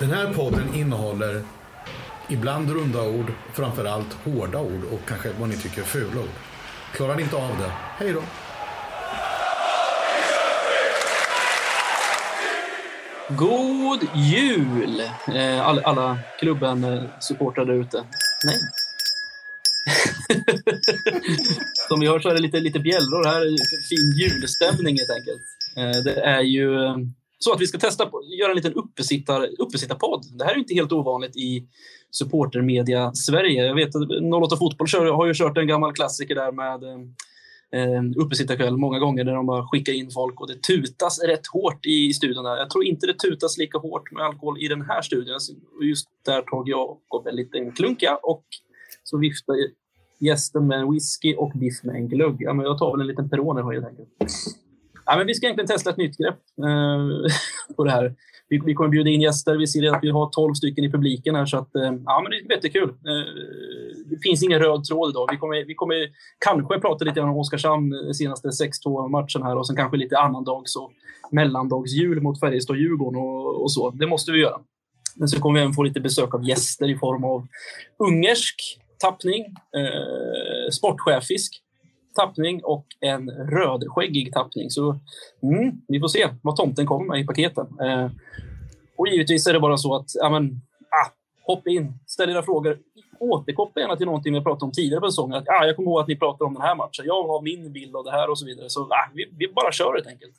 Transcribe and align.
Den 0.00 0.10
här 0.10 0.34
podden 0.34 0.74
innehåller 0.74 1.42
ibland 2.28 2.70
runda 2.70 3.08
ord, 3.08 3.32
framförallt 3.52 4.12
hårda 4.12 4.60
ord 4.60 4.84
och 4.92 5.00
kanske 5.08 5.32
vad 5.40 5.48
ni 5.48 5.56
tycker 5.56 5.80
är 5.80 5.86
fula 5.86 6.20
ord. 6.20 6.28
Klarar 6.92 7.16
ni 7.16 7.22
inte 7.22 7.36
av 7.36 7.58
det, 7.58 7.72
hej 7.96 8.12
då! 8.12 8.22
God 13.36 14.00
jul! 14.14 15.00
Eh, 15.34 15.66
all, 15.66 15.78
alla, 15.78 16.18
klubben-supportrar 16.38 17.62
eh, 17.62 17.66
där 17.66 17.74
ute. 17.74 18.04
Nej. 18.44 18.58
Som 21.88 22.00
vi 22.00 22.06
hör 22.06 22.20
så 22.20 22.28
är 22.28 22.34
det 22.34 22.40
lite, 22.40 22.60
lite 22.60 22.78
bjällror 22.78 23.24
här. 23.24 23.42
Fin 23.88 24.18
julstämning 24.18 24.98
helt 24.98 25.10
enkelt. 25.10 25.42
Eh, 25.76 26.02
det 26.04 26.20
är 26.20 26.40
ju 26.40 26.74
så 27.44 27.52
att 27.52 27.60
vi 27.60 27.66
ska 27.66 27.78
testa 27.78 28.10
göra 28.38 28.50
en 28.50 28.56
liten 28.56 28.74
uppesittar, 28.74 29.48
uppesittarpodd. 29.58 30.24
Det 30.38 30.44
här 30.44 30.54
är 30.54 30.58
inte 30.58 30.74
helt 30.74 30.92
ovanligt 30.92 31.36
i 31.36 31.66
supportermedia 32.10 33.12
Sverige. 33.14 33.64
Jag 33.64 33.74
vet 33.74 33.96
att 33.96 34.42
08 34.42 34.56
Fotboll 34.56 34.88
kör, 34.88 35.12
har 35.12 35.26
ju 35.26 35.34
kört 35.34 35.58
en 35.58 35.66
gammal 35.66 35.92
klassiker 35.92 36.34
där 36.34 36.52
med 36.52 36.82
eh, 36.82 37.00
eh, 37.80 38.02
uppesittarkväll 38.16 38.76
många 38.76 38.98
gånger 38.98 39.24
där 39.24 39.32
de 39.32 39.46
bara 39.46 39.68
skickar 39.68 39.92
in 39.92 40.10
folk 40.10 40.40
och 40.40 40.48
det 40.48 40.62
tutas 40.62 41.22
rätt 41.22 41.46
hårt 41.46 41.86
i 41.86 42.12
studion. 42.12 42.44
Där. 42.44 42.56
Jag 42.56 42.70
tror 42.70 42.84
inte 42.84 43.06
det 43.06 43.18
tutas 43.18 43.58
lika 43.58 43.78
hårt 43.78 44.12
med 44.12 44.24
alkohol 44.24 44.64
i 44.64 44.68
den 44.68 44.82
här 44.82 45.02
studion. 45.02 45.38
Just 45.82 46.08
där 46.24 46.42
tog 46.42 46.68
jag 46.68 46.98
en 47.28 47.36
liten 47.36 47.72
klunka 47.72 48.18
och 48.22 48.44
så 49.04 49.18
viftar 49.18 49.54
gästen 50.18 50.66
med 50.66 50.80
en 50.80 50.92
whisky 50.92 51.34
och 51.34 51.52
biff 51.54 51.82
med 51.82 51.94
en 51.94 52.08
glögg. 52.08 52.36
Ja, 52.38 52.52
men 52.54 52.66
jag 52.66 52.78
tar 52.78 52.92
väl 52.92 53.00
en 53.00 53.06
liten 53.06 53.30
Peroni 53.30 53.74
helt 53.74 53.86
enkelt. 53.86 54.08
Ja, 55.10 55.16
men 55.16 55.26
vi 55.26 55.34
ska 55.34 55.46
egentligen 55.46 55.68
testa 55.68 55.90
ett 55.90 55.96
nytt 55.96 56.16
grepp 56.16 56.40
eh, 56.58 57.32
på 57.76 57.84
det 57.84 57.90
här. 57.90 58.14
Vi, 58.48 58.60
vi 58.64 58.74
kommer 58.74 58.90
bjuda 58.90 59.10
in 59.10 59.20
gäster. 59.20 59.56
Vi 59.56 59.66
ser 59.66 59.94
att 59.94 60.02
vi 60.02 60.10
har 60.10 60.30
12 60.30 60.54
stycken 60.54 60.84
i 60.84 60.90
publiken 60.90 61.34
här, 61.34 61.46
så 61.46 61.56
att, 61.56 61.74
eh, 61.74 61.92
ja, 62.04 62.20
men 62.22 62.30
det 62.30 62.36
är 62.36 62.56
jättekul. 62.56 62.88
Eh, 62.88 63.26
det 64.10 64.18
finns 64.22 64.42
ingen 64.42 64.58
röd 64.58 64.84
tråd 64.84 65.10
idag. 65.10 65.28
Vi 65.30 65.36
kommer, 65.36 65.64
vi 65.64 65.74
kommer 65.74 66.08
kanske 66.44 66.80
prata 66.80 67.04
lite 67.04 67.20
om 67.20 67.38
Oskarshamn 67.38 67.92
eh, 67.92 68.12
senaste 68.12 68.48
6-2-matchen 68.48 69.42
här 69.42 69.56
och 69.56 69.66
sen 69.66 69.76
kanske 69.76 69.96
lite 69.96 70.18
annandags 70.18 70.76
och 70.76 70.92
mellandagsjul 71.30 72.20
mot 72.22 72.40
Färjestad-Djurgården 72.40 73.20
och, 73.20 73.62
och 73.62 73.72
så. 73.72 73.90
Det 73.90 74.06
måste 74.06 74.32
vi 74.32 74.40
göra. 74.40 74.60
Men 75.16 75.28
så 75.28 75.40
kommer 75.40 75.58
vi 75.58 75.62
även 75.62 75.74
få 75.74 75.82
lite 75.82 76.00
besök 76.00 76.34
av 76.34 76.48
gäster 76.48 76.90
i 76.90 76.96
form 76.96 77.24
av 77.24 77.46
ungersk 77.98 78.80
tappning, 78.98 79.44
eh, 79.76 80.70
sportchefisk 80.70 81.62
tappning 82.14 82.64
och 82.64 82.86
en 83.00 83.30
rödskäggig 83.30 84.32
tappning. 84.32 84.70
Så 84.70 84.98
mm, 85.42 85.80
vi 85.88 86.00
får 86.00 86.08
se 86.08 86.28
vad 86.42 86.56
tomten 86.56 86.86
kommer 86.86 87.06
med 87.06 87.20
i 87.20 87.26
paketen. 87.26 87.66
Eh, 87.80 88.10
och 88.96 89.08
givetvis 89.08 89.46
är 89.46 89.52
det 89.52 89.60
bara 89.60 89.76
så 89.76 89.94
att, 89.96 90.06
ja 90.14 90.30
men, 90.30 90.60
ah, 90.90 91.10
hoppa 91.42 91.70
in, 91.70 91.92
ställ 92.06 92.30
era 92.30 92.42
frågor. 92.42 92.78
Återkoppla 93.20 93.82
gärna 93.82 93.96
till 93.96 94.06
någonting 94.06 94.34
vi 94.34 94.40
pratade 94.40 94.64
om 94.64 94.72
tidigare 94.72 95.00
på 95.00 95.10
säsongen. 95.10 95.38
Att, 95.38 95.48
ah, 95.48 95.66
jag 95.66 95.76
kommer 95.76 95.90
ihåg 95.90 96.00
att 96.00 96.08
ni 96.08 96.16
pratade 96.16 96.44
om 96.44 96.54
den 96.54 96.62
här 96.62 96.74
matchen. 96.74 97.04
Jag 97.06 97.22
har 97.22 97.42
min 97.42 97.72
bild 97.72 97.96
av 97.96 98.04
det 98.04 98.10
här 98.10 98.30
och 98.30 98.38
så 98.38 98.46
vidare. 98.46 98.68
Så 98.68 98.82
ah, 98.82 99.10
vi, 99.14 99.24
vi 99.38 99.48
bara 99.48 99.72
kör 99.72 99.94
helt 99.94 100.06
enkelt. 100.06 100.34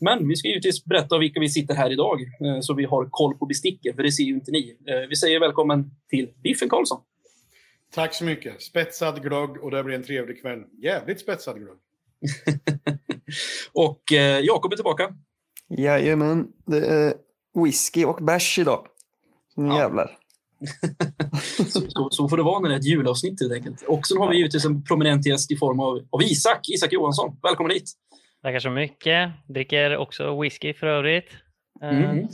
Men 0.00 0.28
vi 0.28 0.36
ska 0.36 0.48
givetvis 0.48 0.84
berätta 0.84 1.18
vilka 1.18 1.40
vi 1.40 1.48
sitter 1.48 1.74
här 1.74 1.90
idag, 1.90 2.20
eh, 2.20 2.60
så 2.60 2.74
vi 2.74 2.84
har 2.84 3.08
koll 3.10 3.34
på 3.38 3.46
besticken, 3.46 3.96
för 3.96 4.02
det 4.02 4.12
ser 4.12 4.24
ju 4.24 4.34
inte 4.34 4.50
ni. 4.50 4.76
Eh, 4.86 5.08
vi 5.08 5.16
säger 5.16 5.40
välkommen 5.40 5.90
till 6.10 6.28
Biffen 6.42 6.68
Karlsson. 6.68 7.00
Tack 7.94 8.14
så 8.14 8.24
mycket. 8.24 8.62
Spetsad 8.62 9.22
glögg 9.22 9.64
och 9.64 9.70
det 9.70 9.84
blir 9.84 9.94
en 9.94 10.02
trevlig 10.02 10.40
kväll. 10.42 10.64
Jävligt 10.82 11.20
spetsad 11.20 11.56
glögg. 11.56 11.78
och 13.72 14.12
eh, 14.12 14.40
Jakob 14.40 14.72
är 14.72 14.76
tillbaka. 14.76 15.14
Jajamän. 15.68 16.48
Det 16.66 16.86
är 16.86 17.14
whisky 17.64 18.04
och 18.04 18.24
bärs 18.24 18.58
idag. 18.58 18.86
Nu 19.56 19.66
ja. 19.66 19.78
jävlar. 19.78 20.16
så, 21.68 21.80
så, 21.88 22.10
så, 22.10 22.28
får 22.28 22.36
det 22.36 22.42
vara 22.42 22.60
när 22.60 22.68
det 22.68 22.74
är 22.74 22.78
ett 22.78 22.84
julavsnitt 22.84 23.40
helt 23.40 23.52
enkelt. 23.52 23.82
Och 23.82 24.06
sen 24.06 24.18
har 24.18 24.30
vi 24.30 24.36
givetvis 24.36 24.64
en 24.64 24.84
prominent 24.84 25.26
gäst 25.26 25.50
i 25.50 25.56
form 25.56 25.80
av, 25.80 26.06
av 26.10 26.22
Isak, 26.22 26.68
Isak 26.68 26.92
Johansson. 26.92 27.36
Välkommen 27.42 27.72
hit! 27.72 27.92
Tackar 28.42 28.58
så 28.58 28.70
mycket. 28.70 29.30
Dricker 29.48 29.96
också 29.96 30.40
whisky 30.40 30.74
för 30.74 30.86
övrigt. 30.86 31.28
Mm. 31.82 32.18
Uh, 32.18 32.26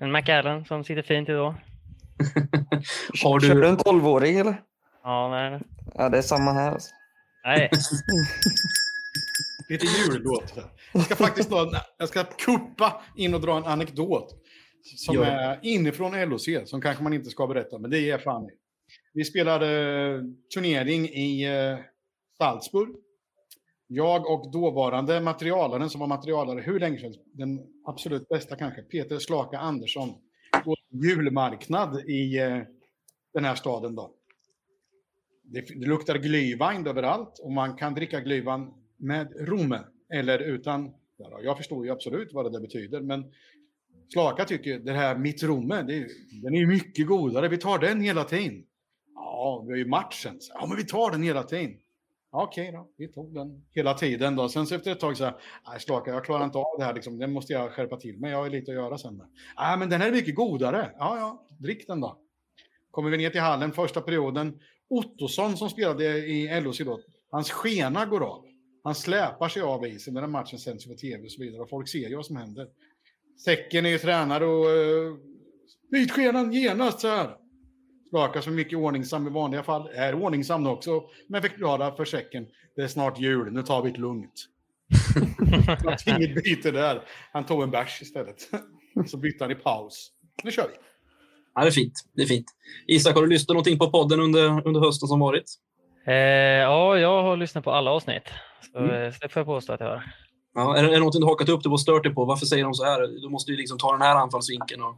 en 0.00 0.12
Macallan 0.12 0.64
som 0.64 0.84
sitter 0.84 1.02
fint 1.02 1.28
idag. 1.28 1.54
har 3.24 3.40
du... 3.40 3.46
Kör 3.46 3.54
du 3.54 3.68
en 3.68 3.76
tolvåring 3.76 4.38
eller? 4.38 4.62
Ja, 5.02 5.28
nej. 5.30 5.60
Ja, 5.94 6.08
det 6.08 6.18
är 6.18 6.22
samma 6.22 6.52
här. 6.52 6.72
Alltså. 6.72 6.94
Nej. 7.44 7.70
Lite 9.68 9.86
jullåt. 9.86 10.54
Jag 10.92 11.04
ska 11.04 11.16
faktiskt 11.16 11.50
dra, 11.50 11.70
jag 11.98 12.08
ska 12.08 12.24
kuppa 12.24 13.02
in 13.16 13.34
och 13.34 13.40
dra 13.40 13.56
en 13.56 13.64
anekdot. 13.64 14.42
Som 14.96 15.14
jo. 15.14 15.22
är 15.22 15.58
inifrån 15.62 16.28
LOC, 16.28 16.48
som 16.64 16.80
kanske 16.80 17.02
man 17.02 17.12
inte 17.12 17.30
ska 17.30 17.46
berätta, 17.46 17.78
men 17.78 17.90
det 17.90 18.10
är 18.10 18.18
fan 18.18 18.50
Vi 19.12 19.24
spelade 19.24 19.66
turnering 20.54 21.08
i 21.08 21.44
eh, 21.44 21.78
Salzburg. 22.38 22.88
Jag 23.86 24.30
och 24.30 24.52
dåvarande 24.52 25.20
materialaren, 25.20 25.90
som 25.90 26.00
var 26.00 26.06
materialare 26.06 26.60
hur 26.60 26.80
länge 26.80 26.98
sedan, 26.98 27.14
den 27.34 27.60
absolut 27.86 28.28
bästa 28.28 28.56
kanske, 28.56 28.82
Peter 28.82 29.18
Slaka 29.18 29.58
Andersson, 29.58 30.14
på 30.64 30.76
julmarknad 30.90 32.00
i 32.08 32.38
eh, 32.38 32.58
den 33.34 33.44
här 33.44 33.54
staden. 33.54 33.94
Då 33.94 34.10
det, 35.52 35.60
det 35.60 35.86
luktar 35.86 36.14
glühwein 36.14 36.88
överallt 36.88 37.38
och 37.38 37.52
man 37.52 37.76
kan 37.76 37.94
dricka 37.94 38.20
glühwein 38.20 38.72
med 38.96 39.48
rom 39.48 39.76
eller 40.12 40.38
utan. 40.38 40.94
Jag 41.42 41.56
förstår 41.56 41.86
ju 41.86 41.92
absolut 41.92 42.32
vad 42.32 42.44
det 42.44 42.50
där 42.50 42.60
betyder, 42.60 43.00
men 43.00 43.24
Slaka 44.12 44.44
tycker 44.44 44.78
det 44.78 44.92
här 44.92 45.18
mitt 45.18 45.42
romme, 45.42 45.82
det, 45.82 46.06
den 46.42 46.54
är 46.54 46.66
mycket 46.66 47.06
godare. 47.06 47.48
Vi 47.48 47.56
tar 47.58 47.78
den 47.78 48.00
hela 48.00 48.24
tiden. 48.24 48.64
Ja, 49.14 49.64
vi 49.66 49.72
har 49.72 49.78
ju 49.78 49.86
matchen. 49.86 50.38
Ja, 50.54 50.66
men 50.66 50.76
vi 50.76 50.84
tar 50.84 51.10
den 51.10 51.22
hela 51.22 51.42
tiden. 51.42 51.76
Okej 52.30 52.72
då, 52.72 52.88
vi 52.96 53.08
tog 53.08 53.34
den 53.34 53.64
hela 53.70 53.94
tiden 53.94 54.36
då. 54.36 54.48
Sen 54.48 54.66
så 54.66 54.74
efter 54.74 54.92
ett 54.92 55.00
tag 55.00 55.16
så 55.16 55.24
här, 55.24 55.34
nej 55.68 55.80
Slaka, 55.80 56.10
jag 56.10 56.24
klarar 56.24 56.44
inte 56.44 56.58
av 56.58 56.78
det 56.78 56.84
här 56.84 56.94
liksom. 56.94 57.18
Den 57.18 57.32
måste 57.32 57.52
jag 57.52 57.72
skärpa 57.72 57.96
till 57.96 58.18
mig. 58.18 58.30
Jag 58.30 58.38
har 58.38 58.50
lite 58.50 58.70
att 58.70 58.76
göra 58.76 58.98
sen. 58.98 59.22
Nej, 59.58 59.78
men 59.78 59.90
den 59.90 60.00
här 60.00 60.08
är 60.08 60.12
mycket 60.12 60.34
godare. 60.34 60.90
Ja, 60.98 61.16
ja, 61.18 61.46
drick 61.58 61.86
den 61.86 62.00
då. 62.00 62.18
Kommer 62.90 63.10
vi 63.10 63.16
ner 63.16 63.30
till 63.30 63.40
hallen 63.40 63.72
första 63.72 64.00
perioden 64.00 64.58
Ottosson 64.92 65.56
som 65.56 65.70
spelade 65.70 66.04
i 66.26 66.60
LOC 66.60 66.78
då, 66.78 67.00
hans 67.30 67.50
skena 67.50 68.06
går 68.06 68.20
av. 68.22 68.44
Han 68.84 68.94
släpar 68.94 69.48
sig 69.48 69.62
av 69.62 69.86
isen 69.86 70.14
när 70.14 70.20
den 70.20 70.30
matchen 70.30 70.58
sänds 70.58 70.86
på 70.86 70.94
tv 70.94 71.24
och 71.24 71.32
så 71.32 71.42
vidare. 71.42 71.62
Och 71.62 71.68
folk 71.68 71.88
ser 71.88 72.08
ju 72.08 72.16
vad 72.16 72.26
som 72.26 72.36
händer. 72.36 72.68
Säcken 73.44 73.86
är 73.86 73.90
ju 73.90 73.98
tränare 73.98 74.46
och 74.46 74.66
uh, 74.66 75.16
byt 75.90 76.10
skenan 76.10 76.52
genast 76.52 77.00
så 77.00 77.08
här. 77.08 77.36
Slaka 78.08 78.42
som 78.42 78.54
mycket 78.54 78.78
ordningsam 78.78 79.26
i 79.26 79.30
vanliga 79.30 79.62
fall, 79.62 79.88
är 79.94 80.14
ordningsam 80.14 80.66
också, 80.66 81.02
men 81.28 81.42
förklara 81.42 81.96
för 81.96 82.04
säcken. 82.04 82.46
Det 82.76 82.82
är 82.82 82.88
snart 82.88 83.20
jul, 83.20 83.52
nu 83.52 83.62
tar 83.62 83.82
vi 83.82 83.90
det 83.90 84.00
lugnt. 84.00 84.48
inget 86.06 86.34
byte 86.34 86.70
där. 86.70 87.02
Han 87.32 87.46
tog 87.46 87.62
en 87.62 87.70
bärs 87.70 88.02
istället. 88.02 88.48
så 89.06 89.16
bytte 89.16 89.44
han 89.44 89.50
i 89.50 89.54
paus. 89.54 90.12
Nu 90.42 90.50
kör 90.50 90.68
vi. 90.68 90.91
Ja, 91.54 91.62
det 91.62 91.68
är 91.68 91.70
fint. 91.70 91.92
Det 92.16 92.22
är 92.22 92.26
fint. 92.26 92.46
Isak, 92.86 93.14
har 93.14 93.22
du 93.22 93.28
lyssnat 93.28 93.54
någonting 93.54 93.78
på 93.78 93.90
podden 93.90 94.20
under, 94.20 94.66
under 94.66 94.80
hösten 94.80 95.08
som 95.08 95.20
varit? 95.20 95.44
Eh, 96.06 96.14
ja, 96.14 96.98
jag 96.98 97.22
har 97.22 97.36
lyssnat 97.36 97.64
på 97.64 97.70
alla 97.72 97.90
avsnitt. 97.90 98.28
Så 98.72 98.78
mm. 98.78 98.90
Eh, 98.90 99.12
det 99.20 99.28
får 99.28 99.40
jag 99.40 99.46
påstå 99.46 99.72
att 99.72 99.80
jag 99.80 99.88
har. 99.88 100.04
Ja, 100.54 100.76
är, 100.76 100.84
är 100.84 100.90
det 100.90 100.98
någonting 100.98 101.20
du 101.20 101.26
hakat 101.26 101.48
upp 101.48 101.62
dig 101.62 101.70
på 101.70 101.74
och 101.74 101.80
stört 101.80 102.02
dig 102.02 102.14
på? 102.14 102.24
Varför 102.24 102.46
säger 102.46 102.64
de 102.64 102.74
så 102.74 102.84
här? 102.84 103.22
Du 103.22 103.28
måste 103.28 103.50
ju 103.50 103.56
liksom 103.56 103.78
ta 103.78 103.92
den 103.92 104.02
här 104.02 104.16
anfallsvinkeln. 104.16 104.82
Och, 104.82 104.96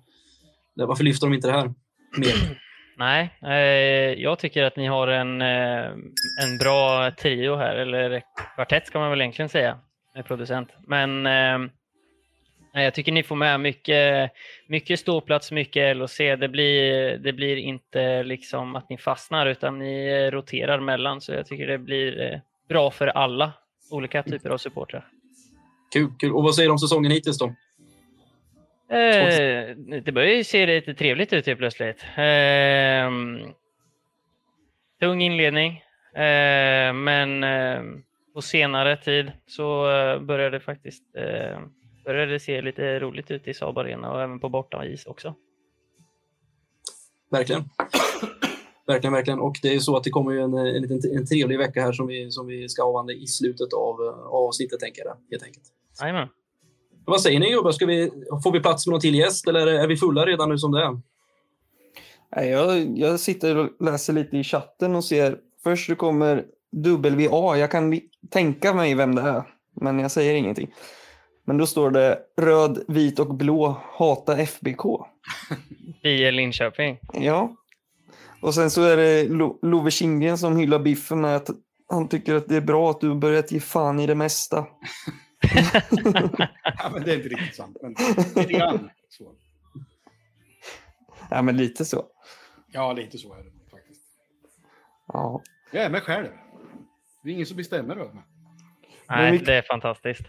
varför 0.75 1.05
lyfter 1.05 1.27
de 1.27 1.35
inte 1.35 1.49
det 1.49 1.53
här 1.53 1.73
mer? 2.19 2.59
Nej, 2.99 3.39
eh, 3.43 4.23
jag 4.23 4.39
tycker 4.39 4.63
att 4.63 4.77
ni 4.77 4.87
har 4.87 5.09
en, 5.09 5.43
eh, 5.43 5.85
en 6.45 6.59
bra 6.61 7.11
trio 7.11 7.57
här, 7.57 7.77
eller 7.77 8.23
kvartett 8.55 8.87
ska 8.87 8.99
man 8.99 9.11
väl 9.11 9.21
egentligen 9.21 9.49
säga, 9.49 9.79
med 10.15 10.27
producent. 10.27 10.69
Men 10.87 11.27
eh, 11.27 11.71
jag 12.83 12.95
tycker 12.95 13.13
ni 13.13 13.23
får 13.23 13.37
med 13.37 13.61
mycket, 13.61 14.31
mycket 14.67 15.01
ståplats, 15.01 15.53
mycket 15.53 15.97
LOC. 15.97 16.19
Det 16.19 16.49
blir, 16.49 17.19
det 17.19 17.33
blir 17.33 17.57
inte 17.57 18.23
liksom 18.23 18.77
att 18.77 18.91
ni 18.91 18.99
fastnar 18.99 19.47
utan 19.47 19.79
ni 19.79 20.31
roterar 20.31 20.81
mellan. 20.81 21.21
Så 21.21 21.33
jag 21.33 21.47
tycker 21.47 21.67
det 21.67 21.79
blir 21.79 22.33
eh, 22.33 22.39
bra 22.69 22.91
för 22.91 23.07
alla 23.07 23.53
olika 23.91 24.23
typer 24.23 24.51
av 24.51 24.59
supportrar. 24.59 25.09
Kul, 25.93 26.09
kul. 26.19 26.33
Och 26.33 26.43
vad 26.43 26.55
säger 26.55 26.69
du 26.69 26.73
om 26.73 26.79
säsongen 26.79 27.11
hittills 27.11 27.39
då? 27.39 27.47
Eh, 28.95 29.77
det 30.05 30.13
börjar 30.13 30.35
ju 30.35 30.45
se 30.45 30.67
lite 30.67 30.95
trevligt 30.95 31.33
ut 31.33 31.47
helt 31.47 31.59
plötsligt. 31.59 32.05
Eh, 32.17 33.11
tung 35.01 35.23
inledning, 35.23 35.83
eh, 36.15 36.93
men 36.93 37.45
eh, 37.45 37.83
på 38.35 38.43
senare 38.43 38.97
tid 38.97 39.33
så 39.47 39.91
eh, 39.91 40.21
börjar 40.21 40.51
det 40.51 40.61
faktiskt 40.61 41.05
börjar 42.05 42.27
det 42.27 42.41
se 42.41 42.63
lite 42.63 42.99
roligt 43.01 43.31
ut 43.31 43.49
i 43.49 43.55
Saab 43.55 43.79
Arena 43.79 44.13
och 44.13 44.23
även 44.23 44.41
på 44.41 44.49
bortais 44.49 45.07
också. 45.07 45.35
Verkligen. 47.31 47.63
verkligen, 48.87 49.13
verkligen. 49.13 49.41
Och 49.41 49.57
det 49.63 49.75
är 49.75 49.79
så 49.79 49.97
att 49.97 50.05
det 50.05 50.11
kommer 50.11 50.33
ju 50.33 50.41
en, 50.41 50.55
en, 50.55 50.83
liten, 50.83 51.17
en 51.17 51.27
trevlig 51.27 51.59
vecka 51.59 51.83
här 51.83 51.93
som 51.93 52.07
vi, 52.07 52.31
som 52.31 52.47
vi 52.47 52.69
ska 52.69 52.83
avhandla 52.83 53.13
i 53.13 53.27
slutet 53.27 53.73
av, 53.73 54.01
av 54.01 54.35
avsnittet, 54.35 54.81
tänker 54.81 55.05
jag, 55.05 55.17
helt 55.31 55.43
enkelt. 55.43 55.65
Jajamän. 56.01 56.29
Vad 57.07 57.21
säger 57.21 57.41
ni 57.41 57.51
gubbar? 57.51 57.73
Ska 57.73 57.87
vi, 57.87 58.11
får 58.45 58.53
vi 58.53 58.61
plats 58.61 58.87
med 58.87 58.93
någon 58.93 59.01
till 59.01 59.15
gäst 59.15 59.49
eller 59.49 59.67
är 59.67 59.87
vi 59.87 59.97
fulla 59.97 60.27
redan 60.27 60.49
nu 60.49 60.59
som 60.59 60.73
det 60.73 60.85
är? 60.85 61.01
Nej, 62.37 62.51
Jag, 62.51 62.99
jag 62.99 63.21
sitter 63.21 63.57
och 63.57 63.69
läser 63.81 64.13
lite 64.13 64.37
i 64.37 64.45
chatten 64.45 64.95
och 64.95 65.05
ser. 65.05 65.39
Först 65.63 65.87
så 65.87 65.97
kommer 65.97 66.45
WA. 66.71 67.57
Jag 67.57 67.71
kan 67.71 68.01
tänka 68.31 68.75
mig 68.75 68.95
vem 68.95 69.15
det 69.15 69.23
är, 69.23 69.43
men 69.75 69.99
jag 69.99 70.11
säger 70.11 70.35
ingenting. 70.35 70.75
Men 71.45 71.59
då 71.59 71.67
står 71.67 71.91
det 71.91 72.19
röd, 72.37 72.85
vit 72.89 73.19
och 73.19 73.35
blå, 73.35 73.81
hata 73.93 74.37
FBK. 74.39 74.83
Vi 76.03 76.25
är 76.25 76.33
Linköping. 76.33 76.99
Ja. 77.13 77.57
Och 78.43 78.55
sen 78.55 78.71
så 78.71 78.83
är 78.83 78.97
det 78.97 79.29
Lo- 79.29 79.59
Love 79.63 79.91
Kindgren 79.91 80.39
som 80.39 80.57
hyllar 80.57 80.79
Biffen 80.79 81.21
med 81.21 81.37
att 81.37 81.51
han 81.89 82.09
tycker 82.09 82.35
att 82.35 82.49
det 82.49 82.57
är 82.57 82.61
bra 82.61 82.91
att 82.91 83.01
du 83.01 83.09
har 83.09 83.17
börjat 83.17 83.53
ge 83.53 83.61
fan 83.61 84.01
i 84.01 84.07
det 84.07 84.15
mesta. 84.15 84.67
Ja, 86.79 86.91
men 86.93 87.03
det 87.05 87.13
är 87.13 87.17
inte 87.17 87.29
riktigt 87.29 87.55
sant, 87.55 87.77
men 87.83 87.95
lite 88.37 88.53
grann. 88.53 88.91
Så. 89.09 89.33
Ja, 91.31 91.43
men 91.43 91.57
lite 91.57 91.85
så. 91.85 92.05
Ja, 92.67 92.93
lite 92.93 93.19
så 93.19 93.33
är 93.35 93.39
det 93.39 93.51
faktiskt. 93.71 94.01
Ja. 95.07 95.43
Jag 95.73 95.85
är 95.85 95.91
mig 95.91 96.01
själv. 96.01 96.27
Det 97.23 97.31
är 97.31 97.33
ingen 97.35 97.47
som 97.47 97.57
bestämmer 97.57 97.97
över 97.97 98.13
mig. 98.15 98.23
Nej, 99.09 99.33
vi- 99.33 99.45
det 99.45 99.55
är 99.55 99.63
fantastiskt. 99.63 100.23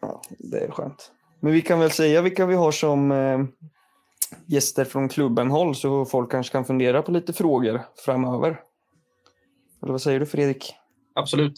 Ja, 0.00 0.22
det 0.38 0.58
är 0.58 0.70
skönt. 0.70 1.12
Men 1.40 1.52
vi 1.52 1.62
kan 1.62 1.80
väl 1.80 1.90
säga 1.90 2.22
vilka 2.22 2.46
vi 2.46 2.54
har 2.54 2.72
som 2.72 3.12
eh, 3.12 3.40
gäster 4.46 4.84
från 4.84 5.08
klubben 5.08 5.50
håll 5.50 5.74
så 5.74 6.04
folk 6.04 6.30
kanske 6.30 6.52
kan 6.52 6.64
fundera 6.64 7.02
på 7.02 7.12
lite 7.12 7.32
frågor 7.32 7.82
framöver. 8.04 8.60
Eller 9.82 9.92
vad 9.92 10.02
säger 10.02 10.20
du 10.20 10.26
Fredrik? 10.26 10.74
Absolut. 11.14 11.54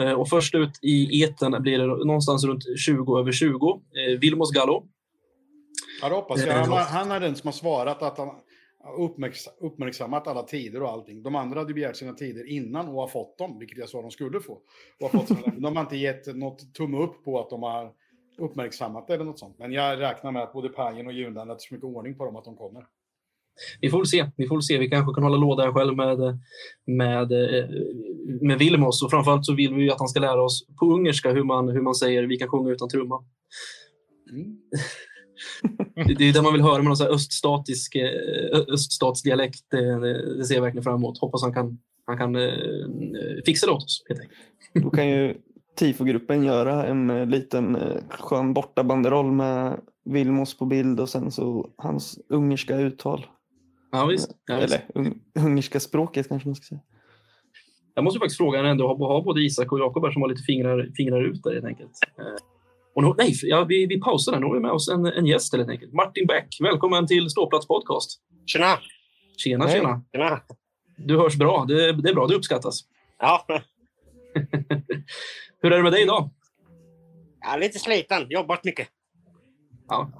Eh, 0.00 0.12
Och 0.12 0.28
först 0.28 0.54
ut 0.54 0.78
i 0.82 1.22
eten 1.22 1.62
blir 1.62 1.78
det 1.78 1.86
någonstans 1.86 2.44
runt 2.44 2.64
20 2.78 3.18
över 3.18 3.32
20. 3.32 3.70
Eh, 3.72 4.18
Vilmos 4.20 4.52
Gallo. 4.52 4.84
Ja, 6.02 6.08
det 6.08 6.14
hoppas 6.14 6.40
jag. 6.40 6.48
Eh, 6.48 6.68
Han, 6.68 6.86
han 6.86 7.10
är 7.10 7.20
den 7.20 7.36
som 7.36 7.46
har 7.48 7.52
svarat 7.52 8.02
att 8.02 8.18
han 8.18 8.28
uppmärksammat 9.60 10.26
alla 10.26 10.42
tider 10.42 10.82
och 10.82 10.90
allting. 10.90 11.22
De 11.22 11.34
andra 11.34 11.58
hade 11.58 11.74
begärt 11.74 11.96
sina 11.96 12.12
tider 12.12 12.48
innan 12.48 12.88
och 12.88 12.94
har 12.94 13.08
fått 13.08 13.38
dem, 13.38 13.58
vilket 13.58 13.78
jag 13.78 13.88
sa 13.88 14.02
de 14.02 14.10
skulle 14.10 14.40
få. 14.40 14.52
Och 15.00 15.10
har 15.10 15.18
fått 15.18 15.28
sina, 15.28 15.40
de 15.58 15.76
har 15.76 15.82
inte 15.82 15.96
gett 15.96 16.36
något 16.36 16.74
tumme 16.74 16.98
upp 16.98 17.24
på 17.24 17.40
att 17.40 17.50
de 17.50 17.62
har 17.62 17.92
uppmärksammat 18.38 19.06
det 19.06 19.14
eller 19.14 19.24
något 19.24 19.38
sånt. 19.38 19.58
Men 19.58 19.72
jag 19.72 20.00
räknar 20.00 20.32
med 20.32 20.42
att 20.42 20.52
både 20.52 20.68
Pajen 20.68 21.06
och 21.06 21.12
Jundan, 21.12 21.50
är 21.50 21.56
så 21.58 21.74
mycket 21.74 21.84
ordning 21.84 22.14
på 22.16 22.24
dem 22.24 22.36
att 22.36 22.44
de 22.44 22.56
kommer. 22.56 22.86
Vi 23.80 23.90
får 23.90 24.04
se. 24.04 24.30
Vi 24.36 24.46
får 24.46 24.60
se. 24.60 24.78
Vi 24.78 24.90
kanske 24.90 25.14
kan 25.14 25.22
hålla 25.22 25.36
låda 25.36 25.62
här 25.62 25.72
själv 25.72 25.96
med, 25.96 26.18
med, 26.86 27.32
eh, 27.32 27.68
med 28.40 28.58
Vilmos. 28.58 29.02
Och 29.02 29.10
framförallt 29.10 29.46
så 29.46 29.54
vill 29.54 29.74
vi 29.74 29.82
ju 29.82 29.90
att 29.90 29.98
han 29.98 30.08
ska 30.08 30.20
lära 30.20 30.42
oss 30.42 30.66
på 30.80 30.86
ungerska 30.86 31.30
hur 31.30 31.44
man, 31.44 31.68
hur 31.68 31.82
man 31.82 31.94
säger 31.94 32.22
vi 32.22 32.36
kan 32.36 32.48
sjunga 32.48 32.70
utan 32.70 32.88
trumma. 32.88 33.24
Mm. 34.32 34.56
Det 35.94 36.28
är 36.28 36.32
det 36.32 36.42
man 36.42 36.52
vill 36.52 36.62
höra 36.62 36.76
med 36.76 36.84
någon 36.84 36.96
här 36.96 37.14
öststatisk, 37.14 37.94
eh, 37.94 38.58
öststatsdialekt. 38.68 39.64
Det, 39.70 40.44
ser 40.44 40.54
jag 40.54 40.62
verkligen 40.62 40.84
fram 40.84 40.94
emot. 40.94 41.18
Hoppas 41.18 41.42
han 41.42 41.54
kan, 41.54 41.78
han 42.06 42.18
kan 42.18 42.36
eh, 42.36 42.42
fixa 43.46 43.66
det 43.66 43.72
åt 43.72 43.84
oss. 43.84 44.04
Helt 44.08 44.20
enkelt. 44.20 44.38
Då 44.74 44.90
kan 44.90 45.08
ju 45.08 45.34
TIFO-gruppen 45.78 46.44
göra 46.44 46.86
en 46.86 47.10
eh, 47.10 47.26
liten 47.26 47.76
eh, 47.76 47.96
skön 48.08 48.54
bortabanderoll 48.54 49.32
med 49.32 49.80
Vilmos 50.04 50.58
på 50.58 50.64
bild 50.64 51.00
och 51.00 51.08
sen 51.08 51.30
så 51.30 51.70
hans 51.76 52.18
ungerska 52.28 52.76
uttal. 52.76 53.26
Ja, 53.92 54.06
visst. 54.06 54.30
Ja, 54.46 54.60
visst. 54.60 54.74
Eller 54.74 54.84
un 54.94 55.20
ungerska 55.34 55.80
språket 55.80 56.28
kanske 56.28 56.48
man 56.48 56.54
ska 56.54 56.64
säga. 56.64 56.80
Jag 57.94 58.04
måste 58.04 58.18
faktiskt 58.18 58.36
fråga 58.36 58.60
ändå, 58.60 58.88
har, 58.88 59.08
har 59.08 59.22
både 59.22 59.42
Isak 59.42 59.72
och 59.72 59.80
Jakob 59.80 60.04
här 60.04 60.10
som 60.10 60.22
har 60.22 60.28
lite 60.28 60.42
fingrar, 60.42 60.90
fingrar 60.96 61.24
ut 61.24 61.42
där 61.42 61.54
helt 61.54 61.64
enkelt. 61.64 61.90
Och 62.94 63.02
nu, 63.02 63.14
nej, 63.18 63.34
ja, 63.42 63.64
vi, 63.64 63.86
vi 63.86 64.00
pausar 64.00 64.32
där. 64.32 64.40
Nu 64.40 64.46
har 64.46 64.54
vi 64.54 64.60
med 64.60 64.70
oss 64.70 64.88
en, 64.88 65.06
en 65.06 65.26
gäst 65.26 65.56
helt 65.56 65.68
enkelt. 65.68 65.92
Martin 65.92 66.26
Bäck, 66.26 66.56
välkommen 66.60 67.06
till 67.06 67.30
Ståplats 67.30 67.66
podcast. 67.66 68.20
Tjena! 68.46 68.78
Tjena, 69.36 69.66
Hej. 69.66 69.74
tjena. 69.74 70.02
Tjena! 70.12 70.40
Du 70.96 71.16
hörs 71.18 71.36
bra. 71.36 71.64
Det, 71.68 71.92
det 71.92 72.10
är 72.10 72.14
bra, 72.14 72.26
det 72.26 72.34
uppskattas. 72.34 72.80
Ja, 73.18 73.46
Hur 75.62 75.72
är 75.72 75.76
det 75.76 75.82
med 75.82 75.92
dig 75.92 76.02
idag? 76.02 76.30
jag 77.40 77.54
är 77.54 77.58
lite 77.58 77.78
sliten. 77.78 78.26
Jobbat 78.28 78.64
mycket. 78.64 78.88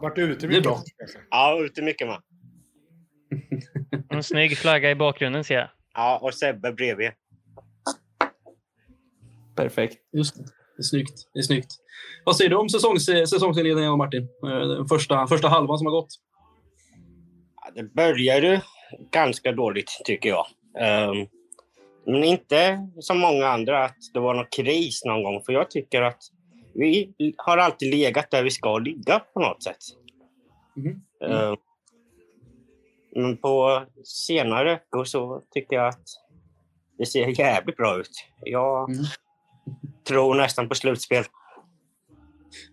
Vart 0.00 0.18
ute 0.18 0.46
Det 0.46 0.56
är 0.56 0.60
bra. 0.60 0.82
Ja, 1.30 1.60
ute 1.60 1.82
mycket 1.82 2.06
med. 2.06 2.18
En 4.08 4.22
snygg 4.22 4.58
flagga 4.58 4.90
i 4.90 4.94
bakgrunden 4.94 5.44
ser 5.44 5.54
jag. 5.54 5.68
Ja, 5.94 6.18
och 6.22 6.34
Sebbe 6.34 6.72
bredvid. 6.72 7.10
Perfekt. 9.56 9.98
Just 10.12 10.36
det. 10.36 10.42
Det 10.42 10.80
är 10.80 10.82
snyggt. 10.82 11.30
Det 11.32 11.38
är 11.38 11.42
snyggt. 11.42 11.72
Vad 12.24 12.36
säger 12.36 12.50
du 12.50 12.56
om 12.56 12.68
säsongs, 12.68 13.06
säsongsinledningen, 13.06 13.98
Martin? 13.98 14.28
Eh, 14.44 14.58
Den 14.68 14.88
första, 14.88 15.26
första 15.26 15.48
halvan 15.48 15.78
som 15.78 15.86
har 15.86 15.92
gått. 15.92 16.08
Det 17.74 17.82
började 17.94 18.62
ganska 19.12 19.52
dåligt, 19.52 19.90
tycker 20.04 20.28
jag. 20.28 20.46
Ehm, 20.78 21.26
men 22.06 22.24
inte 22.24 22.88
som 23.00 23.18
många 23.18 23.46
andra 23.48 23.84
att 23.84 23.96
det 24.14 24.20
var 24.20 24.34
någon 24.34 24.46
kris 24.56 25.04
någon 25.04 25.22
gång. 25.22 25.42
För 25.46 25.52
jag 25.52 25.70
tycker 25.70 26.02
att 26.02 26.22
vi 26.74 27.12
har 27.36 27.58
alltid 27.58 27.90
legat 27.94 28.30
där 28.30 28.42
vi 28.42 28.50
ska 28.50 28.78
ligga 28.78 29.18
på 29.18 29.40
något 29.40 29.62
sätt. 29.62 29.76
Mhm. 30.76 31.02
Ehm, 31.24 31.56
men 33.16 33.36
på 33.36 33.82
senare 34.04 34.64
veckor 34.70 35.04
så 35.04 35.42
tycker 35.50 35.76
jag 35.76 35.88
att 35.88 36.04
det 36.98 37.06
ser 37.06 37.40
jävligt 37.40 37.76
bra 37.76 38.00
ut. 38.00 38.26
Jag 38.44 38.90
Mm. 38.90 39.04
tror 40.08 40.34
nästan 40.34 40.68
på 40.68 40.74
slutspel. 40.74 41.24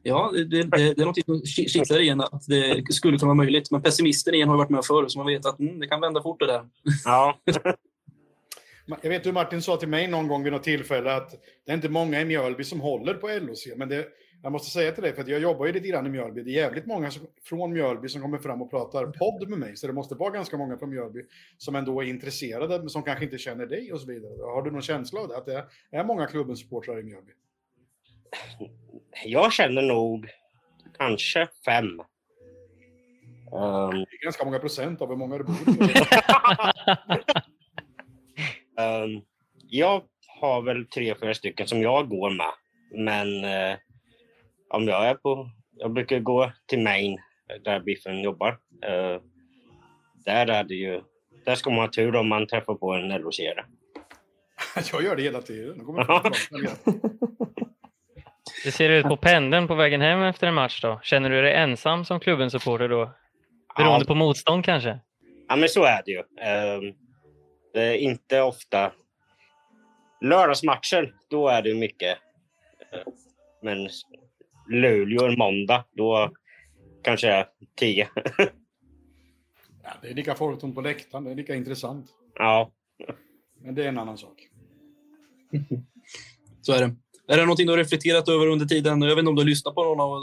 Ja, 0.03 0.31
det, 0.33 0.43
det, 0.43 0.63
det, 0.63 1.01
är 1.01 1.05
något 1.05 1.25
som 1.25 1.35
ki- 1.35 1.67
kittlar 1.67 1.99
igen 1.99 2.21
att 2.21 2.47
det 2.47 2.93
skulle 2.93 3.17
kunna 3.17 3.27
vara 3.27 3.35
möjligt. 3.35 3.71
Men 3.71 3.81
pessimisten 3.81 4.33
igen 4.33 4.49
har 4.49 4.57
varit 4.57 4.69
med 4.69 4.85
förr, 4.85 5.07
så 5.07 5.19
man 5.19 5.27
vet 5.27 5.45
att 5.45 5.59
mm, 5.59 5.79
det 5.79 5.87
kan 5.87 6.01
vända 6.01 6.21
fort 6.21 6.39
det 6.39 6.47
där. 6.47 6.69
Ja, 7.05 7.39
Jag 9.01 9.09
vet 9.09 9.25
hur 9.25 9.31
Martin 9.31 9.61
sa 9.61 9.77
till 9.77 9.87
mig 9.87 10.07
någon 10.07 10.27
gång 10.27 10.43
vid 10.43 10.53
något 10.53 10.63
tillfälle 10.63 11.15
att 11.15 11.31
det 11.65 11.71
är 11.71 11.75
inte 11.75 11.89
många 11.89 12.21
i 12.21 12.25
Mjölby 12.25 12.63
som 12.63 12.81
håller 12.81 13.13
på 13.13 13.27
LOC. 13.27 13.67
Men 13.75 13.89
det, 13.89 14.07
jag 14.43 14.51
måste 14.51 14.71
säga 14.71 14.91
till 14.91 15.03
dig, 15.03 15.13
för 15.13 15.21
att 15.21 15.27
jag 15.27 15.41
jobbar 15.41 15.65
ju 15.65 15.73
lite 15.73 15.87
grann 15.87 16.05
i 16.05 16.09
Mjölby. 16.09 16.43
Det 16.43 16.51
är 16.51 16.53
jävligt 16.53 16.85
många 16.85 17.11
som, 17.11 17.27
från 17.43 17.73
Mjölby 17.73 18.09
som 18.09 18.21
kommer 18.21 18.37
fram 18.37 18.61
och 18.61 18.69
pratar 18.69 19.05
podd 19.05 19.49
med 19.49 19.59
mig. 19.59 19.75
Så 19.75 19.87
det 19.87 19.93
måste 19.93 20.15
vara 20.15 20.29
ganska 20.29 20.57
många 20.57 20.77
från 20.77 20.89
Mjölby 20.89 21.23
som 21.57 21.75
ändå 21.75 22.01
är 22.01 22.05
intresserade, 22.05 22.79
men 22.79 22.89
som 22.89 23.03
kanske 23.03 23.25
inte 23.25 23.37
känner 23.37 23.65
dig 23.65 23.93
och 23.93 24.01
så 24.01 24.07
vidare. 24.07 24.33
Har 24.41 24.61
du 24.61 24.71
någon 24.71 24.81
känsla 24.81 25.19
av 25.19 25.27
det? 25.27 25.37
Att 25.37 25.45
det 25.45 25.65
är 25.91 26.03
många 26.03 26.25
klubbens 26.27 26.59
supportrar 26.59 26.99
i 26.99 27.03
Mjölby? 27.03 27.31
Jag 29.25 29.53
känner 29.53 29.81
nog 29.81 30.27
kanske 30.97 31.47
fem. 31.65 31.99
Ehm, 33.53 33.89
Det 33.91 34.15
är 34.15 34.23
ganska 34.23 34.45
många 34.45 34.59
procent 34.59 35.01
av 35.01 35.09
hur 35.09 35.15
många 35.15 35.37
det 35.37 35.43
bor. 35.43 35.55
ehm, 38.79 39.21
jag 39.69 40.03
har 40.27 40.61
väl 40.61 40.85
tre, 40.85 41.15
fyra 41.21 41.33
stycken 41.33 41.67
som 41.67 41.81
jag 41.81 42.09
går 42.09 42.29
med. 42.29 42.51
Men 42.91 43.43
eh, 43.43 43.77
om 44.69 44.87
jag 44.87 45.07
är 45.07 45.15
på... 45.15 45.49
Jag 45.79 45.91
brukar 45.91 46.19
gå 46.19 46.51
till 46.65 46.83
Maine, 46.83 47.17
där 47.63 47.79
Biffen 47.79 48.21
jobbar. 48.21 48.49
Eh, 48.83 49.21
där 50.25 50.47
är 50.47 50.63
det 50.63 50.75
ju... 50.75 51.01
Där 51.45 51.55
ska 51.55 51.69
man 51.69 51.79
ha 51.79 51.87
tur 51.87 52.15
om 52.15 52.27
man 52.27 52.47
träffar 52.47 52.75
på 52.75 52.93
en 52.93 53.07
loc 53.07 53.39
jag 54.91 55.03
gör 55.03 55.15
det 55.15 55.21
hela 55.21 55.41
tiden. 55.41 55.77
Jag 58.63 58.63
prata 58.63 58.63
igen. 58.63 58.65
Det 58.65 58.71
ser 58.71 58.89
ut 58.89 59.05
på 59.05 59.17
pendeln 59.17 59.67
på 59.67 59.75
vägen 59.75 60.01
hem 60.01 60.21
efter 60.23 60.47
en 60.47 60.53
match 60.53 60.81
då. 60.81 60.99
Känner 61.03 61.29
du 61.29 61.41
dig 61.41 61.53
ensam 61.53 62.05
som 62.05 62.19
klubbens 62.19 62.51
supporter 62.53 62.89
då? 62.89 63.11
Beroende 63.77 63.99
Ja, 64.03 64.07
på 64.07 64.15
motstånd 64.15 64.65
kanske? 64.65 64.99
ja, 65.47 65.55
men 65.55 65.69
så 65.69 65.83
är 65.83 66.01
det 66.05 66.11
ju. 66.11 66.23
Ehm, 66.41 66.95
det 67.73 67.81
är 67.83 67.93
inte 67.97 68.41
ofta... 68.41 68.91
Lördagsmatcher, 70.21 71.13
då 71.29 71.47
är 71.47 71.61
det 71.61 71.73
mycket. 71.75 72.17
Eh, 72.91 72.99
Men 73.61 73.89
Luleå 74.69 75.25
en 75.25 75.37
måndag, 75.37 75.85
då 75.91 76.31
kanske 77.03 77.27
är 77.27 77.45
tio. 77.75 78.07
Ja, 79.83 79.93
det 80.01 80.07
är 80.09 80.13
lika 80.13 80.35
folktomt 80.35 80.75
på 80.75 80.81
läktaren, 80.81 81.23
det 81.23 81.31
är 81.31 81.35
lika 81.35 81.55
intressant. 81.55 82.09
ja. 82.35 82.71
Men 83.61 83.75
det 83.75 83.83
är 83.83 83.87
en 83.87 83.97
annan 83.97 84.17
sak. 84.17 84.47
Så 86.61 86.73
är 86.73 86.79
det. 86.79 86.95
Är 87.27 87.37
det 87.37 87.43
någonting 87.43 87.65
du 87.65 87.71
har 87.71 87.77
reflekterat 87.77 88.29
över 88.29 88.47
under 88.47 88.65
tiden? 88.65 89.01
Jag 89.01 89.09
vet 89.09 89.19
inte 89.19 89.29
om 89.29 89.35
du 89.35 89.41
har 89.41 89.47
lyssnat 89.47 89.75
på 89.75 89.83
någon 89.83 89.99
av 89.99 90.21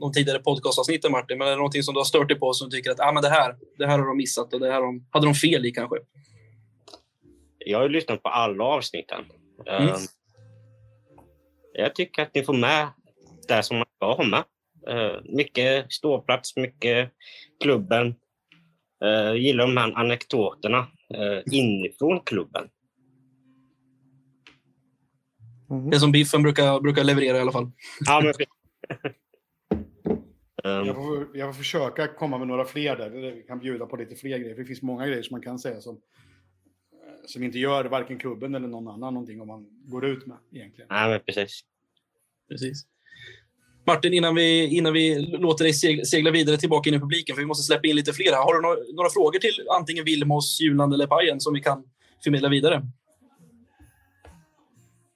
de 0.00 0.12
tidigare 0.12 0.38
podcastavsnitten, 0.38 1.12
Martin, 1.12 1.38
men 1.38 1.46
är 1.46 1.50
det 1.50 1.56
någonting 1.56 1.82
som 1.82 1.94
du 1.94 2.00
har 2.00 2.04
stört 2.04 2.28
dig 2.28 2.38
på 2.38 2.52
som 2.52 2.70
du 2.70 2.76
tycker 2.76 2.90
att 2.90 3.00
ah, 3.00 3.12
men 3.12 3.22
det, 3.22 3.28
här, 3.28 3.56
det 3.78 3.86
här 3.86 3.98
har 3.98 4.06
de 4.06 4.16
missat 4.16 4.54
och 4.54 4.60
det 4.60 4.72
här 4.72 4.80
de, 4.80 5.06
hade 5.10 5.26
de 5.26 5.34
fel 5.34 5.66
i 5.66 5.70
kanske? 5.70 5.96
Jag 7.58 7.78
har 7.78 7.88
lyssnat 7.88 8.22
på 8.22 8.28
alla 8.28 8.64
avsnitten. 8.64 9.24
Mm. 9.66 9.88
Ehm, 9.88 10.00
Jag 11.74 11.94
tycker 11.94 12.22
att 12.22 12.34
ni 12.34 12.42
får 12.42 12.54
med 12.54 12.88
det 13.48 13.62
som 13.62 13.76
man 13.76 13.86
ska 13.96 14.14
ha 14.14 14.24
med. 14.24 14.44
Eh, 14.88 15.20
mycket 15.24 15.92
ståplats, 15.92 16.56
mycket 16.56 17.10
klubben. 17.62 18.14
Jag 18.98 19.38
gillar 19.38 19.66
de 19.66 19.76
här 19.76 19.92
anekdoterna 19.92 20.86
inifrån 21.52 22.20
klubben. 22.20 22.68
Mm. 25.72 25.90
Det 25.90 26.00
som 26.00 26.12
Biffen 26.12 26.42
brukar, 26.42 26.80
brukar 26.80 27.04
leverera 27.04 27.36
i 27.36 27.40
alla 27.40 27.52
fall. 27.52 27.70
Ja, 28.00 28.20
men, 28.24 28.32
Um, 30.64 30.86
Jag 30.86 30.96
får, 30.96 31.28
jag 31.34 31.54
får 31.54 31.58
försöka 31.58 32.08
komma 32.08 32.38
med 32.38 32.48
några 32.48 32.64
fler 32.64 32.96
där. 32.96 33.10
Vi 33.10 33.44
kan 33.48 33.58
bjuda 33.58 33.86
på 33.86 33.96
lite 33.96 34.16
fler 34.16 34.38
grejer. 34.38 34.54
För 34.54 34.62
det 34.62 34.66
finns 34.66 34.82
många 34.82 35.06
grejer 35.06 35.22
som 35.22 35.34
man 35.34 35.42
kan 35.42 35.58
säga 35.58 35.80
som, 35.80 35.94
eh, 35.94 37.26
som 37.26 37.42
inte 37.42 37.58
gör 37.58 37.84
varken 37.84 38.18
klubben 38.18 38.54
eller 38.54 38.68
någon 38.68 38.88
annan 38.88 39.14
någonting 39.14 39.40
om 39.40 39.48
man 39.48 39.66
går 39.84 40.04
ut 40.04 40.26
med 40.26 40.36
egentligen. 40.52 40.88
nej, 40.90 41.10
men 41.10 41.20
precis. 41.20 41.60
Precis. 42.48 42.86
Martin, 43.86 44.12
innan 44.12 44.34
vi, 44.34 44.76
innan 44.76 44.92
vi 44.92 45.18
låter 45.18 45.64
dig 45.64 46.04
segla, 46.04 46.30
vidare 46.30 46.56
tillbaka 46.56 46.90
in 46.90 46.94
i 46.94 47.00
publiken, 47.00 47.36
för 47.36 47.42
vi 47.42 47.46
måste 47.46 47.64
släppa 47.64 47.88
in 47.88 47.96
lite 47.96 48.12
fler. 48.12 48.32
här. 48.32 48.42
Har 48.42 48.54
du 48.54 48.60
några, 48.60 48.76
några 48.94 49.10
frågor 49.10 49.38
till 49.38 49.66
antingen 49.78 50.04
Vilmos, 50.04 50.60
Juland 50.60 50.94
eller 50.94 51.06
Pajen 51.06 51.40
som 51.40 51.54
vi 51.54 51.60
kan 51.60 51.84
förmedla 52.24 52.48
vidare? 52.48 52.82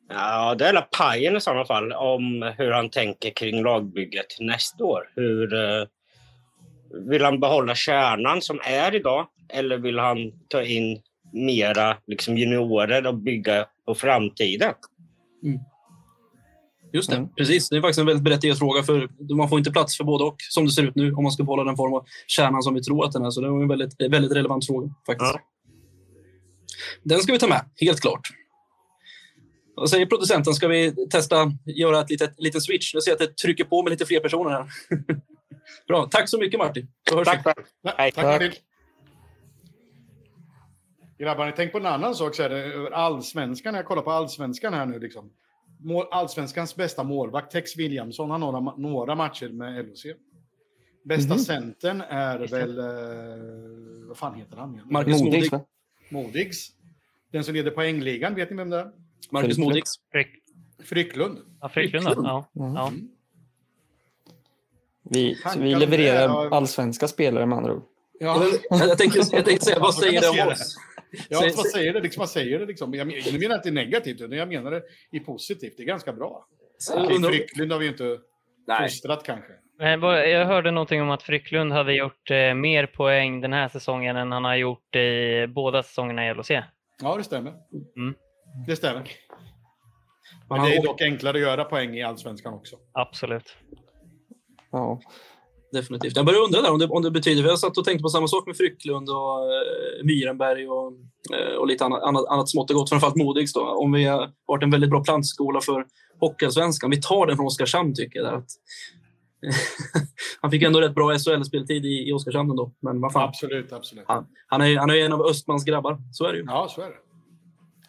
Ja, 0.08 0.54
det 0.54 0.66
är 0.66 0.72
väl 0.72 0.82
Pajen 0.98 1.36
i 1.36 1.40
sådana 1.40 1.64
fall, 1.64 1.92
om 1.92 2.52
hur 2.58 2.70
han 2.70 2.90
tänker 2.90 3.30
kring 3.30 3.62
lagbygget 3.62 4.26
nästa 4.40 4.84
år. 4.84 5.10
Hur, 5.14 5.54
eh, 5.54 5.86
vill 7.10 7.24
han 7.24 7.40
behålla 7.40 7.74
kärnan 7.74 8.42
som 8.42 8.60
är 8.64 8.94
idag 8.94 9.26
eller 9.48 9.78
vill 9.78 9.98
han 9.98 10.18
ta 10.48 10.62
in 10.62 11.02
mera 11.32 11.96
liksom, 12.06 12.38
juniorer 12.38 13.06
och 13.06 13.14
bygga 13.14 13.66
på 13.86 13.94
framtiden? 13.94 14.72
Just 16.92 17.10
det, 17.10 17.16
Mm. 17.16 17.28
precis. 17.36 17.68
Det 17.68 17.76
är 17.76 17.80
faktiskt 17.80 17.98
en 17.98 18.06
väldigt 18.06 18.24
berättigad 18.24 18.58
fråga, 18.58 18.82
för 18.82 19.08
man 19.34 19.48
får 19.48 19.58
inte 19.58 19.70
plats 19.70 19.96
för 19.96 20.04
både 20.04 20.24
och, 20.24 20.36
som 20.50 20.64
det 20.64 20.70
ser 20.70 20.82
ut 20.82 20.96
nu, 20.96 21.12
om 21.12 21.22
man 21.22 21.32
ska 21.32 21.42
behålla 21.42 21.64
den 21.64 21.76
form 21.76 21.94
av 21.94 22.06
kärnan 22.26 22.62
som 22.62 22.74
vi 22.74 22.82
tror 22.82 23.04
att 23.04 23.12
den 23.12 23.24
är. 23.24 23.30
Så 23.30 23.40
det 23.40 23.48
var 23.48 23.62
en 23.62 23.68
väldigt, 23.68 24.02
väldigt 24.12 24.32
relevant 24.32 24.66
fråga, 24.66 24.94
faktiskt. 25.06 25.32
Ja. 25.34 25.40
Den 27.02 27.18
ska 27.20 27.32
vi 27.32 27.38
ta 27.38 27.46
med, 27.48 27.64
helt 27.80 28.00
klart. 28.00 28.20
Vad 29.76 29.90
säger 29.90 30.06
producenten? 30.06 30.54
Ska 30.54 30.68
vi 30.68 31.06
testa 31.10 31.52
göra 31.64 32.00
ett 32.00 32.10
litet, 32.10 32.34
litet 32.40 32.62
switch? 32.62 32.94
Jag 32.94 33.02
ser 33.02 33.12
att 33.12 33.18
det 33.18 33.36
trycker 33.36 33.64
på 33.64 33.82
med 33.82 33.90
lite 33.90 34.06
fler 34.06 34.20
personer 34.20 34.50
här. 34.50 34.66
Bra. 35.88 36.08
Tack 36.10 36.28
så 36.28 36.38
mycket, 36.38 36.58
Martin. 36.58 36.88
Tack. 37.24 37.44
Nej, 37.82 37.94
Hej. 37.96 38.12
tack 38.12 38.24
Tack. 38.24 38.42
Martin. 38.42 38.52
Grabbar, 41.18 41.52
tänk 41.56 41.72
på 41.72 41.78
en 41.78 41.86
annan 41.86 42.14
sak 42.14 42.34
så 42.34 42.42
är 42.42 42.48
det 42.48 42.56
över 42.58 42.90
allsvenskan. 42.90 43.72
När 43.72 43.78
jag 43.78 43.86
kollar 43.86 44.02
på 44.02 44.10
allsvenskan 44.10 44.74
här 44.74 44.86
nu 44.86 44.98
liksom. 44.98 45.30
Mål, 45.80 46.06
allsvenskans 46.10 46.76
bästa 46.76 47.04
målvakt, 47.04 47.52
Tex 47.52 47.76
Williamson, 47.76 48.30
har 48.30 48.38
några, 48.38 48.60
några 48.76 49.14
matcher 49.14 49.48
med 49.48 49.84
LHC. 49.86 50.06
Bästa 51.04 51.34
Mhm. 51.34 51.38
centern 51.44 52.00
är 52.08 52.38
väl... 52.38 52.78
Eh, 52.78 52.84
vad 54.08 54.16
fan 54.16 54.34
heter 54.34 54.56
han? 54.56 54.80
Marcus 54.90 55.20
Modig. 55.22 55.32
Modigs? 55.34 55.50
Modigs. 56.08 56.68
Den 57.32 57.44
som 57.44 57.54
leder 57.54 57.70
poängligan, 57.70 58.34
vet 58.34 58.50
ni 58.50 58.56
vem 58.56 58.70
det 58.70 58.78
är? 58.78 58.90
Marcus 59.30 59.58
Modigs. 59.58 59.94
Fryck, 60.12 60.28
Frycklund. 60.84 61.38
ja, 61.60 61.68
Frycklund, 61.68 62.06
då. 62.06 62.12
ja. 62.24 62.50
Mm. 62.64 62.74
ja. 62.74 62.92
Vi, 65.10 65.36
vi 65.58 65.74
levererar 65.74 66.22
ja. 66.28 66.48
allsvenska 66.52 67.08
spelare 67.08 67.46
med 67.46 67.58
andra 67.58 67.72
ord. 67.74 67.82
Ja, 68.20 68.42
Jag, 68.70 68.98
tänkte, 68.98 69.18
jag 69.32 69.44
tänkte 69.44 69.64
säga, 69.64 69.78
vad 69.78 69.94
säger 69.94 70.20
det 70.20 70.42
om 70.42 70.48
oss? 70.52 70.76
ja 71.28 71.40
vad 71.56 71.66
säger 71.66 71.92
det 71.92 72.00
liksom? 72.00 72.20
Vad 72.20 72.30
säger 72.30 72.58
det 72.58 72.66
liksom? 72.66 72.94
Jag, 72.94 73.06
men- 73.06 73.16
jag 73.24 73.40
menar 73.40 73.54
inte 73.54 73.70
negativt, 73.70 74.20
utan 74.20 74.38
jag 74.38 74.48
menar 74.48 74.70
det 74.70 74.82
i 75.12 75.20
positivt. 75.20 75.74
Det 75.76 75.82
är 75.82 75.86
ganska 75.86 76.12
bra. 76.12 76.46
Undrar- 76.96 77.30
Frycklund 77.30 77.72
har 77.72 77.78
vi 77.78 77.86
inte 77.86 78.18
Nej, 78.66 78.88
fostrat 78.88 79.22
kanske. 79.24 79.52
Men 79.78 80.00
Jag 80.02 80.46
hörde 80.46 80.70
någonting 80.70 81.02
om 81.02 81.10
att 81.10 81.22
Frycklund 81.22 81.72
hade 81.72 81.94
gjort 81.94 82.30
eh, 82.30 82.54
mer 82.54 82.86
poäng 82.86 83.40
den 83.40 83.52
här 83.52 83.68
säsongen 83.68 84.16
än 84.16 84.32
han 84.32 84.44
har 84.44 84.56
gjort 84.56 84.96
i 84.96 85.46
båda 85.48 85.82
säsongerna 85.82 86.26
i 86.30 86.34
LHC. 86.34 86.50
Ja, 87.02 87.16
det 87.16 87.24
stämmer. 87.24 87.52
Mm. 87.96 88.14
Det 88.66 88.76
stämmer. 88.76 89.10
Men 90.48 90.62
det 90.62 90.76
är 90.76 90.82
dock 90.82 91.00
enklare 91.00 91.36
att 91.36 91.42
göra 91.42 91.64
poäng 91.64 91.96
i 91.96 92.02
allsvenskan 92.02 92.54
också. 92.54 92.76
Absolut. 92.92 93.56
Ja. 94.72 95.00
definitivt. 95.72 96.16
Jag 96.16 96.26
börjar 96.26 96.40
undra 96.40 96.62
där 96.62 96.72
om 96.72 96.78
det, 96.78 96.86
om 96.86 97.02
det 97.02 97.10
betyder, 97.10 97.42
för 97.42 97.48
jag 97.48 97.58
satt 97.58 97.78
och 97.78 97.84
tänkte 97.84 98.02
på 98.02 98.08
samma 98.08 98.28
sak 98.28 98.46
med 98.46 98.56
Frycklund 98.56 99.10
och 99.10 99.42
eh, 99.42 100.04
Myrenberg 100.04 100.68
och, 100.68 100.92
eh, 101.34 101.56
och 101.56 101.66
lite 101.66 101.84
annat, 101.84 102.02
annat, 102.02 102.24
annat 102.28 102.48
smått 102.48 102.70
och 102.70 102.76
gott, 102.76 102.88
framförallt 102.88 103.16
Modigs 103.16 103.52
då. 103.52 103.60
Om 103.60 103.92
vi 103.92 104.04
har 104.04 104.30
varit 104.46 104.62
en 104.62 104.70
väldigt 104.70 104.90
bra 104.90 105.04
plantskola 105.04 105.60
för 105.60 105.86
Hockeyallsvenskan. 106.20 106.90
Vi 106.90 107.00
tar 107.00 107.26
den 107.26 107.36
från 107.36 107.46
Oskarshamn 107.46 107.94
tycker 107.94 108.18
jag. 108.18 108.28
Där, 108.28 108.36
att, 108.36 108.50
han 110.40 110.50
fick 110.50 110.62
ändå 110.62 110.80
rätt 110.80 110.94
bra 110.94 111.12
SHL-speltid 111.18 111.84
i, 111.84 112.08
i 112.08 112.12
Oskarshamn 112.12 112.50
ändå. 112.50 112.72
Men 112.80 113.00
vad 113.00 113.12
fan, 113.12 113.28
Absolut, 113.28 113.72
absolut. 113.72 114.04
han, 114.08 114.26
han, 114.46 114.60
är, 114.60 114.76
han 114.76 114.90
är 114.90 114.94
en 114.94 115.12
av 115.12 115.22
Östmans 115.22 115.64
grabbar. 115.64 115.98
Så 116.12 116.24
är 116.24 116.32
det 116.32 116.38
ju. 116.38 116.44
Ja, 116.46 116.68
så 116.70 116.80
är 116.80 116.86
det. 116.86 116.96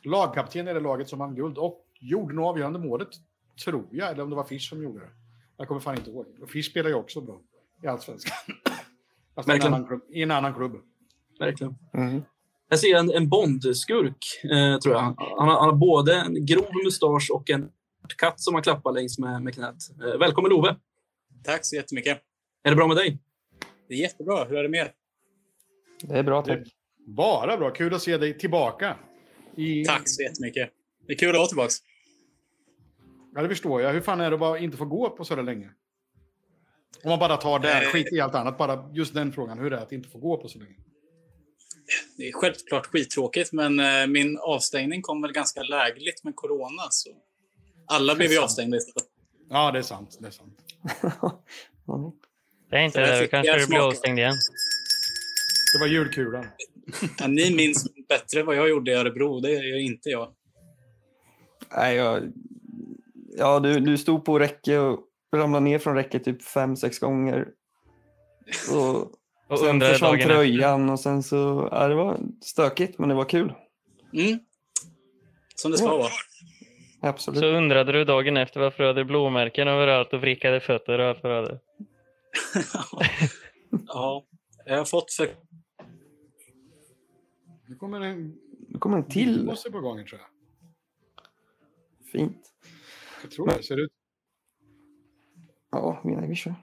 Lagkapten 0.08 0.68
i 0.68 0.74
det 0.74 0.80
laget 0.80 1.10
som 1.10 1.20
vann 1.20 1.36
guld 1.36 1.58
och 1.58 1.86
gjorde 2.00 2.36
nog 2.36 2.46
avgörande 2.46 2.80
målet, 2.80 3.10
tror 3.66 3.88
jag. 3.92 4.12
Eller 4.12 4.24
om 4.24 4.30
det 4.30 4.36
var 4.36 4.44
Fisch 4.44 4.70
som 4.70 4.84
gjorde 4.84 5.00
det. 5.00 5.10
Jag 5.58 5.68
kommer 5.68 5.82
fan 5.82 5.96
inte 5.98 6.10
ihåg. 6.10 6.26
Och 6.42 6.50
Fisch 6.50 6.66
spelar 6.66 6.90
ju 6.90 6.96
också 6.96 7.22
bra 7.22 7.42
i 7.84 7.88
allsvenskan. 7.88 8.38
Fast 9.36 9.48
en, 9.48 9.54
Verkligen. 9.54 9.74
annan 9.74 9.88
klubb, 9.88 10.02
i 10.10 10.22
en 10.22 10.32
annan 10.32 10.54
klubb. 10.54 10.76
Verkligen. 11.40 11.76
Mm. 11.94 12.22
Jag 12.70 12.80
ser 12.80 12.96
en, 12.96 13.12
en 13.12 13.30
Bondskurk, 13.30 14.18
eh, 14.44 14.80
tror 14.80 14.96
jag. 14.96 15.02
Han 15.02 15.16
har, 15.18 15.60
han 15.60 15.70
har 15.70 15.74
både 15.74 16.16
en 16.16 16.46
grov 16.46 16.68
mustasch 16.84 17.30
och 17.34 17.50
en 17.50 17.70
katt 18.18 18.40
som 18.40 18.54
han 18.54 18.64
klappar 18.64 18.92
längs 18.92 19.20
med, 19.20 19.42
med 19.44 19.54
knät. 19.54 19.76
Eh, 20.06 20.20
välkommen 20.20 20.52
Love! 20.52 20.76
Tack 21.44 21.66
så 21.66 21.76
jättemycket. 21.76 22.22
Är 22.64 22.70
det 22.70 22.76
bra 22.76 22.88
med 22.88 22.98
dig? 22.98 23.20
Det 23.88 23.94
är 23.94 23.98
jättebra. 23.98 24.44
Hur 24.46 24.58
är 24.58 24.64
det 24.64 24.70
med 24.70 24.80
er? 24.80 24.92
Det 26.02 26.20
är 26.20 26.24
bra, 26.24 26.42
Det 26.42 26.56
tack. 26.56 26.68
är 26.68 26.72
bara 27.08 27.58
bra. 27.58 27.70
Kul 27.70 27.94
att 27.94 28.02
se 28.02 28.18
dig 28.18 28.38
tillbaka. 28.38 28.96
I... 29.58 29.86
Tack 29.86 30.02
så 30.06 30.22
jättemycket. 30.22 30.70
Det 31.08 31.14
är 31.14 31.18
kul 31.18 31.30
att 31.30 31.36
vara 31.36 31.48
tillbaka. 31.48 31.72
Ja, 33.36 33.42
det 33.42 33.50
förstår 33.50 33.82
jag. 33.82 33.94
Hur 33.94 34.02
fan 34.02 34.22
är 34.22 34.30
det 34.30 34.34
att 34.34 34.40
bara 34.40 34.60
inte 34.60 34.78
få 34.78 34.86
gå 34.86 35.10
på 35.10 35.26
så 35.26 35.36
där 35.36 35.44
länge? 35.44 35.70
Om 37.04 37.10
man 37.10 37.20
bara 37.20 37.38
tar 37.38 37.60
det, 37.60 37.72
Eh. 37.84 37.90
skit 37.90 38.14
i 38.14 38.20
allt 38.20 38.36
annat. 38.36 38.58
Bara 38.58 38.90
just 38.94 39.14
den 39.14 39.32
frågan. 39.34 39.58
Hur 39.60 39.66
är 39.66 39.70
det 39.70 39.80
att 39.82 39.92
inte 39.92 40.10
få 40.10 40.18
gå 40.20 40.38
på 40.38 40.48
så 40.48 40.60
länge? 40.60 40.76
Det 42.18 42.28
är 42.28 42.32
självklart 42.34 42.86
skittråkigt, 42.86 43.52
men 43.54 43.80
eh, 43.80 44.08
min 44.08 44.38
avstängning 44.38 45.02
kom 45.02 45.22
väl 45.22 45.32
ganska 45.32 45.62
lägligt 45.62 46.24
med 46.24 46.36
corona. 46.36 46.82
Så 46.90 47.10
alla 47.86 48.16
blev 48.16 48.32
ju 48.32 48.38
avstängda 48.40 48.78
istället. 48.78 49.10
Ja, 49.50 49.72
det 49.72 49.80
är 49.80 49.84
sant. 49.84 50.18
Det 50.22 50.28
är 50.28 50.32
sant. 50.32 50.60
Det 52.70 52.76
är 52.78 52.82
inte 52.82 53.20
det. 53.20 53.28
Kanske 53.28 53.60
du 53.60 53.68
blir 53.68 53.88
avstängd 53.88 54.20
igen. 54.20 54.36
Det 55.74 55.80
var 55.80 55.88
julkulan. 55.88 56.46
Ja, 57.20 57.28
ni 57.28 57.56
minns 57.56 57.88
bättre 58.10 58.44
vad 58.44 58.56
jag 58.56 58.70
gjorde 58.70 58.92
i 58.92 58.94
Örebro. 58.94 59.40
Det 59.40 59.52
gör 59.52 59.80
inte 59.80 60.10
jag. 60.10 60.34
Nej, 61.78 61.96
jag, 61.96 62.34
ja, 63.38 63.60
du, 63.60 63.80
du 63.80 63.98
stod 63.98 64.26
på 64.26 64.40
räcke 64.40 64.78
och 64.80 65.00
ramlade 65.36 65.64
ner 65.64 65.80
från 65.80 65.96
räcket 65.96 66.24
typ 66.24 66.44
fem, 66.44 66.76
sex 66.76 67.00
gånger. 67.00 67.48
Och 68.74 69.12
Och 69.50 69.60
sen 69.60 69.70
undrade 69.70 69.92
försvann 69.94 70.12
dagen 70.12 70.20
efter. 70.22 70.34
tröjan 70.34 70.90
och 70.90 71.00
sen 71.00 71.24
så... 71.24 71.68
Ja, 71.72 71.88
det 71.88 71.96
var 71.96 72.20
stökigt, 72.42 73.00
men 73.00 73.10
det 73.10 73.16
var 73.16 73.26
kul. 73.26 73.54
Mm. 74.14 74.40
Som 75.56 75.72
det 75.72 75.78
ska 75.78 75.88
Ja. 75.88 75.98
vara. 75.98 76.10
Absolut. 77.02 77.40
Så 77.40 77.46
undrade 77.46 77.92
du 77.92 78.06
dagen 78.06 78.38
efter 78.38 78.60
varför 78.60 78.84
du 78.84 78.90
hade 78.90 79.06
blåmärken 79.06 79.68
överallt 79.68 80.14
och 80.14 80.22
vrickade 80.22 80.60
fötter 80.60 81.00
och 81.00 81.06
allt 81.10 81.24
vad 81.24 81.32
du 81.32 81.36
hade. 81.36 81.60
ja, 83.88 84.26
jag 84.66 84.78
har 84.78 84.86
fått 84.86 85.12
för... 85.14 85.30
Nu 87.68 87.76
kommer 87.76 88.02
en 88.02 88.38
Nu 88.68 88.80
kommer 88.80 88.98
en 88.98 89.04
till. 89.04 89.46
måste 89.46 89.72
på 89.72 89.80
gång, 89.80 90.06
tror 90.06 90.20
jag. 90.22 90.30
Fint. 92.12 92.52
Jag 93.22 93.32
tror 93.32 93.48
det 93.48 93.64
ser 93.64 93.80
ut. 93.80 93.92
Ja, 95.72 96.02
vi 96.04 96.28
vi 96.28 96.36
kör. 96.36 96.56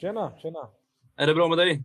Tjena, 0.00 0.32
tjena. 0.42 0.68
Är 1.16 1.26
det 1.26 1.34
bra 1.34 1.48
med 1.48 1.58
dig? 1.58 1.82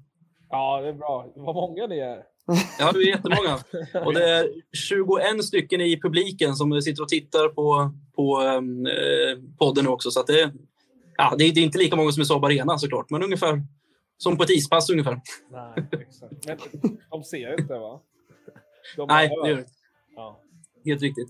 Ja, 0.49 0.81
det 0.81 0.87
är 0.87 0.93
bra. 0.93 1.31
Vad 1.35 1.55
många 1.55 1.87
ni 1.87 1.99
är. 1.99 2.23
Ja, 2.79 2.91
vi 2.95 3.09
är 3.09 3.15
jättemånga. 3.15 3.59
Och 4.05 4.13
det 4.13 4.29
är 4.29 4.49
21 4.89 5.45
stycken 5.45 5.81
i 5.81 6.01
publiken 6.01 6.55
som 6.55 6.81
sitter 6.81 7.03
och 7.03 7.09
tittar 7.09 7.49
på, 7.49 7.91
på 8.15 8.41
eh, 8.41 9.39
podden 9.57 9.83
nu 9.83 9.89
också. 9.89 10.11
Så 10.11 10.19
att 10.19 10.27
det, 10.27 10.53
ja, 11.17 11.35
det, 11.37 11.43
är, 11.43 11.53
det 11.53 11.59
är 11.59 11.63
inte 11.63 11.77
lika 11.77 11.95
många 11.95 12.11
som 12.11 12.21
i 12.21 12.25
Saab 12.25 12.45
Arena 12.45 12.77
såklart, 12.77 13.09
men 13.09 13.23
ungefär 13.23 13.63
som 14.17 14.37
på 14.37 14.43
ett 14.43 14.49
ispass 14.49 14.89
ungefär. 14.89 15.21
Nej, 15.49 15.85
exakt. 15.91 16.45
Men 16.47 16.57
de 17.09 17.23
ser 17.23 17.59
inte, 17.61 17.73
va? 17.77 18.01
De 18.95 19.07
Nej, 19.07 19.29
det 19.43 19.49
gör 19.49 19.57
det. 19.57 19.65
Ja. 20.15 20.39
Helt 20.85 21.01
riktigt. 21.01 21.27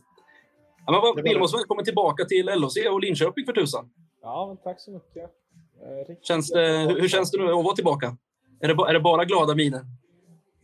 Ja, 0.86 0.92
men 0.92 1.02
vad, 1.02 1.24
Vilmos, 1.24 1.54
välkommen 1.56 1.86
tillbaka 1.86 2.26
till 2.26 2.46
LHC 2.46 2.78
och 2.92 3.00
Linköping 3.02 3.46
för 3.46 3.54
tusan. 3.54 3.90
ja, 4.22 4.48
men 4.48 4.58
tack 4.58 4.80
så 4.82 4.92
mycket. 4.92 5.32
Eh, 5.82 6.08
riktigt 6.08 6.26
Känns 6.26 6.52
det, 6.52 6.78
hur, 6.90 7.02
hur 7.02 7.08
känns 7.08 7.32
det 7.32 7.38
nu 7.38 7.44
att 7.46 7.64
vara 7.66 7.76
tillbaka? 7.76 8.18
Är 8.60 8.68
det, 8.68 8.90
är 8.90 8.94
det 8.94 9.00
bara 9.00 9.26
glada 9.26 9.56
miner? 9.56 9.82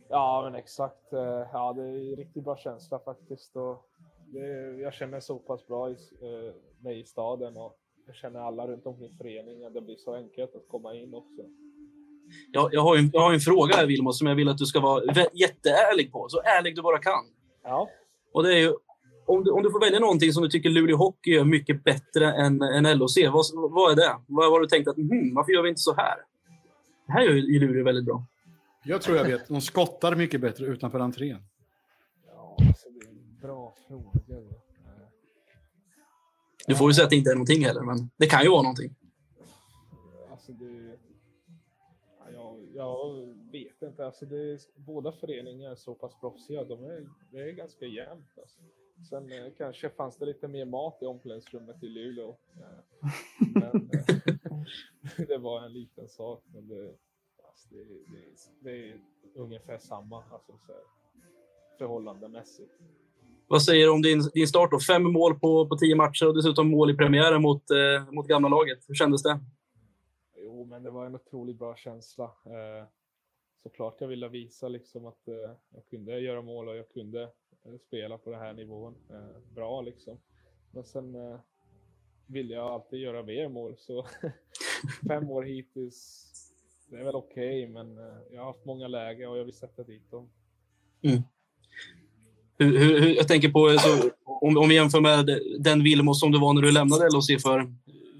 Ja, 0.08 0.42
men 0.44 0.54
exakt. 0.54 1.12
Eh, 1.12 1.46
Ja, 1.52 1.72
det 1.72 1.82
är 1.82 2.10
en 2.10 2.16
riktigt 2.16 2.44
bra 2.44 2.56
känsla 2.56 2.98
faktiskt. 2.98 3.56
Och 3.56 3.84
det, 4.26 4.46
jag 4.80 4.94
känner 4.94 5.20
så 5.20 5.38
pass 5.38 5.66
bra 5.66 5.90
i, 5.90 5.92
eh, 5.92 6.54
mig 6.84 7.00
i 7.00 7.04
staden 7.04 7.56
och 7.56 7.78
jag 8.06 8.14
känner 8.14 8.40
alla 8.40 8.66
runt 8.66 8.86
omkring 8.86 9.16
föreningen. 9.18 9.72
Det 9.72 9.80
blir 9.80 9.96
så 9.96 10.14
enkelt 10.14 10.54
att 10.54 10.68
komma 10.68 10.94
in 10.94 11.14
också. 11.14 11.42
Jag, 12.52 12.74
jag, 12.74 12.80
har 12.80 12.96
ju, 12.96 13.10
jag 13.12 13.20
har 13.20 13.32
en 13.32 13.40
fråga 13.40 13.76
här 13.76 13.86
Vilmos 13.86 14.18
som 14.18 14.26
jag 14.26 14.34
vill 14.34 14.48
att 14.48 14.58
du 14.58 14.66
ska 14.66 14.80
vara 14.80 15.02
jätteärlig 15.32 16.12
på. 16.12 16.28
Så 16.28 16.40
ärlig 16.40 16.76
du 16.76 16.82
bara 16.82 16.98
kan. 16.98 17.24
Ja, 17.64 17.88
Och 18.32 18.42
det 18.42 18.54
är 18.54 18.58
ju, 18.58 18.72
om, 19.26 19.44
du, 19.44 19.50
om 19.50 19.62
du 19.62 19.70
får 19.70 19.80
välja 19.80 20.00
någonting 20.00 20.32
som 20.32 20.42
du 20.42 20.48
tycker 20.48 20.70
Luleå 20.70 20.96
Hockey 20.96 21.30
gör 21.30 21.44
mycket 21.44 21.84
bättre 21.84 22.32
än, 22.32 22.62
än 22.62 22.98
LHC, 22.98 23.16
vad, 23.32 23.44
vad 23.72 23.92
är 23.92 23.96
det? 23.96 24.16
Vad 24.26 24.50
har 24.50 24.60
du 24.60 24.66
tänkt 24.66 24.88
att, 24.88 24.96
hmm, 24.96 25.34
varför 25.34 25.52
gör 25.52 25.62
vi 25.62 25.68
inte 25.68 25.80
så 25.80 25.94
här? 25.94 26.16
Det 27.06 27.12
här 27.12 27.22
gör 27.22 27.32
ju 27.32 27.60
Luleå 27.60 27.84
väldigt 27.84 28.04
bra. 28.04 28.24
Jag 28.84 29.02
tror 29.02 29.16
jag 29.16 29.24
vet. 29.24 29.48
De 29.48 29.60
skottar 29.60 30.14
mycket 30.14 30.40
bättre 30.40 30.66
utanför 30.66 31.00
entrén. 31.00 31.42
Ja, 32.26 32.56
alltså 32.68 32.88
det 32.88 33.06
är 33.06 33.10
en 33.10 33.38
bra 33.40 33.74
fråga. 33.88 34.10
Du 36.66 36.74
får 36.74 36.90
ju 36.90 36.94
säga 36.94 37.04
att 37.04 37.10
det 37.10 37.16
inte 37.16 37.30
är 37.30 37.34
någonting 37.34 37.64
heller, 37.64 37.82
men 37.82 38.10
det 38.16 38.26
kan 38.26 38.42
ju 38.42 38.48
vara 38.48 38.62
någonting. 38.62 38.94
Alltså 40.30 40.52
det... 40.52 40.96
ja, 42.34 42.56
jag, 42.82 43.34
vet 43.52 43.82
inte. 43.82 44.06
Alltså 44.06 44.26
det 44.26 44.52
är, 44.52 44.58
båda 44.76 45.12
föreningar 45.12 45.70
är 45.70 45.74
så 45.74 45.94
pass 45.94 46.20
proffsiga. 46.20 46.64
De 46.64 46.84
är, 46.84 47.06
det 47.30 47.38
är 47.38 47.52
ganska 47.52 47.86
jämnt. 47.86 48.38
Alltså. 48.38 48.60
Sen 49.10 49.32
eh, 49.32 49.52
kanske 49.58 49.90
fanns 49.90 50.16
det 50.16 50.26
lite 50.26 50.48
mer 50.48 50.64
mat 50.64 50.98
i 51.02 51.06
omklädningsrummet 51.06 51.82
i 51.82 51.88
Luleå. 51.88 52.28
Eh, 52.30 53.10
men, 53.54 53.90
eh, 53.92 55.26
det 55.28 55.38
var 55.38 55.64
en 55.64 55.72
liten 55.72 56.08
sak. 56.08 56.44
Men 56.54 56.68
det, 56.68 56.94
alltså 57.48 57.68
det, 57.70 57.84
det, 57.84 58.70
det 58.70 58.90
är 58.90 59.00
ungefär 59.34 59.78
samma 59.78 60.16
alltså, 60.16 60.52
så 60.66 60.72
här, 60.72 60.82
förhållandemässigt. 61.78 62.72
Vad 63.48 63.62
säger 63.62 63.86
du 63.86 63.92
om 63.92 64.02
din, 64.02 64.20
din 64.34 64.48
start 64.48 64.70
då? 64.70 64.80
Fem 64.80 65.02
mål 65.02 65.38
på, 65.38 65.66
på 65.68 65.76
tio 65.76 65.96
matcher 65.96 66.28
och 66.28 66.34
dessutom 66.34 66.70
mål 66.70 66.90
i 66.90 66.94
premiären 66.94 67.42
mot, 67.42 67.70
eh, 67.70 68.12
mot 68.12 68.28
gamla 68.28 68.48
laget. 68.48 68.78
Hur 68.88 68.94
kändes 68.94 69.22
det? 69.22 69.40
Jo, 70.62 70.66
men 70.68 70.82
det 70.82 70.90
var 70.90 71.06
en 71.06 71.14
otroligt 71.14 71.58
bra 71.58 71.76
känsla. 71.76 72.24
Eh, 72.24 72.86
såklart 73.62 74.00
jag 74.00 74.08
ville 74.08 74.28
visa 74.28 74.68
liksom 74.68 75.06
att 75.06 75.28
eh, 75.28 75.56
jag 75.74 75.86
kunde 75.90 76.20
göra 76.20 76.42
mål 76.42 76.68
och 76.68 76.76
jag 76.76 76.88
kunde 76.88 77.22
eh, 77.22 77.78
spela 77.86 78.18
på 78.18 78.30
den 78.30 78.40
här 78.40 78.52
nivån 78.52 78.94
eh, 79.10 79.54
bra 79.54 79.80
liksom. 79.80 80.18
Men 80.70 80.84
sen 80.84 81.14
eh, 81.14 81.40
ville 82.26 82.54
jag 82.54 82.66
alltid 82.66 83.00
göra 83.00 83.22
mer 83.22 83.48
mål, 83.48 83.74
så 83.78 84.06
fem 85.08 85.30
år 85.30 85.42
hittills, 85.42 86.26
det 86.90 86.96
är 86.96 87.04
väl 87.04 87.14
okej, 87.14 87.68
men 87.68 87.98
eh, 87.98 88.14
jag 88.30 88.40
har 88.40 88.46
haft 88.46 88.64
många 88.64 88.88
läger 88.88 89.28
och 89.28 89.38
jag 89.38 89.44
vill 89.44 89.54
sätta 89.54 89.82
dit 89.82 90.10
dem. 90.10 90.30
Mm. 91.02 91.22
Hur, 92.58 92.78
hur, 92.78 93.00
hur, 93.00 93.16
jag 93.16 93.28
tänker 93.28 93.48
på, 93.48 93.78
så, 93.78 94.10
om, 94.24 94.58
om 94.58 94.68
vi 94.68 94.74
jämför 94.74 95.00
med 95.00 95.40
den 95.58 95.82
Vilmos 95.82 96.20
som 96.20 96.32
du 96.32 96.40
var 96.40 96.52
när 96.52 96.62
du 96.62 96.72
lämnade 96.72 97.04
LHC 97.04 97.42
för 97.42 97.72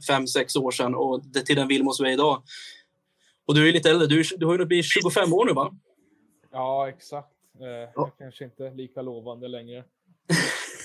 fem, 0.07 0.27
sex 0.27 0.57
år 0.57 0.71
sedan 0.71 0.95
och 0.95 1.23
det, 1.25 1.43
till 1.43 1.57
den 1.57 1.69
Vilmos 1.69 1.99
du 1.99 2.07
är 2.07 2.13
idag. 2.13 2.43
Och 3.47 3.55
du 3.55 3.69
är 3.69 3.73
lite 3.73 3.91
äldre. 3.91 4.07
Du, 4.07 4.23
du 4.37 4.47
har 4.47 4.59
ju 4.59 4.65
blivit 4.65 4.87
25 4.87 5.33
år 5.33 5.45
nu, 5.47 5.53
va? 5.53 5.73
Ja, 6.53 6.89
exakt. 6.89 7.29
Eh, 7.61 7.91
Jag 7.95 8.11
kanske 8.19 8.45
inte 8.45 8.71
lika 8.71 9.03
lovande 9.03 9.49
längre. 9.49 9.85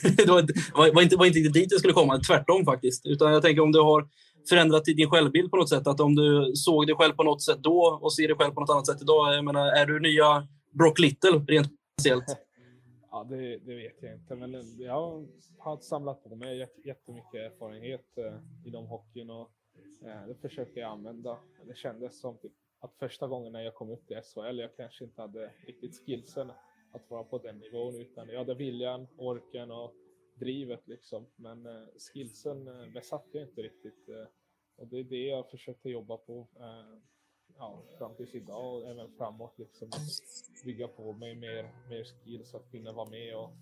det 0.18 0.26
var, 0.26 0.46
var, 0.78 0.94
var, 0.94 1.02
inte, 1.02 1.16
var 1.16 1.26
inte 1.26 1.40
dit 1.40 1.70
det 1.70 1.80
skulle 1.80 1.94
komma, 1.94 2.20
tvärtom 2.20 2.66
faktiskt. 2.66 3.06
Utan 3.06 3.34
jag 3.34 3.42
tänker 3.42 3.62
om 3.62 3.72
du 3.72 3.80
har 3.80 4.08
förändrat 4.50 4.86
din 4.86 5.10
självbild 5.10 5.52
på 5.52 5.58
något 5.58 5.70
sätt. 5.70 5.88
Att 5.88 6.00
om 6.00 6.16
du 6.16 6.52
såg 6.56 6.88
dig 6.88 6.96
själv 6.96 7.14
på 7.14 7.24
något 7.24 7.44
sätt 7.44 7.58
då 7.60 8.00
och 8.02 8.14
ser 8.14 8.28
dig 8.28 8.38
själv 8.38 8.54
på 8.54 8.60
något 8.60 8.70
annat 8.70 8.88
sätt 8.88 9.02
idag. 9.02 9.36
Jag 9.36 9.46
menar, 9.46 9.68
är 9.68 9.86
du 9.86 10.00
nya 10.00 10.48
Brock 10.74 11.00
Little 11.00 11.32
rent 11.48 11.68
speciellt? 12.00 12.26
Ja, 13.18 13.24
det, 13.24 13.58
det 13.58 13.76
vet 13.76 14.04
jag 14.04 14.14
inte, 14.14 14.36
men 14.36 14.80
jag 14.80 15.28
har 15.58 15.78
samlat 15.78 16.24
på 16.24 16.36
mig 16.36 16.68
jättemycket 16.84 17.34
erfarenhet 17.34 18.18
eh, 18.18 18.40
inom 18.66 18.88
hockeyn 18.88 19.30
och 19.30 19.52
eh, 20.06 20.28
det 20.28 20.36
försöker 20.36 20.82
jag 20.82 20.92
använda. 20.92 21.40
Det 21.66 21.78
kändes 21.78 22.20
som 22.20 22.38
typ 22.38 22.52
att 22.80 22.96
första 22.96 23.28
gången 23.28 23.54
när 23.54 23.62
jag 23.62 23.76
kom 23.76 23.90
upp 23.90 24.08
till 24.08 24.22
SHL, 24.22 24.60
jag 24.60 24.76
kanske 24.76 25.04
inte 25.04 25.22
hade 25.22 25.52
riktigt 25.68 26.06
skillsen 26.06 26.52
att 26.94 27.10
vara 27.10 27.24
på 27.24 27.38
den 27.38 27.60
nivån, 27.60 27.96
utan 27.96 28.30
jag 28.30 28.38
hade 28.38 28.56
viljan, 28.56 29.08
orken 29.18 29.72
och 29.72 29.94
drivet 30.36 30.88
liksom. 30.88 31.26
Men 31.36 31.66
eh, 31.66 31.88
skillsen 32.14 32.66
besatte 32.66 32.94
besatt 32.94 33.28
jag 33.32 33.44
inte 33.44 33.62
riktigt 33.62 34.10
och 34.76 34.88
det 34.88 35.00
är 35.00 35.04
det 35.04 35.26
jag 35.26 35.50
försökte 35.50 35.90
jobba 35.90 36.18
på. 36.18 36.48
Ja, 37.60 37.84
fram 37.98 38.16
tills 38.16 38.36
idag 38.36 38.76
och 38.76 38.90
även 38.90 39.08
framåt 39.18 39.54
liksom. 39.58 39.88
Att 39.88 40.66
bygga 40.66 40.88
på 40.88 41.14
mig 41.14 41.36
mer, 41.36 41.72
mer 41.90 42.04
skills 42.04 42.54
att 42.54 42.72
kunna 42.72 42.92
vara 42.92 43.10
med 43.10 43.36
och 43.36 43.54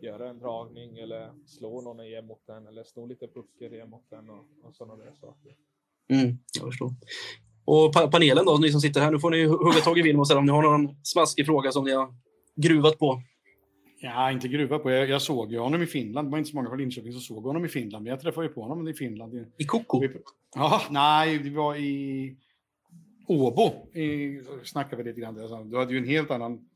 göra 0.00 0.30
en 0.30 0.38
dragning 0.38 0.98
eller 0.98 1.30
slå 1.46 1.80
någon 1.80 2.00
igen 2.00 2.26
mot 2.26 2.46
den 2.46 2.66
eller 2.66 2.84
slå 2.84 3.06
lite 3.06 3.26
puckar 3.26 3.74
igen 3.74 3.90
mot 3.90 4.10
den 4.10 4.30
och, 4.30 4.44
och 4.62 4.74
sådana 4.74 5.04
där 5.04 5.12
saker. 5.12 5.56
Mm, 6.08 6.38
jag 6.58 6.66
förstår. 6.66 6.90
Och 7.64 7.92
pa 7.92 8.08
panelen 8.08 8.44
då, 8.44 8.58
ni 8.58 8.70
som 8.72 8.80
sitter 8.80 9.00
här, 9.00 9.10
nu 9.10 9.18
får 9.18 9.30
ni 9.30 9.44
hugga 9.44 9.80
tag 9.80 9.98
i 9.98 10.02
här 10.02 10.36
om 10.36 10.46
ni 10.46 10.52
har 10.52 10.62
någon 10.62 10.96
smaskig 11.02 11.46
fråga 11.46 11.72
som 11.72 11.84
ni 11.84 11.92
har 11.92 12.14
gruvat 12.56 12.98
på. 12.98 13.22
Ja, 14.00 14.30
inte 14.30 14.48
gruva 14.48 14.78
på. 14.78 14.90
Jag, 14.90 15.08
jag 15.08 15.22
såg 15.22 15.52
ju 15.52 15.58
honom 15.58 15.82
i 15.82 15.86
Finland. 15.86 16.28
Det 16.28 16.30
var 16.30 16.38
inte 16.38 16.50
så 16.50 16.56
många 16.56 16.68
från 16.68 16.78
Linköping 16.78 17.12
som 17.12 17.20
såg 17.20 17.44
honom 17.44 17.64
i 17.64 17.68
Finland. 17.68 18.04
Men 18.04 18.10
jag 18.10 18.20
träffade 18.20 18.46
ju 18.46 18.52
på 18.52 18.62
honom 18.62 18.88
i 18.88 18.94
Finland. 18.94 19.46
I 19.58 19.64
Koko? 19.64 20.02
Ja, 20.54 20.82
nej, 20.90 21.38
det 21.38 21.50
var 21.50 21.76
i 21.76 22.36
Åbo. 23.26 23.98
I, 23.98 24.40
snackade 24.64 25.02
vi 25.02 25.08
lite 25.08 25.20
grann 25.20 25.34
där. 25.34 25.64
Du 25.64 25.78
hade 25.78 25.92
ju 25.92 25.98
en 25.98 26.08
helt 26.08 26.30
annan... 26.30 26.68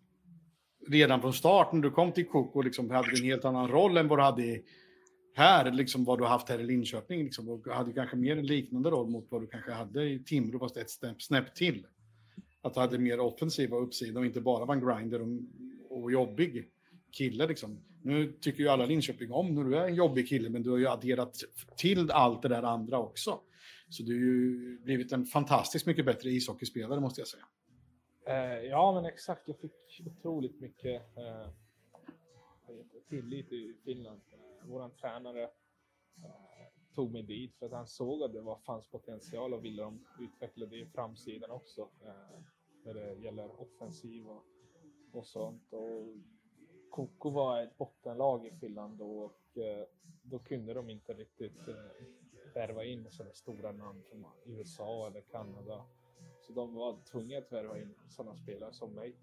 Redan 0.89 1.21
från 1.21 1.33
start 1.33 1.73
när 1.73 1.81
du 1.81 1.91
kom 1.91 2.13
till 2.13 2.27
Koko 2.27 2.63
liksom, 2.63 2.91
hade 2.91 3.11
du 3.11 3.19
en 3.19 3.25
helt 3.25 3.45
annan 3.45 3.69
roll 3.69 3.97
än 3.97 4.09
vad 4.09 4.19
du 4.19 4.23
hade 4.23 4.61
här, 5.35 5.73
liksom 5.73 6.05
vad 6.05 6.19
du 6.19 6.25
haft 6.25 6.49
här 6.49 6.59
i 6.59 6.65
Linköping. 6.65 7.25
Liksom, 7.25 7.49
och 7.49 7.67
hade 7.67 7.93
kanske 7.93 8.17
mer 8.17 8.37
en 8.37 8.47
liknande 8.47 8.91
roll 8.91 9.09
mot 9.09 9.27
vad 9.31 9.43
du 9.43 9.47
kanske 9.47 9.73
hade 9.73 10.11
i 10.11 10.19
Timrå, 10.19 10.59
fast 10.59 10.77
ett 10.77 10.91
snäpp, 10.91 11.23
snäpp 11.23 11.55
till. 11.55 11.87
Att 12.63 12.75
du 12.75 12.81
hade 12.81 12.99
mer 12.99 13.21
offensiva 13.21 13.77
uppsidor 13.77 14.21
och 14.21 14.27
inte 14.27 14.41
bara 14.41 14.65
var 14.65 14.75
en 14.75 14.87
grinder 14.87 15.23
och, 15.23 15.29
och 15.91 16.13
jobbig 16.13 16.69
kille. 17.13 17.47
Liksom. 17.47 17.79
Nu 18.03 18.33
tycker 18.41 18.63
ju 18.63 18.69
alla 18.69 18.87
Linköping 18.87 19.33
om 19.33 19.55
när 19.55 19.65
du 19.65 19.77
är 19.77 19.89
en 19.89 19.95
jobbig 19.95 20.29
kille, 20.29 20.49
men 20.49 20.63
du 20.63 20.71
har 20.71 20.79
ju 20.79 20.89
adderat 20.89 21.37
till 21.77 22.11
allt 22.11 22.43
det 22.43 22.49
där 22.49 22.63
andra 22.63 22.99
också. 22.99 23.41
Så 23.89 24.03
du 24.03 24.13
har 24.15 24.21
ju 24.21 24.79
blivit 24.79 25.13
en 25.13 25.25
fantastiskt 25.25 25.87
mycket 25.87 26.05
bättre 26.05 26.31
ishockeyspelare 26.31 27.01
måste 27.01 27.21
jag 27.21 27.29
säga. 27.29 27.45
Eh, 28.27 28.63
ja, 28.63 28.93
men 28.95 29.05
exakt. 29.05 29.49
Jag 29.49 29.59
fick 29.59 30.03
otroligt 30.07 30.61
mycket 30.61 31.03
eh, 31.17 31.49
tillit 33.09 33.53
i 33.53 33.75
Finland. 33.85 34.21
Eh, 34.33 34.39
Vår 34.69 34.89
tränare 34.89 35.43
eh, 35.43 36.69
tog 36.95 37.13
mig 37.13 37.23
dit 37.23 37.55
för 37.59 37.67
att 37.67 37.73
han 37.73 37.87
såg 37.87 38.23
att 38.23 38.33
det 38.33 38.41
var, 38.41 38.59
fanns 38.59 38.87
potential 38.87 39.55
och 39.55 39.65
ville 39.65 39.83
de 39.83 40.05
utveckla 40.21 40.67
det 40.67 40.77
i 40.77 40.87
framsidan 40.87 41.51
också. 41.51 41.89
Eh, 42.05 42.41
när 42.85 42.95
det 42.95 43.15
gäller 43.15 43.61
offensiv 43.61 44.29
och, 44.29 44.45
och 45.13 45.27
sånt. 45.27 45.73
Och 45.73 46.17
Koko 46.91 47.31
var 47.31 47.63
ett 47.63 47.79
bottenlag 47.79 48.47
i 48.47 48.51
Finland 48.61 49.01
och 49.01 49.59
eh, 49.59 49.87
då 50.23 50.39
kunde 50.39 50.75
de 50.75 50.91
inte 50.91 51.13
riktigt 51.13 51.69
eh, 51.69 51.75
värva 52.59 52.85
in 52.85 53.11
sådana 53.11 53.35
stora 53.35 53.73
namn 53.73 54.03
från 54.03 54.25
USA 54.45 55.07
eller 55.07 55.21
Kanada. 55.21 55.85
Så 56.41 56.53
de 56.53 56.75
var 56.75 56.99
tvungna 57.05 57.39
att 57.39 57.53
värva 57.53 57.79
in 57.79 57.95
sådana 58.09 58.37
spelare 58.37 58.73
som 58.73 58.95
mig. 58.95 59.17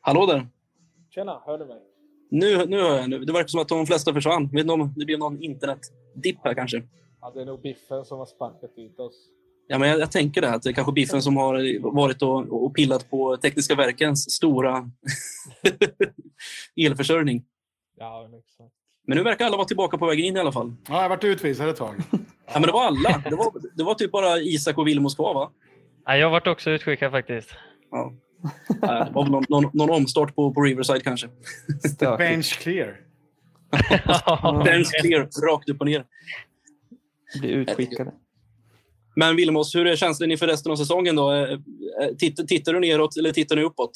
Hallå 0.00 0.26
där! 0.26 0.61
Tjena, 1.14 1.42
hör 1.46 1.58
du 1.58 1.66
mig? 1.66 1.78
Nu, 2.30 2.66
nu 2.66 2.80
hör 2.80 2.96
jag. 2.98 3.10
Nu. 3.10 3.24
Det 3.24 3.32
verkar 3.32 3.48
som 3.48 3.60
att 3.60 3.68
de 3.68 3.86
flesta 3.86 4.14
försvann. 4.14 4.48
Vet 4.48 4.60
inte 4.60 4.72
om 4.72 4.94
det 4.96 5.04
blir 5.04 5.18
någon 5.18 5.42
internetdipp 5.42 6.38
här 6.44 6.54
kanske. 6.54 6.82
Ja, 7.20 7.30
det 7.34 7.40
är 7.40 7.44
nog 7.46 7.62
Biffen 7.62 8.04
som 8.04 8.18
har 8.18 8.26
sparkat 8.26 8.70
ut 8.76 8.98
oss. 8.98 9.28
Ja, 9.66 9.78
men 9.78 9.88
jag, 9.88 10.00
jag 10.00 10.12
tänker 10.12 10.40
det, 10.40 10.50
att 10.50 10.62
det 10.62 10.68
är 10.70 10.72
kanske 10.72 10.92
Biffen 10.92 11.22
som 11.22 11.36
har 11.36 11.80
varit 11.94 12.22
och, 12.22 12.64
och 12.64 12.74
pillat 12.74 13.10
på 13.10 13.36
Tekniska 13.36 13.74
Verkens 13.74 14.30
stora 14.30 14.90
elförsörjning. 16.76 17.44
Ja, 17.98 18.28
men 18.30 18.38
exakt. 18.38 18.74
Men 19.06 19.18
nu 19.18 19.24
verkar 19.24 19.46
alla 19.46 19.56
vara 19.56 19.66
tillbaka 19.66 19.98
på 19.98 20.06
vägen 20.06 20.24
in 20.24 20.36
i 20.36 20.40
alla 20.40 20.52
fall. 20.52 20.74
Ja, 20.88 20.94
jag 20.94 21.02
har 21.02 21.08
varit 21.08 21.24
utvisad 21.24 21.68
ett 21.68 21.76
tag. 21.76 21.94
Ja, 22.46 22.52
men 22.54 22.62
det 22.62 22.72
var 22.72 22.84
alla. 22.84 23.22
Det 23.30 23.36
var, 23.36 23.52
det 23.76 23.84
var 23.84 23.94
typ 23.94 24.10
bara 24.10 24.38
Isak 24.38 24.78
och 24.78 24.86
Vilmos 24.86 25.14
kvar, 25.14 25.34
va? 25.34 25.50
Ja, 26.04 26.16
jag 26.16 26.30
varit 26.30 26.46
också 26.46 26.70
utskickad 26.70 27.10
faktiskt. 27.10 27.50
Ja. 27.90 28.12
Det 28.68 29.10
var 29.12 29.22
väl 29.22 29.32
någon, 29.32 29.44
någon, 29.48 29.70
någon 29.72 29.90
omstart 29.90 30.34
på, 30.34 30.54
på 30.54 30.62
Riverside 30.62 31.00
kanske. 31.00 31.28
Bench 32.18 32.58
clear. 32.58 33.00
Den 34.64 34.84
clear, 34.84 35.46
rakt 35.50 35.68
upp 35.68 35.80
och 35.80 35.86
ner. 35.86 36.06
Bli 37.40 37.50
utskickade. 37.50 38.12
Men 39.16 39.36
Vilmos, 39.36 39.74
hur 39.74 39.86
är 39.86 39.96
känslan 39.96 40.30
inför 40.30 40.46
resten 40.46 40.72
av 40.72 40.76
säsongen? 40.76 41.16
då? 41.16 41.32
Eh, 41.32 41.52
eh, 41.52 41.58
Tittar, 42.18 42.44
tittar 42.44 42.72
du 42.72 42.80
neråt 42.80 43.16
eller 43.16 43.32
tittar 43.32 43.56
ni 43.56 43.62
uppåt? 43.62 43.92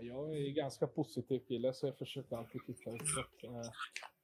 Jag 0.00 0.36
är 0.36 0.50
ganska 0.50 0.86
positiv 0.86 1.40
kille 1.48 1.72
så 1.72 1.86
jag 1.86 1.98
försöker 1.98 2.36
alltid 2.36 2.60
titta 2.66 2.90
uppåt. 2.90 3.44
Eh, 3.44 3.70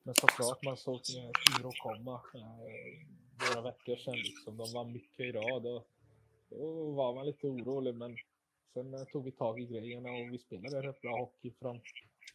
Men 0.02 0.14
såklart 0.14 0.64
man 0.64 0.76
såg 0.76 1.00
Timrå 1.04 1.70
komma 1.82 2.20
eh, 2.34 3.54
några 3.54 3.70
veckor 3.70 3.96
sedan. 3.96 4.14
Liksom. 4.16 4.56
De 4.56 4.72
vann 4.72 4.92
mycket 4.92 5.20
i 5.20 5.32
rad 5.32 5.66
och 5.66 5.86
då 6.50 6.90
var 6.90 7.14
man 7.14 7.26
lite 7.26 7.46
orolig, 7.46 7.94
men 7.94 8.16
sen 8.76 8.94
eh, 8.94 9.04
tog 9.04 9.24
vi 9.24 9.32
tag 9.32 9.60
i 9.60 9.66
grejerna 9.66 10.10
och 10.10 10.32
vi 10.32 10.38
spelade 10.38 10.82
rätt 10.82 11.00
bra 11.00 11.18
hockey 11.18 11.50
fram, 11.50 11.80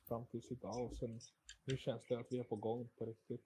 fram 0.08 0.26
tills 0.26 0.52
idag. 0.52 0.86
Och 0.86 0.96
sen, 0.96 1.20
nu 1.66 1.78
känns 1.78 2.02
det 2.10 2.16
att 2.16 2.28
vi 2.30 2.40
är 2.40 2.44
på 2.44 2.56
gång 2.56 2.90
på 2.98 3.06
riktigt. 3.06 3.46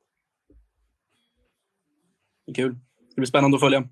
Kul. 2.55 2.75
Det 3.09 3.15
blir 3.15 3.25
spännande 3.25 3.55
att 3.55 3.61
följa. 3.61 3.89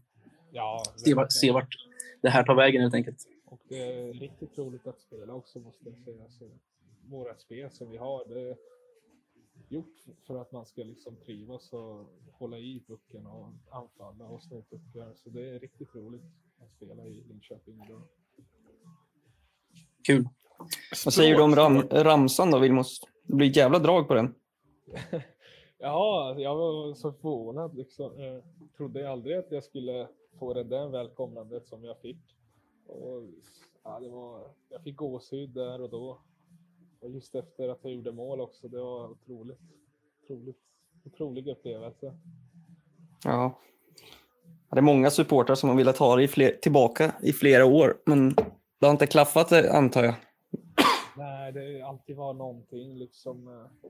Ja, 0.52 0.84
Se 0.96 1.14
vart, 1.14 1.32
se 1.32 1.52
vart 1.52 1.76
det 2.22 2.30
här 2.30 2.44
tar 2.44 2.56
vägen 2.56 2.82
helt 2.82 2.94
enkelt. 2.94 3.28
Och 3.46 3.62
det 3.68 3.82
är 3.82 4.14
riktigt 4.14 4.58
roligt 4.58 4.88
att 4.88 5.00
spela 5.00 5.34
också 5.34 5.60
måste 5.60 5.90
jag 5.90 5.98
säga. 6.00 6.30
Så 6.30 6.50
våra 7.06 7.36
spel 7.38 7.72
som 7.72 7.90
vi 7.90 7.98
har, 7.98 8.26
det 8.26 8.42
är 8.42 8.58
gjort 9.70 9.96
för 10.28 10.42
att 10.42 10.52
man 10.52 10.66
ska 10.66 10.84
liksom 10.84 11.16
trivas 11.16 11.74
och 11.74 12.06
hålla 12.32 12.58
i 12.58 12.84
pucken 12.88 13.26
och 13.26 13.54
anfalla 13.72 14.26
och 14.26 14.44
sno 14.44 14.64
puckar. 14.70 15.14
Så 15.16 15.30
det 15.30 15.50
är 15.50 15.60
riktigt 15.60 15.96
roligt 15.96 16.24
att 16.58 16.72
spela 16.72 17.06
i 17.06 17.24
Linköping 17.24 17.84
idag. 17.86 18.08
Kul. 20.04 20.28
Vad 21.06 21.14
säger 21.14 21.36
du 21.36 21.42
om 21.42 21.56
ram, 21.56 21.82
ramsan 21.92 22.52
då, 22.52 22.60
Vilmos? 22.60 23.02
Det 23.24 23.36
blir 23.36 23.50
ett 23.50 23.56
jävla 23.56 23.80
drag 23.80 24.08
på 24.08 24.14
den. 24.14 24.36
Ja, 25.86 26.36
jag 26.38 26.56
var 26.56 26.94
så 26.94 27.12
förvånad. 27.12 27.78
Liksom. 27.78 28.20
Jag 28.20 28.42
trodde 28.78 29.12
aldrig 29.12 29.38
att 29.38 29.52
jag 29.52 29.64
skulle 29.64 30.08
få 30.40 30.54
det 30.54 30.64
där 30.64 30.88
välkomnandet 30.88 31.68
som 31.68 31.84
jag 31.84 32.02
fick. 32.02 32.38
Och, 32.88 33.24
ja, 33.84 34.00
det 34.00 34.10
var, 34.10 34.48
jag 34.70 34.84
fick 34.84 34.96
gåshud 34.96 35.50
där 35.50 35.82
och 35.82 35.90
då. 35.90 36.22
Och 37.00 37.10
just 37.10 37.36
efter 37.36 37.70
att 37.70 37.80
jag 37.82 37.94
gjorde 37.94 38.12
mål 38.12 38.42
också. 38.42 38.68
Det 38.68 38.80
var 38.80 39.10
otroligt. 39.10 39.60
otroligt 40.24 40.58
otrolig 41.06 41.48
upplevelse. 41.48 42.14
Ja. 43.24 43.60
Det 44.72 44.78
är 44.78 44.82
många 44.82 45.10
supportrar 45.10 45.56
som 45.56 45.70
har 45.70 45.76
velat 45.76 45.98
ha 45.98 46.16
det 46.16 46.24
i 46.24 46.28
fler, 46.28 46.52
tillbaka 46.62 47.16
i 47.22 47.34
flera 47.34 47.66
år, 47.66 47.98
men 48.06 48.36
det 48.84 48.88
har 48.88 48.92
inte 48.92 49.08
klaffat 49.08 49.52
eh, 49.52 49.76
antar 49.76 50.04
jag. 50.04 50.16
Nej, 51.18 51.52
det 51.52 51.82
har 51.82 51.90
alltid 51.90 52.16
varit 52.16 52.38
någonting 52.38 52.98
liksom. 52.98 53.48
Eh, 53.48 53.90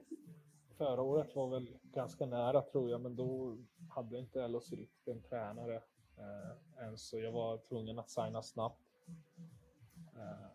förra 0.77 1.01
året 1.01 1.35
var 1.35 1.49
väl 1.49 1.77
ganska 1.83 2.25
nära 2.25 2.61
tror 2.61 2.89
jag, 2.89 3.01
men 3.01 3.15
då 3.15 3.57
hade 3.89 4.19
inte 4.19 4.47
LHC 4.47 4.71
riktigt 4.71 5.07
en 5.07 5.21
tränare 5.21 5.75
eh, 6.17 6.87
än 6.87 6.97
så 6.97 7.19
jag 7.19 7.31
var 7.31 7.57
tvungen 7.57 7.99
att 7.99 8.09
signa 8.09 8.43
snabbt. 8.43 8.81
Eh, 10.15 10.47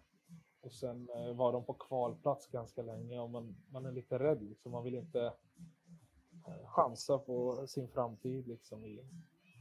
och 0.60 0.72
sen 0.72 1.08
eh, 1.16 1.34
var 1.34 1.52
de 1.52 1.64
på 1.64 1.74
kvalplats 1.74 2.46
ganska 2.46 2.82
länge 2.82 3.18
och 3.18 3.30
man, 3.30 3.56
man 3.70 3.86
är 3.86 3.92
lite 3.92 4.18
rädd 4.18 4.42
liksom. 4.42 4.72
Man 4.72 4.84
vill 4.84 4.94
inte 4.94 5.32
eh, 6.46 6.66
chansa 6.66 7.18
på 7.18 7.66
sin 7.66 7.88
framtid 7.88 8.48
liksom 8.48 8.84
i, 8.84 9.04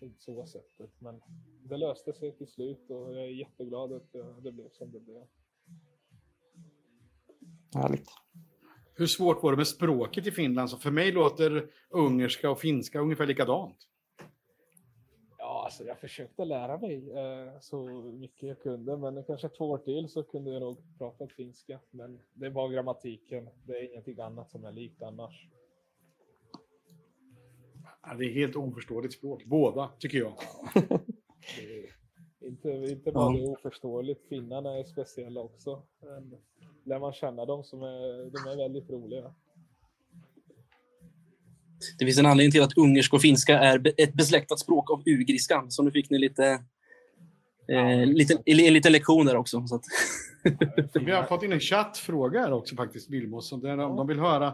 i 0.01 0.13
så 0.19 0.45
sättet. 0.45 0.89
Men 0.99 1.21
det 1.63 1.77
löste 1.77 2.13
sig 2.13 2.31
till 2.31 2.47
slut 2.47 2.89
och 2.89 3.15
jag 3.15 3.23
är 3.23 3.27
jätteglad 3.27 3.93
att 3.93 4.11
det 4.43 4.51
blev 4.51 4.69
som 4.69 4.91
det 4.91 4.99
blev. 4.99 5.23
Härligt. 7.73 8.09
Hur 8.93 9.07
svårt 9.07 9.43
var 9.43 9.51
det 9.51 9.57
med 9.57 9.67
språket 9.67 10.27
i 10.27 10.31
Finland? 10.31 10.69
Så 10.69 10.77
för 10.77 10.91
mig 10.91 11.11
låter 11.11 11.69
ungerska 11.89 12.51
och 12.51 12.59
finska 12.59 12.99
ungefär 12.99 13.25
likadant. 13.25 13.77
Ja, 15.37 15.61
alltså 15.63 15.83
jag 15.83 15.99
försökte 15.99 16.45
lära 16.45 16.77
mig 16.77 17.11
eh, 17.11 17.59
så 17.61 17.85
mycket 18.01 18.47
jag 18.47 18.59
kunde, 18.59 18.97
men 18.97 19.23
kanske 19.23 19.49
två 19.49 19.65
år 19.69 19.77
till 19.77 20.09
så 20.09 20.23
kunde 20.23 20.51
jag 20.51 20.61
nog 20.61 20.77
prata 20.97 21.27
finska. 21.27 21.79
Men 21.91 22.19
det 22.33 22.49
var 22.49 22.69
grammatiken, 22.69 23.49
det 23.65 23.73
är 23.73 23.91
ingenting 23.91 24.19
annat 24.19 24.51
som 24.51 24.65
är 24.65 24.71
likt 24.71 25.01
annars. 25.01 25.47
Ja, 28.09 28.13
det 28.13 28.25
är 28.25 28.33
helt 28.33 28.55
oförståeligt 28.55 29.13
språk. 29.13 29.45
Båda, 29.45 29.89
tycker 29.99 30.17
jag. 30.17 30.33
Det 30.73 32.45
är 32.45 32.47
inte, 32.47 32.69
inte 32.69 33.11
bara 33.11 33.33
det 33.33 33.39
är 33.39 33.49
oförståeligt, 33.49 34.27
finnarna 34.29 34.79
är 34.79 34.83
speciella 34.83 35.41
också. 35.41 35.81
Men 36.01 36.33
lär 36.85 36.99
man 36.99 37.13
känna 37.13 37.45
dem 37.45 37.63
som 37.63 37.83
är, 37.83 38.31
de 38.31 38.51
är 38.51 38.57
väldigt 38.57 38.89
roliga. 38.89 39.33
Det 41.99 42.05
finns 42.05 42.17
en 42.17 42.25
anledning 42.25 42.51
till 42.51 42.63
att 42.63 42.77
ungerska 42.77 43.15
och 43.15 43.21
finska 43.21 43.59
är 43.59 43.93
ett 43.97 44.13
besläktat 44.13 44.59
språk 44.59 44.91
av 44.91 45.03
ugriskan. 45.05 45.71
Så 45.71 45.83
nu 45.83 45.91
fick 45.91 46.09
ni 46.09 46.17
lite, 46.17 46.63
eh, 47.67 48.05
lite, 48.05 48.37
en 48.45 48.73
liten 48.73 48.91
lektion 48.91 49.25
där 49.25 49.35
också. 49.35 49.67
Så 49.67 49.75
att, 49.75 49.83
Vi 50.93 51.11
har 51.11 51.23
fått 51.23 51.43
in 51.43 51.51
en 51.51 51.59
chattfråga 51.59 52.39
här 52.39 52.51
också 52.51 52.75
faktiskt, 52.75 53.09
Vilmos. 53.09 53.49
De, 53.49 53.77
de 53.77 54.07
vill 54.07 54.19
höra 54.19 54.53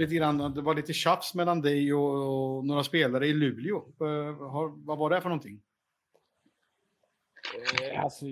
lite 0.00 0.14
grann, 0.14 0.54
det 0.54 0.60
var 0.60 0.74
lite 0.74 0.92
tjafs 0.92 1.34
mellan 1.34 1.60
dig 1.60 1.94
och, 1.94 2.56
och 2.58 2.66
några 2.66 2.84
spelare 2.84 3.26
i 3.26 3.32
Luleå. 3.32 3.76
Eh, 3.76 4.48
har, 4.50 4.86
vad 4.86 4.98
var 4.98 5.10
det 5.10 5.20
för 5.20 5.28
någonting? 5.28 5.60
Eh, 7.82 8.04
alltså, 8.04 8.26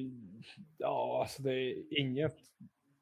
ja, 0.79 1.19
alltså 1.21 1.43
det 1.43 1.53
är 1.53 1.99
inget. 2.01 2.37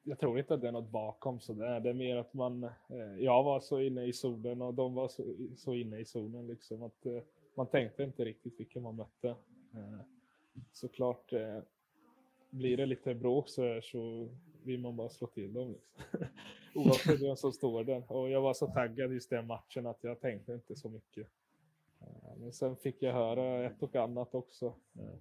Jag 0.03 0.19
tror 0.19 0.39
inte 0.39 0.55
att 0.55 0.61
det 0.61 0.69
är 0.69 0.73
något 0.73 0.91
bakom 0.91 1.41
så 1.41 1.53
där. 1.53 1.81
Det 1.81 1.91
är 1.91 1.95
mer 1.95 2.17
att 2.17 2.35
man. 2.35 2.65
Eh, 2.65 2.71
jag 3.19 3.43
var 3.43 3.61
så 3.61 3.81
inne 3.81 4.05
i 4.05 4.13
zonen 4.13 4.63
och 4.63 4.75
de 4.75 4.95
var 4.95 5.09
så, 5.09 5.25
så 5.57 5.75
inne 5.75 5.99
i 5.99 6.05
zonen 6.05 6.47
liksom 6.47 6.83
att 6.83 7.07
man 7.57 7.67
tänkte 7.67 8.03
inte 8.03 8.25
riktigt 8.25 8.61
vilka 8.61 8.81
man 8.81 8.97
mötte. 8.97 9.35
Såklart 10.73 11.33
eh, 11.33 11.59
blir 12.51 12.77
det 12.77 12.87
lite 12.87 13.15
bråk 13.15 13.49
så 13.49 13.63
här 13.63 13.81
så 13.81 14.29
vill 14.65 14.81
man 14.81 14.97
bara 14.97 15.09
slå 15.09 15.27
till 15.27 15.53
dem. 15.53 15.73
Liksom. 15.73 16.27
Oavsett 16.75 17.23
vem 17.23 17.37
som 17.37 17.53
står 17.53 17.85
där. 17.85 18.13
Och 18.13 18.31
jag 18.31 18.41
var 18.41 18.55
så 18.55 18.67
taggad 18.67 19.13
just 19.13 19.31
den 19.31 19.47
matchen 19.47 19.87
att 19.87 19.99
jag 20.01 20.21
tänkte 20.21 20.53
inte 20.53 20.77
så 20.77 20.89
mycket. 20.89 21.29
Eh, 22.01 22.37
Men 22.39 22.53
sen 22.53 22.77
fick 22.77 23.03
jag 23.03 23.13
höra 23.13 23.67
ett 23.67 23.83
och 23.83 23.97
annat 23.97 24.35
också. 24.35 24.67
Eh, 24.99 25.19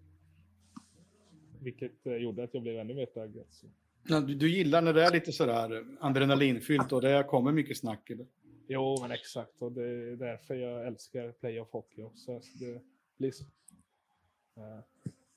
vilket 1.60 2.06
eh, 2.06 2.16
gjorde 2.16 2.44
att 2.44 2.54
jag 2.54 2.64
blev 2.64 2.80
ännu 2.80 2.94
mer 2.94 3.06
taggad. 3.06 3.46
Så. 3.50 3.68
Du, 4.04 4.36
du 4.36 4.52
gillar 4.52 4.82
när 4.82 4.94
det 4.94 5.04
är 5.04 5.12
lite 5.12 5.32
sådär 5.32 5.86
adrenalinfyllt 6.00 6.92
och 6.92 7.02
det 7.02 7.24
kommer 7.24 7.52
mycket 7.52 7.78
snack. 7.78 8.10
eller? 8.10 8.28
Jo, 8.68 8.98
men 9.02 9.12
exakt. 9.12 9.62
Och 9.62 9.72
det 9.72 9.84
är 9.84 10.16
därför 10.16 10.56
jag 10.56 10.88
älskar 10.88 11.32
playoff 11.32 11.72
hockey 11.72 12.02
också. 12.02 12.42
Så 12.42 12.60
det, 12.60 12.82
blir 13.18 13.32
så, 13.32 13.44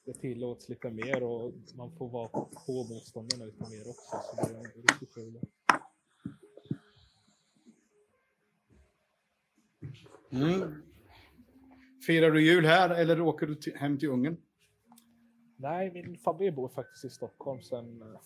det 0.08 0.14
tillåts 0.14 0.68
lite 0.68 0.90
mer 0.90 1.22
och 1.22 1.52
man 1.76 1.96
får 1.96 2.08
vara 2.08 2.28
på 2.28 2.84
motståndarna 2.90 3.44
lite 3.44 3.70
mer 3.70 3.88
också. 3.88 4.20
Så 4.22 4.36
det 4.36 4.58
är 4.58 4.82
riktigt 4.82 5.14
kul. 5.14 5.40
Mm. 10.30 10.82
Firar 12.06 12.30
du 12.30 12.46
jul 12.46 12.66
här 12.66 12.90
eller 12.90 13.20
åker 13.20 13.46
du 13.46 13.54
till, 13.54 13.76
hem 13.76 13.98
till 13.98 14.08
Ungern? 14.08 14.36
Nej, 15.56 15.90
min 15.92 16.18
familj 16.18 16.50
bor 16.50 16.68
faktiskt 16.68 17.04
i 17.04 17.10
Stockholm 17.10 17.62
sedan 17.62 18.18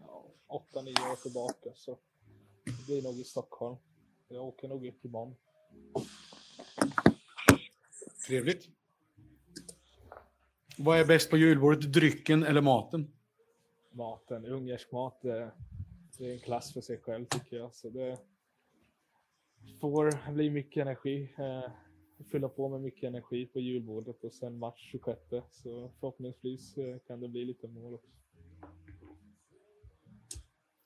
ja, 0.00 0.26
åtta, 0.46 0.82
nio 0.82 0.92
år 0.92 1.22
tillbaka. 1.22 1.70
Så 1.74 1.98
det 2.64 2.86
blir 2.86 3.02
nog 3.02 3.14
i 3.14 3.24
Stockholm. 3.24 3.76
Jag 4.28 4.44
åker 4.44 4.68
nog 4.68 4.86
upp 4.86 5.04
imorgon. 5.04 5.36
Trevligt. 8.26 8.79
Vad 10.84 11.00
är 11.00 11.04
bäst 11.04 11.30
på 11.30 11.36
julbordet? 11.36 11.92
Drycken 11.92 12.42
eller 12.42 12.60
maten? 12.60 13.12
maten, 13.92 14.46
ungersk 14.46 14.92
mat, 14.92 15.18
det, 15.22 15.50
det 16.18 16.26
är 16.26 16.32
en 16.32 16.38
klass 16.40 16.72
för 16.72 16.80
sig 16.80 16.98
själv 16.98 17.24
tycker 17.24 17.56
jag. 17.56 17.74
Så 17.74 17.88
det 17.88 18.18
får 19.80 20.32
bli 20.32 20.50
mycket 20.50 20.82
energi, 20.82 21.34
eh, 21.38 21.70
fylla 22.32 22.48
på 22.48 22.68
med 22.68 22.80
mycket 22.80 23.04
energi 23.04 23.46
på 23.46 23.60
julbordet 23.60 24.24
och 24.24 24.32
sen 24.32 24.58
match 24.58 24.88
26. 24.90 25.20
Så 25.50 25.90
förhoppningsvis 26.00 26.78
eh, 26.78 26.96
kan 27.06 27.20
det 27.20 27.28
bli 27.28 27.44
lite 27.44 27.68
mål 27.68 27.94
också. 27.94 28.10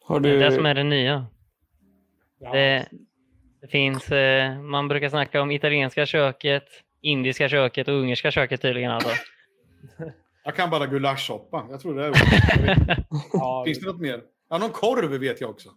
Har 0.00 0.20
Det 0.20 0.28
är 0.28 0.33
du... 0.33 0.38
det 0.38 0.52
som 0.52 0.66
är 0.66 0.74
det 0.74 0.85
nya. 0.85 1.26
Ja, 2.38 2.52
Det, 2.52 2.88
det 3.61 3.68
finns, 3.68 4.11
eh, 4.11 4.61
man 4.61 4.88
brukar 4.88 5.09
snacka 5.09 5.42
om 5.42 5.50
italienska 5.50 6.07
köket, 6.07 6.64
indiska 7.00 7.48
köket 7.48 7.88
och 7.88 7.94
ungerska 7.94 8.30
köket 8.30 8.62
tydligen. 8.62 8.90
Alltså. 8.90 9.11
Jag 10.44 10.57
kan 10.57 10.70
bara 10.70 10.87
gulaschsoppa. 10.87 11.66
Jag 11.70 11.81
tror 11.81 11.94
det 11.94 12.07
är 12.07 12.12
ja, 13.33 13.62
Finns 13.66 13.79
det 13.81 13.87
något 13.87 14.01
mer? 14.01 14.25
Ja, 14.49 14.59
någon 14.59 14.70
korv 14.70 15.11
vet 15.20 15.40
jag 15.40 15.51
också. 15.51 15.70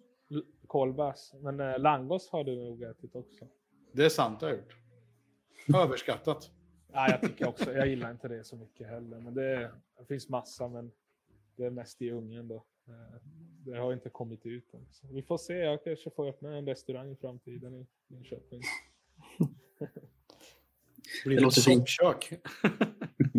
kolbärs. 0.67 1.33
Men 1.41 1.59
eh, 1.59 1.79
langos 1.79 2.29
har 2.29 2.43
du 2.43 2.55
nog 2.55 2.83
ätit 2.83 3.15
också. 3.15 3.47
Det 3.91 4.05
är 4.05 4.09
sant, 4.09 4.39
det 4.39 4.45
har 4.45 4.53
jag 4.53 4.59
gjort. 4.59 4.77
Överskattat. 5.83 6.51
Ja, 6.93 7.09
jag 7.11 7.21
tycker 7.21 7.47
också, 7.47 7.73
jag 7.73 7.87
gillar 7.87 8.11
inte 8.11 8.27
det 8.27 8.43
så 8.43 8.55
mycket 8.55 8.87
heller. 8.87 9.19
Men 9.19 9.33
det, 9.33 9.71
det 9.99 10.05
finns 10.07 10.29
massa, 10.29 10.67
men 10.67 10.91
det 11.55 11.65
är 11.65 11.69
mest 11.69 12.01
i 12.01 12.11
Ungern 12.11 12.47
då. 12.47 12.55
Eh, 12.87 12.93
Det 13.65 13.77
har 13.77 13.93
inte 13.93 14.09
kommit 14.09 14.45
ut 14.45 14.73
än. 14.73 14.85
Så 14.91 15.07
vi 15.07 15.23
får 15.23 15.37
se, 15.37 15.53
jag 15.57 15.83
kanske 15.83 16.09
får 16.09 16.27
öppna 16.29 16.57
en 16.57 16.65
restaurang 16.65 17.11
i 17.11 17.15
framtiden 17.15 17.73
i 17.75 17.87
Linköping. 18.07 18.61
Blir 21.25 21.35
Det 21.35 21.35
det 21.35 21.41
låter 21.41 21.61
fint. 21.61 21.89
soppkök? 21.89 22.33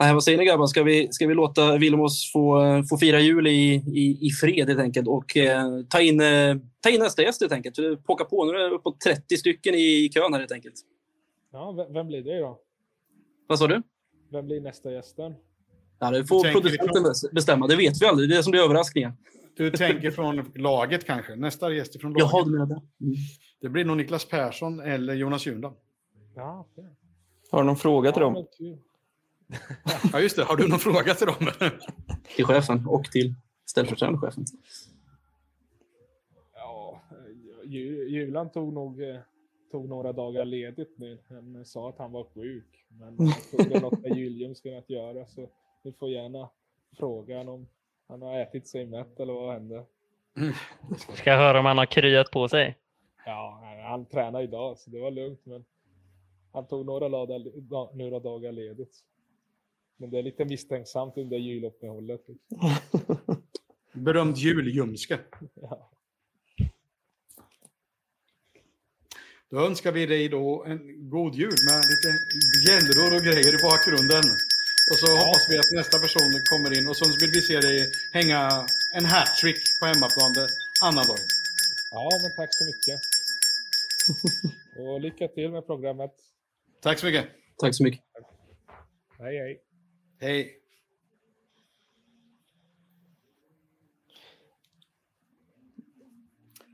Nej, 0.00 0.14
vad 0.14 0.24
säger 0.24 0.38
ni 0.38 0.44
grabbar? 0.44 0.66
Ska 0.66 0.82
vi, 0.82 1.08
ska 1.12 1.26
vi 1.26 1.34
låta 1.34 1.76
Vilmos 1.78 2.32
få, 2.32 2.62
få 2.90 2.98
fira 2.98 3.20
jul 3.20 3.46
i, 3.46 3.74
i, 3.74 4.18
i 4.26 4.30
fred 4.30 4.68
helt 4.68 4.80
enkelt 4.80 5.08
och 5.08 5.36
eh, 5.36 5.66
ta, 5.90 6.00
in, 6.00 6.20
eh, 6.20 6.56
ta 6.80 6.90
in 6.90 7.00
nästa 7.00 7.22
gäst 7.22 7.40
helt 7.40 7.52
enkelt? 7.52 8.04
Pocka 8.04 8.24
på, 8.24 8.44
nu 8.44 8.52
är 8.52 8.68
det 8.68 8.74
uppåt 8.74 9.00
30 9.00 9.36
stycken 9.36 9.74
i, 9.74 10.04
i 10.04 10.10
kön 10.14 10.32
här 10.32 10.40
helt 10.40 10.52
enkelt. 10.52 10.74
Ja, 11.52 11.88
vem, 11.90 12.06
blir 12.06 12.22
det 12.22 12.40
då? 12.40 12.58
Vad 13.46 13.58
sa 13.58 13.66
du? 13.66 13.82
Vem 14.32 14.46
blir 14.46 14.60
nästa 14.60 14.92
gästen? 14.92 15.34
Ja, 15.98 16.10
det 16.10 16.26
får 16.26 16.52
producenten 16.52 17.02
bestämma. 17.32 17.66
Det 17.66 17.76
vet 17.76 18.02
vi 18.02 18.06
aldrig. 18.06 18.28
Det 18.28 18.34
är 18.34 18.36
det 18.36 18.42
som 18.42 18.50
blir 18.50 18.60
överraskningen. 18.60 19.12
Du 19.56 19.70
tänker 19.70 20.10
från 20.10 20.52
laget 20.54 21.06
kanske? 21.06 21.36
Nästa 21.36 21.72
gäst 21.72 22.00
från 22.00 22.12
laget. 22.12 22.28
Jaha, 22.32 22.44
du 22.44 22.50
menar 22.50 22.66
det. 22.66 22.74
Mm. 22.74 23.16
Det 23.60 23.68
blir 23.68 23.84
nog 23.84 23.96
Niklas 23.96 24.24
Persson 24.24 24.80
eller 24.80 25.14
Jonas 25.14 25.46
Jundan. 25.46 25.72
Ja, 26.34 26.66
okej. 26.70 26.90
Har 27.50 27.58
du 27.58 27.66
någon 27.66 27.76
fråga 27.76 28.12
till 28.12 28.22
ja, 28.22 28.30
dem? 28.30 28.46
Ja, 30.12 30.20
just 30.20 30.36
det. 30.36 30.44
Har 30.44 30.56
du 30.56 30.68
någon 30.68 30.78
fråga 30.78 31.14
till 31.14 31.26
dem? 31.26 31.48
Till 32.36 32.44
chefen 32.44 32.86
och 32.88 33.04
till 33.04 33.34
ställföreträdande 33.66 34.18
chefen. 34.20 34.44
Ja, 36.54 37.00
Ju- 37.64 38.08
Julan 38.08 38.52
tog 38.52 38.72
nog 38.72 39.02
eh, 39.02 39.18
tog 39.70 39.88
några 39.88 40.12
dagar 40.12 40.44
ledigt 40.44 40.98
nu. 40.98 41.18
Han 41.28 41.64
sa 41.64 41.88
att 41.88 41.98
han 41.98 42.12
var 42.12 42.24
sjuk. 42.34 42.84
Men 42.88 43.16
det 43.16 43.74
är 43.76 43.80
något 43.80 44.00
med 44.00 44.16
julljumsken 44.16 44.78
att 44.78 44.90
göra. 44.90 45.26
Så 45.26 45.48
ni 45.84 45.92
får 45.92 46.08
gärna 46.10 46.48
fråga 46.98 47.38
honom 47.38 47.54
om 47.54 47.66
han 48.08 48.22
har 48.22 48.40
ätit 48.40 48.68
sig 48.68 48.86
mätt 48.86 49.20
eller 49.20 49.32
vad 49.32 49.52
hände. 49.54 49.84
Ska 51.14 51.30
jag 51.30 51.38
höra 51.38 51.58
om 51.58 51.66
han 51.66 51.78
har 51.78 51.86
kryat 51.86 52.30
på 52.30 52.48
sig? 52.48 52.78
Ja, 53.26 53.60
han- 53.62 53.90
han 53.90 54.06
tränar 54.06 54.42
idag 54.42 54.78
så 54.78 54.90
det 54.90 55.00
var 55.00 55.10
lugnt. 55.10 55.40
Men 55.46 55.64
han 56.52 56.66
tog 56.66 56.86
några, 56.86 57.08
dagar, 57.08 57.38
da- 57.60 57.90
några 57.94 58.20
dagar 58.20 58.52
ledigt. 58.52 58.98
Men 59.96 60.10
det 60.10 60.18
är 60.18 60.22
lite 60.22 60.44
misstänksamt 60.44 61.16
under 61.16 61.36
juluppehållet. 61.36 62.20
Berömd 63.92 64.36
julljumske. 64.36 65.18
Ja. 65.54 65.90
Då 69.50 69.60
önskar 69.60 69.92
vi 69.92 70.06
dig 70.06 70.28
då 70.28 70.64
en 70.64 71.10
god 71.10 71.34
jul 71.34 71.58
med 71.68 71.80
lite 71.92 72.10
bjällror 72.64 73.16
och 73.16 73.22
grejer 73.22 73.54
i 73.58 73.62
bakgrunden. 73.62 74.24
Och 74.90 74.98
så 75.02 75.06
hoppas 75.16 75.46
vi 75.50 75.58
att 75.58 75.72
nästa 75.80 75.98
person 75.98 76.30
kommer 76.50 76.78
in 76.78 76.88
och 76.88 76.96
så 76.96 77.04
vill 77.20 77.30
vi 77.36 77.40
se 77.40 77.60
dig 77.60 77.78
hänga 78.12 78.40
en 78.96 79.04
hattrick 79.04 79.60
på 79.80 79.86
hemmaplan 79.86 80.32
det 80.38 80.48
annan 80.82 81.06
dag. 81.06 81.20
ja, 81.92 82.08
men 82.22 82.30
tack 82.38 82.50
så 82.58 82.64
mycket. 82.70 82.98
Och 84.78 85.00
lycka 85.00 85.28
till 85.28 85.50
med 85.50 85.66
programmet. 85.66 86.14
Tack 86.82 86.98
så 86.98 87.06
mycket. 87.06 87.26
Tack 87.58 87.74
så 87.74 87.82
mycket. 87.84 88.00
Hej, 89.18 89.38
hej. 89.38 89.63
Hej. 90.24 90.60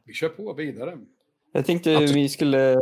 Vi 0.05 0.13
kör 0.13 0.29
på 0.29 0.53
vidare. 0.53 0.99
Jag 1.53 1.67
tänkte 1.67 1.93
Absolut. 1.97 2.17
vi 2.17 2.29
skulle 2.29 2.81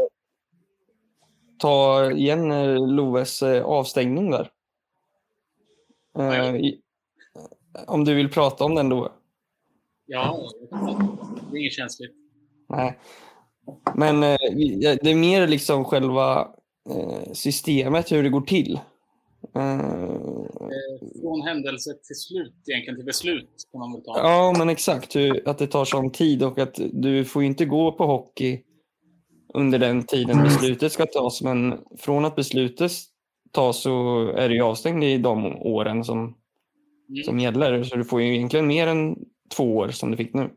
ta 1.58 2.10
igen 2.10 2.50
eh, 2.52 2.88
Loves 2.88 3.42
eh, 3.42 3.64
avstängning 3.64 4.30
där. 4.30 4.50
Eh, 6.18 6.56
i- 6.56 6.80
Om 7.86 8.04
du 8.04 8.14
vill 8.14 8.30
prata 8.30 8.64
om 8.64 8.74
den 8.74 8.88
då? 8.88 9.12
Ja, 10.06 10.50
det 11.50 11.56
är 11.56 11.60
inget 11.60 11.72
känsligt. 11.72 12.12
Nej. 12.68 12.98
Men 13.94 14.22
eh, 14.22 14.36
det 15.02 15.10
är 15.10 15.14
mer 15.14 15.46
liksom 15.46 15.84
själva 15.84 16.54
eh, 16.90 17.32
systemet, 17.32 18.12
hur 18.12 18.22
det 18.22 18.28
går 18.28 18.40
till. 18.40 18.80
Eh, 19.54 21.20
Från 21.22 21.42
händelse 21.42 21.90
till 22.06 22.16
slut, 22.16 22.54
egentligen 22.68 22.96
till 22.96 23.04
beslut, 23.06 23.50
kan 23.72 23.78
man 23.80 23.92
väl 23.92 24.02
ta. 24.04 24.18
Ja, 24.18 24.54
men 24.58 24.68
exakt. 24.68 25.16
Hur, 25.16 25.48
att 25.48 25.58
det 25.58 25.66
tar 25.66 25.84
sån 25.84 26.10
tid 26.10 26.42
och 26.42 26.58
att 26.58 26.80
du 26.92 27.24
får 27.24 27.42
inte 27.42 27.64
gå 27.64 27.92
på 27.92 28.06
hockey 28.06 28.62
under 29.54 29.78
den 29.78 30.02
tiden 30.02 30.42
beslutet 30.42 30.92
ska 30.92 31.06
tas. 31.06 31.42
Men 31.42 31.78
från 31.98 32.24
att 32.24 32.36
beslutet 32.36 32.92
tas 33.52 33.82
så 33.82 34.26
är 34.28 34.48
du 34.48 34.54
ju 34.54 34.62
avstängd 34.62 35.04
i 35.04 35.18
de 35.18 35.56
åren 35.56 36.04
som, 36.04 36.34
Mm. 37.10 37.24
som 37.24 37.38
gäller. 37.40 37.82
Så 37.84 37.96
du 37.96 38.04
får 38.04 38.22
ju 38.22 38.36
egentligen 38.36 38.66
mer 38.66 38.86
än 38.86 39.16
två 39.56 39.76
år 39.76 39.88
som 39.88 40.10
du 40.10 40.16
fick 40.16 40.34
nu. 40.34 40.50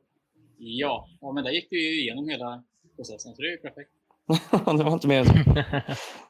Ja, 0.58 1.08
ja, 1.22 1.32
men 1.32 1.44
där 1.44 1.52
gick 1.52 1.68
du 1.70 1.82
ju 1.82 2.02
igenom 2.02 2.30
hela 2.30 2.64
processen, 2.96 3.36
så 3.36 3.42
det 3.42 3.48
är 3.48 3.52
ju 3.52 3.58
perfekt. 3.58 3.92
det 4.78 4.84
var 4.84 4.94
inte 4.94 5.08
mer 5.08 5.20
än 5.20 5.26
så. 5.26 5.34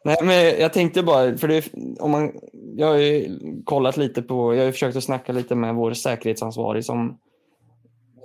Nej, 0.04 0.18
men 0.24 0.60
jag 0.60 0.74
tänkte 0.74 1.04
bara, 1.04 1.38
för 1.38 1.48
det, 1.48 1.74
om 2.00 2.12
man, 2.12 2.32
jag 2.76 2.88
har 2.88 2.98
ju 2.98 3.38
kollat 3.64 3.98
lite 3.98 4.22
på, 4.22 4.56
jag 4.56 4.66
har 4.66 4.72
försökt 4.72 4.98
att 4.98 5.04
snacka 5.04 5.34
lite 5.34 5.56
med 5.56 5.76
vår 5.76 5.94
säkerhetsansvarig 5.94 6.86
som 6.86 7.18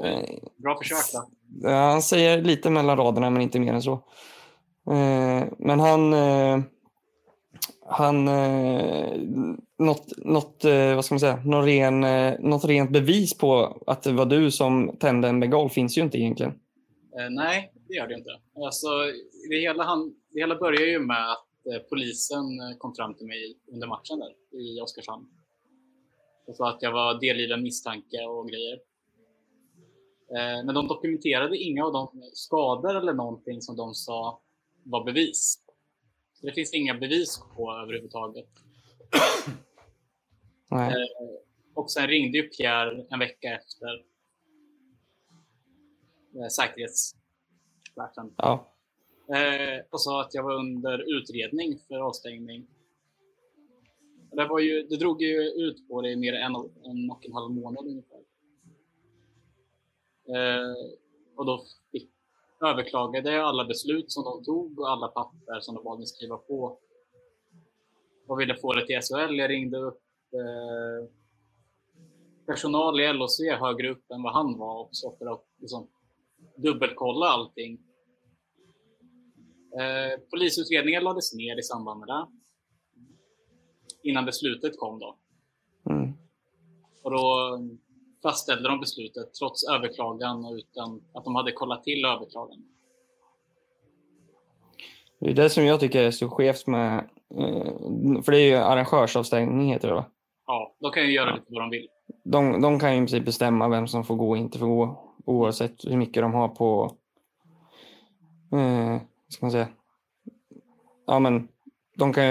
eh, 0.04 0.20
Bra 0.62 0.78
försök 0.78 0.98
då. 1.12 1.68
Han 1.68 2.02
säger 2.02 2.42
lite 2.42 2.70
mellan 2.70 2.96
raderna, 2.96 3.30
men 3.30 3.42
inte 3.42 3.60
mer 3.60 3.72
än 3.72 3.82
så. 3.82 3.92
Eh, 4.90 5.44
men 5.58 5.80
han... 5.80 6.12
Eh, 6.12 6.60
han... 7.88 8.24
Något, 9.78 10.12
något, 10.16 10.64
vad 10.94 11.04
ska 11.04 11.14
man 11.14 11.20
säga, 11.20 11.36
något, 11.44 11.66
ren, 11.66 12.00
något 12.40 12.64
rent 12.64 12.90
bevis 12.90 13.38
på 13.38 13.82
att 13.86 14.02
det 14.02 14.12
var 14.12 14.26
du 14.26 14.50
som 14.50 14.96
tände 15.00 15.28
en 15.28 15.40
bengal 15.40 15.70
finns 15.70 15.98
ju 15.98 16.02
inte 16.02 16.18
egentligen. 16.18 16.52
Nej, 17.30 17.72
det 17.88 17.94
gör 17.94 18.06
det 18.06 18.14
inte. 18.14 18.40
Alltså, 18.64 18.88
det, 19.50 19.60
hela 19.60 19.84
han, 19.84 20.14
det 20.30 20.40
hela 20.40 20.58
börjar 20.58 20.86
ju 20.86 20.98
med 20.98 21.30
att 21.32 21.66
eh, 21.72 21.78
polisen 21.90 22.60
eh, 22.60 22.76
kom 22.78 22.94
fram 22.94 23.14
till 23.14 23.26
mig 23.26 23.58
under 23.66 23.86
matchen 23.86 24.18
där 24.18 24.58
i 24.60 24.80
Oskarshamn. 24.80 25.26
Och 26.46 26.56
sa 26.56 26.70
att 26.70 26.82
jag 26.82 26.92
var 26.92 27.20
del 27.20 27.40
i 27.40 27.52
en 27.52 27.62
misstanke 27.62 28.26
och 28.26 28.48
grejer. 28.48 28.74
Eh, 30.28 30.64
men 30.64 30.74
de 30.74 30.88
dokumenterade 30.88 31.56
inga 31.56 31.84
av 31.84 31.92
de 31.92 32.30
skador 32.32 32.96
eller 32.96 33.12
någonting 33.12 33.62
som 33.62 33.76
de 33.76 33.94
sa 33.94 34.40
var 34.82 35.04
bevis. 35.04 35.62
Så 36.34 36.46
det 36.46 36.52
finns 36.52 36.74
inga 36.74 36.94
bevis 36.94 37.40
på 37.56 37.72
överhuvudtaget. 37.72 38.48
Nej. 40.70 40.94
Och 41.74 41.90
sen 41.90 42.06
ringde 42.06 42.38
ju 42.38 42.48
Pierre 42.48 43.06
en 43.10 43.18
vecka 43.18 43.54
efter 43.54 44.04
eh, 46.34 46.48
säkerhetschefen 47.96 48.34
Ja. 48.36 48.72
eh, 49.36 49.84
och 49.90 50.00
sa 50.00 50.20
att 50.20 50.34
jag 50.34 50.42
var 50.42 50.54
under 50.54 51.18
utredning 51.18 51.78
för 51.88 51.98
avstängning. 51.98 52.66
Det, 54.30 54.46
var 54.46 54.58
ju, 54.58 54.82
det 54.82 54.96
drog 54.96 55.22
ju 55.22 55.42
ut 55.42 55.88
på 55.88 56.00
det 56.02 56.10
i 56.10 56.16
mer 56.16 56.32
än 56.34 56.42
en, 56.42 56.56
och- 56.56 56.70
en 56.84 57.10
och 57.10 57.26
en 57.26 57.32
halv 57.32 57.50
månad 57.50 57.86
ungefär. 57.86 58.20
Eh, 60.28 60.74
och 61.36 61.46
då 61.46 61.64
fick, 61.92 62.10
överklagade 62.64 63.32
jag 63.32 63.44
alla 63.44 63.64
beslut 63.64 64.12
som 64.12 64.24
de 64.24 64.44
tog 64.44 64.80
och 64.80 64.90
alla 64.90 65.08
papper 65.08 65.60
som 65.60 65.74
de 65.74 65.84
bad 65.84 65.98
mig 65.98 66.06
skriva 66.06 66.36
på. 66.36 66.78
Och 68.26 68.40
ville 68.40 68.56
få 68.56 68.72
det 68.72 68.86
till 68.86 69.00
SHL. 69.02 69.34
Jag 69.38 69.50
ringde 69.50 69.78
upp 69.78 70.00
eh, 70.32 71.08
personal 72.46 73.00
i 73.00 73.12
LOC 73.12 73.40
högre 73.60 73.90
upp 73.90 74.10
än 74.10 74.22
vad 74.22 74.32
han 74.32 74.58
var 74.58 74.78
också 74.80 75.16
för 75.18 75.32
att 75.32 75.44
liksom, 75.60 75.88
dubbelkolla 76.56 77.26
allting. 77.26 77.78
Eh, 79.80 80.20
polisutredningen 80.30 81.04
lades 81.04 81.34
ner 81.34 81.58
i 81.58 81.62
samband 81.62 82.00
med 82.00 82.08
det. 82.08 82.26
Innan 84.02 84.24
beslutet 84.24 84.78
kom 84.78 84.98
då. 84.98 85.16
Mm. 85.90 86.12
Och 87.02 87.10
då 87.10 87.58
fastställde 88.22 88.68
de 88.68 88.80
beslutet 88.80 89.34
trots 89.34 89.68
överklagan 89.68 90.44
och 90.44 90.52
utan 90.52 91.02
att 91.14 91.24
de 91.24 91.34
hade 91.34 91.52
kollat 91.52 91.84
till 91.84 92.04
överklagan. 92.04 92.64
Det 95.20 95.30
är 95.30 95.34
det 95.34 95.50
som 95.50 95.64
jag 95.64 95.80
tycker 95.80 96.02
är 96.02 96.10
så 96.10 96.28
skevt 96.28 96.66
med... 96.66 96.98
Eh, 97.34 98.22
för 98.22 98.32
det 98.32 98.38
är 98.40 98.46
ju 98.46 98.54
arrangörsavstängning 98.56 99.72
heter 99.72 99.88
det 99.88 99.94
va? 99.94 100.04
Ja, 100.46 100.76
de 100.80 100.92
kan 100.92 101.02
ju 101.02 101.12
göra 101.12 101.30
Ja. 101.30 101.34
lite 101.34 101.46
vad 101.48 101.62
de 101.62 101.70
vill. 101.70 101.88
De, 102.24 102.60
de 102.60 102.78
kan 102.80 102.90
ju 102.90 102.96
i 102.96 103.00
princip 103.00 103.24
bestämma 103.24 103.68
vem 103.68 103.88
som 103.88 104.04
får 104.04 104.16
gå 104.16 104.30
och 104.30 104.36
inte 104.36 104.58
får 104.58 104.66
gå 104.66 105.05
oavsett 105.26 105.84
hur 105.84 105.96
mycket 105.96 106.22
de 106.22 106.34
har 106.34 106.48
på... 106.48 106.96
Eh, 108.52 109.00
ska 109.28 109.46
man 109.46 109.50
säga? 109.50 109.68
Ja, 111.06 111.18
men 111.18 111.48
de 111.96 112.12
kan 112.12 112.24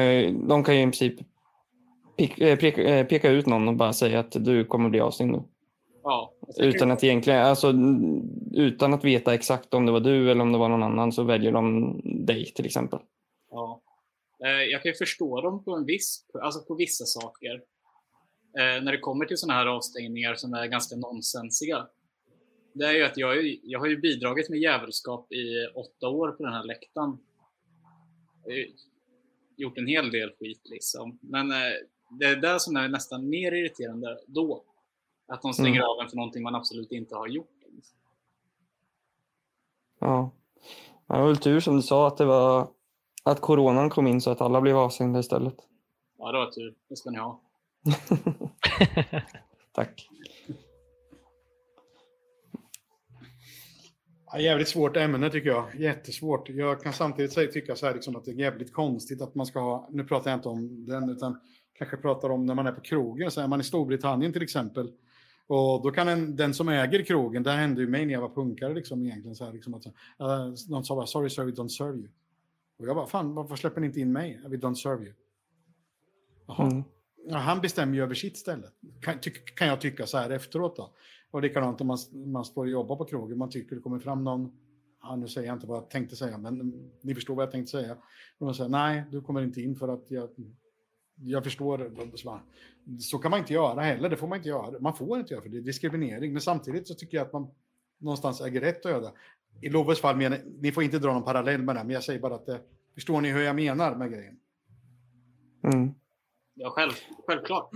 de 0.48 0.64
kan 0.64 0.76
ju 0.76 0.82
i 0.82 0.84
princip 0.84 1.20
eh, 2.18 2.60
peka, 2.60 2.84
eh, 2.84 3.06
peka 3.08 3.30
ut 3.30 3.46
någon 3.46 3.68
och 3.68 3.76
bara 3.76 3.94
säga 3.94 4.20
att 4.20 4.32
du 4.32 4.66
kommer 4.66 4.90
bli 4.90 5.00
avstängd 5.00 5.32
nu. 5.32 5.44
Ja, 6.04 6.32
Utan 6.58 6.92
att 6.92 7.04
egentligen, 7.04 7.46
alltså 7.46 7.74
utan 8.54 8.94
att 8.94 9.04
veta 9.04 9.34
exakt 9.34 9.74
om 9.74 9.86
det 9.86 9.92
var 9.92 10.00
du 10.00 10.32
eller 10.32 10.42
om 10.42 10.52
det 10.52 10.58
var 10.58 10.70
någon 10.70 10.84
annan 10.84 11.12
så 11.12 11.24
väljer 11.24 11.52
de 11.52 11.96
dig 12.26 12.46
till 12.46 12.66
exempel. 12.66 13.00
Ja. 13.52 13.82
Eh, 14.46 14.50
Jag 14.72 14.84
kan 14.84 14.92
ju 14.92 14.96
förstå 14.96 15.42
dem 15.42 15.64
på 15.64 15.76
en 15.76 15.86
viss, 15.86 16.26
alltså 16.42 16.66
på 16.66 16.76
vissa 16.76 17.06
saker. 17.06 17.54
Eh, 18.60 18.84
när 18.84 18.92
det 18.92 19.00
kommer 19.00 19.26
till 19.26 19.38
sådana 19.38 19.60
här 19.60 19.66
avstängningar 19.68 20.36
som 20.36 20.54
är 20.54 20.66
ganska 20.68 20.96
nonsensiga. 20.96 21.88
Det 22.78 22.86
är 22.86 22.94
ju 22.94 23.04
att 23.04 23.18
jag, 23.18 23.60
jag 23.64 23.80
har 23.80 23.88
ju 23.88 23.98
bidragit 23.98 24.50
med 24.50 24.60
jävelskap 24.60 25.32
i 25.32 25.68
åtta 25.76 26.08
år 26.10 26.32
på 26.32 26.44
den 26.44 26.54
här 26.54 26.64
läktaren. 26.64 27.18
Gjort 29.56 29.78
en 29.78 29.88
hel 29.88 30.12
del 30.12 30.32
skit 30.40 30.62
liksom. 30.64 31.20
Men 31.22 31.52
eh, 31.52 31.58
det 32.20 32.26
är 32.26 32.36
det 32.36 32.60
som 32.60 32.76
är 32.76 32.88
nästan 32.90 33.30
mer 33.30 33.52
irriterande 33.52 34.20
då. 34.28 34.64
Att 35.28 35.42
de 35.42 35.54
stänger 35.54 35.80
Mm. 35.80 35.90
av 35.90 36.02
en 36.02 36.10
för 36.10 36.16
någonting 36.16 36.44
man 36.44 36.56
absolut 36.56 36.92
inte 36.92 37.16
har 37.16 37.28
gjort. 37.28 37.50
Ja. 40.00 40.32
Ja, 41.08 41.16
Det 41.16 41.22
var 41.22 41.28
väl 41.28 41.38
tur 41.38 41.60
som 41.60 41.76
du 41.76 41.82
sa 41.82 42.08
att 42.08 42.18
det 42.18 42.26
var 42.26 42.68
att 43.24 43.42
coronan 43.42 43.90
kom 43.90 44.08
in 44.08 44.22
så 44.22 44.32
att 44.32 44.42
alla 44.42 44.62
blev 44.62 44.78
avstängda 44.78 45.20
istället. 45.20 45.56
Ja, 46.18 46.32
det 46.32 46.38
var 46.38 46.52
tur. 46.52 46.76
Det 46.90 46.96
ska 46.96 47.10
ni 47.10 47.18
ha. 47.18 47.42
Tack. 49.72 50.10
Ja, 54.36 54.42
jävligt 54.42 54.68
svårt 54.68 54.98
ämne 54.98 55.30
tycker 55.30 55.50
jag. 55.50 55.76
Jättesvårt. 55.76 56.50
Jag 56.50 56.84
kan 56.84 56.94
samtidigt 56.94 57.34
säga, 57.34 57.52
tycka 57.52 57.76
så 57.76 57.86
här, 57.86 57.94
liksom, 57.94 58.16
att 58.16 58.26
det 58.26 58.32
är 58.32 58.36
jävligt 58.36 58.74
konstigt 58.74 59.22
att 59.22 59.36
man 59.36 59.46
ska 59.46 59.60
ha, 59.60 59.90
nu 59.92 60.04
pratar 60.04 60.32
jag 60.32 60.38
inte 60.38 60.50
om 60.50 60.86
den, 60.86 61.10
utan 61.10 61.40
kanske 61.78 61.98
pratar 61.98 62.30
om 62.30 62.46
när 62.46 62.56
man 62.56 62.68
är 62.68 62.72
på 62.72 62.82
krogen. 62.82 63.32
Så 63.32 63.42
är 63.42 63.48
man 63.48 63.62
i 63.62 63.64
Storbritannien 63.64 64.34
till 64.34 64.42
exempel. 64.42 64.92
Och 65.48 65.84
då 65.84 65.92
kan 65.92 66.08
en, 66.08 66.36
den 66.36 66.54
som 66.54 66.70
äger 66.70 67.04
krogen, 67.04 67.44
det 67.44 67.52
hände 67.52 67.82
ju 67.82 67.88
mig 67.88 68.06
när 68.06 68.14
jag 68.14 68.22
var 68.22 68.30
punkare 68.30 68.74
liksom 68.74 69.06
egentligen. 69.06 69.36
Så 69.36 69.46
här, 69.46 69.54
liksom 69.54 69.74
att, 69.74 69.86
uh, 69.86 69.92
någon 70.70 70.86
sa 70.86 70.96
bara, 70.96 71.06
sorry 71.06 71.30
sir, 71.30 71.44
we 71.44 71.52
don't 71.52 71.68
serve 71.68 71.98
you. 71.98 72.10
Och 72.80 72.88
jag 72.88 72.96
bara, 72.96 73.08
fan 73.08 73.34
varför 73.34 73.56
släpper 73.56 73.82
ni 73.82 73.88
inte 73.88 74.00
in 74.00 74.12
mig? 74.12 74.42
We 74.48 74.58
don't 74.58 74.76
serve 74.76 75.04
you. 75.04 75.14
Jaha. 76.48 76.68
Mm. 76.68 76.84
Ja, 77.28 77.38
han 77.38 77.62
bestämmer 77.62 77.96
ju 77.96 78.04
över 78.04 78.16
sitt 78.16 78.38
ställe, 78.38 78.68
kan, 79.02 79.20
ty, 79.20 79.30
kan 79.32 79.68
jag 79.68 79.82
tycka 79.82 80.06
så 80.06 80.18
här 80.18 80.30
efteråt. 80.30 80.76
Då. 80.76 80.94
Och 81.36 81.42
likadant 81.42 81.82
om 81.82 81.88
man, 81.88 81.98
man 82.14 82.46
står 82.46 82.62
och 82.62 82.70
jobbar 82.70 82.96
på 82.96 83.06
krogen, 83.06 83.38
man 83.38 83.50
tycker 83.50 83.76
det 83.76 83.82
kommer 83.82 84.00
fram 84.00 84.24
någon, 84.24 84.52
ja, 85.02 85.16
nu 85.16 85.28
säger 85.28 85.48
jag 85.48 85.56
inte 85.56 85.68
vad 85.68 85.78
jag 85.78 85.90
tänkte 85.90 86.16
säga, 86.16 86.38
men 86.38 86.74
ni 87.02 87.16
förstår 87.16 87.36
vad 87.36 87.44
jag 87.44 87.52
tänkte 87.52 87.72
säga. 87.72 87.98
Och 88.38 88.46
man 88.46 88.56
säger, 88.56 88.70
nej, 88.70 89.04
du 89.12 89.22
kommer 89.22 89.42
inte 89.42 89.62
in 89.62 89.76
för 89.76 89.88
att 89.88 90.12
jag, 90.12 90.30
jag 91.16 91.44
förstår. 91.44 91.92
Så, 92.16 92.40
så 93.00 93.18
kan 93.18 93.32
man 93.32 93.40
inte 93.40 93.54
göra 93.54 93.82
heller, 93.82 94.10
det 94.10 94.18
får 94.18 94.28
man 94.28 94.38
inte 94.38 94.50
göra. 94.50 94.80
Man 94.80 94.96
får 94.96 95.20
inte 95.20 95.34
göra 95.34 95.44
för 95.44 95.50
det 95.50 95.58
är 95.58 95.62
diskriminering, 95.62 96.34
men 96.34 96.42
samtidigt 96.42 96.88
så 96.88 96.94
tycker 96.94 97.18
jag 97.18 97.26
att 97.26 97.34
man 97.34 97.48
någonstans 97.98 98.42
äger 98.42 98.62
rätt 98.62 98.86
att 98.86 98.92
göra 98.92 99.02
det. 99.02 99.12
I 99.62 99.70
Loves 99.70 100.02
fall, 100.02 100.18
menar, 100.18 100.40
ni 100.60 100.72
får 100.72 100.84
inte 100.84 101.00
dra 101.00 101.14
någon 101.14 101.24
parallell 101.24 101.62
med 101.62 101.76
det, 101.76 101.84
men 101.84 101.94
jag 101.94 102.04
säger 102.04 102.20
bara 102.20 102.36
att 102.36 102.46
det, 102.46 102.60
förstår 102.94 103.22
ni 103.22 103.32
hur 103.32 103.42
jag 103.42 103.56
menar 103.56 103.96
med 103.96 104.12
grejen? 104.12 104.40
Mm. 105.64 105.94
Ja, 106.54 106.70
själv, 106.70 106.94
självklart. 107.28 107.70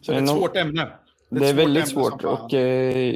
Så 0.00 0.12
det 0.12 0.18
är 0.18 0.22
ett 0.22 0.28
svårt 0.28 0.56
ämne. 0.56 0.98
Det 1.30 1.46
är, 1.46 1.50
ett 1.50 1.56
väldigt 1.56 1.88
svårt 1.88 2.24
och 2.24 2.54
eh, 2.54 3.14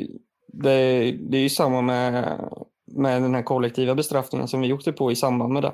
det, 0.52 1.12
det 1.12 1.36
är 1.36 1.42
ju 1.42 1.48
samma 1.48 1.82
med, 1.82 2.38
med 2.86 3.22
den 3.22 3.34
här 3.34 3.42
kollektiva 3.42 3.94
bestraffningen 3.94 4.48
som 4.48 4.60
vi 4.60 4.72
åkte 4.72 4.92
på 4.92 5.12
i 5.12 5.16
samband 5.16 5.52
med 5.52 5.62
det. 5.62 5.72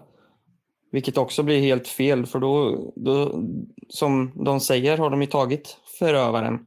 Vilket 0.93 1.19
också 1.19 1.43
blir 1.43 1.61
helt 1.61 1.89
fel 1.89 2.27
för 2.27 2.39
då, 2.39 2.85
då 2.97 3.43
som 3.89 4.33
de 4.45 4.61
säger 4.61 4.99
har 4.99 5.11
de 5.11 5.21
ju 5.21 5.27
tagit 5.27 5.77
förövaren. 5.99 6.67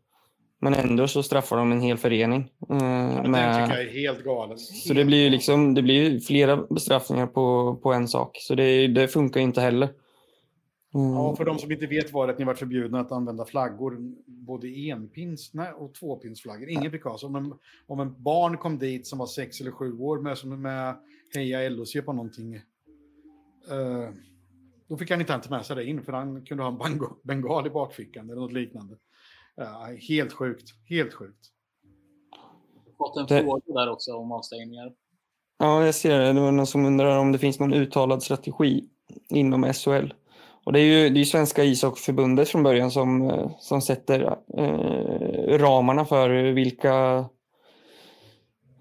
Men 0.62 0.74
ändå 0.74 1.08
så 1.08 1.24
straffar 1.24 1.58
de 1.58 1.72
en 1.72 1.82
hel 1.82 1.98
förening. 1.98 2.52
Eh, 2.70 3.12
Ja, 3.24 3.30
med, 3.30 3.56
Den 3.56 3.68
tycker 3.68 3.80
jag 3.80 3.88
är 3.88 4.02
helt 4.02 4.24
galen. 4.24 4.58
så 4.58 4.94
det 4.94 5.06
blir 5.06 5.24
ju 5.24 5.30
liksom, 5.30 5.74
det 5.74 5.82
blir 5.82 6.20
flera 6.20 6.58
bestraffningar 6.58 7.28
på, 7.28 7.76
på 7.84 7.94
en 7.94 8.08
sak. 8.08 8.38
Så 8.42 8.56
det, 8.56 8.88
det 8.88 9.08
funkar 9.08 9.40
inte 9.42 9.62
heller. 9.62 9.90
Mm. 10.94 11.12
Ja, 11.14 11.36
för 11.36 11.46
de 11.46 11.60
som 11.60 11.72
inte 11.72 11.88
vet 11.88 12.14
var 12.14 12.28
det 12.28 12.34
att 12.34 12.40
ni 12.40 12.46
varit 12.46 12.60
förbjudna 12.60 13.00
att 13.00 13.12
använda 13.12 13.46
flaggor, 13.46 13.98
både 14.26 14.68
enpins 14.68 15.54
nej, 15.54 15.72
och 15.74 15.94
tvåpinsflaggor. 15.94 16.70
Ingen 16.70 16.92
fick 16.92 17.04
ha. 17.04 17.18
Så 17.18 17.28
om 17.28 17.36
en, 17.36 17.54
om 17.88 18.00
en 18.00 18.24
barn 18.24 18.58
kom 18.58 18.80
dit 18.80 19.08
som 19.08 19.20
var 19.20 19.26
sex 19.26 19.62
eller 19.62 19.72
sju 19.72 19.98
år 20.00 20.20
med, 20.22 20.38
som 20.38 20.62
med 20.62 20.96
Heja 21.36 21.70
LOC 21.70 21.94
på 22.06 22.14
någonting, 22.14 22.56
eh, 22.56 24.10
då 24.88 24.98
fick 24.98 25.12
han 25.12 25.22
inte 25.22 25.42
med 25.50 25.66
sig 25.66 25.76
det 25.76 25.86
in, 25.86 26.02
för 26.04 26.14
han 26.14 26.46
kunde 26.46 26.64
ha 26.64 26.72
en 26.72 26.78
bango- 26.78 27.16
bengal 27.24 27.68
i 27.68 27.70
bakfickan 27.70 28.30
eller 28.30 28.42
något 28.42 28.54
liknande. 28.54 28.98
Ja, 29.56 29.90
helt 30.10 30.34
sjukt. 30.34 30.70
Helt 30.90 31.14
sjukt. 31.14 31.48
Fått 32.98 33.18
en 33.18 33.26
Det- 33.38 33.44
fråga 33.44 33.62
där 33.74 33.90
också 33.92 34.12
om 34.14 34.32
avstängningar. 34.32 34.94
Ja, 35.60 35.86
jag 35.86 35.96
ser 35.96 36.20
det. 36.20 36.34
Det 36.34 36.40
var 36.42 36.52
någon 36.52 36.68
som 36.68 36.86
undrar 36.86 37.20
om 37.20 37.32
det 37.32 37.38
finns 37.40 37.60
någon 37.60 37.74
uttalad 37.74 38.24
strategi 38.24 38.90
inom 39.30 39.64
SHL. 39.74 40.14
Och 40.64 40.74
det 40.74 40.80
är 40.80 40.84
ju 40.84 41.10
det 41.10 41.20
är 41.20 41.24
Svenska 41.26 41.64
ishockeyförbundet 41.64 42.50
från 42.50 42.64
början 42.64 42.92
som, 42.92 43.30
eh, 43.30 43.52
som 43.60 43.82
sätter 43.82 44.38
eh, 44.58 45.58
ramarna 45.58 46.06
för 46.06 46.30
vilka... 46.52 46.94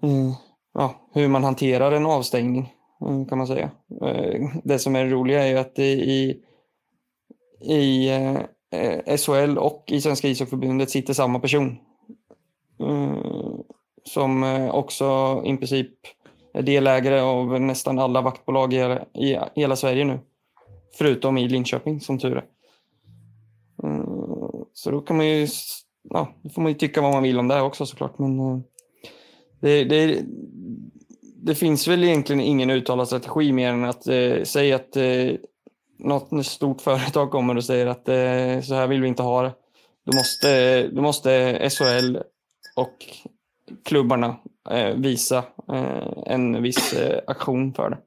Eh, 0.01 0.31
ja, 0.73 0.95
hur 1.13 1.27
man 1.27 1.43
hanterar 1.43 1.91
en 1.91 2.05
avstängning, 2.05 2.73
eh, 3.01 3.27
kan 3.27 3.37
man 3.37 3.47
säga. 3.47 3.71
Eh, 4.01 4.49
det 4.63 4.79
som 4.79 4.95
är 4.95 5.05
roliga 5.05 5.43
är 5.43 5.47
ju 5.47 5.57
att 5.57 5.79
i, 5.79 6.41
i 7.61 8.09
eh, 8.09 9.17
SHL 9.17 9.57
och 9.57 9.83
i 9.87 10.01
Svenska 10.01 10.27
ishockeyförbundet 10.27 10.89
sitter 10.89 11.13
samma 11.13 11.39
person. 11.39 11.77
Eh, 12.79 13.15
som 14.03 14.43
eh, 14.43 14.75
också 14.75 15.41
i 15.45 15.57
princip 15.57 15.91
är 16.53 16.61
delägare 16.61 17.19
av 17.19 17.61
nästan 17.61 17.99
alla 17.99 18.21
vaktbolag 18.21 18.73
i 18.73 18.77
hela, 18.77 19.05
i 19.13 19.37
hela 19.55 19.75
Sverige 19.75 20.05
nu. 20.05 20.19
Förutom 20.93 21.37
i 21.37 21.47
Linköping, 21.47 22.01
som 22.01 22.19
tur 22.19 22.37
är. 22.37 22.45
Eh, 23.83 24.05
så 24.73 24.91
då 24.91 25.01
kan 25.01 25.17
man 25.17 25.27
ju, 25.27 25.47
ja, 26.09 26.33
då 26.41 26.49
får 26.49 26.61
man 26.61 26.71
ju 26.71 26.77
tycka 26.77 27.01
vad 27.01 27.11
man 27.11 27.23
vill 27.23 27.39
om 27.39 27.47
det 27.47 27.61
också 27.61 27.85
såklart. 27.85 28.19
Men 28.19 28.39
eh, 28.39 28.59
det, 29.59 29.83
det, 29.83 30.23
det 31.35 31.55
finns 31.55 31.87
väl 31.87 32.03
egentligen 32.03 32.41
ingen 32.41 32.69
uttalad 32.69 33.07
strategi 33.07 33.51
mer 33.51 33.69
än 33.69 33.85
att 33.85 34.07
eh, 34.07 34.43
säga 34.43 34.75
att 34.75 34.97
eh, 34.97 35.31
något 35.99 36.45
stort 36.45 36.81
företag 36.81 37.31
kommer 37.31 37.57
och 37.57 37.63
säger 37.63 37.85
att 37.85 38.09
eh, 38.09 38.61
så 38.61 38.75
här 38.75 38.87
vill 38.87 39.01
vi 39.01 39.07
inte 39.07 39.23
ha 39.23 39.41
det. 39.41 39.51
Då 40.05 40.15
måste, 40.15 40.87
då 40.87 41.01
måste 41.01 41.69
SHL 41.69 42.17
och 42.75 43.05
klubbarna 43.83 44.35
eh, 44.69 44.95
visa 44.95 45.37
eh, 45.73 46.13
en 46.25 46.63
viss 46.63 46.93
eh, 46.93 47.19
aktion 47.27 47.73
för 47.73 47.89
det. 47.89 47.97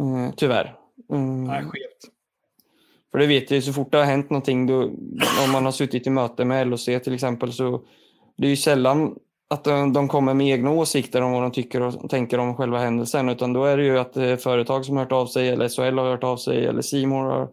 Eh, 0.00 0.34
tyvärr. 0.36 0.83
Mm. 1.14 1.44
Nej, 1.44 1.62
skevt. 1.62 2.14
För 3.12 3.18
det 3.18 3.26
vet 3.26 3.50
jag 3.50 3.56
ju, 3.56 3.62
så 3.62 3.72
fort 3.72 3.92
det 3.92 3.98
har 3.98 4.04
hänt 4.04 4.30
någonting, 4.30 4.66
då, 4.66 4.82
om 5.44 5.52
man 5.52 5.64
har 5.64 5.72
suttit 5.72 6.06
i 6.06 6.10
möte 6.10 6.44
med 6.44 6.68
LOC 6.68 6.84
till 6.84 7.14
exempel, 7.14 7.52
så 7.52 7.82
det 8.36 8.46
är 8.46 8.50
ju 8.50 8.56
sällan 8.56 9.16
att 9.50 9.64
de, 9.64 9.92
de 9.92 10.08
kommer 10.08 10.34
med 10.34 10.48
egna 10.48 10.70
åsikter 10.70 11.22
om 11.22 11.32
vad 11.32 11.42
de 11.42 11.50
tycker 11.50 11.82
och 11.82 12.10
tänker 12.10 12.38
om 12.38 12.56
själva 12.56 12.78
händelsen, 12.78 13.28
utan 13.28 13.52
då 13.52 13.64
är 13.64 13.76
det 13.76 13.84
ju 13.84 13.98
att 13.98 14.16
eh, 14.16 14.36
företag 14.36 14.84
som 14.84 14.96
har 14.96 15.04
hört 15.04 15.12
av 15.12 15.26
sig, 15.26 15.48
eller 15.48 15.68
SHL 15.68 15.98
har 15.98 16.10
hört 16.10 16.24
av 16.24 16.36
sig, 16.36 16.66
eller 16.66 16.82
Simor 16.82 17.24
har 17.24 17.48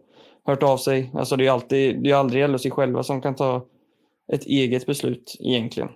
hört 0.46 0.64
av 0.64 0.78
sig. 0.78 1.12
Alltså 1.14 1.36
det 1.36 1.48
är 1.48 1.52
alltid, 1.52 2.04
det 2.04 2.12
är 2.12 2.16
aldrig 2.16 2.50
LOC 2.50 2.68
själva 2.72 3.04
som 3.04 3.22
kan 3.22 3.36
ta 3.36 3.66
ett 4.34 4.46
eget 4.46 4.86
beslut 4.86 5.36
egentligen. 5.40 5.90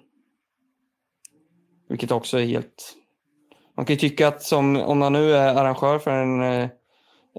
Vilket 1.90 2.12
också 2.12 2.40
är 2.40 2.46
helt... 2.46 2.96
Man 3.78 3.86
kan 3.86 3.94
ju 3.94 4.00
tycka 4.00 4.28
att 4.28 4.44
som, 4.44 4.78
om 4.78 5.00
man 5.00 5.14
nu 5.14 5.34
är 5.34 5.56
arrangör 5.56 6.00
för 6.00 6.12
en, 6.12 6.42
eh, 6.42 6.70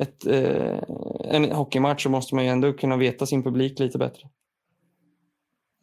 ett, 0.01 0.27
eh, 0.27 0.79
en 1.25 1.53
hockeymatch 1.53 2.03
så 2.03 2.11
måste 2.11 2.35
man 2.35 2.45
ju 2.45 2.51
ändå 2.51 2.73
kunna 2.73 2.97
veta 2.97 3.27
sin 3.27 3.43
publik 3.43 3.79
lite 3.79 3.99
bättre. 3.99 4.29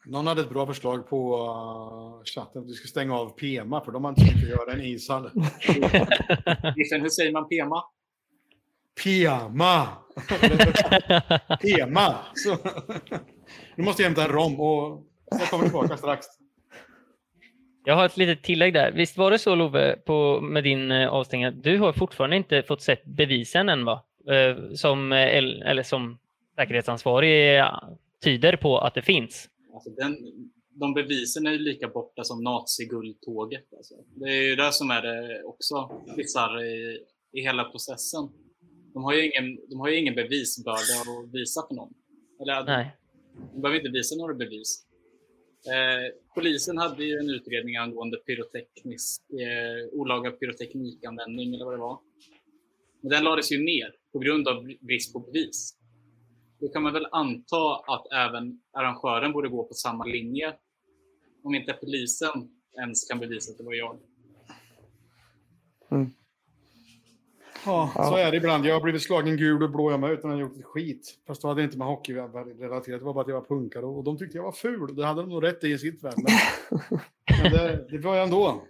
Någon 0.05 0.27
hade 0.27 0.41
ett 0.41 0.49
bra 0.49 0.67
förslag 0.67 1.09
på 1.09 1.37
uh, 1.37 2.23
chatten 2.23 2.61
att 2.61 2.67
vi 2.67 2.73
ska 2.73 2.87
stänga 2.87 3.15
av 3.15 3.29
PEMA, 3.29 3.81
för 3.85 3.91
de 3.91 4.03
har 4.03 4.11
inte 4.11 4.21
att 4.21 4.49
göra 4.49 4.73
en 4.73 4.81
ishall. 4.81 5.29
Hur 6.75 7.09
säger 7.09 7.31
man 7.31 7.49
PEMA? 7.49 7.83
PEMA! 9.03 9.87
PEMA! 11.61 12.15
Så. 12.33 12.57
Nu 13.75 13.83
måste 13.83 14.01
jag 14.01 14.09
hämta 14.09 14.23
en 14.23 14.31
rom 14.31 14.59
och 14.59 15.03
jag 15.31 15.49
kommer 15.49 15.63
tillbaka 15.63 15.97
strax. 15.97 16.25
Jag 17.85 17.95
har 17.95 18.05
ett 18.05 18.17
litet 18.17 18.43
tillägg 18.43 18.73
där. 18.73 18.91
Visst 18.91 19.17
var 19.17 19.31
det 19.31 19.39
så 19.39 19.55
Love, 19.55 19.95
på, 19.95 20.41
med 20.41 20.63
din 20.63 20.91
eh, 20.91 21.07
avstängning, 21.09 21.45
att 21.45 21.63
du 21.63 21.77
har 21.77 21.93
fortfarande 21.93 22.35
inte 22.35 22.63
fått 22.63 22.81
sett 22.81 23.05
bevisen 23.05 23.69
än 23.69 23.85
va? 23.85 24.03
Eh, 24.29 24.73
Som, 24.75 25.11
eh, 25.11 25.37
el- 25.37 25.61
eller 25.61 25.83
som 25.83 26.17
säkerhetsansvarig 26.55 27.63
tyder 28.23 28.55
på 28.55 28.77
att 28.79 28.93
det 28.93 29.01
finns. 29.01 29.49
Alltså 29.73 29.89
den, 29.89 30.17
de 30.69 30.93
bevisen 30.93 31.47
är 31.47 31.51
ju 31.51 31.57
lika 31.59 31.87
borta 31.87 32.23
som 32.23 32.43
naziguldtåget. 32.43 33.73
Alltså. 33.77 33.95
Det 34.15 34.29
är 34.29 34.41
ju 34.49 34.55
det 34.55 34.71
som 34.71 34.91
är 34.91 35.01
det 35.01 35.43
också 35.43 35.91
bisarra 36.17 36.65
i, 36.65 36.99
i 37.31 37.41
hela 37.41 37.63
processen. 37.63 38.29
De 38.93 39.03
har 39.03 39.13
ju 39.13 39.25
ingen, 39.31 39.59
de 39.69 39.79
har 39.79 39.89
ju 39.89 39.97
ingen 39.97 40.15
bevisbörda 40.15 40.77
att 40.77 41.33
visa 41.33 41.61
för 41.67 41.75
någon. 41.75 41.93
Eller, 42.41 42.63
Nej. 42.63 42.95
de 43.53 43.61
behöver 43.61 43.79
inte 43.79 43.91
visa 43.91 44.15
några 44.15 44.33
bevis. 44.33 44.85
Eh, 45.65 46.13
polisen 46.35 46.77
hade 46.77 47.03
ju 47.05 47.17
en 47.17 47.29
utredning 47.29 47.75
angående 47.75 48.17
pyroteknisk, 48.17 49.21
eh, 49.29 49.99
olaga 49.99 50.31
pyroteknikanvändning 50.31 51.53
eller 51.53 51.65
vad 51.65 51.73
det 51.73 51.79
var. 51.79 51.99
Men 53.01 53.09
den 53.09 53.23
lades 53.23 53.51
ju 53.51 53.57
ner 53.57 53.95
på 54.11 54.19
grund 54.19 54.47
av 54.47 54.63
brist 54.81 55.13
på 55.13 55.19
bevis. 55.19 55.77
Då 56.59 56.67
kan 56.67 56.83
man 56.83 56.93
väl 56.93 57.07
anta 57.11 57.75
att 57.87 58.11
även 58.11 58.61
arrangören 58.71 59.31
borde 59.31 59.49
gå 59.49 59.63
på 59.63 59.73
samma 59.73 60.05
linje. 60.05 60.53
Om 61.43 61.55
inte 61.55 61.73
polisen 61.73 62.49
ens 62.81 63.07
kan 63.07 63.19
bevisa 63.19 63.51
att 63.51 63.57
det 63.57 63.63
var 63.63 63.73
jag. 63.73 63.99
Mm. 65.91 66.11
Ja, 67.65 67.91
så 67.95 68.15
är 68.15 68.31
det 68.31 68.37
ibland. 68.37 68.65
Jag 68.65 68.73
har 68.73 68.81
blivit 68.81 69.01
slagen 69.03 69.37
gul 69.37 69.63
och 69.63 69.71
blå 69.71 69.91
jag 69.91 69.99
med 69.99 70.11
utan 70.11 70.31
att 70.31 70.35
ha 70.37 70.41
gjort 70.41 70.57
ett 70.57 70.65
skit. 70.65 71.15
Fast 71.27 71.41
då 71.41 71.47
hade 71.47 71.61
det 71.61 71.65
inte 71.65 71.77
med 71.77 71.87
hockey 71.87 72.13
relaterat. 72.13 72.99
Det 72.99 73.05
var 73.05 73.13
bara 73.13 73.21
att 73.21 73.27
jag 73.27 73.35
var 73.41 73.47
punkare 73.47 73.85
och 73.85 74.03
de 74.03 74.17
tyckte 74.17 74.37
jag 74.37 74.43
var 74.43 74.51
ful. 74.51 74.95
Det 74.95 75.05
hade 75.05 75.21
de 75.21 75.29
nog 75.29 75.43
rätt 75.43 75.63
i 75.63 75.67
i 75.67 75.77
sitt 75.77 76.03
värld. 76.03 76.13
Men, 76.17 76.79
men 77.43 77.51
det, 77.51 77.87
det 77.91 77.97
var 77.97 78.15
jag 78.15 78.23
ändå. 78.23 78.63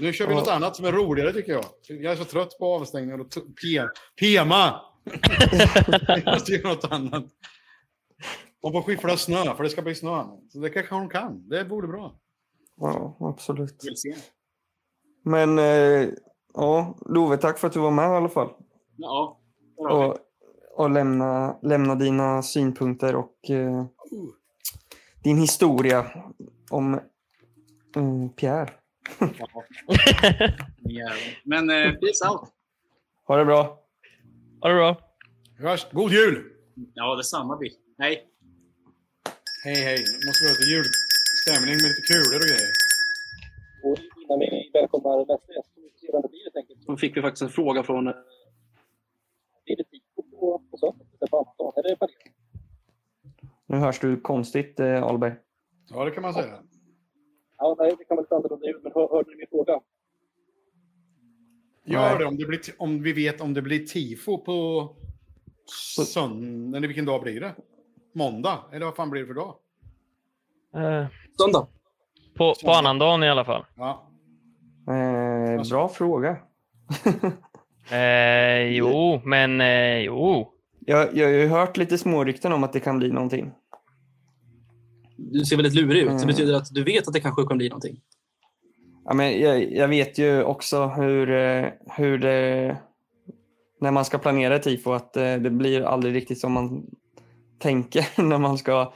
Nu 0.00 0.12
kör 0.12 0.26
vi 0.26 0.32
Ja. 0.34 0.38
något 0.40 0.48
annat 0.48 0.76
som 0.76 0.84
är 0.84 0.92
roligare 0.92 1.32
tycker 1.32 1.52
jag. 1.52 1.64
Jag 1.88 2.12
är 2.12 2.16
så 2.16 2.24
trött 2.24 2.58
på 2.58 2.74
avstängningar 2.74 3.20
och 3.20 3.26
PEMA! 4.20 4.80
Vi 6.16 6.24
måste 6.32 6.52
göra 6.52 6.68
något 6.68 6.92
annat. 6.92 7.24
Hon 8.62 8.72
får 8.72 8.82
skiffla 8.82 9.16
snö, 9.16 9.54
för 9.56 9.62
det 9.62 9.70
ska 9.70 9.82
bli 9.82 9.94
snö. 9.94 10.24
Så 10.52 10.58
det 10.58 10.70
kanske 10.70 10.94
hon 10.94 11.08
kan. 11.08 11.48
Det 11.48 11.64
vore 11.64 11.88
bra. 11.88 12.14
Ja, 12.76 13.16
absolut. 13.20 13.82
Men 15.24 15.58
eh, 15.58 16.08
ja, 16.54 16.98
Love, 17.06 17.36
tack 17.36 17.58
för 17.58 17.66
att 17.66 17.74
du 17.74 17.80
var 17.80 17.90
med 17.90 18.04
i 18.04 18.16
alla 18.16 18.28
fall. 18.28 18.50
Ja. 18.96 19.40
bra. 19.76 20.06
Och, 20.06 20.18
och 20.76 20.90
lämna, 20.90 21.58
lämna 21.62 21.94
dina 21.94 22.42
synpunkter 22.42 23.16
och 23.16 23.50
eh, 23.50 23.84
din 25.22 25.36
historia 25.38 26.06
om 26.70 26.94
eh, 26.94 28.28
Pierre. 28.36 28.70
Jävlar. 30.78 31.38
Men 31.44 31.70
eh, 31.70 31.92
peace 31.92 32.28
out. 32.30 32.48
Ha 33.26 33.36
det 33.36 33.44
bra. 33.44 33.78
Ha 34.60 34.68
det 34.68 34.74
bra. 34.74 34.96
Hörs. 35.58 35.86
God 35.92 36.12
jul! 36.12 36.52
Ja, 36.94 37.16
detsamma 37.16 37.56
Bill. 37.56 37.72
Hej. 37.98 38.24
Hej, 39.64 39.74
hej. 39.74 39.98
Måste 40.26 40.44
vi 40.44 40.48
ha 40.48 40.54
lite 40.54 40.70
julstämning 40.72 41.76
med 41.82 41.88
lite 41.90 42.02
kulor 42.10 42.36
och 42.36 42.48
grejer. 42.52 42.72
Och 43.84 43.98
innan 44.22 44.38
vi 44.38 44.70
välkomnar 44.74 45.18
nästa 45.18 45.52
gäst, 45.56 45.71
det 46.22 46.28
blir 46.28 46.42
helt 46.44 46.56
enkelt, 46.56 46.84
så 46.84 46.96
fick 46.96 47.16
vi 47.16 47.22
faktiskt 47.22 47.42
en 47.42 47.48
fråga 47.48 47.82
från... 47.82 48.06
eh, 48.08 48.14
Blir 49.64 49.76
det 49.76 49.84
tifo 49.84 50.22
på, 50.40 50.62
på 50.70 50.76
söndag? 50.76 51.04
Är 51.76 51.82
det 51.82 51.96
planerat? 51.96 52.10
Nu 53.66 53.76
hörs 53.76 54.00
du 54.00 54.20
konstigt, 54.20 54.80
eh, 54.80 55.02
Alberg. 55.02 55.34
Ja, 55.90 56.04
det 56.04 56.10
kan 56.10 56.22
man 56.22 56.34
säga. 56.34 56.54
Ja, 57.58 57.76
nej, 57.78 57.94
det 57.98 58.04
kan 58.04 58.16
väl 58.16 58.24
lite 58.24 58.34
annorlunda 58.36 58.66
ut, 58.68 58.82
men 58.82 58.92
hör, 58.94 59.08
hörde 59.08 59.30
ni 59.30 59.36
min 59.36 59.46
fråga? 59.50 59.80
Gör 61.84 62.18
det 62.18 62.24
om, 62.24 62.36
det 62.36 62.44
blir 62.46 62.60
om 62.78 63.02
vi 63.02 63.12
vet 63.12 63.40
om 63.40 63.54
det 63.54 63.62
blir 63.62 63.86
tifo 63.86 64.38
på 64.38 64.88
söndag. 66.06 66.76
Eller 66.76 66.88
vilken 66.88 67.04
dag 67.04 67.22
blir 67.22 67.40
det? 67.40 67.54
Måndag? 68.14 68.58
Eller 68.72 68.86
vad 68.86 68.96
fan 68.96 69.10
blir 69.10 69.20
det 69.20 69.26
för 69.26 69.34
dag? 69.34 69.54
Eh, 70.74 71.06
Söndag. 71.38 71.66
på, 72.34 72.54
på 72.64 72.70
annandagen 72.70 73.22
i 73.22 73.28
alla 73.30 73.44
fall. 73.44 73.64
Ja. 73.76 74.08
Eh, 74.88 75.62
bra 75.70 75.88
fråga. 75.88 76.36
Eh, 77.90 78.62
jo, 78.68 79.20
men 79.24 79.60
eh, 79.60 79.98
jo. 79.98 80.52
Jag, 80.86 81.16
jag 81.16 81.26
har 81.26 81.32
ju 81.32 81.46
hört 81.48 81.76
lite 81.76 81.98
smårykten 81.98 82.52
om 82.52 82.64
att 82.64 82.72
det 82.72 82.80
kan 82.80 82.98
bli 82.98 83.08
någonting. 83.12 83.50
Du 85.16 85.44
ser 85.44 85.56
väldigt 85.56 85.74
lurig 85.74 86.02
ut. 86.02 86.08
Det 86.08 86.14
Mm. 86.14 86.26
betyder 86.26 86.54
att 86.54 86.74
du 86.74 86.84
vet 86.84 87.08
att 87.08 87.14
det 87.14 87.20
kanske 87.20 87.42
kan 87.46 87.58
bli 87.58 87.68
någonting. 87.68 88.00
Ja, 89.04 89.14
men 89.14 89.40
jag, 89.40 89.72
jag 89.72 89.88
vet 89.88 90.18
ju 90.18 90.42
också 90.42 90.86
hur, 90.86 91.30
eh, 91.30 91.66
hur 91.96 92.18
det... 92.18 92.76
När 93.80 93.90
man 93.90 94.04
ska 94.04 94.18
planera 94.18 94.56
ett 94.56 94.62
tifo, 94.62 94.92
att 94.92 95.16
eh, 95.16 95.34
det 95.34 95.50
blir 95.50 95.82
aldrig 95.82 96.14
riktigt 96.14 96.38
som 96.40 96.52
man 96.52 96.86
tänker 97.58 98.06
när 98.22 98.38
man 98.38 98.58
ska 98.58 98.92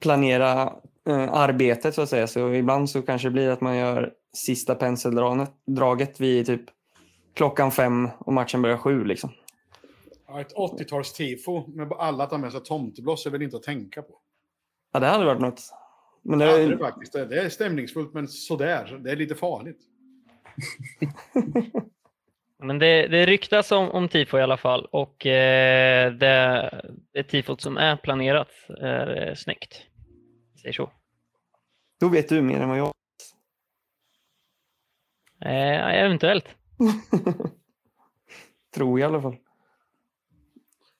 planera 0.00 0.62
eh, 1.08 1.32
arbetet 1.32 1.94
så 1.94 2.02
att 2.02 2.08
säga. 2.08 2.26
Så 2.26 2.52
ibland 2.54 2.90
så 2.90 3.02
kanske 3.02 3.28
det 3.28 3.32
blir 3.32 3.48
att 3.48 3.60
man 3.60 3.76
gör 3.76 4.12
sista 4.36 4.74
penseldraget 4.74 6.20
vid 6.20 6.46
typ 6.46 6.62
klockan 7.34 7.70
fem 7.70 8.08
och 8.18 8.32
matchen 8.32 8.62
börjar 8.62 8.76
sju. 8.76 9.04
Liksom. 9.04 9.30
Ja, 10.26 10.40
ett 10.40 10.54
80-tals-tifo 10.54 11.76
med 11.76 11.92
alla 11.92 12.26
tar 12.26 12.38
med 12.38 12.52
sig 12.52 12.62
tomtebloss 12.62 13.26
är 13.26 13.30
väl 13.30 13.42
inte 13.42 13.56
att 13.56 13.62
tänka 13.62 14.02
på. 14.02 14.18
Ja, 14.92 15.00
det 15.00 15.06
hade 15.06 15.24
varit 15.24 15.40
något. 15.40 15.62
Men 16.22 16.38
Det 16.38 16.44
är 16.44 16.58
det 16.58 16.66
det, 16.66 16.78
faktiskt. 16.78 17.12
Det 17.12 17.42
är 17.42 17.48
stämningsfullt, 17.48 18.14
men 18.14 18.28
sådär. 18.28 19.00
Det 19.04 19.10
är 19.10 19.16
lite 19.16 19.34
farligt. 19.34 19.78
Men 22.64 22.78
det, 22.78 23.08
det 23.08 23.26
ryktas 23.26 23.72
om, 23.72 23.90
om 23.90 24.08
tifo 24.08 24.38
i 24.38 24.42
alla 24.42 24.56
fall 24.56 24.84
och 24.84 25.26
eh, 25.26 26.12
det, 26.12 26.70
det 27.12 27.22
tifot 27.22 27.60
som 27.60 27.76
är 27.76 27.96
planerat 27.96 28.48
är 28.80 29.28
eh, 29.28 29.34
snyggt. 29.34 29.82
Säger 30.60 30.72
så. 30.72 30.90
då 32.00 32.08
vet 32.08 32.28
du 32.28 32.42
mer 32.42 32.60
än 32.60 32.68
vad 32.68 32.78
jag 32.78 32.92
Eh, 35.44 36.04
eventuellt. 36.04 36.44
Tror 38.74 39.00
jag 39.00 39.10
i 39.10 39.12
alla 39.12 39.22
fall. 39.22 39.36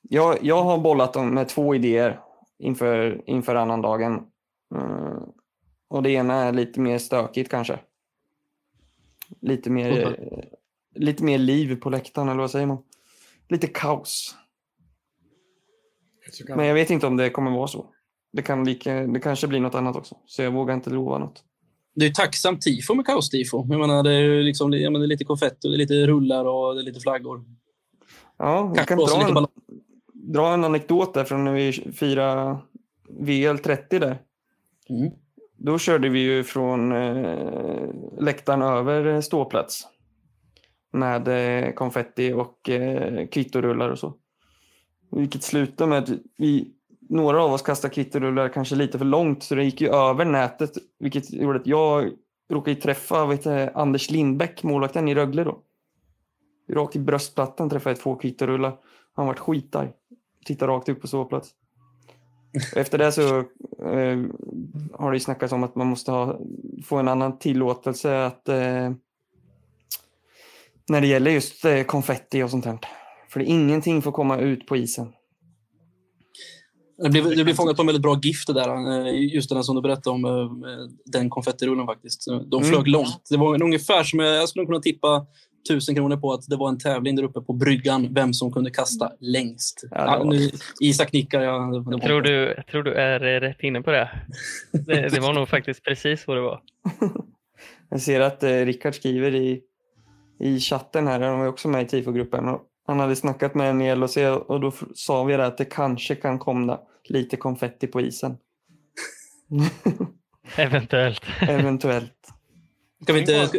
Jag, 0.02 0.38
jag 0.42 0.62
har 0.62 0.78
bollat 0.78 1.12
dem 1.12 1.34
med 1.34 1.48
två 1.48 1.74
idéer 1.74 2.20
inför, 2.58 3.22
inför 3.26 3.54
annandagen. 3.54 4.26
Mm. 4.74 5.22
Och 5.88 6.02
det 6.02 6.10
ena 6.10 6.34
är 6.34 6.52
lite 6.52 6.80
mer 6.80 6.98
stökigt 6.98 7.50
kanske. 7.50 7.78
Lite 9.40 9.70
mer, 9.70 10.02
eh, 10.02 10.44
lite 10.94 11.24
mer 11.24 11.38
liv 11.38 11.76
på 11.80 11.90
läktaren, 11.90 12.28
eller 12.28 12.40
vad 12.40 12.50
säger 12.50 12.66
man? 12.66 12.82
Lite 13.48 13.66
kaos. 13.66 14.36
Men 16.48 16.66
jag 16.66 16.74
vet 16.74 16.90
inte 16.90 17.06
om 17.06 17.16
det 17.16 17.30
kommer 17.30 17.50
vara 17.50 17.66
så. 17.66 17.86
Det, 18.32 18.42
kan 18.42 18.64
lika, 18.64 18.94
det 18.94 19.20
kanske 19.20 19.48
blir 19.48 19.60
något 19.60 19.74
annat 19.74 19.96
också, 19.96 20.16
så 20.26 20.42
jag 20.42 20.50
vågar 20.50 20.74
inte 20.74 20.90
lova 20.90 21.18
något. 21.18 21.44
Det 21.94 22.06
är 22.06 22.10
tacksamt 22.10 22.62
tifo 22.62 22.94
med 22.94 23.06
kaos-tifo. 23.06 23.66
Jag 23.68 23.80
menar, 23.80 24.02
det 24.02 24.12
är, 24.12 24.42
liksom, 24.42 24.70
det 24.70 24.84
är 24.84 25.06
lite 25.06 25.24
konfetti, 25.24 25.68
det 25.68 25.76
är 25.76 25.78
lite 25.78 26.06
rullar 26.06 26.44
och 26.44 26.74
det 26.74 26.80
är 26.80 26.84
lite 26.84 27.00
flaggor. 27.00 27.44
Ja, 28.36 28.72
jag 28.76 28.88
kan 28.88 28.98
dra 28.98 29.28
en, 29.28 29.46
dra 30.32 30.54
en 30.54 30.64
anekdot 30.64 31.14
där 31.14 31.24
från 31.24 31.44
när 31.44 31.52
vi 31.52 31.72
firade 31.72 32.58
VL30 33.20 33.98
där. 33.98 34.18
Mm. 34.88 35.12
Då 35.56 35.78
körde 35.78 36.08
vi 36.08 36.18
ju 36.18 36.44
från 36.44 36.92
eh, 36.92 37.90
läktaren 38.20 38.62
över 38.62 39.20
ståplats. 39.20 39.88
Med 40.92 41.28
eh, 41.28 41.72
konfetti 41.72 42.32
och 42.32 42.68
eh, 42.68 43.26
kvittorullar 43.26 43.88
och 43.88 43.98
så. 43.98 44.14
Vilket 45.10 45.42
slutade 45.42 45.90
med 45.90 45.98
att 45.98 46.08
vi, 46.38 46.74
några 47.08 47.44
av 47.44 47.52
oss 47.52 47.62
kastade 47.62 47.94
kvitterullar 47.94 48.48
kanske 48.48 48.76
lite 48.76 48.98
för 48.98 49.04
långt 49.04 49.42
så 49.42 49.54
det 49.54 49.64
gick 49.64 49.80
ju 49.80 49.88
över 49.88 50.24
nätet. 50.24 50.70
Vilket 50.98 51.32
gjorde 51.32 51.58
att 51.58 51.66
jag 51.66 52.10
råkade 52.50 52.76
träffa 52.76 53.26
vet 53.26 53.46
Anders 53.76 54.10
Lindbäck, 54.10 54.62
målvakten 54.62 55.08
i 55.08 55.14
Rögle 55.14 55.44
då. 55.44 55.58
Rakt 56.72 56.96
i 56.96 56.98
bröstplattan 56.98 57.70
träffade 57.70 57.90
jag 57.90 58.00
två 58.00 58.16
kvitterullar. 58.16 58.76
Han 59.14 59.26
vart 59.26 59.38
skitarg. 59.38 59.92
Tittade 60.44 60.72
rakt 60.72 60.88
upp 60.88 61.00
på 61.00 61.08
sovplats. 61.08 61.50
Efter 62.76 62.98
det 62.98 63.12
så 63.12 63.38
eh, 63.38 64.18
har 64.92 65.10
det 65.10 65.16
ju 65.16 65.20
snackats 65.20 65.52
om 65.52 65.62
att 65.62 65.74
man 65.74 65.86
måste 65.86 66.10
ha, 66.10 66.38
få 66.84 66.96
en 66.96 67.08
annan 67.08 67.38
tillåtelse 67.38 68.24
att 68.24 68.48
eh, 68.48 68.90
när 70.88 71.00
det 71.00 71.06
gäller 71.06 71.30
just 71.30 71.64
eh, 71.64 71.82
konfetti 71.82 72.42
och 72.42 72.50
sånt 72.50 72.64
här. 72.64 72.78
För 73.28 73.40
det, 73.40 73.46
ingenting 73.46 74.02
får 74.02 74.12
komma 74.12 74.38
ut 74.38 74.66
på 74.66 74.76
isen. 74.76 75.12
Det 77.02 77.10
blev, 77.10 77.36
det 77.36 77.44
blev 77.44 77.54
fångat 77.54 77.76
på 77.76 77.82
en 77.82 77.86
väldigt 77.86 78.02
bra 78.02 78.18
gift 78.22 78.46
det 78.46 78.52
där. 78.52 79.06
eh, 79.08 79.34
Just 79.34 79.48
den 79.50 79.64
som 79.64 79.76
du 79.76 79.82
berättade 79.82 80.10
om, 80.10 80.24
eh, 80.24 80.50
den 81.12 81.30
konfettirullen 81.30 81.86
faktiskt. 81.86 82.26
De 82.26 82.62
Mm. 82.62 82.64
flög 82.72 82.88
långt. 82.88 83.26
Det 83.30 83.36
var 83.36 83.62
ungefär 83.62 84.02
som, 84.04 84.18
jag 84.18 84.48
skulle 84.48 84.66
kunna 84.66 84.80
tippa 84.80 85.26
tusen 85.68 85.94
kronor 85.94 86.16
på 86.16 86.32
att 86.32 86.46
det 86.48 86.56
var 86.56 86.68
en 86.68 86.78
tävling 86.78 87.16
där 87.16 87.22
uppe 87.22 87.40
på 87.40 87.52
bryggan, 87.52 88.14
vem 88.14 88.34
som 88.34 88.52
kunde 88.52 88.70
kasta 88.70 89.10
längst. 89.20 89.84
Ja, 89.90 90.18
var- 90.18 90.24
nu, 90.24 90.50
Isak 90.80 91.12
nickar. 91.12 91.40
Ja, 91.42 91.82
Jag 91.90 92.02
tror 92.02 92.22
du, 92.22 92.54
jag 92.56 92.66
tror 92.66 92.82
du 92.82 92.92
är 92.94 93.20
eh, 93.36 93.40
rätt 93.40 93.60
inne 93.62 93.82
på 93.82 93.90
det. 93.90 94.10
det. 94.72 95.08
Det 95.08 95.20
var 95.20 95.32
nog 95.32 95.48
faktiskt 95.48 95.84
precis 95.84 96.26
vad 96.26 96.36
det 96.36 96.40
var. 96.40 96.60
Jag 97.90 98.00
ser 98.00 98.20
att 98.20 98.42
eh, 98.42 98.48
Rickard 98.48 98.94
skriver 98.94 99.34
i, 99.34 99.60
i 100.40 100.60
chatten 100.60 101.06
här, 101.06 101.20
han 101.20 101.38
var 101.40 101.46
också 101.46 101.68
med 101.68 101.82
i 101.82 101.86
TIFO-gruppen. 101.86 102.48
och 102.48 102.60
Han 102.86 103.00
hade 103.00 103.16
snackat 103.16 103.54
med 103.54 103.70
en 103.70 103.82
i 103.82 103.94
LHC 103.96 104.16
och 104.46 104.60
då 104.60 104.72
sa 104.94 105.24
vi 105.24 105.36
det 105.36 105.46
att 105.46 105.58
det 105.58 105.64
kanske 105.64 106.14
kan 106.14 106.38
komma 106.38 106.78
lite 107.10 107.36
konfetti 107.36 107.86
på 107.86 108.00
isen. 108.00 108.36
Eventuellt. 110.56 111.22
Eventuellt. 111.40 112.28
Ska 113.02 113.12
vi, 113.12 113.20
inte, 113.20 113.46
ska, 113.46 113.58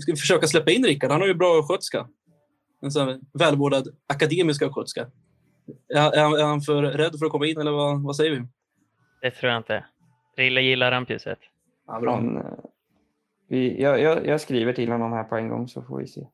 ska, 0.00 0.12
vi 0.12 0.16
försöka 0.16 0.46
släppa 0.46 0.70
in 0.70 0.84
Rickard? 0.84 1.10
Han 1.10 1.20
har 1.20 1.28
ju 1.28 1.34
bra 1.34 1.58
östgötska. 1.60 2.08
En 2.80 2.90
sån 2.90 3.20
välvårdad 3.32 3.88
akademisk 4.06 4.62
östgötska. 4.62 5.10
Är, 5.94 6.12
är, 6.12 6.22
han- 6.22 6.34
är 6.34 6.44
han 6.44 6.60
för 6.60 6.82
rädd 6.82 7.18
för 7.18 7.26
att 7.26 7.32
komma 7.32 7.46
in 7.46 7.58
eller 7.60 7.70
vad, 7.70 8.02
vad 8.02 8.16
säger 8.16 8.30
vi? 8.30 8.46
Det 9.22 9.30
tror 9.30 9.52
jag 9.52 9.60
inte. 9.60 9.84
Rille 10.36 10.60
gillar 10.60 10.90
rampljuset. 10.90 11.38
Ja, 11.86 12.00
bra. 12.00 12.14
Han, 12.14 12.36
eh, 12.36 12.42
vi, 13.48 13.82
jag, 13.82 14.00
jag, 14.00 14.26
jag 14.26 14.40
skriver 14.40 14.72
till 14.72 14.92
honom 14.92 15.12
här 15.12 15.24
på 15.24 15.36
en 15.36 15.48
gång 15.48 15.68
så 15.68 15.82
får 15.82 15.98
vi 15.98 16.06
se. 16.06 16.26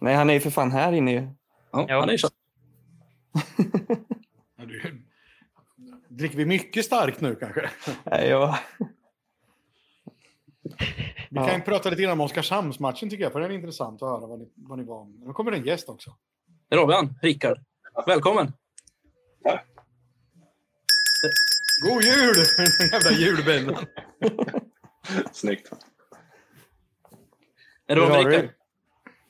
Nej, 0.00 0.14
han 0.14 0.30
är 0.30 0.34
ju 0.34 0.40
för 0.40 0.50
fan 0.50 0.70
här 0.72 0.92
inne 0.92 1.12
ju. 1.12 1.28
Ja, 1.72 1.86
Ja. 1.88 2.00
Han 2.00 2.08
är 2.08 2.12
ju 2.12 2.18
Dricker 6.10 6.36
vi 6.36 6.44
mycket 6.46 6.84
starkt 6.84 7.20
nu 7.20 7.34
kanske? 7.34 7.70
Nej, 8.04 8.28
jag, 8.28 8.58
Vi 11.30 11.36
Ja. 11.36 11.46
kan 11.46 11.54
ju 11.56 11.62
prata 11.62 11.90
lite 11.90 12.02
grann 12.02 12.12
om 12.12 12.20
Oskarshamnsmatchen 12.20 13.10
tycker 13.10 13.24
jag, 13.24 13.32
för 13.32 13.40
den 13.40 13.50
är 13.50 13.54
intressant 13.54 14.02
att 14.02 14.08
höra 14.08 14.26
vad 14.26 14.38
ni, 14.38 14.52
vad 14.56 14.78
ni 14.78 14.84
var 14.84 14.96
om. 15.00 15.20
Nu 15.26 15.32
kommer 15.32 15.50
det 15.50 15.56
en 15.56 15.64
gäst 15.66 15.88
också. 15.88 16.16
Han, 16.70 17.14
Rickard. 17.22 17.58
Välkommen! 18.06 18.52
God 21.82 22.02
jul! 22.04 22.34
Den 22.78 22.88
jävla 22.92 23.10
julbällan. 23.10 23.84
Snyggt. 25.32 25.70
Är 27.86 27.96
det 27.96 28.06
bra 28.06 28.18
Rickard? 28.18 28.48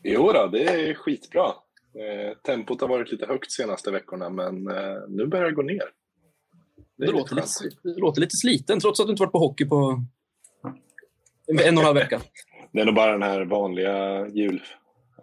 Jo 0.02 0.32
då, 0.32 0.46
det 0.46 0.62
är 0.90 0.94
skitbra. 0.94 1.46
Eh, 1.46 2.36
tempot 2.44 2.80
har 2.80 2.88
varit 2.88 3.12
lite 3.12 3.26
högt 3.26 3.50
senaste 3.50 3.90
veckorna, 3.90 4.30
men 4.30 4.68
eh, 4.70 4.96
nu 5.08 5.26
börjar 5.26 5.44
det 5.44 5.52
gå 5.52 5.62
ner. 5.62 5.82
Det, 7.00 7.06
är 7.06 7.12
låter, 7.12 7.34
lite, 7.34 7.48
det 7.82 8.00
låter 8.00 8.20
lite 8.20 8.36
sliten, 8.36 8.80
trots 8.80 9.00
att 9.00 9.06
du 9.06 9.10
inte 9.10 9.22
varit 9.22 9.32
på 9.32 9.38
hockey 9.38 9.64
på 9.64 10.04
en 11.48 11.56
och 11.56 11.64
en 11.66 11.76
halv 11.76 11.94
vecka. 11.94 12.20
Det 12.72 12.80
är 12.80 12.84
nog 12.84 12.94
bara 12.94 13.12
den 13.12 13.22
här 13.22 13.44
vanliga 13.44 14.28
jul... 14.28 14.62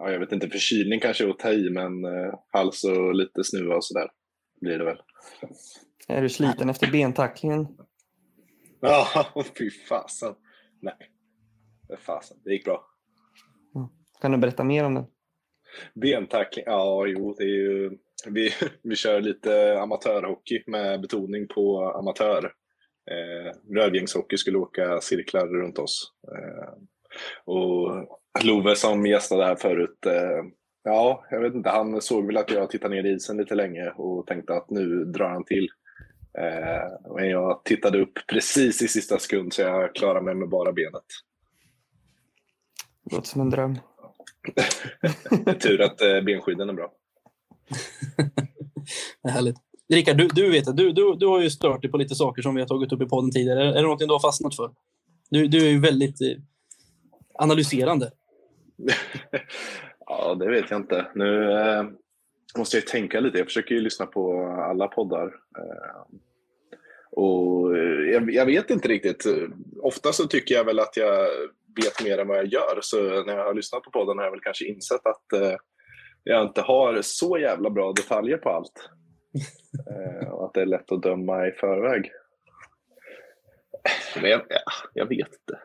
Ja, 0.00 0.10
jag 0.10 0.20
vet 0.20 0.32
inte, 0.32 0.48
förkylning 0.48 1.00
kanske 1.00 1.24
är 1.24 1.28
att 1.28 1.38
ta 1.38 1.52
i, 1.52 1.70
men 1.70 2.04
eh, 2.04 2.34
hals 2.52 2.84
och 2.84 3.14
lite 3.14 3.44
snuva 3.44 3.76
och 3.76 3.84
sådär 3.84 4.08
blir 4.60 4.78
det 4.78 4.84
väl. 4.84 4.96
Är 6.08 6.22
du 6.22 6.28
sliten 6.28 6.70
efter 6.70 6.90
bentacklingen? 6.90 7.66
Ja, 8.80 9.26
fy 9.58 9.70
fasen. 9.70 10.34
Nej, 10.82 10.94
fasen. 11.98 12.36
Det 12.44 12.52
gick 12.52 12.64
bra. 12.64 12.84
Kan 14.20 14.32
du 14.32 14.38
berätta 14.38 14.64
mer 14.64 14.84
om 14.84 14.94
den? 14.94 15.06
Bentackling, 15.94 16.64
ja 16.66 17.06
jo, 17.06 17.34
det 17.38 17.44
är 17.44 17.48
ju... 17.48 17.98
Vi, 18.26 18.50
vi 18.82 18.96
kör 18.96 19.20
lite 19.20 19.80
amatörhockey 19.80 20.62
med 20.66 21.00
betoning 21.00 21.48
på 21.48 21.90
amatör. 21.90 22.52
Eh, 23.10 23.74
Rödgängshockey 23.74 24.36
skulle 24.36 24.58
åka 24.58 25.00
cirklar 25.00 25.46
runt 25.46 25.78
oss. 25.78 26.12
Eh, 26.32 26.72
och 27.44 28.08
Love 28.44 28.76
som 28.76 29.06
gästade 29.06 29.44
här 29.44 29.56
förut, 29.56 30.06
eh, 30.06 30.44
ja, 30.84 31.24
jag 31.30 31.40
vet 31.40 31.54
inte, 31.54 31.70
han 31.70 32.00
såg 32.00 32.26
väl 32.26 32.36
att 32.36 32.50
jag 32.50 32.70
tittade 32.70 32.94
ner 32.94 33.04
i 33.04 33.12
isen 33.12 33.36
lite 33.36 33.54
länge 33.54 33.90
och 33.90 34.26
tänkte 34.26 34.54
att 34.54 34.70
nu 34.70 35.04
drar 35.04 35.28
han 35.28 35.44
till. 35.44 35.68
Eh, 36.38 37.14
men 37.16 37.28
jag 37.28 37.64
tittade 37.64 38.00
upp 38.02 38.18
precis 38.28 38.82
i 38.82 38.88
sista 38.88 39.18
sekund 39.18 39.52
så 39.52 39.62
jag 39.62 39.94
klarade 39.94 40.24
mig 40.24 40.34
med 40.34 40.48
bara 40.48 40.72
benet. 40.72 41.04
Det 43.04 43.16
låter 43.16 43.28
som 43.28 43.40
en 43.40 43.50
dröm. 43.50 43.78
Tur 45.62 45.80
att 45.80 46.00
eh, 46.00 46.20
benskydden 46.20 46.68
är 46.68 46.72
bra. 46.72 46.92
Det 49.22 49.28
är 49.28 49.32
härligt. 49.32 49.56
Rickard, 49.92 50.16
du, 50.16 50.28
du 50.28 50.50
vet. 50.50 50.76
Du, 50.76 50.92
du, 50.92 51.14
du 51.14 51.26
har 51.26 51.40
ju 51.40 51.50
stört 51.50 51.82
dig 51.82 51.90
på 51.90 51.96
lite 51.96 52.14
saker 52.14 52.42
som 52.42 52.54
vi 52.54 52.60
har 52.60 52.68
tagit 52.68 52.92
upp 52.92 53.02
i 53.02 53.06
podden 53.06 53.30
tidigare. 53.30 53.68
Är 53.68 53.74
det 53.74 53.82
någonting 53.82 54.08
du 54.08 54.14
har 54.14 54.20
fastnat 54.20 54.56
för? 54.56 54.70
Du, 55.30 55.46
du 55.46 55.66
är 55.66 55.70
ju 55.70 55.80
väldigt 55.80 56.20
eh, 56.20 56.36
analyserande. 57.34 58.10
ja, 60.06 60.34
det 60.34 60.50
vet 60.50 60.70
jag 60.70 60.80
inte. 60.80 61.06
Nu 61.14 61.52
eh, 61.52 61.84
måste 62.58 62.76
jag 62.76 62.86
tänka 62.86 63.20
lite. 63.20 63.38
Jag 63.38 63.46
försöker 63.46 63.74
ju 63.74 63.80
lyssna 63.80 64.06
på 64.06 64.46
alla 64.70 64.88
poddar. 64.88 65.26
Eh, 65.58 66.16
och 67.10 67.76
eh, 67.76 68.10
jag, 68.12 68.30
jag 68.30 68.46
vet 68.46 68.70
inte 68.70 68.88
riktigt. 68.88 69.26
Ofta 69.82 70.12
så 70.12 70.26
tycker 70.26 70.54
jag 70.54 70.64
väl 70.64 70.78
att 70.78 70.96
jag 70.96 71.26
vet 71.82 72.04
mer 72.04 72.18
än 72.18 72.28
vad 72.28 72.38
jag 72.38 72.46
gör. 72.46 72.78
Så 72.80 72.96
när 73.02 73.36
jag 73.36 73.44
har 73.44 73.54
lyssnat 73.54 73.82
på 73.82 73.90
podden 73.90 74.18
har 74.18 74.24
jag 74.24 74.30
väl 74.30 74.40
kanske 74.40 74.64
insett 74.64 75.06
att 75.06 75.32
eh, 75.32 75.56
jag 76.24 76.42
inte 76.46 76.60
har 76.62 76.98
så 77.02 77.38
jävla 77.38 77.70
bra 77.70 77.92
detaljer 77.92 78.36
på 78.36 78.50
allt. 78.50 78.90
Eh, 79.90 80.28
och 80.28 80.44
att 80.44 80.54
det 80.54 80.60
är 80.60 80.66
lätt 80.66 80.92
att 80.92 81.02
döma 81.02 81.46
i 81.46 81.52
förväg. 81.52 82.10
Men 84.22 84.30
jag, 84.30 84.40
ja, 84.48 84.60
jag 84.94 85.06
vet 85.06 85.18
inte. 85.28 85.58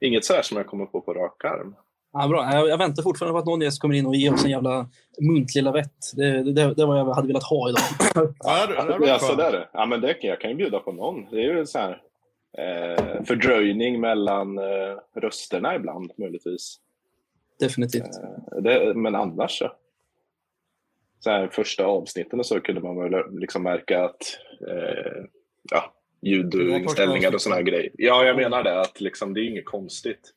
Inget 0.00 0.24
så 0.24 0.34
här 0.34 0.42
som 0.42 0.56
jag 0.56 0.66
kommer 0.66 0.86
på 0.86 1.00
på 1.00 1.14
rak 1.14 1.44
arm. 1.44 1.74
Ja, 2.12 2.28
bra. 2.28 2.52
Jag, 2.52 2.68
jag 2.68 2.78
väntar 2.78 3.02
fortfarande 3.02 3.32
på 3.32 3.38
att 3.38 3.46
någon 3.46 3.60
gäst 3.60 3.80
kommer 3.80 3.94
in 3.94 4.06
och 4.06 4.14
ger 4.14 4.32
oss 4.34 4.44
en 4.44 4.50
jävla 4.50 4.88
muntlig 5.20 5.62
lavett. 5.62 5.90
Det, 6.16 6.30
det, 6.42 6.52
det, 6.52 6.74
det 6.74 6.86
var 6.86 6.94
vad 6.94 6.98
jag 6.98 7.14
hade 7.14 7.26
velat 7.28 7.42
ha 7.44 7.68
idag. 7.68 7.82
Ja, 8.38 8.66
det, 8.66 8.92
det 8.92 8.98
var 8.98 9.06
Ja, 9.06 9.18
skönt. 9.18 9.22
så 9.22 9.34
där. 9.36 9.68
ja 9.72 9.86
men 9.86 10.00
det, 10.00 10.14
kan- 10.14 10.30
jag 10.30 10.40
kan 10.40 10.50
ju 10.50 10.56
bjuda 10.56 10.78
på 10.80 10.92
någon. 10.92 11.26
Det 11.30 11.36
är 11.44 11.54
ju 11.56 11.66
så 11.66 11.78
här 11.78 12.02
eh, 12.58 13.24
fördröjning 13.24 14.00
mellan 14.00 14.58
eh, 14.58 14.98
rösterna 15.16 15.74
ibland 15.74 16.12
möjligtvis. 16.18 16.76
Definitivt. 17.60 18.02
Eh, 18.02 18.62
det, 18.62 18.94
men 18.94 19.14
annars 19.14 19.58
så. 19.58 19.72
så 21.20 21.30
här, 21.30 21.48
första 21.48 21.84
avsnitten 21.84 22.38
och 22.38 22.46
så 22.46 22.60
kunde 22.60 22.80
man 22.80 22.96
väl 22.96 23.40
liksom 23.40 23.62
märka 23.62 24.04
att 24.04 24.38
eh, 24.68 25.24
ja, 25.70 25.94
ljudinställningar 26.22 27.34
och 27.34 27.40
här 27.50 27.62
grejer. 27.62 27.90
Ja, 27.94 28.24
jag 28.24 28.36
menar 28.36 28.62
det. 28.62 28.80
att 28.80 29.00
liksom, 29.00 29.34
Det 29.34 29.40
är 29.40 29.48
inget 29.48 29.66
konstigt. 29.66 30.34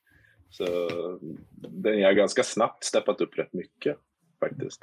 Så 0.49 0.65
den 1.51 2.03
har 2.03 2.13
ganska 2.13 2.43
snabbt 2.43 2.83
steppat 2.83 3.21
upp 3.21 3.37
rätt 3.37 3.53
mycket 3.53 3.97
faktiskt. 4.39 4.81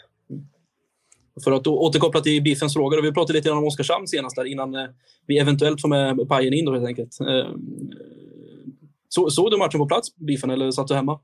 För 1.45 1.53
att 1.53 1.67
återkoppla 1.67 2.21
till 2.21 2.43
Biffens 2.43 2.75
frågor. 2.75 3.03
Vi 3.03 3.13
pratade 3.13 3.39
lite 3.39 3.51
om 3.51 3.65
Oskarshamn 3.65 4.09
senast 4.09 4.37
där 4.37 4.45
innan 4.45 4.75
eh, 4.75 4.87
vi 5.27 5.39
eventuellt 5.39 5.81
får 5.81 5.89
med 5.89 6.29
Pajen 6.29 6.55
in 6.55 6.65
då 6.65 6.73
helt 6.73 6.87
enkelt. 6.87 7.21
Eh, 7.21 7.51
Så, 9.09 9.31
såg 9.31 9.51
du 9.51 9.57
matchen 9.57 9.81
på 9.81 9.87
plats, 9.87 10.17
Biffen, 10.17 10.51
eller 10.51 10.71
satt 10.71 10.89
du 10.89 10.95
hemma? 10.95 11.21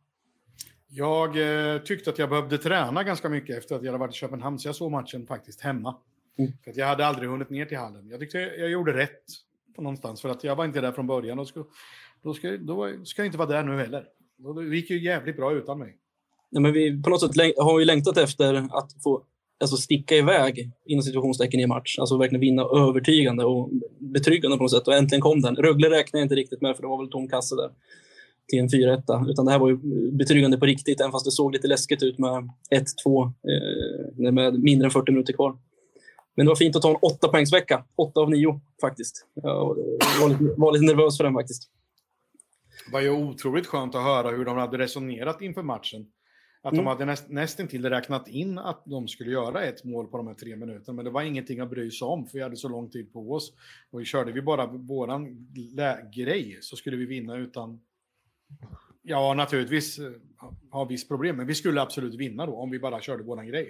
Jag 0.93 1.37
eh, 1.75 1.79
tyckte 1.83 2.11
att 2.11 2.19
jag 2.19 2.29
behövde 2.31 2.59
träna 2.59 3.03
ganska 3.03 3.29
mycket 3.29 3.59
efter 3.59 3.75
att 3.75 3.83
jag 3.83 3.93
hade 3.93 4.01
varit 4.01 4.15
i 4.15 4.19
Köpenhamn, 4.19 4.59
så 4.59 4.69
jag 4.69 4.75
såg 4.75 4.91
matchen 4.91 5.27
faktiskt 5.27 5.61
hemma. 5.61 5.97
Mm. 6.39 6.53
För 6.65 6.71
att 6.71 6.77
jag 6.77 6.87
hade 6.87 7.07
aldrig 7.07 7.29
hunnit 7.29 7.51
ner 7.51 7.67
till 7.67 7.79
hallen. 7.79 8.09
Jag 8.09 8.21
tyckte 8.21 8.39
jag, 8.39 8.59
jag 8.59 8.71
gjorde 8.71 8.93
rätt 8.93 9.25
på 9.77 9.83
någonstans, 9.83 10.21
för 10.21 10.29
att 10.29 10.45
jag 10.45 10.57
var 10.57 10.65
inte 10.65 10.81
där 10.81 10.93
från 10.93 11.07
början. 11.07 11.39
Och 11.39 11.49
ska, 11.49 11.65
då, 12.23 12.35
ska, 12.35 12.57
då 12.57 13.05
ska 13.05 13.23
jag 13.23 13.27
inte 13.27 13.39
vara 13.39 13.49
där 13.49 13.63
nu 13.63 13.77
heller. 13.77 14.05
Det 14.55 14.77
gick 14.77 14.91
ju 14.91 15.05
jävligt 15.05 15.37
bra 15.37 15.53
utan 15.53 15.79
mig. 15.79 15.97
Nej, 16.51 16.63
men 16.63 16.73
vi 16.73 17.03
på 17.03 17.11
något 17.11 17.21
sätt 17.21 17.55
har 17.57 17.79
ju 17.79 17.85
längtat 17.85 18.17
efter 18.17 18.55
att 18.55 19.03
få 19.03 19.25
alltså, 19.61 19.77
sticka 19.77 20.15
iväg 20.15 20.71
inom 20.87 21.03
situationstecken 21.03 21.61
i 21.61 21.67
match. 21.67 21.99
Alltså 21.99 22.19
verkligen 22.19 22.41
vinna 22.41 22.63
övertygande 22.63 23.45
och 23.45 23.71
betryggande 23.99 24.57
på 24.57 24.63
något 24.63 24.73
sätt. 24.73 24.89
Och 24.89 24.95
äntligen 24.95 25.23
kom 25.23 25.41
den. 25.41 25.57
Rögle 25.57 25.91
räknar 25.91 26.21
jag 26.21 26.25
inte 26.25 26.35
riktigt 26.35 26.61
med, 26.61 26.77
för 26.77 26.83
det 26.83 26.89
var 26.89 26.99
väl 26.99 27.11
tom 27.11 27.29
kasse 27.29 27.57
där 27.57 27.71
till 28.51 28.59
en 28.59 28.69
4-1. 28.69 29.31
Utan 29.31 29.45
det 29.45 29.53
här 29.53 29.59
var 29.59 29.69
ju 29.69 29.77
betryggande 30.13 30.59
på 30.59 30.67
riktigt, 30.67 31.01
även 31.01 31.13
fast 31.13 31.25
det 31.25 31.31
såg 31.31 31.53
lite 31.53 31.69
läskigt 31.69 32.03
ut 32.03 32.19
med 32.19 32.51
1-2 33.07 33.25
eh, 33.27 34.33
med 34.33 34.61
mindre 34.61 34.87
än 34.87 34.91
40 34.91 35.13
minuter 35.13 35.33
kvar. 35.33 35.59
Men 36.37 36.47
det 36.47 36.51
var 36.51 36.57
fint 36.57 36.77
att 36.77 36.83
ta 36.83 36.91
en 36.91 36.97
åtta 37.03 37.29
poängsvecka. 37.29 37.85
Åtta 37.97 38.21
av 38.21 38.31
nio, 38.31 38.61
faktiskt. 38.81 39.27
Jag 39.35 39.77
var 40.21 40.29
lite, 40.29 40.55
var 40.57 40.73
lite 40.73 40.85
nervös 40.85 41.17
för 41.17 41.25
den 41.25 41.35
faktiskt. 41.35 41.71
Det 42.87 42.93
var 42.93 43.01
ju 43.01 43.11
otroligt 43.11 43.67
skönt 43.67 43.95
att 43.95 44.03
höra 44.03 44.31
hur 44.31 44.45
de 44.45 44.57
hade 44.57 44.79
resonerat 44.79 45.43
inför 45.43 45.63
matchen. 45.63 46.07
Att 46.63 46.73
Mm. 46.73 46.85
de 46.85 46.89
hade 46.91 47.05
näst, 47.05 47.29
nästintill 47.29 47.85
räknat 47.85 48.29
in 48.29 48.59
att 48.59 48.83
de 48.87 49.09
skulle 49.09 49.31
göra 49.31 49.65
ett 49.65 49.85
mål 49.85 50.07
på 50.07 50.17
de 50.17 50.27
här 50.27 50.35
tre 50.35 50.57
minuterna. 50.57 50.97
Men 50.97 51.05
det 51.05 51.11
var 51.11 51.23
ingenting 51.23 51.61
att 51.61 51.71
bry 51.71 51.91
sig 51.91 52.07
om, 52.07 52.27
för 52.27 52.39
vi 52.39 52.43
hade 52.43 52.57
så 52.57 52.69
lång 52.69 52.91
tid 52.91 53.13
på 53.13 53.33
oss. 53.33 53.53
Och 53.91 54.07
körde 54.07 54.33
vi 54.33 54.43
bara 54.43 54.67
våran 54.67 55.47
grej 56.15 56.59
så 56.61 56.77
skulle 56.77 56.97
vi 56.97 57.07
vinna 57.07 57.37
utan... 57.37 57.81
Ja, 59.03 59.35
naturligtvis 59.35 59.99
eh, 59.99 60.11
ha- 60.39 60.55
ha 60.71 60.85
viss 60.85 61.09
problem, 61.09 61.37
men 61.37 61.47
vi 61.47 61.55
skulle 61.55 61.83
absolut 61.83 62.15
vinna 62.15 62.47
då 62.47 62.57
om 62.57 62.71
vi 62.71 62.79
bara 62.79 63.01
körde 63.01 63.23
våran 63.23 63.47
grej. 63.47 63.69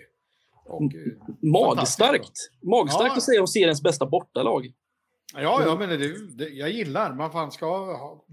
Och, 0.65 0.83
eh, 0.83 1.49
Magstarkt. 1.51 2.33
Magstarkt 2.63 3.11
Ja. 3.11 3.17
att 3.17 3.23
säga 3.23 3.41
om 3.41 3.47
seriens 3.49 3.83
bästa 3.83 4.07
bortalag. 4.07 4.73
ja, 5.35 5.63
ja, 5.67 5.77
men 5.79 5.89
det, 5.89 6.29
det, 6.37 6.49
jag 6.49 6.71
gillar. 6.71 7.15
Man 7.15 7.33
fan 7.33 7.53
ska 7.53 7.67
ha... 7.97 8.25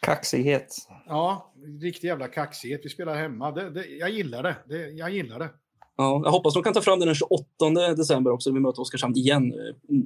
Kaxighet. 0.00 0.74
Ja, 1.06 1.52
riktig 1.82 2.08
jävla 2.08 2.28
kaxighet. 2.28 2.80
Vi 2.84 2.88
spelar 2.88 3.14
hemma. 3.16 3.50
Det, 3.52 3.70
det, 3.70 3.86
jag 3.86 4.10
gillar 4.10 4.42
det. 4.42 4.56
det. 4.68 4.88
Jag 4.90 5.10
gillar 5.10 5.38
det. 5.38 5.50
Ja, 5.96 6.20
jag 6.24 6.30
hoppas 6.30 6.54
de 6.54 6.62
kan 6.62 6.72
ta 6.72 6.80
fram 6.80 6.98
den 6.98 7.06
den 7.06 7.14
28 7.14 7.94
december 7.96 8.30
också. 8.30 8.52
Vi 8.52 8.60
möter 8.60 8.80
Oskarshamn 8.82 9.16
igen. 9.16 9.52
eh, 9.52 9.96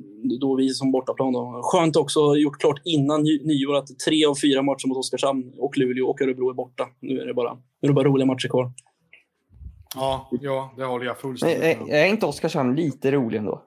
Då 0.41 0.55
vi 0.57 0.69
som 0.69 0.93
bortaplan. 0.93 1.33
Då. 1.33 1.61
Skönt 1.65 1.97
också 1.97 2.21
gjort 2.37 2.59
klart 2.61 2.81
innan 2.85 3.23
ny- 3.23 3.41
nyår 3.45 3.75
att 3.77 3.99
tre 3.99 4.27
av 4.27 4.35
fyra 4.35 4.63
matcher 4.63 4.87
mot 4.89 4.97
Oskarshamn 4.99 5.53
och 5.59 5.79
Luleå 5.79 6.07
och 6.07 6.23
Örebro 6.23 6.51
är 6.51 6.55
borta. 6.55 6.89
Nu 7.01 7.21
är 7.21 7.27
det 7.27 7.35
bara, 7.35 7.55
nu 7.55 7.61
är 7.83 7.87
det 7.89 7.93
bara 7.95 8.09
roliga 8.09 8.27
matcher 8.27 8.49
kvar. 8.49 8.73
Ja, 9.95 10.31
ja 10.41 10.73
det 10.77 10.85
håller 10.85 11.07
jag 11.07 11.19
fullständigt 11.19 11.59
Är, 11.63 11.77
med 11.77 11.83
om. 11.83 11.89
är 11.91 12.07
inte 12.07 12.27
Oskarshamn 12.27 12.77
lite 12.77 13.11
rolig 13.11 13.39
ändå? 13.39 13.63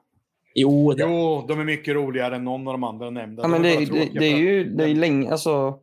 Jo, 0.54 0.92
det, 0.92 1.02
Jo, 1.02 1.44
de 1.48 1.60
är 1.60 1.64
mycket 1.64 1.94
roligare 1.94 2.36
än 2.36 2.44
någon 2.44 2.68
av 2.68 2.74
de 2.74 2.84
andra 2.84 3.10
nämnda. 3.10 3.42
Ja, 3.42 3.48
De 3.48 3.50
men 3.50 3.64
är 3.64 3.80
det, 3.80 3.84
det, 3.86 4.18
det 4.20 4.26
är 4.32 4.36
ju 4.36 4.64
det 4.64 4.84
är 4.84 4.94
länge, 4.94 5.30
alltså. 5.32 5.78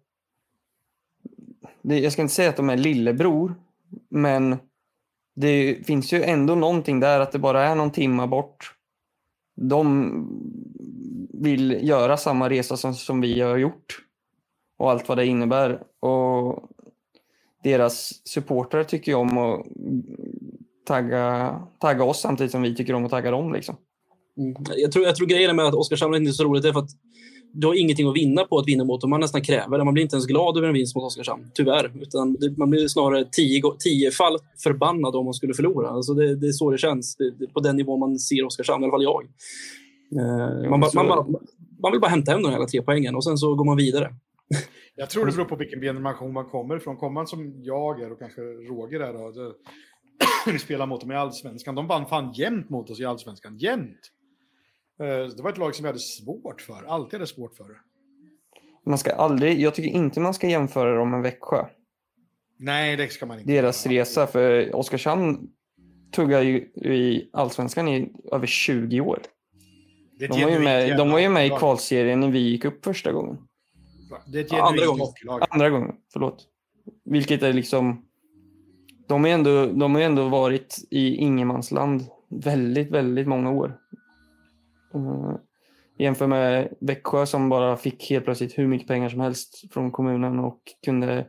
Det, 1.81 1.99
jag 1.99 2.11
ska 2.13 2.21
inte 2.21 2.33
säga 2.33 2.49
att 2.49 2.57
de 2.57 2.69
är 2.69 2.77
lillebror, 2.77 3.55
men 4.09 4.55
det 5.39 5.87
finns 5.87 6.13
ju 6.13 6.23
ändå 6.23 6.55
någonting 6.55 6.99
där 6.99 7.19
att 7.19 7.31
det 7.31 7.39
bara 7.39 7.63
är 7.63 7.75
någon 7.75 7.91
timma 7.91 8.27
bort. 8.27 8.73
De 9.55 10.11
vill 11.33 11.87
göra 11.87 12.17
samma 12.17 12.49
resa 12.49 12.77
som, 12.77 12.93
som 12.93 13.21
vi 13.21 13.41
har 13.41 13.57
gjort 13.57 13.99
och 14.77 14.91
allt 14.91 15.09
vad 15.09 15.17
det 15.17 15.25
innebär. 15.25 15.81
Och 15.99 16.69
deras 17.63 18.27
supportrar 18.27 18.83
tycker 18.83 19.11
ju 19.11 19.15
om 19.15 19.37
att 19.37 19.65
tagga, 20.87 21.55
tagga 21.79 22.03
oss 22.03 22.21
samtidigt 22.21 22.51
som 22.51 22.61
vi 22.61 22.75
tycker 22.75 22.93
om 22.93 23.05
att 23.05 23.11
tagga 23.11 23.31
dem. 23.31 23.53
Liksom. 23.53 23.75
Mm. 24.37 24.55
Jag, 24.75 24.91
tror, 24.91 25.05
jag 25.05 25.15
tror 25.15 25.27
grejen 25.27 25.55
med 25.55 25.65
att 25.65 25.73
Oskarshamn 25.73 26.15
inte 26.15 26.29
är 26.29 26.33
så 26.33 26.43
roligt 26.43 26.65
är 26.65 26.73
för 26.73 26.79
att 26.79 26.91
du 27.59 27.67
har 27.67 27.73
ingenting 27.73 28.07
att 28.07 28.15
vinna 28.15 28.43
på 28.43 28.57
att 28.57 28.67
vinna 28.67 28.83
mot 28.83 29.01
dem. 29.01 29.09
Man 29.09 29.19
nästan 29.19 29.41
kräver 29.41 29.77
det. 29.77 29.83
Man 29.83 29.93
blir 29.93 30.03
inte 30.03 30.15
ens 30.15 30.25
glad 30.25 30.57
över 30.57 30.67
en 30.67 30.73
vinst 30.73 30.95
mot 30.95 31.03
Oskarshamn, 31.03 31.51
tyvärr. 31.53 31.91
Utan 32.01 32.33
det, 32.33 32.57
man 32.57 32.69
blir 32.69 32.87
snarare 32.87 33.25
tio, 33.31 33.61
tio 33.79 34.11
fall 34.11 34.37
förbannad 34.63 35.15
om 35.15 35.25
man 35.25 35.33
skulle 35.33 35.53
förlora. 35.53 35.89
Alltså 35.89 36.13
det, 36.13 36.35
det 36.35 36.47
är 36.47 36.51
så 36.51 36.71
det 36.71 36.77
känns. 36.77 37.15
Det, 37.15 37.31
det, 37.31 37.47
på 37.47 37.59
den 37.59 37.75
nivå 37.75 37.97
man 37.97 38.19
ser 38.19 38.45
Oskarshamn, 38.45 38.83
i 38.83 38.85
alla 38.85 38.91
fall 38.91 39.03
jag. 39.03 39.23
Eh, 40.21 40.69
man, 40.69 40.79
ba, 40.79 40.89
man, 40.93 41.07
bara, 41.07 41.25
man 41.81 41.91
vill 41.91 42.01
bara 42.01 42.11
hämta 42.11 42.31
hem 42.31 42.43
de 42.43 42.51
hela 42.51 42.65
tre 42.65 42.81
poängen 42.81 43.15
och 43.15 43.23
sen 43.23 43.37
så 43.37 43.55
går 43.55 43.65
man 43.65 43.77
vidare. 43.77 44.15
Jag 44.95 45.09
tror 45.09 45.25
det 45.25 45.31
beror 45.31 45.45
på 45.45 45.55
vilken 45.55 45.81
generation 45.81 46.33
man 46.33 46.45
kommer 46.45 46.77
ifrån. 46.77 46.97
Kommer 46.97 47.13
man 47.13 47.27
som 47.27 47.53
jag 47.63 48.01
är 48.01 48.11
och 48.11 48.19
kanske 48.19 48.41
Roger 48.41 48.99
är 48.99 49.13
då, 49.13 49.31
det, 49.31 49.45
eh, 49.45 49.51
vi 50.53 50.59
spelade 50.59 50.89
mot 50.89 51.01
dem 51.01 51.11
i 51.11 51.15
Allsvenskan. 51.15 51.75
De 51.75 51.87
vann 51.87 52.05
fan 52.05 52.33
jämt 52.33 52.69
mot 52.69 52.89
oss 52.89 52.99
i 52.99 53.05
Allsvenskan. 53.05 53.57
Jämt! 53.57 54.11
Eh, 54.99 55.05
Det 55.07 55.43
var 55.43 55.49
ett 55.49 55.57
lag 55.57 55.75
som 55.75 55.83
vi 55.83 55.87
hade 55.87 55.99
svårt 55.99 56.61
för. 56.61 56.83
Alltid 56.87 57.13
hade 57.13 57.27
svårt 57.27 57.55
för. 57.55 57.65
Man 58.85 58.97
ska 58.97 59.11
aldrig, 59.11 59.59
jag 59.61 59.75
tycker 59.75 59.89
inte 59.89 60.19
man 60.19 60.33
ska 60.33 60.47
jämföra 60.47 60.95
dem 60.95 61.11
med 61.11 61.21
Växjö. 61.21 61.65
Nej, 62.59 62.95
det 62.97 63.11
ska 63.11 63.25
man 63.25 63.39
inte. 63.39 63.51
Deras 63.51 63.85
resa, 63.85 64.27
för 64.27 64.75
Oskarshamn 64.75 65.49
tuggar 66.11 66.41
ju 66.41 66.57
i 66.75 67.29
Allsvenskan 67.33 67.87
i 67.87 68.13
över 68.31 68.47
20 68.47 69.01
år. 69.01 69.19
De 70.19 70.27
var 70.27 70.49
ju 70.49 70.59
med, 70.59 70.97
de 70.97 71.11
var 71.11 71.19
ju 71.19 71.29
med 71.29 71.47
i 71.47 71.49
kvalserien 71.49 72.19
när 72.19 72.31
vi 72.31 72.39
gick 72.39 72.65
upp 72.65 72.85
första 72.85 73.11
gången. 73.11 73.37
Det 74.27 74.39
är 74.39 74.43
ett 74.43 74.51
Ja, 74.51 74.67
andra 74.67 74.85
gången. 74.85 75.07
Andra 75.49 75.69
gången, 75.69 75.95
förlåt. 76.13 76.45
Vilket 77.05 77.43
är 77.43 77.53
liksom... 77.53 78.05
De 79.07 79.21
har 79.23 79.27
ju 79.27 79.33
ändå, 79.33 79.65
de 79.65 79.93
har 79.93 79.99
ju 80.01 80.05
ändå 80.05 80.29
varit 80.29 80.77
i 80.89 81.15
ingenmansland 81.15 82.05
väldigt, 82.29 82.91
väldigt 82.91 83.27
många 83.27 83.51
år. 83.51 83.77
Uh, 84.97 85.35
jämför 85.97 86.27
med 86.27 86.73
Växjö 86.79 87.25
som 87.25 87.49
bara 87.49 87.77
fick 87.77 88.09
helt 88.09 88.25
plötsligt 88.25 88.57
hur 88.57 88.67
mycket 88.67 88.87
pengar 88.87 89.09
som 89.09 89.19
helst 89.19 89.63
från 89.73 89.91
kommunen 89.91 90.39
och 90.39 90.59
kunde 90.85 91.27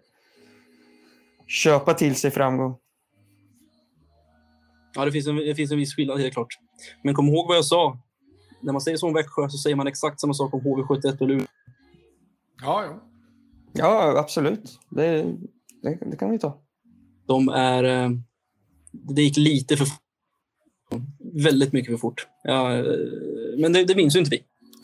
köpa 1.46 1.94
till 1.94 2.14
sig 2.16 2.30
framgång. 2.30 2.76
Ja, 4.94 5.04
det 5.04 5.12
finns, 5.12 5.26
en, 5.26 5.36
det 5.36 5.54
finns 5.54 5.72
en 5.72 5.78
viss 5.78 5.94
skillnad, 5.94 6.20
helt 6.20 6.34
klart. 6.34 6.58
Men 7.02 7.14
kom 7.14 7.28
ihåg 7.28 7.48
vad 7.48 7.56
jag 7.56 7.64
sa. 7.64 7.98
När 8.60 8.72
man 8.72 8.80
säger 8.80 8.96
så 8.96 9.06
om 9.06 9.14
Växjö 9.14 9.48
så 9.48 9.58
säger 9.58 9.76
man 9.76 9.86
exakt 9.86 10.20
samma 10.20 10.34
sak 10.34 10.54
om 10.54 10.60
HV71 10.60 11.20
och 11.20 11.28
Luleå. 11.28 11.46
Ja, 12.62 12.84
ja. 12.84 13.02
Ja, 13.72 14.18
absolut. 14.18 14.78
Det, 14.90 15.22
det, 15.82 15.98
det 16.10 16.16
kan 16.16 16.30
vi 16.30 16.38
ta. 16.38 16.60
De 17.26 17.48
är... 17.48 17.84
eh, 17.84 18.10
Det 18.92 19.22
gick 19.22 19.36
lite 19.36 19.76
för 19.76 19.84
fort. 19.84 20.02
Väldigt 21.32 21.72
mycket 21.72 21.90
för 21.90 21.98
fort. 21.98 22.26
Ja, 22.42 22.74
eh, 22.74 22.84
men 23.58 23.72
det, 23.72 23.84
det 23.84 23.94
minns 23.94 24.16
ju 24.16 24.18
inte 24.18 24.30
vi. 24.30 24.42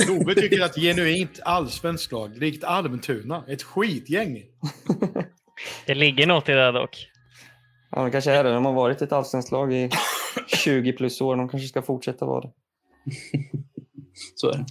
Love 0.08 0.34
tycker 0.40 0.60
att 0.64 0.74
genuint 0.74 1.40
allsvenskt 1.44 2.12
lag, 2.12 2.36
likt 2.36 2.64
Almtuna, 2.64 3.44
ett 3.48 3.62
skitgäng. 3.62 4.42
Det 5.86 5.94
ligger 5.94 6.26
något 6.26 6.48
i 6.48 6.52
det 6.52 6.72
dock. 6.72 7.08
Ja, 7.90 8.04
det 8.04 8.10
kanske 8.10 8.32
är 8.32 8.44
det. 8.44 8.50
De 8.50 8.64
har 8.64 8.72
varit 8.72 9.02
ett 9.02 9.12
allsvenskt 9.12 9.52
lag 9.52 9.72
i 9.72 9.90
20 10.46 10.92
plus 10.92 11.20
år. 11.20 11.36
De 11.36 11.48
kanske 11.48 11.68
ska 11.68 11.82
fortsätta 11.82 12.26
vara 12.26 12.40
det. 12.40 12.52
Så 14.34 14.48
är 14.48 14.52
det. 14.52 14.66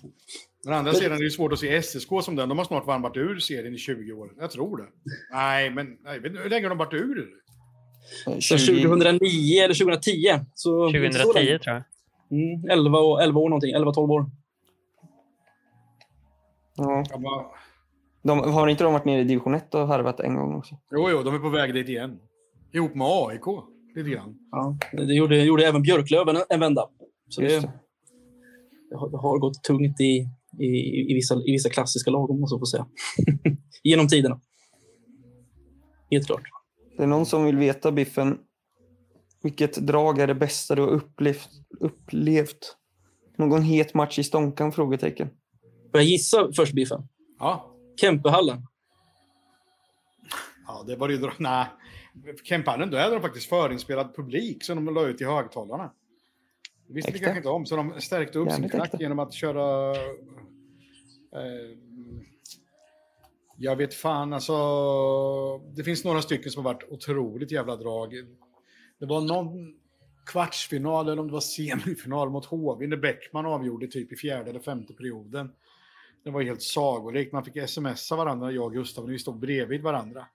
Men 0.65 0.73
andra 0.73 0.93
sidan 0.93 1.11
är 1.11 1.17
det 1.17 1.23
ju 1.23 1.29
svårt 1.29 1.53
att 1.53 1.59
se 1.59 1.81
SSK 1.81 2.09
som 2.21 2.35
den. 2.35 2.49
De 2.49 2.57
har 2.57 2.65
snart 2.65 2.85
varvat 2.85 3.17
ur 3.17 3.39
serien 3.39 3.73
i 3.73 3.77
20 3.77 4.11
år. 4.11 4.33
Jag 4.39 4.51
tror 4.51 4.77
det. 4.77 4.87
Nej, 5.31 5.69
men 5.69 5.97
nej, 6.03 6.19
hur 6.23 6.49
länge 6.49 6.65
har 6.65 6.69
de 6.69 6.77
varit 6.77 6.93
ur? 6.93 7.29
Så 8.39 8.57
20 8.57 8.83
2009 8.83 9.63
eller 9.63 9.73
2010. 9.73 10.11
Så, 10.53 10.87
2010 10.87 11.19
så 11.19 11.33
länge. 11.33 11.59
tror 11.59 11.75
jag. 11.75 11.83
Mm, 12.31 12.69
11, 12.69 12.99
och, 12.99 13.23
11 13.23 13.39
år 13.39 13.49
någonting. 13.49 13.75
11-12 13.75 14.11
år. 14.11 14.25
Ja. 16.75 17.03
De, 18.23 18.39
har 18.39 18.67
inte 18.67 18.83
de 18.83 18.93
varit 18.93 19.05
nere 19.05 19.21
i 19.21 19.23
division 19.23 19.53
1 19.53 19.75
och 19.75 19.87
harvat 19.87 20.19
en 20.19 20.35
gång 20.35 20.55
också? 20.55 20.77
jo, 20.91 21.09
jo, 21.11 21.23
de 21.23 21.35
är 21.35 21.39
på 21.39 21.49
väg 21.49 21.73
dit 21.73 21.89
igen. 21.89 22.19
Ihop 22.71 22.95
med 22.95 23.07
AIK, 23.07 23.45
lite 23.95 24.09
grann. 24.09 24.37
Ja, 24.51 24.77
det 24.91 25.13
gjorde, 25.13 25.43
gjorde 25.43 25.67
även 25.67 25.81
Björklöven 25.81 26.37
en, 26.49 26.59
vända. 26.59 26.89
Så 27.29 27.41
det, 27.41 27.47
det. 27.47 27.71
det, 28.89 28.97
har, 28.97 29.09
det 29.09 29.17
har 29.17 29.39
gått 29.39 29.63
tungt 29.63 30.01
i, 30.01 30.27
i, 30.59 30.65
i, 31.11 31.13
vissa, 31.13 31.35
i 31.35 31.51
vissa 31.51 31.69
klassiska 31.69 32.11
lag, 32.11 32.29
om 32.29 32.39
man 32.39 32.47
så 32.47 32.59
får 32.59 32.65
säga. 32.65 32.87
Genom 33.83 34.07
tiderna. 34.07 34.39
Helt 36.11 36.25
klart. 36.25 36.43
Det 36.97 37.03
är 37.03 37.07
någon 37.07 37.25
som 37.25 37.45
vill 37.45 37.57
veta, 37.57 37.91
Biffen, 37.91 38.39
vilket 39.43 39.75
drag 39.75 40.19
är 40.19 40.27
det 40.27 40.35
bästa 40.35 40.75
du 40.75 40.81
har 40.81 40.89
upplevt? 40.89 41.49
upplevt? 41.79 42.77
Någon 43.37 43.61
het 43.61 43.93
match 43.93 44.19
i 44.19 44.23
Stånkan? 44.23 44.71
Frågetecken. 44.71 45.27
Får 45.91 45.99
jag 45.99 46.03
gissa 46.03 46.51
först, 46.55 46.73
Biffen? 46.73 47.07
Ja, 47.39 47.75
Kempehallen. 48.01 48.67
ja 50.67 50.83
det 50.87 50.95
var 50.95 51.09
ju... 51.09 51.29
Nej, 51.39 51.65
Kemparnen, 52.43 52.89
då 52.91 52.97
hade 52.97 53.15
de 53.15 53.21
faktiskt 53.21 53.49
förinspelad 53.49 54.15
publik 54.15 54.63
som 54.63 54.85
de 54.85 54.93
la 54.93 55.05
ut 55.05 55.21
i 55.21 55.25
högtalarna. 55.25 55.91
Det 56.87 56.93
visste 56.93 57.11
vi 57.11 57.19
kanske 57.19 57.37
inte 57.37 57.49
om, 57.49 57.65
så 57.65 57.75
de 57.75 58.01
stärkte 58.01 58.39
upp 58.39 58.51
sin 58.51 58.55
Jävligt 58.63 58.71
knack 58.71 58.85
äkta. 58.85 58.97
genom 59.03 59.19
att 59.19 59.33
köra... 59.33 59.91
Eh, 61.35 61.77
jag 63.63 63.75
vet 63.75 63.93
fan, 63.93 64.33
alltså... 64.33 64.53
Det 65.75 65.83
finns 65.83 66.03
några 66.03 66.21
stycken 66.21 66.51
som 66.51 66.65
har 66.65 66.73
varit 66.73 66.83
otroligt 66.89 67.51
jävla 67.51 67.75
drag. 67.75 68.13
Det 68.99 69.05
var 69.05 69.21
någon 69.21 69.73
kvartsfinal 70.25 71.09
eller 71.09 71.21
om 71.21 71.27
det 71.27 71.33
var 71.33 71.41
semifinal 71.41 72.29
mot 72.29 72.45
HV 72.45 72.87
när 72.87 72.97
Bäckman 72.97 73.45
avgjorde 73.45 73.87
typ 73.87 74.13
i 74.13 74.15
fjärde 74.15 74.49
eller 74.49 74.59
femte 74.59 74.93
perioden. 74.93 75.51
Det 76.23 76.31
var 76.31 76.41
helt 76.41 76.61
sagolikt. 76.61 77.33
Man 77.33 77.45
fick 77.45 77.69
smsa 77.69 78.15
varandra, 78.15 78.51
jag 78.51 78.65
och 78.65 78.73
Gustav, 78.73 79.05
när 79.05 79.11
vi 79.11 79.19
stod 79.19 79.39
bredvid 79.39 79.81
varandra. 79.81 80.25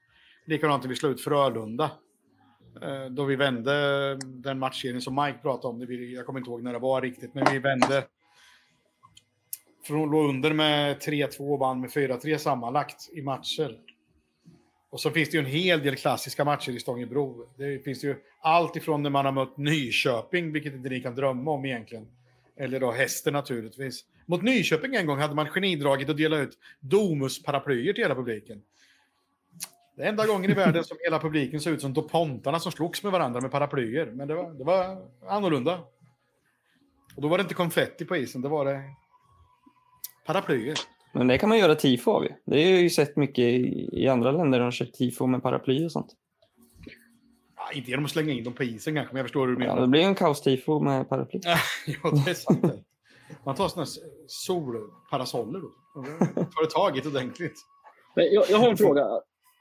Likadant 0.47 0.83
när 0.83 0.91
vi 0.91 0.97
slog 0.97 1.13
ut 1.13 1.21
Frölunda. 1.21 1.91
Eh, 2.83 3.07
då 3.11 3.25
vi 3.25 3.37
vände 3.37 3.73
den 4.25 4.59
matchserien 4.59 5.01
som 5.01 5.15
Mike 5.15 5.39
pratade 5.43 5.69
om. 5.69 5.87
Jag 6.15 6.27
kommer 6.27 6.41
inte 6.41 6.51
ihåg 6.51 6.63
när 6.63 6.73
det 6.73 6.79
var 6.79 7.01
riktigt, 7.01 7.35
men 7.35 7.47
vi 7.53 7.59
vände. 7.59 8.05
För 9.89 9.95
hon 9.95 10.11
låg 10.11 10.29
under 10.29 10.53
med 10.53 10.97
3-2 10.97 11.53
och 11.53 11.59
vann 11.59 11.81
med 11.81 11.91
4-3 11.91 12.39
sammanlagt 12.39 13.09
i 13.13 13.23
matcher. 13.23 13.79
Och 14.91 15.01
så 15.01 15.11
finns 15.11 15.31
det 15.31 15.37
ju 15.37 15.41
en 15.41 15.51
hel 15.51 15.83
del 15.83 15.97
klassiska 15.97 16.45
matcher 16.45 16.73
i 16.73 16.81
Stångebro. 16.81 17.49
Det 17.57 17.85
finns 17.85 18.05
ju 18.05 18.17
allt 18.41 18.77
ifrån 18.77 19.03
när 19.03 19.11
man 19.11 19.25
har 19.25 19.33
mött 19.33 19.57
Nyköping, 19.57 20.53
vilket 20.53 20.75
inte 20.75 20.89
ni 20.89 21.01
kan 21.01 21.15
drömma 21.15 21.51
om 21.51 21.65
egentligen. 21.65 22.09
Eller 22.57 22.81
då 22.81 22.93
Hästen 22.93 23.33
naturligtvis. 23.33 24.05
Mot 24.27 24.43
Nyköping 24.43 24.95
en 24.95 25.07
gång 25.07 25.19
hade 25.19 25.35
man 25.35 25.47
genidragit 25.47 26.09
och 26.09 26.17
delat 26.17 26.41
ut 26.41 26.59
Domus-paraplyer 26.81 27.93
till 27.93 28.05
hela 28.05 28.15
publiken. 28.15 28.63
Det 29.97 30.03
är 30.03 30.09
enda 30.09 30.27
gången 30.27 30.51
i 30.51 30.55
världen 30.55 30.85
som 30.85 30.97
hela 31.01 31.19
publiken 31.19 31.61
såg 31.61 31.73
ut 31.73 31.81
som 31.81 31.95
dopontarna 31.95 32.61
som 32.61 32.73
slogs 32.73 33.03
med 33.03 33.13
varandra 33.13 33.41
med 33.41 33.51
paraplyer. 33.51 34.07
Men 34.07 34.29
det 34.29 34.35
var, 34.35 34.51
det 34.51 34.65
var 34.65 35.07
annorlunda. 35.29 35.81
Och 37.17 37.23
då 37.23 37.29
var 37.29 37.39
det 37.39 37.43
inte 37.43 37.55
konfetti 37.55 38.05
på 38.05 38.17
isen, 38.17 38.43
det 38.43 38.49
var 38.49 38.65
det 38.65 38.83
paraplyer. 40.29 40.77
Men 41.13 41.27
det 41.27 41.39
kan 41.39 41.49
man 41.49 41.59
göra 41.59 41.75
tifo 41.75 42.11
av 42.11 42.25
ju. 42.25 42.31
Det 42.47 42.65
har 42.65 42.71
jag 42.71 42.81
ju 42.81 42.91
sett 42.91 43.17
mycket 43.17 43.45
i, 43.93 44.09
andra 44.09 44.33
länder. 44.33 44.61
De 44.61 44.71
kört 44.73 44.93
tifo 44.93 45.27
med 45.27 45.43
paraply 45.43 45.87
och 45.87 45.93
sånt. 45.93 46.15
Ja, 47.57 47.73
inte 47.73 47.91
genom 47.91 48.05
att 48.05 48.11
slänga 48.11 48.33
in 48.33 48.45
dem 48.45 48.53
på 48.53 48.63
isen 48.65 48.95
kanske, 48.95 49.13
men 49.15 49.19
jag 49.19 49.25
förstår 49.27 49.47
hur 49.47 49.57
du 49.57 49.65
Ja, 49.65 49.69
menar. 49.69 49.83
det 49.83 49.89
blir 49.89 50.01
ju 50.01 50.07
en 50.07 50.15
kaos-tifo 50.15 50.81
med 50.81 51.09
paraply. 51.09 51.41
Ja, 51.87 52.11
det 52.25 52.31
är 52.31 52.35
sant. 52.35 52.63
det. 52.63 52.85
Man 53.45 53.55
tar 53.55 53.69
såna 53.69 53.83
här 53.85 53.91
solparasoller 54.27 55.61
då. 55.61 55.69
Tar 56.35 56.65
det 56.65 56.71
tag 56.71 56.97
i 56.97 57.01
det 57.01 57.09
ordentligt. 57.09 57.57
Men 58.17 58.33
Jag, 58.33 58.45
jag 58.51 58.59
har 58.59 58.71
en 58.71 58.77
fråga 58.77 59.07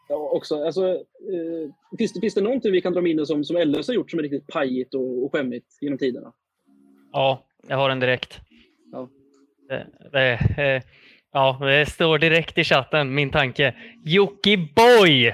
ja, 0.09 0.15
också. 0.15 0.63
Alltså, 0.63 0.88
eh, 0.89 1.97
finns, 1.97 2.13
det, 2.13 2.20
finns 2.20 2.34
det 2.34 2.41
någonting 2.41 2.72
vi 2.72 2.82
kan 2.82 2.93
dra 2.93 3.01
minne 3.01 3.26
som, 3.26 3.43
som 3.43 3.57
LS 3.57 3.88
har 3.88 3.95
gjort 3.95 4.11
som 4.11 4.20
är 4.20 4.24
riktigt 4.24 4.47
pajigt 4.47 4.93
och, 4.93 5.24
och 5.26 5.32
skämmigt 5.32 5.78
genom 5.82 5.97
tiderna? 5.97 6.34
Ja, 7.11 7.43
jag 7.68 7.78
har 7.78 7.89
den 7.89 7.99
direkt. 7.99 8.39
Ja. 8.91 8.99
Det, 8.99 9.05
det, 9.07 9.09
eh, 9.09 9.57
ja, 11.32 11.57
det 11.61 11.86
står 11.86 12.18
direkt 12.18 12.57
i 12.57 12.63
chatten, 12.63 13.15
min 13.15 13.30
tanke. 13.30 13.74
Jockiboi! 14.03 15.34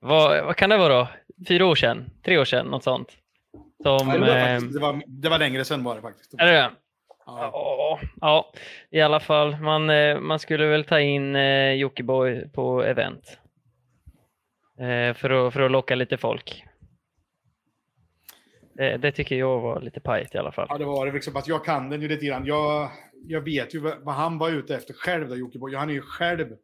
vad, 0.00 0.44
vad 0.44 0.56
kan 0.56 0.70
det 0.70 0.76
vara 0.76 0.94
då? 0.94 1.08
Fyra 1.48 1.66
år 1.66 1.74
sedan? 1.74 2.10
Tre 2.24 2.38
år 2.38 2.44
sedan? 2.44 2.66
Något 2.66 2.84
sånt. 2.84 3.08
Som, 3.82 4.08
Ja, 4.08 4.14
det, 4.14 4.18
var 4.18 4.28
eh, 4.28 4.44
faktiskt, 4.44 4.74
det, 4.74 4.80
var, 4.80 5.02
det 5.06 5.28
var 5.28 5.38
längre 5.38 5.64
sen 5.64 5.84
var 5.84 5.94
det 5.94 6.02
faktiskt. 6.02 6.34
är 6.38 6.46
det 6.46 6.52
det? 6.52 6.70
Ja. 7.26 8.00
Ja, 8.20 8.52
i 8.90 9.00
alla 9.00 9.20
fall. 9.20 9.56
Man, 9.56 9.90
eh, 9.90 10.20
man 10.20 10.38
skulle 10.38 10.66
väl 10.66 10.84
ta 10.84 11.00
in 11.00 11.36
eh, 11.36 11.72
Jockiboi 11.72 12.48
på 12.48 12.84
event. 12.84 13.38
Eh, 14.80 15.14
för, 15.14 15.46
att, 15.46 15.52
för 15.52 15.60
att 15.60 15.70
locka 15.70 15.94
lite 15.94 16.16
folk. 16.16 16.64
Det, 18.80 18.96
det 18.96 19.12
tycker 19.12 19.36
jag 19.36 19.60
var 19.60 19.80
lite 19.80 20.00
pajigt 20.00 20.34
i 20.34 20.38
alla 20.38 20.52
fall. 20.52 20.66
Ja, 20.70 20.78
det 20.78 20.84
var 20.84 21.06
det. 21.06 21.12
Liksom, 21.12 21.36
att 21.36 21.48
jag 21.48 21.64
kan 21.64 21.90
den 21.90 22.02
ju 22.02 22.08
lite 22.08 22.26
grann. 22.26 22.46
Jag, 22.46 22.90
jag 23.26 23.40
vet 23.40 23.74
ju 23.74 23.78
vad 23.80 24.14
han 24.14 24.38
var 24.38 24.50
ute 24.50 24.74
efter 24.74 24.94
själv, 24.94 25.28
då, 25.28 25.36
Jockiboi. 25.36 25.74
Han 25.74 25.90
är 25.90 25.94
ju 25.94 26.00
själv... 26.02 26.52
Eh, 26.52 26.56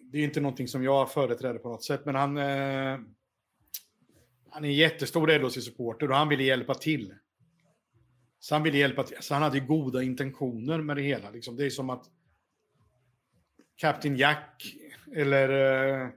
det 0.00 0.16
är 0.16 0.18
ju 0.18 0.24
inte 0.24 0.40
någonting 0.40 0.68
som 0.68 0.84
jag 0.84 1.12
företräder 1.12 1.58
på 1.58 1.68
något 1.68 1.84
sätt, 1.84 2.04
men 2.04 2.14
han... 2.14 2.36
eh, 2.36 2.98
Han 4.50 4.64
är 4.64 4.68
en 4.68 4.74
jättestor 4.74 5.28
LHC-supporter 5.38 6.08
och 6.10 6.16
han 6.16 6.28
ville 6.28 6.42
hjälpa 6.44 6.74
till. 6.74 7.14
Så 8.38 8.54
han 8.54 8.62
ville 8.62 8.78
hjälpa 8.78 9.02
till. 9.02 9.16
Så 9.20 9.34
han 9.34 9.42
hade 9.42 9.58
ju 9.58 9.66
goda 9.66 10.02
intentioner 10.02 10.78
med 10.78 10.96
det 10.96 11.02
hela. 11.02 11.30
Liksom. 11.30 11.56
Det 11.56 11.66
är 11.66 11.70
som 11.70 11.90
att 11.90 12.04
Captain 13.76 14.16
Jack 14.16 14.66
eller 15.16 15.48
Eh, 15.48 16.08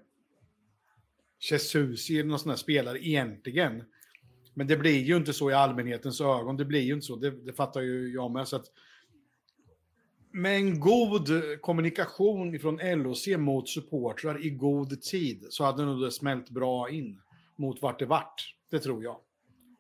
Jesus 1.40 2.10
eller 2.10 2.24
någon 2.24 2.40
sån 2.40 2.50
här 2.50 2.58
spelare 2.58 3.08
egentligen. 3.08 3.84
Men 4.54 4.68
det 4.68 4.78
blir 4.78 5.00
ju 5.00 5.18
inte 5.18 5.34
så 5.34 5.52
i 5.52 5.54
allmänhetens 5.54 6.22
ögon. 6.22 6.58
Det 6.58 6.66
blir 6.66 6.82
ju 6.82 6.94
inte 6.94 7.06
så. 7.06 7.16
Det, 7.16 7.32
det 7.32 7.54
fattar 7.54 7.82
ju 7.82 8.14
jag 8.14 8.32
med. 8.32 8.48
Så 8.48 8.56
att 8.56 8.66
med 10.32 10.56
en 10.56 10.80
god 10.80 11.30
kommunikation 11.62 12.60
från 12.60 12.80
LOC 13.04 13.28
mot 13.38 13.70
supportrar 13.70 14.46
i 14.46 14.50
god 14.50 15.02
tid 15.02 15.46
så 15.50 15.64
hade 15.64 15.86
nog 15.86 16.02
det 16.02 16.12
smält 16.12 16.50
bra 16.50 16.90
in 16.90 17.22
mot 17.58 17.82
vart 17.82 18.00
det 18.00 18.06
vart. 18.06 18.56
Det 18.72 18.80
tror 18.80 19.04
jag. 19.04 19.18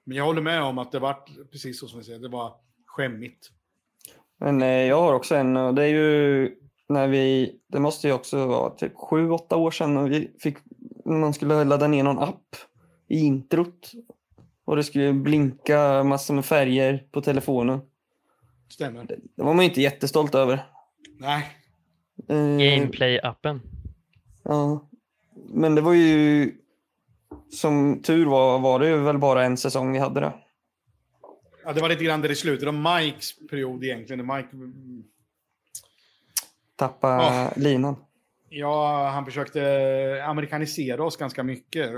Men 0.03 0.17
jag 0.17 0.25
håller 0.25 0.41
med 0.41 0.63
om 0.63 0.77
att 0.77 0.91
det 0.91 0.99
vart 0.99 1.29
precis 1.51 1.79
så 1.79 1.87
som 1.87 1.99
vi 1.99 2.05
säger, 2.05 2.19
det 2.19 2.27
var 2.27 2.53
skämmigt. 2.85 3.49
Men 4.39 4.61
eh, 4.61 4.67
jag 4.67 5.01
har 5.01 5.13
också 5.13 5.35
en 5.35 5.57
och 5.57 5.73
det 5.73 5.83
är 5.83 5.87
ju 5.87 6.55
när 6.89 7.07
vi, 7.07 7.55
det 7.67 7.79
måste 7.79 8.07
ju 8.07 8.13
också 8.13 8.45
vara 8.45 8.69
typ 8.69 8.95
sju, 8.95 9.29
åtta 9.29 9.55
år 9.55 9.71
sedan 9.71 9.97
och 9.97 10.11
vi 10.11 10.31
fick, 10.39 10.57
man 11.09 11.33
skulle 11.33 11.63
ladda 11.63 11.87
ner 11.87 12.03
någon 12.03 12.19
app 12.19 12.55
i 13.07 13.19
introt 13.19 13.91
och 14.65 14.75
det 14.75 14.83
skulle 14.83 15.13
blinka 15.13 16.03
massor 16.03 16.33
med 16.33 16.45
färger 16.45 17.07
på 17.11 17.21
telefonen. 17.21 17.79
Stämmer. 18.69 19.05
Det 19.35 19.43
var 19.43 19.53
man 19.53 19.63
ju 19.65 19.69
inte 19.69 19.81
jättestolt 19.81 20.35
över. 20.35 20.65
Nej. 21.17 21.47
Eh, 22.27 22.35
Gameplay-appen. 22.35 23.59
Ja. 24.43 24.89
Men 25.49 25.75
det 25.75 25.81
var 25.81 25.93
ju 25.93 26.51
som 27.51 28.01
tur 28.03 28.25
var, 28.25 28.59
var 28.59 28.79
det 28.79 28.87
ju 28.89 28.97
väl 28.97 29.17
bara 29.17 29.45
en 29.45 29.57
säsong 29.57 29.91
vi 29.91 29.99
hade 29.99 30.19
det. 30.19 30.33
Ja, 31.65 31.73
det 31.73 31.81
var 31.81 31.89
lite 31.89 32.03
grann 32.03 32.21
där 32.21 32.31
i 32.31 32.35
slutet 32.35 32.67
av 32.67 32.73
Mikes 32.73 33.47
period 33.49 33.83
egentligen. 33.83 34.27
Mike, 34.27 34.49
Tappa 36.75 37.07
Ja. 37.07 37.51
linan. 37.55 37.95
Ja, 38.49 39.09
han 39.13 39.25
försökte 39.25 40.23
amerikanisera 40.25 41.03
oss 41.03 41.17
ganska 41.17 41.43
mycket. 41.43 41.89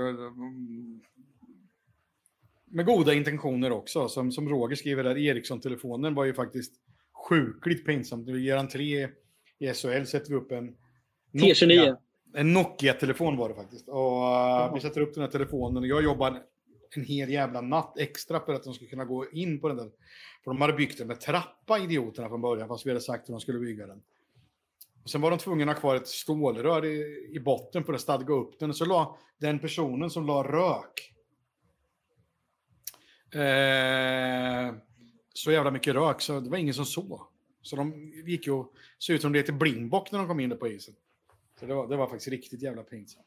Med 2.66 2.86
goda 2.86 3.14
intentioner 3.14 3.72
också. 3.72 4.08
Som, 4.08 4.32
som 4.32 4.48
Roger 4.48 4.76
skriver 4.76 5.04
där, 5.04 5.18
Ericsson-telefonen 5.18 6.14
var 6.14 6.24
ju 6.24 6.34
faktiskt 6.34 6.72
sjukligt 7.28 7.86
pinsamt. 7.86 8.28
Vi 8.28 8.44
ger 8.44 8.56
entré 8.56 9.08
i 9.58 9.74
SHL 9.74 10.04
sätter 10.04 10.30
vi 10.30 10.34
upp 10.34 10.52
en 10.52 10.74
T29. 11.32 11.96
En 12.34 12.52
Nokia-telefon 12.52 13.36
var 13.36 13.48
det 13.48 13.54
faktiskt. 13.54 13.88
Och 13.88 14.22
uh, 14.22 14.74
vi 14.74 14.80
sätter 14.80 15.00
upp 15.00 15.14
den 15.14 15.22
här 15.22 15.30
telefonen 15.30 15.82
och 15.82 15.86
jag 15.86 16.04
jobbar 16.04 16.42
en 16.96 17.04
hel 17.04 17.30
jävla 17.30 17.60
natt 17.60 17.98
extra 17.98 18.40
för 18.40 18.54
att 18.54 18.64
de 18.64 18.74
ska 18.74 18.86
kunna 18.86 19.04
gå 19.04 19.30
in 19.30 19.60
på 19.60 19.68
den 19.68 19.76
där. 19.76 19.90
För 20.44 20.50
de 20.50 20.60
hade 20.60 20.72
byggt 20.72 20.98
den 20.98 21.06
med 21.06 21.20
trappa, 21.20 21.78
idioterna, 21.78 22.28
från 22.28 22.40
början, 22.40 22.68
fast 22.68 22.86
vi 22.86 22.90
hade 22.90 23.00
sagt 23.00 23.28
hur 23.28 23.32
de 23.32 23.40
skulle 23.40 23.58
bygga 23.58 23.86
den. 23.86 24.02
Sen 25.04 25.20
var 25.20 25.30
de 25.30 25.38
tvungna 25.38 25.64
att 25.64 25.76
ha 25.76 25.80
kvar 25.80 25.96
ett 25.96 26.08
stålrör 26.08 26.84
i, 26.84 27.28
i 27.32 27.40
botten 27.40 27.84
för 27.84 27.92
att 27.92 28.00
stadga 28.00 28.34
upp 28.34 28.58
den. 28.58 28.70
Och 28.70 28.76
så 28.76 28.84
la 28.84 29.18
den 29.38 29.58
personen 29.58 30.10
som 30.10 30.26
la 30.26 30.42
rök. 30.42 31.12
Eh, 33.34 34.74
så 35.34 35.52
jävla 35.52 35.70
mycket 35.70 35.94
rök 35.94 36.20
så 36.20 36.40
det 36.40 36.50
var 36.50 36.58
ingen 36.58 36.74
som 36.74 36.84
såg. 36.84 37.20
Så 37.62 37.76
de 37.76 38.12
gick 38.26 38.46
ju 38.46 38.52
och 38.52 38.72
såg 38.98 39.16
ut 39.16 39.22
som 39.22 39.32
det 39.32 39.38
lite 39.38 39.52
blingbock 39.52 40.12
när 40.12 40.18
de 40.18 40.28
kom 40.28 40.40
in 40.40 40.58
på 40.58 40.68
isen. 40.68 40.94
Så 41.60 41.66
det 41.66 41.74
var, 41.74 41.88
det 41.88 41.96
var 41.96 42.06
faktiskt 42.06 42.28
riktigt 42.28 42.62
jävla 42.62 42.82
pinsamt. 42.82 43.26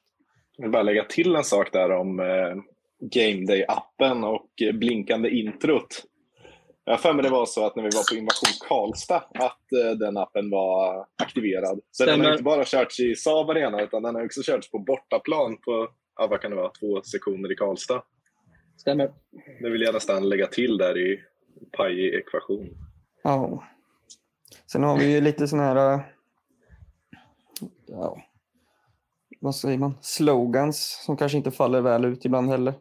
Jag 0.58 0.64
vill 0.64 0.72
bara 0.72 0.84
lägga 0.84 1.04
till 1.04 1.36
en 1.36 1.44
sak 1.44 1.74
där 1.74 1.92
om 1.92 2.20
eh, 2.20 2.56
Game 3.00 3.46
Day-appen 3.46 4.24
och 4.24 4.62
eh, 4.62 4.74
blinkande 4.74 5.30
introt. 5.30 6.04
Jag 6.86 6.94
har 6.94 6.98
för 6.98 7.14
mig 7.14 7.24
det 7.24 7.30
var 7.30 7.46
så 7.46 7.66
att 7.66 7.76
när 7.76 7.84
vi 7.84 7.90
var 7.90 8.12
på 8.12 8.16
Invasion 8.16 8.68
Karlstad 8.68 9.24
att 9.34 9.72
eh, 9.72 9.98
den 10.00 10.18
appen 10.18 10.50
var 10.50 11.06
aktiverad. 11.24 11.80
Så 11.92 12.06
den 12.06 12.14
Stämmer. 12.14 12.26
har 12.26 12.32
inte 12.32 12.44
bara 12.44 12.66
körts 12.66 13.00
i 13.00 13.16
Saab 13.16 13.50
Arena 13.50 13.82
utan 13.82 14.04
den 14.04 14.16
har 14.16 14.26
också 14.26 14.42
körts 14.44 14.72
på 14.72 14.80
bortaplan 14.80 15.58
på, 15.58 15.90
ja, 16.16 16.28
vad 16.28 16.42
kan 16.42 16.52
det 16.52 16.58
vara, 16.58 16.72
två 16.80 17.02
sektioner 17.02 17.52
i 17.52 17.56
Karlstad. 17.56 18.04
Stämmer. 18.78 19.12
Det 19.62 19.70
vill 19.70 19.82
jag 19.82 19.94
nästan 19.94 20.30
lägga 20.30 20.48
till 20.48 20.78
där 20.78 20.98
i 20.98 21.20
pajig 21.78 22.14
ekvation. 22.14 22.70
Ja. 23.24 23.64
Sen 24.72 24.84
har 24.84 24.98
vi 24.98 25.12
ju 25.14 25.22
lite 25.22 25.48
såna 25.48 25.64
här... 25.64 25.94
äh, 25.94 26.00
Ja, 27.88 28.18
vad 29.42 29.56
säger 29.56 29.78
man? 29.78 29.98
Slogans 30.02 31.04
som 31.06 31.18
kanske 31.18 31.38
inte 31.38 31.52
faller 31.52 31.82
väl 31.82 32.06
ut 32.06 32.26
ibland 32.26 32.50
heller. 32.50 32.74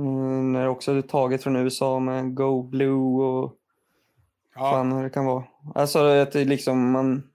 Mm, 0.00 0.52
det 0.52 0.68
också 0.68 0.92
är 0.92 1.02
taget 1.02 1.42
från 1.42 1.56
USA 1.56 1.98
med 1.98 2.34
Go 2.34 2.62
Blue 2.62 3.24
och 3.24 3.56
Ja, 4.54 4.70
fan 4.70 4.94
vad 4.94 5.02
det 5.02 5.10
kan 5.10 5.24
vara. 5.24 5.44
Alltså 5.74 5.98
att 5.98 6.32
det 6.32 6.44
liksom 6.44 6.90
man... 6.90 7.30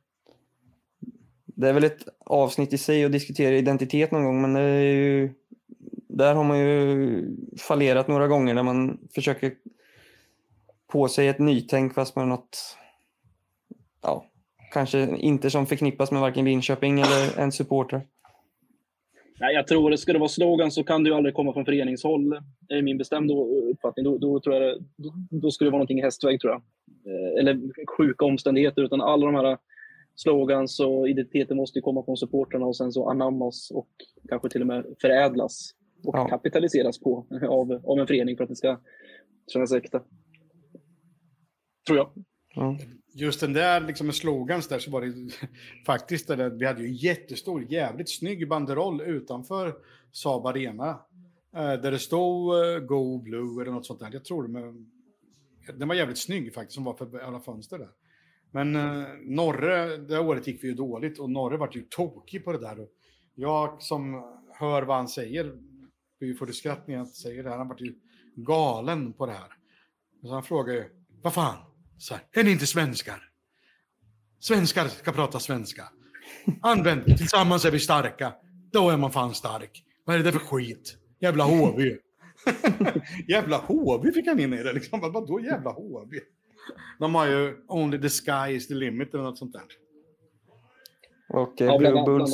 Det 1.46 1.70
är 1.70 1.74
väl 1.74 1.84
ett 1.84 2.08
avsnitt 2.26 2.74
i 2.74 2.78
sig 2.78 3.06
att 3.06 3.12
diskutera 3.12 3.56
identitet 3.56 4.12
någon 4.12 4.26
gång 4.26 4.42
men 4.42 4.54
det 4.54 4.62
är 4.62 4.82
ju... 4.82 5.34
Där 6.08 6.36
har 6.36 6.44
man 6.44 6.60
ju 6.60 7.38
fallerat 7.58 8.08
några 8.08 8.28
gånger 8.28 8.54
när 8.54 8.64
man 8.64 9.08
försöker 9.16 9.54
på 10.88 11.08
sig 11.08 11.28
ett 11.28 11.40
nytänk 11.40 11.94
fast 11.94 12.16
med 12.16 12.28
något... 12.28 12.78
Ja, 14.02 14.26
kanske 14.72 15.18
inte 15.18 15.50
som 15.50 15.66
förknippas 15.66 16.12
med 16.12 16.22
varken 16.22 16.46
Linköping 16.46 17.00
eller 17.00 17.40
en 17.40 17.52
supporter. 17.52 18.08
Nej, 19.40 19.56
jag 19.56 19.68
tror 19.68 19.94
att 19.94 20.00
ska 20.00 20.14
det 20.14 20.20
vara 20.20 20.30
slogan 20.30 20.72
så 20.72 20.84
kan 20.84 21.04
det 21.04 21.10
ju 21.10 21.16
aldrig 21.16 21.36
komma 21.36 21.54
från 21.54 21.66
föreningshåll. 21.66 22.30
Det 22.60 22.74
är 22.74 22.82
min 22.82 22.98
bestämda 22.98 23.34
uppfattning. 23.74 24.04
Då, 24.04 24.18
då, 24.18 24.40
tror 24.40 24.56
jag 24.56 24.64
det, 24.64 24.84
då, 24.98 25.14
då 25.30 25.52
skulle 25.52 25.68
det 25.68 25.72
vara 25.72 25.80
någonting 25.80 26.00
i 26.00 26.02
hästväg, 26.02 26.40
tror 26.42 26.54
jag. 26.54 26.62
Eh, 27.14 27.40
Eller 27.40 27.62
sjuka 27.98 28.26
omständigheter. 28.26 28.84
Utan 28.84 29.02
alla 29.02 29.26
de 29.26 29.36
här 29.36 29.58
slogans 30.16 30.80
och 30.80 31.10
identiteter 31.10 31.56
måste 31.56 31.80
ju 31.80 31.84
komma 31.84 32.04
från 32.06 32.18
supportrarna 32.18 32.66
och 32.66 32.78
sen 32.78 32.92
så 32.92 33.10
anammas 33.10 33.72
och 33.72 33.90
kanske 34.30 34.50
till 34.50 34.62
och 34.62 34.68
med 34.68 34.86
förädlas 35.02 35.72
och 36.04 36.16
Ja. 36.18 36.28
kapitaliseras 36.28 37.00
på 37.00 37.26
av, 37.50 37.82
av 37.86 38.00
en 38.00 38.08
förening 38.08 38.38
för 38.38 38.44
att 38.44 38.50
det 38.50 38.56
ska 38.56 38.80
kännas 39.54 39.74
äkta. 39.74 40.02
Tror 41.88 41.98
jag. 41.98 42.10
Ja 42.56 42.78
just 43.18 43.40
den 43.40 43.54
där 43.54 43.82
liksom 43.82 44.06
med 44.08 44.16
slogans 44.16 44.68
där 44.68 44.80
så 44.80 44.92
var 44.92 45.02
det 45.02 45.14
faktiskt 45.86 46.28
det 46.28 46.36
där, 46.36 46.50
vi 46.50 46.66
hade 46.66 46.82
ju 46.82 46.88
en 46.88 46.96
jättestor, 46.96 47.72
jävligt 47.72 48.10
snygg 48.10 48.50
banderoll 48.50 49.02
utanför 49.02 49.76
Saab 50.12 50.48
Arena. 50.48 50.90
Eh, 51.56 51.74
där 51.74 51.92
det 51.92 52.00
stod 52.00 52.56
eh, 52.56 52.80
Go 52.80 53.20
Blue 53.20 53.62
eller 53.62 53.72
något 53.72 53.86
sånt 53.86 54.00
där. 54.00 54.10
Jag 54.14 54.26
tror 54.26 54.44
det, 54.44 54.50
men 54.50 54.92
den 55.78 55.88
var 55.88 55.96
jävligt 55.96 56.18
snygg 56.18 56.54
faktiskt 56.54 56.76
som 56.76 56.84
var 56.84 56.94
för 56.94 57.20
alla 57.20 57.40
fönster 57.40 57.80
där. 57.80 57.90
Men 58.52 58.76
eh, 58.76 59.08
Norre, 59.22 59.98
det 59.98 60.20
året 60.20 60.48
gick 60.48 60.64
vi 60.64 60.68
ju 60.68 60.74
dåligt 60.74 61.20
och 61.20 61.30
Norre 61.30 61.58
vart 61.58 61.76
ju 61.76 61.82
tokig 61.82 62.46
på 62.46 62.52
det 62.52 62.60
där. 62.60 62.80
Och 62.80 62.90
jag 63.36 63.82
som 63.82 64.24
hör 64.54 64.84
vad 64.84 64.98
han 64.98 65.08
säger, 65.08 65.58
vi 66.20 66.34
får 66.34 66.46
det 66.46 66.54
skratt 66.54 66.88
när 66.88 66.96
jag 66.96 67.08
säger 67.08 67.44
det 67.44 67.50
här, 67.50 67.58
han 67.58 67.68
vart 67.68 67.82
ju 67.82 67.96
galen 68.36 69.14
på 69.14 69.26
det 69.26 69.32
här. 69.32 69.54
Så 70.22 70.34
han 70.34 70.44
frågar 70.44 70.74
ju, 70.74 70.84
vad 71.22 71.34
fan, 71.34 71.58
så 71.98 72.14
här, 72.14 72.24
är 72.32 72.44
ni 72.44 72.52
inte 72.52 72.66
svenskar? 72.68 73.30
Svenskar 74.40 74.88
ska 74.88 75.12
prata 75.12 75.40
svenska. 75.40 75.84
Använd, 76.62 77.06
tillsammans 77.18 77.66
är 77.66 77.72
vi 77.72 77.80
starka. 77.80 78.34
Då 78.72 78.90
är 78.90 78.98
man 78.98 79.12
fan 79.12 79.34
stark. 79.34 79.84
Vad 80.06 80.16
är 80.16 80.24
det 80.24 80.32
för 80.32 80.40
skit? 80.40 80.98
Jävla 81.20 81.44
HV. 81.44 81.98
jävla 83.28 83.58
HV 83.58 84.12
fick 84.12 84.28
han 84.28 84.40
in 84.40 84.54
i 84.54 84.64
det 84.64 84.74
liksom. 84.74 85.00
Vad- 85.00 85.14
Vadå 85.14 85.40
jävla 85.40 85.72
HV? 85.72 86.20
De 87.00 87.16
har 87.16 87.28
ju 87.28 87.58
Only 87.68 88.02
the 88.02 88.10
sky 88.10 88.54
is 88.56 88.68
the 88.68 88.74
limit 88.74 89.14
eller 89.14 89.24
något 89.24 89.38
sånt 89.38 89.54
där. 89.54 89.64
Och 91.30 91.62
eh, 91.62 91.68
Ja, 91.68 91.78
Blue 91.78 92.04
Bulls. 92.06 92.32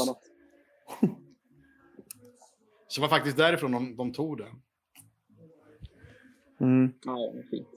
Så 2.88 2.96
det 2.96 3.02
var 3.02 3.08
faktiskt 3.10 3.38
därifrån 3.38 3.72
de, 3.72 3.96
de 3.96 4.14
tog 4.14 4.38
det. 4.38 4.48
Mm. 6.62 6.94
Ja, 7.06 7.34
fint. 7.52 7.68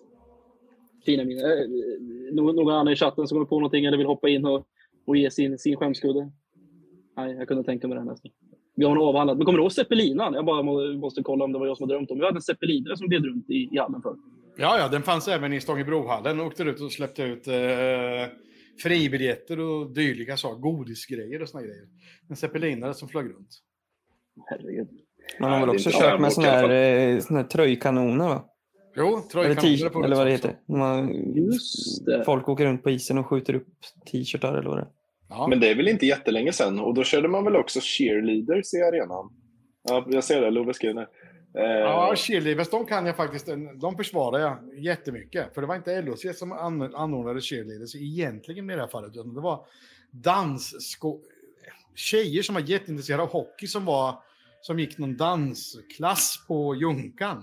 Fina 1.07 1.25
minnen. 1.25 1.45
Eh, 1.45 2.35
Någon, 2.35 2.57
någon 2.57 2.75
annan 2.75 2.93
i 2.93 2.97
chatten 2.97 3.27
som 3.27 3.37
kommer 3.37 3.47
på 3.47 3.59
någonting 3.59 3.85
eller 3.85 3.99
vill 3.99 4.07
hoppa 4.07 4.29
in 4.29 4.45
och, 4.45 4.67
och 5.07 5.17
ge 5.17 5.31
sin, 5.31 5.59
sin 5.59 5.77
skämskudde? 5.77 6.31
Nej, 7.17 7.35
jag 7.35 7.49
kunde 7.49 7.65
tänka 7.65 7.89
mig 7.89 7.99
det 7.99 8.05
nästan. 8.05 8.31
Vi 8.77 8.85
har 8.85 8.95
nog 8.95 9.05
avhandlat. 9.05 9.37
Men 9.37 9.45
kommer 9.45 9.59
du 9.59 9.63
ihåg 9.63 9.73
Zeppelinan? 9.73 10.35
Jag 10.35 10.45
bara 10.45 10.63
må, 10.63 10.93
måste 10.93 11.23
kolla 11.23 11.45
om 11.45 11.53
det 11.53 11.59
var 11.59 11.67
jag 11.67 11.77
som 11.77 11.89
har 11.89 11.95
drömt 11.95 12.11
om. 12.11 12.19
Vi 12.19 12.25
hade 12.25 12.37
en 12.37 12.43
zeppelinare 12.43 12.97
som 12.97 13.09
gled 13.09 13.25
runt 13.25 13.51
i, 13.51 13.69
i 13.73 13.79
hallen 13.79 14.03
förr. 14.03 14.17
Ja, 14.57 14.79
ja, 14.79 14.89
den 14.89 15.03
fanns 15.03 15.29
även 15.29 15.53
i 15.53 15.61
Stångebrohallen. 15.61 16.41
Åkte 16.41 16.63
ut 16.63 16.81
och 16.81 16.93
släppte 16.93 17.23
ut 17.23 17.47
eh, 17.47 17.55
fribiljetter 18.83 19.61
och 19.61 19.95
dylika 19.95 20.37
saker. 20.37 20.61
Godisgrejer 20.61 21.43
och 21.43 21.49
såna 21.49 21.63
grejer. 21.63 21.85
En 22.31 22.37
zeppelinare 22.37 22.95
som 22.95 23.09
flög 23.09 23.27
runt. 23.27 23.61
Herregud. 24.47 24.89
Man 25.41 25.51
har 25.53 25.61
väl 25.61 25.71
också 25.71 25.91
kört 25.93 26.21
med 26.21 26.33
såna 26.33 26.47
här, 26.47 26.71
eh, 26.71 27.19
såna 27.21 27.41
här 27.41 27.47
tröjkanoner 27.47 28.29
va? 28.29 28.45
Jo, 28.97 29.07
Eller, 29.09 29.21
tröjkanoner 29.29 29.77
t- 29.77 29.83
har 29.85 29.91
funnits 29.91 30.05
eller 30.07 30.17
vad 30.17 30.27
det 30.27 30.31
heter. 30.33 30.57
Man, 30.67 31.15
Just 31.37 32.07
det. 32.07 32.25
folk 32.25 32.49
åker 32.49 32.65
runt 32.67 32.83
på 32.83 32.91
isen 32.91 33.19
och 33.19 33.27
skjuter 33.27 33.55
upp 33.55 33.69
t-shirtar 34.13 34.55
eller 34.55 34.69
vad 34.69 34.79
det 34.79 34.83
är. 34.83 34.89
Ja. 35.29 35.47
Men 35.49 35.61
det 35.61 35.71
är 35.71 35.75
väl 35.75 35.89
inte 35.89 36.07
jättelänge 36.07 36.53
sedan 36.53 36.81
och 36.81 36.95
då 36.95 37.05
körde 37.05 37.29
man 37.29 37.45
väl 37.45 37.57
också 37.57 37.81
cheerleaders 37.83 38.75
i 38.75 38.83
arenan? 38.83 39.33
Ja, 39.89 40.07
jag 40.09 40.25
ser 40.25 40.41
det, 40.41 40.51
Love 40.51 40.75
skriver 40.75 41.03
eh, 41.59 41.63
Ja, 41.65 42.15
cheerleaders, 42.17 42.71
de 42.71 42.87
kan 42.87 43.07
jag 43.07 43.17
faktiskt, 43.17 43.49
de 43.81 43.97
försvarar 43.97 44.39
jag 44.39 44.59
jättemycket. 44.79 45.55
För 45.55 45.61
det 45.61 45.67
var 45.67 45.77
inte 45.77 46.03
LOC 46.03 46.39
som 46.39 46.53
an- 46.53 46.95
anordnade 46.95 47.41
cheerleaders 47.41 47.95
egentligen 47.95 48.71
i 48.71 48.75
det 48.75 48.81
här 48.81 48.89
fallet, 48.89 49.11
utan 49.17 49.35
det 49.35 49.41
var 49.41 49.67
danssko... 50.11 51.21
tjejer 51.95 52.43
som 52.43 52.55
var 52.55 52.63
jätteintresserade 52.63 53.23
av 53.23 53.29
hockey 53.29 53.67
som 53.67 53.85
var 53.85 54.15
som 54.61 54.79
gick 54.79 54.99
någon 54.99 55.17
dansklass 55.17 56.45
på 56.49 56.75
Junkan. 56.77 57.43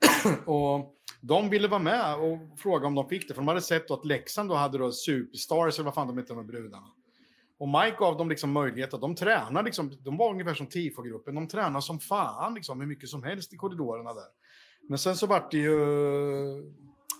och 0.46 0.94
De 1.20 1.50
ville 1.50 1.68
vara 1.68 1.80
med 1.80 2.14
och 2.14 2.58
fråga 2.58 2.86
om 2.86 2.94
de 2.94 3.08
fick 3.08 3.28
det, 3.28 3.34
för 3.34 3.40
de 3.40 3.48
hade 3.48 3.60
sett 3.60 3.90
att 3.90 4.04
Leksand 4.04 4.48
då 4.48 4.54
hade 4.54 4.78
då 4.78 4.92
Superstars, 4.92 5.78
eller 5.78 5.84
vad 5.84 5.94
fan 5.94 6.06
de 6.06 6.18
hette, 6.18 6.34
de 6.34 6.46
brudarna. 6.46 6.86
Och 7.58 7.68
Mike 7.68 7.96
gav 7.98 8.16
dem 8.16 8.28
liksom 8.28 8.52
möjlighet 8.52 8.94
att 8.94 9.00
de 9.00 9.14
tränar, 9.14 9.62
liksom, 9.62 9.92
de 10.00 10.16
var 10.16 10.30
ungefär 10.30 10.54
som 10.54 10.66
TIFO-gruppen, 10.66 11.34
de 11.34 11.48
tränar 11.48 11.80
som 11.80 12.00
fan, 12.00 12.54
liksom, 12.54 12.80
hur 12.80 12.86
mycket 12.86 13.08
som 13.08 13.22
helst 13.22 13.52
i 13.52 13.56
korridorerna 13.56 14.14
där. 14.14 14.24
Men 14.88 14.98
sen 14.98 15.16
så 15.16 15.26
vart 15.26 15.50
det 15.50 15.58
ju 15.58 15.76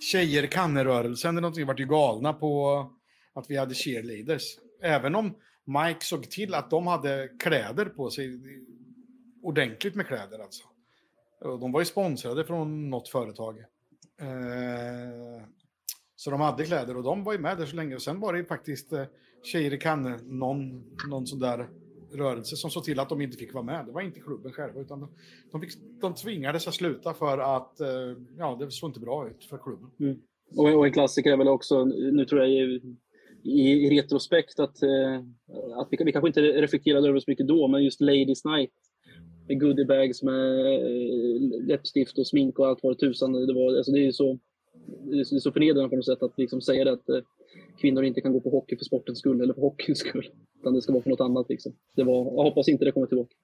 tjejer 0.00 0.46
kannerörelsen 0.46 1.30
eller 1.30 1.40
någonting, 1.40 1.66
vart 1.66 1.80
ju 1.80 1.86
galna 1.86 2.32
på 2.32 2.84
att 3.34 3.50
vi 3.50 3.56
hade 3.56 3.74
cheerleaders. 3.74 4.42
Även 4.82 5.14
om 5.14 5.34
Mike 5.64 6.04
såg 6.04 6.30
till 6.30 6.54
att 6.54 6.70
de 6.70 6.86
hade 6.86 7.28
kläder 7.42 7.84
på 7.84 8.10
sig, 8.10 8.40
ordentligt 9.42 9.94
med 9.94 10.06
kläder 10.06 10.38
alltså. 10.38 10.69
De 11.40 11.72
var 11.72 11.80
ju 11.80 11.84
sponsrade 11.84 12.44
från 12.44 12.90
något 12.90 13.08
företag. 13.08 13.58
Eh, 14.20 15.42
så 16.16 16.30
de 16.30 16.40
hade 16.40 16.64
kläder 16.64 16.96
och 16.96 17.02
de 17.02 17.24
var 17.24 17.32
ju 17.32 17.38
med 17.38 17.58
där 17.58 17.66
så 17.66 17.76
länge. 17.76 17.94
Och 17.94 18.02
sen 18.02 18.20
var 18.20 18.32
det 18.32 18.38
ju 18.38 18.44
faktiskt 18.44 18.92
eh, 18.92 19.04
tjejer 19.42 19.74
i 19.74 19.78
Cannes, 19.78 20.22
någon, 20.24 20.84
någon 21.10 21.26
sån 21.26 21.38
där 21.38 21.68
rörelse 22.12 22.56
som 22.56 22.70
såg 22.70 22.84
till 22.84 23.00
att 23.00 23.08
de 23.08 23.20
inte 23.20 23.36
fick 23.36 23.54
vara 23.54 23.64
med. 23.64 23.86
Det 23.86 23.92
var 23.92 24.00
inte 24.00 24.20
klubben 24.20 24.52
själva, 24.52 24.80
utan 24.80 25.00
de, 25.00 25.08
de, 25.52 25.60
fick, 25.60 25.70
de 26.00 26.14
tvingades 26.14 26.68
att 26.68 26.74
sluta 26.74 27.14
för 27.14 27.38
att 27.38 27.80
eh, 27.80 27.88
ja, 28.38 28.56
det 28.60 28.70
såg 28.70 28.90
inte 28.90 29.00
bra 29.00 29.28
ut 29.28 29.44
för 29.44 29.58
klubben. 29.58 29.90
Mm. 30.00 30.18
Och, 30.56 30.78
och 30.78 30.86
en 30.86 30.92
klassiker 30.92 31.32
är 31.32 31.36
väl 31.36 31.48
också, 31.48 31.84
nu 31.84 32.24
tror 32.24 32.40
jag 32.40 32.50
i, 32.50 32.80
i, 33.42 33.60
i 33.60 34.00
retrospekt 34.00 34.60
att, 34.60 34.76
att 35.76 35.88
vi, 35.90 36.04
vi 36.04 36.12
kanske 36.12 36.28
inte 36.28 36.40
reflekterade 36.40 37.08
över 37.08 37.20
så 37.20 37.30
mycket 37.30 37.48
då, 37.48 37.68
men 37.68 37.84
just 37.84 38.00
Ladies 38.00 38.44
Night 38.44 38.72
goodiebags 39.54 40.22
med 40.22 40.66
eh, 40.66 41.66
läppstift 41.66 42.18
och 42.18 42.26
smink 42.26 42.58
och 42.58 42.66
allt 42.66 42.78
vad 42.82 42.98
tusan 42.98 43.32
det 43.32 43.54
var. 43.54 43.76
Alltså 43.76 43.92
det 43.92 44.06
är 44.06 44.12
så, 44.12 44.38
det 45.10 45.20
är 45.20 45.24
så- 45.24 45.52
förnedrande 45.52 45.88
på 45.90 45.96
något 45.96 46.04
sätt 46.06 46.22
att 46.22 46.38
liksom 46.38 46.60
säga 46.60 46.84
det 46.84 46.92
att 46.92 47.08
eh, 47.08 47.18
kvinnor 47.80 48.04
inte 48.04 48.20
kan 48.20 48.32
gå 48.32 48.40
på 48.40 48.50
hockey 48.50 48.76
för 48.76 48.84
sportens 48.84 49.18
skull 49.18 49.40
eller 49.40 49.54
för 49.54 49.60
hockeyns 49.60 49.98
skull. 49.98 50.28
Utan 50.60 50.74
det 50.74 50.82
ska 50.82 50.92
vara 50.92 51.02
för 51.02 51.10
något 51.10 51.20
annat. 51.20 51.46
Liksom. 51.48 51.72
Det 51.96 52.02
var, 52.04 52.24
jag 52.24 52.42
hoppas 52.42 52.68
inte 52.68 52.84
det 52.84 52.92
kommer 52.92 53.06
tillbaka. 53.06 53.34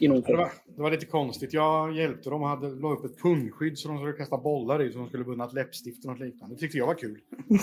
I 0.00 0.08
någon 0.08 0.20
Det 0.20 0.36
var, 0.36 0.52
det 0.76 0.82
var 0.82 0.90
lite 0.90 1.06
konstigt. 1.06 1.52
Jag 1.52 1.96
hjälpte 1.96 2.30
dem 2.30 2.42
och 2.42 2.48
hade, 2.48 2.68
la 2.70 2.92
upp 2.92 3.04
ett 3.04 3.22
pundskydd 3.22 3.78
så 3.78 3.88
de 3.88 3.98
skulle 3.98 4.12
kasta 4.12 4.38
bollar 4.38 4.82
i 4.82 4.92
så 4.92 4.98
de 4.98 5.08
skulle 5.08 5.24
vunna 5.24 5.44
ett 5.44 5.52
läppstift 5.52 6.04
och 6.04 6.10
något 6.10 6.20
liknande. 6.20 6.54
Det 6.54 6.60
tyckte 6.60 6.78
jag 6.78 6.86
var 6.86 6.94
kul. 6.94 7.18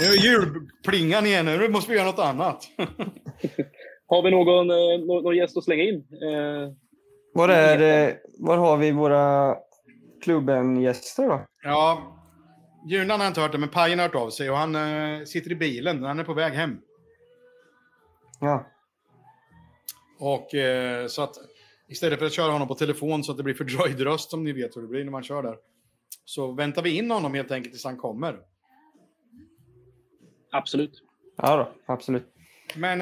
Nu 0.00 0.06
är 0.06 0.24
julplingan 0.24 1.26
igen, 1.26 1.46
nu 1.46 1.68
måste 1.68 1.90
vi 1.90 1.96
göra 1.98 2.10
något 2.10 2.18
annat. 2.18 2.64
Har 4.10 4.22
vi 4.22 4.30
någon, 4.30 4.70
eh, 4.70 5.06
någon, 5.06 5.24
någon 5.24 5.36
gäst 5.36 5.56
att 5.56 5.64
slänga 5.64 5.82
in? 5.82 5.94
Eh, 6.22 6.72
Var, 7.34 7.48
är, 7.48 8.18
var 8.38 8.56
har 8.56 8.76
vi 8.76 8.92
våra 8.92 9.56
klubben-gäster 10.22 11.28
då? 11.28 11.46
Ja, 11.62 12.16
Junan 12.88 13.20
har 13.20 13.26
inte 13.26 13.40
hört 13.40 13.52
det, 13.52 13.58
men 13.58 13.68
Pajen 13.68 13.98
har 13.98 14.06
hört 14.06 14.14
av 14.14 14.30
sig 14.30 14.50
och 14.50 14.56
han 14.56 14.74
eh, 14.74 15.24
sitter 15.24 15.52
i 15.52 15.54
bilen. 15.54 16.02
Han 16.02 16.18
är 16.18 16.24
på 16.24 16.34
väg 16.34 16.52
hem. 16.52 16.80
Ja. 18.40 18.66
Och 20.20 20.54
eh, 20.54 21.06
så 21.06 21.22
att 21.22 21.34
istället 21.88 22.18
för 22.18 22.26
att 22.26 22.32
köra 22.32 22.52
honom 22.52 22.68
på 22.68 22.74
telefon 22.74 23.24
så 23.24 23.32
att 23.32 23.38
det 23.38 23.44
blir 23.44 23.54
fördröjd 23.54 24.00
röst 24.00 24.30
som 24.30 24.44
ni 24.44 24.52
vet 24.52 24.76
hur 24.76 24.82
det 24.82 24.88
blir 24.88 25.04
när 25.04 25.10
man 25.12 25.22
kör 25.22 25.42
där. 25.42 25.56
Så 26.24 26.52
väntar 26.52 26.82
vi 26.82 26.96
in 26.98 27.10
honom 27.10 27.34
helt 27.34 27.50
enkelt 27.50 27.72
tills 27.72 27.84
han 27.84 27.96
kommer. 27.96 28.38
absolut. 30.52 31.02
ja 31.36 31.56
då, 31.56 31.92
absolut. 31.92 32.26
Men 32.76 33.00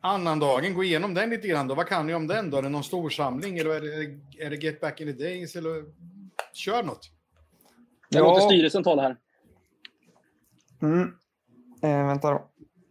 Annandagen, 0.00 0.74
gå 0.74 0.84
igenom 0.84 1.14
den 1.14 1.30
lite 1.30 1.48
grann 1.48 1.68
då. 1.68 1.74
Vad 1.74 1.86
kan 1.86 2.06
ni 2.06 2.14
om 2.14 2.26
den 2.26 2.50
då? 2.50 2.56
Är 2.56 2.62
det 2.62 2.68
någon 2.68 2.84
storsamling 2.84 3.58
eller 3.58 3.70
är 3.70 3.80
det, 3.80 4.44
är 4.44 4.50
det 4.50 4.56
Get 4.56 4.80
Back 4.80 5.00
in 5.00 5.06
the 5.16 5.24
Days? 5.24 5.56
Eller 5.56 5.84
kör 6.52 6.82
något. 6.82 7.10
Jag 8.08 8.22
låter 8.24 8.40
Ja. 8.42 8.46
styrelsen 8.46 8.82
tala 8.84 9.02
här. 9.02 9.16
Mm. 10.82 11.12
Eh, 11.82 12.06
vänta 12.06 12.30
då. 12.30 12.46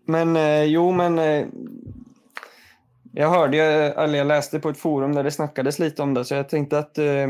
Men 0.05 0.35
eh, 0.35 0.63
jo, 0.63 0.91
men 0.91 1.19
eh, 1.19 1.47
jag 3.13 3.29
hörde, 3.29 3.57
eller 3.97 4.17
jag 4.17 4.27
läste 4.27 4.59
på 4.59 4.69
ett 4.69 4.77
forum 4.77 5.15
där 5.15 5.23
det 5.23 5.31
snackades 5.31 5.79
lite 5.79 6.01
om 6.01 6.13
det, 6.13 6.25
så 6.25 6.33
jag 6.35 6.49
tänkte 6.49 6.79
att 6.79 6.97
eh, 6.97 7.29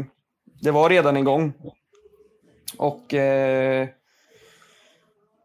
det 0.62 0.72
var 0.72 0.90
redan 0.90 1.18
igång. 1.18 1.54
Och 2.78 3.14
eh, 3.14 3.88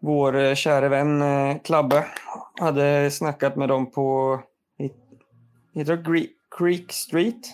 vår 0.00 0.36
eh, 0.36 0.54
kära 0.54 0.88
vän 0.88 1.22
eh, 1.22 1.56
Klabbe 1.64 2.06
hade 2.60 3.10
snackat 3.10 3.56
med 3.56 3.68
dem 3.68 3.90
på, 3.90 4.40
heter 5.74 5.96
det 5.96 6.26
Creek 6.58 6.92
Street? 6.92 7.46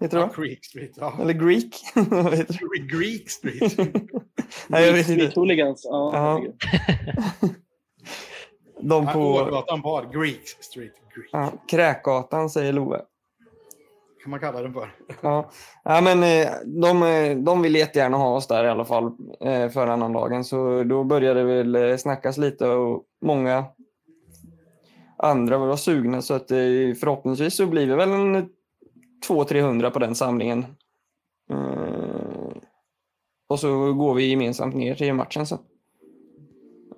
Heter 0.00 0.16
det 0.18 0.22
Ja? 0.22 0.28
Creek 0.28 0.64
Street. 0.64 0.92
Ja. 0.96 1.12
Eller 1.20 1.32
Greek? 1.32 1.74
Greek 2.92 3.30
Street. 3.30 3.78
Nej, 4.68 4.86
jag 4.86 4.92
vet 4.92 5.08
inte. 5.08 5.20
Street 5.20 5.34
Hooligans. 5.34 5.84
Ja. 5.84 6.42
De 8.80 9.06
på 9.06 9.20
Ågatan 9.20 9.80
bar. 9.80 10.10
Greek 10.12 10.48
Street. 10.60 10.92
Greek. 11.14 11.28
ja, 11.32 11.52
Kräkgatan, 11.70 12.50
säger 12.50 12.72
Love. 12.72 13.00
Kan 14.22 14.30
man 14.30 14.40
kalla 14.40 14.62
den 14.62 14.72
för. 14.72 14.94
Ja, 15.20 15.50
ja 15.84 16.00
men 16.00 16.22
eh, 16.22 16.48
de, 16.64 17.02
eh, 17.02 17.36
de 17.36 17.62
vill 17.62 17.74
jättegärna 17.74 18.16
ha 18.16 18.36
oss 18.36 18.46
där 18.46 18.64
i 18.64 18.68
alla 18.68 18.84
fall 18.84 19.12
eh, 19.40 19.68
för 19.68 19.86
annandagen. 19.86 20.44
Så 20.44 20.82
då 20.82 21.04
började 21.04 21.44
det 21.44 21.62
väl 21.62 21.98
snackas 21.98 22.38
lite 22.38 22.68
och 22.68 23.04
många 23.22 23.64
andra 25.22 25.58
var 25.58 25.76
sugna. 25.76 26.22
Så 26.22 26.34
att 26.34 26.50
eh, 26.50 26.56
förhoppningsvis 27.00 27.54
så 27.56 27.66
blir 27.66 27.86
det 27.86 27.96
väl 27.96 28.10
en 28.10 28.48
200-300 29.28 29.90
på 29.90 29.98
den 29.98 30.14
samlingen. 30.14 30.64
Eh, 31.50 32.52
Och 33.48 33.60
så 33.60 33.92
går 33.92 34.14
vi 34.14 34.30
gemensamt 34.30 34.74
ner 34.74 34.94
till 34.94 35.14
matchen 35.14 35.46
sen. 35.46 35.58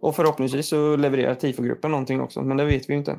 Och 0.00 0.16
förhoppningsvis 0.16 0.68
så 0.68 0.96
levererar 0.96 1.34
TIFO-gruppen 1.34 1.90
någonting 1.90 2.20
också, 2.20 2.42
men 2.42 2.56
det 2.56 2.64
vet 2.64 2.88
vi 2.88 2.92
ju 2.92 2.98
inte. 2.98 3.18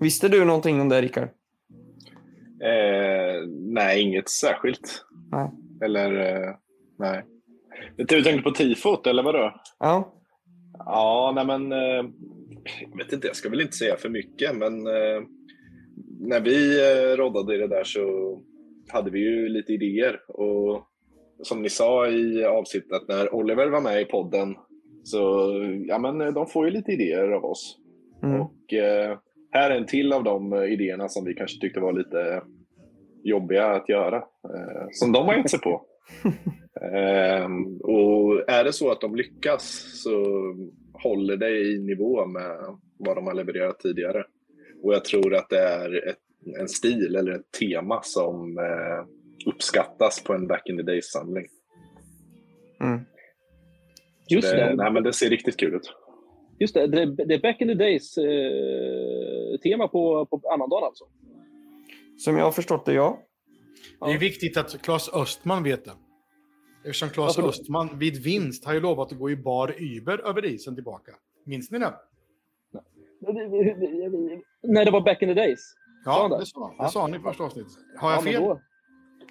Visste 0.00 0.28
du 0.28 0.44
någonting 0.44 0.80
om 0.80 0.88
det, 0.88 1.02
Rickard? 1.02 1.28
Eh, 2.62 3.48
nej, 3.48 4.02
inget 4.02 4.28
särskilt. 4.28 5.04
Nej. 5.32 5.50
Eller, 5.84 6.36
eh, 6.46 6.54
nej. 6.98 7.24
Du 7.96 8.22
tänkte 8.22 8.42
på 8.42 8.50
tifot, 8.50 9.06
eller 9.06 9.22
vadå? 9.22 9.54
Ja. 9.78 10.12
Ja, 10.78 11.32
nej 11.34 11.46
men... 11.46 11.72
Eh, 11.72 12.04
jag 12.90 12.98
vet 13.04 13.12
inte, 13.12 13.26
jag 13.26 13.36
ska 13.36 13.48
väl 13.48 13.60
inte 13.60 13.76
säga 13.76 13.96
för 13.96 14.08
mycket, 14.08 14.56
men 14.56 14.86
eh, 14.86 15.22
när 16.20 16.40
vi 16.40 16.80
eh, 16.80 17.16
roddade 17.16 17.58
det 17.58 17.68
där 17.68 17.84
så 17.84 18.38
hade 18.88 19.10
vi 19.10 19.18
ju 19.18 19.48
lite 19.48 19.72
idéer. 19.72 20.20
Och 20.28 20.88
som 21.42 21.62
ni 21.62 21.68
sa 21.68 22.08
i 22.08 22.44
avsnittet, 22.44 23.02
när 23.08 23.34
Oliver 23.34 23.66
var 23.66 23.80
med 23.80 24.02
i 24.02 24.04
podden, 24.04 24.54
så 25.04 25.50
ja, 25.88 25.98
men 25.98 26.20
eh, 26.20 26.32
de 26.32 26.46
får 26.46 26.64
ju 26.66 26.70
lite 26.70 26.92
idéer 26.92 27.28
av 27.28 27.44
oss. 27.44 27.78
Mm. 28.22 28.40
Och 28.40 28.72
eh, 28.72 29.18
här 29.50 29.70
är 29.70 29.76
en 29.76 29.86
till 29.86 30.12
av 30.12 30.24
de 30.24 30.52
eh, 30.52 30.64
idéerna 30.64 31.08
som 31.08 31.24
vi 31.24 31.34
kanske 31.34 31.60
tyckte 31.60 31.80
var 31.80 31.92
lite 31.92 32.42
jobbiga 33.22 33.66
att 33.66 33.88
göra. 33.88 34.16
Eh, 34.16 34.86
som 34.90 35.12
de 35.12 35.26
har 35.26 35.34
gett 35.34 35.50
sig 35.50 35.60
på. 35.60 35.82
Ehm, 36.82 37.76
och 37.76 38.50
är 38.50 38.64
det 38.64 38.72
så 38.72 38.90
att 38.90 39.00
de 39.00 39.16
lyckas 39.16 39.90
så 40.02 40.14
håller 41.02 41.36
det 41.36 41.50
i 41.50 41.78
nivå 41.78 42.26
med 42.26 42.78
vad 42.98 43.16
de 43.16 43.26
har 43.26 43.34
levererat 43.34 43.80
tidigare. 43.80 44.24
Och 44.82 44.94
jag 44.94 45.04
tror 45.04 45.34
att 45.34 45.48
det 45.48 45.58
är 45.58 46.08
ett, 46.08 46.18
en 46.60 46.68
stil 46.68 47.16
eller 47.16 47.32
ett 47.32 47.52
tema 47.58 48.00
som 48.02 48.58
eh, 48.58 49.06
uppskattas 49.46 50.22
på 50.22 50.32
en 50.32 50.46
back 50.46 50.68
in 50.68 50.76
the 50.76 50.82
days-samling. 50.82 51.46
Mm. 52.80 53.00
Just 54.30 54.50
Det, 54.50 54.56
det. 54.56 54.74
nej, 54.76 54.92
men 54.92 55.02
det 55.02 55.12
ser 55.12 55.30
riktigt 55.30 55.56
kul 55.56 55.74
ut. 55.74 55.92
Just 56.58 56.74
det, 56.74 56.86
det, 56.86 57.14
det 57.24 57.34
är 57.34 57.40
back 57.42 57.60
in 57.60 57.68
the 57.68 57.74
days 57.74 58.18
eh, 58.18 59.60
tema 59.62 59.88
på, 59.88 60.26
på 60.26 60.40
annandagen 60.54 60.84
alltså. 60.84 61.04
Som 62.18 62.36
jag 62.36 62.44
har 62.44 62.52
förstått 62.52 62.86
det, 62.86 62.92
ja. 62.92 63.18
Det 64.00 64.12
är 64.12 64.18
viktigt 64.18 64.56
att 64.56 64.82
Claes 64.82 65.14
Östman 65.14 65.62
vet 65.62 65.84
det. 65.84 65.90
Eftersom 66.84 67.08
Claes 67.08 67.36
Varför? 67.36 67.48
Östman 67.50 67.98
vid 67.98 68.16
vinst 68.22 68.64
har 68.64 68.74
ju 68.74 68.80
lovat 68.80 69.12
att 69.12 69.18
gå 69.18 69.30
i 69.30 69.36
bar 69.36 69.74
Uber 69.78 70.28
över 70.28 70.44
isen 70.44 70.74
tillbaka. 70.74 71.12
Minns 71.44 71.70
ni 71.70 71.78
det? 71.78 71.94
När 74.62 74.84
det 74.84 74.90
var 74.90 75.00
back 75.00 75.22
in 75.22 75.28
the 75.28 75.34
days. 75.34 75.74
Ja, 76.04 76.28
det? 76.38 76.46
sa, 76.46 76.68
det 76.68 76.74
Ja. 76.78 76.88
sa 76.88 77.00
han 77.00 77.14
i 77.14 77.18
första 77.18 77.44
avsnittet. 77.44 77.72
Har 77.96 78.10
jag 78.12 78.24
fel? 78.24 78.42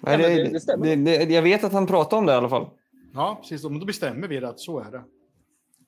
Nej, 0.02 0.18
det, 0.18 0.28
det- 0.28 0.50
det 0.52 0.60
stämmer. 0.60 0.96
det, 0.96 1.30
jag 1.34 1.42
vet 1.42 1.64
att 1.64 1.72
han 1.72 1.86
pratade 1.86 2.20
om 2.20 2.26
det 2.26 2.32
i 2.32 2.36
alla 2.36 2.48
fall. 2.48 2.66
Ja, 3.14 3.38
precis. 3.40 3.64
Men 3.64 3.78
då 3.80 3.86
bestämmer 3.86 4.28
vi 4.28 4.40
det 4.40 4.48
att 4.48 4.60
så 4.60 4.78
är 4.80 4.90
det. 4.90 5.02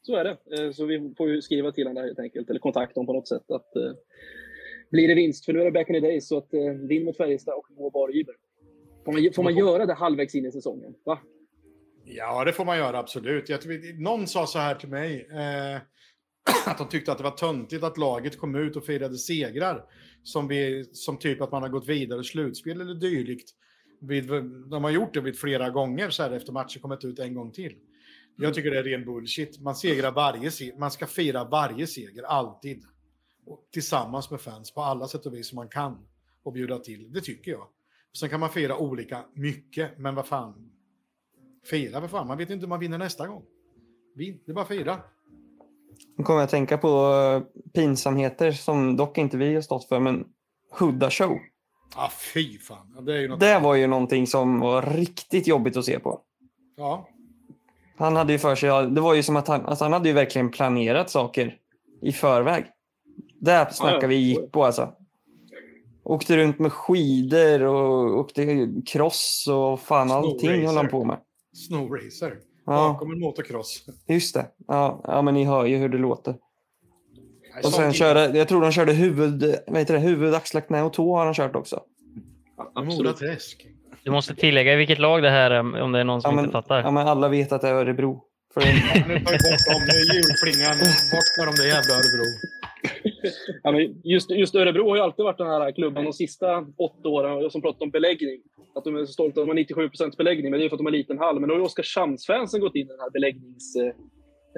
Så 0.02 0.16
är 0.16 0.24
det. 0.24 0.64
Eh, 0.64 0.72
Så 0.72 0.84
vi 0.86 1.14
får 1.16 1.28
ju 1.30 1.42
skriva 1.42 1.72
till 1.72 1.84
honom 1.86 1.94
där 1.94 2.02
helt 2.08 2.18
enkelt, 2.18 2.50
eller 2.50 2.60
kontakta 2.60 3.00
honom 3.00 3.06
på 3.06 3.12
något 3.12 3.28
sätt. 3.28 3.50
Att, 3.50 3.76
eh, 3.76 3.92
blir 4.90 5.08
det 5.08 5.14
vinst, 5.14 5.44
för 5.44 5.52
nu 5.52 5.60
är 5.60 5.64
det 5.64 5.70
back 5.72 5.88
in 5.90 5.94
the 5.94 6.00
days, 6.00 6.28
så 6.28 6.38
att 6.38 6.54
eh, 6.54 6.60
vinn 6.72 7.04
mot 7.04 7.16
Färjestad 7.16 7.54
och 7.54 7.66
gå 7.76 7.90
bara 7.90 8.10
Uber. 8.12 8.34
Får 9.04 9.12
man, 9.12 9.32
får 9.34 9.42
man 9.42 9.56
göra 9.56 9.86
det 9.86 9.94
halvvägs 9.94 10.34
in 10.34 10.46
i 10.46 10.52
säsongen? 10.52 10.94
Va? 11.04 11.18
Ja, 12.04 12.44
det 12.44 12.52
får 12.52 12.64
man 12.64 12.76
göra 12.76 12.98
absolut. 12.98 13.48
Jag, 13.48 13.60
någon 13.98 14.26
sa 14.26 14.46
så 14.46 14.58
här 14.58 14.74
till 14.74 14.88
mig. 14.88 15.28
Eh, 15.30 15.80
att 16.66 16.78
de 16.78 16.88
tyckte 16.88 17.12
att 17.12 17.18
det 17.18 17.24
var 17.24 17.30
töntigt 17.30 17.84
att 17.84 17.98
laget 17.98 18.38
kom 18.38 18.54
ut 18.54 18.76
och 18.76 18.86
firade 18.86 19.18
segrar. 19.18 19.84
Som, 20.22 20.48
vi, 20.48 20.84
som 20.92 21.18
typ 21.18 21.40
att 21.40 21.52
man 21.52 21.62
har 21.62 21.68
gått 21.68 21.88
vidare 21.88 22.20
i 22.20 22.24
slutspel 22.24 22.80
eller 22.80 22.94
dylikt. 22.94 23.50
vid, 24.00 24.26
de 24.70 24.84
har 24.84 24.90
gjort 24.90 25.14
det 25.14 25.20
vid 25.20 25.38
flera 25.38 25.70
gånger 25.70 26.10
så 26.10 26.22
här 26.22 26.30
efter 26.30 26.52
matchen 26.52 26.82
kommit 26.82 27.04
ut 27.04 27.18
en 27.18 27.34
gång 27.34 27.52
till. 27.52 27.74
Jag 28.36 28.54
tycker 28.54 28.70
det 28.70 28.78
är 28.78 28.82
ren 28.82 29.04
bullshit. 29.04 29.60
Man 29.60 29.74
segrar 29.74 30.12
varje 30.12 30.50
man 30.78 30.90
ska 30.90 31.06
fira 31.06 31.44
varje 31.44 31.86
seger, 31.86 32.22
alltid. 32.22 32.84
Och 33.46 33.68
tillsammans 33.72 34.30
med 34.30 34.40
fans 34.40 34.74
på 34.74 34.82
alla 34.82 35.08
sätt 35.08 35.26
och 35.26 35.34
vis 35.34 35.48
som 35.48 35.56
man 35.56 35.68
kan. 35.68 36.06
Och 36.42 36.52
bjuda 36.52 36.78
till, 36.78 37.12
det 37.12 37.20
tycker 37.20 37.50
jag. 37.50 37.68
Sen 38.18 38.28
kan 38.28 38.40
man 38.40 38.50
fira 38.50 38.76
olika 38.76 39.24
mycket, 39.34 39.98
men 39.98 40.14
vad 40.14 40.26
fan. 40.26 40.73
Fira 41.70 42.00
för 42.00 42.08
fan, 42.08 42.26
man 42.26 42.38
vet 42.38 42.50
inte 42.50 42.66
om 42.66 42.70
man 42.70 42.80
vinner 42.80 42.98
nästa 42.98 43.26
gång. 43.26 43.42
Vin, 44.14 44.40
det 44.46 44.52
är 44.52 44.54
bara 44.54 44.64
fira. 44.64 45.00
Nu 46.16 46.24
kommer 46.24 46.38
jag 46.38 46.44
att 46.44 46.50
tänka 46.50 46.78
på 46.78 46.88
eh, 46.88 47.62
pinsamheter 47.72 48.52
som 48.52 48.96
dock 48.96 49.18
inte 49.18 49.36
vi 49.36 49.54
har 49.54 49.62
stått 49.62 49.84
för, 49.84 50.00
men 50.00 50.24
Hudda 50.78 51.10
Show. 51.10 51.38
Ah, 51.96 52.10
fy 52.34 52.58
fan. 52.58 52.92
Ja, 52.94 53.00
Det 53.00 53.16
är 53.16 53.20
ju 53.20 53.28
något. 53.28 53.40
Det 53.40 53.58
var 53.58 53.74
ju 53.74 53.86
någonting 53.86 54.26
som 54.26 54.60
var 54.60 54.82
riktigt 54.82 55.46
jobbigt 55.46 55.76
att 55.76 55.84
se 55.84 55.98
på. 55.98 56.20
Ja, 56.76 57.08
Han 57.96 58.16
hade 58.16 58.32
ju 58.32 58.38
för 58.38 58.54
sig, 58.54 58.68
ja, 58.68 58.82
det 58.82 59.00
var 59.00 59.14
ju 59.14 59.22
som 59.22 59.36
att 59.36 59.48
han, 59.48 59.66
alltså 59.66 59.84
han 59.84 59.92
hade 59.92 60.08
ju 60.08 60.14
verkligen 60.14 60.50
planerat 60.50 61.10
saker 61.10 61.56
i 62.02 62.12
förväg. 62.12 62.64
Där 63.40 63.70
snackar 63.70 64.02
ja. 64.02 64.08
vi 64.08 64.16
gick 64.16 64.52
på 64.52 64.64
alltså. 64.64 64.92
Åkte 66.02 66.36
runt 66.36 66.58
med 66.58 66.72
skidor 66.72 67.62
och 67.62 68.18
åkte 68.18 68.68
cross 68.86 69.48
och 69.50 69.80
fan 69.80 70.10
allting 70.10 70.66
höll 70.66 70.76
han 70.76 70.88
på 70.88 71.04
med. 71.04 71.18
Snowracer. 71.54 72.36
Ja, 72.66 72.72
Bakom 72.72 73.12
en 73.12 73.20
motocross. 73.20 73.84
just 74.08 74.34
det. 74.34 74.46
Ja, 74.68 75.00
ja, 75.04 75.22
men 75.22 75.34
ni 75.34 75.44
hör 75.44 75.64
ju 75.64 75.76
hur 75.76 75.88
det 75.88 75.98
låter. 75.98 76.34
Och 77.64 77.72
sen 77.72 77.92
körde, 77.92 78.38
jag 78.38 78.48
tror 78.48 78.60
de 78.60 78.72
körde 78.72 78.92
huvud, 78.92 79.54
vad 79.66 79.78
heter 79.78 79.94
det, 79.94 80.00
huvud, 80.00 80.34
axlar, 80.34 80.60
knä 80.60 80.82
och 80.82 80.92
tå 80.92 81.16
har 81.16 81.24
han 81.24 81.34
kört 81.34 81.56
också. 81.56 81.82
Mora 82.76 82.86
Absolut. 82.86 83.16
Träsk. 83.16 83.66
Du 84.04 84.10
måste 84.10 84.34
tillägga 84.34 84.72
i 84.72 84.76
vilket 84.76 84.98
lag 84.98 85.22
det 85.22 85.30
här 85.30 85.50
är 85.50 85.80
om 85.82 85.92
det 85.92 86.00
är 86.00 86.04
någon 86.04 86.22
som 86.22 86.30
Ja 86.30 86.34
men, 86.36 86.44
inte 86.44 86.52
fattar. 86.52 86.80
ja, 86.80 86.90
men 86.90 87.08
alla 87.08 87.28
vet 87.28 87.52
att 87.52 87.60
det 87.60 87.68
är 87.68 87.74
Örebro. 87.74 88.22
För 88.54 88.60
det, 88.60 88.66
Nu 89.08 89.24
tar 89.24 89.32
vi 89.32 89.38
bort 89.38 89.64
dem. 89.70 89.80
Nu 89.88 89.94
är 90.00 90.14
julplingan. 90.14 90.76
Bort 91.12 91.30
med 91.38 91.46
de 91.48 91.54
där 91.62 91.68
jävla 91.74 91.92
Örebro. 91.94 92.26
Ja, 93.62 93.72
men 93.72 94.00
just, 94.04 94.30
just 94.30 94.54
Örebro 94.54 94.88
har 94.88 94.96
ju 94.96 95.02
alltid 95.02 95.24
varit 95.24 95.38
den 95.38 95.46
här 95.46 95.72
klubben 95.72 96.04
de 96.04 96.12
sista 96.12 96.66
åtta 96.76 97.08
åren 97.08 97.50
som 97.50 97.62
pratat 97.62 97.82
om 97.82 97.90
beläggning. 97.90 98.40
Att 98.74 98.84
de 98.84 98.96
är 98.96 99.04
så 99.04 99.12
stolta 99.12 99.40
att 99.40 99.46
de 99.46 99.48
har 99.50 99.54
97 99.54 99.88
procents 99.88 100.16
beläggning, 100.16 100.50
men 100.50 100.60
det 100.60 100.66
är 100.66 100.68
för 100.68 100.76
att 100.76 100.78
de 100.78 100.86
har 100.86 100.92
liten 100.92 101.18
hall. 101.18 101.40
Men 101.40 101.48
då 101.48 101.54
har 101.54 101.58
ju 101.60 101.64
Oskarshamnsfansen 101.64 102.60
gått 102.60 102.74
in 102.74 102.86
i 102.86 102.90
den 102.90 103.00
här 103.00 103.10
beläggningshetsen 103.10 103.92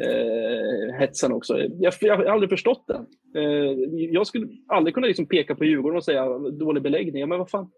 eh, 0.02 0.94
hetsen 1.00 1.32
också. 1.32 1.58
Jag, 1.78 1.94
jag 2.00 2.16
har 2.16 2.24
aldrig 2.24 2.50
förstått 2.50 2.84
den. 2.86 3.06
Eh, 3.36 3.70
jag 4.12 4.26
skulle 4.26 4.48
aldrig 4.68 4.94
kunna 4.94 5.06
liksom 5.06 5.26
peka 5.26 5.54
på 5.54 5.64
Djurgården 5.64 5.96
och 5.96 6.04
säga 6.04 6.38
dålig 6.38 6.82
beläggning. 6.82 7.20
Ja, 7.20 7.26
men 7.26 7.38
vad 7.38 7.50
fan? 7.50 7.70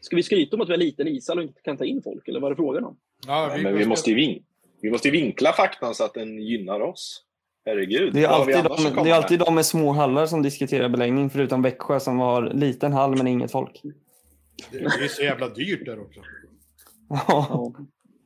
Ska 0.00 0.16
vi 0.16 0.22
skryta 0.22 0.56
om 0.56 0.62
att 0.62 0.68
vi 0.68 0.72
har 0.72 0.78
liten 0.78 1.08
ishall 1.08 1.38
och 1.38 1.44
inte 1.44 1.60
kan 1.62 1.76
ta 1.76 1.84
in 1.84 2.02
folk? 2.02 2.28
Eller 2.28 2.40
vad 2.40 2.48
är 2.48 2.54
det 2.54 2.56
frågan 2.56 2.84
om? 2.84 2.96
Ja, 3.26 3.56
Men 3.62 3.76
vi 3.76 3.86
måste, 3.86 4.10
ju 4.10 4.16
vin- 4.16 4.42
vi 4.82 4.90
måste 4.90 5.08
ju 5.08 5.12
vinkla 5.12 5.52
faktan 5.52 5.94
så 5.94 6.04
att 6.04 6.14
den 6.14 6.38
gynnar 6.42 6.80
oss. 6.80 7.24
Herregud. 7.64 8.14
det, 8.14 8.24
är 8.24 8.28
alltid 8.28 8.54
de, 8.54 9.04
det 9.04 9.10
är 9.10 9.14
alltid 9.14 9.38
med? 9.38 9.46
de 9.46 9.54
med 9.54 9.66
små 9.66 9.92
hallar 9.92 10.26
som 10.26 10.42
diskuterar 10.42 10.88
beläggning, 10.88 11.30
förutom 11.30 11.62
Växjö 11.62 12.00
som 12.00 12.18
har 12.18 12.42
liten 12.42 12.92
hall 12.92 13.16
men 13.16 13.26
inget 13.26 13.52
folk. 13.52 13.80
Det 14.70 14.78
det 14.78 14.84
är 14.84 15.08
så 15.08 15.22
jävla 15.22 15.48
dyrt 15.48 15.86
där 15.86 16.00
också. 16.00 16.20
Ja, 17.08 17.74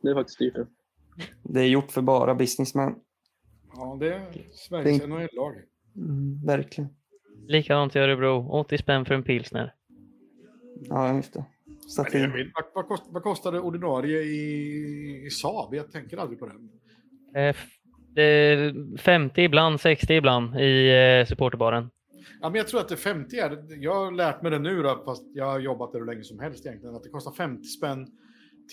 det 0.02 0.08
är 0.08 0.14
faktiskt 0.14 0.38
dyrt. 0.38 0.54
det. 0.54 0.66
det 1.42 1.60
är 1.60 1.66
gjort 1.66 1.92
för 1.92 2.02
bara 2.02 2.34
businessmen. 2.34 2.94
Ja, 3.76 3.96
det 4.00 4.14
är 4.14 4.22
Sveriges 4.52 5.02
NHL-lag. 5.02 5.54
Mm, 5.96 6.46
verkligen. 6.46 6.90
Likadant 7.46 7.96
i 7.96 7.98
Örebro. 7.98 8.48
80 8.50 8.78
spänn 8.78 9.04
för 9.04 9.14
en 9.14 9.22
pilsner. 9.22 9.74
Ja, 10.88 11.16
just 11.16 11.32
det. 11.32 11.44
Emil, 12.12 12.50
Vad, 12.54 12.64
vad, 12.74 12.88
kost, 12.88 13.04
vad 13.08 13.22
kostade 13.22 13.60
ordinarie 13.60 14.22
i, 14.22 15.26
i 15.26 15.30
Saab? 15.30 15.74
Jag 15.74 15.92
tänker 15.92 16.16
aldrig 16.16 16.38
på 16.38 16.46
det. 16.46 17.40
Eh, 17.40 17.56
50 18.98 19.42
ibland, 19.42 19.80
60 19.80 20.14
ibland 20.14 20.60
i 20.60 20.88
eh, 21.20 21.26
supporterbaren. 21.26 21.90
Ja, 22.40 22.48
men 22.48 22.54
jag 22.54 22.68
tror 22.68 22.80
att 22.80 22.88
det 22.88 22.96
50 22.96 23.36
är, 23.36 23.82
jag 23.82 23.94
har 23.94 24.12
lärt 24.12 24.42
mig 24.42 24.50
det 24.50 24.58
nu 24.58 24.82
då, 24.82 25.02
fast 25.04 25.22
jag 25.34 25.44
har 25.44 25.58
jobbat 25.58 25.92
där 25.92 25.98
hur 25.98 26.06
länge 26.06 26.24
som 26.24 26.38
helst 26.40 26.66
egentligen, 26.66 26.96
att 26.96 27.02
det 27.02 27.08
kostar 27.08 27.32
50 27.32 27.64
spänn 27.68 28.06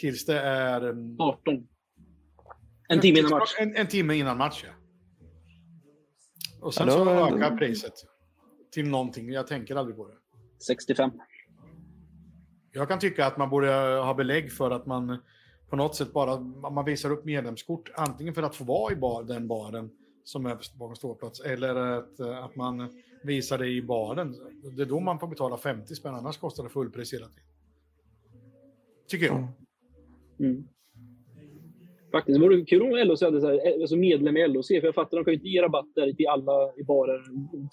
tills 0.02 0.26
det 0.26 0.40
är... 0.40 0.82
En, 0.82 1.16
18. 1.20 1.68
En 2.90 3.00
timme 3.00 3.20
innan 3.20 3.32
match. 3.32 3.54
En, 3.60 3.76
en 3.76 3.88
timme 3.88 4.16
innan 4.16 4.38
match, 4.38 4.64
ja. 4.68 4.74
Och 6.62 6.74
sen 6.74 6.88
Ja, 6.88 6.98
då- 6.98 7.06
så 7.06 7.36
ökar 7.36 7.58
priset 7.58 7.94
till 8.72 8.88
någonting, 8.90 9.30
jag 9.32 9.48
tänker 9.48 9.76
aldrig 9.76 9.98
på 9.98 10.08
det. 10.08 10.16
65. 10.68 11.12
Jag 12.72 12.88
kan 12.88 13.00
tycka 13.00 13.26
att 13.26 13.38
man 13.38 13.50
borde 13.50 13.68
ha 14.04 14.14
belägg 14.14 14.52
för 14.52 14.72
att 14.72 14.86
man 14.86 15.18
på 15.74 15.78
något 15.78 15.96
sätt 15.96 16.14
bara 16.14 16.40
man 16.72 16.86
visar 16.86 17.12
upp 17.12 17.26
medlemskort, 17.26 17.92
antingen 17.96 18.34
för 18.34 18.44
att 18.44 18.56
få 18.56 18.64
vara 18.64 18.94
i 18.94 18.96
bar, 18.96 19.24
den 19.24 19.48
baren 19.48 19.90
som 20.24 20.46
är 20.46 20.58
bakom 20.80 20.96
ståplats, 20.96 21.40
eller 21.40 21.76
att, 21.76 22.20
eh, 22.20 22.44
att 22.44 22.56
man 22.56 22.90
visar 23.24 23.58
det 23.58 23.68
i 23.68 23.82
baren. 23.82 24.36
Det 24.76 24.82
är 24.82 24.86
då 24.86 25.00
man 25.00 25.20
får 25.20 25.28
betala 25.28 25.58
50 25.58 25.96
spänn, 25.96 26.16
annars 26.16 26.38
kostar 26.38 26.64
det 26.64 26.70
fullpris 26.70 27.14
hela 27.14 27.26
tiden. 27.26 27.44
Tycker 29.08 29.26
jag. 29.26 29.36
Mm. 29.36 29.50
Mm. 30.40 30.68
Faktiskt. 32.12 32.40
Det 32.40 32.46
vore 32.46 32.66
kul 32.66 32.82
om 32.82 32.90
LHC 32.90 33.22
hade 33.22 33.42
så 33.42 33.48
här, 33.48 33.82
alltså 33.82 33.96
medlem 33.96 34.38
i 34.38 34.48
LHC. 34.48 34.68
För 34.68 34.86
jag 34.88 34.96
fattar, 34.96 35.18
de 35.18 35.24
kan 35.24 35.34
ju 35.34 35.38
inte 35.38 35.50
ge 35.50 35.62
rabatter 35.62 36.14
till 36.14 36.28
alla 36.28 36.74
i 36.78 36.84
barer 36.84 37.24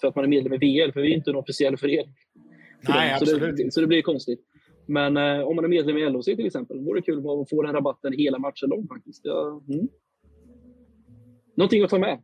för 0.01 0.07
att 0.07 0.15
man 0.15 0.25
är 0.25 0.29
medlem 0.29 0.53
i 0.53 0.57
VL. 0.57 0.91
För 0.91 1.01
vi 1.01 1.11
är 1.11 1.17
inte 1.17 1.29
en 1.29 1.35
officiell 1.35 1.77
förening. 1.77 2.15
för 2.85 2.93
Nej, 2.93 3.19
så, 3.19 3.23
absolut 3.23 3.57
det, 3.57 3.73
så 3.73 3.81
det 3.81 3.87
blir 3.87 4.01
konstigt. 4.01 4.39
Men 4.91 5.17
eh, 5.17 5.47
om 5.47 5.55
man 5.55 5.65
är 5.65 5.69
medlem 5.69 5.97
i 5.97 6.09
LHC 6.09 6.25
till 6.25 6.45
exempel, 6.45 6.79
vore 6.79 6.99
det 6.99 7.05
kul 7.05 7.17
att 7.17 7.49
få 7.49 7.61
den 7.61 7.73
rabatten 7.73 8.13
hela 8.13 8.39
matchen 8.39 8.69
lång 8.69 8.87
faktiskt. 8.87 9.21
Ja, 9.23 9.61
mm. 9.69 9.87
Någonting 11.55 11.83
att 11.83 11.89
ta 11.89 11.99
med. 11.99 12.21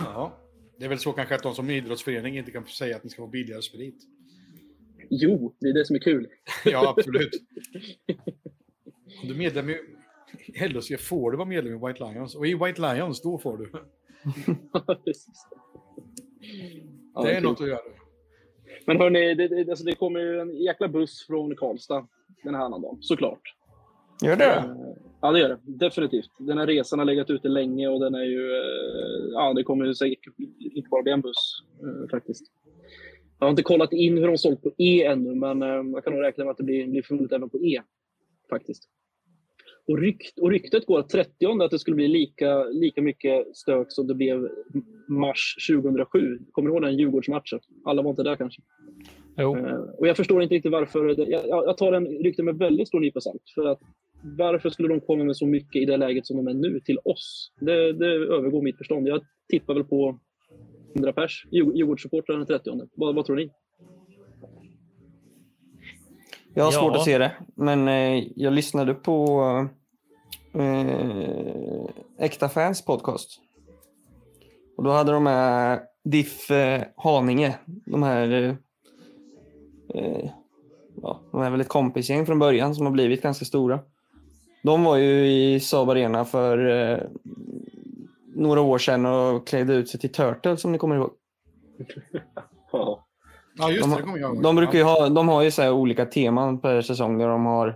Ja. 0.00 0.38
Det 0.78 0.84
är 0.84 0.88
väl 0.88 0.98
så 0.98 1.12
kanske 1.12 1.34
att 1.34 1.42
de 1.42 1.54
som 1.54 1.70
idrottsförening 1.70 2.38
inte 2.38 2.50
kan 2.50 2.66
säga 2.66 2.96
att 2.96 3.04
ni 3.04 3.10
ska 3.10 3.22
få 3.22 3.28
billigare 3.28 3.62
sprit. 3.62 3.96
Jo, 5.10 5.54
det 5.60 5.68
är 5.68 5.74
det 5.74 5.84
som 5.84 5.96
är 5.96 6.00
kul. 6.00 6.26
Ja, 6.64 6.94
absolut. 6.96 7.30
Om 9.22 9.28
du 9.28 9.34
är 9.34 9.38
medlem 9.38 9.70
i 9.70 9.76
LHC 10.68 10.92
får 11.08 11.30
du 11.30 11.36
vara 11.36 11.48
medlem 11.48 11.74
i 11.74 11.86
White 11.86 12.04
Lions. 12.04 12.34
Och 12.34 12.46
i 12.46 12.54
White 12.54 12.80
Lions, 12.94 13.22
då 13.22 13.38
får 13.38 13.58
du. 13.58 13.72
Ja, 17.14 17.22
Det 17.22 17.30
är 17.30 17.34
kul. 17.34 17.42
något 17.48 17.60
att 17.60 17.68
göra. 17.68 17.80
Men 18.86 19.00
hörni, 19.00 19.34
det, 19.34 19.48
det, 19.48 19.70
alltså 19.70 19.84
det 19.84 19.94
kommer 19.94 20.20
ju 20.20 20.40
en 20.40 20.56
jäkla 20.56 20.88
buss 20.88 21.26
från 21.26 21.56
Karlstad 21.56 22.06
den 22.44 22.54
här 22.54 22.68
dagen, 22.70 22.96
såklart. 23.00 23.40
Gör 24.22 24.36
det? 24.36 24.44
Eh, 24.44 24.64
Ja, 25.20 25.32
det 25.32 25.38
gör 25.40 25.48
det. 25.48 25.58
Definitivt. 25.62 26.30
Den 26.38 26.58
här 26.58 26.66
resan 26.66 26.98
har 26.98 27.06
legat 27.06 27.30
ute 27.30 27.48
länge 27.48 27.88
och 27.88 28.00
den 28.00 28.14
är 28.14 28.24
ju... 28.24 28.50
eh, 28.56 29.32
Ja, 29.32 29.52
det 29.54 29.62
kommer 29.62 29.84
ju 29.86 29.94
säkert 29.94 30.20
inte 30.60 30.88
bara 30.90 31.02
bli 31.02 31.12
en 31.12 31.20
buss 31.20 31.62
eh, 31.82 32.08
faktiskt. 32.10 32.42
Jag 33.38 33.46
har 33.46 33.50
inte 33.50 33.62
kollat 33.62 33.92
in 33.92 34.18
hur 34.18 34.26
de 34.26 34.38
sålt 34.38 34.62
på 34.62 34.70
E 34.78 35.04
ännu, 35.04 35.34
men 35.34 35.60
jag 35.92 36.04
kan 36.04 36.12
nog 36.12 36.22
räkna 36.22 36.44
med 36.44 36.50
att 36.50 36.56
det 36.56 36.64
blir, 36.64 36.86
blir 36.86 37.02
fullt 37.02 37.32
även 37.32 37.48
på 37.50 37.58
E. 37.64 37.80
Faktiskt. 38.50 38.82
Och, 39.88 39.98
rykt, 39.98 40.38
och 40.38 40.50
ryktet 40.50 40.86
går 40.86 40.98
att 40.98 41.08
30 41.08 41.46
att 41.62 41.70
det 41.70 41.78
skulle 41.78 41.94
bli 41.96 42.08
lika, 42.08 42.64
lika 42.64 43.02
mycket 43.02 43.56
stök 43.56 43.86
som 43.90 44.06
det 44.06 44.14
blev 44.14 44.48
mars 45.08 45.56
2007. 45.70 46.38
Kommer 46.52 46.68
du 46.70 46.74
ihåg 46.74 46.82
den 46.82 46.96
Djurgårdsmatchen? 46.98 47.60
Alla 47.84 48.02
var 48.02 48.10
inte 48.10 48.22
där 48.22 48.36
kanske. 48.36 48.62
Jo. 49.36 49.56
Eh, 49.56 49.74
Och 49.74 50.06
jag 50.08 50.16
förstår 50.16 50.42
inte 50.42 50.54
riktigt 50.54 50.72
varför. 50.72 51.04
det- 51.14 51.24
Jag, 51.30 51.44
jag 51.48 51.76
tar 51.76 51.92
den 51.92 52.06
rykten 52.06 52.44
med 52.44 52.58
väldigt 52.58 52.88
stor 52.88 53.00
nypa 53.00 53.20
salt. 53.20 53.42
För 53.54 53.64
att 53.66 53.80
varför 54.22 54.70
skulle 54.70 54.88
de 54.88 55.00
komma 55.00 55.24
med 55.24 55.36
så 55.36 55.46
mycket 55.46 55.82
i 55.82 55.84
det 55.84 55.96
läget 55.96 56.26
som 56.26 56.36
de 56.36 56.48
är 56.48 56.54
nu 56.54 56.80
till 56.80 56.98
oss? 57.04 57.52
Det, 57.60 57.92
det 57.92 58.06
övergår 58.14 58.62
mitt 58.62 58.76
förstånd. 58.78 59.08
Jag 59.08 59.20
tippar 59.48 59.74
väl 59.74 59.84
på 59.84 60.18
100 60.94 61.12
pers. 61.12 61.46
Djur- 61.50 61.74
Djurgårdssupportrar 61.76 62.36
den 62.36 62.46
30. 62.46 62.88
Vad, 62.94 63.14
vad 63.14 63.24
tror 63.26 63.36
ni? 63.36 63.50
Jag 66.54 66.64
har 66.64 66.72
Ja. 66.72 66.80
svårt 66.80 66.96
att 66.96 67.04
se 67.04 67.18
det, 67.18 67.32
men 67.58 67.88
eh, 67.88 68.24
jag 68.36 68.52
lyssnade 68.52 68.94
på 68.94 69.40
eh, 70.54 71.84
Äkta 72.18 72.48
Fans 72.48 72.84
podcast. 72.84 73.40
Och 74.76 74.84
då 74.84 74.90
hade 74.90 75.12
de 75.12 75.24
med 75.24 75.80
Diff 76.04 76.50
eh, 76.50 76.82
Haninge. 76.96 77.58
De 77.66 78.02
här... 78.02 78.32
Eh, 78.32 78.54
eh, 79.94 80.30
ja, 81.02 81.20
de 81.32 81.42
är 81.42 81.50
väl 81.50 81.60
ett 81.60 81.68
kompisgäng 81.68 82.26
från 82.26 82.38
början 82.38 82.74
som 82.74 82.86
har 82.86 82.92
blivit 82.92 83.22
ganska 83.22 83.44
stora. 83.44 83.80
De 84.62 84.84
var 84.84 84.96
ju 84.96 85.26
i 85.26 85.60
Saab 85.60 85.90
Arena 85.90 86.24
för 86.24 86.68
eh, 86.68 86.98
några 88.34 88.60
år 88.60 88.78
sedan 88.78 89.06
och 89.06 89.46
klädde 89.46 89.74
ut 89.74 89.88
sig 89.88 90.00
till 90.00 90.12
Turtle 90.12 90.56
som 90.56 90.72
ni 90.72 90.78
kommer 90.78 90.96
ihåg. 90.96 91.10
Ja. 93.58 93.70
Just 93.70 93.82
De, 93.82 93.90
det. 93.90 93.96
Det 93.96 94.02
kommer 94.02 94.18
jag 94.18 94.34
ihåg. 94.34 94.42
de, 94.42 94.56
brukar 94.56 94.78
ju 94.78 94.84
ha, 94.84 95.08
de 95.08 95.28
har 95.28 95.42
ju 95.42 95.50
så 95.50 95.62
här 95.62 95.72
olika 95.72 96.06
teman 96.06 96.60
per 96.60 96.82
säsong 96.82 97.18
där 97.18 97.28
de 97.28 97.46
har... 97.46 97.68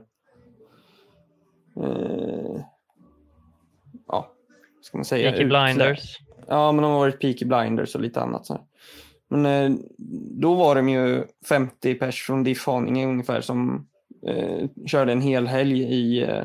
Eh, 1.77 2.61
ja, 4.09 4.33
vad 4.77 4.85
ska 4.85 4.99
man 4.99 5.05
säga? 5.05 5.31
Peaky 5.31 5.45
Blinders. 5.45 6.19
Ja, 6.47 6.73
men 6.73 6.83
de 6.83 6.93
har 6.93 6.99
varit 6.99 7.21
Peaky 7.21 7.45
Blinders 7.45 7.95
och 7.95 8.01
lite 8.01 8.21
annat. 8.21 8.47
Så 8.47 8.53
här. 8.53 8.63
Men 9.29 9.47
eh, 9.47 9.79
då 10.41 10.55
var 10.55 10.75
de 10.75 10.89
ju 10.89 11.25
50 11.49 11.95
pers 11.95 12.23
från 12.23 12.45
Diff 12.45 12.67
Haninge 12.67 13.07
ungefär 13.07 13.41
som 13.41 13.87
eh, 14.27 14.69
körde 14.87 15.13
en 15.13 15.21
hel 15.21 15.47
helg 15.47 15.83
i, 15.83 16.23
eh, 16.23 16.45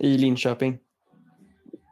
i 0.00 0.18
Linköping. 0.18 0.78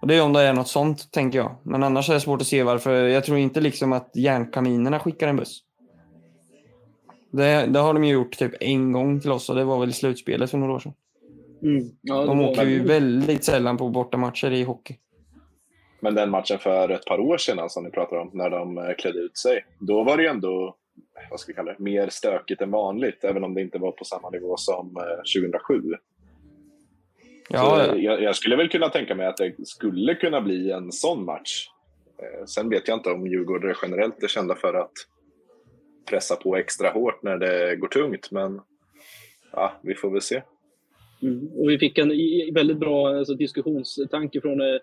Och 0.00 0.06
det 0.06 0.14
är 0.14 0.22
om 0.22 0.32
det 0.32 0.40
är 0.40 0.52
något 0.52 0.68
sånt, 0.68 1.10
tänker 1.12 1.38
jag. 1.38 1.56
Men 1.62 1.82
annars 1.82 2.10
är 2.10 2.14
det 2.14 2.20
svårt 2.20 2.40
att 2.40 2.46
se 2.46 2.62
varför. 2.62 3.06
Jag 3.06 3.24
tror 3.24 3.38
inte 3.38 3.60
liksom 3.60 3.92
att 3.92 4.10
järnkaninerna 4.14 4.98
skickar 4.98 5.28
en 5.28 5.36
buss. 5.36 5.62
Det, 7.30 7.66
det 7.66 7.78
har 7.78 7.94
de 7.94 8.04
ju 8.04 8.12
gjort 8.12 8.38
typ 8.38 8.52
en 8.60 8.92
gång 8.92 9.20
till 9.20 9.30
oss 9.30 9.50
och 9.50 9.56
det 9.56 9.64
var 9.64 9.80
väl 9.80 9.88
i 9.88 9.92
slutspelet 9.92 10.50
för 10.50 10.58
några 10.58 10.72
år 10.72 10.78
sedan. 10.78 10.92
Mm. 11.62 11.84
Ja, 12.02 12.24
De 12.24 12.40
åker 12.40 12.66
ju 12.66 12.82
väldigt 12.84 13.44
sällan 13.44 13.76
på 13.76 13.88
bortamatcher 13.88 14.52
i 14.52 14.62
hockey. 14.62 14.96
Men 16.00 16.14
den 16.14 16.30
matchen 16.30 16.58
för 16.58 16.88
ett 16.88 17.04
par 17.04 17.18
år 17.20 17.36
sedan 17.38 17.70
som 17.70 17.84
ni 17.84 17.90
pratar 17.90 18.16
om, 18.16 18.30
när 18.32 18.50
de 18.50 18.78
eh, 18.78 18.94
klädde 18.98 19.18
ut 19.18 19.38
sig, 19.38 19.64
då 19.78 20.04
var 20.04 20.16
det 20.16 20.22
ju 20.22 20.28
ändå 20.28 20.76
vad 21.30 21.40
ska 21.40 21.52
vi 21.52 21.54
kalla 21.54 21.72
det, 21.72 21.78
mer 21.78 22.08
stökigt 22.08 22.60
än 22.62 22.70
vanligt, 22.70 23.24
även 23.24 23.44
om 23.44 23.54
det 23.54 23.60
inte 23.60 23.78
var 23.78 23.92
på 23.92 24.04
samma 24.04 24.30
nivå 24.30 24.56
som 24.56 24.96
eh, 24.96 25.42
2007. 25.42 25.82
Ja, 27.48 27.58
Så, 27.58 27.64
ja. 27.80 27.94
eh, 27.96 28.04
jag, 28.04 28.22
jag 28.22 28.36
skulle 28.36 28.56
väl 28.56 28.68
kunna 28.68 28.88
tänka 28.88 29.14
mig 29.14 29.26
att 29.26 29.36
det 29.36 29.54
skulle 29.66 30.14
kunna 30.14 30.40
bli 30.40 30.70
en 30.70 30.92
sån 30.92 31.24
match. 31.24 31.68
Eh, 32.18 32.44
Sen 32.46 32.68
vet 32.68 32.88
jag 32.88 32.96
inte 32.98 33.10
om 33.10 33.26
Djurgården 33.26 33.74
generellt 33.82 34.22
är 34.22 34.28
kända 34.28 34.54
för 34.54 34.74
att 34.74 34.92
pressa 36.06 36.36
på 36.36 36.56
extra 36.56 36.90
hårt 36.90 37.22
när 37.22 37.38
det 37.38 37.76
går 37.76 37.88
tungt, 37.88 38.30
men 38.30 38.60
ja, 39.52 39.72
vi 39.82 39.94
får 39.94 40.10
väl 40.10 40.20
se. 40.20 40.42
Mm. 41.22 41.48
Och 41.48 41.70
vi 41.70 41.78
fick 41.78 41.98
en 41.98 42.08
väldigt 42.54 42.78
bra 42.78 43.08
alltså, 43.08 43.34
diskussionstanke 43.34 44.40
från 44.40 44.60
eh, 44.60 44.76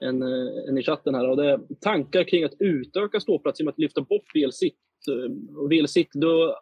en, 0.00 0.22
eh, 0.22 0.68
en 0.68 0.78
i 0.78 0.82
chatten 0.82 1.14
här. 1.14 1.28
Och 1.28 1.36
det 1.36 1.50
är 1.50 1.60
tankar 1.80 2.24
kring 2.24 2.44
att 2.44 2.54
utöka 2.58 3.20
ståplats 3.20 3.60
genom 3.60 3.72
att 3.72 3.78
lyfta 3.78 4.00
bort 4.00 4.34
VL-sitt. 4.34 4.78
Eh, 5.10 5.56
och 5.56 5.72
VL-sitt, 5.72 6.12
då 6.12 6.60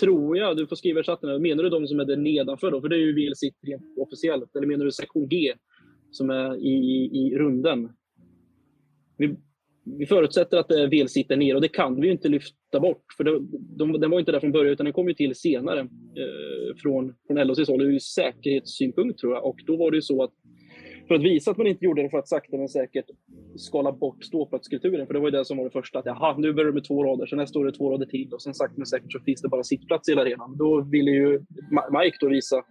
tror 0.00 0.38
jag, 0.38 0.56
du 0.56 0.66
får 0.66 0.76
skriva 0.76 1.00
i 1.00 1.02
chatten, 1.02 1.42
menar 1.42 1.62
du 1.62 1.70
de 1.70 1.86
som 1.86 2.00
är 2.00 2.04
där 2.04 2.16
nedanför 2.16 2.70
då? 2.70 2.80
För 2.80 2.88
det 2.88 2.96
är 2.96 3.00
ju 3.00 3.14
VL-sitt 3.14 3.56
rent 3.62 3.98
officiellt. 3.98 4.56
Eller 4.56 4.66
menar 4.66 4.84
du 4.84 4.92
sektion 4.92 5.28
G 5.28 5.54
som 6.10 6.30
är 6.30 6.56
i, 6.56 6.70
i, 6.70 7.18
i 7.18 7.38
runden? 7.38 7.92
Vi, 9.16 9.36
vi 9.84 10.06
förutsätter 10.06 10.56
att 10.56 10.70
eh, 10.70 10.76
det 10.76 10.82
är 10.82 10.88
VL-sitt 10.88 11.28
nere 11.28 11.54
och 11.54 11.60
det 11.60 11.68
kan 11.68 12.00
vi 12.00 12.06
ju 12.06 12.12
inte 12.12 12.28
lyfta 12.28 12.80
bort. 12.80 13.04
För 13.16 13.24
det, 13.24 13.40
de, 13.78 14.00
den 14.00 14.10
var 14.10 14.18
inte 14.18 14.32
där 14.32 14.40
från 14.40 14.52
början 14.52 14.72
utan 14.72 14.84
den 14.84 14.92
kom 14.92 15.08
ju 15.08 15.14
till 15.14 15.34
senare 15.34 15.80
eh, 15.80 16.76
från, 16.82 17.14
från 17.26 17.46
LHCs 17.46 17.68
håll 17.68 17.82
ur 17.82 17.98
säkerhetssynpunkt 17.98 19.18
tror 19.18 19.34
jag. 19.34 19.44
Och 19.44 19.56
då 19.66 19.76
var 19.76 19.90
det 19.90 19.96
ju 19.96 20.02
så 20.02 20.22
att 20.22 20.32
för 21.08 21.14
att 21.14 21.22
visa 21.22 21.50
att 21.50 21.56
man 21.56 21.66
inte 21.66 21.84
gjorde 21.84 22.02
det 22.02 22.10
för 22.10 22.18
att 22.18 22.28
sakta 22.28 22.56
men 22.56 22.68
säkert 22.68 23.04
skala 23.56 23.92
bort 23.92 24.24
ståplatskulturen. 24.24 25.06
För 25.06 25.14
det 25.14 25.20
var 25.20 25.26
ju 25.26 25.30
det 25.30 25.44
som 25.44 25.56
var 25.56 25.64
det 25.64 25.70
första. 25.70 25.98
Att 25.98 26.06
jaha, 26.06 26.36
nu 26.38 26.52
börjar 26.52 26.66
det 26.66 26.74
med 26.74 26.84
två 26.84 27.04
rader, 27.04 27.26
sen 27.26 27.38
nästa 27.38 27.58
år 27.58 27.66
är 27.66 27.70
det 27.70 27.78
två 27.78 27.90
rader 27.90 28.06
till 28.06 28.32
och 28.32 28.42
sen 28.42 28.54
sakta 28.54 28.74
men 28.76 28.86
säkert 28.86 29.12
så 29.12 29.20
finns 29.20 29.42
det 29.42 29.48
bara 29.48 29.62
sittplats 29.62 30.08
i 30.08 30.12
hela 30.12 30.22
arenan. 30.22 30.56
Då 30.56 30.80
ville 30.80 31.10
ju 31.10 31.40
Mike 31.70 32.16
då 32.20 32.28
visa 32.28 32.62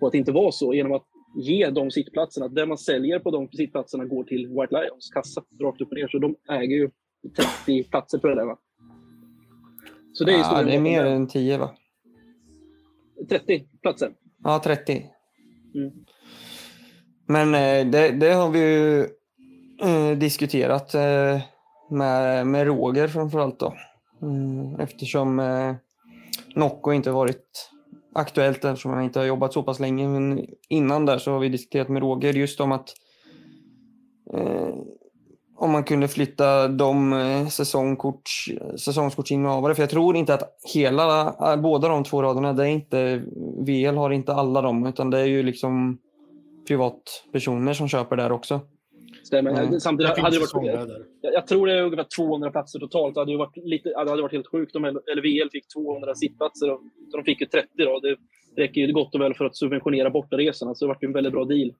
på 0.00 0.06
att 0.06 0.12
det 0.12 0.18
inte 0.18 0.32
var 0.32 0.50
så 0.50 0.74
genom 0.74 0.92
att 0.92 1.06
ge 1.38 1.70
de 1.70 1.90
sittplatserna. 1.90 2.46
Att 2.46 2.54
det 2.54 2.66
man 2.66 2.78
säljer 2.78 3.18
på 3.18 3.30
de 3.30 3.48
sittplatserna 3.48 4.04
går 4.04 4.24
till 4.24 4.48
White 4.48 4.80
Lions 4.80 5.10
kassa 5.14 5.42
rakt 5.60 5.80
upp 5.80 5.88
och 5.90 5.96
ner. 5.96 6.08
Så 6.08 6.18
de 6.18 6.36
äger 6.48 6.76
ju 6.76 6.90
30 7.66 7.84
platser 7.84 8.18
på 8.18 8.26
det 8.26 8.34
där 8.34 8.44
va? 8.44 8.58
Så 10.12 10.24
det 10.24 10.32
är, 10.32 10.38
ja, 10.38 10.62
det 10.62 10.74
är 10.74 10.80
mer 10.80 11.04
än 11.04 11.28
10 11.28 11.58
va? 11.58 11.70
30 13.28 13.64
platser. 13.82 14.12
Ja, 14.44 14.60
30. 14.64 15.06
Mm. 15.74 15.92
Men 17.26 17.54
eh, 17.54 17.90
det, 17.90 18.10
det 18.10 18.32
har 18.32 18.50
vi 18.50 18.58
ju 18.58 19.00
eh, 19.82 20.18
diskuterat 20.18 20.94
eh, 20.94 21.40
med, 21.90 22.46
med 22.46 22.66
Roger 22.66 23.08
framförallt 23.08 23.58
då. 23.58 23.74
Mm, 24.22 24.80
eftersom 24.80 25.42
Nocco 26.54 26.92
inte 26.92 27.10
varit 27.10 27.70
aktuellt 28.14 28.64
eftersom 28.64 28.90
han 28.90 29.04
inte 29.04 29.18
har 29.18 29.26
jobbat 29.26 29.52
så 29.52 29.62
pass 29.62 29.80
länge. 29.80 30.08
Men 30.08 30.46
innan 30.68 31.06
där 31.06 31.18
så 31.18 31.32
har 31.32 31.38
vi 31.38 31.48
diskuterat 31.48 31.88
med 31.88 32.02
Roger 32.02 32.32
just 32.32 32.60
om 32.60 32.72
att 32.72 32.94
eh, 34.34 34.74
om 35.56 35.70
man 35.70 35.84
kunde 35.84 36.08
flytta 36.08 36.68
de 36.68 37.12
eh, 37.12 37.46
säsongkorts, 37.46 38.50
säsongskortsinnehavare. 38.84 39.74
För 39.74 39.82
jag 39.82 39.90
tror 39.90 40.16
inte 40.16 40.34
att 40.34 40.42
hela, 40.74 41.26
eh, 41.26 41.56
båda 41.56 41.88
de 41.88 42.04
två 42.04 42.22
raderna, 42.22 42.52
det 42.52 42.62
är 42.62 42.68
inte, 42.68 43.22
VL 43.66 43.96
har 43.96 44.10
inte 44.10 44.34
alla 44.34 44.62
dem, 44.62 44.86
utan 44.86 45.10
det 45.10 45.18
är 45.18 45.24
ju 45.24 45.42
liksom 45.42 45.98
privatpersoner 46.68 47.72
som 47.72 47.88
köper 47.88 48.16
där 48.16 48.32
också. 48.32 48.60
Stämmer. 49.28 49.50
Mm. 49.50 49.80
Samtidigt 49.80 50.14
Det 50.14 50.20
hade 50.20 50.36
det 50.36 50.40
varit... 50.54 50.88
Jag, 51.20 51.34
jag 51.34 51.46
tror 51.46 51.66
det 51.66 51.72
är 51.72 51.82
ungefär 51.82 52.06
200 52.16 52.50
platser 52.50 52.78
totalt. 52.78 53.14
Det 53.14 53.20
hade 53.20 53.32
ju 53.32 53.38
varit, 53.38 53.56
lite, 53.56 53.88
det 53.88 54.10
hade 54.10 54.22
varit 54.22 54.32
helt 54.32 54.46
sjukt 54.46 54.76
om 54.76 54.82
VL 55.22 55.48
fick 55.52 55.68
200 55.68 56.14
sittplatser. 56.14 56.70
Och, 56.72 56.80
så 57.10 57.16
de 57.16 57.24
fick 57.24 57.40
ju 57.40 57.46
30 57.46 57.68
då. 57.76 58.00
Det 58.00 58.16
räcker 58.62 58.80
ju 58.80 58.92
gott 58.92 59.14
och 59.14 59.20
väl 59.20 59.34
för 59.34 59.44
att 59.44 59.56
subventionera 59.56 60.10
bortaresorna. 60.10 60.74
Så 60.74 60.84
det 60.84 60.88
vart 60.88 61.02
ju 61.02 61.06
en 61.06 61.12
väldigt 61.12 61.32
bra 61.32 61.44
deal. 61.44 61.72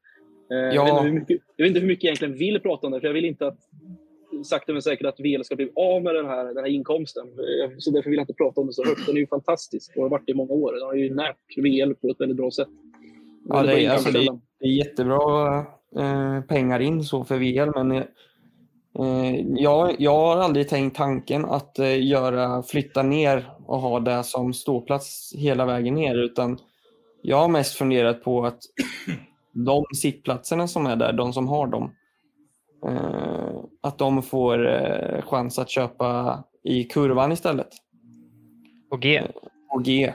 Eh, 0.53 0.57
jag, 0.57 0.75
Ja. 0.75 1.03
vet 1.03 1.05
inte 1.07 1.21
mycket, 1.21 1.41
jag 1.57 1.65
vet 1.65 1.69
inte 1.71 1.81
hur 1.81 1.87
mycket 1.89 2.05
jag 2.05 2.09
egentligen 2.11 2.35
vill 2.39 2.61
prata 2.61 2.87
om 2.87 2.93
det. 2.93 3.01
För 3.01 3.07
jag 3.07 3.15
vill 3.15 3.25
inte 3.25 3.47
att 3.47 3.59
sakta 4.45 4.73
men 4.73 4.83
säkert 4.83 5.07
att 5.07 5.21
VL 5.21 5.43
ska 5.45 5.57
bli 5.57 5.71
av 5.75 6.03
med 6.03 6.15
den 6.15 6.27
här, 6.27 6.45
den 6.45 6.57
här 6.57 6.67
inkomsten. 6.67 7.27
Eh, 7.27 7.71
Så 7.79 7.91
därför 7.91 8.11
vill 8.11 8.17
jag 8.17 8.23
inte 8.23 8.35
prata 8.35 8.61
om 8.61 8.67
det 8.67 8.73
så 8.73 8.85
högt. 8.85 9.07
Den 9.07 9.17
är 9.17 9.21
ju 9.21 9.27
fantastisk 9.27 9.97
och 9.97 10.03
har 10.03 10.11
varit 10.11 10.27
det 10.27 10.33
i 10.33 10.35
många 10.35 10.53
år. 10.53 10.73
Den 10.73 10.83
har 10.83 10.95
ju 10.95 11.15
närt 11.15 11.57
VL 11.57 11.95
på 11.95 12.09
ett 12.11 12.21
väldigt 12.21 12.37
bra 12.37 12.51
sätt. 12.51 12.69
Ja, 13.49 13.63
det 13.63 13.85
är, 13.85 13.91
alltså, 13.91 14.11
det, 14.13 14.19
inkomstkälla. 14.19 14.41
det 14.61 14.67
är 14.67 14.71
jättebra 14.71 15.65
eh, 15.97 16.41
pengar 16.41 16.81
in 16.81 17.05
så 17.05 17.25
för 17.25 17.39
VL, 17.39 17.71
men 17.75 17.93
eh, 18.99 19.41
jag, 19.47 19.97
jag 19.99 20.15
har 20.15 20.37
aldrig 20.37 20.69
tänkt 20.69 20.97
tanken 20.97 21.45
att 21.45 21.79
eh, 21.79 22.07
göra, 22.07 22.63
flytta 22.63 23.03
ner 23.03 23.51
och 23.67 23.81
ha 23.81 24.01
det 24.01 24.25
som 24.25 24.53
ståplats 24.53 25.33
hela 25.37 25.67
vägen 25.67 25.95
ner, 25.95 26.15
utan 26.15 26.59
jag 27.23 27.37
har 27.37 27.49
mest 27.49 27.75
funderat 27.75 28.25
på 28.25 28.47
att 28.47 28.59
de 29.53 29.85
sittplatserna 29.95 30.69
som 30.69 30.87
är 30.87 30.97
där, 30.97 31.13
de 31.13 31.33
som 31.33 31.49
har 31.49 31.67
dem, 31.67 31.93
eh, 32.87 33.61
att 33.81 33.99
de 33.99 34.23
får 34.23 34.69
eh, 34.69 35.23
chans 35.23 35.59
att 35.59 35.71
köpa 35.71 36.45
i 36.65 36.85
kurvan 36.85 37.33
istället. 37.33 37.69
På 38.91 38.97
G. 38.97 39.23
på 39.73 39.79
G. 39.79 40.13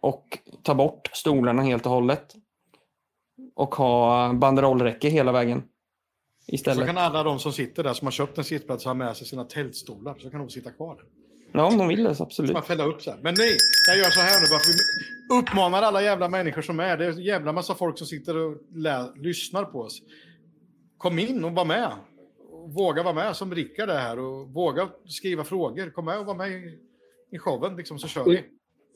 Och 0.00 0.38
ta 0.62 0.74
bort 0.74 1.10
stolarna 1.12 1.62
helt 1.62 1.86
och 1.86 1.92
hållet. 1.92 2.34
Och 3.54 3.74
ha 3.74 4.32
banderollräcke 4.32 5.08
hela 5.08 5.32
vägen. 5.32 5.62
Så 6.46 6.54
Istället. 6.54 6.86
kan 6.86 6.98
alla 6.98 7.22
de 7.22 7.38
som 7.38 7.52
sitter 7.52 7.82
där 7.84 7.92
som 7.92 8.06
har 8.06 8.12
köpt 8.12 8.38
en 8.38 8.44
sittplats 8.44 8.84
ha 8.84 8.94
med 8.94 9.16
sig 9.16 9.26
sina 9.26 9.44
tältstolar. 9.44 10.18
Så 10.18 10.30
kan 10.30 10.40
de 10.40 10.50
sitta 10.50 10.70
kvar. 10.70 11.04
Ja, 11.52 11.66
om 11.66 11.78
de 11.78 11.88
vill 11.88 12.04
det, 12.04 12.08
så 12.08 12.14
Så 12.14 12.22
absolut. 12.22 12.52
man 12.52 12.62
fälla 12.62 12.84
upp 12.84 13.02
så 13.02 13.10
här. 13.10 13.18
Men 13.22 13.34
nej, 13.38 13.56
jag 13.88 13.98
gör 13.98 14.10
så 14.10 14.20
här 14.20 14.40
nu 14.40 14.46
bara 14.50 14.58
för 14.58 14.72
vi 14.72 15.40
uppmanar 15.40 15.82
alla 15.82 16.02
jävla 16.02 16.28
människor 16.28 16.62
som 16.62 16.80
är. 16.80 16.96
Det 16.96 17.06
är 17.06 17.10
en 17.10 17.22
jävla 17.22 17.52
massa 17.52 17.74
folk 17.74 17.98
som 17.98 18.06
sitter 18.06 18.36
och 18.36 18.56
lyssnar 19.16 19.64
på 19.64 19.80
oss. 19.80 20.02
Kom 20.98 21.18
in 21.18 21.44
och 21.44 21.52
var 21.52 21.64
med. 21.64 21.90
Våga 22.66 23.02
vara 23.02 23.14
med 23.14 23.36
som 23.36 23.54
Rickard 23.54 23.90
är 23.90 23.98
här 23.98 24.18
och 24.18 24.48
våga 24.48 24.88
skriva 25.08 25.44
frågor. 25.44 25.90
Kom 25.90 26.04
med 26.04 26.18
och 26.18 26.26
var 26.26 26.34
med 26.34 26.50
i, 26.50 26.78
i 27.32 27.38
showen 27.38 27.76
liksom 27.76 27.98
så 27.98 28.08
kör 28.08 28.24
vi. 28.24 28.44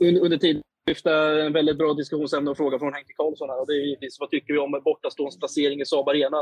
under, 0.09 0.20
under 0.20 0.38
tiden 0.38 0.62
lyfta 0.89 1.43
en 1.43 1.53
väldigt 1.53 1.78
bra 1.78 1.95
diskussionsämne 1.95 2.51
och 2.51 2.56
fråga 2.56 2.78
från 2.78 2.93
Henke 2.93 3.12
Karlsson. 3.16 3.48
Här. 3.51 3.60
Och 3.60 3.66
det 3.66 3.73
är 3.73 3.85
givetvis, 3.86 4.20
vad 4.20 4.31
tycker 4.31 4.52
vi 4.52 4.59
om 4.59 4.81
bortastående 4.85 5.39
placering 5.39 5.81
i 5.81 5.85
Saab 5.85 6.09
Arena? 6.09 6.39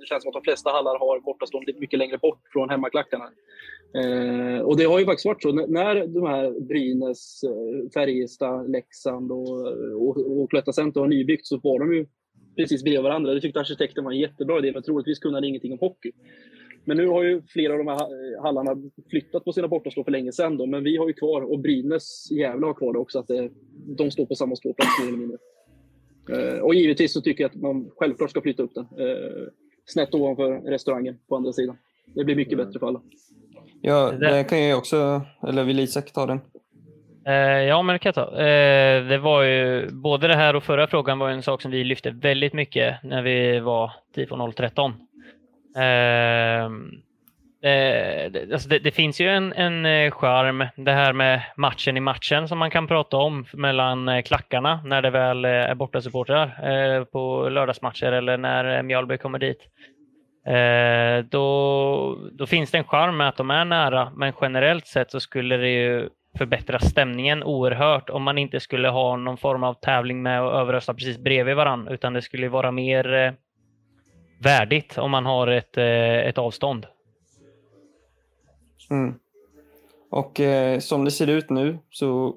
Det 0.00 0.06
känns 0.08 0.22
som 0.22 0.28
att 0.28 0.34
de 0.40 0.42
flesta 0.42 0.70
hallar 0.70 0.98
har 0.98 1.20
bortastående 1.20 1.72
mycket 1.78 1.98
längre 1.98 2.18
bort 2.18 2.42
från 2.52 2.70
hemmaklackarna. 2.70 3.28
Eh, 4.00 4.60
och 4.60 4.76
det 4.76 4.84
har 4.84 4.98
ju 4.98 5.04
faktiskt 5.04 5.26
varit 5.26 5.42
så. 5.42 5.52
När 5.52 6.06
de 6.06 6.26
här 6.26 6.60
Brynäs, 6.60 7.42
eh, 7.44 7.90
Färjestad, 7.94 8.70
Leksand 8.70 9.32
och, 9.32 9.60
och, 10.02 10.42
och 10.42 10.50
Cloetta 10.50 10.72
Center 10.72 11.00
har 11.00 11.08
nybyggt 11.08 11.46
så 11.46 11.60
var 11.62 11.78
de 11.78 11.94
ju 11.94 12.06
precis 12.56 12.82
bredvid 12.82 13.02
varandra. 13.02 13.34
Det 13.34 13.40
tyckte 13.40 13.60
arkitekten 13.60 14.04
var 14.04 14.12
en 14.12 14.18
jättebra 14.18 14.58
idé, 14.58 14.72
men 14.72 14.82
troligtvis 14.82 15.18
kunde 15.18 15.36
han 15.36 15.44
ingenting 15.44 15.72
om 15.72 15.78
hockey. 15.78 16.12
Men 16.84 16.96
nu 16.96 17.06
har 17.08 17.22
ju 17.22 17.42
flera 17.48 17.72
av 17.72 17.78
de 17.78 17.86
här 17.88 17.98
ha- 17.98 18.42
hallarna 18.42 18.76
flyttat 19.10 19.44
på 19.44 19.52
sina 19.52 19.68
bortastå 19.68 20.04
för 20.04 20.10
länge 20.12 20.32
sedan. 20.32 20.56
Då, 20.56 20.66
men 20.66 20.84
vi 20.84 20.96
har 20.96 21.06
ju 21.06 21.12
kvar, 21.12 21.42
och 21.52 21.58
Brynäs 21.58 22.30
jävla 22.30 22.66
har 22.66 22.74
kvar 22.74 22.92
det 22.92 22.98
också, 22.98 23.18
att 23.18 23.26
det, 23.28 23.50
de 23.96 24.10
står 24.10 24.26
på 24.26 24.34
samma 24.34 24.56
ståplats 24.56 25.00
mer 25.00 25.08
eller 25.08 25.18
mindre. 25.18 25.38
Eh, 26.32 26.58
och 26.58 26.74
givetvis 26.74 27.12
så 27.12 27.20
tycker 27.20 27.44
jag 27.44 27.48
att 27.50 27.56
man 27.62 27.90
självklart 27.96 28.30
ska 28.30 28.40
flytta 28.40 28.62
upp 28.62 28.74
den. 28.74 28.84
Eh, 28.84 29.46
snett 29.86 30.14
ovanför 30.14 30.70
restaurangen 30.70 31.18
på 31.28 31.36
andra 31.36 31.52
sidan. 31.52 31.76
Det 32.14 32.24
blir 32.24 32.36
mycket 32.36 32.58
bättre 32.58 32.78
för 32.78 32.86
alla. 32.86 33.00
Ja, 33.80 34.12
Det 34.12 34.44
kan 34.48 34.62
jag 34.62 34.78
också, 34.78 35.22
eller 35.48 35.64
vill 35.64 35.80
Isak 35.80 36.12
ta 36.12 36.26
den? 36.26 36.40
Eh, 37.26 37.62
ja, 37.62 37.82
men 37.82 37.92
det 37.94 37.98
kan 37.98 38.12
jag 38.14 38.28
ta. 38.28 38.36
Eh, 38.40 39.04
det 39.08 39.18
var 39.18 39.42
ju, 39.42 39.88
både 39.90 40.28
det 40.28 40.34
här 40.36 40.56
och 40.56 40.62
förra 40.64 40.86
frågan 40.86 41.18
var 41.18 41.30
en 41.30 41.42
sak 41.42 41.62
som 41.62 41.70
vi 41.70 41.84
lyfte 41.84 42.10
väldigt 42.10 42.52
mycket 42.52 42.96
när 43.02 43.22
vi 43.22 43.60
var 43.60 43.92
TIFO 44.14 44.52
013. 44.52 44.92
Ehm, 45.76 46.90
eh, 47.62 48.30
det, 48.30 48.52
alltså 48.52 48.68
det, 48.68 48.78
det 48.78 48.90
finns 48.90 49.20
ju 49.20 49.28
en, 49.28 49.52
en 49.52 50.10
skärm, 50.10 50.58
charm, 50.60 50.84
det 50.84 50.92
här 50.92 51.12
med 51.12 51.42
matchen 51.56 51.96
i 51.96 52.00
matchen 52.00 52.48
som 52.48 52.58
man 52.58 52.70
kan 52.70 52.86
prata 52.86 53.16
om 53.16 53.46
mellan 53.52 54.08
eh, 54.08 54.22
klackarna 54.22 54.80
när 54.84 55.02
det 55.02 55.10
väl 55.10 55.44
eh, 55.44 55.50
är 55.50 55.74
bortasupportrar 55.74 56.46
eh, 56.46 57.04
på 57.04 57.48
lördagsmatcher 57.48 58.12
eller 58.12 58.38
när 58.38 58.82
Mjölby 58.82 59.18
kommer 59.18 59.38
dit. 59.38 59.68
Eh, 60.46 61.24
då, 61.24 62.18
då 62.32 62.46
finns 62.46 62.70
det 62.70 62.78
en 62.78 62.84
charm 62.84 63.16
med 63.16 63.28
att 63.28 63.36
de 63.36 63.50
är 63.50 63.64
nära, 63.64 64.12
men 64.16 64.32
generellt 64.40 64.86
sett 64.86 65.10
så 65.10 65.20
skulle 65.20 65.56
det 65.56 65.68
ju 65.68 66.08
förbättra 66.38 66.78
stämningen 66.78 67.42
oerhört 67.42 68.10
om 68.10 68.22
man 68.22 68.38
inte 68.38 68.60
skulle 68.60 68.88
ha 68.88 69.16
någon 69.16 69.36
form 69.36 69.64
av 69.64 69.74
tävling 69.74 70.22
med 70.22 70.40
att 70.40 70.54
överrösta 70.54 70.94
precis 70.94 71.18
bredvid 71.18 71.56
varandra, 71.56 71.94
utan 71.94 72.12
det 72.12 72.22
skulle 72.22 72.48
vara 72.48 72.70
mer 72.70 73.14
eh, 73.14 73.32
värdigt 74.38 74.98
om 74.98 75.10
man 75.10 75.26
har 75.26 75.46
ett, 75.46 75.76
eh, 75.76 76.28
ett 76.28 76.38
avstånd. 76.38 76.86
Mm. 78.90 79.14
Och 80.10 80.40
eh, 80.40 80.78
som 80.78 81.04
det 81.04 81.10
ser 81.10 81.26
ut 81.26 81.50
nu 81.50 81.78
så 81.90 82.36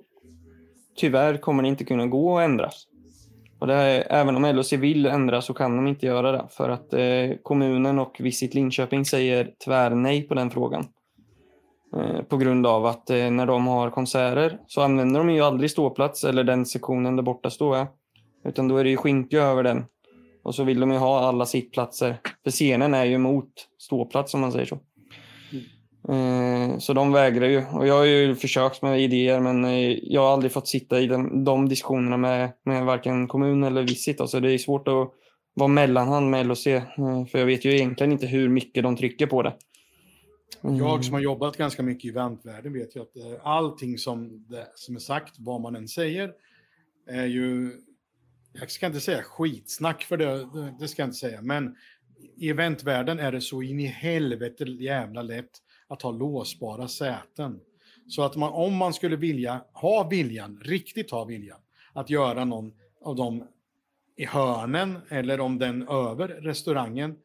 tyvärr 0.96 1.38
kommer 1.38 1.64
det 1.64 1.70
inte 1.70 1.84
kunna 1.84 2.08
gå 2.08 2.38
att 2.38 2.46
ändras. 2.46 2.88
Och 3.60 3.68
det 3.68 3.74
är, 3.74 4.08
även 4.10 4.36
om 4.36 4.46
LHC 4.46 4.74
vill 4.74 5.06
ändra 5.06 5.42
så 5.42 5.54
kan 5.54 5.76
de 5.76 5.88
inte 5.88 6.06
göra 6.06 6.32
det 6.32 6.46
för 6.50 6.70
att 6.70 6.94
eh, 6.94 7.38
kommunen 7.44 8.00
och 8.00 8.18
Visit 8.20 8.54
Linköping 8.54 9.06
säger 9.06 9.52
tvärnej 9.66 10.22
på 10.22 10.34
den 10.34 10.50
frågan. 10.50 10.88
Eh, 11.96 12.22
på 12.22 12.38
grund 12.38 12.68
av 12.68 12.86
att 12.86 13.10
eh, 13.10 13.32
när 13.32 13.46
de 13.46 13.68
har 13.68 13.90
konserter 13.90 14.60
så 14.68 14.82
använder 14.82 15.20
de 15.20 15.30
ju 15.30 15.42
aldrig 15.42 15.72
ståplats 15.72 16.24
eller 16.24 16.44
den 16.44 16.66
sektionen 16.66 17.16
där 17.16 17.24
borta 17.24 17.50
står 17.50 17.78
jag. 17.78 17.88
Utan 18.46 18.68
då 18.68 18.78
är 18.78 18.84
det 18.84 18.90
ju 18.90 18.98
skinka 18.98 19.38
över 19.38 19.64
den. 19.64 19.86
Och 20.48 20.56
så 20.56 20.64
vill 20.64 20.80
de 20.80 20.92
ju 20.92 20.98
ha 20.98 21.20
alla 21.20 21.46
sittplatser. 21.46 22.18
För 22.44 22.52
scenen 22.52 22.94
är 22.94 23.06
ju 23.06 23.18
mot 23.18 23.50
ståplats 23.78 24.34
om 24.34 24.42
man 24.42 24.52
säger 24.52 24.66
så. 24.66 24.80
Eh, 26.14 26.78
Så 26.78 26.94
de 26.94 27.12
vägrar 27.12 27.48
ju. 27.48 27.66
Och 27.66 27.88
jag 27.88 27.94
har 27.98 28.06
ju 28.06 28.36
försökt 28.36 28.82
med 28.82 29.02
idéer 29.02 29.40
men 29.40 29.66
eh, 29.66 29.92
jag 30.04 30.22
har 30.22 30.34
aldrig 30.34 30.52
fått 30.52 30.68
sitta 30.68 31.00
i 31.00 31.08
den, 31.08 31.44
de 31.44 31.70
diskussionerna 31.70 32.18
med, 32.18 32.52
med 32.66 32.86
varken 32.86 33.28
kommun 33.28 33.64
eller 33.64 33.82
Visit. 33.84 34.30
Så 34.30 34.40
det 34.40 34.52
är 34.54 34.58
svårt 34.58 34.88
att 34.88 35.12
vara 35.54 35.68
mellanhand 35.68 36.30
med 36.30 36.46
LHC. 36.48 36.68
eh, 36.68 37.26
För 37.32 37.40
jag 37.40 37.46
vet 37.46 37.66
ju 37.66 37.76
egentligen 37.76 38.12
inte 38.12 38.28
hur 38.28 38.50
mycket 38.50 38.84
de 38.84 38.96
trycker 38.98 39.28
på 39.28 39.44
det. 39.44 39.54
Mm. 40.64 40.76
Jag 40.78 41.06
som 41.06 41.14
har 41.14 41.22
jobbat 41.22 41.58
ganska 41.58 41.84
mycket 41.84 42.06
i 42.06 42.10
eventvärlden 42.10 42.74
vet 42.74 42.96
ju 42.96 43.02
att 43.02 43.18
eh, 43.18 43.24
allting 43.44 43.98
som, 43.98 44.46
det, 44.50 44.68
som 44.76 44.96
är 44.96 45.00
sagt, 45.00 45.36
vad 45.40 45.62
man 45.62 45.76
än 45.76 45.88
säger, 45.88 46.32
är 47.10 47.26
ju... 47.26 47.72
Jag 48.60 48.72
ska 48.72 48.86
inte 48.86 49.00
säga 49.00 49.24
skitsnack, 49.24 50.04
för 50.04 50.18
det, 50.18 50.48
det, 50.80 50.88
ska 50.88 51.02
jag 51.02 51.08
inte 51.08 51.18
säga, 51.18 51.42
men 51.42 51.76
i 52.38 52.50
eventvärlden 52.50 53.20
är 53.20 53.32
det 53.32 53.42
så 53.42 53.62
in 53.62 53.80
i 53.80 53.86
helvete 53.86 54.64
jävla 54.64 55.22
lätt 55.22 55.50
att 55.88 56.02
ha 56.02 56.12
låsbara 56.12 56.88
säten. 56.88 57.60
Så 58.08 58.22
att 58.22 58.36
man, 58.36 58.54
om 58.54 58.76
man 58.76 58.94
skulle 58.94 59.16
vilja 59.16 59.66
ha 59.74 60.08
viljan, 60.10 60.60
riktigt 60.64 61.12
ha 61.12 61.26
viljan, 61.26 61.60
att 61.94 62.10
göra 62.10 62.46
någon 62.46 62.74
av 63.02 63.16
dem 63.16 63.48
i 64.16 64.26
hörnen 64.26 65.00
eller 65.10 65.40
om 65.40 65.60
den 65.60 65.88
över 65.88 66.28
restaurangen 66.28 67.16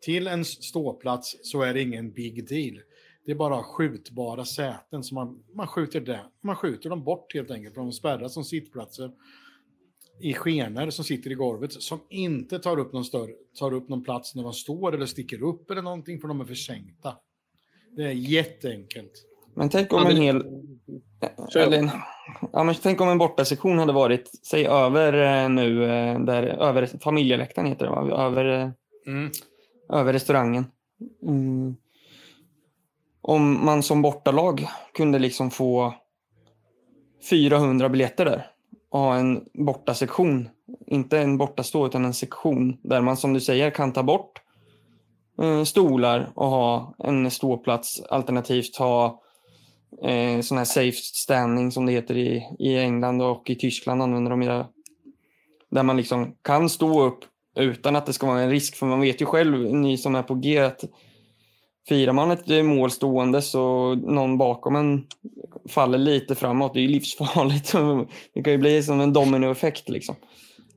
till 0.00 0.26
en 0.26 0.44
ståplats 0.44 1.36
så 1.42 1.62
är 1.62 1.74
det 1.74 1.82
ingen 1.82 2.12
big 2.12 2.48
deal. 2.48 2.80
Det 3.26 3.32
är 3.32 3.36
bara 3.36 3.62
skjutbara 3.62 4.44
säten 4.44 5.02
som 5.02 5.14
man, 5.14 5.44
man 5.54 5.66
skjuter 5.66 6.00
där. 6.00 6.24
Man 6.40 6.56
skjuter 6.56 6.90
dem 6.90 7.04
bort 7.04 7.34
helt 7.34 7.50
enkelt. 7.50 7.74
för 7.74 7.80
De 7.80 7.92
spärras 7.92 8.34
som 8.34 8.44
sittplatser 8.44 9.12
i 10.22 10.34
skenor 10.34 10.90
som 10.90 11.04
sitter 11.04 11.30
i 11.30 11.34
golvet 11.34 11.72
som 11.72 12.00
inte 12.08 12.58
tar 12.58 12.78
upp 12.78 12.92
någon 12.92 13.04
större, 13.04 13.32
tar 13.58 13.72
upp 13.72 13.88
någon 13.88 14.04
plats 14.04 14.34
när 14.34 14.42
de 14.42 14.52
står 14.52 14.94
eller 14.94 15.06
sticker 15.06 15.42
upp 15.42 15.70
eller 15.70 15.82
någonting 15.82 16.20
för 16.20 16.28
de 16.28 16.40
är 16.40 16.44
försänkta. 16.44 17.16
Det 17.96 18.02
är 18.02 18.12
jätteenkelt. 18.12 19.12
Men 19.54 19.68
tänk 19.68 19.92
om 19.92 20.06
en 20.06 20.16
hel... 20.16 20.44
Eller 21.56 21.78
en, 21.78 21.90
ja, 22.52 22.64
men 22.64 22.74
tänk 22.74 23.00
om 23.00 23.08
en 23.08 23.18
bortasektion 23.18 23.78
hade 23.78 23.92
varit, 23.92 24.30
säg 24.50 24.66
över 24.66 25.42
eh, 25.42 25.48
nu, 25.48 25.84
eh, 25.84 26.20
där, 26.20 26.42
över 26.42 26.86
familjeläktaren 26.86 27.68
heter 27.68 27.84
det 27.84 27.90
va? 27.90 28.26
Över, 28.26 28.60
eh, 28.60 28.70
Mm. 29.06 29.30
över 29.92 30.12
restaurangen. 30.12 30.64
Mm. 31.22 31.76
Om 33.20 33.64
man 33.64 33.82
som 33.82 34.02
bortalag 34.02 34.66
kunde 34.94 35.18
liksom 35.18 35.50
få 35.50 35.94
400 37.30 37.88
biljetter 37.88 38.24
där 38.24 38.51
ha 38.92 39.16
en 39.16 39.44
bortasektion. 39.54 40.48
Inte 40.86 41.18
en 41.18 41.38
bortastå 41.38 41.86
utan 41.86 42.04
en 42.04 42.14
sektion 42.14 42.78
där 42.82 43.00
man 43.00 43.16
som 43.16 43.32
du 43.32 43.40
säger 43.40 43.70
kan 43.70 43.92
ta 43.92 44.02
bort 44.02 44.40
eh, 45.42 45.64
stolar 45.64 46.32
och 46.34 46.46
ha 46.46 46.94
en 46.98 47.30
ståplats 47.30 48.02
alternativt 48.10 48.76
ha 48.76 49.20
eh, 50.02 50.40
sån 50.40 50.58
här 50.58 50.64
safe 50.64 50.96
standing 50.96 51.72
som 51.72 51.86
det 51.86 51.92
heter 51.92 52.16
i, 52.16 52.42
i 52.58 52.78
England 52.78 53.22
och 53.22 53.50
i 53.50 53.54
Tyskland 53.54 54.02
använder 54.02 54.30
de 54.30 54.40
det. 54.40 54.66
Där 55.70 55.82
man 55.82 55.96
liksom 55.96 56.36
kan 56.42 56.68
stå 56.68 57.02
upp 57.02 57.24
utan 57.56 57.96
att 57.96 58.06
det 58.06 58.12
ska 58.12 58.26
vara 58.26 58.40
en 58.40 58.50
risk. 58.50 58.76
För 58.76 58.86
man 58.86 59.00
vet 59.00 59.20
ju 59.20 59.26
själv, 59.26 59.74
ni 59.74 59.98
som 59.98 60.14
är 60.14 60.22
på 60.22 60.34
G, 60.34 60.58
att 60.58 60.84
firar 61.88 62.12
man 62.12 62.30
ett 62.30 62.50
eh, 62.50 62.62
mål 62.62 62.90
stående 62.90 63.42
så 63.42 63.94
någon 63.94 64.38
bakom 64.38 64.76
en 64.76 65.06
faller 65.68 65.98
lite 65.98 66.34
framåt. 66.34 66.74
Det 66.74 66.80
är 66.80 66.82
ju 66.82 66.88
livsfarligt. 66.88 67.72
Det 68.34 68.42
kan 68.42 68.52
ju 68.52 68.58
bli 68.58 68.82
som 68.82 69.00
en 69.00 69.12
dominoeffekt 69.12 69.88
liksom. 69.88 70.14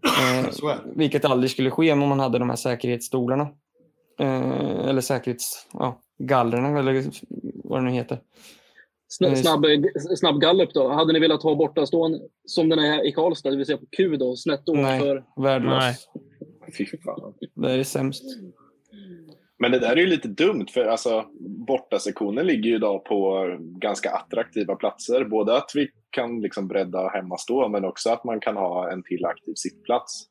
Eh, 0.06 0.76
vilket 0.96 1.26
aldrig 1.26 1.52
skulle 1.52 1.72
ske 1.72 1.92
om 1.92 2.00
man 2.00 2.20
hade 2.20 2.40
de 2.40 2.50
här 2.50 2.58
säkerhetsstolarna. 2.58 3.48
Eh, 4.20 4.88
eller 4.90 5.02
säkerhets... 5.02 5.68
Ja, 5.74 6.02
gallrarna 6.18 6.80
eller 6.80 7.06
vad 7.64 7.80
det 7.80 7.86
nu 7.86 7.92
heter. 7.92 8.20
Sn- 9.22 9.36
Snabb, 9.36 9.66
snabb 10.18 10.42
gallup 10.42 10.74
då. 10.74 10.88
Hade 10.90 11.14
ni 11.14 11.20
velat 11.20 11.44
ha 11.44 11.56
bortastående 11.56 12.20
som 12.46 12.70
den 12.70 12.80
är 12.80 13.08
i 13.08 13.12
Karlstad, 13.12 13.50
det 13.50 13.58
vill 13.58 13.66
säga 13.66 13.78
på 13.78 13.86
Q 13.98 14.18
då, 14.18 14.36
snett 14.36 14.62
Nej. 14.68 14.80
ovanför? 14.80 15.24
Värdelös. 15.38 16.08
Fy 16.78 16.86
fan. 16.86 17.34
Det 17.56 17.72
är 17.72 17.84
sämst. 17.84 18.24
Men 19.60 19.72
det 19.72 19.80
där 19.80 19.92
är 19.92 20.02
ju 20.02 20.08
lite 20.08 20.28
dumt 20.28 20.66
för 20.74 20.86
alltså, 20.86 21.26
bortasektionen 21.68 22.48
ligger 22.48 22.70
ju 22.70 22.76
idag 22.76 23.06
på 23.06 23.48
ganska 23.60 24.12
attraktiva 24.12 24.76
platser. 24.76 25.26
Både 25.26 25.58
att 25.58 25.72
vi 25.76 25.90
kan 26.10 26.42
liksom 26.42 26.68
bredda 26.68 27.08
hemmastå 27.08 27.70
men 27.70 27.86
också 27.86 28.10
att 28.10 28.24
man 28.24 28.40
kan 28.40 28.56
ha 28.56 28.92
en 28.92 29.04
till 29.04 29.26
aktiv 29.26 29.54
sittplats. 29.56 30.28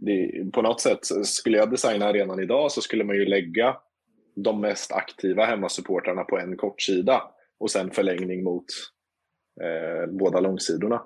Det, 0.00 0.52
på 0.52 0.62
något 0.62 0.80
sätt, 0.80 0.98
skulle 1.24 1.58
jag 1.58 1.70
designa 1.70 2.06
arenan 2.06 2.40
idag 2.40 2.72
så 2.72 2.80
skulle 2.80 3.04
man 3.04 3.16
ju 3.16 3.24
lägga 3.24 3.76
de 4.36 4.60
mest 4.60 4.92
aktiva 4.92 5.44
hemmasupportrarna 5.44 6.24
på 6.24 6.38
en 6.38 6.56
kortsida 6.56 7.22
och 7.58 7.70
sen 7.70 7.90
förlängning 7.90 8.44
mot 8.44 8.64
eh, 9.62 10.12
båda 10.12 10.40
långsidorna. 10.40 11.02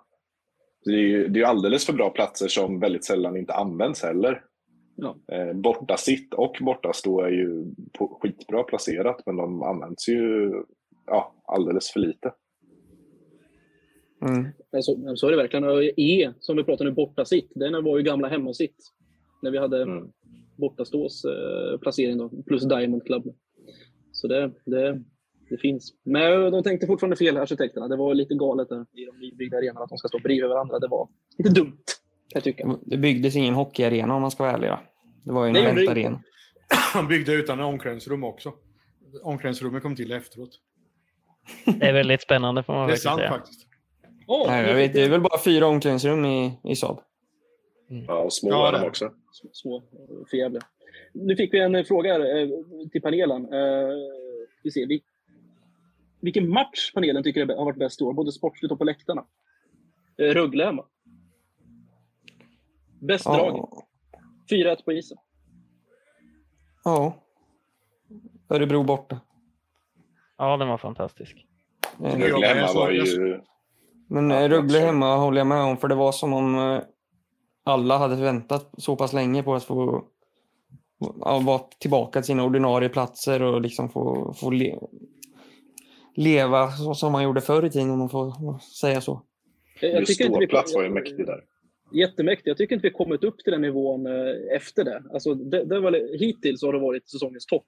Det 0.84 0.90
är 0.90 0.97
ju 0.97 1.28
det 1.28 1.38
är 1.38 1.40
ju 1.40 1.47
alldeles 1.47 1.86
för 1.86 1.92
bra 1.92 2.10
platser 2.10 2.48
som 2.48 2.80
väldigt 2.80 3.05
sällan 3.05 3.36
inte 3.36 3.55
används 3.55 4.02
heller. 4.02 4.42
Ja. 5.01 5.16
Eh, 5.36 5.52
borta 5.55 5.97
sitt 5.97 6.35
och 6.35 6.56
borta 6.60 6.93
stå 6.93 7.20
är 7.20 7.31
ju 7.31 7.64
på, 7.98 8.18
skitbra 8.22 8.62
placerat 8.62 9.22
men 9.27 9.36
de 9.36 9.62
används 9.62 10.09
ju 10.09 10.52
ja, 11.06 11.35
alldeles 11.47 11.90
för 11.93 12.01
lite. 12.01 12.32
Mm. 14.22 14.47
Men 14.72 14.82
så, 14.82 15.16
så 15.16 15.27
är 15.27 15.31
det 15.31 15.36
verkligen. 15.36 15.64
E, 15.97 16.32
som 16.40 16.56
vi 16.56 16.64
pratade 16.64 16.90
nu, 16.90 16.97
bortasitt. 16.97 17.52
Den 17.55 17.85
var 17.85 17.98
ju 17.98 18.05
gamla 18.05 18.28
hemmasitt. 18.28 18.77
När 19.43 19.51
vi 19.51 19.59
hade 19.59 19.82
Mm. 19.82 20.10
bortastås 20.56 21.24
eh, 21.24 21.78
placering 21.78 22.18
då, 22.18 22.31
plus 22.47 22.62
Diamond 22.68 23.05
Club. 23.06 23.35
Så 24.12 24.27
det, 24.28 24.52
det, 24.66 25.02
det 25.51 25.59
finns. 25.59 25.94
Men 26.05 26.52
de 26.52 26.62
tänkte 26.62 26.86
fortfarande 26.86 27.16
fel, 27.16 27.36
arkitekterna. 27.36 27.89
Det 27.89 27.97
var 27.97 28.14
lite 28.14 28.35
galet 28.35 28.68
där 28.68 28.86
i 28.93 29.05
de 29.05 29.18
nybyggda 29.27 29.56
arenorna 29.56 29.81
att 29.81 29.89
de 29.89 29.98
ska 29.98 30.09
stå 30.09 30.18
bredvid 30.18 30.48
varandra. 30.48 30.78
Det 30.78 30.89
var 30.89 31.09
lite 31.39 31.51
dumt, 31.51 31.78
kan 32.28 32.35
jag 32.35 32.44
tycka. 32.44 32.78
Det 32.82 32.97
byggdes 32.97 33.36
ingen 33.36 33.55
hockeyarena 33.55 34.14
om 34.14 34.22
man 34.22 34.31
ska 34.31 34.43
vara 34.44 34.52
ärlig. 34.52 34.70
Då. 34.70 34.78
Det 35.24 35.32
var 35.32 35.44
ju 35.44 35.48
en 35.48 35.55
Det 35.55 35.60
gjorde 35.60 35.74
det 35.74 35.82
eventarena. 35.82 36.22
De 36.94 37.09
byggde 37.09 37.32
utan 37.32 37.60
omklädningsrum 37.60 38.24
också. 38.24 38.52
Omklädningsrummet 39.22 39.82
kom 39.82 39.97
till 39.97 40.12
efteråt. 40.12 40.60
Det 41.64 41.86
är 41.86 41.92
väldigt 41.92 42.22
spännande 42.22 42.62
får 42.62 42.72
man 42.72 42.86
Det 42.86 42.92
är 42.94 42.97
sant 42.97 43.18
säga. 43.18 43.30
faktiskt. 43.30 43.66
Åh, 44.26 44.47
Nej, 44.51 44.68
jag 44.68 44.74
vet, 44.74 44.92
det 44.92 45.02
är 45.02 45.10
väl 45.10 45.20
bara 45.20 45.38
fyra 45.38 45.66
omklädningsrum 45.66 46.24
i, 46.24 46.59
i 46.64 46.76
Saab. 46.76 47.01
Ja, 48.06 48.14
och 48.14 48.32
små 48.32 48.51
Ja, 48.51 48.68
är 48.68 48.72
de 48.80 48.86
också. 48.88 49.12
små 49.52 49.76
eh, 49.76 49.82
förjävliga. 50.30 50.62
Nu 51.12 51.36
fick 51.36 51.55
vi 51.55 51.59
en 51.59 51.84
fråga 51.84 52.12
här, 52.12 52.20
eh, 52.42 52.48
till 52.92 53.02
panelen. 53.02 53.44
Eh, 53.52 53.88
vi 54.62 54.70
ser, 54.70 54.86
vi, 54.86 55.02
vilken 56.20 56.48
match 56.48 56.92
panelen 56.94 57.22
tycker 57.22 57.47
har 57.47 57.64
varit 57.64 57.78
bäst 57.78 58.01
i 58.01 58.05
år, 58.05 58.12
både 58.12 58.32
sportsligt 58.32 58.72
och 58.72 58.78
på 58.78 58.84
läktarna? 58.84 59.24
Eh, 60.18 60.24
Rögle 60.24 60.64
hemma. 60.64 60.84
Bäst 63.01 63.24
drag. 63.24 63.56
Ja. 63.56 63.86
4-1 64.51 64.85
på 64.85 64.93
isen. 64.93 65.18
ja. 66.85 67.16
Örebro 68.48 68.82
borta. 68.82 69.20
Ja, 70.39 70.56
den 70.56 70.68
var 70.68 70.78
fantastisk. 70.78 71.47
Rögle 71.98 72.18
men 72.18 72.43
hemma 72.43 72.60
jag 72.60 72.74
var 72.74 72.90
jag 72.90 73.06
ju... 73.06 73.40
Men 74.09 74.31
eh, 74.31 74.48
Rögle 74.48 74.78
hemma 74.78 75.16
håller 75.16 75.39
jag 75.40 75.47
med 75.47 75.62
om, 75.62 75.77
för 75.77 75.89
det 75.89 75.94
var 75.94 76.12
som 76.12 76.32
om 76.32 76.55
eh, 76.59 76.81
alla 77.64 77.98
hade 77.98 78.16
väntat 78.16 78.70
så 78.78 78.97
pass 78.97 79.12
länge 79.12 79.43
på 79.43 79.55
att 79.55 79.64
få 79.64 80.05
vara 81.44 81.59
tillbaka 81.59 82.20
till 82.20 82.27
sina 82.27 82.44
ordinarie 82.44 82.89
platser 82.89 83.43
och 83.43 83.60
liksom 83.60 83.89
få, 83.89 84.32
få 84.32 84.51
le, 84.51 84.78
leva 86.14 86.70
så 86.70 86.94
som 86.94 87.12
man 87.12 87.22
gjorde 87.24 87.40
förr 87.40 87.64
i 87.66 87.70
tiden, 87.70 87.90
om 87.90 87.98
man 87.98 88.09
får 88.09 88.59
säga 88.81 89.01
så. 89.01 89.22
Jag, 89.81 89.90
jag 89.90 90.01
Just 90.01 90.12
tycker 90.12 90.24
inte 90.24 90.39
vi- 90.39 90.47
ståplats 90.47 90.74
var 90.74 90.82
ju 90.82 90.90
mäktig 90.90 91.27
där. 91.27 91.44
Jättemäktigt. 91.93 92.47
Jag 92.47 92.57
tycker 92.57 92.75
inte 92.75 92.89
vi 92.89 92.95
kommit 92.95 93.25
upp 93.25 93.39
till 93.39 93.53
den 93.53 93.61
nivån 93.61 94.07
eh, 94.07 94.57
efter 94.57 94.85
det. 94.85 95.03
Alltså, 95.12 95.35
det, 95.35 95.65
det 95.65 95.81
var, 95.81 96.19
hittills 96.19 96.62
har 96.62 96.73
det 96.73 96.79
varit 96.79 97.09
säsongens 97.09 97.47
topp. 97.47 97.67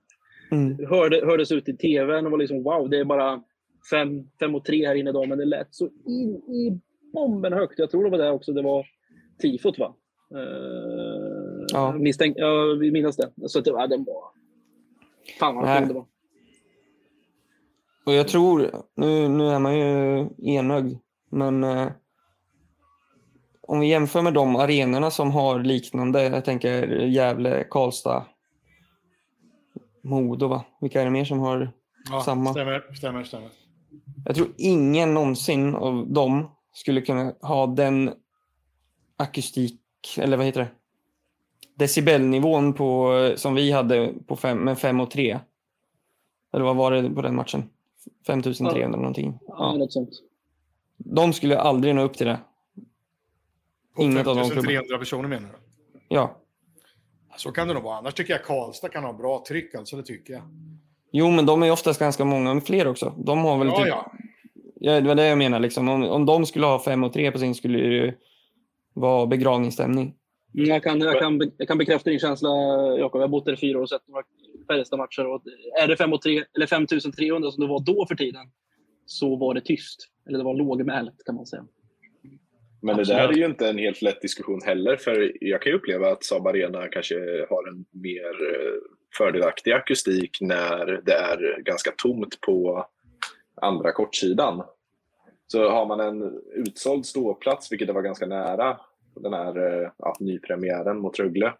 Mm. 0.50 0.86
Hörde, 0.88 1.26
hördes 1.26 1.52
ut 1.52 1.68
i 1.68 1.76
tvn 1.76 2.26
och 2.26 2.32
var 2.32 2.38
liksom 2.38 2.62
wow, 2.62 2.90
det 2.90 2.98
är 2.98 3.04
bara 3.04 3.42
fem, 3.90 4.28
fem 4.40 4.54
och 4.54 4.64
tre 4.64 4.86
här 4.86 4.94
inne 4.94 5.10
idag, 5.10 5.28
men 5.28 5.38
det 5.38 5.44
lät 5.44 5.74
så 5.74 5.88
in 6.06 6.34
i 6.34 6.80
bomben 7.12 7.52
högt. 7.52 7.78
Jag 7.78 7.90
tror 7.90 8.04
det 8.04 8.10
var 8.10 8.18
det 8.18 8.30
också. 8.30 8.52
Det 8.52 8.62
var 8.62 8.86
tifot, 9.38 9.78
va? 9.78 9.94
Uh, 10.34 11.42
Ja. 11.72 11.92
Misstänk, 11.92 12.36
ja, 12.38 12.76
vi 12.80 12.90
minns 12.90 13.16
det. 13.16 13.30
Så 13.48 13.60
det, 13.60 13.70
ja, 13.70 13.86
den 13.86 14.04
var... 14.04 14.22
Fan 15.38 15.54
vad 15.54 15.78
kul 15.78 15.88
det 15.88 15.94
var. 15.94 16.06
Och 18.06 18.12
jag 18.12 18.28
tror, 18.28 18.70
nu, 18.94 19.28
nu 19.28 19.44
är 19.44 19.58
man 19.58 19.78
ju 19.78 20.28
enögd, 20.42 20.98
men 21.30 21.64
eh, 21.64 21.88
om 23.62 23.80
vi 23.80 23.86
jämför 23.86 24.22
med 24.22 24.34
de 24.34 24.56
arenorna 24.56 25.10
som 25.10 25.30
har 25.30 25.58
liknande, 25.60 26.22
jag 26.22 26.44
tänker 26.44 26.86
Gävle, 26.88 27.64
Karlstad, 27.70 28.24
Modo, 30.02 30.46
va? 30.48 30.64
Vilka 30.80 31.00
är 31.00 31.04
det 31.04 31.10
mer 31.10 31.24
som 31.24 31.38
har 31.40 31.72
Ja, 32.10 32.20
samma? 32.22 32.50
Stämmer, 32.52 32.94
stämmer, 32.96 33.24
stämmer. 33.24 33.48
Jag 34.26 34.36
tror 34.36 34.48
ingen 34.56 35.14
någonsin 35.14 35.74
av 35.74 36.06
dem 36.12 36.50
skulle 36.72 37.00
kunna 37.00 37.32
ha 37.42 37.66
den 37.66 38.10
akustik, 39.16 39.80
eller 40.18 40.36
vad 40.36 40.46
heter 40.46 40.60
det? 40.60 40.68
Decibelnivån 41.74 42.72
på, 42.72 43.12
som 43.36 43.54
vi 43.54 43.72
hade 43.72 44.12
på 44.26 44.36
fem, 44.36 44.58
med 44.58 44.78
5 44.78 45.00
och 45.00 45.10
3. 45.10 45.38
Eller 46.52 46.64
vad 46.64 46.76
var 46.76 46.90
det 46.90 47.10
på 47.10 47.22
den 47.22 47.34
matchen? 47.36 47.64
5300 48.26 48.80
Ja. 48.80 48.88
någonting. 48.88 49.38
Ja, 49.46 49.54
Ja. 49.58 49.74
något 49.78 49.92
sånt. 49.92 50.10
De 50.96 51.32
skulle 51.32 51.58
aldrig 51.58 51.94
nå 51.94 52.02
upp 52.02 52.14
till 52.16 52.26
det. 52.26 52.38
Inget 53.98 54.26
av 54.26 54.36
de 54.36 54.50
5300 54.50 54.98
personer 54.98 55.28
menar 55.28 55.48
du? 55.48 55.56
Ja. 56.08 56.38
Så 57.36 57.52
kan 57.52 57.68
det 57.68 57.74
nog 57.74 57.82
vara. 57.82 57.96
Annars 57.96 58.14
tycker 58.14 58.32
jag 58.32 58.44
Karlstad 58.44 58.88
kan 58.88 59.04
ha 59.04 59.12
bra 59.12 59.44
tryck, 59.48 59.74
alltså 59.74 59.96
det 59.96 60.02
tycker 60.02 60.32
jag. 60.32 60.42
Jo, 61.12 61.30
men 61.30 61.46
de 61.46 61.62
är 61.62 61.70
oftast 61.70 62.00
ganska 62.00 62.24
många, 62.24 62.54
men 62.54 62.62
fler 62.62 62.86
också. 62.88 63.14
De 63.18 63.44
har 63.44 63.58
väl 63.58 63.68
Ja, 63.68 63.78
typ... 63.78 63.88
ja. 63.88 64.12
Ja, 64.84 65.00
det 65.00 65.08
var 65.08 65.14
det 65.14 65.26
jag 65.26 65.38
menar. 65.38 65.60
Liksom. 65.60 65.88
Om, 65.88 66.02
om 66.02 66.26
de 66.26 66.46
skulle 66.46 66.66
ha 66.66 66.82
5 66.82 67.04
och 67.04 67.12
3 67.12 67.30
på 67.32 67.38
sin 67.38 67.54
skulle 67.54 67.78
det 67.78 67.94
ju 67.94 68.12
vara 68.94 69.26
begravningsstämning. 69.26 70.14
Jag 70.52 70.82
kan, 70.82 71.00
jag, 71.00 71.20
kan, 71.20 71.52
jag 71.56 71.68
kan 71.68 71.78
bekräfta 71.78 72.10
din 72.10 72.18
känsla, 72.18 72.48
Jakob. 72.98 73.20
Jag 73.20 73.26
har 73.26 73.28
bott 73.28 73.44
där 73.44 73.52
i 73.52 73.56
fyra 73.56 73.78
år 73.78 73.82
och 73.82 73.88
sett 73.88 74.08
några 74.08 74.24
Färjestad-matcher. 74.66 75.40
Är 75.82 75.88
det 75.88 75.96
5 75.96 76.12
och 76.12 76.22
3, 76.22 76.44
eller 76.56 76.66
5300 76.66 77.50
som 77.50 77.60
det 77.60 77.68
var 77.68 77.80
då 77.80 78.06
för 78.06 78.14
tiden, 78.14 78.46
så 79.06 79.36
var 79.36 79.54
det 79.54 79.60
tyst. 79.60 80.08
Eller 80.28 80.38
det 80.38 80.44
var 80.44 80.54
lågmält, 80.54 81.24
kan 81.26 81.34
man 81.34 81.46
säga. 81.46 81.64
Men 82.82 82.96
det 82.96 83.04
där 83.04 83.28
är 83.28 83.32
ju 83.32 83.44
inte 83.44 83.68
en 83.68 83.78
helt 83.78 84.02
lätt 84.02 84.22
diskussion 84.22 84.60
heller, 84.64 84.96
för 84.96 85.32
jag 85.40 85.62
kan 85.62 85.72
ju 85.72 85.78
uppleva 85.78 86.10
att 86.10 86.24
Saab 86.24 86.46
Arena 86.46 86.88
kanske 86.88 87.14
har 87.50 87.68
en 87.68 87.84
mer 87.90 88.54
eh, 88.54 88.80
fördelaktig 89.18 89.72
akustik 89.72 90.38
när 90.40 91.00
det 91.04 91.12
är 91.12 91.62
ganska 91.62 91.90
tomt 91.96 92.40
på 92.40 92.86
andra 93.60 93.92
kortsidan. 93.92 94.62
Så 95.46 95.68
har 95.68 95.86
man 95.86 96.00
en 96.00 96.40
utsåld 96.54 97.06
ståplats, 97.06 97.72
vilket 97.72 97.88
det 97.88 97.92
var 97.94 98.02
ganska 98.02 98.26
nära 98.26 98.80
den 99.14 99.32
här 99.32 99.82
eh, 99.82 99.90
ja, 99.98 100.16
nypremiären 100.20 100.98
mot 100.98 101.18
Rögle, 101.18 101.52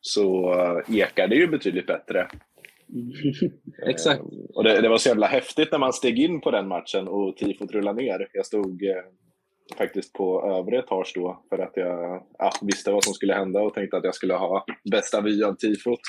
så 0.00 0.52
eh, 0.52 0.96
ekar 0.96 1.28
det 1.28 1.36
ju 1.36 1.46
betydligt 1.46 1.86
bättre. 1.86 2.28
Exakt. 3.88 4.22
Och 4.54 4.64
det, 4.64 4.80
det 4.80 4.88
var 4.88 4.98
så 4.98 5.08
jävla 5.08 5.26
häftigt 5.26 5.72
när 5.72 5.78
man 5.78 5.92
steg 5.92 6.18
in 6.18 6.40
på 6.40 6.50
den 6.50 6.68
matchen 6.68 7.08
och 7.08 7.36
tifot 7.36 7.72
rullade 7.72 8.02
ner. 8.02 8.28
Jag 8.32 8.46
stod 8.46 8.82
faktiskt 9.78 10.12
på 10.12 10.42
övre 10.46 10.78
etage 10.78 11.12
då 11.14 11.42
för 11.48 11.58
att 11.58 11.72
jag 11.74 12.22
ja, 12.38 12.50
visste 12.62 12.92
vad 12.92 13.04
som 13.04 13.14
skulle 13.14 13.34
hända 13.34 13.60
och 13.60 13.74
tänkte 13.74 13.96
att 13.96 14.04
jag 14.04 14.14
skulle 14.14 14.34
ha 14.34 14.64
bästa 14.90 15.20
vy 15.20 15.42
av 15.44 15.54
tifot. 15.54 16.00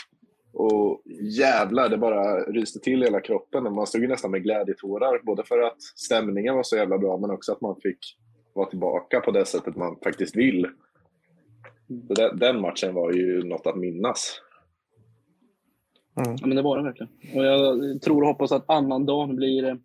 Och 0.54 1.02
jävlar, 1.40 1.90
det 1.90 1.98
bara 1.98 2.44
ryste 2.44 2.80
till 2.80 3.04
i 3.04 3.06
hela 3.06 3.22
kroppen. 3.22 3.64
Man 3.64 3.88
stod 3.88 4.02
ju 4.02 4.08
nästan 4.08 4.32
med 4.32 4.44
glädjetårar, 4.44 5.22
både 5.24 5.44
för 5.44 5.60
att 5.60 5.82
stämningen 5.82 6.56
var 6.56 6.64
så 6.64 6.76
jävla 6.76 6.98
bra 6.98 7.18
men 7.18 7.32
också 7.32 7.52
att 7.52 7.62
man 7.62 7.76
fick 7.84 7.98
vara 8.54 8.70
tillbaka 8.70 9.20
på 9.20 9.32
det 9.32 9.46
sättet 9.46 9.76
man 9.76 9.98
faktiskt 10.04 10.36
vill. 10.36 10.68
Så 12.08 12.14
den, 12.14 12.40
den 12.40 12.62
matchen 12.62 12.94
var 12.94 13.12
ju 13.12 13.44
något 13.44 13.68
att 13.68 13.78
minnas. 13.78 14.42
Mm. 16.26 16.38
Ja, 16.42 16.48
men 16.48 16.56
det 16.56 16.62
var 16.62 16.78
det 16.78 16.84
verkligen. 16.84 17.12
Och 17.36 17.46
jag 17.46 18.02
tror 18.02 18.22
och 18.22 18.28
hoppas 18.28 18.52
att 18.52 18.70
annandagen 18.70 19.36
blir 19.36 19.64
eh, 19.66 19.76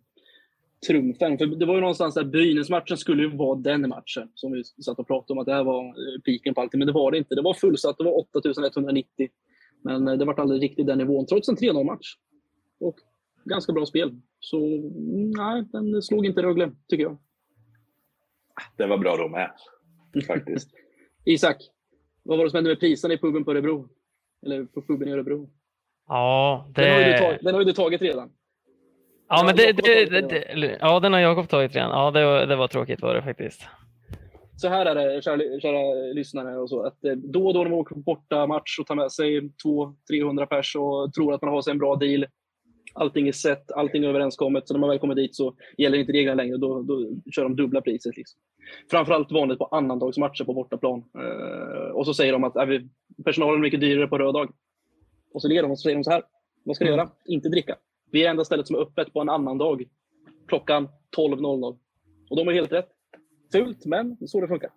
trumfen. 0.87 1.37
För 1.37 1.45
det 1.45 1.65
var 1.65 1.75
ju 1.75 1.81
någonstans 1.81 2.15
där 2.15 2.23
Brynäs-matchen 2.23 2.97
skulle 2.97 3.23
ju 3.23 3.37
vara 3.37 3.59
den 3.59 3.89
matchen 3.89 4.31
som 4.35 4.51
vi 4.51 4.63
satt 4.63 4.99
och 4.99 5.07
pratade 5.07 5.33
om 5.33 5.39
att 5.39 5.45
det 5.45 5.53
här 5.53 5.63
var 5.63 5.85
eh, 5.85 6.21
piken 6.25 6.53
på 6.53 6.61
allting. 6.61 6.79
Men 6.79 6.87
det 6.87 6.93
var 6.93 7.11
det 7.11 7.17
inte. 7.17 7.35
Det 7.35 7.41
var 7.41 7.53
fullsatt. 7.53 7.97
Det 7.97 8.03
var 8.03 8.19
8190. 8.19 9.29
Men 9.83 10.07
eh, 10.07 10.13
det 10.13 10.25
var 10.25 10.39
aldrig 10.39 10.63
riktigt 10.63 10.87
den 10.87 10.97
nivån, 10.97 11.25
trots 11.25 11.49
en 11.49 11.55
3-0-match. 11.55 12.15
Och 12.79 12.95
ganska 13.45 13.73
bra 13.73 13.85
spel. 13.85 14.21
Så 14.39 14.57
mm, 14.57 15.31
nej, 15.31 15.63
den 15.71 16.01
slog 16.01 16.25
inte 16.25 16.41
Rögle, 16.41 16.71
tycker 16.87 17.03
jag. 17.03 17.17
Det 18.77 18.87
var 18.87 18.97
bra 18.97 19.17
då 19.17 19.27
med, 19.27 19.51
faktiskt. 20.27 20.69
Isak, 21.25 21.57
vad 22.23 22.37
var 22.37 22.45
det 22.45 22.51
som 22.51 22.57
hände 22.57 22.69
med 22.69 22.79
priserna 22.79 23.13
i 23.13 23.17
puben 23.17 23.45
på 23.45 23.51
Örebro? 23.51 23.89
Eller 24.45 24.65
på 24.65 24.81
puben 24.81 25.07
i 25.07 25.11
Örebro? 25.11 25.49
Ja, 26.07 26.71
det... 26.75 26.81
Den, 26.81 26.93
har 26.93 26.99
ju 26.99 27.11
du 27.11 27.17
tagit, 27.17 27.41
den 27.41 27.53
har 27.53 27.61
ju 27.61 27.65
du 27.65 27.73
tagit 27.73 28.01
redan. 28.01 28.31
Ja, 29.29 29.43
men 29.45 29.55
det, 29.55 29.71
det, 29.71 30.05
det, 30.05 30.77
ja, 30.79 30.99
den 30.99 31.13
har 31.13 31.19
Jakob 31.19 31.49
tagit 31.49 31.75
redan. 31.75 31.89
Ja, 31.89 32.11
det 32.11 32.25
var, 32.25 32.45
det 32.45 32.55
var 32.55 32.67
tråkigt 32.67 33.01
var 33.01 33.13
det 33.15 33.21
faktiskt. 33.21 33.61
Så 34.57 34.67
här 34.67 34.85
är 34.85 34.95
det, 34.95 35.21
kära, 35.21 35.59
kära 35.59 36.13
lyssnare, 36.13 36.57
och 36.57 36.69
så, 36.69 36.81
att 36.81 37.05
eh, 37.05 37.11
då 37.11 37.47
och 37.47 37.53
då 37.53 37.63
när 37.63 37.69
man 37.69 37.79
åker 37.79 37.95
på 37.95 38.01
borta 38.01 38.47
match 38.47 38.79
och 38.79 38.87
tar 38.87 38.95
med 38.95 39.11
sig 39.11 39.39
200-300 40.11 40.45
pers 40.45 40.75
och 40.75 41.13
tror 41.13 41.33
att 41.33 41.41
man 41.41 41.53
har 41.53 41.61
sig 41.61 41.71
en 41.71 41.77
bra 41.77 41.95
deal. 41.95 42.25
Allting 42.93 43.27
är 43.27 43.31
sett, 43.31 43.71
allting 43.71 44.03
är 44.03 44.09
överenskommet. 44.09 44.67
Så 44.67 44.73
när 44.73 44.79
man 44.79 44.89
väl 44.89 44.99
kommer 44.99 45.15
dit 45.15 45.35
så 45.35 45.55
gäller 45.77 45.97
inte 45.97 46.11
reglerna 46.11 46.43
längre. 46.43 46.57
Då, 46.57 46.81
då 46.81 47.05
kör 47.35 47.43
de 47.43 47.55
dubbla 47.55 47.81
priset. 47.81 48.17
Liksom. 48.17 48.39
Framförallt 48.91 49.31
vanligt 49.31 49.59
på 49.59 49.65
annandagsmatcher 49.65 50.43
på 50.43 50.53
bortaplan. 50.53 51.03
Eh, 51.17 51.91
och 51.91 52.05
så 52.05 52.13
säger 52.13 52.33
de 52.33 52.43
att 52.43 52.55
äh, 52.55 52.65
vi, 52.65 52.89
personalen 53.25 53.55
är 53.55 53.61
mycket 53.61 53.81
dyrare 53.81 54.07
på 54.07 54.17
röd 54.17 54.33
dag. 54.33 54.51
Och 55.33 55.41
så 55.41 55.47
ler 55.47 55.61
de 55.61 55.71
och 55.71 55.79
så 55.79 55.83
säger 55.83 55.95
de 55.97 56.03
så 56.03 56.11
här. 56.11 56.23
Vad 56.63 56.75
ska 56.75 56.85
du 56.85 56.91
göra? 56.91 57.09
Inte 57.25 57.49
dricka. 57.49 57.75
Vi 58.11 58.19
är 58.19 58.23
det 58.23 58.29
enda 58.29 58.45
stället 58.45 58.67
som 58.67 58.75
är 58.75 58.79
öppet 58.79 59.13
på 59.13 59.21
en 59.21 59.29
annan 59.29 59.57
dag. 59.57 59.83
Klockan 60.47 60.89
12.00. 61.17 61.77
Och 62.29 62.37
de 62.37 62.47
har 62.47 62.53
helt 62.53 62.71
rätt. 62.71 62.89
Fult, 63.51 63.85
men 63.85 64.27
så 64.27 64.41
det 64.41 64.47
funkar. 64.47 64.69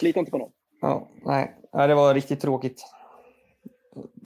Lita 0.00 0.20
inte 0.20 0.30
på 0.30 0.38
någon. 0.38 0.52
Ja, 0.80 1.08
nej. 1.24 1.56
det 1.72 1.94
var 1.94 2.14
riktigt 2.14 2.40
tråkigt. 2.40 2.84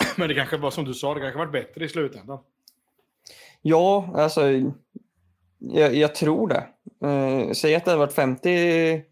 Men 0.18 0.28
det 0.28 0.34
kanske 0.34 0.56
var 0.56 0.70
som 0.70 0.84
du 0.84 0.94
sa, 0.94 1.14
det 1.14 1.20
kanske 1.20 1.38
varit 1.38 1.52
bättre 1.52 1.84
i 1.84 1.88
slutändan. 1.88 2.38
Ja, 3.62 4.10
alltså. 4.14 4.40
Jag, 5.58 5.94
jag 5.94 6.14
tror 6.14 6.48
det. 6.48 6.66
Eh, 7.06 7.52
säg 7.52 7.74
att 7.74 7.84
det 7.84 7.90
hade 7.90 7.98
varit 7.98 8.12
50 8.12 9.02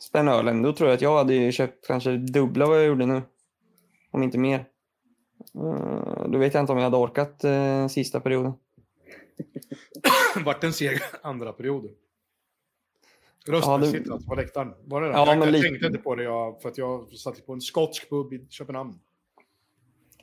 spänn 0.00 0.28
ölen. 0.28 0.62
Då 0.62 0.72
tror 0.72 0.88
jag 0.88 0.96
att 0.96 1.02
jag 1.02 1.16
hade 1.16 1.52
köpt 1.52 1.86
kanske 1.86 2.16
dubbla 2.16 2.66
vad 2.66 2.78
jag 2.78 2.86
gjorde 2.86 3.06
nu. 3.06 3.22
Om 4.10 4.22
inte 4.22 4.38
mer. 4.38 4.64
Eh, 5.54 6.28
då 6.28 6.38
vet 6.38 6.54
jag 6.54 6.62
inte 6.62 6.72
om 6.72 6.78
jag 6.78 6.84
hade 6.84 6.96
orkat 6.96 7.44
eh, 7.44 7.86
sista 7.88 8.20
perioden. 8.20 8.52
Vart 10.44 10.64
en 10.64 10.72
seg 10.72 10.98
andra 11.22 11.52
period. 11.52 11.90
Ja, 13.46 13.52
Röstmässigt 13.52 14.04
det- 14.06 14.12
alltså, 14.12 14.28
på 14.28 14.34
läktaren. 14.34 14.74
Var 14.84 15.00
det 15.00 15.06
det? 15.08 15.12
Ja, 15.12 15.34
jag 15.34 15.48
lite- 15.52 15.68
tänkte 15.68 15.86
inte 15.86 15.98
på 15.98 16.14
det 16.14 16.22
jag, 16.24 16.62
för 16.62 16.68
att 16.68 16.78
jag 16.78 17.12
satt 17.12 17.46
på 17.46 17.52
en 17.52 17.60
skotsk 17.60 18.10
pub 18.10 18.32
i 18.32 18.46
Köpenhamn. 18.50 18.94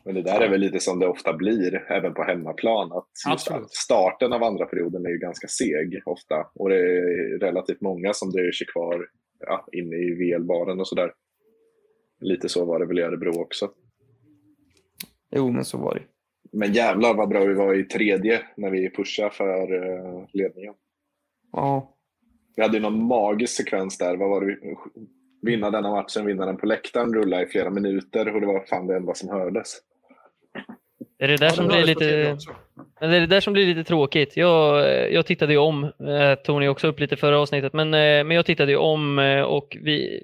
Men 0.03 0.15
det 0.15 0.21
där 0.21 0.41
är 0.41 0.49
väl 0.49 0.59
lite 0.59 0.79
som 0.79 0.99
det 0.99 1.07
ofta 1.07 1.33
blir, 1.33 1.91
även 1.91 2.13
på 2.13 2.23
hemmaplan. 2.23 2.91
Att 2.91 3.71
starten 3.71 4.33
av 4.33 4.43
andra 4.43 4.65
perioden 4.65 5.05
är 5.05 5.09
ju 5.09 5.17
ganska 5.17 5.47
seg 5.47 6.01
ofta. 6.05 6.47
Och 6.55 6.69
det 6.69 6.75
är 6.75 7.39
relativt 7.39 7.81
många 7.81 8.13
som 8.13 8.31
dröjer 8.31 8.51
sig 8.51 8.67
kvar 8.67 9.07
ja, 9.39 9.67
inne 9.71 9.95
i 9.95 10.15
VL-baren 10.15 10.79
och 10.79 10.87
sådär. 10.87 11.13
Lite 12.21 12.49
så 12.49 12.65
var 12.65 12.79
det 12.79 12.85
väl 12.85 12.99
i 12.99 13.01
Örebro 13.01 13.41
också. 13.41 13.71
Jo, 15.31 15.51
men 15.51 15.65
så 15.65 15.77
var 15.77 15.93
det. 15.95 16.01
Men 16.57 16.73
jävlar 16.73 17.13
vad 17.13 17.29
bra 17.29 17.39
vi 17.45 17.53
var 17.53 17.73
i 17.73 17.83
tredje 17.83 18.41
när 18.57 18.69
vi 18.69 18.89
pushade 18.89 19.29
för 19.31 19.73
eh, 19.73 20.25
ledningen. 20.33 20.73
Ja, 21.51 21.95
Vi 22.55 22.61
hade 22.61 22.77
ju 22.77 22.83
någon 22.83 23.03
magisk 23.05 23.55
sekvens 23.55 23.97
där. 23.97 24.17
Vad 24.17 24.29
var 24.29 24.41
det? 24.41 24.47
vi- 24.47 24.75
Vinna 25.43 25.71
denna 25.71 25.91
matchen, 25.91 26.25
vinna 26.25 26.45
den 26.45 26.57
på 26.57 26.65
läktaren, 26.65 27.13
rulla 27.13 27.41
i 27.41 27.45
flera 27.45 27.69
minuter 27.69 28.35
och 28.35 28.41
det 28.41 28.47
var 28.47 28.59
fan 28.69 28.87
det 28.87 28.95
enda 28.95 29.13
som 29.13 29.29
hördes. 29.29 29.77
Det 31.19 31.23
är 31.23 31.27
det 31.27 31.37
där 31.37 31.45
Ja, 31.45 31.51
som 31.51 31.67
det 31.67 31.73
blir 31.73 31.83
lite... 31.85 32.37
Men 33.01 33.09
det 33.09 33.15
är 33.15 33.19
det 33.21 33.27
där 33.27 33.39
som 33.39 33.53
blir 33.53 33.65
lite 33.65 33.83
tråkigt. 33.83 34.37
Jag, 34.37 34.81
jag 35.13 35.25
tittade 35.25 35.53
ju 35.53 35.59
om, 35.59 35.83
eh, 35.83 36.35
tog 36.43 36.59
ni 36.59 36.67
också 36.69 36.87
upp 36.87 36.99
lite 36.99 37.15
förra 37.15 37.39
avsnittet, 37.39 37.73
men, 37.73 37.87
eh, 37.93 38.23
men 38.23 38.31
jag 38.31 38.45
tittade 38.45 38.71
ju 38.71 38.77
om 38.77 39.19
och 39.47 39.77
vi... 39.81 40.21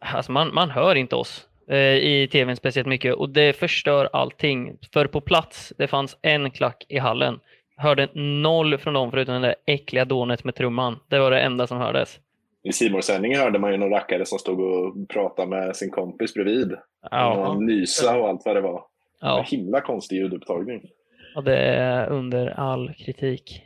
Alltså 0.00 0.32
man, 0.32 0.54
man 0.54 0.70
hör 0.70 0.94
inte 0.94 1.16
oss 1.16 1.48
i 1.78 2.28
tvn 2.32 2.56
speciellt 2.56 2.88
mycket 2.88 3.14
och 3.14 3.30
det 3.30 3.52
förstör 3.56 4.08
allting. 4.12 4.76
För 4.92 5.06
på 5.06 5.20
plats, 5.20 5.72
det 5.78 5.86
fanns 5.86 6.16
en 6.22 6.50
klack 6.50 6.84
i 6.88 6.98
hallen. 6.98 7.40
Hörde 7.76 8.08
noll 8.14 8.78
från 8.78 8.94
dem 8.94 9.10
förutom 9.10 9.34
det 9.34 9.48
där 9.48 9.54
äckliga 9.66 10.04
dånet 10.04 10.44
med 10.44 10.54
trumman. 10.54 10.96
Det 11.08 11.18
var 11.18 11.30
det 11.30 11.40
enda 11.40 11.66
som 11.66 11.78
hördes. 11.78 12.18
I 12.62 12.72
Simor-sändningen 12.72 13.40
hörde 13.40 13.58
man 13.58 13.72
ju 13.72 13.76
någon 13.78 13.90
rackare 13.90 14.26
som 14.26 14.38
stod 14.38 14.60
och 14.60 15.08
pratade 15.08 15.48
med 15.48 15.76
sin 15.76 15.90
kompis 15.90 16.34
bredvid. 16.34 16.72
Ja, 17.10 17.48
Och 17.48 17.62
nysa 17.62 18.18
och 18.18 18.28
allt 18.28 18.42
vad 18.44 18.56
det 18.56 18.60
var. 18.60 18.84
ja. 19.20 19.38
En 19.38 19.44
himla 19.44 19.80
konstig 19.80 20.16
ljudupptagning. 20.16 20.82
Ja, 21.34 21.40
det 21.40 21.56
är 21.58 22.10
under 22.10 22.46
all 22.60 22.94
kritik. 22.94 23.62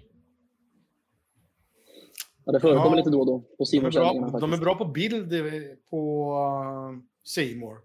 Ja, 2.44 2.52
det 2.52 2.60
förekommer 2.60 2.90
Ja. 2.90 2.94
lite 2.96 3.10
då 3.10 3.20
och 3.20 3.26
då 3.26 3.38
på 3.40 3.46
De 3.58 3.62
är, 3.62 3.64
Simon-sändningarna 3.64 4.30
bra, 4.30 4.40
de 4.40 4.52
är 4.52 4.56
bra 4.56 4.74
på 4.74 4.84
bild 4.84 5.32
eh, 5.32 5.40
på 5.90 6.30
uh, 6.92 6.98
Seymour. 7.34 7.76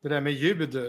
Det 0.00 0.08
där 0.08 0.20
med 0.20 0.32
ljud. 0.32 0.74
Eh, 0.74 0.82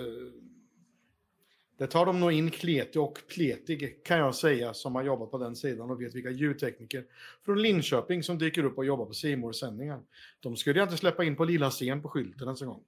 det 1.77 1.87
tar 1.87 2.05
de 2.05 2.19
nog 2.19 2.31
in 2.31 2.51
kletig 2.51 3.01
och 3.01 3.19
pletig 3.27 4.03
kan 4.03 4.17
jag 4.17 4.35
säga 4.35 4.73
som 4.73 4.95
har 4.95 5.03
jobbat 5.03 5.31
på 5.31 5.37
den 5.37 5.55
sidan 5.55 5.91
och 5.91 6.01
vet 6.01 6.15
vilka 6.15 6.29
ljudtekniker 6.29 7.05
från 7.45 7.61
Linköping 7.61 8.23
som 8.23 8.37
dyker 8.37 8.63
upp 8.63 8.77
och 8.77 8.85
jobbar 8.85 9.05
på 9.05 9.13
simor 9.13 9.51
sändningar 9.51 10.01
De 10.39 10.57
skulle 10.57 10.79
jag 10.79 10.85
inte 10.85 10.97
släppa 10.97 11.23
in 11.23 11.35
på 11.35 11.45
lilla 11.45 11.69
scen 11.69 12.01
på 12.01 12.09
skylten 12.09 12.47
ens 12.47 12.61
en 12.61 12.67
gång. 12.67 12.83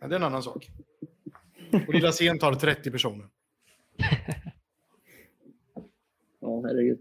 Men 0.00 0.10
det 0.10 0.14
är 0.14 0.18
en 0.18 0.26
annan 0.26 0.42
sak. 0.42 0.70
Och 1.86 1.94
lilla 1.94 2.12
scen 2.12 2.38
tar 2.38 2.54
30 2.54 2.90
personer. 2.90 3.26
Ja, 6.40 6.62
herregud. 6.66 6.98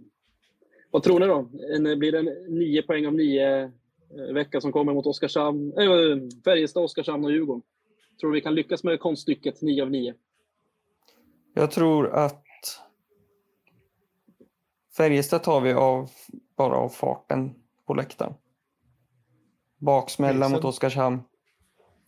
Vad 0.91 1.03
tror 1.03 1.19
ni 1.19 1.25
då? 1.25 1.39
Eh, 1.39 1.91
en, 1.91 1.99
blir 1.99 2.11
det 2.11 2.49
nio 2.49 2.81
poäng 2.81 3.07
av 3.07 3.13
nio 3.13 3.71
veckor, 4.09 4.33
vecka 4.33 4.61
som 4.61 4.71
kommer 4.71 4.93
mot 4.93 5.05
Oskarshamn, 5.05 5.73
äh, 5.77 6.41
Färjestad, 6.43 6.83
Oskarshamn 6.83 7.25
och 7.25 7.31
Djurgården? 7.31 7.61
Tror 8.19 8.31
du 8.31 8.35
vi 8.35 8.41
kan 8.41 8.55
lyckas 8.55 8.83
med 8.83 8.99
konststycket 8.99 9.61
nio 9.61 9.83
av 9.83 9.91
nio? 9.91 10.13
Jag 11.53 11.71
tror 11.71 12.09
att 12.13 12.41
Färjestad 14.97 15.43
tar 15.43 15.61
vi 15.61 15.73
av, 15.73 16.09
bara 16.57 16.75
av 16.75 16.89
farten 16.89 17.55
på 17.85 17.93
läktaren. 17.93 18.33
Baksmälla 19.77 20.49
mot 20.49 20.63
Oskarshamn. 20.63 21.19